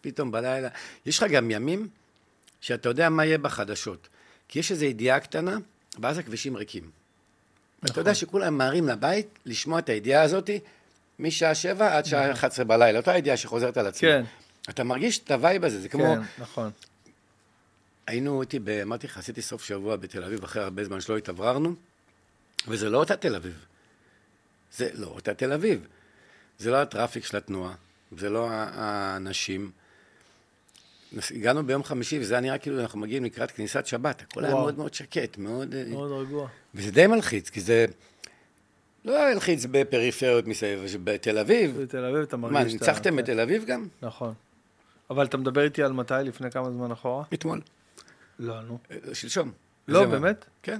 פתאום 0.00 0.30
בלילה, 0.32 0.68
יש 1.06 1.18
לך 1.18 1.30
גם 1.30 1.50
ימים 1.50 1.88
שאתה 2.60 2.88
יודע 2.88 3.08
מה 3.08 3.24
יהיה 3.24 3.38
בחדשות. 3.38 4.08
כי 4.48 4.58
יש 4.58 4.70
איזו 4.72 4.84
ידיעה 4.84 5.20
קטנה, 5.20 5.56
ואז 5.98 6.18
הכבישים 6.18 6.56
ריקים. 6.56 6.90
ואתה 7.82 8.00
יודע 8.00 8.14
שכולם 8.14 8.54
ממהרים 8.54 8.88
לבית 8.88 9.26
לשמוע 9.46 9.78
את 9.78 9.88
הידיעה 9.88 10.22
הזאת 10.22 10.50
משעה 11.18 11.54
שבע 11.54 11.96
עד 11.96 12.04
שעה 12.04 12.32
11 12.32 12.64
בלילה, 12.64 12.98
אותה 12.98 13.16
ידיעה 13.18 13.36
שחוזרת 13.36 13.76
על 13.76 13.86
עצמה. 13.86 14.08
כן. 14.08 14.24
אתה 14.70 14.84
מרגיש 14.84 15.18
את 15.18 15.30
ה 15.30 15.37
vibe 15.37 15.64
הזה, 15.64 15.80
זה 15.80 15.88
כמו... 15.88 16.04
כן, 16.14 16.20
נכון. 16.42 16.70
היינו 18.06 18.40
איתי, 18.40 18.58
ב- 18.58 18.68
אמרתי 18.68 19.06
לך, 19.06 19.18
עשיתי 19.18 19.42
סוף 19.42 19.64
שבוע 19.64 19.96
בתל 19.96 20.24
אביב 20.24 20.44
אחרי 20.44 20.62
הרבה 20.62 20.84
זמן 20.84 21.00
שלא 21.00 21.16
התאווררנו, 21.16 21.74
וזה 22.68 22.90
לא 22.90 22.98
אותה 22.98 23.16
תל 23.16 23.34
אביב. 23.34 23.64
זה 24.72 24.90
לא 24.94 25.06
אותה 25.06 25.34
תל 25.34 25.52
אביב. 25.52 25.86
זה 26.58 26.70
לא 26.70 26.76
ה 26.76 26.82
traffic 26.82 27.24
של 27.24 27.36
התנועה, 27.36 27.74
זה 28.18 28.30
לא 28.30 28.48
האנשים. 28.50 29.70
הגענו 31.30 31.66
ביום 31.66 31.84
חמישי, 31.84 32.18
וזה 32.20 32.34
היה 32.34 32.40
נראה 32.40 32.58
כאילו 32.58 32.80
אנחנו 32.80 32.98
מגיעים 32.98 33.24
לקראת 33.24 33.50
כניסת 33.50 33.86
שבת. 33.86 34.22
הכל 34.22 34.44
היה 34.44 34.54
וואו. 34.54 34.64
מאוד 34.64 34.78
מאוד 34.78 34.94
שקט, 34.94 35.38
מאוד... 35.38 35.74
אה, 35.74 35.84
מאוד 35.86 36.26
רגוע. 36.26 36.48
וזה 36.74 36.90
די 36.90 37.06
מלחיץ, 37.06 37.50
כי 37.50 37.60
זה 37.60 37.86
לא 39.04 39.16
היה 39.16 39.34
מלחיץ 39.34 39.66
בפריפריות 39.70 40.46
מסביב, 40.46 40.98
בתל 41.04 41.38
אביב. 41.38 41.80
בתל 41.80 42.04
אביב 42.04 42.22
אתה 42.22 42.36
מרגיש... 42.36 42.54
מה, 42.54 42.64
ניצחתם 42.64 43.16
בתל 43.16 43.40
אביב 43.40 43.64
גם? 43.64 43.88
נכון. 44.02 44.34
אבל 45.10 45.26
אתה 45.26 45.36
מדבר 45.36 45.64
איתי 45.64 45.82
על 45.82 45.92
מתי, 45.92 46.14
לפני 46.24 46.50
כמה 46.50 46.70
זמן 46.70 46.90
אחורה? 46.90 47.24
אתמול. 47.34 47.60
לא, 48.38 48.62
נו. 48.62 48.78
אה, 48.90 49.14
שלשום. 49.14 49.52
לא? 49.88 50.06
באמת? 50.06 50.44
כן. 50.62 50.78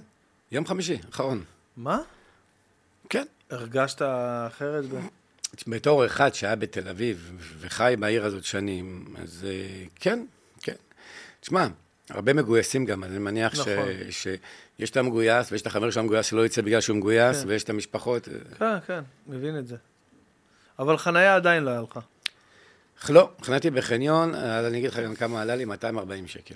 יום 0.53 0.67
חמישי, 0.67 0.99
אחרון. 1.11 1.45
מה? 1.77 1.99
כן. 3.09 3.25
הרגשת 3.51 4.03
אחרת? 4.47 4.85
בתור 5.67 6.07
אחד 6.07 6.35
שהיה 6.35 6.57
בתל 6.57 6.89
אביב 6.89 7.33
וחי 7.59 7.95
בעיר 7.99 8.25
הזאת 8.25 8.45
שנים, 8.45 9.15
אז 9.23 9.47
אה, 9.49 9.85
כן, 10.01 10.25
כן. 10.63 10.75
תשמע, 11.41 11.67
הרבה 12.11 12.33
מגויסים 12.33 12.85
גם, 12.85 13.05
אני 13.05 13.19
מניח 13.19 13.53
נכון. 13.53 13.65
ש, 14.11 14.29
שיש 14.79 14.91
את 14.91 14.97
המגויס, 14.97 15.53
ויש 15.53 15.63
את 15.63 15.67
החבר 15.67 15.91
שלו 15.91 16.03
המגויס 16.03 16.27
שלא 16.27 16.47
יצא 16.47 16.63
בגלל 16.63 16.81
שהוא 16.81 16.97
מגויס, 16.97 17.43
כן. 17.43 17.49
ויש 17.49 17.65
את 17.65 17.71
המשפחות. 17.71 18.29
אה, 18.29 18.35
כן, 18.59 18.79
כן, 18.87 19.01
מבין 19.27 19.59
את 19.59 19.67
זה. 19.67 19.77
אבל 20.79 20.99
חנייה 20.99 21.37
עדיין 21.37 21.65
לא 21.65 21.71
היה 21.71 21.81
לך. 21.81 21.99
לא, 23.09 23.31
חניתי 23.43 23.71
בחניון, 23.71 24.35
אז 24.35 24.67
אני 24.67 24.79
אגיד 24.79 24.91
לך 24.91 24.99
גם 24.99 25.15
כמה 25.15 25.43
עלה 25.43 25.57
לי, 25.57 25.65
240 25.65 26.27
שקל. 26.27 26.55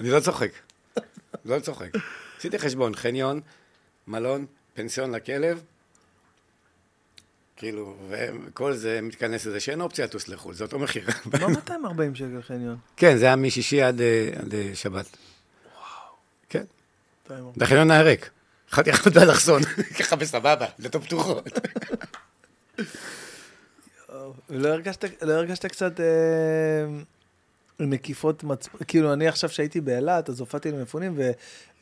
אני 0.00 0.10
לא 0.10 0.20
צוחק, 0.20 0.50
לא 1.44 1.60
צוחק. 1.60 1.90
עשיתי 2.38 2.58
חשבון, 2.58 2.94
חניון, 2.94 3.40
מלון, 4.06 4.46
פנסיון 4.74 5.10
לכלב, 5.14 5.62
כאילו, 7.56 7.96
וכל 8.08 8.72
זה 8.72 9.00
מתכנס 9.02 9.46
לזה 9.46 9.60
שאין 9.60 9.80
אופציה 9.80 10.04
לטוס 10.04 10.28
לחו"ל, 10.28 10.54
זה 10.54 10.64
אותו 10.64 10.78
מחיר. 10.78 11.06
לא 11.40 11.48
240 11.48 12.14
שקל 12.14 12.42
חניון. 12.42 12.76
כן, 12.96 13.16
זה 13.16 13.24
היה 13.24 13.36
משישי 13.36 13.82
עד, 13.82 14.00
אה, 14.00 14.30
עד 14.38 14.54
אה, 14.54 14.70
שבת. 14.74 15.16
כן, 16.48 16.64
240. 17.24 17.52
והחניון 17.56 17.90
היה 17.90 18.02
ריק. 18.02 18.30
יכולתי 18.68 18.90
ללכת 18.90 19.16
לאלכסון, 19.16 19.62
ככה 19.98 20.16
בסבבה, 20.16 20.66
דלתות 20.78 21.04
פתוחות. 21.04 21.48
לא 24.48 24.76
לא 25.22 25.32
הרגשת 25.32 25.66
קצת 25.66 26.00
נקיפות 27.80 28.44
מצפון? 28.44 28.80
כאילו, 28.88 29.12
אני 29.12 29.28
עכשיו 29.28 29.50
שהייתי 29.50 29.80
באילת, 29.80 30.28
אז 30.28 30.40
הופעתי 30.40 30.70
למפונים, 30.70 31.12
ו, 31.16 31.30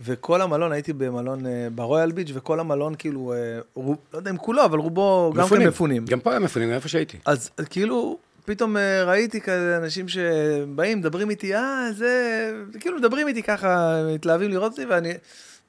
וכל 0.01 0.43
המלון, 0.43 0.73
הייתי 0.73 0.93
במלון, 0.93 1.47
אה, 1.47 1.69
ברויאל 1.75 2.13
ביץ', 2.13 2.31
וכל 2.35 2.61
המלון, 2.61 2.95
כאילו, 2.99 3.33
אה, 3.33 3.61
רוב, 3.75 3.97
לא 4.13 4.19
יודע 4.19 4.31
אם 4.31 4.37
כולו, 4.37 4.65
אבל 4.65 4.79
רובו 4.79 5.33
גם 5.37 5.49
כן 5.49 5.67
מפונים. 5.69 6.05
גם 6.05 6.21
פה 6.21 6.31
היה 6.31 6.39
מפונים, 6.39 6.69
גם 6.69 6.75
איפה 6.75 6.89
שהייתי. 6.89 7.19
אז 7.27 7.51
כאילו, 7.71 8.19
פתאום 8.45 8.77
אה, 8.77 9.05
ראיתי 9.05 9.41
כאלה 9.41 9.77
אנשים 9.77 10.09
שבאים, 10.09 10.99
מדברים 10.99 11.31
איתי, 11.31 11.55
אה, 11.55 11.89
זה... 11.93 12.51
כאילו, 12.81 12.99
מדברים 12.99 13.29
איתי 13.29 13.43
ככה, 13.43 14.03
מתלהבים 14.15 14.51
לראות 14.51 14.73
אותי, 14.73 14.85
ואני... 14.85 15.13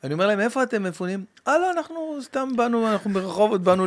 אני 0.03 0.13
אומר 0.13 0.27
להם, 0.27 0.39
איפה 0.39 0.63
אתם 0.63 0.83
מפונים? 0.83 1.25
אה, 1.47 1.57
לא, 1.57 1.71
אנחנו 1.71 2.17
סתם 2.21 2.49
באנו, 2.55 2.91
אנחנו 2.91 3.13
ברחובות, 3.13 3.61
באנו 3.61 3.85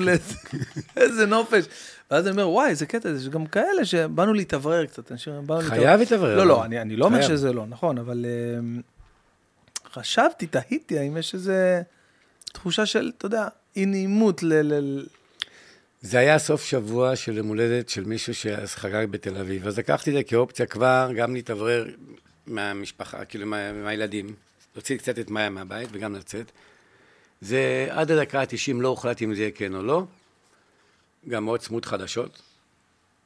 לאיזה 0.96 1.26
נופש. 1.36 1.64
ואז 2.10 2.26
אני 2.26 2.30
אומר, 2.30 2.48
וואי, 2.48 2.68
איזה 2.68 2.86
קטע, 2.86 3.08
יש 3.08 3.28
גם 3.28 3.46
כאלה 3.46 3.84
שבאנו 3.84 4.34
להתאוורר 4.34 4.86
קצת. 4.86 5.12
חייב 5.68 6.00
להתאוורר. 6.00 6.36
לא, 6.36 6.46
לא, 6.46 6.64
אני, 6.64 6.96
לא 6.96 7.04
אומר. 7.04 7.22
שזה 7.22 7.52
לא, 7.52 7.66
נכון, 7.66 7.98
אבל 7.98 8.26
אה, 8.28 8.80
חשבתי, 9.92 10.46
תהיתי, 10.46 10.98
האם 10.98 11.16
יש 11.16 11.34
איזה 11.34 11.82
תחושה 12.52 12.86
של, 12.86 13.12
אתה 13.18 13.26
יודע, 13.26 13.48
אי 13.76 13.86
נעימות 13.86 14.42
ל... 14.42 15.06
זה 16.00 16.18
היה 16.18 16.38
סוף 16.38 16.64
שבוע 16.64 17.16
של 17.16 17.36
יום 17.36 17.48
הולדת 17.48 17.88
של 17.88 18.04
מישהו 18.04 18.34
שאז 18.34 18.74
חגג 18.74 19.06
בתל 19.10 19.36
אביב. 19.36 19.66
אז 19.66 19.78
לקחתי 19.78 20.10
את 20.10 20.16
זה 20.16 20.22
כאופציה 20.22 20.66
כבר, 20.66 21.10
גם 21.16 21.34
להתאוורר 21.34 21.86
מהמשפחה, 22.46 23.24
כאילו 23.24 23.46
מה, 23.46 23.72
מהילדים. 23.72 24.45
להוציא 24.76 24.98
קצת 24.98 25.18
את 25.18 25.30
מאיה 25.30 25.50
מהבית 25.50 25.88
וגם 25.92 26.14
לצאת. 26.14 26.52
זה 27.40 27.86
עד 27.90 28.10
הדקה 28.10 28.40
ה-90 28.40 28.80
לא 28.80 28.88
הוחלט 28.88 29.22
אם 29.22 29.34
זה 29.34 29.40
יהיה 29.40 29.50
כן 29.50 29.74
או 29.74 29.82
לא. 29.82 30.04
גם 31.28 31.44
מאוד 31.44 31.60
צמוד 31.60 31.84
חדשות. 31.84 32.42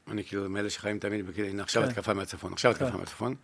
אני 0.08 0.24
כאילו 0.24 0.50
מאלה 0.50 0.70
שחיים 0.70 0.98
תמיד, 0.98 1.26
בכאילו, 1.26 1.48
הנה 1.48 1.62
עכשיו 1.62 1.82
כן. 1.82 1.88
התקפה 1.88 2.14
מהצפון, 2.14 2.52
עכשיו 2.52 2.70
התקפה 2.70 2.90
כן. 2.90 2.96
מהצפון. 2.96 3.34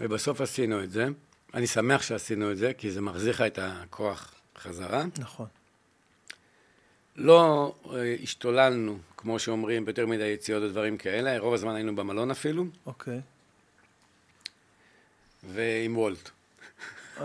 ובסוף 0.00 0.40
עשינו 0.40 0.82
את 0.82 0.90
זה. 0.90 1.08
אני 1.54 1.66
שמח 1.66 2.02
שעשינו 2.02 2.52
את 2.52 2.56
זה, 2.56 2.72
כי 2.78 2.90
זה 2.90 3.00
מחזיר 3.00 3.30
לך 3.30 3.40
את 3.40 3.58
הכוח 3.62 4.34
חזרה. 4.58 5.04
נכון. 5.18 5.46
לא 7.16 7.74
אה, 7.92 8.16
השתוללנו, 8.22 8.98
כמו 9.16 9.38
שאומרים, 9.38 9.84
ביותר 9.84 10.06
מדי 10.06 10.24
יציאות 10.24 10.62
ודברים 10.62 10.96
כאלה, 10.98 11.38
רוב 11.38 11.54
הזמן 11.54 11.74
היינו 11.74 11.96
במלון 11.96 12.30
אפילו, 12.30 12.64
אוקיי. 12.86 13.20
ועם 15.42 15.98
וולט, 15.98 16.30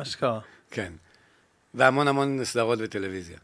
אשכרה. 0.01 0.39
כן. 0.72 0.93
והמון 1.73 2.07
המון 2.07 2.45
סדרות 2.45 2.80
וטלוויזיה. 2.81 3.38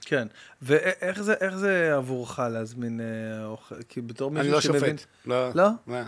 כן. 0.00 0.28
ואיך 0.62 1.22
זה, 1.22 1.34
איך 1.40 1.56
זה 1.56 1.94
עבורך 1.96 2.38
להזמין 2.38 3.00
אה, 3.00 3.44
אוכל? 3.44 3.74
כי 3.88 4.00
בתור 4.00 4.30
מישהו 4.30 4.44
אני 4.44 4.52
לא 4.52 4.60
שמבין... 4.60 4.96
שופט. 4.96 5.10
לא? 5.26 5.50
לא? 5.54 5.68
מה? 5.86 6.06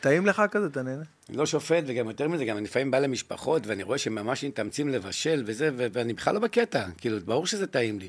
טעים 0.00 0.26
לך 0.26 0.42
כזה, 0.50 0.66
אתה 0.66 0.82
נהנה? 0.82 1.02
אני 1.28 1.36
לא 1.36 1.46
שופט, 1.46 1.84
וגם 1.86 2.08
יותר 2.08 2.28
מזה, 2.28 2.44
גם 2.44 2.56
אני 2.56 2.64
לפעמים 2.64 2.90
בא 2.90 2.98
למשפחות, 2.98 3.66
ואני 3.66 3.82
רואה 3.82 3.98
שממש 3.98 4.44
מתאמצים 4.44 4.88
לבשל 4.88 5.42
וזה, 5.46 5.70
ו- 5.76 5.86
ואני 5.92 6.12
בכלל 6.12 6.34
לא 6.34 6.40
בקטע. 6.40 6.86
כאילו, 6.98 7.20
ברור 7.20 7.46
שזה 7.46 7.66
טעים 7.66 7.98
לי. 7.98 8.08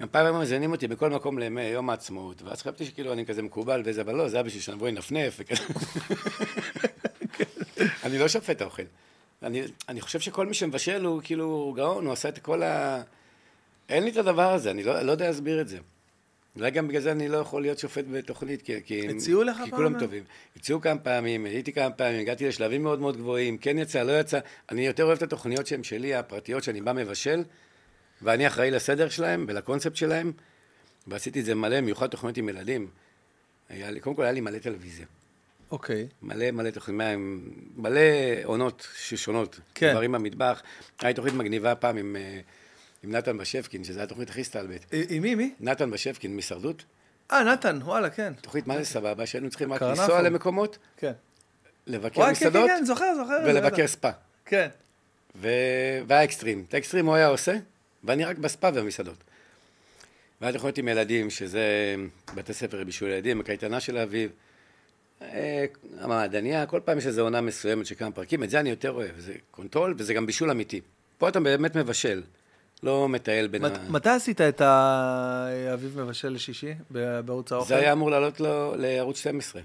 גם 0.00 0.08
פעם 0.08 0.26
הם 0.26 0.40
מזיינים 0.40 0.72
אותי 0.72 0.88
בכל 0.88 1.10
מקום 1.10 1.38
לימי 1.38 1.62
יום 1.62 1.90
העצמאות, 1.90 2.42
ואז 2.42 2.60
חשבתי 2.60 2.84
שכאילו 2.84 3.12
אני 3.12 3.26
כזה 3.26 3.42
מקובל 3.42 3.82
וזה, 3.84 4.00
אבל 4.00 4.14
לא, 4.14 4.28
זה 4.28 4.36
היה 4.36 4.42
בשביל 4.42 4.62
שנבוא 4.62 4.88
לנפנף 4.88 5.36
וכזה. 5.38 5.62
אני 8.04 8.18
לא 8.18 8.28
שופט 8.28 8.60
האוכל. 8.60 8.82
אני, 9.42 9.62
אני 9.88 10.00
חושב 10.00 10.20
שכל 10.20 10.46
מי 10.46 10.54
שמבשל 10.54 11.04
הוא 11.04 11.20
כאילו 11.24 11.72
גאון, 11.76 12.04
הוא 12.04 12.12
עשה 12.12 12.28
את 12.28 12.38
כל 12.38 12.62
ה... 12.62 13.02
אין 13.88 14.04
לי 14.04 14.10
את 14.10 14.16
הדבר 14.16 14.52
הזה, 14.52 14.70
אני 14.70 14.82
לא, 14.82 15.02
לא 15.02 15.12
יודע 15.12 15.26
להסביר 15.26 15.60
את 15.60 15.68
זה. 15.68 15.78
אולי 16.56 16.70
גם 16.70 16.88
בגלל 16.88 17.00
זה 17.00 17.12
אני 17.12 17.28
לא 17.28 17.36
יכול 17.36 17.62
להיות 17.62 17.78
שופט 17.78 18.04
בתוכנית, 18.12 18.62
כי, 18.62 18.82
כי, 18.84 19.08
הציעו 19.08 19.42
לך 19.42 19.56
כי? 19.64 19.70
כולם 19.70 19.98
טובים. 19.98 20.24
הציעו 20.56 20.80
כמה 20.80 20.98
פעמים, 20.98 21.44
הייתי 21.46 21.72
כמה 21.72 21.90
פעמים, 21.90 22.20
הגעתי 22.20 22.48
לשלבים 22.48 22.82
מאוד 22.82 23.00
מאוד 23.00 23.16
גבוהים, 23.16 23.58
כן 23.58 23.78
יצא, 23.78 24.02
לא 24.02 24.20
יצא. 24.20 24.38
אני 24.70 24.86
יותר 24.86 25.04
אוהב 25.04 25.16
את 25.16 25.22
התוכניות 25.22 25.66
שהן 25.66 25.82
שלי, 25.82 26.14
הפרטיות, 26.14 26.64
שאני 26.64 26.80
בא 26.80 26.92
מבשל, 26.92 27.44
ואני 28.22 28.46
אחראי 28.46 28.70
לסדר 28.70 29.08
שלהם 29.08 29.44
ולקונספט 29.48 29.96
שלהם, 29.96 30.32
ועשיתי 31.06 31.40
את 31.40 31.44
זה 31.44 31.54
מלא, 31.54 31.80
במיוחד 31.80 32.06
תוכניות 32.06 32.36
עם 32.36 32.48
ילדים. 32.48 32.88
היה 33.68 33.90
לי, 33.90 34.00
קודם 34.00 34.16
כל 34.16 34.22
היה 34.22 34.32
לי 34.32 34.40
מלא 34.40 34.58
טלוויזיה. 34.58 35.06
אוקיי. 35.72 36.08
מלא 36.22 36.50
מלא 36.50 36.70
תוכנית, 36.70 36.98
מלא 37.76 38.00
עונות 38.44 38.88
שונות. 38.96 39.60
כן. 39.74 39.92
דברים 39.92 40.12
במטבח. 40.12 40.62
הייתה 41.00 41.16
תוכנית 41.16 41.34
מגניבה 41.34 41.74
פעם 41.74 41.96
עם, 41.96 42.16
אה, 42.16 42.40
עם 43.02 43.10
נתן 43.10 43.38
בשפקין, 43.38 43.84
שזו 43.84 44.00
התוכנית 44.00 44.30
הכי 44.30 44.44
סטלבט. 44.44 44.84
אה, 44.92 45.02
עם 45.08 45.22
מי, 45.22 45.34
מי? 45.34 45.54
נתן 45.60 45.90
בשפקין 45.90 46.32
מהישרדות, 46.34 46.84
אה, 47.32 47.44
נתן, 47.44 47.78
וואלה, 47.82 48.10
כן. 48.10 48.32
תוכנית 48.40 48.66
מה 48.66 48.78
זה 48.78 48.84
סבבה, 48.84 49.26
שהיינו 49.26 49.50
צריכים 49.50 49.72
רק. 49.72 49.82
לנסוע 49.82 50.22
למקומות, 50.22 50.78
כן. 50.96 51.12
לבקר 51.86 52.20
וואי, 52.20 52.34
כן, 52.34 52.40
כן, 52.40 52.46
מסעדות 52.46 52.70
כן, 52.70 52.84
זוכר, 52.84 53.14
זוכר. 53.16 53.38
ולבקר. 53.44 53.86
ספא. 53.86 54.10
כן. 54.44 54.68
ו... 55.36 55.48
והאקסטרים. 56.06 56.64
את 56.68 56.74
האקסטרים 56.74 57.06
הוא 57.06 57.14
היה 57.14 57.26
עושה, 57.26 57.56
ואני 58.04 58.24
רק 58.24 58.38
בספא 58.38 58.70
ובמסעדות. 58.74 59.24
והיה 60.40 60.52
תוכנית 60.52 60.78
עם 60.78 60.88
ילדים, 60.88 61.30
שזה 61.30 61.94
בתי 62.34 62.52
ספר 62.54 62.80
לבישול 62.80 63.08
ילדים, 63.08 63.40
הקייטנה 63.40 63.80
של 63.80 63.96
האביב, 63.96 64.30
המעדניה, 66.00 66.66
כל 66.66 66.80
פעם 66.84 66.98
יש 66.98 67.06
איזו 67.06 67.22
עונה 67.22 67.40
מסוימת 67.40 67.86
של 67.86 67.94
כמה 67.94 68.10
פרקים, 68.10 68.42
את 68.42 68.50
זה 68.50 68.60
אני 68.60 68.70
יותר 68.70 68.90
אוהב, 68.90 69.10
זה 69.18 69.34
control 69.50 69.94
וזה 69.98 70.14
גם 70.14 70.26
בישול 70.26 70.50
אמיתי. 70.50 70.80
פה 71.18 71.28
אתה 71.28 71.40
באמת 71.40 71.76
מבשל, 71.76 72.22
לא 72.82 73.08
מטייל 73.08 73.46
בין 73.48 73.62
מת- 73.62 73.90
מתי 73.90 74.08
עשית 74.10 74.40
את 74.40 74.60
האביב 74.60 76.00
מבשל 76.00 76.28
לשישי 76.28 76.74
בערוץ 77.24 77.52
האוכל? 77.52 77.68
זה 77.68 77.76
היה 77.76 77.92
אמור 77.92 78.10
לעלות 78.10 78.40
לו 78.40 78.74
לערוץ 78.76 79.18
12. 79.18 79.62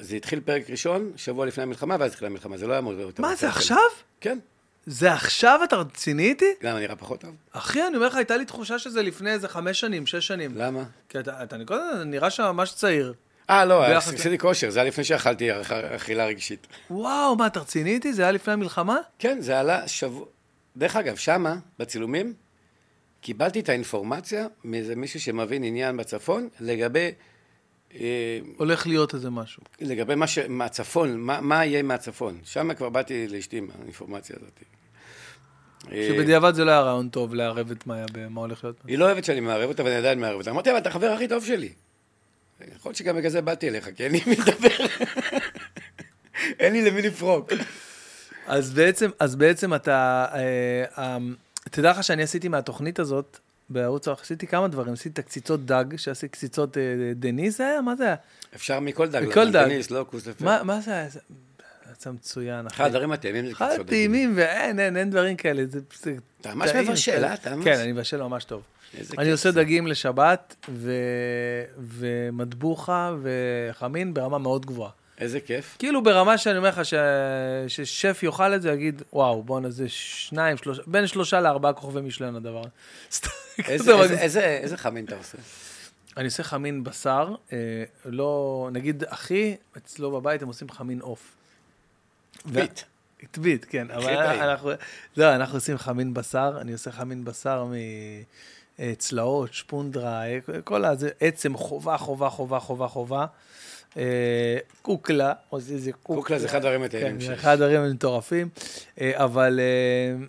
זה 0.00 0.16
התחיל 0.16 0.40
פרק 0.40 0.70
ראשון, 0.70 1.12
שבוע 1.16 1.46
לפני 1.46 1.62
המלחמה, 1.62 1.96
ואז 2.00 2.10
התחילה 2.10 2.30
המלחמה, 2.30 2.56
זה 2.56 2.66
לא 2.66 2.72
היה 2.72 2.78
אמור 2.78 2.92
להיות... 2.92 3.20
מה, 3.20 3.34
זה. 3.34 3.48
עכשיו? 3.48 3.78
כן. 4.20 4.38
זה 4.86 5.12
עכשיו? 5.12 5.60
אתה 5.64 5.76
רציני 5.76 6.28
איתי? 6.28 6.52
למה, 6.62 6.80
נראה 6.80 6.96
פחות 6.96 7.20
טוב? 7.20 7.34
אחי, 7.52 7.86
אני 7.86 7.96
אומר 7.96 8.06
לך, 8.06 8.14
הייתה 8.14 8.36
לי 8.36 8.44
תחושה 8.44 8.78
שזה 8.78 9.02
לפני 9.02 9.32
איזה 9.32 9.48
חמש 9.48 9.80
שנים, 9.80 10.06
שש 10.06 10.26
שנים. 10.26 10.50
למה? 10.56 10.82
כי 11.08 11.18
אתה, 11.20 11.42
אתה 11.42 11.56
קודם 11.66 11.82
נראה 12.10 12.30
שם 12.30 12.42
ממש 12.42 12.74
צעיר. 12.74 13.14
אה, 13.50 13.64
לא, 13.64 13.84
עשיתי 13.84 14.38
כושר, 14.38 14.70
זה 14.70 14.80
היה 14.80 14.88
לפני 14.88 15.04
שאכלתי 15.04 15.60
אכ- 15.60 15.72
אכילה 15.72 16.26
רגשית. 16.26 16.66
וואו, 16.90 17.36
מה, 17.36 17.46
אתה 17.46 17.60
רציני 17.60 17.90
איתי? 17.94 18.12
זה 18.12 18.22
היה 18.22 18.32
לפני 18.32 18.52
המלחמה? 18.52 18.96
כן, 19.18 19.40
זה 19.40 19.60
עלה 19.60 19.88
שבוע... 19.88 20.24
דרך 20.76 20.96
אגב, 20.96 21.16
שמה, 21.16 21.56
בצילומים, 21.78 22.34
קיבלתי 23.20 23.60
את 23.60 23.68
האינפורמציה 23.68 24.46
מאיזה 24.64 24.96
מישהו 24.96 25.20
שמבין 25.20 25.64
עניין 25.64 25.96
בצפון, 25.96 26.48
לגבי... 26.60 27.10
אה, 27.94 28.38
הולך 28.56 28.86
להיות 28.86 29.14
איזה 29.14 29.30
משהו. 29.30 29.62
לגבי 29.80 30.14
מה 30.14 30.26
ש... 30.26 30.38
מהצפון, 30.38 31.16
מה, 31.20 31.40
מה 31.40 31.64
יהיה 31.64 31.82
מהצפון. 31.82 32.38
שם 32.44 32.74
כבר 32.74 32.88
באתי 32.88 33.28
לאשתי 33.28 33.58
עם 33.58 33.68
האינפורמציה 33.80 34.36
הזאת. 34.40 34.60
אה, 35.92 36.08
שבדיעבד 36.08 36.54
זה 36.54 36.64
לא 36.64 36.70
היה 36.70 36.80
רעיון 36.80 37.08
טוב 37.08 37.34
לערב 37.34 37.70
את 37.70 37.86
מאיה 37.86 38.06
במה 38.12 38.40
הולך 38.40 38.64
להיות. 38.64 38.76
היא 38.86 38.98
לא 38.98 39.04
אוהבת 39.04 39.24
שאני 39.24 39.40
מערב 39.40 39.68
אותה, 39.68 39.84
ואני 39.84 39.94
עדיין 39.96 40.20
מערב 40.20 40.38
אותה. 40.38 40.50
אמרתי, 40.50 40.70
אבל 40.70 40.78
אתה 40.78 40.88
החבר 40.88 41.06
הכי 41.06 41.28
טוב 41.28 41.44
שלי. 41.44 41.72
יכול 42.76 42.90
להיות 42.90 42.96
שגם 42.96 43.16
בגלל 43.16 43.30
זה 43.30 43.40
באתי 43.40 43.68
אליך, 43.68 43.88
כי 43.96 44.04
אין 44.04 44.12
לי 44.12 44.20
מי 44.26 44.36
לדבר. 44.36 44.86
אין 46.60 46.72
לי 46.72 46.90
למי 46.90 47.02
לפרוק. 47.02 47.52
אז 48.46 48.72
בעצם, 48.72 49.10
אז 49.20 49.36
בעצם 49.36 49.74
אתה, 49.74 50.26
אה, 50.34 50.84
אה, 50.98 51.18
תדע 51.70 51.90
לך 51.90 52.04
שאני 52.04 52.22
עשיתי 52.22 52.48
מהתוכנית 52.48 52.98
הזאת, 52.98 53.38
בערוץ 53.68 54.08
האוכל, 54.08 54.22
עשיתי 54.22 54.46
כמה 54.46 54.68
דברים, 54.68 54.92
עשיתי 54.92 55.08
את 55.08 55.18
הקציצות 55.18 55.66
דג, 55.66 55.84
שעשיתי 55.96 56.28
קציצות 56.28 56.78
אה, 56.78 56.82
דניס, 57.16 57.58
זה 57.58 57.66
היה? 57.66 57.80
מה 57.80 57.96
זה 57.96 58.04
היה? 58.04 58.16
אפשר 58.54 58.80
מכל 58.80 59.08
דג. 59.08 59.22
מכל 59.28 59.50
דג. 59.50 59.64
דניס, 59.64 59.90
לא 59.90 60.06
כוס 60.10 60.26
לפר. 60.26 60.62
מה 60.62 60.80
זה 60.80 60.90
היה? 60.90 61.08
יצא 62.04 62.10
מצוין. 62.10 62.66
אחד 62.66 62.86
הדברים 62.86 63.12
הטעימים 63.12 63.46
זה 63.46 63.52
אחד 63.52 63.64
קיצור 63.70 63.84
דגים. 63.84 63.86
הטעימים, 63.86 64.32
ואין, 64.36 64.80
אין, 64.80 64.96
אין 64.96 65.10
דברים 65.10 65.36
כאלה. 65.36 65.62
זה, 65.68 65.80
זה 66.02 66.14
אתה 66.40 66.54
ממש 66.54 66.70
טעים, 66.70 66.88
מבשל. 66.90 67.24
אה? 67.24 67.34
אתה 67.34 67.56
ממש- 67.56 67.64
כן, 67.64 67.78
אני 67.78 67.92
מבשל 67.92 68.22
ממש 68.22 68.44
טוב. 68.44 68.62
איזה 68.98 69.14
אני 69.18 69.30
עושה. 69.30 69.50
דגים 69.50 69.86
לשבת, 69.86 70.56
ו... 70.68 70.92
ומטבוחה 71.78 73.12
וחמין 73.22 74.14
ברמה 74.14 74.38
מאוד 74.38 74.66
גבוהה. 74.66 74.90
איזה 75.18 75.40
כיף. 75.40 75.76
כאילו 75.78 76.02
ברמה 76.02 76.38
שאני 76.38 76.58
אומר 76.58 76.68
לך 76.68 76.84
ש... 76.84 76.94
ששף 77.68 78.20
יאכל 78.22 78.54
את 78.54 78.62
זה, 78.62 78.70
יגיד, 78.72 79.02
וואו, 79.12 79.42
בואנה, 79.42 79.70
זה 79.70 79.88
שניים, 79.88 80.56
שלושה, 80.56 80.82
בין 80.86 81.06
שלושה 81.06 81.40
לארבעה 81.40 81.72
כוכבי 81.72 82.00
משלן 82.00 82.36
הדבר. 82.36 82.62
איזה- 82.62 83.28
איזה- 83.68 83.96
מגזים. 83.96 84.18
איזה 84.18 84.40
איזה 84.44 84.76
חמין 84.76 85.04
אתה 85.04 85.16
עושה? 85.16 85.38
אני 86.16 86.24
עושה 86.24 86.42
חמין 86.42 86.84
בשר, 86.84 87.34
אה, 87.52 87.58
לא, 88.04 88.68
נגיד, 88.72 89.04
אחי, 89.08 89.56
אצלו 89.76 90.10
בבית 90.10 90.42
הם 90.42 90.48
עושים 90.48 90.70
חמין 90.70 91.00
עוף. 91.00 91.32
ביט. 92.44 92.80
טבית, 93.30 93.64
כן. 93.64 93.90
אבל. 93.90 94.16
אנחנו, 94.16 94.70
לא, 95.16 95.34
אנחנו 95.34 95.56
עושים 95.56 95.78
חמין 95.78 96.14
בשר, 96.14 96.58
אני 96.60 96.72
עושה 96.72 96.92
חמין 96.92 97.24
בשר 97.24 97.66
מצלעות, 98.78 99.54
שפונדרה, 99.54 100.22
כל 100.64 100.84
הזה, 100.84 101.10
עצם, 101.20 101.56
חובה, 101.56 101.96
חובה, 101.96 102.28
חובה, 102.28 102.58
חובה, 102.58 102.88
חובה. 102.88 103.26
אה, 103.96 104.58
קוקלה, 104.82 105.32
עושה 105.48 105.72
איזה 105.72 105.92
קוקלה. 105.92 106.16
קוקלה 106.16 106.38
זה 106.38 106.46
אחד 106.46 106.56
הדברים 106.56 106.82
הטעימים 106.82 107.12
כן, 107.12 107.20
שיש. 107.20 107.28
זה 107.28 107.34
אחד 107.34 107.52
הדברים 107.52 107.80
המטורפים. 107.80 108.48
אה, 109.00 109.24
אבל 109.24 109.60
אה, 109.60 110.26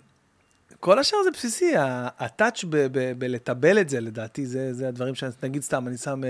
כל 0.80 0.98
השאר 0.98 1.18
זה 1.24 1.30
בסיסי, 1.30 1.72
הטאץ' 2.18 2.64
בלטבל 3.18 3.78
את 3.78 3.88
זה, 3.88 4.00
לדעתי, 4.00 4.46
זה 4.46 4.88
הדברים 4.88 5.14
שאני, 5.14 5.32
נגיד 5.42 5.62
סתם, 5.62 5.88
אני 5.88 5.96
שם 5.96 6.22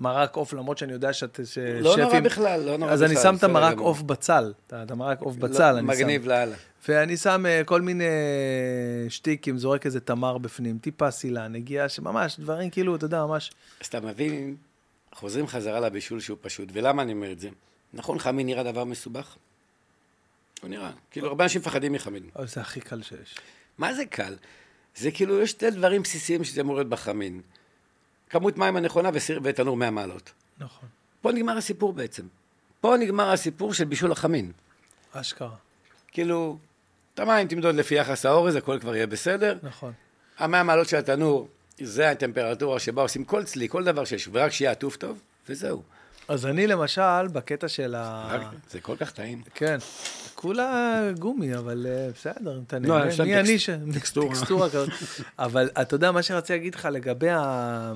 מרק 0.00 0.36
עוף, 0.36 0.52
למרות 0.52 0.78
שאני 0.78 0.92
יודע 0.92 1.12
שאת... 1.12 1.40
ש- 1.44 1.58
לא 1.58 1.96
נורא 1.96 2.10
שפים- 2.10 2.22
בכלל, 2.24 2.60
לא 2.60 2.76
נורא 2.78 2.90
אז 2.92 3.02
בכלל. 3.02 3.12
אני 3.14 3.22
שם 3.22 3.34
את 3.38 3.44
המרק. 3.44 3.78
עוף 3.78 4.02
בצל, 4.02 4.52
את 4.66 4.72
ה- 4.72 4.82
את 4.82 4.90
המרק 4.90 5.20
עוף 5.20 5.36
לא, 5.40 5.48
בצל, 5.48 5.62
אני 5.76 5.80
שם. 5.80 5.86
מגניב 5.86 6.26
לאללה. 6.26 6.56
ואני 6.88 7.16
שם 7.16 7.46
אה, 7.46 7.62
כל 7.64 7.80
מיני 7.80 8.04
שטיקים, 9.08 9.58
זורק 9.58 9.86
איזה 9.86 10.00
תמר 10.00 10.38
בפנים, 10.38 10.78
טיפה 10.78 11.10
סילה, 11.10 11.48
נגיעה 11.48 11.88
שממש, 11.88 12.40
דברים 12.40 12.70
כאילו, 12.70 12.96
אתה 12.96 13.04
יודע, 13.04 13.26
ממש... 13.26 13.50
אז 13.80 13.86
אתה 13.86 14.00
מבין, 14.00 14.56
חוזרים 15.14 15.46
חזרה 15.46 15.80
לבישול 15.80 16.20
שהוא 16.20 16.38
פשוט. 16.40 16.68
ולמה 16.72 17.02
אני 17.02 17.12
אומר 17.12 17.32
את 17.32 17.40
זה? 17.40 17.48
נכון, 17.94 18.18
חמין 18.18 18.46
נראה 18.46 18.62
דבר 18.62 18.84
מסובך? 18.84 19.36
הוא 20.62 20.70
נראה. 20.70 20.90
כאילו, 21.10 21.28
הרבה 21.28 21.44
אנשים 21.44 21.60
מפחדים 21.60 21.92
מחמין. 21.92 22.22
אבל 22.36 22.46
זה 22.46 22.60
הכי 22.60 22.80
קל 22.80 23.02
שיש. 23.02 23.34
מה 23.78 23.94
זה 23.94 24.04
קל? 24.06 24.36
זה 24.96 25.10
כאילו, 25.10 25.42
יש 25.42 25.50
שתי 25.50 25.70
דברים 25.70 26.02
בסיסיים 26.02 26.44
שזה 26.44 26.60
אמור 26.60 26.74
להיות 26.76 26.88
בחמין. 26.88 27.40
כמות 28.30 28.58
מים 28.58 28.76
הנכונה 28.76 29.10
וסיר- 29.12 29.40
ותנור 29.44 29.76
100 29.76 29.90
מעלות. 29.90 30.32
נכון. 30.58 30.88
פה 31.22 31.32
נגמר 31.32 31.56
הסיפור 31.56 31.92
בעצם. 31.92 32.22
פה 32.80 32.94
נגמר 33.00 33.30
הסיפור 33.30 33.74
של 33.74 33.84
בישול 33.84 34.12
החמין. 34.12 34.52
אשכרה, 35.12 35.56
כאילו, 36.08 36.58
את 37.14 37.20
המים 37.20 37.48
תמדוד 37.48 37.74
לפי 37.74 37.94
יחס 37.94 38.26
האורז, 38.26 38.56
הכל 38.56 38.78
כבר 38.80 38.96
יהיה 38.96 39.06
בסדר. 39.06 39.58
נכון. 39.62 39.92
המאה 40.38 40.62
מעלות 40.62 40.88
של 40.88 40.96
התנור, 40.96 41.48
זה 41.80 42.10
הטמפרטורה 42.10 42.78
שבה 42.78 43.02
עושים 43.02 43.24
כל 43.24 43.44
צלי, 43.44 43.68
כל 43.68 43.84
דבר 43.84 44.04
שיש, 44.04 44.28
ורק 44.32 44.52
שיהיה 44.52 44.70
עטוף 44.70 44.96
טוב, 44.96 45.18
וזהו. 45.48 45.82
אז 46.30 46.46
אני 46.46 46.66
למשל, 46.66 47.26
בקטע 47.32 47.68
של 47.68 47.94
ה... 47.94 48.38
זה 48.70 48.80
כל 48.80 48.96
כך 48.96 49.10
טעים. 49.12 49.42
כן. 49.54 49.78
כולה 50.34 51.00
גומי, 51.18 51.56
אבל 51.56 51.86
אה, 51.90 52.08
בסדר, 52.14 52.60
אתה 52.66 52.78
לא, 52.78 52.98
נהנה. 52.98 53.04
מי 53.04 53.10
טקס- 53.12 53.20
אני 53.20 53.58
ש... 53.58 53.70
טקסטורה. 53.94 54.28
טקסטורה 54.34 54.68
כזאת. 54.70 54.88
אבל 55.38 55.70
אתה 55.80 55.94
יודע, 55.94 56.12
מה 56.12 56.22
שרציתי 56.22 56.52
להגיד 56.52 56.74
לך 56.74 56.88
לגבי 56.92 57.30
ה... 57.30 57.92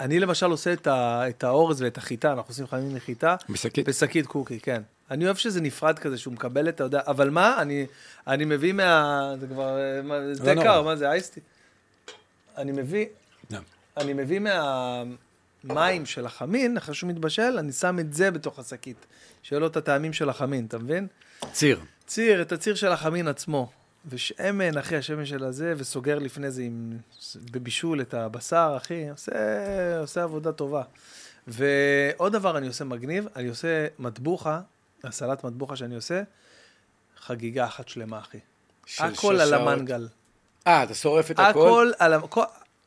אני 0.00 0.20
למשל 0.20 0.46
עושה 0.50 0.72
את 0.72 0.86
ה- 0.86 1.28
את 1.28 1.44
האורז 1.44 1.82
ואת 1.82 1.98
החיטה, 1.98 2.32
אנחנו 2.32 2.50
עושים 2.50 2.66
חמים 2.66 2.94
מחיטה. 2.94 3.36
בשקית. 3.48 3.88
בשקית 3.88 4.26
קוקי, 4.26 4.60
כן. 4.60 4.82
אני 5.10 5.24
אוהב 5.24 5.36
שזה 5.36 5.60
נפרד 5.60 5.98
כזה, 5.98 6.18
שהוא 6.18 6.34
מקבל 6.34 6.68
את, 6.68 6.74
אתה 6.74 6.84
יודע, 6.84 7.00
אבל 7.06 7.30
מה, 7.30 7.62
אני, 7.62 7.86
אני 8.26 8.44
מביא 8.44 8.72
מה... 8.72 9.12
זה 9.40 9.46
כבר, 9.46 9.76
מה, 10.04 10.14
זה 10.34 10.54
נורא. 10.54 10.64
קר, 10.66 10.82
מה 10.82 10.96
זה, 10.96 11.10
אייסטי? 11.10 11.40
אני 12.58 12.72
מביא, 12.72 13.06
לא. 13.50 13.58
אני 13.96 14.12
מביא 14.12 14.40
מהמים 15.64 16.06
של 16.06 16.26
החמין, 16.26 16.76
אחרי 16.76 16.94
שהוא 16.94 17.10
מתבשל, 17.10 17.56
אני 17.58 17.72
שם 17.72 17.98
את 17.98 18.14
זה 18.14 18.30
בתוך 18.30 18.58
השקית. 18.58 19.06
שיהיה 19.42 19.60
לו 19.60 19.66
את 19.66 19.76
הטעמים 19.76 20.12
של 20.12 20.28
החמין, 20.28 20.66
אתה 20.66 20.78
מבין? 20.78 21.06
ציר. 21.52 21.80
ציר, 22.06 22.42
את 22.42 22.52
הציר 22.52 22.74
של 22.74 22.92
החמין 22.92 23.28
עצמו. 23.28 23.70
ושמן, 24.08 24.78
אחי, 24.78 24.96
השמן 24.96 25.26
של 25.26 25.44
הזה, 25.44 25.74
וסוגר 25.76 26.18
לפני 26.18 26.50
זה 26.50 26.62
עם, 26.62 26.98
בבישול 27.50 28.00
את 28.00 28.14
הבשר, 28.14 28.74
אחי, 28.76 29.10
עושה, 29.10 29.32
עושה 30.00 30.22
עבודה 30.22 30.52
טובה. 30.52 30.82
ועוד 31.46 32.32
דבר 32.32 32.58
אני 32.58 32.66
עושה 32.66 32.84
מגניב, 32.84 33.26
אני 33.36 33.48
עושה 33.48 33.86
מטבוחה, 33.98 34.60
הסלט 35.04 35.44
מטבוחה 35.44 35.76
שאני 35.76 35.94
עושה, 35.94 36.22
חגיגה 37.20 37.64
אחת 37.64 37.88
שלמה, 37.88 38.18
אחי. 38.18 38.38
של 38.86 39.04
הכל 39.04 39.40
על. 39.40 39.54
המנגל. 39.54 40.08
אה, 40.66 40.82
אתה 40.82 40.94
שורף 40.94 41.30
את 41.30 41.38
הכל? 41.38 41.48
הכל 41.48 41.90
על 41.98 42.12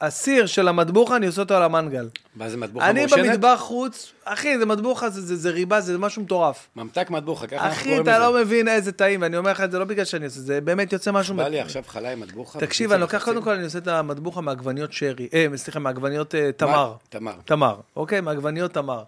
הסיר 0.04 0.46
של 0.46 0.68
המטבוחה, 0.68 1.16
אני 1.16 1.28
עושה 1.28 1.42
אותו 1.42 1.54
על 1.54 1.64
המנגל. 1.64 2.10
מה 2.36 2.50
זה 2.50 2.58
מטבוחה 2.58 2.90
אני 2.90 3.00
מורשנת? 3.00 3.26
במטבח 3.26 3.60
חוץ, 3.60 4.14
אחי, 4.24 4.58
זה 4.58 4.66
מטבוחה, 4.66 5.10
זה, 5.10 5.22
זה, 5.22 5.36
זה 5.36 5.50
ריבה, 5.50 5.82
זה 5.82 5.98
משהו 5.98 6.22
מטורף. 6.22 6.68
ממתק 6.76 7.10
מטבוחה, 7.10 7.48
ככה 7.48 7.56
אנחנו 7.56 7.72
אחי, 7.72 7.84
קוראים 7.84 8.02
אתה 8.02 8.12
לזה. 8.12 8.20
לא 8.20 8.42
מבין 8.42 8.68
איזה 8.68 8.92
טעים, 8.92 9.22
ואני 9.22 9.38
אומר 9.38 9.52
לך 9.52 9.62
את 9.62 9.72
זה 9.72 9.80
לא 9.80 9.86
בגלל 9.86 10.06
שאני 10.06 10.26
עושה, 10.26 10.40
זה 10.40 10.62
באמת 10.62 10.94
יוצא 10.94 11.12
משהו... 11.12 11.36
בא 11.36 11.48
לי 11.48 11.60
עכשיו 11.60 11.84
חלה 11.88 12.12
עם 12.12 12.20
מטבוחה. 12.20 12.60
תקשיב, 12.60 12.92
אני 12.92 13.02
לוקח. 13.02 13.26
קודם 13.26 13.42
כל, 13.42 13.54
אני 13.54 13.64
עושה 13.64 13.78
את 13.78 13.88
המטבוחה 13.88 14.42
מעגבניות 14.42 14.94
שרי, 14.94 15.28
אה, 15.34 15.48
סליחה, 15.56 15.80
מעגבניות 15.80 16.36
אה, 16.36 16.52
תמר. 16.58 16.94
תמר. 17.10 17.34
תמר, 17.46 17.76
אוקיי? 17.96 18.22
מעגבניות 18.22 18.74
תמר. 18.74 19.04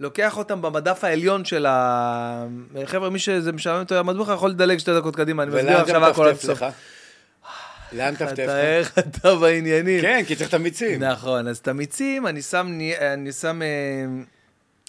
לוקח 0.00 0.38
אותם 0.38 0.62
במדף 0.62 1.04
העליון 1.04 1.44
של 1.44 1.66
ה... 1.66 2.46
חבר'ה, 2.84 3.10
מי 3.10 3.18
שזה 3.18 3.52
משעמם 3.52 3.80
אותו 3.80 3.94
המטבוחה 3.94 4.32
יכול 4.32 4.50
לדלג 4.50 4.78
שתי 4.78 4.94
דקות 4.94 5.16
קדימה, 5.16 5.42
אני 5.42 5.50
מסביר 5.50 5.78
עכשיו 5.78 5.96
אתה 5.96 6.06
הכל 6.06 6.28
עד? 6.28 6.72
לאן 7.94 8.14
לך? 8.14 8.22
איך 8.48 8.98
אתה 8.98 9.34
בעניינים. 9.34 10.00
כן, 10.00 10.22
כי 10.26 10.36
צריך 10.36 10.48
את 10.48 10.54
המיצים. 10.54 11.02
נכון, 11.02 11.48
אז 11.48 11.58
את 11.58 11.68
המיצים, 11.68 12.26
אני 12.26 12.42
שם, 12.42 12.78
אני 13.14 13.32
שם, 13.32 13.62
אה, 13.62 13.68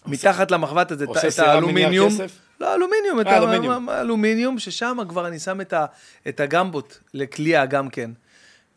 מתחת 0.05 0.51
למחבת 0.51 0.91
הזה, 0.91 1.03
את- 1.03 1.09
עושה 1.09 1.27
את 1.27 1.39
האלומיניום. 1.39 2.13
לא, 2.59 2.75
אלומיניום, 2.75 3.21
את 3.21 3.27
אה, 3.27 3.38
אלומיניום. 3.38 3.89
האלומיניום, 3.89 4.59
ששם 4.59 4.97
כבר 5.09 5.27
אני 5.27 5.39
שם 5.39 5.61
את 5.61 5.73
ה- 5.73 5.85
את 6.27 6.39
הגמבות 6.39 6.99
לקליעה 7.13 7.65
גם 7.65 7.89
כן. 7.89 8.11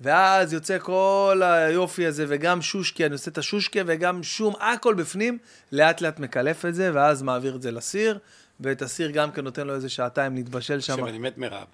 ואז 0.00 0.52
יוצא 0.52 0.78
כל 0.78 1.42
היופי 1.44 2.06
הזה, 2.06 2.24
וגם 2.28 2.62
שושקי, 2.62 3.06
אני 3.06 3.12
עושה 3.12 3.30
את 3.30 3.38
השושקי 3.38 3.78
וגם 3.86 4.22
שום, 4.22 4.54
הכל 4.60 4.94
בפנים, 4.94 5.38
לאט 5.72 6.00
לאט 6.00 6.18
מקלף 6.20 6.64
את 6.64 6.74
זה, 6.74 6.90
ואז 6.94 7.22
מעביר 7.22 7.56
את 7.56 7.62
זה 7.62 7.70
לסיר, 7.70 8.18
ואת 8.60 8.82
הסיר 8.82 9.10
גם 9.10 9.30
כן 9.32 9.44
נותן 9.44 9.66
לו 9.66 9.74
איזה 9.74 9.88
שעתיים 9.88 10.34
להתבשל 10.34 10.80
שם. 10.80 10.92
עכשיו 10.92 11.08
אני 11.08 11.18
מת 11.18 11.38
מרעב. 11.38 11.66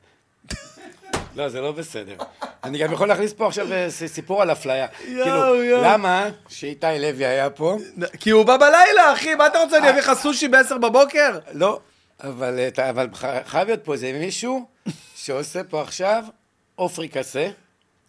לא, 1.37 1.49
זה 1.49 1.61
לא 1.61 1.73
בסדר. 1.73 2.17
אני 2.65 2.79
גם 2.79 2.93
יכול 2.93 3.09
להכניס 3.09 3.33
פה 3.33 3.47
עכשיו 3.47 3.73
אה, 3.73 3.91
סיפור 3.91 4.43
על 4.43 4.53
אפליה. 4.53 4.89
כאילו. 4.89 5.83
למה 5.83 6.29
שאיתי 6.49 6.87
לוי 6.99 7.27
היה 7.27 7.51
פה? 7.51 7.77
כי 8.21 8.31
הוא 8.31 8.45
בא 8.45 8.57
בלילה, 8.57 9.13
אחי, 9.13 9.35
מה 9.35 9.47
אתה 9.47 9.59
רוצה, 9.59 9.79
אני 9.79 9.91
אביא 9.91 10.01
לך 10.01 10.13
סושי 10.15 10.49
ב-10 10.49 10.79
בבוקר? 10.79 11.39
לא, 11.53 11.81
אבל, 12.21 12.59
אה, 12.79 13.45
חייב 13.45 13.69
להיות 13.69 13.85
פה 13.85 13.93
איזה 13.93 14.13
מישהו 14.13 14.67
שעושה 15.15 15.65
פה 15.65 15.83
עכשיו 15.83 16.25
או 16.79 16.89
פריקסה, 16.89 17.49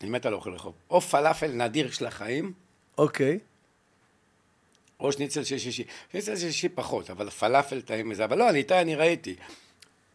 אני 0.01 0.09
מת 0.09 0.25
על 0.25 0.33
אוכל 0.33 0.53
רחוב, 0.53 0.73
או 0.89 1.01
פלאפל 1.01 1.51
נדיר 1.51 1.91
של 1.91 2.05
החיים, 2.05 2.53
אוקיי. 2.97 3.39
או 4.99 5.11
שניצל 5.11 5.43
של 5.43 5.57
שישי. 5.57 5.83
שניצל 6.11 6.35
של 6.35 6.41
שישי 6.41 6.69
פחות, 6.69 7.09
אבל 7.09 7.29
פלאפל 7.29 7.81
טעים 7.81 8.09
מזה. 8.09 8.25
אבל 8.25 8.37
לא, 8.37 8.49
אני 8.49 8.57
איתי, 8.57 8.81
אני 8.81 8.95
ראיתי. 8.95 9.35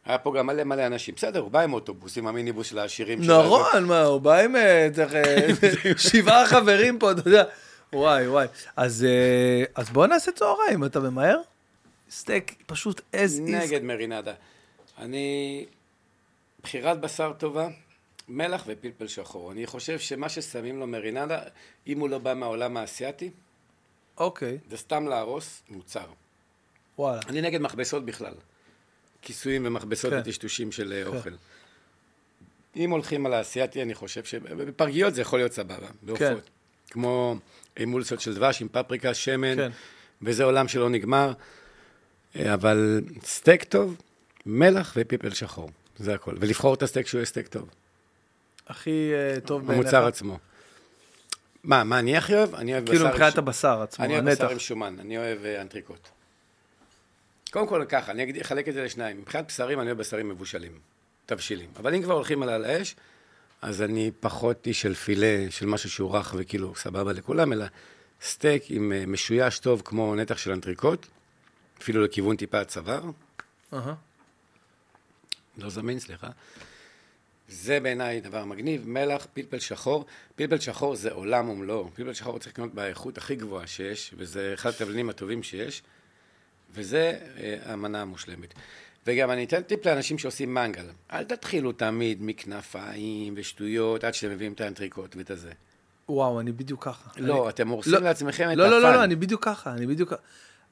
היה 0.09 0.18
פה 0.18 0.32
גם 0.39 0.47
מלא 0.47 0.64
מלא 0.64 0.86
אנשים. 0.86 1.14
בסדר, 1.14 1.40
הוא 1.40 1.51
בא 1.51 1.60
עם 1.60 1.72
אוטובוס, 1.72 2.18
עם 2.18 2.26
המיניבוס 2.26 2.66
של 2.66 2.78
העשירים. 2.78 3.24
של 3.24 3.30
הזה. 3.30 3.48
נכון, 3.48 3.85
מה, 3.85 4.02
הוא 4.02 4.20
בא 4.20 4.40
עם 4.40 4.56
אה, 4.56 4.89
אה, 5.14 5.48
שבעה 6.10 6.47
חברים 6.47 6.98
פה, 6.98 7.12
אתה 7.12 7.28
יודע. 7.28 7.44
וואי, 7.93 8.28
וואי. 8.28 8.47
אז 8.76 9.05
אה, 9.05 9.64
אז 9.74 9.90
בוא 9.90 10.06
נעשה 10.06 10.32
צהריים, 10.32 10.85
אתה 10.85 11.01
ממהר? 11.01 11.40
סטייק 12.10 12.55
פשוט 12.66 13.01
as 13.01 13.39
is. 13.39 13.40
נגד 13.40 13.82
מרינדה. 13.82 14.32
אני... 14.98 15.66
בחירת 16.62 17.01
בשר 17.01 17.32
טובה, 17.39 17.68
מלח 18.28 18.64
ופלפל 18.66 19.06
שחור. 19.06 19.52
אני 19.52 19.66
חושב 19.66 19.98
שמה 19.98 20.28
ששמים 20.28 20.78
לו 20.78 20.86
מרינדה, 20.86 21.39
אם 21.86 22.01
הוא 22.01 22.09
לא 22.09 22.18
בא 22.18 22.35
מהעולם 22.35 22.76
האסייתי, 22.76 23.30
אוקיי, 24.18 24.59
זה 24.70 24.76
סתם 24.76 25.09
להרוס 25.09 25.62
מוצר. 25.68 26.06
וואלה. 26.98 27.20
אני 27.28 27.40
נגד 27.40 27.60
מכבסות 27.60 28.05
בכלל. 28.05 28.35
כיסויים 29.28 29.66
ומכבסות 29.66 30.12
כן. 30.12 30.18
וטשטושים 30.18 30.72
של 30.72 30.92
אה, 30.92 31.06
אוכל. 31.06 31.30
אם 32.76 32.90
הולכים 32.90 33.26
על 33.26 33.34
האסייתי, 33.34 33.82
אני 33.82 33.94
חושב 33.94 34.24
שבפרגיות 34.24 35.14
זה 35.14 35.20
יכול 35.20 35.38
להיות 35.38 35.52
סבבה, 35.52 35.86
בעופות. 36.02 36.50
כמו 36.90 37.36
אמולסיות 37.82 38.20
של 38.20 38.34
דבש 38.34 38.62
עם 38.62 38.68
פפריקה, 38.68 39.14
שמן, 39.14 39.56
כן. 39.56 39.70
וזה 40.22 40.44
עולם 40.44 40.68
שלא 40.68 40.90
נגמר. 40.90 41.32
אה, 42.36 42.55
אבל 42.55 43.00
סטייק 43.24 43.64
טוב, 43.64 43.96
מלח 44.46 44.94
ופיפל 44.96 45.30
שחור, 45.30 45.70
זה 45.98 46.14
הכל. 46.14 46.34
ולבחור 46.40 46.74
את 46.74 46.82
הסטייק 46.82 47.06
שהוא 47.06 47.18
יהיה 47.18 47.26
סטייק 47.26 47.48
טוב. 47.48 47.68
הכי 48.66 49.10
אה, 49.14 49.40
טוב 49.40 49.66
בעיניך. 49.66 49.86
המוצר 49.86 50.06
עצמו. 50.06 50.38
מה, 51.64 51.84
מה 51.84 51.98
אני 51.98 52.16
הכי 52.16 52.34
אוהב? 52.34 52.55
אני 52.55 52.72
אוהב 52.72 52.84
בשר... 52.84 52.92
כאילו 52.92 53.09
מבחינת 53.09 53.38
הבשר 53.38 53.82
עצמו, 53.82 54.05
אני 54.05 54.14
אוהב. 54.14 54.30
בשר 54.30 54.50
עם 54.50 54.59
שומן, 54.59 54.96
אני 55.00 55.18
אוהב 55.18 55.44
אנטריקוט. 55.44 56.09
קודם 57.51 57.66
כל 57.66 57.85
ככה, 57.89 58.12
אני 58.12 58.41
אחלק 58.43 58.69
את 58.69 58.75
זה 58.75 58.85
לשניים. 58.85 59.20
מבחינת 59.20 59.47
בשרים, 59.47 59.81
אני 59.81 59.87
אוהב 59.87 59.99
בשרים 59.99 60.29
מבושלים, 60.29 60.79
תבשילים. 61.27 61.70
אבל 61.77 61.95
אם 61.95 62.03
כבר 62.03 62.15
הולכים 62.15 62.43
על 62.43 62.65
האש, 62.65 62.97
אז 63.62 63.83
אני 63.83 64.11
פחות 64.20 64.66
איש 64.66 64.83
של 64.83 64.95
פילה, 64.95 65.47
של 65.51 65.66
משהו 65.66 65.91
שהוא 65.91 66.16
רך 66.16 66.35
וכאילו 66.39 66.75
סבבה 66.77 67.12
לכולם, 67.12 67.53
אלא 67.53 67.65
סטייק 68.23 68.62
עם 68.69 68.93
אה, 68.93 69.07
משויש 69.07 69.59
טוב 69.59 69.83
כמו 69.85 70.15
נתח 70.15 70.39
של 70.39 70.53
אנטריקוט, 70.53 71.07
אפילו 71.83 72.05
לכיוון 72.05 72.37
טיפה 72.37 72.61
הצוואר. 72.61 73.03
לא 75.59 75.70
זמין, 75.70 75.99
סליחה. 75.99 76.29
זה 77.49 77.81
בעיניי 77.81 78.20
דבר 78.20 78.45
מגניב, 78.45 78.89
מלח, 78.89 79.27
פלפל 79.35 79.59
שחור. 79.59 80.07
פלפל 80.37 80.59
שחור 80.59 80.97
זה 80.97 81.12
עולם 81.12 81.49
ומלואו. 81.49 81.91
פלפל 81.95 82.12
שחור 82.12 82.39
צריך 82.39 82.53
לקנות 82.53 82.75
באיכות 82.75 83.19
הכי 83.19 83.37
גבוהה 83.37 83.66
שיש, 83.66 84.15
וזה 84.16 84.51
אחד 84.55 84.70
התבלינים 84.70 85.11
הטובים 85.11 85.43
שיש, 85.43 85.83
וזה 86.74 87.19
אה, 87.40 87.57
המנה 87.65 88.03
המושלמת. 88.03 88.55
וגם 89.07 89.31
אני 89.31 89.45
אתן 89.45 89.62
טיפ 89.62 89.86
לאנשים 89.86 90.19
שעושים 90.19 90.55
מנגל. 90.55 90.85
אל 91.12 91.24
תתחילו 91.24 91.73
תמיד 91.73 92.19
מכנפיים 92.20 93.35
ושטויות 93.36 94.05
עד 94.05 94.15
שאתם 94.15 94.32
מביאים 94.32 94.53
את 94.53 94.61
האנטריקוט 94.61 95.16
ואת 95.16 95.31
הזה. 95.31 95.53
וואו, 96.09 96.40
אני 96.40 96.53
בדיוק 96.53 96.85
ככה. 96.85 97.11
לא, 97.16 97.40
אני- 97.43 97.49
אתם 97.49 97.69
הורסים 97.69 97.93
לא, 97.93 97.99
לעצמכם 98.01 98.51
את 98.53 98.57
לא, 98.57 98.65
לא, 98.69 98.81
לא, 98.82 98.86
הפאן. 98.89 98.99
לא, 98.99 99.05
אני 99.05 99.16
בדיוק 99.16 99.45
ככה, 99.45 99.73
אני 99.73 99.86
בדיוק 99.86 100.11
ככה. 100.11 100.20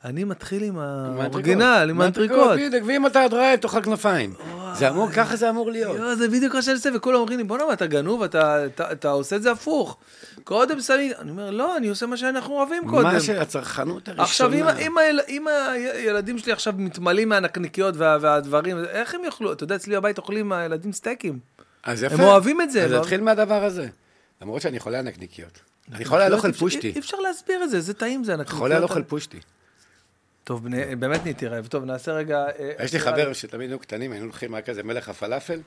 אני 0.05 0.25
מתחיל 0.25 0.63
עם. 0.63 0.79
ה 0.79 0.89
original, 0.89 1.87
עם 1.91 2.01
האנטריקוט. 2.01 2.59
בדיוק, 2.59 2.85
ואם 2.87 3.07
אתה 3.07 3.27
דרייב, 3.31 3.61
תאכל 3.61 3.83
כנפיים. 3.83 4.35
זה 4.75 4.89
אמור, 4.89 5.11
ככה 5.11 5.37
זה 5.37 5.51
אמור 5.51 5.71
להיות. 5.71 5.97
יואו, 5.97 6.17
זה 6.17 6.29
בדיוק 6.29 6.55
מה 6.55 6.63
שאני 6.63 6.75
עושה, 6.77 6.89
וכולם 6.95 7.17
אומרים 7.19 7.39
לי, 7.39 7.45
בוא'נה, 7.45 7.67
מה, 7.67 7.73
אתה 7.73 7.87
גנוב, 7.87 8.23
אתה- 8.23 9.11
עושה 9.11 9.37
את 9.37 9.43
זה 9.43 9.53
הפוך. 9.53 9.97
קודם 10.45 10.81
שמים, 10.81 11.13
אני 11.19 11.31
אומר, 11.31 11.51
לא, 11.51 11.77
אני 11.77 11.89
עושה 11.89 12.07
מה 12.07 12.17
שאנחנו 12.17 12.55
אוהבים 12.55 12.89
קודם. 12.89 13.03
מה 13.03 13.21
שהצרכנות 13.21 14.09
הראשונה. 14.09 14.23
עכשיו, 14.25 14.53
אם, 14.53 14.69
אם, 14.87 14.99
היל, 14.99 15.21
אם 15.29 15.45
הילדים 15.95 16.39
שלי 16.39 16.53
עכשיו 16.53 16.75
מתמלאים 16.77 17.29
מהנקניקיות 17.29 17.95
וה, 17.97 18.19
והדברים, 18.21 18.79
איך 18.85 19.15
הם 19.15 19.25
יאכלו? 19.25 19.53
אתה 19.53 19.65
יודע, 19.65 19.77
אצלי 19.77 19.97
בבית 19.97 20.19
אוכלים 20.19 20.53
הילדים 20.53 20.93
סטייקים. 20.93 21.39
אז 21.83 22.03
יפה. 22.03 22.15
הם 22.15 22.21
אוהבים 22.21 22.61
את 22.61 22.71
זה, 22.71 22.85
אז 22.85 22.93
הם 22.93 22.99
נתחיל 23.01 23.21
מהדבר 23.21 23.65
הזה. 23.65 23.89
למרות 24.43 24.63
שאני 24.63 24.79
חולה 24.81 24.99
על 24.99 25.05
נקניקיות. 25.05 25.59
אני 25.95 26.05
חולה 26.05 26.27
על 26.27 26.35
אוכל 26.35 26.53
פושטי. 26.53 26.93
אי 26.95 26.99
אפשר 26.99 27.17
להסביר 27.17 27.65
את 27.65 27.71
זה, 27.71 27.77
איזה 27.77 27.95
טעים 27.95 28.25
זה 28.25 28.33
הנקניקיות. 28.33 28.59
חולה 28.59 28.77
על 28.77 28.83
אוכל 28.83 29.03
פושטי. 29.03 29.39
טוב, 30.47 30.65
בני- 30.65 30.97
באמת 30.97 31.23
נהייתי 31.23 31.47
רעב. 31.47 31.67
טוב, 31.67 31.85
נעשה 31.85 32.13
רגע... 32.13 32.45
אה, 32.59 32.85
יש 32.85 32.93
לי. 32.93 32.99
חבר 33.01 33.33
שתמיד 33.33 33.61
היינו 33.71 33.79
קטנים, 33.79 34.13
היינו 34.13 34.27
לוקחים 34.27 34.55
רק 34.55 34.67
כזה 34.67 34.83
מלך 34.83 35.09
הפלאפל, 35.09 35.61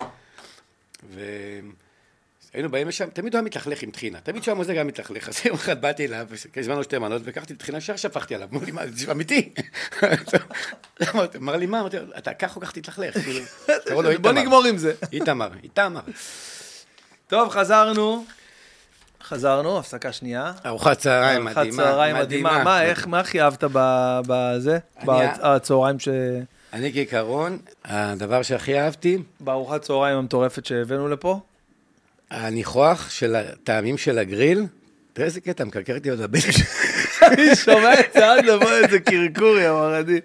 והיינו 1.10 2.72
באים 2.72 2.88
לשם, 2.88 3.10
תמיד 3.10 3.34
הוא 3.34 3.40
היה 3.40 3.46
מתלכלך 3.46 3.82
עם 3.84 3.92
טחינה, 3.92 4.20
תמיד 4.22 4.44
שהוא 4.44 4.52
היה 4.52 4.58
מוזג 4.58 4.72
היה 4.72 4.84
מתלכלך, 4.84 5.30
אז 5.30 5.42
יום 5.46 5.56
אחד 5.56 5.82
באתי 5.82 6.06
אליו, 6.06 6.28
הזמנו 6.56 6.84
שתי 6.84 6.98
מנות, 6.98 7.22
ולקחתי 7.26 7.56
טחינה, 7.56 7.78
ישר 7.78 7.96
שפכתי 7.96 8.36
עליו, 8.36 8.48
אמרו 8.52 8.66
לי, 8.66 8.72
מה, 8.72 8.82
זה 8.88 9.12
אמיתי? 9.12 9.54
אמר 11.38 11.56
לי, 11.56 11.66
מה? 11.66 11.80
אמרתי, 11.80 11.98
לו, 12.00 12.06
אתה 12.18 12.34
ככה 12.34 12.54
כל 12.54 12.66
כך 12.66 12.72
תתלכלך, 12.72 13.18
כאילו, 13.24 13.40
בוא. 14.22 14.32
נגמור 14.32 14.66
עם 14.66 14.78
זה. 14.78 14.94
איתמר, 15.14 15.50
איתמר. 15.64 16.02
טוב, 17.28 17.50
חזרנו. 17.50 18.26
חזרנו, 19.30 19.80
הפסקה 19.80 20.12
שנייה. 20.12 20.52
ארוחת 20.66 20.98
צהריים 20.98 21.48
ארוחת 21.48 21.58
מדהימה, 21.58 21.84
צהריים 21.84 22.16
מדהימה. 22.16 22.64
מה, 22.64 22.84
איך, 22.84 23.08
מה 23.08 23.20
הכי 23.20 23.42
אהבת 23.42 23.64
בזה? 24.28 24.78
בצהריים 25.06 26.00
ש... 26.00 26.10
אני 26.74 26.94
כעיקרון, 26.94 27.58
הדבר 27.86 28.42
שהכי 28.42 28.80
אהבתי, 28.80 29.18
בארוחת 29.40 29.82
צהריים 29.82 30.18
המטורפת 30.18 30.66
שהבאנו 30.66 31.08
לפה? 31.08 31.40
הניחוח 32.32 33.10
של 33.10 33.36
הטעמים 33.36 33.98
של 33.98 34.18
הגריל, 34.18 34.66
תראה 35.14 35.28
איזה 35.28 35.42
קטע, 35.42 35.64
מקרקר 35.64 35.96
אותי 35.98 36.10
עוד 36.10 36.22
הבן. 36.22 36.40
אני 37.30 37.56
שומע 37.56 38.00
את 38.00 38.14
זה 38.14 38.32
עד 38.32 38.46
לבוא 38.46 38.72
איזה 38.72 39.00
קרקור, 39.00 39.58
יא 39.58 39.72
מרדי. 39.72 40.20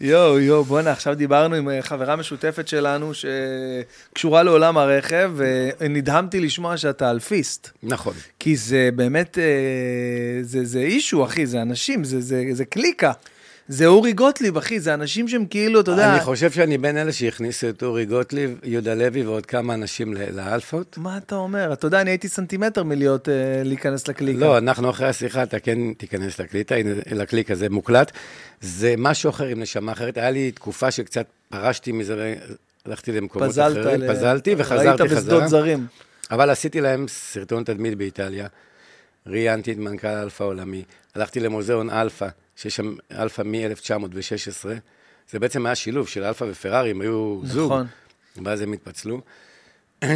יואו, 0.00 0.40
יואו, 0.40 0.64
בואנה, 0.64 0.90
עכשיו 0.90 1.14
דיברנו 1.14 1.54
עם 1.54 1.68
אה, 1.68 1.82
חברה 1.82 2.16
משותפת 2.16 2.68
שלנו 2.68 3.12
שקשורה 3.14 4.42
לעולם 4.42 4.78
הרכב, 4.78 5.32
ונדהמתי 5.36 6.40
לשמוע 6.40 6.76
שאתה 6.76 7.10
אלפיסט. 7.10 7.70
נכון. 7.82 8.14
כי 8.38 8.56
זה 8.56 8.88
באמת, 8.94 9.38
אה, 9.38 10.42
זה, 10.42 10.78
אישו, 10.78 11.24
אחי, 11.24 11.46
זה 11.46 11.62
אנשים, 11.62 12.04
זה 12.52 12.64
קליקה. 12.68 13.12
זה 13.68 13.86
אורי 13.86 14.12
גוטליב, 14.12 14.56
אחי, 14.56 14.80
זה 14.80 14.94
אנשים 14.94 15.28
שהם 15.28 15.46
כאילו, 15.46 15.80
אתה 15.80 15.90
יודע... 15.90 16.12
אני 16.12 16.20
חושב 16.20 16.50
שאני 16.50 16.78
בין 16.78 16.96
אלה 16.96 17.12
שהכניסו 17.12 17.68
את 17.68 17.82
אורי 17.82 18.04
גוטליב, 18.06 18.58
יהודה 18.64 18.94
לוי 18.94 19.22
ועוד 19.22 19.46
כמה 19.46 19.74
אנשים 19.74 20.14
לאלפות. 20.32 20.98
מה 20.98 21.16
אתה 21.16 21.34
אומר? 21.34 21.72
אתה 21.72 21.86
יודע, 21.86 22.00
אני 22.00 22.10
הייתי 22.10 22.28
סנטימטר 22.28 22.82
מלהיות, 22.82 23.28
אה, 23.28 23.34
להיכנס 23.64 24.08
לקליקה. 24.08 24.40
לא, 24.40 24.58
אנחנו 24.58 24.90
אחרי 24.90 25.08
השיחה, 25.08 25.42
אתה 25.42 25.58
כן 25.58 25.78
תיכנס 25.94 26.40
לקליטה, 26.40 26.74
הנה, 26.74 26.90
לקליק 27.12 27.50
הזה 27.50 27.68
מוקלט. 27.70 28.12
זה 28.60 28.94
משהו 28.98 29.30
אחר 29.30 29.46
עם 29.46 29.60
נשמה 29.60 29.92
אחרת. 29.92 30.16
היה 30.16 30.30
לי 30.30 30.52
תקופה 30.52 30.90
שקצת 30.90 31.26
פרשתי 31.48 31.92
מזה, 31.92 32.34
והלכתי 32.86 33.12
למקומות 33.12 33.48
פזלת, 33.48 33.86
אחרים, 33.86 34.00
ל- 34.00 34.14
פזלתי 34.14 34.54
וחזרתי 34.58 35.02
ראית 35.02 35.12
חזרה. 35.12 35.20
בשדות 35.20 35.48
זרים. 35.48 35.86
אבל 36.30 36.50
עשיתי 36.50 36.80
להם 36.80 37.08
סרטון 37.08 37.64
תדמית 37.64 37.94
באיטליה, 37.94 38.46
ראיינתי 39.26 39.72
את 39.72 39.78
מנכ"ל 39.78 40.08
אלפא 40.08 40.42
העולמי, 40.42 40.82
הלכתי 41.14 41.40
למוזיאון 41.40 41.90
אלפא, 41.90 42.28
שיש 42.56 42.76
שם 42.76 42.94
אלפא 43.12 43.42
מ-1916, 43.42 44.68
זה 45.30 45.38
בעצם 45.38 45.66
היה 45.66 45.74
שילוב 45.74 46.08
של 46.08 46.24
אלפא 46.24 46.44
ופרארי, 46.50 46.90
הם 46.90 47.00
היו 47.00 47.40
זוג, 47.44 47.72
נכון. 47.72 47.86
ואז 48.44 48.60
הם 48.60 48.72
התפצלו. 48.72 49.20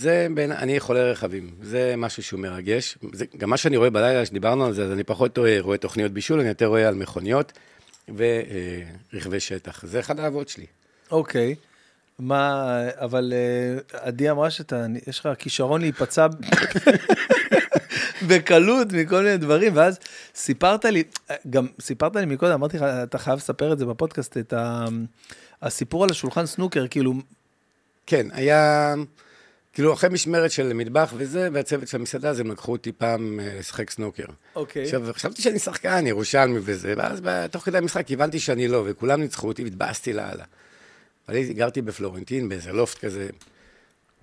זה 0.00 0.26
בין, 0.34 0.52
אני 0.52 0.80
חולה 0.80 1.10
רכבים, 1.10 1.50
זה 1.62 1.94
משהו 1.96 2.22
שהוא 2.22 2.40
מרגש. 2.40 2.98
זה, 3.12 3.24
גם 3.36 3.50
מה 3.50 3.56
שאני 3.56 3.76
רואה 3.76 3.90
בלילה, 3.90 4.26
שדיברנו 4.26 4.66
על 4.66 4.72
זה, 4.72 4.84
אז 4.84 4.92
אני 4.92 5.04
פחות 5.04 5.38
רואה, 5.38 5.56
רואה 5.60 5.78
תוכניות 5.78 6.12
בישול, 6.12 6.40
אני 6.40 6.48
יותר 6.48 6.66
רואה 6.66 6.88
על 6.88 6.94
מכוניות 6.94 7.52
ורכבי 8.08 9.40
שטח. 9.40 9.86
זה 9.86 10.00
אחד 10.00 10.20
האהבות 10.20 10.48
שלי. 10.48 10.66
אוקיי. 11.10 11.54
מה, 12.18 12.78
אבל 12.94 13.32
אה, 13.36 14.00
עדי 14.00 14.30
אמרה 14.30 14.50
שאתה, 14.50 14.86
יש 15.06 15.20
לך 15.20 15.28
כישרון 15.38 15.80
להיפצע 15.80 16.26
בקלות 18.28 18.92
מכל 18.92 19.22
מיני 19.22 19.36
דברים, 19.36 19.76
ואז 19.76 19.98
סיפרת 20.34 20.84
לי, 20.84 21.02
גם 21.50 21.66
סיפרת 21.80 22.16
לי 22.16 22.26
מקודם, 22.26 22.52
אמרתי 22.52 22.76
לך, 22.76 22.82
אתה 22.82 23.18
חייב 23.18 23.36
לספר 23.36 23.72
את 23.72 23.78
זה 23.78 23.86
בפודקאסט, 23.86 24.36
את 24.36 24.52
ה... 24.52 24.84
הסיפור 25.62 26.04
על 26.04 26.10
השולחן 26.10 26.46
סנוקר, 26.46 26.86
כאילו, 26.88 27.14
כן, 28.06 28.26
היה... 28.32 28.94
כאילו, 29.72 29.92
אחרי 29.92 30.10
משמרת 30.10 30.50
של 30.50 30.72
מטבח 30.72 31.12
וזה, 31.16 31.48
והצוות 31.52 31.88
של 31.88 31.96
המסעדה, 31.96 32.30
אז 32.30 32.40
הם 32.40 32.50
לקחו 32.50 32.72
אותי 32.72 32.92
פעם 32.92 33.40
אה, 33.40 33.58
לשחק 33.58 33.90
סנוקר. 33.90 34.24
אוקיי. 34.54 34.82
עכשיו, 34.82 35.02
חשבתי 35.12 35.42
שאני 35.42 35.58
שחקן, 35.58 36.06
ירושלמי 36.06 36.58
וזה, 36.62 36.94
ואז 36.96 37.20
תוך 37.50 37.64
כדי 37.64 37.78
המשחק 37.78 38.10
הבנתי 38.10 38.38
שאני 38.38 38.68
לא, 38.68 38.84
וכולם 38.86 39.20
ניצחו 39.20 39.48
אותי 39.48 39.64
והתבאסתי 39.64 40.12
לאללה. 40.12 40.44
אני 41.28 41.54
גרתי 41.54 41.82
בפלורנטין, 41.82 42.48
באיזה 42.48 42.72
לופט 42.72 42.98
כזה, 42.98 43.28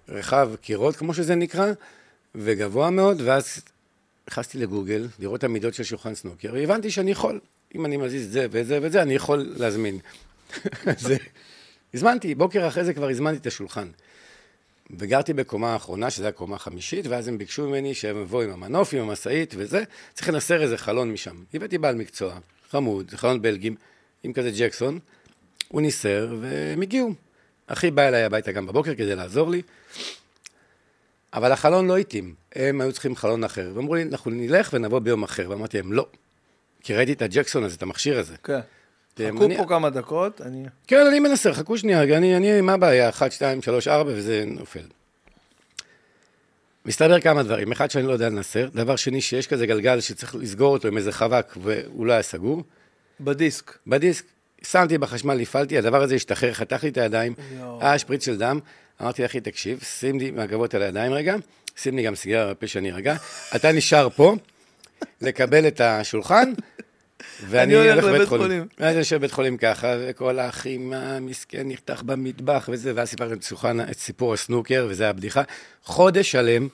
רחב 0.09 0.49
קירות, 0.61 0.95
כמו 0.95 1.14
שזה 1.14 1.35
נקרא, 1.35 1.72
וגבוה 2.35 2.90
מאוד, 2.90 3.22
ואז 3.22 3.61
נכנסתי 4.27 4.57
לגוגל, 4.57 5.07
לראות 5.19 5.40
את 5.40 5.43
המידות 5.43 5.73
של 5.73 5.83
שולחן 5.83 6.15
סנוקר, 6.15 6.53
והבנתי 6.53 6.91
שאני 6.91 7.11
יכול, 7.11 7.40
אם 7.75 7.85
אני 7.85 7.98
מזיז 7.98 8.25
את 8.25 8.32
זה 8.32 8.48
ואת 8.51 8.67
זה 8.67 8.80
ואת 8.82 8.91
זה, 8.91 9.01
אני 9.01 9.15
יכול 9.15 9.53
להזמין. 9.57 9.99
זה... 10.98 11.17
הזמנתי, 11.93 12.35
בוקר 12.35 12.67
אחרי 12.67 12.85
זה 12.85 12.93
כבר 12.93 13.09
הזמנתי 13.09 13.38
את 13.38 13.48
השולחן. 13.48 13.88
וגרתי 14.99 15.33
בקומה 15.33 15.73
האחרונה, 15.73 16.09
שזו 16.09 16.27
הקומה 16.27 16.56
החמישית, 16.56 17.07
ואז 17.07 17.27
הם 17.27 17.38
ביקשו 17.38 17.67
ממני 17.67 17.93
שהם 17.93 18.22
יבואו 18.22 18.41
עם 18.41 18.49
המנוף, 18.49 18.93
עם 18.93 18.99
המשאית 18.99 19.53
וזה, 19.57 19.83
צריך 20.14 20.30
לנסר 20.30 20.61
איזה 20.61 20.77
חלון 20.77 21.11
משם. 21.11 21.43
הבאתי 21.53 21.77
בעל 21.77 21.95
מקצוע, 21.95 22.40
חמוד, 22.69 23.09
זה 23.09 23.17
חלון 23.17 23.41
בלגים, 23.41 23.75
עם 24.23 24.33
כזה 24.33 24.51
ג'קסון, 24.57 24.99
הוא 25.74 25.82
ניסר, 25.82 26.35
והם 26.42 26.82
הגיעו. 26.82 27.14
אחי 27.68 27.92
בא 27.92 28.02
אליי 28.08 28.24
הביתה 28.24 28.52
גם 28.52 28.66
בבוקר 28.68 28.95
כדי 28.95 29.16
לעזור 29.16 29.50
לי, 29.50 29.61
אבל 31.34 31.52
החלון 31.52 31.88
לא 31.88 31.98
התאים, 31.98 32.34
הם 32.56 32.82
היו 32.82 32.92
צריכים 32.92 33.16
חלון 33.16 33.43
אחר, 33.43 33.72
ואמרו 33.74 33.95
לי, 33.95 34.03
אנחנו 34.03 34.32
נלך 34.32 34.69
ונבוא 34.74 35.00
ביום 35.00 35.24
אחר, 35.24 35.50
ואמרתי 35.50 35.77
להם, 35.77 35.93
לא. 35.93 36.08
כי 36.84 36.93
ראיתי 36.95 37.14
את 37.14 37.22
הג'קסון 37.22 37.64
הזה, 37.64 37.76
את 37.76 37.84
המכשיר 37.84 38.19
הזה. 38.19 38.35
כן. 38.43 38.60
חכו 39.35 39.45
אני- 39.45 39.58
פה 39.58 39.66
כמה 39.68 39.90
דקות, 39.90 40.42
אני... 40.42 40.64
כן, 40.88 41.06
אני 41.08 41.19
מנסה, 41.19 41.53
חכו 41.53 41.77
שנייה 41.77 42.03
אני, 42.03 42.38
אני, 42.38 42.61
מה 42.61 42.74
הבעיה? 42.74 43.10
1, 43.10 43.32
2, 43.32 43.61
3, 43.61 43.88
4, 43.88 44.11
וזה 44.16 44.43
נופל. 44.48 44.84
מסתבר 46.85 47.19
כמה 47.22 47.43
דברים. 47.43 47.72
אחד, 47.72 47.92
שאני 47.92 48.08
לא 48.08 48.11
יודע 48.14 48.30
לנסר. 48.30 48.69
דבר 48.74 48.95
שני, 48.95 49.22
שיש 49.22 49.48
כזה 49.48 49.66
גלגל 49.66 50.00
שצריך 50.00 50.35
לסגור 50.35 50.74
אותו 50.74 50.88
עם 50.88 50.98
איזה 50.98 51.11
חבק, 51.11 51.53
והוא 51.61 52.06
לא 52.06 52.14
היה 52.14 52.22
סגור. 52.22 52.64
בדיסק. 53.19 53.77
בדיסק, 53.88 54.26
שמתי 54.66 54.98
בחשמל, 54.98 55.42
הפעלתי, 55.42 55.77
הדבר 55.77 56.01
הזה 56.01 56.16
השתחרר, 56.16 56.53
חתך 56.53 56.83
לי 56.83 56.90
את 56.90 56.98
הידיים. 56.98 57.33
היה 57.82 58.00
שפריץ 58.00 58.25
של 58.25 58.38
דם. 58.38 58.59
אמרתי, 59.01 59.25
אחי, 59.25 59.40
תקשיב, 59.40 59.80
שים 59.83 60.19
לי 60.19 60.32
מהגבות 60.32 60.74
על 60.74 60.82
הידיים 60.82 61.14
רגע, 61.14 61.35
שים 61.75 61.98
לי 61.98 62.03
גם 62.03 62.16
סיגריה 62.16 62.48
בפה 62.48 62.67
שאני 62.67 62.92
רגע. 62.92 63.16
אתה 63.56 63.72
נשאר 63.72 64.09
פה, 64.09 64.35
לקבל 65.22 65.67
את 65.67 65.82
השולחן, 65.82 66.53
ואני 67.50 67.75
אני 67.75 67.90
הולך 67.90 68.06
לבית 68.06 68.27
חולים. 68.27 68.67
ואז 68.80 68.95
יושב 68.95 69.16
בבית 69.16 69.32
חולים 69.32 69.58
ככה, 69.58 69.95
וכל 70.00 70.40
האחים 70.40 70.93
המסכן 70.93 71.67
נחתך 71.67 72.01
במטבח 72.06 72.69
וזה, 72.72 72.92
ואז 72.95 73.09
סיפרתי 73.09 73.33
את 73.92 74.00
סיפור 74.00 74.33
הסנוקר, 74.33 74.88
וזה 74.90 75.09
הבדיחה. 75.09 75.42
חודש 75.83 76.32
שלם. 76.32 76.67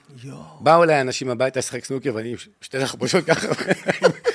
באו 0.59 0.84
אליי 0.84 1.01
אנשים 1.01 1.30
הביתה 1.30 1.59
לשחק 1.59 1.85
סנוקר, 1.85 2.16
ואני 2.16 2.35
שתי 2.61 2.80
תחבושות 2.80 3.26
ככה. 3.26 3.48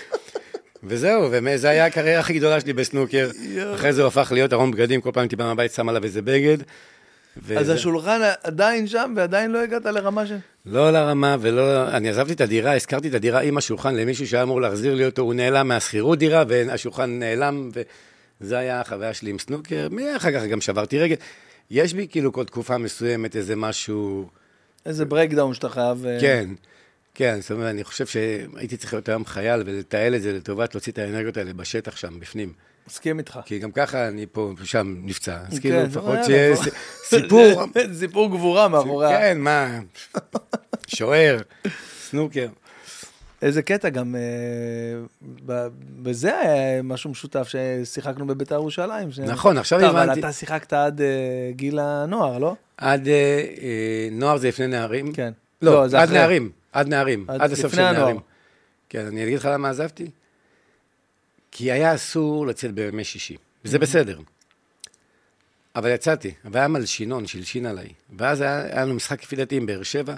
וזהו, 0.86 1.28
וזה 1.32 1.68
היה 1.70 1.86
הקריירה 1.86 2.20
הכי 2.20 2.32
גדולה 2.32 2.60
שלי 2.60 2.72
בסנוקר. 2.72 3.30
אחרי 3.74 3.92
זה 3.92 4.00
הוא 4.02 4.08
הפך 4.08 4.32
להיות 4.32 4.52
ארון 4.52 4.70
בגדים, 4.70 5.00
כל 5.00 5.10
פעם 5.12 5.26
בא 5.36 5.44
מהבית, 5.44 5.72
שם 5.72 5.88
עליו 5.88 6.04
איזה 6.04 6.22
בגד. 6.22 6.58
אז 6.60 7.42
וזה- 7.46 7.74
השולחן 7.74 8.20
עדיין 8.42 8.86
שם, 8.86 9.14
ועדיין 9.16 9.50
לא 9.50 9.58
הגעת 9.62 9.86
לרמה 9.86 10.26
של... 10.26 10.36
לא 10.66 10.90
לרמה 10.90 11.36
ולא... 11.40 11.88
אני 11.88 12.08
עזבתי 12.10 12.32
את 12.32 12.40
הדירה, 12.40 12.76
הזכרתי 12.76 13.08
את 13.08 13.14
הדירה 13.14 13.40
עם 13.40 13.56
השולחן 13.56 13.94
למישהו 13.94 14.26
שהיה 14.26 14.42
אמור 14.42 14.60
להחזיר 14.60 14.94
לי 14.94 15.06
אותו, 15.06 15.22
הוא 15.22 15.34
נעלם 15.34 15.68
מהשכירות 15.68 16.18
דירה, 16.18 16.44
והשולחן 16.48 17.10
נעלם, 17.18 17.70
וזה 18.40 18.58
היה 18.58 18.80
החוויה 18.80 19.14
שלי 19.14 19.30
עם 19.30 19.38
סנוקר. 19.38 19.88
אחר 20.16 20.32
כך 20.32 20.44
גם 20.46 20.60
שברתי 20.60 20.98
רגל. 20.98 21.16
יש 21.70 21.94
בי 21.94 22.06
כאילו 22.10 22.32
כל 22.32 22.44
תקופה 22.44 22.78
מסוימת 22.78 23.36
איזה 23.36 23.56
משהו... 23.56 24.28
איזה 24.86 25.04
ברקדאון 25.04 25.54
שאתה 25.54 25.68
חייב... 25.68 26.06
אה, 26.06 26.18
כן, 26.20 26.48
כן, 27.14 27.38
זאת 27.40 27.50
אומרת, 27.50 27.70
אני 27.70 27.84
חושב 27.84 28.06
שהייתי 28.06 28.76
צריך 28.76 28.92
להיות 28.94 29.08
היום 29.08 29.24
חייל 29.24 29.62
ולתעל 29.66 30.14
את 30.14 30.22
זה 30.22 30.32
לטובת 30.32 30.74
להוציא 30.74 30.92
את 30.92 30.98
האנרגיות 30.98 31.36
האלה 31.36 31.52
בשטח 31.52 31.96
שם, 31.96 32.20
בפנים. 32.20 32.52
מסכים 32.88 33.18
איתך. 33.18 33.38
כי 33.44 33.58
גם 33.58 33.70
ככה 33.72 34.08
אני 34.08 34.26
פה 34.32 34.52
ושם 34.58 34.94
נפצע. 35.04 35.38
אז 35.48 35.54
כן, 35.54 35.60
כאילו, 35.60 35.82
לפחות 35.82 36.04
יאללה, 36.14 36.24
שיהיה 36.24 36.56
סיפור. 37.10 37.62
סיפור 38.00 38.28
גבורה 38.30 38.68
מאחורי... 38.68 39.06
ה- 39.14 39.18
כן, 39.18 39.38
מה, 39.40 39.78
שוער, 40.86 41.38
סנוקר. 42.10 42.46
איזה 43.42 43.62
קטע, 43.62 43.88
גם 43.88 44.14
אה, 44.16 44.20
בזה 46.02 46.38
היה 46.40 46.82
משהו 46.82 47.10
משותף, 47.10 47.48
ששיחקנו 47.48 48.26
בביתר 48.26 48.54
ירושלים. 48.54 49.12
ש- 49.12 49.18
נכון, 49.18 49.58
עכשיו 49.58 49.80
טוב, 49.80 49.88
הבנתי. 49.96 50.10
אבל 50.10 50.18
אתה 50.18 50.32
שיחקת 50.32 50.72
עד 50.72 51.00
אה, 51.00 51.06
גיל 51.50 51.78
הנוער, 51.78 52.38
לא? 52.38 52.54
עד 52.76 53.08
אה, 53.08 53.42
נוער 54.12 54.36
זה 54.36 54.48
לפני 54.48 54.66
נערים? 54.66 55.12
כן. 55.12 55.32
לא, 55.62 55.72
לא, 55.72 55.84
עד 55.84 55.94
אחרי. 55.94 56.18
נערים, 56.18 56.50
עד 56.74 56.88
נערים, 56.88 57.24
עד 57.28 57.40
עד 57.40 57.52
הסוף 57.52 57.74
של 57.74 57.80
הנוער. 57.80 58.04
נערים. 58.04 58.20
כן, 58.88 59.06
אני 59.06 59.24
אגיד 59.24 59.38
לך 59.38 59.48
למה 59.52 59.70
עזבתי? 59.70 60.10
כי 61.50 61.72
היה 61.72 61.94
אסור 61.94 62.46
לצאת 62.46 62.74
בימי 62.74 63.04
שישי, 63.04 63.36
וזה 63.64 63.78
בסדר. 63.78 64.18
אבל 65.76 65.90
יצאתי, 65.90 66.34
והיה 66.44 66.68
מלשינון, 66.68 67.26
שלשין 67.26 67.66
עליי. 67.66 67.88
ואז 68.18 68.40
היה 68.40 68.62
היה 68.62 68.84
לנו 68.84 68.94
משחק 68.94 69.22
לפי 69.22 69.36
דעתי 69.36 69.56
עם 69.56 69.66
באר 69.66 69.82
שבע, 69.82 70.14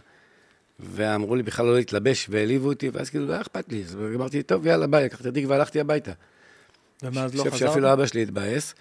ואמרו 0.80 1.36
לי 1.36 1.42
בכלל 1.42 1.66
לא 1.66 1.74
להתלבש, 1.74 2.26
והעליבו 2.30 2.68
אותי, 2.68 2.88
ואז 2.88 3.10
כאילו, 3.10 3.26
לא 3.26 3.32
היה 3.32 3.40
אכפת 3.40 3.72
לי. 3.72 3.82
אז 3.82 3.96
אמרתי, 4.14 4.42
טוב, 4.42 4.66
יאללה, 4.66 4.86
ביי, 4.86 5.04
לקחתי 5.04 5.22
את 5.22 5.28
התיק 5.28 5.44
והלכתי 5.48 5.80
הביתה. 5.80 6.12
ומאז 7.02 7.34
לא 7.34 7.42
אני 7.42 7.50
חושב 7.50 7.56
חזרת? 7.56 7.68
שאפילו 7.70 7.92
אבא 7.92 8.06
שלי 8.06 8.22
התבאס. 8.22 8.74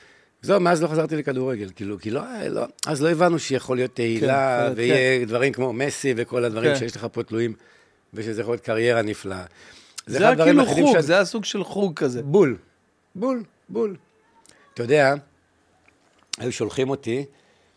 זהו, 0.45 0.59
מאז 0.59 0.83
לא 0.83 0.87
חזרתי 0.87 1.15
לכדורגל, 1.15 1.69
כאילו, 1.75 1.99
כי 1.99 2.11
לא, 2.11 2.21
לא, 2.49 2.65
אז 2.87 3.01
לא 3.01 3.09
הבנו 3.09 3.39
שיכול 3.39 3.77
להיות 3.77 3.95
תהילה, 3.95 4.55
יכול 4.55 4.65
להיות, 4.65 4.77
ויהיה 4.77 5.25
דברים 5.25 5.53
כמו 5.53 5.73
מסי 5.73 6.13
וכל 6.17 6.43
הדברים 6.43 6.73
כן. 6.73 6.79
שיש 6.79 6.95
לך 6.95 7.07
פה 7.11 7.23
תלויים, 7.23 7.53
ושזה 8.13 8.41
יכול 8.41 8.53
להיות 8.53 8.63
קריירה 8.63 9.01
נפלאה. 9.01 9.45
זה 10.07 10.27
היה 10.27 10.35
כאילו 10.45 10.65
חוג, 10.65 10.91
שאני- 10.91 11.01
זה 11.03 11.13
היה 11.13 11.25
סוג 11.25 11.45
של 11.45 11.63
חוג 11.63 11.93
כזה. 11.95 12.21
בול, 12.23 12.57
בול, 13.15 13.43
בול. 13.69 13.95
אתה 14.73 14.83
יודע, 14.83 15.13
היו 16.37 16.51
שולחים 16.51 16.89
אותי, 16.89 17.25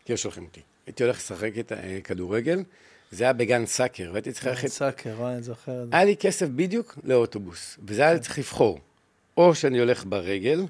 כאילו 0.04 0.18
שולחים 0.18 0.44
אותי, 0.44 0.60
הייתי 0.86 1.02
הולך 1.04 1.16
לשחק 1.16 1.52
את 1.60 1.72
אה, 1.72 1.98
כדורגל, 2.04 2.62
זה 3.10 3.24
היה 3.24 3.32
בגן 3.32 3.66
סאקר, 3.66 4.08
והייתי 4.12 4.32
צריך 4.32 4.46
ללכת 4.46 4.66
סאקר, 4.68 5.14
וואי, 5.18 5.34
אני 5.34 5.42
זוכר. 5.42 5.84
היה 5.92 6.04
לי 6.04 6.16
כסף 6.16 6.46
בדיוק 6.48 6.98
לאוטובוס, 7.04 7.78
וזה 7.84 8.02
היה 8.02 8.14
לי 8.14 8.20
צריך 8.20 8.38
לבחור. 8.38 8.78
או 9.36 9.54
שאני 9.54 9.78
הולך 9.78 10.04
ברגל, 10.08 10.62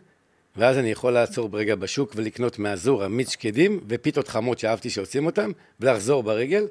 ואז 0.59 0.79
אני 0.79 0.91
יכול 0.91 1.13
לעצור 1.13 1.49
ברגע 1.49 1.75
בשוק 1.75 2.13
ולקנות 2.17 2.59
מהזורה 2.59 3.09
מיץ 3.09 3.33
שקדים 3.33 3.81
ופיתות 3.89 4.29
חמות 4.29 4.59
שאהבתי 4.59 4.91
שעושים 4.91 5.27
אותם, 5.27 5.51
ולחזור 5.81 6.23
ברגל, 6.23 6.67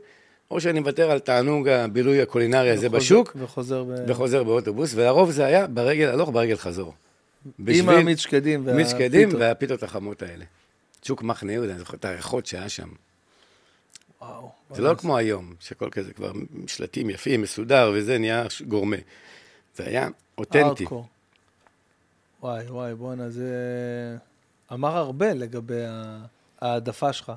או 0.52 0.62
שאני 0.62 0.80
מוותר 0.80 1.12
על 1.12 1.20
תענוג 1.20 1.68
הבילוי 1.68 2.22
הקולינרי 2.22 2.70
הזה 2.72 2.88
וחוזר- 2.88 2.98
בשוק, 2.98 3.36
וחוזר 3.40 3.84
ב... 3.84 3.88
וחוזר 4.08 4.44
באוטובוס, 4.44 4.92
ולרוב 4.96 5.32
זה 5.32 5.46
היה 5.46 5.68
ברגל 5.68 6.08
הלוך, 6.08 6.30
ברגל 6.30 6.56
חזור. 6.56 6.94
עם 7.68 7.90
המיץ 7.90 8.20
שקדים 8.20 8.68
וה... 8.68 8.74
מיץ 8.74 8.90
שקדים 8.90 9.30
פיתות. 9.30 9.42
והפיתות 9.42 9.84
החמות 9.84 10.22
האלה. 10.22 10.46
שוק 11.04 11.24
מחנה 11.24 11.54
יהודה, 11.54 11.72
אני 11.72 11.80
זוכר 11.80 11.98
את 11.98 12.06
הריחות 12.06 12.46
שהיה 12.46 12.70
שם. 12.70 12.88
וואו. 14.22 14.50
זה 14.72 14.82
לא 14.82 14.94
כמו 14.96 15.18
היום, 15.18 15.54
שכל 15.60 15.90
כזה 15.90 16.14
כבר 16.14 16.32
שלטים 16.68 17.10
יפים, 17.10 17.42
מסודר 17.42 17.92
וזה, 17.96 18.18
נהיה 18.18 18.46
גורמה. 18.68 18.98
זה 19.76 19.84
היה 19.86 20.08
אותנטי. 20.38 20.60
הארדקור. 20.66 21.08
וואי, 22.42 22.66
וואי, 22.70 22.96
בואנה, 22.96 23.30
זה... 23.30 23.52
אמר 24.74 24.98
הרבה 24.98 25.34
לגבי 25.34 25.84
ההעדפה 26.62 27.14
שלך. 27.14 27.32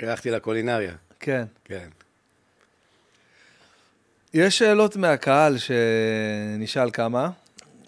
הלכתי 0.00 0.30
לקולינריה, 0.30 0.94
כן. 1.20 1.44
כן. 1.64 1.88
יש 4.34 4.58
שאלות 4.58 4.96
מהקהל 4.96 5.56
שנשאל 5.58 6.90
כמה. 6.90 7.30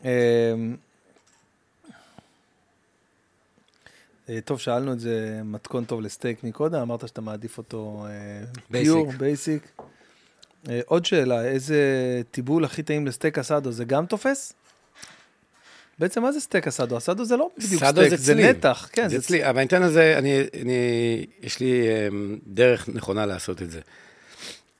אמ, 0.04 0.76
אה, 4.28 4.40
טוב, 4.44 4.60
שאלנו 4.60 4.92
את 4.92 5.00
זה 5.00 5.40
מתכון 5.44 5.84
טוב 5.84 6.00
לסטייק 6.00 6.44
מקודם, 6.44 6.80
אמרת 6.80 7.08
שאתה 7.08 7.20
מעדיף 7.20 7.58
אותו 7.58 8.06
pure, 8.72 9.12
basic. 9.12 9.72
אה, 10.68 10.80
עוד 10.86 11.04
שאלה, 11.04 11.44
איזה 11.44 11.82
טיבול 12.30 12.64
הכי 12.64 12.82
טעים 12.82 13.06
לסטייק 13.06 13.38
אסדו, 13.38 13.72
זה 13.72 13.84
גם 13.84 14.06
תופס? 14.06 14.52
בעצם 16.00 16.22
מה 16.22 16.32
זה 16.32 16.40
סטייק 16.40 16.66
אסדו? 16.66 16.98
אסדו 16.98 17.24
זה 17.24 17.36
לא 17.36 17.50
בדיוק 17.58 17.84
סטייק, 17.84 18.08
זה 18.08 18.16
זה. 18.16 18.34
נתח. 18.34 18.88
כן, 18.92 19.08
זה 19.08 19.16
אצלי, 19.16 19.46
אבל 19.46 19.58
אני 19.58 19.66
אתן 19.66 19.82
לזה, 19.82 20.18
אני, 20.18 20.40
אני, 20.62 21.26
יש 21.42 21.60
לי 21.60 21.82
אמ, 22.08 22.38
דרך 22.46 22.88
נכונה 22.88 23.26
לעשות 23.26 23.62
את 23.62 23.70
זה. 23.70 23.80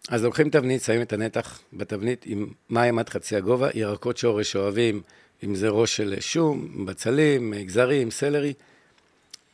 אז 0.09 0.25
לוקחים 0.25 0.51
תבנית, 0.51 0.83
שמים 0.83 1.03
את 1.03 1.13
הנתח 1.13 1.61
בתבנית 1.73 2.23
עם 2.27 2.47
מים 2.71 2.99
עד 2.99 3.09
חצי 3.09 3.37
הגובה, 3.37 3.69
ירקות 3.75 4.17
שורש 4.17 4.57
אוהבים, 4.57 5.03
אם 5.45 5.55
זה 5.55 5.69
ראש 5.69 5.97
של 5.97 6.15
שום, 6.21 6.87
בצלים, 6.87 7.55
גזרים, 7.55 8.11
סלרי, 8.11 8.53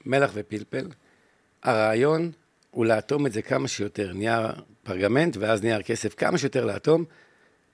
מלח 0.06 0.30
ופלפל. 0.34 0.88
הרעיון 1.62 2.30
הוא 2.70 2.86
לאטום 2.86 3.26
את 3.26 3.32
זה 3.32 3.42
כמה 3.42 3.68
שיותר, 3.68 4.12
נייר 4.12 4.46
פרגמנט 4.82 5.36
ואז 5.36 5.62
נייר 5.62 5.82
כסף, 5.82 6.14
כמה 6.14 6.38
שיותר 6.38 6.64
לאטום. 6.64 7.04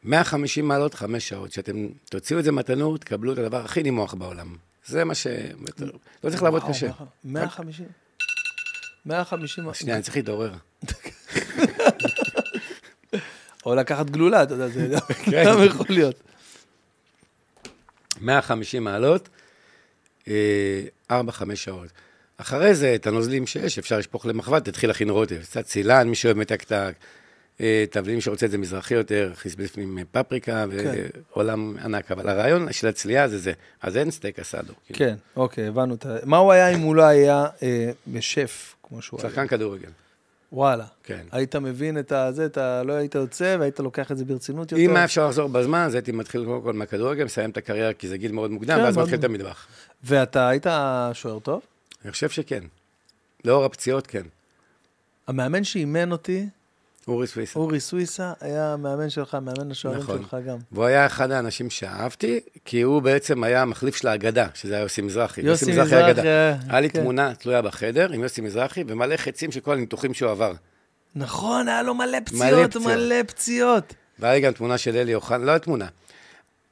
150 0.04 0.68
מעלות, 0.68 0.94
חמש 0.94 1.28
שעות. 1.28 1.50
כשאתם 1.50 1.86
תוציאו 2.10 2.38
את 2.38 2.44
זה 2.44 2.52
מהתנור, 2.52 2.98
תקבלו 2.98 3.32
את 3.32 3.38
הדבר 3.38 3.64
הכי 3.64 3.82
נמוך 3.82 4.14
בעולם. 4.14 4.56
זה 4.86 5.04
מה 5.04 5.14
ש... 5.14 5.26
לא 6.24 6.30
צריך 6.30 6.42
לעבוד 6.42 6.62
קשה. 6.68 6.90
150. 7.24 7.86
150. 9.06 9.74
שנייה, 9.74 9.96
אני 9.96 10.02
צריך 10.02 10.16
להתעורר. 10.16 10.52
או 13.66 13.74
לקחת 13.74 14.10
גלולה, 14.10 14.42
אתה 14.42 14.54
יודע, 14.54 14.68
זה 14.68 14.86
גם- 14.92 15.00
כן. 15.24 15.44
גם 15.46 15.64
יכול 15.64 15.86
להיות. 15.88 16.22
150 18.20 18.84
מעלות, 18.84 19.28
4-5 20.28 20.30
שעות. 21.54 21.88
אחרי 22.36 22.74
זה, 22.74 22.94
את 22.94 23.06
הנוזלים 23.06 23.46
שיש, 23.46 23.78
אפשר 23.78 23.98
לשפוך 23.98 24.26
למחבת, 24.26 24.64
תתחיל 24.64 24.90
להכין 24.90 25.10
רוטב. 25.10 25.42
קצת 25.42 25.64
צילן, 25.64 26.08
מי 26.08 26.14
שאוהב 26.14 26.36
מתקתק. 26.36 26.92
אה, 27.62 27.84
תבלינים 27.90 28.20
שרוצה 28.20 28.46
את 28.46 28.50
זה 28.50 28.58
מזרחי 28.58 28.94
יותר, 28.94 29.30
הכניס 29.32 29.54
בפנים 29.54 29.98
פפריקה, 30.12 30.64
כן. 30.82 30.94
ועולם 31.34 31.76
ענק. 31.84 32.10
אבל 32.10 32.28
הרעיון 32.28 32.72
של 32.72 32.86
הצלייה 32.88 33.28
זה 33.28 33.38
זה. 33.38 33.52
אז 33.82 33.96
אין 33.96 34.10
סטייק 34.10 34.38
אסדו. 34.38 34.72
כאילו. 34.86 34.98
כן, 34.98 35.14
אוקיי, 35.36 35.66
הבנו. 35.66 35.94
את 35.94 36.06
ה- 36.06 36.16
מה 36.24 36.36
הוא 36.36 36.52
היה 36.52 36.68
אם 36.68 36.80
הוא 36.80 36.96
לא 36.96 37.02
היה 37.02 37.46
אה, 37.62 37.90
בשף, 38.06 38.74
כמו 38.82 39.02
שהוא 39.02 39.20
היה? 39.20 39.30
שחקן 39.30 39.46
כדורגל. 39.46 39.88
וואלה. 40.52 40.84
כן. 41.04 41.20
היית 41.32 41.56
מבין 41.56 41.98
את 41.98 42.12
הזה, 42.12 42.46
אתה 42.46 42.82
לא 42.82 42.92
היית 42.92 43.14
יוצא 43.14 43.56
והיית 43.60 43.80
לוקח 43.80 44.12
את 44.12 44.16
זה 44.18 44.24
ברצינות 44.24 44.72
יותר? 44.72 44.84
אם 44.84 44.96
היה 44.96 45.04
אפשר 45.04 45.26
לחזור 45.26 45.48
בזמן, 45.48 45.78
אז 45.78 45.94
הייתי 45.94 46.12
מתחיל 46.12 46.44
קודם 46.44 46.62
כל 46.62 46.72
מהכדורגל, 46.72 47.24
מסיים 47.24 47.50
את 47.50 47.56
הקריירה, 47.56 47.92
כי 47.92 48.08
זה 48.08 48.16
גיל 48.16 48.32
מאוד 48.32 48.50
מוקדם, 48.50 48.76
כן, 48.78 48.82
ואז 48.84 48.96
מאוד 48.96 49.04
מתחיל 49.08 49.18
את. 49.20 49.24
המטבח. 49.24 49.66
ואתה 50.04 50.48
היית 50.48 50.66
שוער 51.12 51.38
טוב? 51.38 51.62
אני 52.04 52.12
חושב 52.12 52.28
שכן. 52.30 52.64
לאור 53.44 53.64
הפציעות, 53.64 54.06
כן. 54.06 54.22
המאמן 55.26 55.64
שאימן 55.64 56.12
אותי, 56.12 56.46
אורי 57.08 57.26
סוויסה. 57.26 57.58
אורי 57.58 57.80
סוויסה, 57.80 58.32
היה 58.40 58.72
המאמן 58.72 59.10
שלך, 59.10 59.34
מאמן 59.34 59.70
השוערים 59.70 60.00
נכון. 60.00 60.18
שלך 60.22 60.36
גם. 60.46 60.56
והוא 60.72 60.84
היה 60.84 61.06
אחד 61.06 61.30
האנשים 61.30 61.70
שאהבתי, 61.70 62.40
כי 62.64 62.80
הוא 62.82 63.02
בעצם 63.02 63.44
היה 63.44 63.62
המחליף 63.62 63.96
של 63.96 64.08
האגדה, 64.08 64.46
שזה 64.54 64.74
היה 64.74 64.82
יוסי 64.82 65.02
מזרחי. 65.02 65.40
יוסי 65.40 65.70
מזרחי, 65.72 65.94
האגדה. 65.96 66.22
אה, 66.24 66.54
היה 66.68 66.80
לי 66.80 66.90
כן. 66.90 67.00
תמונה 67.00 67.34
תלויה 67.34 67.62
בחדר 67.62 68.12
עם 68.12 68.22
יוסי 68.22 68.40
מזרחי, 68.40 68.84
ומלא 68.86 69.16
חצים 69.16 69.52
של 69.52 69.60
כל 69.60 69.72
הניתוחים 69.72 70.14
שהוא 70.14 70.30
עבר. 70.30 70.52
נכון, 71.14 71.68
היה 71.68 71.82
לו 71.82 71.94
מלא 71.94 72.18
פציעות, 72.24 72.42
מלא 72.52 72.66
פציעות. 72.66 72.86
מלא 72.96 73.22
פציעות. 73.26 73.94
והיה 74.18 74.34
לי 74.34 74.40
גם 74.40 74.52
תמונה 74.52 74.78
של 74.78 74.96
אלי 74.96 75.14
אוחנה, 75.14 75.44
לא 75.44 75.50
היה 75.50 75.58
תמונה. 75.58 75.86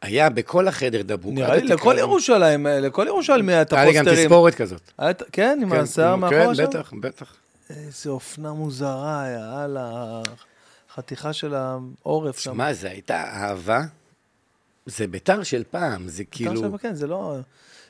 היה 0.02 0.30
בכל 0.30 0.68
החדר 0.68 1.02
דבוק. 1.02 1.34
נראה 1.34 1.56
לי 1.56 1.62
לכל. 1.62 1.94
ירושלים, 1.98 2.66
לכל 2.66 3.04
ירושלמי 3.08 3.52
היה 3.52 3.62
את 3.62 3.72
היה 3.72 3.84
לי 3.84 3.92
גם 3.92 4.00
הפוסטרים. 4.00 4.28
תספורת 4.28 4.54
כזאת. 4.54 4.80
היה 4.98 5.10
את- 5.10 5.22
כן, 5.32 5.58
עם 5.62 5.70
כן, 5.70 5.76
השיער 5.80 6.14
כן, 6.14 6.20
מאחורה 6.20 6.54
שם? 6.54 6.64
בטח, 6.64 6.92
בטח. 7.00 7.34
איזה 7.70 8.10
אופנה 8.10 8.52
מוזרה, 8.52 9.24
יאללה, 9.28 10.20
החתיכה 10.90 11.32
של 11.32 11.54
העורף 11.54 12.38
שם. 12.38 12.54
שמע, 12.54 12.72
זו 12.72 12.88
הייתה 12.88 13.22
אהבה, 13.22 13.80
זה 14.86 15.06
ביתר 15.06 15.42
של 15.42 15.62
פעם, 15.70 16.08
זה 16.08 16.24
כאילו... 16.24 16.60
כאילו... 16.60 16.78
כן, 16.78 16.94
זה 16.94 17.06
לא... 17.06 17.36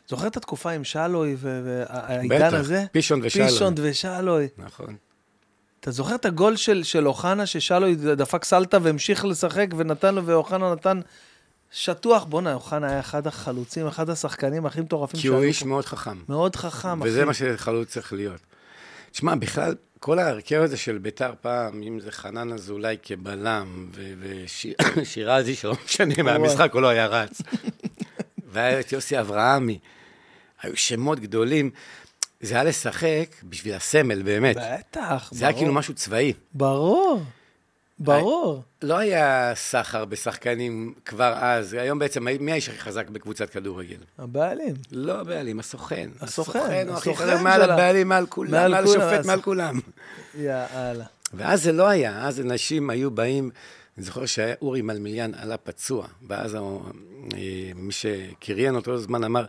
זוכר 0.09 0.27
את 0.27 0.37
התקופה 0.37 0.71
עם 0.71 0.85
שלוי 0.85 1.37
והעידן 1.41 2.49
בטח, 2.49 2.53
הזה? 2.53 2.85
פישון 2.93 3.21
ושלוי. 3.23 3.49
פישון 3.49 3.75
ושלוי. 3.77 4.49
נכון. 4.59 4.97
אתה 5.81 5.91
זוכר 5.91 6.15
את 6.15 6.25
הגול 6.25 6.57
של, 6.57 6.83
של 6.83 7.09
אוחנה, 7.09 7.47
ששלוי 7.47 7.97
דפק 7.97 8.45
סלטה 8.45 8.79
והמשיך 8.83 9.25
לשחק 9.25 9.67
ונתן 9.77 10.15
לו, 10.15 10.27
ואוחנה 10.27 10.73
נתן 10.73 11.01
שטוח. 11.71 12.25
בואנה, 12.25 12.55
אוחנה 12.55 12.87
היה 12.91 13.01
אחד 13.01 13.27
החלוצים, 13.27 13.87
אחד 13.87 14.11
השחקנים 14.11 14.67
הכי 14.67 14.81
מטורפים 14.81 15.21
כי 15.21 15.29
הוא 15.29 15.43
איש 15.43 15.61
פה. 15.61 15.67
מאוד 15.69 15.85
חכם. 15.85 16.19
מאוד 16.29 16.57
חכם, 16.57 17.01
אחי. 17.01 17.09
וזה 17.09 17.25
מה 17.25 17.35
שחלוץ 17.35 17.89
צריך 17.89 18.13
להיות. 18.13 18.41
תשמע, 19.13 19.35
בכלל, 19.35 19.75
כל 19.99 20.19
ההרכב 20.19 20.61
הזה 20.61 20.77
של 20.77 20.99
ביתר 20.99 21.33
פעם, 21.41 21.83
אם 21.83 22.01
זה 22.01 22.13
חנן 22.13 22.53
אזולאי 22.53 22.97
כבלם, 23.03 23.91
ושירזי, 24.97 25.55
שלא 25.55 25.77
משנה 25.85 26.23
מהמשחק, 26.23 26.71
הוא 26.73 26.83
לא 26.83 26.89
היה 26.89 27.07
רץ. 27.07 27.43
והיה 28.53 28.81
את 28.81 28.93
יוסי 28.93 29.21
אברהמי. 29.21 29.79
היו 30.63 30.77
שמות 30.77 31.21
גדולים. 31.21 31.71
זה 32.41 32.55
היה 32.55 32.65
לשחק 32.65 33.37
בשביל 33.45 33.75
הסמל, 33.75 34.23
באמת. 34.23 34.57
בטח, 34.57 35.29
זה 35.33 35.45
היה 35.45 35.53
ברור. 35.53 35.61
כאילו 35.61 35.75
משהו 35.75 35.95
צבאי. 35.95 36.33
ברור, 36.55 37.23
ברור. 38.01 38.63
לא 38.83 38.99
היה 38.99 39.53
סחר 39.55 40.05
בשחקנים 40.05 40.95
כבר 41.05 41.35
אז. 41.37 41.75
היום 41.75 41.99
בעצם, 41.99 42.27
מי 42.41 42.53
האיש 42.53 42.69
הכי 42.69 42.79
חזק 42.79 43.11
בקבוצת 43.11 43.51
כדורגל? 43.51 43.97
הבעלים. 44.19 44.75
לא 44.93 45.21
הבעלים, 45.21 45.61
הסוכן. 45.61 46.11
הסוכן, 46.21 46.89
הוא 46.89 46.97
הכי 46.97 47.11
הסוכן 47.11 47.27
חזק 47.27 47.43
מעל 47.43 47.63
שלה. 47.63 47.75
הבעלים, 47.75 48.09
מעל 48.09 48.27
כולם, 48.27 48.51
מעל 48.51 48.75
השופט, 48.75 49.27
מעל 49.27 49.41
כולם. 49.43 49.81
יאללה. 50.39 51.05
ואז 51.35 51.63
זה 51.63 51.73
לא 51.73 51.89
היה, 51.89 52.27
אז 52.27 52.41
אנשים 52.41 52.91
היו 52.91 53.11
באים, 53.11 53.51
אני 53.99 54.07
זוכר 54.07 54.27
שאורי 54.27 54.83
מלמיליאן 54.83 55.35
עלה 55.35 55.57
פצוע, 55.57 56.07
ואז 56.29 56.55
אה, 56.55 56.61
מי 57.75 57.93
שקריין 57.93 58.77
אותו 58.77 58.99
זמן 58.99 59.25
אמר, 59.25 59.45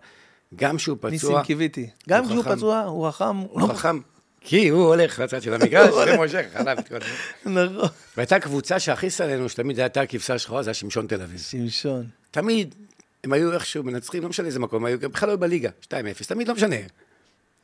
גם 0.56 0.80
שהוא 0.80 0.98
ניסים 1.04 1.20
פצוע, 1.20 1.44
קיוויתי. 1.44 1.90
גם 2.10 2.26
כשהוא. 2.26 2.44
פצוע, 2.44 2.80
הוא 2.80 3.10
חכם. 3.10 3.38
הוא 3.38 3.68
חכם, 3.68 4.00
כי 4.42 4.70
הוא 4.70 4.84
הולך 4.84 5.20
לצד 5.20 5.42
של 5.42 5.53
המגרש, 5.53 5.94
ומושך 6.08 6.45
עליו 6.53 6.80
את 6.80 6.88
כל 6.88 7.00
זה. 7.00 7.50
נכון. 7.50 7.90
והייתה 8.18 8.40
קבוצה 8.40 8.80
שהכי 8.80 9.08
עלינו, 9.24 9.50
שתמיד 9.50 9.76
זה 9.76 9.82
הייתה 9.82 10.06
כבשה 10.06 10.40
שחורה, 10.40 10.64
זה 10.64 10.70
היה 10.70 10.74
שמשון 10.74 11.08
תל 11.08 11.22
אביב. 11.22 11.40
שמשון. 11.40 12.06
תמיד, 12.32 12.76
הם 13.24 13.34
היו 13.34 13.53
איכשהו 13.53 13.84
מנצחים, 13.84 14.24
לא 14.24 14.30
משנה 14.30 14.48
איזה 14.48 14.60
מקום, 14.60 14.86
היו 14.86 15.00
בכלל 15.00 15.30
לא 15.30 15.36
בליגה, 15.36 15.70
2-0, 15.84 15.94
תמיד 16.28 16.48
לא 16.48 16.53
משנה. 16.53 16.76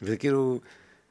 וזה 0.02 0.18
כאילו, 0.18 0.60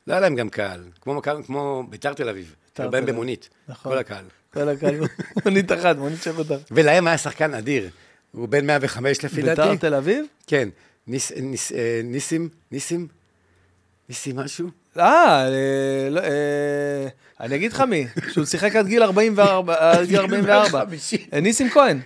לא 0.07 0.13
היה 0.13 0.21
להם 0.21 0.35
גם 0.35 0.49
קהל, 0.49 0.85
כמו, 1.01 1.83
ביתר 1.89 2.15
תל 2.15 2.29
אביב, 2.29 2.55
ביתר 2.65 2.91
תל 2.91 2.97
אביב. 2.97 3.11
במונית, 3.11 3.49
נכון. 3.69 3.93
כל 3.93 3.99
הקהל. 3.99 4.25
כל 4.53 4.69
הקהל, 4.69 5.01
מונית 5.45 5.73
אחת, 5.73 5.97
מונית 5.97 6.23
שירות 6.23 6.53
אחת. 6.53 6.61
ולהם 6.71 7.07
היה 7.07 7.19
שחקן 7.19 7.55
אדיר, 7.55 7.91
הוא 8.33 8.49
בן 8.49 8.67
105 8.67 9.25
לפי 9.25 9.43
דעתי. 9.43 9.63
ביתר 9.63 9.89
תל 9.89 9.95
אביב? 9.95 10.27
כן, 10.47 10.69
ניס, 11.07 11.33
ניס, 11.33 11.73
אה, 11.73 12.01
ניסים, 12.05 12.49
ניסים, 12.73 13.09
ניסים 14.09 14.37
משהו? 14.37 14.71
אה, 14.99 15.49
אה, 15.49 15.49
לא, 16.11 16.21
אה, 16.21 17.07
אני 17.41 17.55
אגיד 17.57 17.73
לך 17.73 17.81
מי, 17.81 18.07
שהוא 18.33 18.45
שיחק 18.45 18.77
עד 18.77 18.87
גיל 18.87 19.03
44, 19.03 19.75
עד 19.93 20.07
גיל 20.07 20.21
44. 20.21 20.85
50. 20.91 21.19
אה, 21.33 21.41
ניסים 21.41 21.71
כהן, 21.71 22.01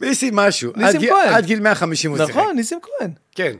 ניסים, 0.00 0.36
משהו. 0.36 0.72
ניסים 0.76 1.00
כהן. 1.10 1.34
עד 1.34 1.44
גיל 1.46 1.60
150 1.60 2.10
הוא 2.10 2.18
שיחק. 2.18 2.30
נכון, 2.30 2.56
ניסים 2.56 2.78
כהן. 2.82 3.10
כן. 3.34 3.52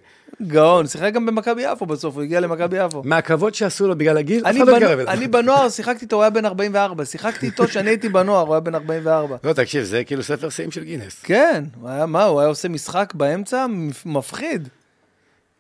גאון, 0.43 0.87
שיחק 0.87 1.13
גם 1.13 1.27
במכבי 1.27 1.63
יפו 1.63 1.87
בסוף, 1.87 2.15
הוא 2.15 2.23
הגיע 2.23 2.41
למכבי 2.41 2.85
יפו. 2.85 3.03
מהכבוד 3.05 3.55
שעשו 3.55 3.89
לו 3.89 3.99
בגלל 3.99 4.19
הגיל, 4.19 4.47
אף 4.47 4.57
אחד 4.57 4.67
לא 4.69 4.77
התקרב 4.77 4.99
אליו. 4.99 5.09
אני 5.13 5.29
בנוער 5.29 5.69
שיחקתי 5.69 6.05
איתו, 6.05 6.17
הוא 6.17 6.23
היה 6.23 6.31
בן 6.31 6.45
44. 6.47 7.05
שיחקתי 7.05 7.47
איתו 7.47 7.65
כשאני 7.67 7.91
הייתי 7.91 8.09
בנוער, 8.09 8.47
הוא 8.47 8.55
היה 8.55 8.61
בן 8.61 8.75
44. 8.75 9.37
לא, 9.45 9.53
תקשיב, 9.53 9.83
זה 9.85 10.05
כאילו 10.05 10.23
ספר 10.23 10.49
שיאים 10.51 10.71
של 10.71 10.85
גינס. 10.85 11.21
כן, 11.23 11.65
מה, 12.07 12.25
הוא 12.25 12.41
היה 12.41 12.49
עושה 12.49 12.69
משחק 12.69 13.15
באמצע 13.15 13.67
מפ- 13.67 14.07
מפחיד. 14.07 14.69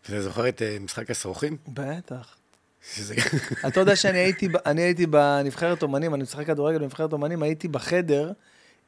אתה 0.06 0.22
זוכר 0.22 0.48
את 0.48 0.62
משחק 0.80 1.10
השרוכים? 1.10 1.56
בטח. 1.68 2.36
אתה 3.66 3.80
יודע 3.80 3.96
שאני 3.96 4.18
הייתי, 4.18 4.48
אני 4.66 4.82
הייתי 4.82 5.06
בנבחרת 5.06 5.82
אומנים, 5.82 6.14
אני 6.14 6.22
משחק 6.22 6.46
כדורגל 6.46 6.78
בנבחרת 6.78 7.12
אומנים, 7.12 7.42
הייתי 7.42 7.68
בחדר 7.68 8.32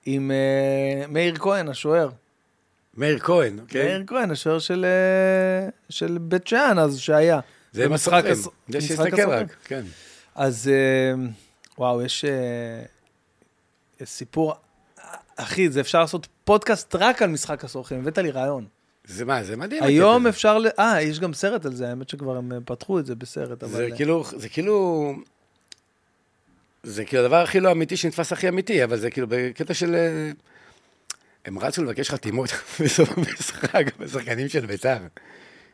עם 0.06 0.30
אה, 0.30 1.06
מאיר 1.08 1.36
כהן, 1.38 1.68
השוער. 1.68 2.08
מאיר 2.94 3.18
כהן, 3.18 3.58
אוקיי? 3.58 3.84
מאיר 3.84 4.02
כהן, 4.06 4.30
השוער 4.30 4.58
של, 4.58 4.84
אה, 4.84 5.68
של 5.90 6.18
בית 6.20 6.46
שאן 6.46 6.78
אז, 6.78 6.98
שהיה. 6.98 7.40
זה 7.72 7.88
משחק 7.88 8.24
זה 8.68 8.78
משחק 8.78 8.80
שיסתכל. 8.80 9.30
רק, 9.30 9.56
כן. 9.64 9.84
אז 10.34 10.68
אה, 10.68 11.28
וואו, 11.78 12.02
יש, 12.02 12.24
אה, 12.24 12.30
יש 14.00 14.08
סיפור, 14.08 14.54
אחי, 15.36 15.70
זה 15.70 15.80
אפשר 15.80 16.00
לעשות 16.00 16.28
פודקאסט 16.44 16.94
רק 16.94 17.22
על 17.22 17.30
משחק 17.30 17.64
הסורכים, 17.64 17.98
הבאת 17.98 18.18
לי 18.18 18.30
רעיון. 18.30 18.66
זה 19.08 19.24
מה, 19.24 19.44
זה 19.44 19.56
מדהים. 19.56 19.82
היום. 19.82 20.26
אפשר, 20.26 20.58
ל- 20.58 20.66
אה, 20.78 21.02
יש 21.02 21.20
גם 21.20 21.34
סרט 21.34 21.66
על 21.66 21.74
זה, 21.74 21.88
האמת 21.88 22.08
שכבר 22.08 22.36
הם 22.36 22.52
אה, 22.52 22.58
פתחו 22.64 22.98
את 22.98 23.06
זה 23.06 23.14
בסרט, 23.14 23.62
אבל... 23.62 23.72
זה 23.72 23.84
אה, 23.84 23.96
כאילו, 23.96 24.24
זה 24.36 24.48
כאילו... 24.48 25.12
זה 26.82 27.04
כאילו 27.04 27.22
הדבר 27.24 27.36
הכי 27.42 27.60
לא 27.60 27.72
אמיתי 27.72 27.96
שנתפס 27.96 28.32
הכי 28.32 28.48
אמיתי, 28.48 28.84
אבל 28.84 28.96
זה 28.98 29.10
כאילו 29.10 29.26
בקטע 29.30 29.74
של... 29.74 29.94
אה, 29.94 30.30
הם 31.44 31.58
רצו 31.58 31.84
לבקש 31.84 32.10
חתימות 32.10 32.50
בסוף 32.84 33.18
המשחק, 33.18 33.84
בשחקנים 33.98 34.48
של 34.48 34.66
בית"ר. 34.66 34.96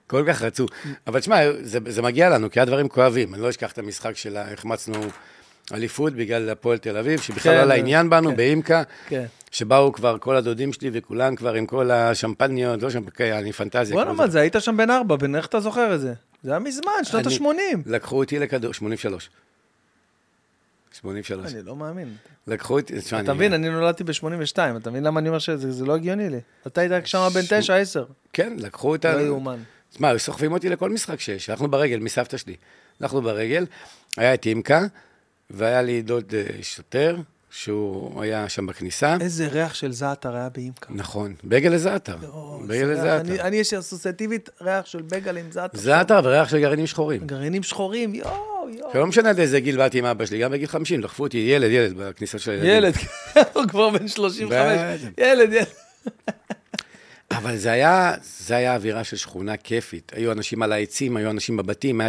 כל 0.07 0.25
כך 0.29 0.43
רצו. 0.43 0.67
אבל 1.07 1.21
תשמע, 1.21 1.37
זה, 1.63 1.79
זה 1.89 2.03
מגיע 2.03 2.31
לנו, 2.31 2.51
כי 2.51 2.61
היה 2.61 2.67
דברים 2.67 2.89
כואבים. 2.89 3.35
אני 3.35 3.43
לא 3.43 3.51
אשכח 3.51 3.73
את 3.73 3.79
המשחק 3.79 4.17
של 4.17 4.37
החמצנו 4.37 4.95
אליפות 5.73 6.13
בגלל 6.13 6.51
הפועל 6.51 6.79
תל 6.79 6.97
אביב, 6.97 7.21
שבכלל 7.21 7.43
כן, 7.43 7.51
לא 7.51 7.55
היה 7.55 7.65
לעניין 7.65 8.11
בנו, 8.11 8.31
כן. 8.31 8.37
באימקה, 8.37 8.83
כן. 9.09 9.25
שבאו 9.55 9.93
כבר 9.93 10.19
כל 10.19 10.37
הדודים 10.37 10.73
שלי 10.73 10.91
וכולם 10.93 11.37
כבר 11.37 11.55
עם 11.55 11.67
כל 11.67 11.91
השמפניות, 11.91 12.83
לא 12.83 12.91
שמפניות, 12.91 13.39
אני 13.43 13.53
פנטזיה. 13.53 13.97
בוא 13.97 14.03
כבר 14.05 14.13
נאמר, 14.13 14.27
זה 14.31 14.41
היית 14.41 14.57
שם 14.59 14.77
בן 14.77 14.91
ארבע, 14.91 15.17
בן 15.17 15.37
איך 15.37 15.47
אתה 15.47 15.61
זוכר 15.61 15.95
את 15.95 16.01
זה? 16.01 16.15
זה 16.43 16.51
היה 16.51 16.59
מזמן, 16.59 16.93
שנות 17.03 17.27
אני- 17.27 17.35
ה-80. 17.35 17.79
לקחו 17.87 18.17
אותי 18.19 18.39
לכדור, 18.39 18.73
83. 18.75 19.31
83. 21.01 21.53
אני 21.55 21.63
לא 21.63 21.77
מאמין. 21.77 22.15
לקחו 22.47 22.79
אותי, 22.81 23.01
תשמע, 23.01 23.21
אתה 23.21 23.35
מבין, 23.35 23.53
אני 23.53 23.69
נולדתי 23.71 24.05
ב-82, 24.05 24.57
אתה 24.77 24.91
מבין 24.91 25.03
למה 25.05 25.21
אני 25.21 25.29
אומר 25.29 25.39
שזה 25.39 25.73
זה 25.73 25.85
לא 25.85 25.95
הגיוני 25.95 26.31
לי? 26.31 26.41
אתה 26.67 26.81
היית 26.81 27.07
שם 27.07 27.29
בן 27.35 27.41
תשע, 27.49 27.77
עשר. 27.77 28.05
כן, 28.33 28.57
לקחו 28.59 28.89
לא 28.89 28.93
אותנו. 28.93 29.21
יאומן. 29.21 29.59
תשמע, 29.91 30.19
סוחבים 30.19 30.53
אותי 30.53 30.69
לכל 30.69 30.91
משחק 30.91 31.21
שיש, 31.21 31.51
הלכנו 31.51 31.69
ברגל 31.71 31.99
מסבתא 31.99 32.37
שלי. 32.37 32.57
הלכנו 33.01 33.23
ברגל, 33.23 33.67
היה 34.17 34.35
את 34.35 34.47
אימקה, 34.47 34.81
והיה 35.51 35.83
לי 35.83 36.03
דוד 36.03 36.35
אה, 36.35 36.63
שוטר, 36.63 37.17
שהוא 37.57 38.23
היה 38.23 38.49
שם 38.49 38.67
בכניסה. 38.67 39.17
איזה 39.21 39.49
ריח 39.49 39.75
של 39.75 39.93
זעתר 39.93 40.37
היה 40.37 40.49
באימקה. 40.49 40.87
נכון, 40.91 41.35
בגל 41.45 41.71
לזעתר. 41.71 42.17
יואו, 42.23 42.61
בגל 42.69 42.87
לזעתר. 42.87 43.41
אני 43.41 43.57
יש 43.57 43.73
לי 43.73 43.79
אסוציאטיבית 43.79 44.51
ריח 44.61 44.87
של 44.87 45.03
בגל 45.03 45.37
עם 45.37 45.53
זעתר. 45.53 45.79
זעתר 45.79 46.21
וריח 46.25 46.49
של 46.49 46.59
גרעינים 46.61 46.87
שחורים. 46.87 47.27
גרעינים 47.27 47.63
שחורים, 47.63 48.15
יואו, 48.15 48.69
יואו. 48.79 48.91
לא 48.95 49.07
משנה 49.07 49.31
עד 49.31 49.39
איזה 49.39 49.61
גיל 49.61 49.77
באתי 49.77 49.99
עם 49.99 50.05
אבא 50.05 50.27
שלי, 50.27 50.39
גם 50.39 50.53
בגיל 50.53 50.67
50, 50.67 51.01
דחפו 51.01 51.23
אותי, 51.23 51.39
ילד, 51.39 51.71
ילד, 51.71 51.93
בכניסה 51.97 52.39
של 52.39 52.51
הילדים. 52.51 52.71
ילד, 52.71 52.95
הוא 53.55 53.65
כבר 53.69 53.91
בן 53.91 54.09
35. 54.09 54.53
בטח. 54.53 55.09
ילד, 55.19 55.53
ילד. 55.53 55.67
אבל 57.37 57.57
זה 57.57 57.73
היה, 57.73 58.15
זה 58.23 58.57
היה 58.57 58.75
אווירה 58.75 59.05
של 59.05 59.17
שכונה 59.17 59.57
כיפית. 59.57 60.13
היו 60.17 60.33
אנשים 60.33 60.63
על 60.63 60.73
העצים, 60.73 61.17
היו 61.17 61.31
אנשים 61.31 61.57
בבתים, 61.57 62.01
היה 62.01 62.09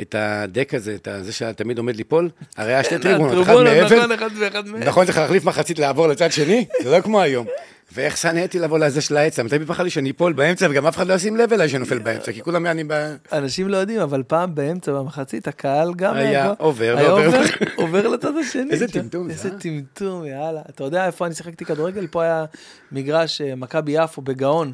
את 0.00 0.14
הדק 0.18 0.74
הזה, 0.74 0.94
את 0.94 1.08
זה 1.20 1.32
שתמיד 1.32 1.78
עומד 1.78 1.96
ליפול, 1.96 2.30
הרי 2.56 2.74
היה 2.74 2.84
שתי 2.84 2.98
טריבונות, 3.02 3.32
אחד 3.32 3.54
טריבונות, 3.54 3.72
מאבן, 3.74 3.96
נכון, 3.96 4.12
אחד 4.12 4.30
ואחד 4.38 4.68
מהם. 4.68 4.82
נכון, 4.82 5.06
צריך 5.06 5.18
להחליף 5.18 5.44
מחצית 5.44 5.78
לעבור 5.78 6.08
לצד 6.08 6.32
שני, 6.32 6.66
זה 6.82 6.90
לא 6.90 7.00
כמו 7.00 7.20
היום. 7.20 7.46
ואיך 7.92 8.16
שנאתי 8.16 8.58
לבוא 8.58 8.78
לזה 8.78 9.00
של 9.00 9.16
העץ, 9.16 9.38
פחד 9.66 9.84
לי 9.84 9.90
שאני 9.90 10.10
אפול 10.10 10.32
באמצע, 10.32 10.66
וגם 10.70 10.86
אף 10.86 10.96
אחד 10.96 11.06
לא 11.06 11.14
ישים 11.14 11.36
לב 11.36 11.52
אליי 11.52 11.68
שנופל 11.68 11.98
באמצע, 11.98 12.32
כי 12.32 12.42
כולם 12.42 12.66
אני 12.66 12.84
ב... 12.86 12.92
אנשים 13.32 13.68
לא 13.68 13.76
יודעים, 13.76 14.00
אבל 14.00 14.22
פעם 14.22 14.54
באמצע, 14.54 14.92
במחצית, 14.92 15.48
הקהל 15.48 15.94
גם 15.94 16.14
היה 16.14 16.28
היה 16.28 16.52
עובר 16.58 16.94
היה 16.98 17.14
ועובר. 17.14 17.40
עובר, 17.76 18.08
לצד 18.08 18.36
השני. 18.36 18.70
איזה. 18.70 18.88
טמטום 18.88 19.26
זה, 19.26 19.32
איזה 19.32 19.48
אה? 19.48 19.58
טמטום, 19.60 20.24
יאללה. 20.24 20.60
אתה 20.70 20.84
יודע 20.84 21.06
איפה 21.06 21.26
אני 21.26 21.34
שיחקתי 21.34 21.64
כדורגל? 21.64 22.06
פה 22.06 22.22
היה 22.22 22.44
מגרש 22.92 23.40
אה, 23.40 23.54
מכבי 23.54 23.92
יפו 23.92 24.22
בגאון. 24.22 24.72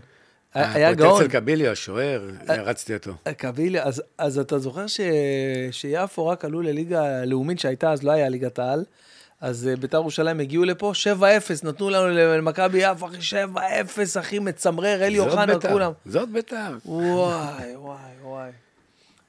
היה 0.55 0.89
אה, 0.89 0.95
גאון. 0.95 1.23
אצל 1.23 1.31
קביליו, 1.31 1.73
השוער, 1.73 2.31
רצתי 2.49 2.95
אותו. 2.95 3.13
קבילי, 3.37 3.79
אז, 4.19 4.39
אתה 4.39 4.59
זוכר 4.59 4.85
שיפו 5.71 6.27
רק 6.27 6.45
עלו 6.45 6.63
לליגה 6.63 7.25
לאומית 7.25 7.59
שהייתה, 7.59 7.93
אז 7.93 8.03
לא 8.03 8.13
היה 8.13 8.29
ליגת 8.29 8.59
העל, 8.59 8.85
אז 9.45 9.69
אה, 9.69 9.77
בית"ר 9.77 9.97
ירושלים 9.97 10.41
הגיעו 10.41 10.65
לפה, 10.65 10.93
7-0, 11.19 11.23
נתנו 11.65 11.91
לנו 11.91 12.09
למכבי 12.09 12.79
יפו, 12.79 13.07
אחי, 13.07 13.17
7-0, 13.55 14.21
אחי, 14.21 14.39
מצמרר, 14.39 15.03
אלי 15.03 15.19
אוחנה, 15.19 15.55
בית"ר, 15.55 15.69
כולם. 15.69 15.93
זאת 16.07 16.29
בית"ר. 16.29 16.77
וואי, 16.85 17.77
וואי, 17.77 17.99
וואי. 18.23 18.51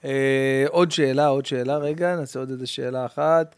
אה, 0.05 0.65
עוד 0.69 0.91
שאלה, 0.91 1.27
עוד 1.27 1.45
שאלה, 1.45 1.77
רגע, 1.77 2.15
נעשה 2.15 2.39
עוד 2.39 2.49
איזה 2.49 2.67
שאלה 2.67 3.05
אחת. 3.05 3.55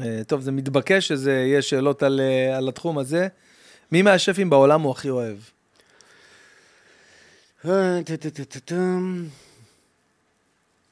אה, 0.00 0.20
טוב, 0.26 0.40
זה 0.40 0.52
מתבקש 0.52 1.08
שזה 1.08 1.32
יהיה 1.32 1.62
שאלות 1.62 2.02
על, 2.02 2.20
אה, 2.20 2.56
על 2.56 2.68
התחום 2.68 2.98
הזה. 2.98 3.28
מי 3.92 4.02
מהשפים 4.02 4.50
בעולם 4.50 4.80
הוא 4.80 4.92
הכי 4.92 5.10
אוהב? 5.10 5.36
אה. 7.64 8.00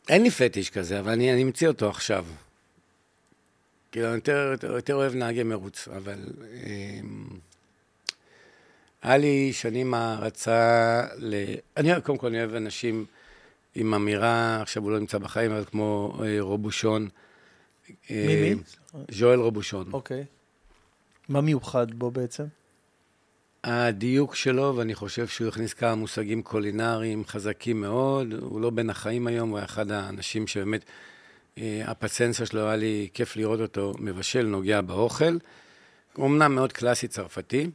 אין 0.08 0.22
לי 0.22 0.30
פטיש 0.30 0.70
כזה, 0.70 1.00
אבל 1.00 1.12
אני, 1.12 1.32
אני 1.32 1.44
ממציא 1.44 1.68
אותו 1.68 1.88
עכשיו. 1.88 2.24
כאילו, 3.92 4.06
אני 4.08 4.14
יותר, 4.14 4.54
יותר, 4.62 4.94
אוהב 4.94 5.14
נהגי 5.14 5.42
מרוץ, 5.42 5.88
אבל... 5.88 6.18
אמ, 6.64 7.26
היה 9.02 9.16
לי 9.16 9.52
שנים 9.52 9.94
הערצה 9.94 11.02
ל... 11.18 11.34
אני 11.76 12.00
קודם 12.02 12.18
כל 12.18 12.26
אני 12.26 12.38
אוהב 12.38 12.54
אנשים 12.54 13.04
עם 13.74 13.94
אמירה, 13.94 14.62
עכשיו 14.62 14.82
הוא 14.82 14.90
לא 14.90 14.98
נמצא 14.98 15.18
בחיים, 15.18 15.50
אבל 15.52 15.64
כמו 15.64 16.18
אה, 16.24 16.36
רובושון. 16.40 17.08
אה, 18.10 18.24
מי, 18.26 18.54
מי? 18.54 18.62
ז'ואל 19.10 19.38
רובושון. 19.38 19.86
אוקיי. 19.92 20.24
מה 21.28 21.40
מיוחד 21.40 21.94
בו 21.94 22.10
בעצם? 22.10 22.44
הדיוק 23.64 24.34
שלו, 24.34 24.74
ואני 24.76 24.94
חושב 24.94 25.26
שהוא 25.26 25.48
הכניס 25.48 25.74
כמה 25.74 25.94
מושגים 25.94 26.42
קולינריים 26.42 27.24
חזקים 27.26 27.80
מאוד. 27.80 28.34
הוא 28.40 28.60
לא 28.60 28.70
בין 28.70 28.90
החיים 28.90 29.26
היום, 29.26 29.50
הוא 29.50 29.58
היה 29.58 29.64
אחד 29.64 29.90
האנשים 29.90 30.46
שבאמת, 30.46 30.84
אה, 31.58 31.82
הפצנסה 31.86 32.46
שלו, 32.46 32.66
היה 32.66 32.76
לי 32.76 33.08
כיף 33.14 33.36
לראות 33.36 33.60
אותו 33.60 33.94
מבשל, 33.98 34.46
נוגע 34.46 34.80
באוכל. 34.80 35.36
אמנם 36.18 36.54
מאוד 36.54 36.72
קלאסי 36.72 37.08
צרפתי. 37.08 37.70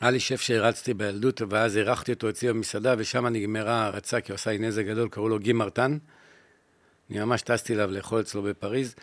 היה 0.00 0.10
לי 0.10 0.20
שף 0.20 0.40
שהרצתי 0.40 0.94
בילדות, 0.94 1.42
ואז 1.48 1.76
אירחתי 1.76 2.12
אותו 2.12 2.30
אצלי 2.30 2.48
במסעדה, 2.48 2.94
ושם 2.98 3.26
נגמרה 3.26 3.74
ההרצה, 3.74 4.20
כי 4.20 4.32
הוא 4.32 4.34
עשה 4.34 4.50
לי 4.50 4.58
נזק 4.58 4.84
גדול, 4.84 5.08
קראו 5.08 5.28
לו 5.28 5.38
גי 5.38 5.52
מרטן. 5.52 5.98
אני 7.10 7.20
ממש 7.20 7.42
טסתי 7.42 7.74
אליו 7.74 7.90
לאכול 7.90 8.20
אצלו 8.20 8.42
בפריז. 8.42 8.94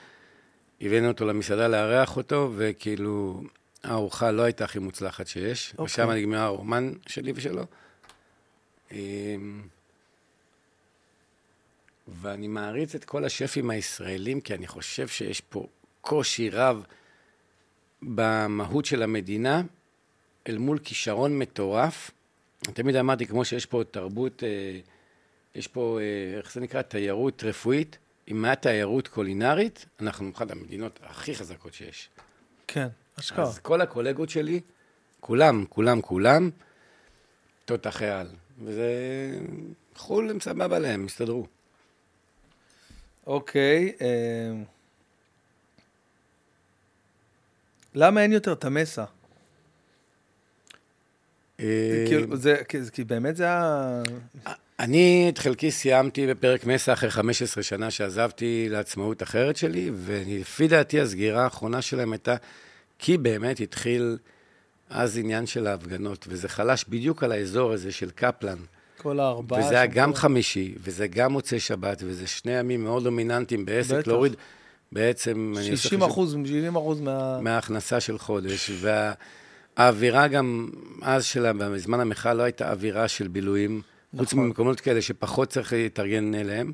הבאנו 0.82 1.08
אותו 1.08 1.26
למסעדה 1.26 1.68
לארח 1.68 2.18
אותו, 2.18 2.52
וכאילו, 2.56 3.42
הארוחה 3.84 4.32
לא 4.32 4.42
הייתה 4.42 4.66
הכי 4.66 4.80
מוצלחת 4.80 5.28
שיש. 5.28 5.72
אוקיי. 5.72 5.86
ושם 5.86 6.12
נגמר 6.12 6.38
הרומן 6.38 6.94
שלי 7.08 7.34
ושלו. 7.36 7.64
ואני 12.22 12.48
מעריץ 12.48 12.96
את 12.96 13.06
כל 13.06 13.26
השפים 13.26 13.70
הישראלים, 13.70 14.42
כי 14.42 14.54
אני 14.54 14.68
חושב 14.68 15.08
שיש 15.08 15.42
פה 15.42 15.68
קושי 16.02 16.50
רב 16.50 16.84
במהות 18.02 18.86
של 18.86 19.04
המדינה, 19.04 19.62
אל 20.48 20.58
מול 20.58 20.80
כישרון 20.80 21.40
מטורף. 21.40 22.12
תמיד 22.62 22.96
אמרתי, 22.96 23.26
כמו 23.26 23.46
שיש 23.46 23.66
פה 23.66 23.84
תרבות, 23.92 24.44
אה, 24.44 24.80
יש 25.56 25.68
פה, 25.68 26.00
אה, 26.02 26.38
איך 26.38 26.54
זה 26.54 26.60
נקרא? 26.60 26.82
תיירות 26.82 27.44
רפואית. 27.44 27.98
אם 28.28 28.46
היה 28.46 28.56
תיירות 28.56 29.08
קולינרית, 29.08 29.86
אנחנו 30.02 30.32
אחת 30.36 30.52
המדינות 30.52 31.00
הכי 31.04 31.36
חזקות 31.36 31.74
שיש. 31.74 32.10
כן, 32.68 32.88
אשכרה. 33.20 33.46
אז 33.46 33.60
כל 33.60 33.82
הקולגות 33.82 34.30
שלי, 34.30 34.62
כולם, 35.20 35.66
כולם, 35.70 36.02
כולם, 36.02 36.50
תותחי 37.66 38.08
על. 38.08 38.28
וזה... 38.64 38.90
חו"ל 39.96 40.30
הם 40.30 40.40
סבבה 40.40 40.80
להם, 40.80 41.06
הסתדרו. 41.06 41.48
אוקיי. 43.30 43.92
אה, 44.02 44.52
למה 47.96 48.22
אין 48.22 48.34
יותר 48.34 48.54
את 48.54 48.66
המסה? 48.66 49.04
כאילו, 51.58 52.38
זה, 52.38 52.56
כי, 52.94 53.04
באמת 53.04 53.36
זה 53.38 53.44
היה... 53.44 54.02
אני 54.80 55.30
את 55.34 55.38
חלקי 55.38 55.72
סיימתי 55.72 56.28
בפרק 56.28 56.66
מסע 56.66 56.94
אחרי 56.94 57.10
15 57.10 57.64
שנה 57.64 57.92
שעזבתי 57.92 58.68
לעצמאות 58.70 59.24
אחרת 59.24 59.58
שלי, 59.58 59.92
ולפי 59.96 60.68
דעתי 60.68 61.00
הסגירה 61.00 61.44
האחרונה 61.44 61.82
שלהם 61.82 62.12
הייתה 62.12 62.36
כי 63.00 63.18
באמת 63.18 63.60
התחיל 63.60 64.18
אז 64.90 65.18
עניין 65.18 65.46
של 65.46 65.68
ההפגנות, 65.68 66.26
וזה 66.30 66.50
חלש 66.50 66.86
בדיוק 66.90 67.24
על 67.24 67.32
האזור 67.32 67.72
הזה 67.72 67.92
של 67.92 68.10
קפלן. 68.12 68.58
כל 69.02 69.20
הארבעה... 69.20 69.60
וזה 69.60 69.76
היה 69.76 69.86
גם 69.86 70.12
פה. 70.14 70.18
חמישי, 70.18 70.74
וזה 70.84 71.08
גם 71.08 71.32
מוצאי 71.32 71.60
שבת, 71.60 72.02
וזה 72.06 72.28
שני 72.28 72.52
ימים 72.60 72.84
מאוד 72.84 73.04
דומיננטיים 73.04 73.66
בעסק, 73.66 73.96
בטח. 73.96 74.08
להוריד 74.08 74.36
בעצם... 74.92 75.54
אני 75.58 75.72
עושה 75.72 75.84
60 75.84 76.00
חישוב- 76.00 76.10
אחוז, 76.12 76.36
70 76.46 76.76
אחוז 76.76 77.02
מה... 77.02 77.40
מההכנסה 77.42 78.00
של 78.00 78.18
חודש, 78.18 78.72
והאווירה 79.78 80.28
גם 80.28 80.70
אז 81.02 81.26
שלה, 81.26 81.54
בזמן 81.54 82.00
המחאה 82.00 82.34
לא 82.34 82.44
הייתה 82.44 82.72
אווירה 82.72 83.08
של 83.08 83.28
בילויים, 83.28 83.82
חוץ 84.18 84.34
נכון. 84.34 84.46
ממקומות 84.46 84.80
כאלה 84.82 85.02
שפחות 85.02 85.50
צריך 85.50 85.74
להתארגן 85.74 86.36
אליהם. 86.36 86.72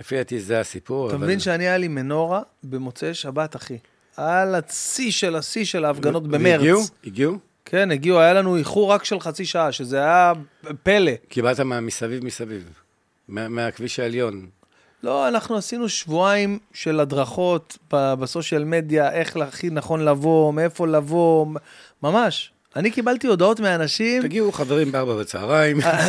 לפי 0.00 0.16
דעתי 0.16 0.40
זה 0.40 0.60
הסיפור, 0.60 1.08
אתה 1.08 1.16
אבל... 1.16 1.24
מבין 1.24 1.40
שאני 1.40 1.64
היה 1.64 1.78
לי 1.78 1.88
מנורה 1.88 2.42
במוצאי 2.64 3.14
שבת, 3.14 3.56
אחי. 3.56 3.78
על 4.16 4.54
הצי 4.54 5.12
של 5.12 5.36
השיא 5.36 5.64
של 5.64 5.84
ההפגנות 5.84 6.22
במרץ. 6.28 6.60
והגיעו? 6.60 6.80
הגיעו? 7.06 7.38
כן, 7.68 7.90
הגיעו, 7.90 8.20
היה 8.20 8.32
לנו 8.34 8.56
איחור 8.56 8.92
רק 8.92 9.04
של 9.04 9.20
חצי 9.20 9.44
שעה, 9.44 9.72
שזה 9.72 9.98
היה 9.98 10.32
פלא. 10.82 11.12
קיבלת 11.28 11.60
מה- 11.60 11.80
מסביב 11.80 12.24
מסביב, 12.24 12.68
מה- 13.28 13.48
מהכביש 13.48 14.00
העליון. 14.00 14.46
לא, 15.02 15.28
אנחנו 15.28 15.56
עשינו 15.56 15.88
שבועיים 15.88 16.58
של 16.72 17.00
הדרכות 17.00 17.78
בסושיאל 17.90 18.64
מדיה, 18.64 19.12
איך 19.12 19.36
הכי 19.36 19.70
נכון 19.70 20.04
לבוא, 20.04 20.52
מאיפה 20.52 20.86
לבוא, 20.86 21.46
ממש. 22.02 22.52
אני 22.76 22.90
קיבלתי 22.90 23.26
הודעות 23.26 23.60
מאנשים, 23.60 24.22
תגיעו 24.22 24.52
חברים 24.52 24.92
בארבע 24.92 25.16
בצהריים. 25.16 25.80
אה, 25.80 26.08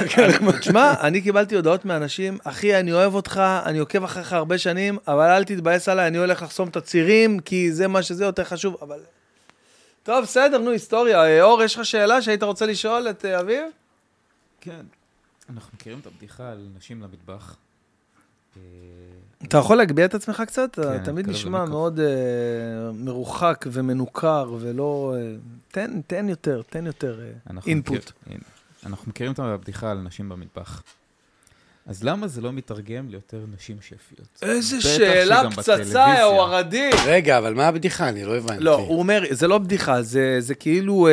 תשמע, 0.60 0.94
אני 1.02 1.22
קיבלתי 1.22 1.56
הודעות 1.56 1.86
מאנשים, 1.86 2.38
אחי, 2.44 2.80
אני 2.80 2.94
אוהב 2.94 3.14
אותך, 3.16 3.42
אני 3.66 3.78
עוקב 3.80 4.04
אחריך 4.04 4.34
הרבה 4.34 4.58
שנים, 4.58 4.98
אבל 5.08 5.30
אל 5.30 5.44
תתבאס 5.44 5.90
עליי, 5.90 6.08
אני 6.08 6.18
הולך 6.18 6.42
לחסום 6.42 6.68
את 6.68 6.76
הצירים, 6.76 7.40
כי 7.40 7.72
זה 7.72 7.88
מה 7.88 8.02
שזה 8.04 8.26
יותר 8.26 8.44
חשוב, 8.44 8.78
אבל... 8.82 8.98
טוב, 10.08 10.24
בסדר, 10.24 10.58
נו, 10.58 10.72
היסטוריה. 10.72 11.24
אה, 11.24 11.42
אור, 11.44 11.64
יש 11.64 11.76
לך 11.76 11.86
שאלה 11.86 12.22
שהיית 12.22 12.44
רוצה 12.44 12.66
לשאול 12.66 13.10
את 13.10 13.26
אה, 13.26 13.40
אביב? 13.40 13.64
כן. 14.62 14.86
אנחנו 15.50 15.72
מכירים 15.74 16.00
את 16.00 16.06
הבדיחה 16.06 16.52
על 16.52 16.68
נשים 16.78 17.02
למטבח. 17.02 17.56
אה, 18.58 18.62
אתה 19.44 19.58
יכול 19.58 19.78
להגביה 19.78 20.06
את 20.06 20.14
עצמך 20.16 20.44
קצת? 20.48 20.70
אתה 20.80 20.82
כן, 20.98 21.04
תמיד 21.04 21.26
קרוב 21.26 21.38
נשמע. 21.38 21.66
מאוד 21.66 22.00
אה, 22.00 22.06
מרוחק 22.94 23.66
ומנוכר, 23.72 24.54
ולא... 24.60 25.16
אה, 25.18 25.36
תן, 25.72 26.02
תן 26.08 26.30
יותר, 26.30 26.62
תן 26.70 26.86
יותר 26.86 27.20
אנחנו 27.50 27.70
אינפוט. 27.70 27.98
מכיר- 27.98 28.12
הנה, 28.26 28.44
אנחנו 28.86 29.10
מכירים 29.10 29.34
את 29.34 29.40
הבדיחה 29.40 29.92
על 29.92 29.98
נשים 29.98 30.30
במטבח. 30.30 30.84
אז 31.88 32.04
למה 32.04 32.28
זה 32.28 32.42
לא 32.42 32.54
מתרגם 32.54 33.10
ליותר 33.10 33.38
נשים 33.56 33.78
שפיות? 33.82 34.28
איזה 34.42 34.82
שאלה 34.82 35.52
פצצה. 35.56 36.16
יא 36.20 36.26
וורדי. 36.26 36.90
רגע, 37.06 37.38
אבל 37.38 37.54
מה 37.54 37.68
הבדיחה? 37.68 38.10
אני 38.10 38.26
לא 38.26 38.38
הבנתי. 38.38 38.64
לא, 38.64 38.76
הוא 38.76 39.00
אומר, 39.00 39.24
זה 39.30 39.48
לא 39.48 39.58
בדיחה, 39.58 40.02
זה, 40.02 40.36
זה 40.40 40.56
כאילו... 40.56 41.08
אה, 41.08 41.12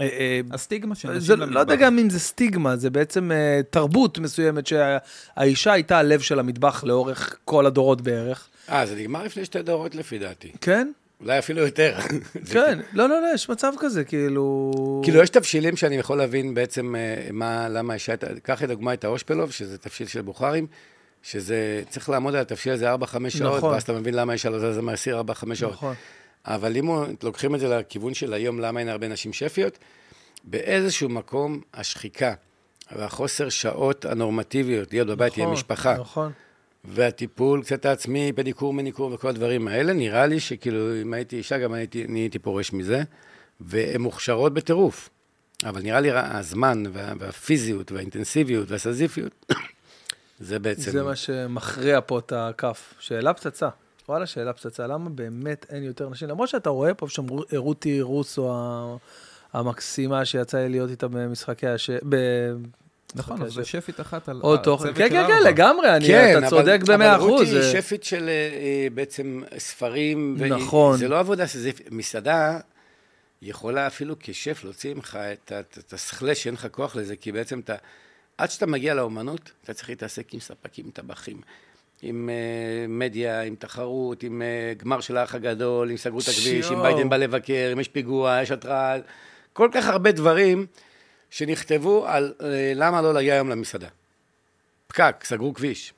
אה, 0.00 0.08
אה, 0.18 0.40
הסטיגמה 0.50 0.94
של 0.94 1.08
נשים 1.08 1.20
זה, 1.20 1.36
למטבח. 1.36 1.54
לא 1.54 1.60
יודע 1.60 1.76
גם 1.76 1.98
אם 1.98 2.10
זה 2.10 2.20
סטיגמה, 2.20 2.76
זה 2.76 2.90
בעצם 2.90 3.32
אה, 3.32 3.60
תרבות 3.70 4.18
מסוימת 4.18 4.66
שהאישה 4.66 5.72
הייתה 5.72 5.98
הלב 5.98 6.20
של 6.20 6.38
המטבח 6.38 6.84
לאורך 6.84 7.36
כל 7.44 7.66
הדורות 7.66 8.00
בערך. 8.00 8.48
אה, 8.68 8.86
זה 8.86 8.96
נגמר 8.96 9.24
לפני 9.24 9.44
שתי 9.44 9.62
דורות 9.62 9.94
לפי 9.94 10.18
דעתי. 10.18 10.52
כן? 10.60 10.92
אולי 11.20 11.38
אפילו 11.38 11.60
יותר. 11.64 11.96
כן. 12.52 12.78
לא, 12.92 13.08
לא, 13.08 13.20
לא, 13.22 13.26
יש 13.34 13.48
מצב 13.48 13.72
כזה, 13.78 14.04
כאילו... 14.04 14.70
כאילו, 15.04 15.22
יש 15.22 15.30
תבשילים 15.30 15.76
שאני 15.76 15.96
יכול 15.96 16.18
להבין 16.18 16.54
בעצם 16.54 16.96
אה, 16.96 17.28
מה, 17.32 17.68
למה 17.68 17.94
הייתה- 18.08 18.26
קח 18.42 18.62
לדוגמה 18.62 18.92
את 18.94 19.04
האושפלוב, 19.04 19.50
שזה 19.50 19.78
תבשיל 19.78 20.06
של 20.06 20.22
בוכרים, 20.22 20.66
שזה, 21.22 21.82
צריך 21.88 22.08
לעמוד 22.08 22.34
על 22.34 22.40
התבשיל 22.40 22.72
הזה 22.72 22.94
4-5 22.94 22.98
שעות, 23.28 23.56
נכון. 23.56 23.72
ואז 23.72 23.82
אתה 23.82 23.92
מבין 23.92 24.14
למה 24.14 24.32
האישה 24.32 24.50
לא 24.50 24.58
זזה 24.72 24.82
מהסיר 24.82 25.20
4-5 25.20 25.54
שעות. 25.54 25.72
נכון. 25.72 25.94
אבל 26.44 26.76
אם 26.76 26.88
לוקחים 27.22 27.54
את 27.54 27.60
זה 27.60 27.68
לכיוון 27.68 28.14
של 28.14 28.32
היום, 28.32 28.58
למה 28.60 28.80
אין 28.80 28.88
הרבה 28.88 29.08
נשים 29.08 29.32
שפיות, 29.32 29.78
באיזשהו 30.44 31.08
מקום 31.08 31.60
השחיקה 31.74 32.34
והחוסר 32.96 33.48
שעות 33.48 34.04
הנורמטיביות, 34.04 34.92
להיות 34.92 35.08
בבית 35.08 35.36
עם 35.36 35.42
נכון, 35.42 35.52
המשפחה, 35.54 35.94
נכון. 35.94 36.32
והטיפול 36.84 37.62
קצת 37.62 37.84
העצמי, 37.84 38.32
פדיקור, 38.36 38.72
מניקור 38.72 39.12
וכל 39.12 39.28
הדברים 39.28 39.68
האלה, 39.68 39.92
נראה 39.92 40.26
לי 40.26 40.40
שכאילו, 40.40 41.02
אם 41.02 41.14
הייתי 41.14 41.36
אישה, 41.36 41.58
גם 41.58 41.72
הייתי, 41.72 42.04
אני 42.04 42.20
הייתי 42.20 42.38
פורש 42.38 42.72
מזה, 42.72 43.02
והן 43.60 44.00
מוכשרות 44.00 44.54
בטירוף. 44.54 45.10
אבל 45.64 45.82
נראה 45.82 46.00
לי 46.00 46.10
הזמן 46.12 46.82
וה, 46.92 47.12
והפיזיות 47.18 47.92
והאינטנסיביות 47.92 48.70
והסזיפיות, 48.70 49.46
זה 50.40 50.58
בעצם... 50.58 50.90
זה 50.90 51.02
מה 51.02 51.16
שמכריע 51.16 52.00
פה 52.06 52.18
את 52.18 52.32
הכף. 52.36 52.94
שאלה 52.98 53.34
פצצה. 53.34 53.68
וואלה, 54.08 54.26
שאלה 54.26 54.52
פצצה. 54.52 54.86
למה 54.86 55.10
באמת 55.10 55.66
אין 55.70 55.82
יותר 55.82 56.08
נשים? 56.08 56.28
למרות 56.28 56.48
שאתה 56.48 56.70
רואה 56.70 56.94
פה 56.94 57.08
שם 57.08 57.28
רו- 57.28 57.44
רותי 57.56 58.00
רוסו 58.00 58.54
המקסימה 59.52 60.24
שיצא 60.24 60.58
לי 60.58 60.68
להיות 60.68 60.90
איתה 60.90 61.08
במשחקי 61.08 61.66
הש... 61.66 61.90
נכון, 63.14 63.40
אבל 63.40 63.50
זה. 63.50 63.64
שפית 63.64 64.00
אחת 64.00 64.28
על 64.28 64.38
עוד 64.42 64.60
תוכן. 64.62 64.94
כן, 64.94 65.08
כן, 65.08 65.26
כן. 65.28 65.42
לגמרי, 65.44 65.96
אני- 65.96 66.06
כן, 66.06 66.38
אתה 66.38 66.48
צודק 66.50 66.80
במאה 66.86 67.14
אבל 67.14 67.22
רותי 67.24 67.34
אחוז. 67.44 67.52
היא 67.54 67.62
זה- 67.62 67.72
שפית 67.82 68.04
של 68.04 68.28
אה, 68.28 68.32
אה, 68.32 68.86
בעצם 68.94 69.42
ספרים. 69.58 70.36
נכון. 70.48 70.96
זה 70.98 71.08
לא 71.08 71.18
עבודה 71.18 71.46
סזיפית. 71.46 71.88
מסעדה 71.92 72.58
יכולה 73.42 73.86
אפילו 73.86 74.14
כשף 74.20 74.60
להוציא 74.64 74.94
ממך 74.94 75.18
את 75.32 75.52
ה- 75.52 75.60
את 75.60 75.92
השכלה 75.92 76.34
שאין 76.34 76.54
לך 76.54 76.66
כוח 76.70 76.96
לזה, 76.96 77.16
כי 77.16 77.32
בעצם 77.32 77.60
אתה, 77.60 77.74
עד 78.38 78.50
שאתה 78.50 78.66
מגיע 78.66 78.94
לאומנות, 78.94 79.50
אתה 79.64 79.74
צריך 79.74 79.88
להתעסק 79.88 80.34
עם 80.34 80.40
ספקים, 80.40 80.90
טבחים. 80.94 81.40
עם 82.02 82.30
אה, 82.30 82.34
מדיה, 82.88 83.42
עם 83.42 83.54
תחרות, 83.54 84.22
עם 84.22 84.42
אה, 84.42 84.72
גמר 84.76 85.00
של 85.00 85.16
האח 85.16 85.34
הגדול, 85.34 85.90
אם 85.90 85.96
סגרו 85.96 86.18
את 86.18 86.28
הכביש, 86.28 86.46
אם 86.48 86.62
שיו. 86.62 86.82
ביידן 86.82 87.08
בא 87.08 87.16
לבקר, 87.16 87.70
אם 87.72 87.80
יש 87.80 87.88
פיגוע, 87.88 88.38
יש 88.42 88.50
התראה, 88.50 88.96
כל 89.52 89.68
כך 89.72 89.86
הרבה 89.86 90.12
דברים 90.12 90.66
שנכתבו 91.30 92.06
על 92.06 92.34
אה, 92.42 92.72
למה 92.74 93.02
לא 93.02 93.14
להגיע 93.14 93.34
היום 93.34 93.48
למסעדה. 93.48 93.88
פקק, 94.86 95.24
סגרו 95.24 95.54
כביש. 95.54 95.92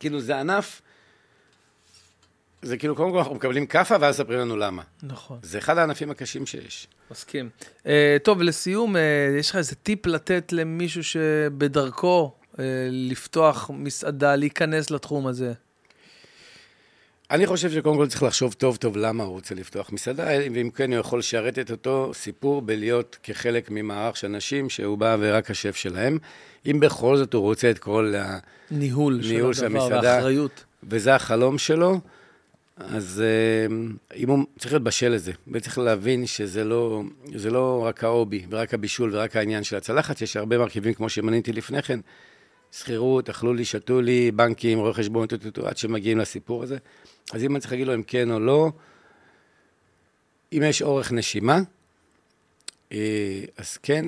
כאילו 0.00 0.20
זה 0.20 0.40
ענף, 0.40 0.82
זה 2.62 2.76
כאילו 2.76 2.96
קודם 2.96 3.10
כל 3.10 3.18
אנחנו 3.18 3.34
מקבלים 3.34 3.66
כאפה 3.66 3.96
ואז 4.00 4.16
ספרים 4.16 4.38
לנו 4.38 4.56
למה. 4.56 4.82
נכון, 5.02 5.38
זה 5.42 5.58
אחד 5.58 5.78
הענפים 5.78 6.10
הקשים 6.10 6.46
שיש. 6.46 6.88
מסכים. 7.10 7.50
אה, 7.86 8.16
טוב, 8.22 8.42
לסיום, 8.42 8.96
אה, 8.96 9.36
יש 9.38 9.50
לך 9.50 9.56
איזה 9.56 9.74
טיפ 9.74 10.06
לתת 10.06 10.52
למישהו 10.52 11.04
שבדרכו 11.04 12.32
אה, 12.58 12.64
לפתוח 12.90 13.70
מסעדה, 13.74 14.36
להיכנס 14.36 14.90
לתחום 14.90 15.26
הזה? 15.26 15.52
אני 17.30 17.46
חושב 17.46 17.70
שקודם 17.70 17.96
כל 17.96 18.06
צריך 18.06 18.22
לחשוב 18.22 18.52
טוב 18.52 18.76
טוב 18.76 18.96
למה 18.96 19.24
הוא 19.24 19.32
רוצה 19.32 19.54
לפתוח 19.54 19.92
מסעדה, 19.92 20.26
ואם 20.54 20.70
כן 20.70 20.92
הוא 20.92 21.00
יכול 21.00 21.18
לשרת 21.18 21.58
את 21.58 21.70
אותו 21.70 22.10
סיפור 22.14 22.62
בלהיות 22.62 23.18
כחלק 23.22 23.70
ממערך 23.70 24.16
של 24.16 24.26
אנשים 24.26 24.70
שהוא 24.70 24.98
בא 24.98 25.16
ורק 25.20 25.50
השף 25.50 25.76
שלהם. 25.76 26.18
אם 26.66 26.80
בכל 26.80 27.16
זאת 27.16 27.34
הוא 27.34 27.42
רוצה 27.42 27.70
את 27.70 27.78
כל 27.78 28.14
ה... 28.18 28.38
ניהול, 28.70 29.20
ניהול 29.28 29.54
של 29.54 29.60
של 29.60 29.66
הדבר 29.66 29.82
המסעדה. 29.82 30.08
והאחריות. 30.08 30.64
וזה 30.82 31.14
החלום 31.14 31.58
שלו, 31.58 32.00
אז 32.76 33.22
אה, 33.24 33.76
אם 34.16 34.30
הוא 34.30 34.44
צריך 34.58 34.72
להיות 34.72 34.82
בשל 34.82 35.08
לזה, 35.08 35.32
וצריך 35.52 35.78
להבין 35.78 36.26
שזה 36.26 36.64
לא, 36.64 37.02
לא 37.50 37.84
רק 37.86 38.04
ההובי 38.04 38.46
ורק 38.50 38.74
הבישול 38.74 39.16
ורק 39.16 39.36
העניין 39.36 39.64
של 39.64 39.76
הצלחת, 39.76 40.22
יש 40.22 40.36
הרבה 40.36 40.58
מרכיבים 40.58 40.94
כמו 40.94 41.08
שמניתי 41.08 41.52
לפני 41.52 41.82
כן, 41.82 42.00
שכירות, 42.72 43.28
אכלו 43.28 43.54
לי, 43.54 43.64
שתו 43.64 44.00
לי, 44.00 44.30
בנקים, 44.30 44.78
רואי 44.78 44.94
חשבון, 44.94 45.26
עד 45.64 45.76
שמגיעים 45.76 46.18
לסיפור 46.18 46.62
הזה. 46.62 46.76
אז 47.32 47.44
אם 47.44 47.52
אני 47.52 47.60
צריך 47.60 47.72
להגיד 47.72 47.86
לו 47.86 47.94
אם 47.94 48.02
כן 48.02 48.30
או 48.30 48.40
לא, 48.40 48.70
אם 50.52 50.62
יש 50.66 50.82
אורך 50.82 51.12
נשימה, 51.12 51.60
אה, 52.92 53.40
אז 53.56 53.76
כן, 53.76 54.04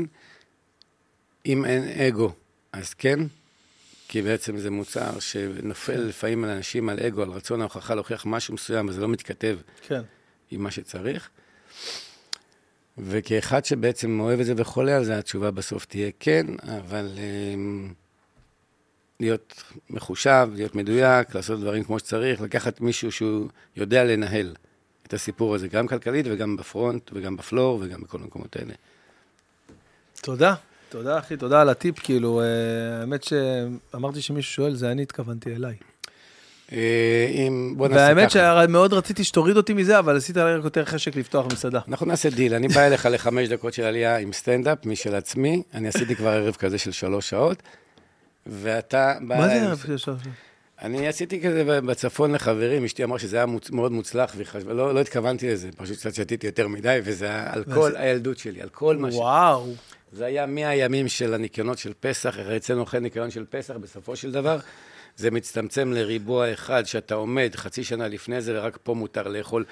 אם 1.47 1.65
אין 1.65 1.89
אגו, 1.89 2.33
אז 2.73 2.95
כן, 2.95 3.21
כי 4.09 4.23
בעצם 4.23 4.59
זה 4.59 4.71
מוצר 4.71 5.19
שנופל 5.19 6.01
לפעמים 6.01 6.45
על 6.45 6.51
אנשים 6.51 6.89
על 6.89 7.01
אגו, 7.01 7.23
על 7.23 7.29
רצון 7.29 7.61
ההוכחה 7.61 7.95
להוכיח 7.95 8.27
משהו 8.27 8.55
מסוים, 8.55 8.89
וזה 8.89 9.01
לא 9.01 9.09
מתכתב 9.09 9.59
כן. 9.89 10.01
עם 10.51 10.63
מה 10.63 10.71
שצריך. 10.71 11.31
וכאחד 12.99 13.65
שבעצם 13.65 14.21
אוהב 14.21 14.41
את 14.41 14.47
זה 14.47 14.55
וחולה 14.57 14.97
על 14.97 15.05
זה, 15.05 15.19
התשובה 15.19 15.51
בסוף 15.51 15.85
תהיה 15.85 16.11
כן, 16.21 16.47
אבל 16.63 17.09
um, 17.17 17.93
להיות 19.21 19.63
מחושב, 19.91 20.49
להיות 20.55 20.75
מדויק, 20.75 21.35
לעשות 21.35 21.61
דברים 21.61 21.85
כמו 21.85 21.99
שצריך, 21.99 22.41
לקחת 22.41 22.81
מישהו 22.81 23.13
שהוא 23.13 23.49
יודע 23.77 24.05
לנהל 24.05 24.55
את 25.07 25.15
הסיפור 25.15 25.55
הזה, 25.55 25.69
גם 25.69 25.87
כלכלית 25.87 26.27
וגם 26.31 26.57
ב 26.57 26.66
front 26.66 27.11
וגם 27.13 27.37
ב 27.37 27.44
floor 27.44 27.79
וגם 27.83 28.01
בכל 28.01 28.19
המקומות 28.23 28.57
האלה. 28.57 28.75
תודה. 30.23 30.55
תודה, 30.89 31.19
אחי, 31.19 31.37
תודה 31.37 31.61
על 31.61 31.69
הטיפ, 31.69 31.99
כאילו, 31.99 32.41
אה, 32.41 33.01
האמת 33.01 33.25
שאמרתי 33.25 34.21
שמישהו 34.21 34.53
שואל, 34.53 34.75
זה 34.75 34.91
אני 34.91 35.03
התכוונתי 35.03 35.55
אליי. 35.55 35.75
אה, 36.73 37.27
אם, 37.31 37.75
בוא 37.77 37.89
נעשה 37.89 38.01
והאמת 38.01 38.29
ככה. 38.29 38.65
שמאוד 38.67 38.93
רציתי 38.93 39.25
שתוריד 39.25 39.57
אותי 39.57 39.73
מזה, 39.75 39.99
אבל 39.99 40.17
עשית 40.17 40.37
לי 40.37 40.43
רק 40.43 40.65
יותר 40.65 40.85
חשק 40.85 41.17
לפתוח 41.17 41.47
מסעדה. 41.53 41.81
אנחנו 41.89 42.07
נעשה 42.07 42.31
דיל, 42.31 42.55
אני 42.55 42.69
בא 42.69 42.81
אליך 42.81 43.09
לחמש 43.11 43.49
דקות 43.49 43.75
של 43.75 43.83
עלייה 43.83 44.17
עם 44.17 44.33
סטנדאפ 44.33 44.87
משל 44.87 45.15
עצמי, 45.15 45.63
אני 45.75 45.89
עשיתי 45.89 46.17
כבר 46.17 46.31
ערב 46.31 46.55
כזה 46.55 46.79
של 46.79 46.93
שלוש 46.93 47.31
שעות, 47.31 47.63
ואתה. 48.47 49.15
מה 49.21 49.49
זה 49.49 49.83
של 49.87 49.97
שלוש? 49.97 50.21
אני 50.83 51.09
עשיתי 51.09 51.43
כזה 51.43 51.81
בצפון 51.81 52.33
לחברים, 52.33 52.85
אשתי 52.85 53.05
אמרה 53.05 53.19
שזה 53.19 53.37
היה 53.37 53.47
מוצ... 53.47 53.71
מאוד 53.71 53.93
מוצלח, 53.93 54.37
ולא 54.65 54.95
לא 54.95 55.01
התכוונתי 55.01 55.51
לזה, 55.51 55.69
פשוט 55.77 55.97
קצת 55.97 56.15
שתיתי 56.15 56.47
יותר 56.47 56.69
מדי, 56.69 57.01
וזה 57.05 57.25
היה 57.27 57.53
על 57.53 57.65
כל 57.65 57.97
הילדות 57.97 58.39
שלי, 58.39 58.63
על 58.63 58.69
כל 58.69 58.97
מה 58.97 59.13
ש... 59.13 59.15
וואו. 59.15 59.73
זה 60.13 60.25
היה 60.25 60.47
מהימים 60.47 61.09
של 61.09 61.35
הניקיונות 61.35 61.79
של 61.79 61.93
פסח, 62.01 62.39
איך 62.39 62.49
אצלנו 62.49 62.81
אוכל 62.81 62.99
ניקיון 62.99 63.31
של 63.31 63.45
פסח, 63.51 63.75
בסופו 63.77 64.17
של 64.17 64.33
דבר, 64.33 64.59
זה 65.17 65.31
מצטמצם 65.31 65.93
לריבוע 65.93 66.53
אחד, 66.53 66.87
שאתה 66.87 67.15
עומד 67.15 67.51
חצי 67.57 67.85
שנה 67.85 68.09
לפני 68.09 68.41
זה, 68.41 68.59
ורק 68.61 68.79
פה 68.83 68.95
מותר 68.95 69.29
לאכול. 69.29 69.65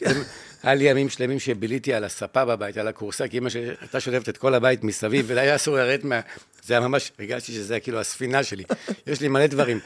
זה- 0.00 0.22
היה 0.62 0.74
לי 0.74 0.84
ימים 0.84 1.08
שלמים 1.08 1.38
שביליתי 1.40 1.94
על 1.94 2.04
הספה 2.04 2.44
בבית, 2.44 2.76
על 2.76 2.88
הכורסה, 2.88 3.28
כי 3.28 3.38
אמא 3.38 3.50
שלי 3.50 3.68
הייתה 3.80 4.00
שוטפת 4.00 4.28
את 4.28 4.36
כל 4.36 4.54
הבית 4.54 4.84
מסביב, 4.84 5.24
והיה 5.28 5.56
אסור 5.56 5.76
לרדת 5.76 6.04
מה... 6.04 6.20
זה 6.66 6.74
היה 6.74 6.88
ממש, 6.88 7.12
הרגשתי 7.18 7.52
שזה 7.52 7.74
היה 7.74 7.80
כאילו 7.80 8.00
הספינה 8.00 8.42
שלי. 8.44 8.64
יש 9.06 9.20
לי 9.20 9.28
מלא 9.28 9.46
דברים. 9.46 9.80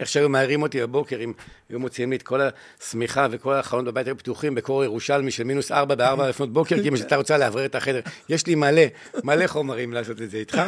איך 0.00 0.08
שהיו 0.08 0.28
מעירים 0.28 0.62
אותי 0.62 0.82
בבוקר, 0.82 1.16
אם 1.20 1.32
היו 1.68 1.80
מוציאים 1.80 2.10
לי 2.10 2.16
את 2.16 2.22
כל 2.22 2.40
השמיכה 2.80 3.26
וכל 3.30 3.54
החלונות 3.54 3.94
בבית 3.94 4.06
היו 4.06 4.18
פתוחים 4.18 4.54
בקור 4.54 4.84
ירושלמי 4.84 5.30
של 5.30 5.44
מינוס 5.44 5.72
ארבע 5.72 5.94
בארבע 5.94 6.28
לפנות 6.28 6.52
בוקר, 6.52 6.82
כי 6.82 6.88
אמא 6.88 6.96
שהייתה 6.96 7.16
רוצה 7.16 7.38
לאוורר 7.38 7.64
את 7.64 7.74
החדר. 7.74 8.00
יש 8.28 8.46
לי 8.46 8.54
מלא, 8.54 8.82
מלא 9.24 9.46
חומרים 9.46 9.92
לעשות 9.92 10.22
את 10.22 10.30
זה 10.30 10.36
איתך. 10.36 10.62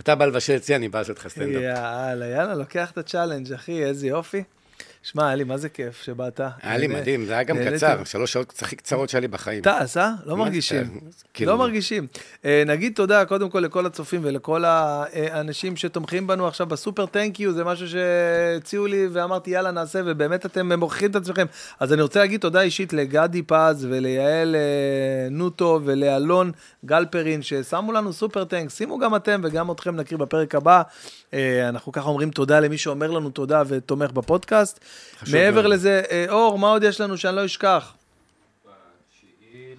אתה 0.00 0.14
בא 0.14 0.26
לבשל 0.26 0.56
אצלי, 0.56 0.76
אני 0.76 0.88
בא 0.88 0.98
לעשות 0.98 1.18
לך 1.18 1.28
סטנדאפ. 1.28 1.62
יאללה, 1.62 2.26
יאללה, 2.26 2.54
לוקח 2.54 2.90
את 2.90 2.98
ה 2.98 3.03
challenge, 3.03 3.52
אחי, 3.52 3.84
איזה 3.84 4.06
יופי. 4.06 4.42
שמע, 5.12 5.26
היה 5.26 5.34
לי 5.36 5.44
מה 5.44 5.56
זה 5.56 5.68
כיף 5.68 6.02
שבאת. 6.02 6.40
היה 6.62 6.78
לי 6.78 6.86
מדהים, 6.86 7.24
זה 7.24 7.32
היה 7.32 7.42
גם. 7.42 7.56
קצר, 7.66 8.04
שלוש 8.04 8.32
שעות 8.32 8.54
הכי 8.62 8.76
קצרות 8.76 9.08
שהיה 9.08 9.20
לי 9.20 9.28
בחיים. 9.28 9.62
טס, 9.62 9.96
אה? 9.96 10.10
לא 10.24 10.36
מרגישים. 10.36 11.00
כאילו- 11.34 11.52
לא 11.52 11.58
מרגישים. 11.58 12.06
אה, 12.44 12.62
נגיד 12.66 12.92
תודה 12.94 13.24
קודם 13.24 13.50
כל 13.50 13.58
לכל 13.58 13.86
הצופים 13.86 14.20
ולכל 14.24 14.64
האנשים 14.64 15.76
שתומכים 15.76 16.26
בנו 16.26 16.46
עכשיו 16.46 16.66
בסופר 16.66 17.06
טנק 17.06 17.40
יו, 17.40 17.52
זה 17.52 17.64
משהו 17.64 17.86
שהציעו 17.88 18.86
לי 18.86 19.08
ואמרתי 19.12 19.50
יאללה 19.50 19.70
נעשה, 19.70 20.00
ובאמת 20.06 20.46
אתם 20.46 20.72
מוכיחים 20.72 21.10
את 21.10 21.16
עצמכם. 21.16 21.46
אז 21.80 21.92
אני 21.92 22.02
רוצה 22.02 22.20
להגיד 22.20 22.40
תודה 22.40 22.60
אישית 22.60 22.92
לגדי 22.92 23.42
פז 23.42 23.86
וליעל 23.90 24.56
אה, 24.56 25.28
נוטו 25.30 25.80
ולאלון 25.84 26.52
גלפרין 26.84 27.42
ששמו 27.42 27.92
לנו 27.92 28.12
סופר 28.12 28.44
טנק, 28.44 28.70
שימו 28.70 28.98
גם 28.98 29.16
אתם 29.16 29.40
וגם 29.44 29.70
אתכם 29.70 29.96
נכיר 29.96 30.18
בפרק 30.18 30.54
הבא. 30.54 30.82
אה, 31.34 31.68
אנחנו 31.68 31.92
ככה 31.92 32.08
אומרים 32.08 32.30
תודה 32.30 32.60
למי 32.60 32.78
שאומר 32.78 33.10
לנו 33.10 33.30
תודה 33.30 33.62
ותומך 33.66 34.10
בפודקאסט. 34.10 34.80
מעבר 35.32 35.62
מאוד. 35.62 35.72
לזה, 35.72 36.02
אה, 36.10 36.26
אור, 36.28 36.58
מה 36.58 36.68
עוד 36.68 36.82
יש 36.82 37.00
לנו 37.00 37.16
שאני 37.16 37.36
לא 37.36 37.44
אשכח? 37.44 37.92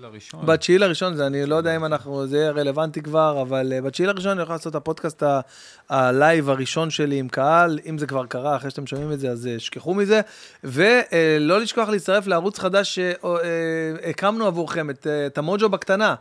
לראשון. 0.02 0.46
בתשיעי 0.46 0.78
לראשון, 0.78 1.16
זה 1.16 1.28
אני 1.28 1.46
לא 1.46 1.56
יודע 1.56 1.76
אם 1.76 1.86
אנחנו, 1.86 2.28
זה 2.28 2.38
יהיה 2.38 2.52
רלוונטי 2.52 3.02
כבר, 3.02 3.42
אבל 3.42 3.74
אה, 3.74 3.82
בתשיעי 3.82 4.08
לראשון 4.08 4.32
אני 4.32 4.42
יכול 4.42 4.56
לעשות 4.56 4.72
את 4.72 4.76
הפודקאסט 4.76 5.24
ה- 5.24 5.40
live 5.90 6.50
הראשון 6.50 6.90
שלי 6.90 7.16
עם 7.16 7.28
קהל, 7.30 7.80
אם 7.90 7.98
זה 7.98 8.08
כבר 8.08 8.26
קרה, 8.26 8.56
אחרי 8.56 8.70
שאתם 8.70 8.88
שומעים 8.88 9.12
את 9.12 9.20
זה, 9.20 9.30
אז 9.30 9.50
שכחו 9.58 9.94
מזה. 9.94 10.22
ולא 10.64 11.60
לשכוח 11.60 11.90
להצטרף 11.90 12.28
לערוץ 12.28 12.60
חדש 12.60 13.00
שהקמנו 13.00 14.48
עבורכם, 14.48 14.90
את, 14.90 15.08
את 15.28 15.38
המוג'ו 15.38 15.70
בקטנה. 15.70 16.16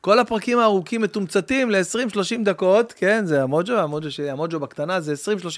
כל 0.00 0.18
הפרקים 0.18 0.58
הארוכים 0.58 1.02
מתומצתים 1.02 1.70
ל-20-30 1.70 2.44
דקות, 2.44 2.94
כן, 2.96 3.26
זה 3.26 3.42
המוג'ו, 3.42 3.72
המוג'ו 3.72 4.10
שלי, 4.10 4.30
המוג'ו 4.30 4.60
בקטנה, 4.60 5.00
זה 5.00 5.14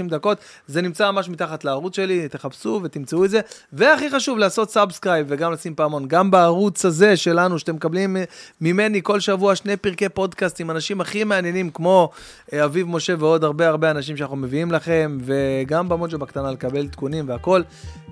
20-30 0.07 0.09
דקות, 0.09 0.39
זה 0.67 0.83
נמצא 0.83 1.11
ממש 1.11 1.29
מתחת 1.29 1.65
לערוץ 1.65 1.97
שלי, 1.97 2.29
תחפשו 2.29 2.81
ותמצאו 2.83 3.25
את 3.25 3.31
זה. 3.31 3.41
והכי 3.73 4.11
חשוב, 4.11 4.39
לעשות 4.39 4.71
subscribe 4.71 5.27
וגם 5.29 5.53
לשים 5.53 5.75
פעמון, 5.75 6.09
גם 6.09 6.31
בערוץ 6.31 6.85
הזה 6.85 7.17
שלנו, 7.17 7.59
שאתם 7.59 7.75
מקבלים 7.75 8.17
ממני 8.61 9.01
כל 9.03 9.21
שבוע 9.21 9.57
שני 9.57 9.77
פרקי 9.77 10.09
פודקאסט 10.09 10.61
עם 10.61 10.71
אנשים 10.71 11.01
הכי 11.01 11.25
מעניינים, 11.25 11.71
כמו 11.71 12.11
אה, 12.53 12.65
אביב 12.65 12.87
משה 12.89 13.15
ועוד 13.19 13.45
הרבה 13.45 13.69
הרבה 13.69 13.91
אנשים 13.91 14.17
שאנחנו 14.17 14.37
מביאים 14.37 14.73
לכם, 14.73 15.19
וגם 15.25 15.89
במוג'ו 15.89 16.19
בקטנה 16.19 16.51
לקבל 16.51 16.81
עדכונים 16.81 17.29
והכל. 17.29 17.63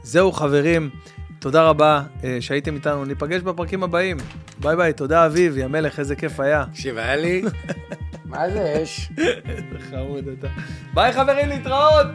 זהו 0.02 0.33
חברים. 0.33 0.91
תודה 1.40 1.62
רבה 1.62 2.02
אה, 2.24 2.36
שהייתם 2.40 2.74
איתנו, 2.74 3.04
ניפגש 3.04 3.42
בפרקים 3.42 3.82
הבאים. 3.82 4.16
ביי 4.58 4.76
ביי, 4.76 4.92
תודה 4.92 5.26
אביב, 5.26 5.56
יא 5.56 5.66
מלך, 5.66 5.98
איזה 5.98 6.16
כיף 6.16 6.40
היה. 6.40 6.64
תקשיב, 6.72 6.98
היה 6.98 7.16
לי... 7.16 7.42
מה 8.24 8.50
זה 8.50 8.80
אש? 8.82 9.10
איזה 9.48 9.62
חמוד 9.90 10.24
אתה. 10.38 10.48
ביי 10.94 11.12
חברים, 11.12 11.48
להתראות! 11.48 12.06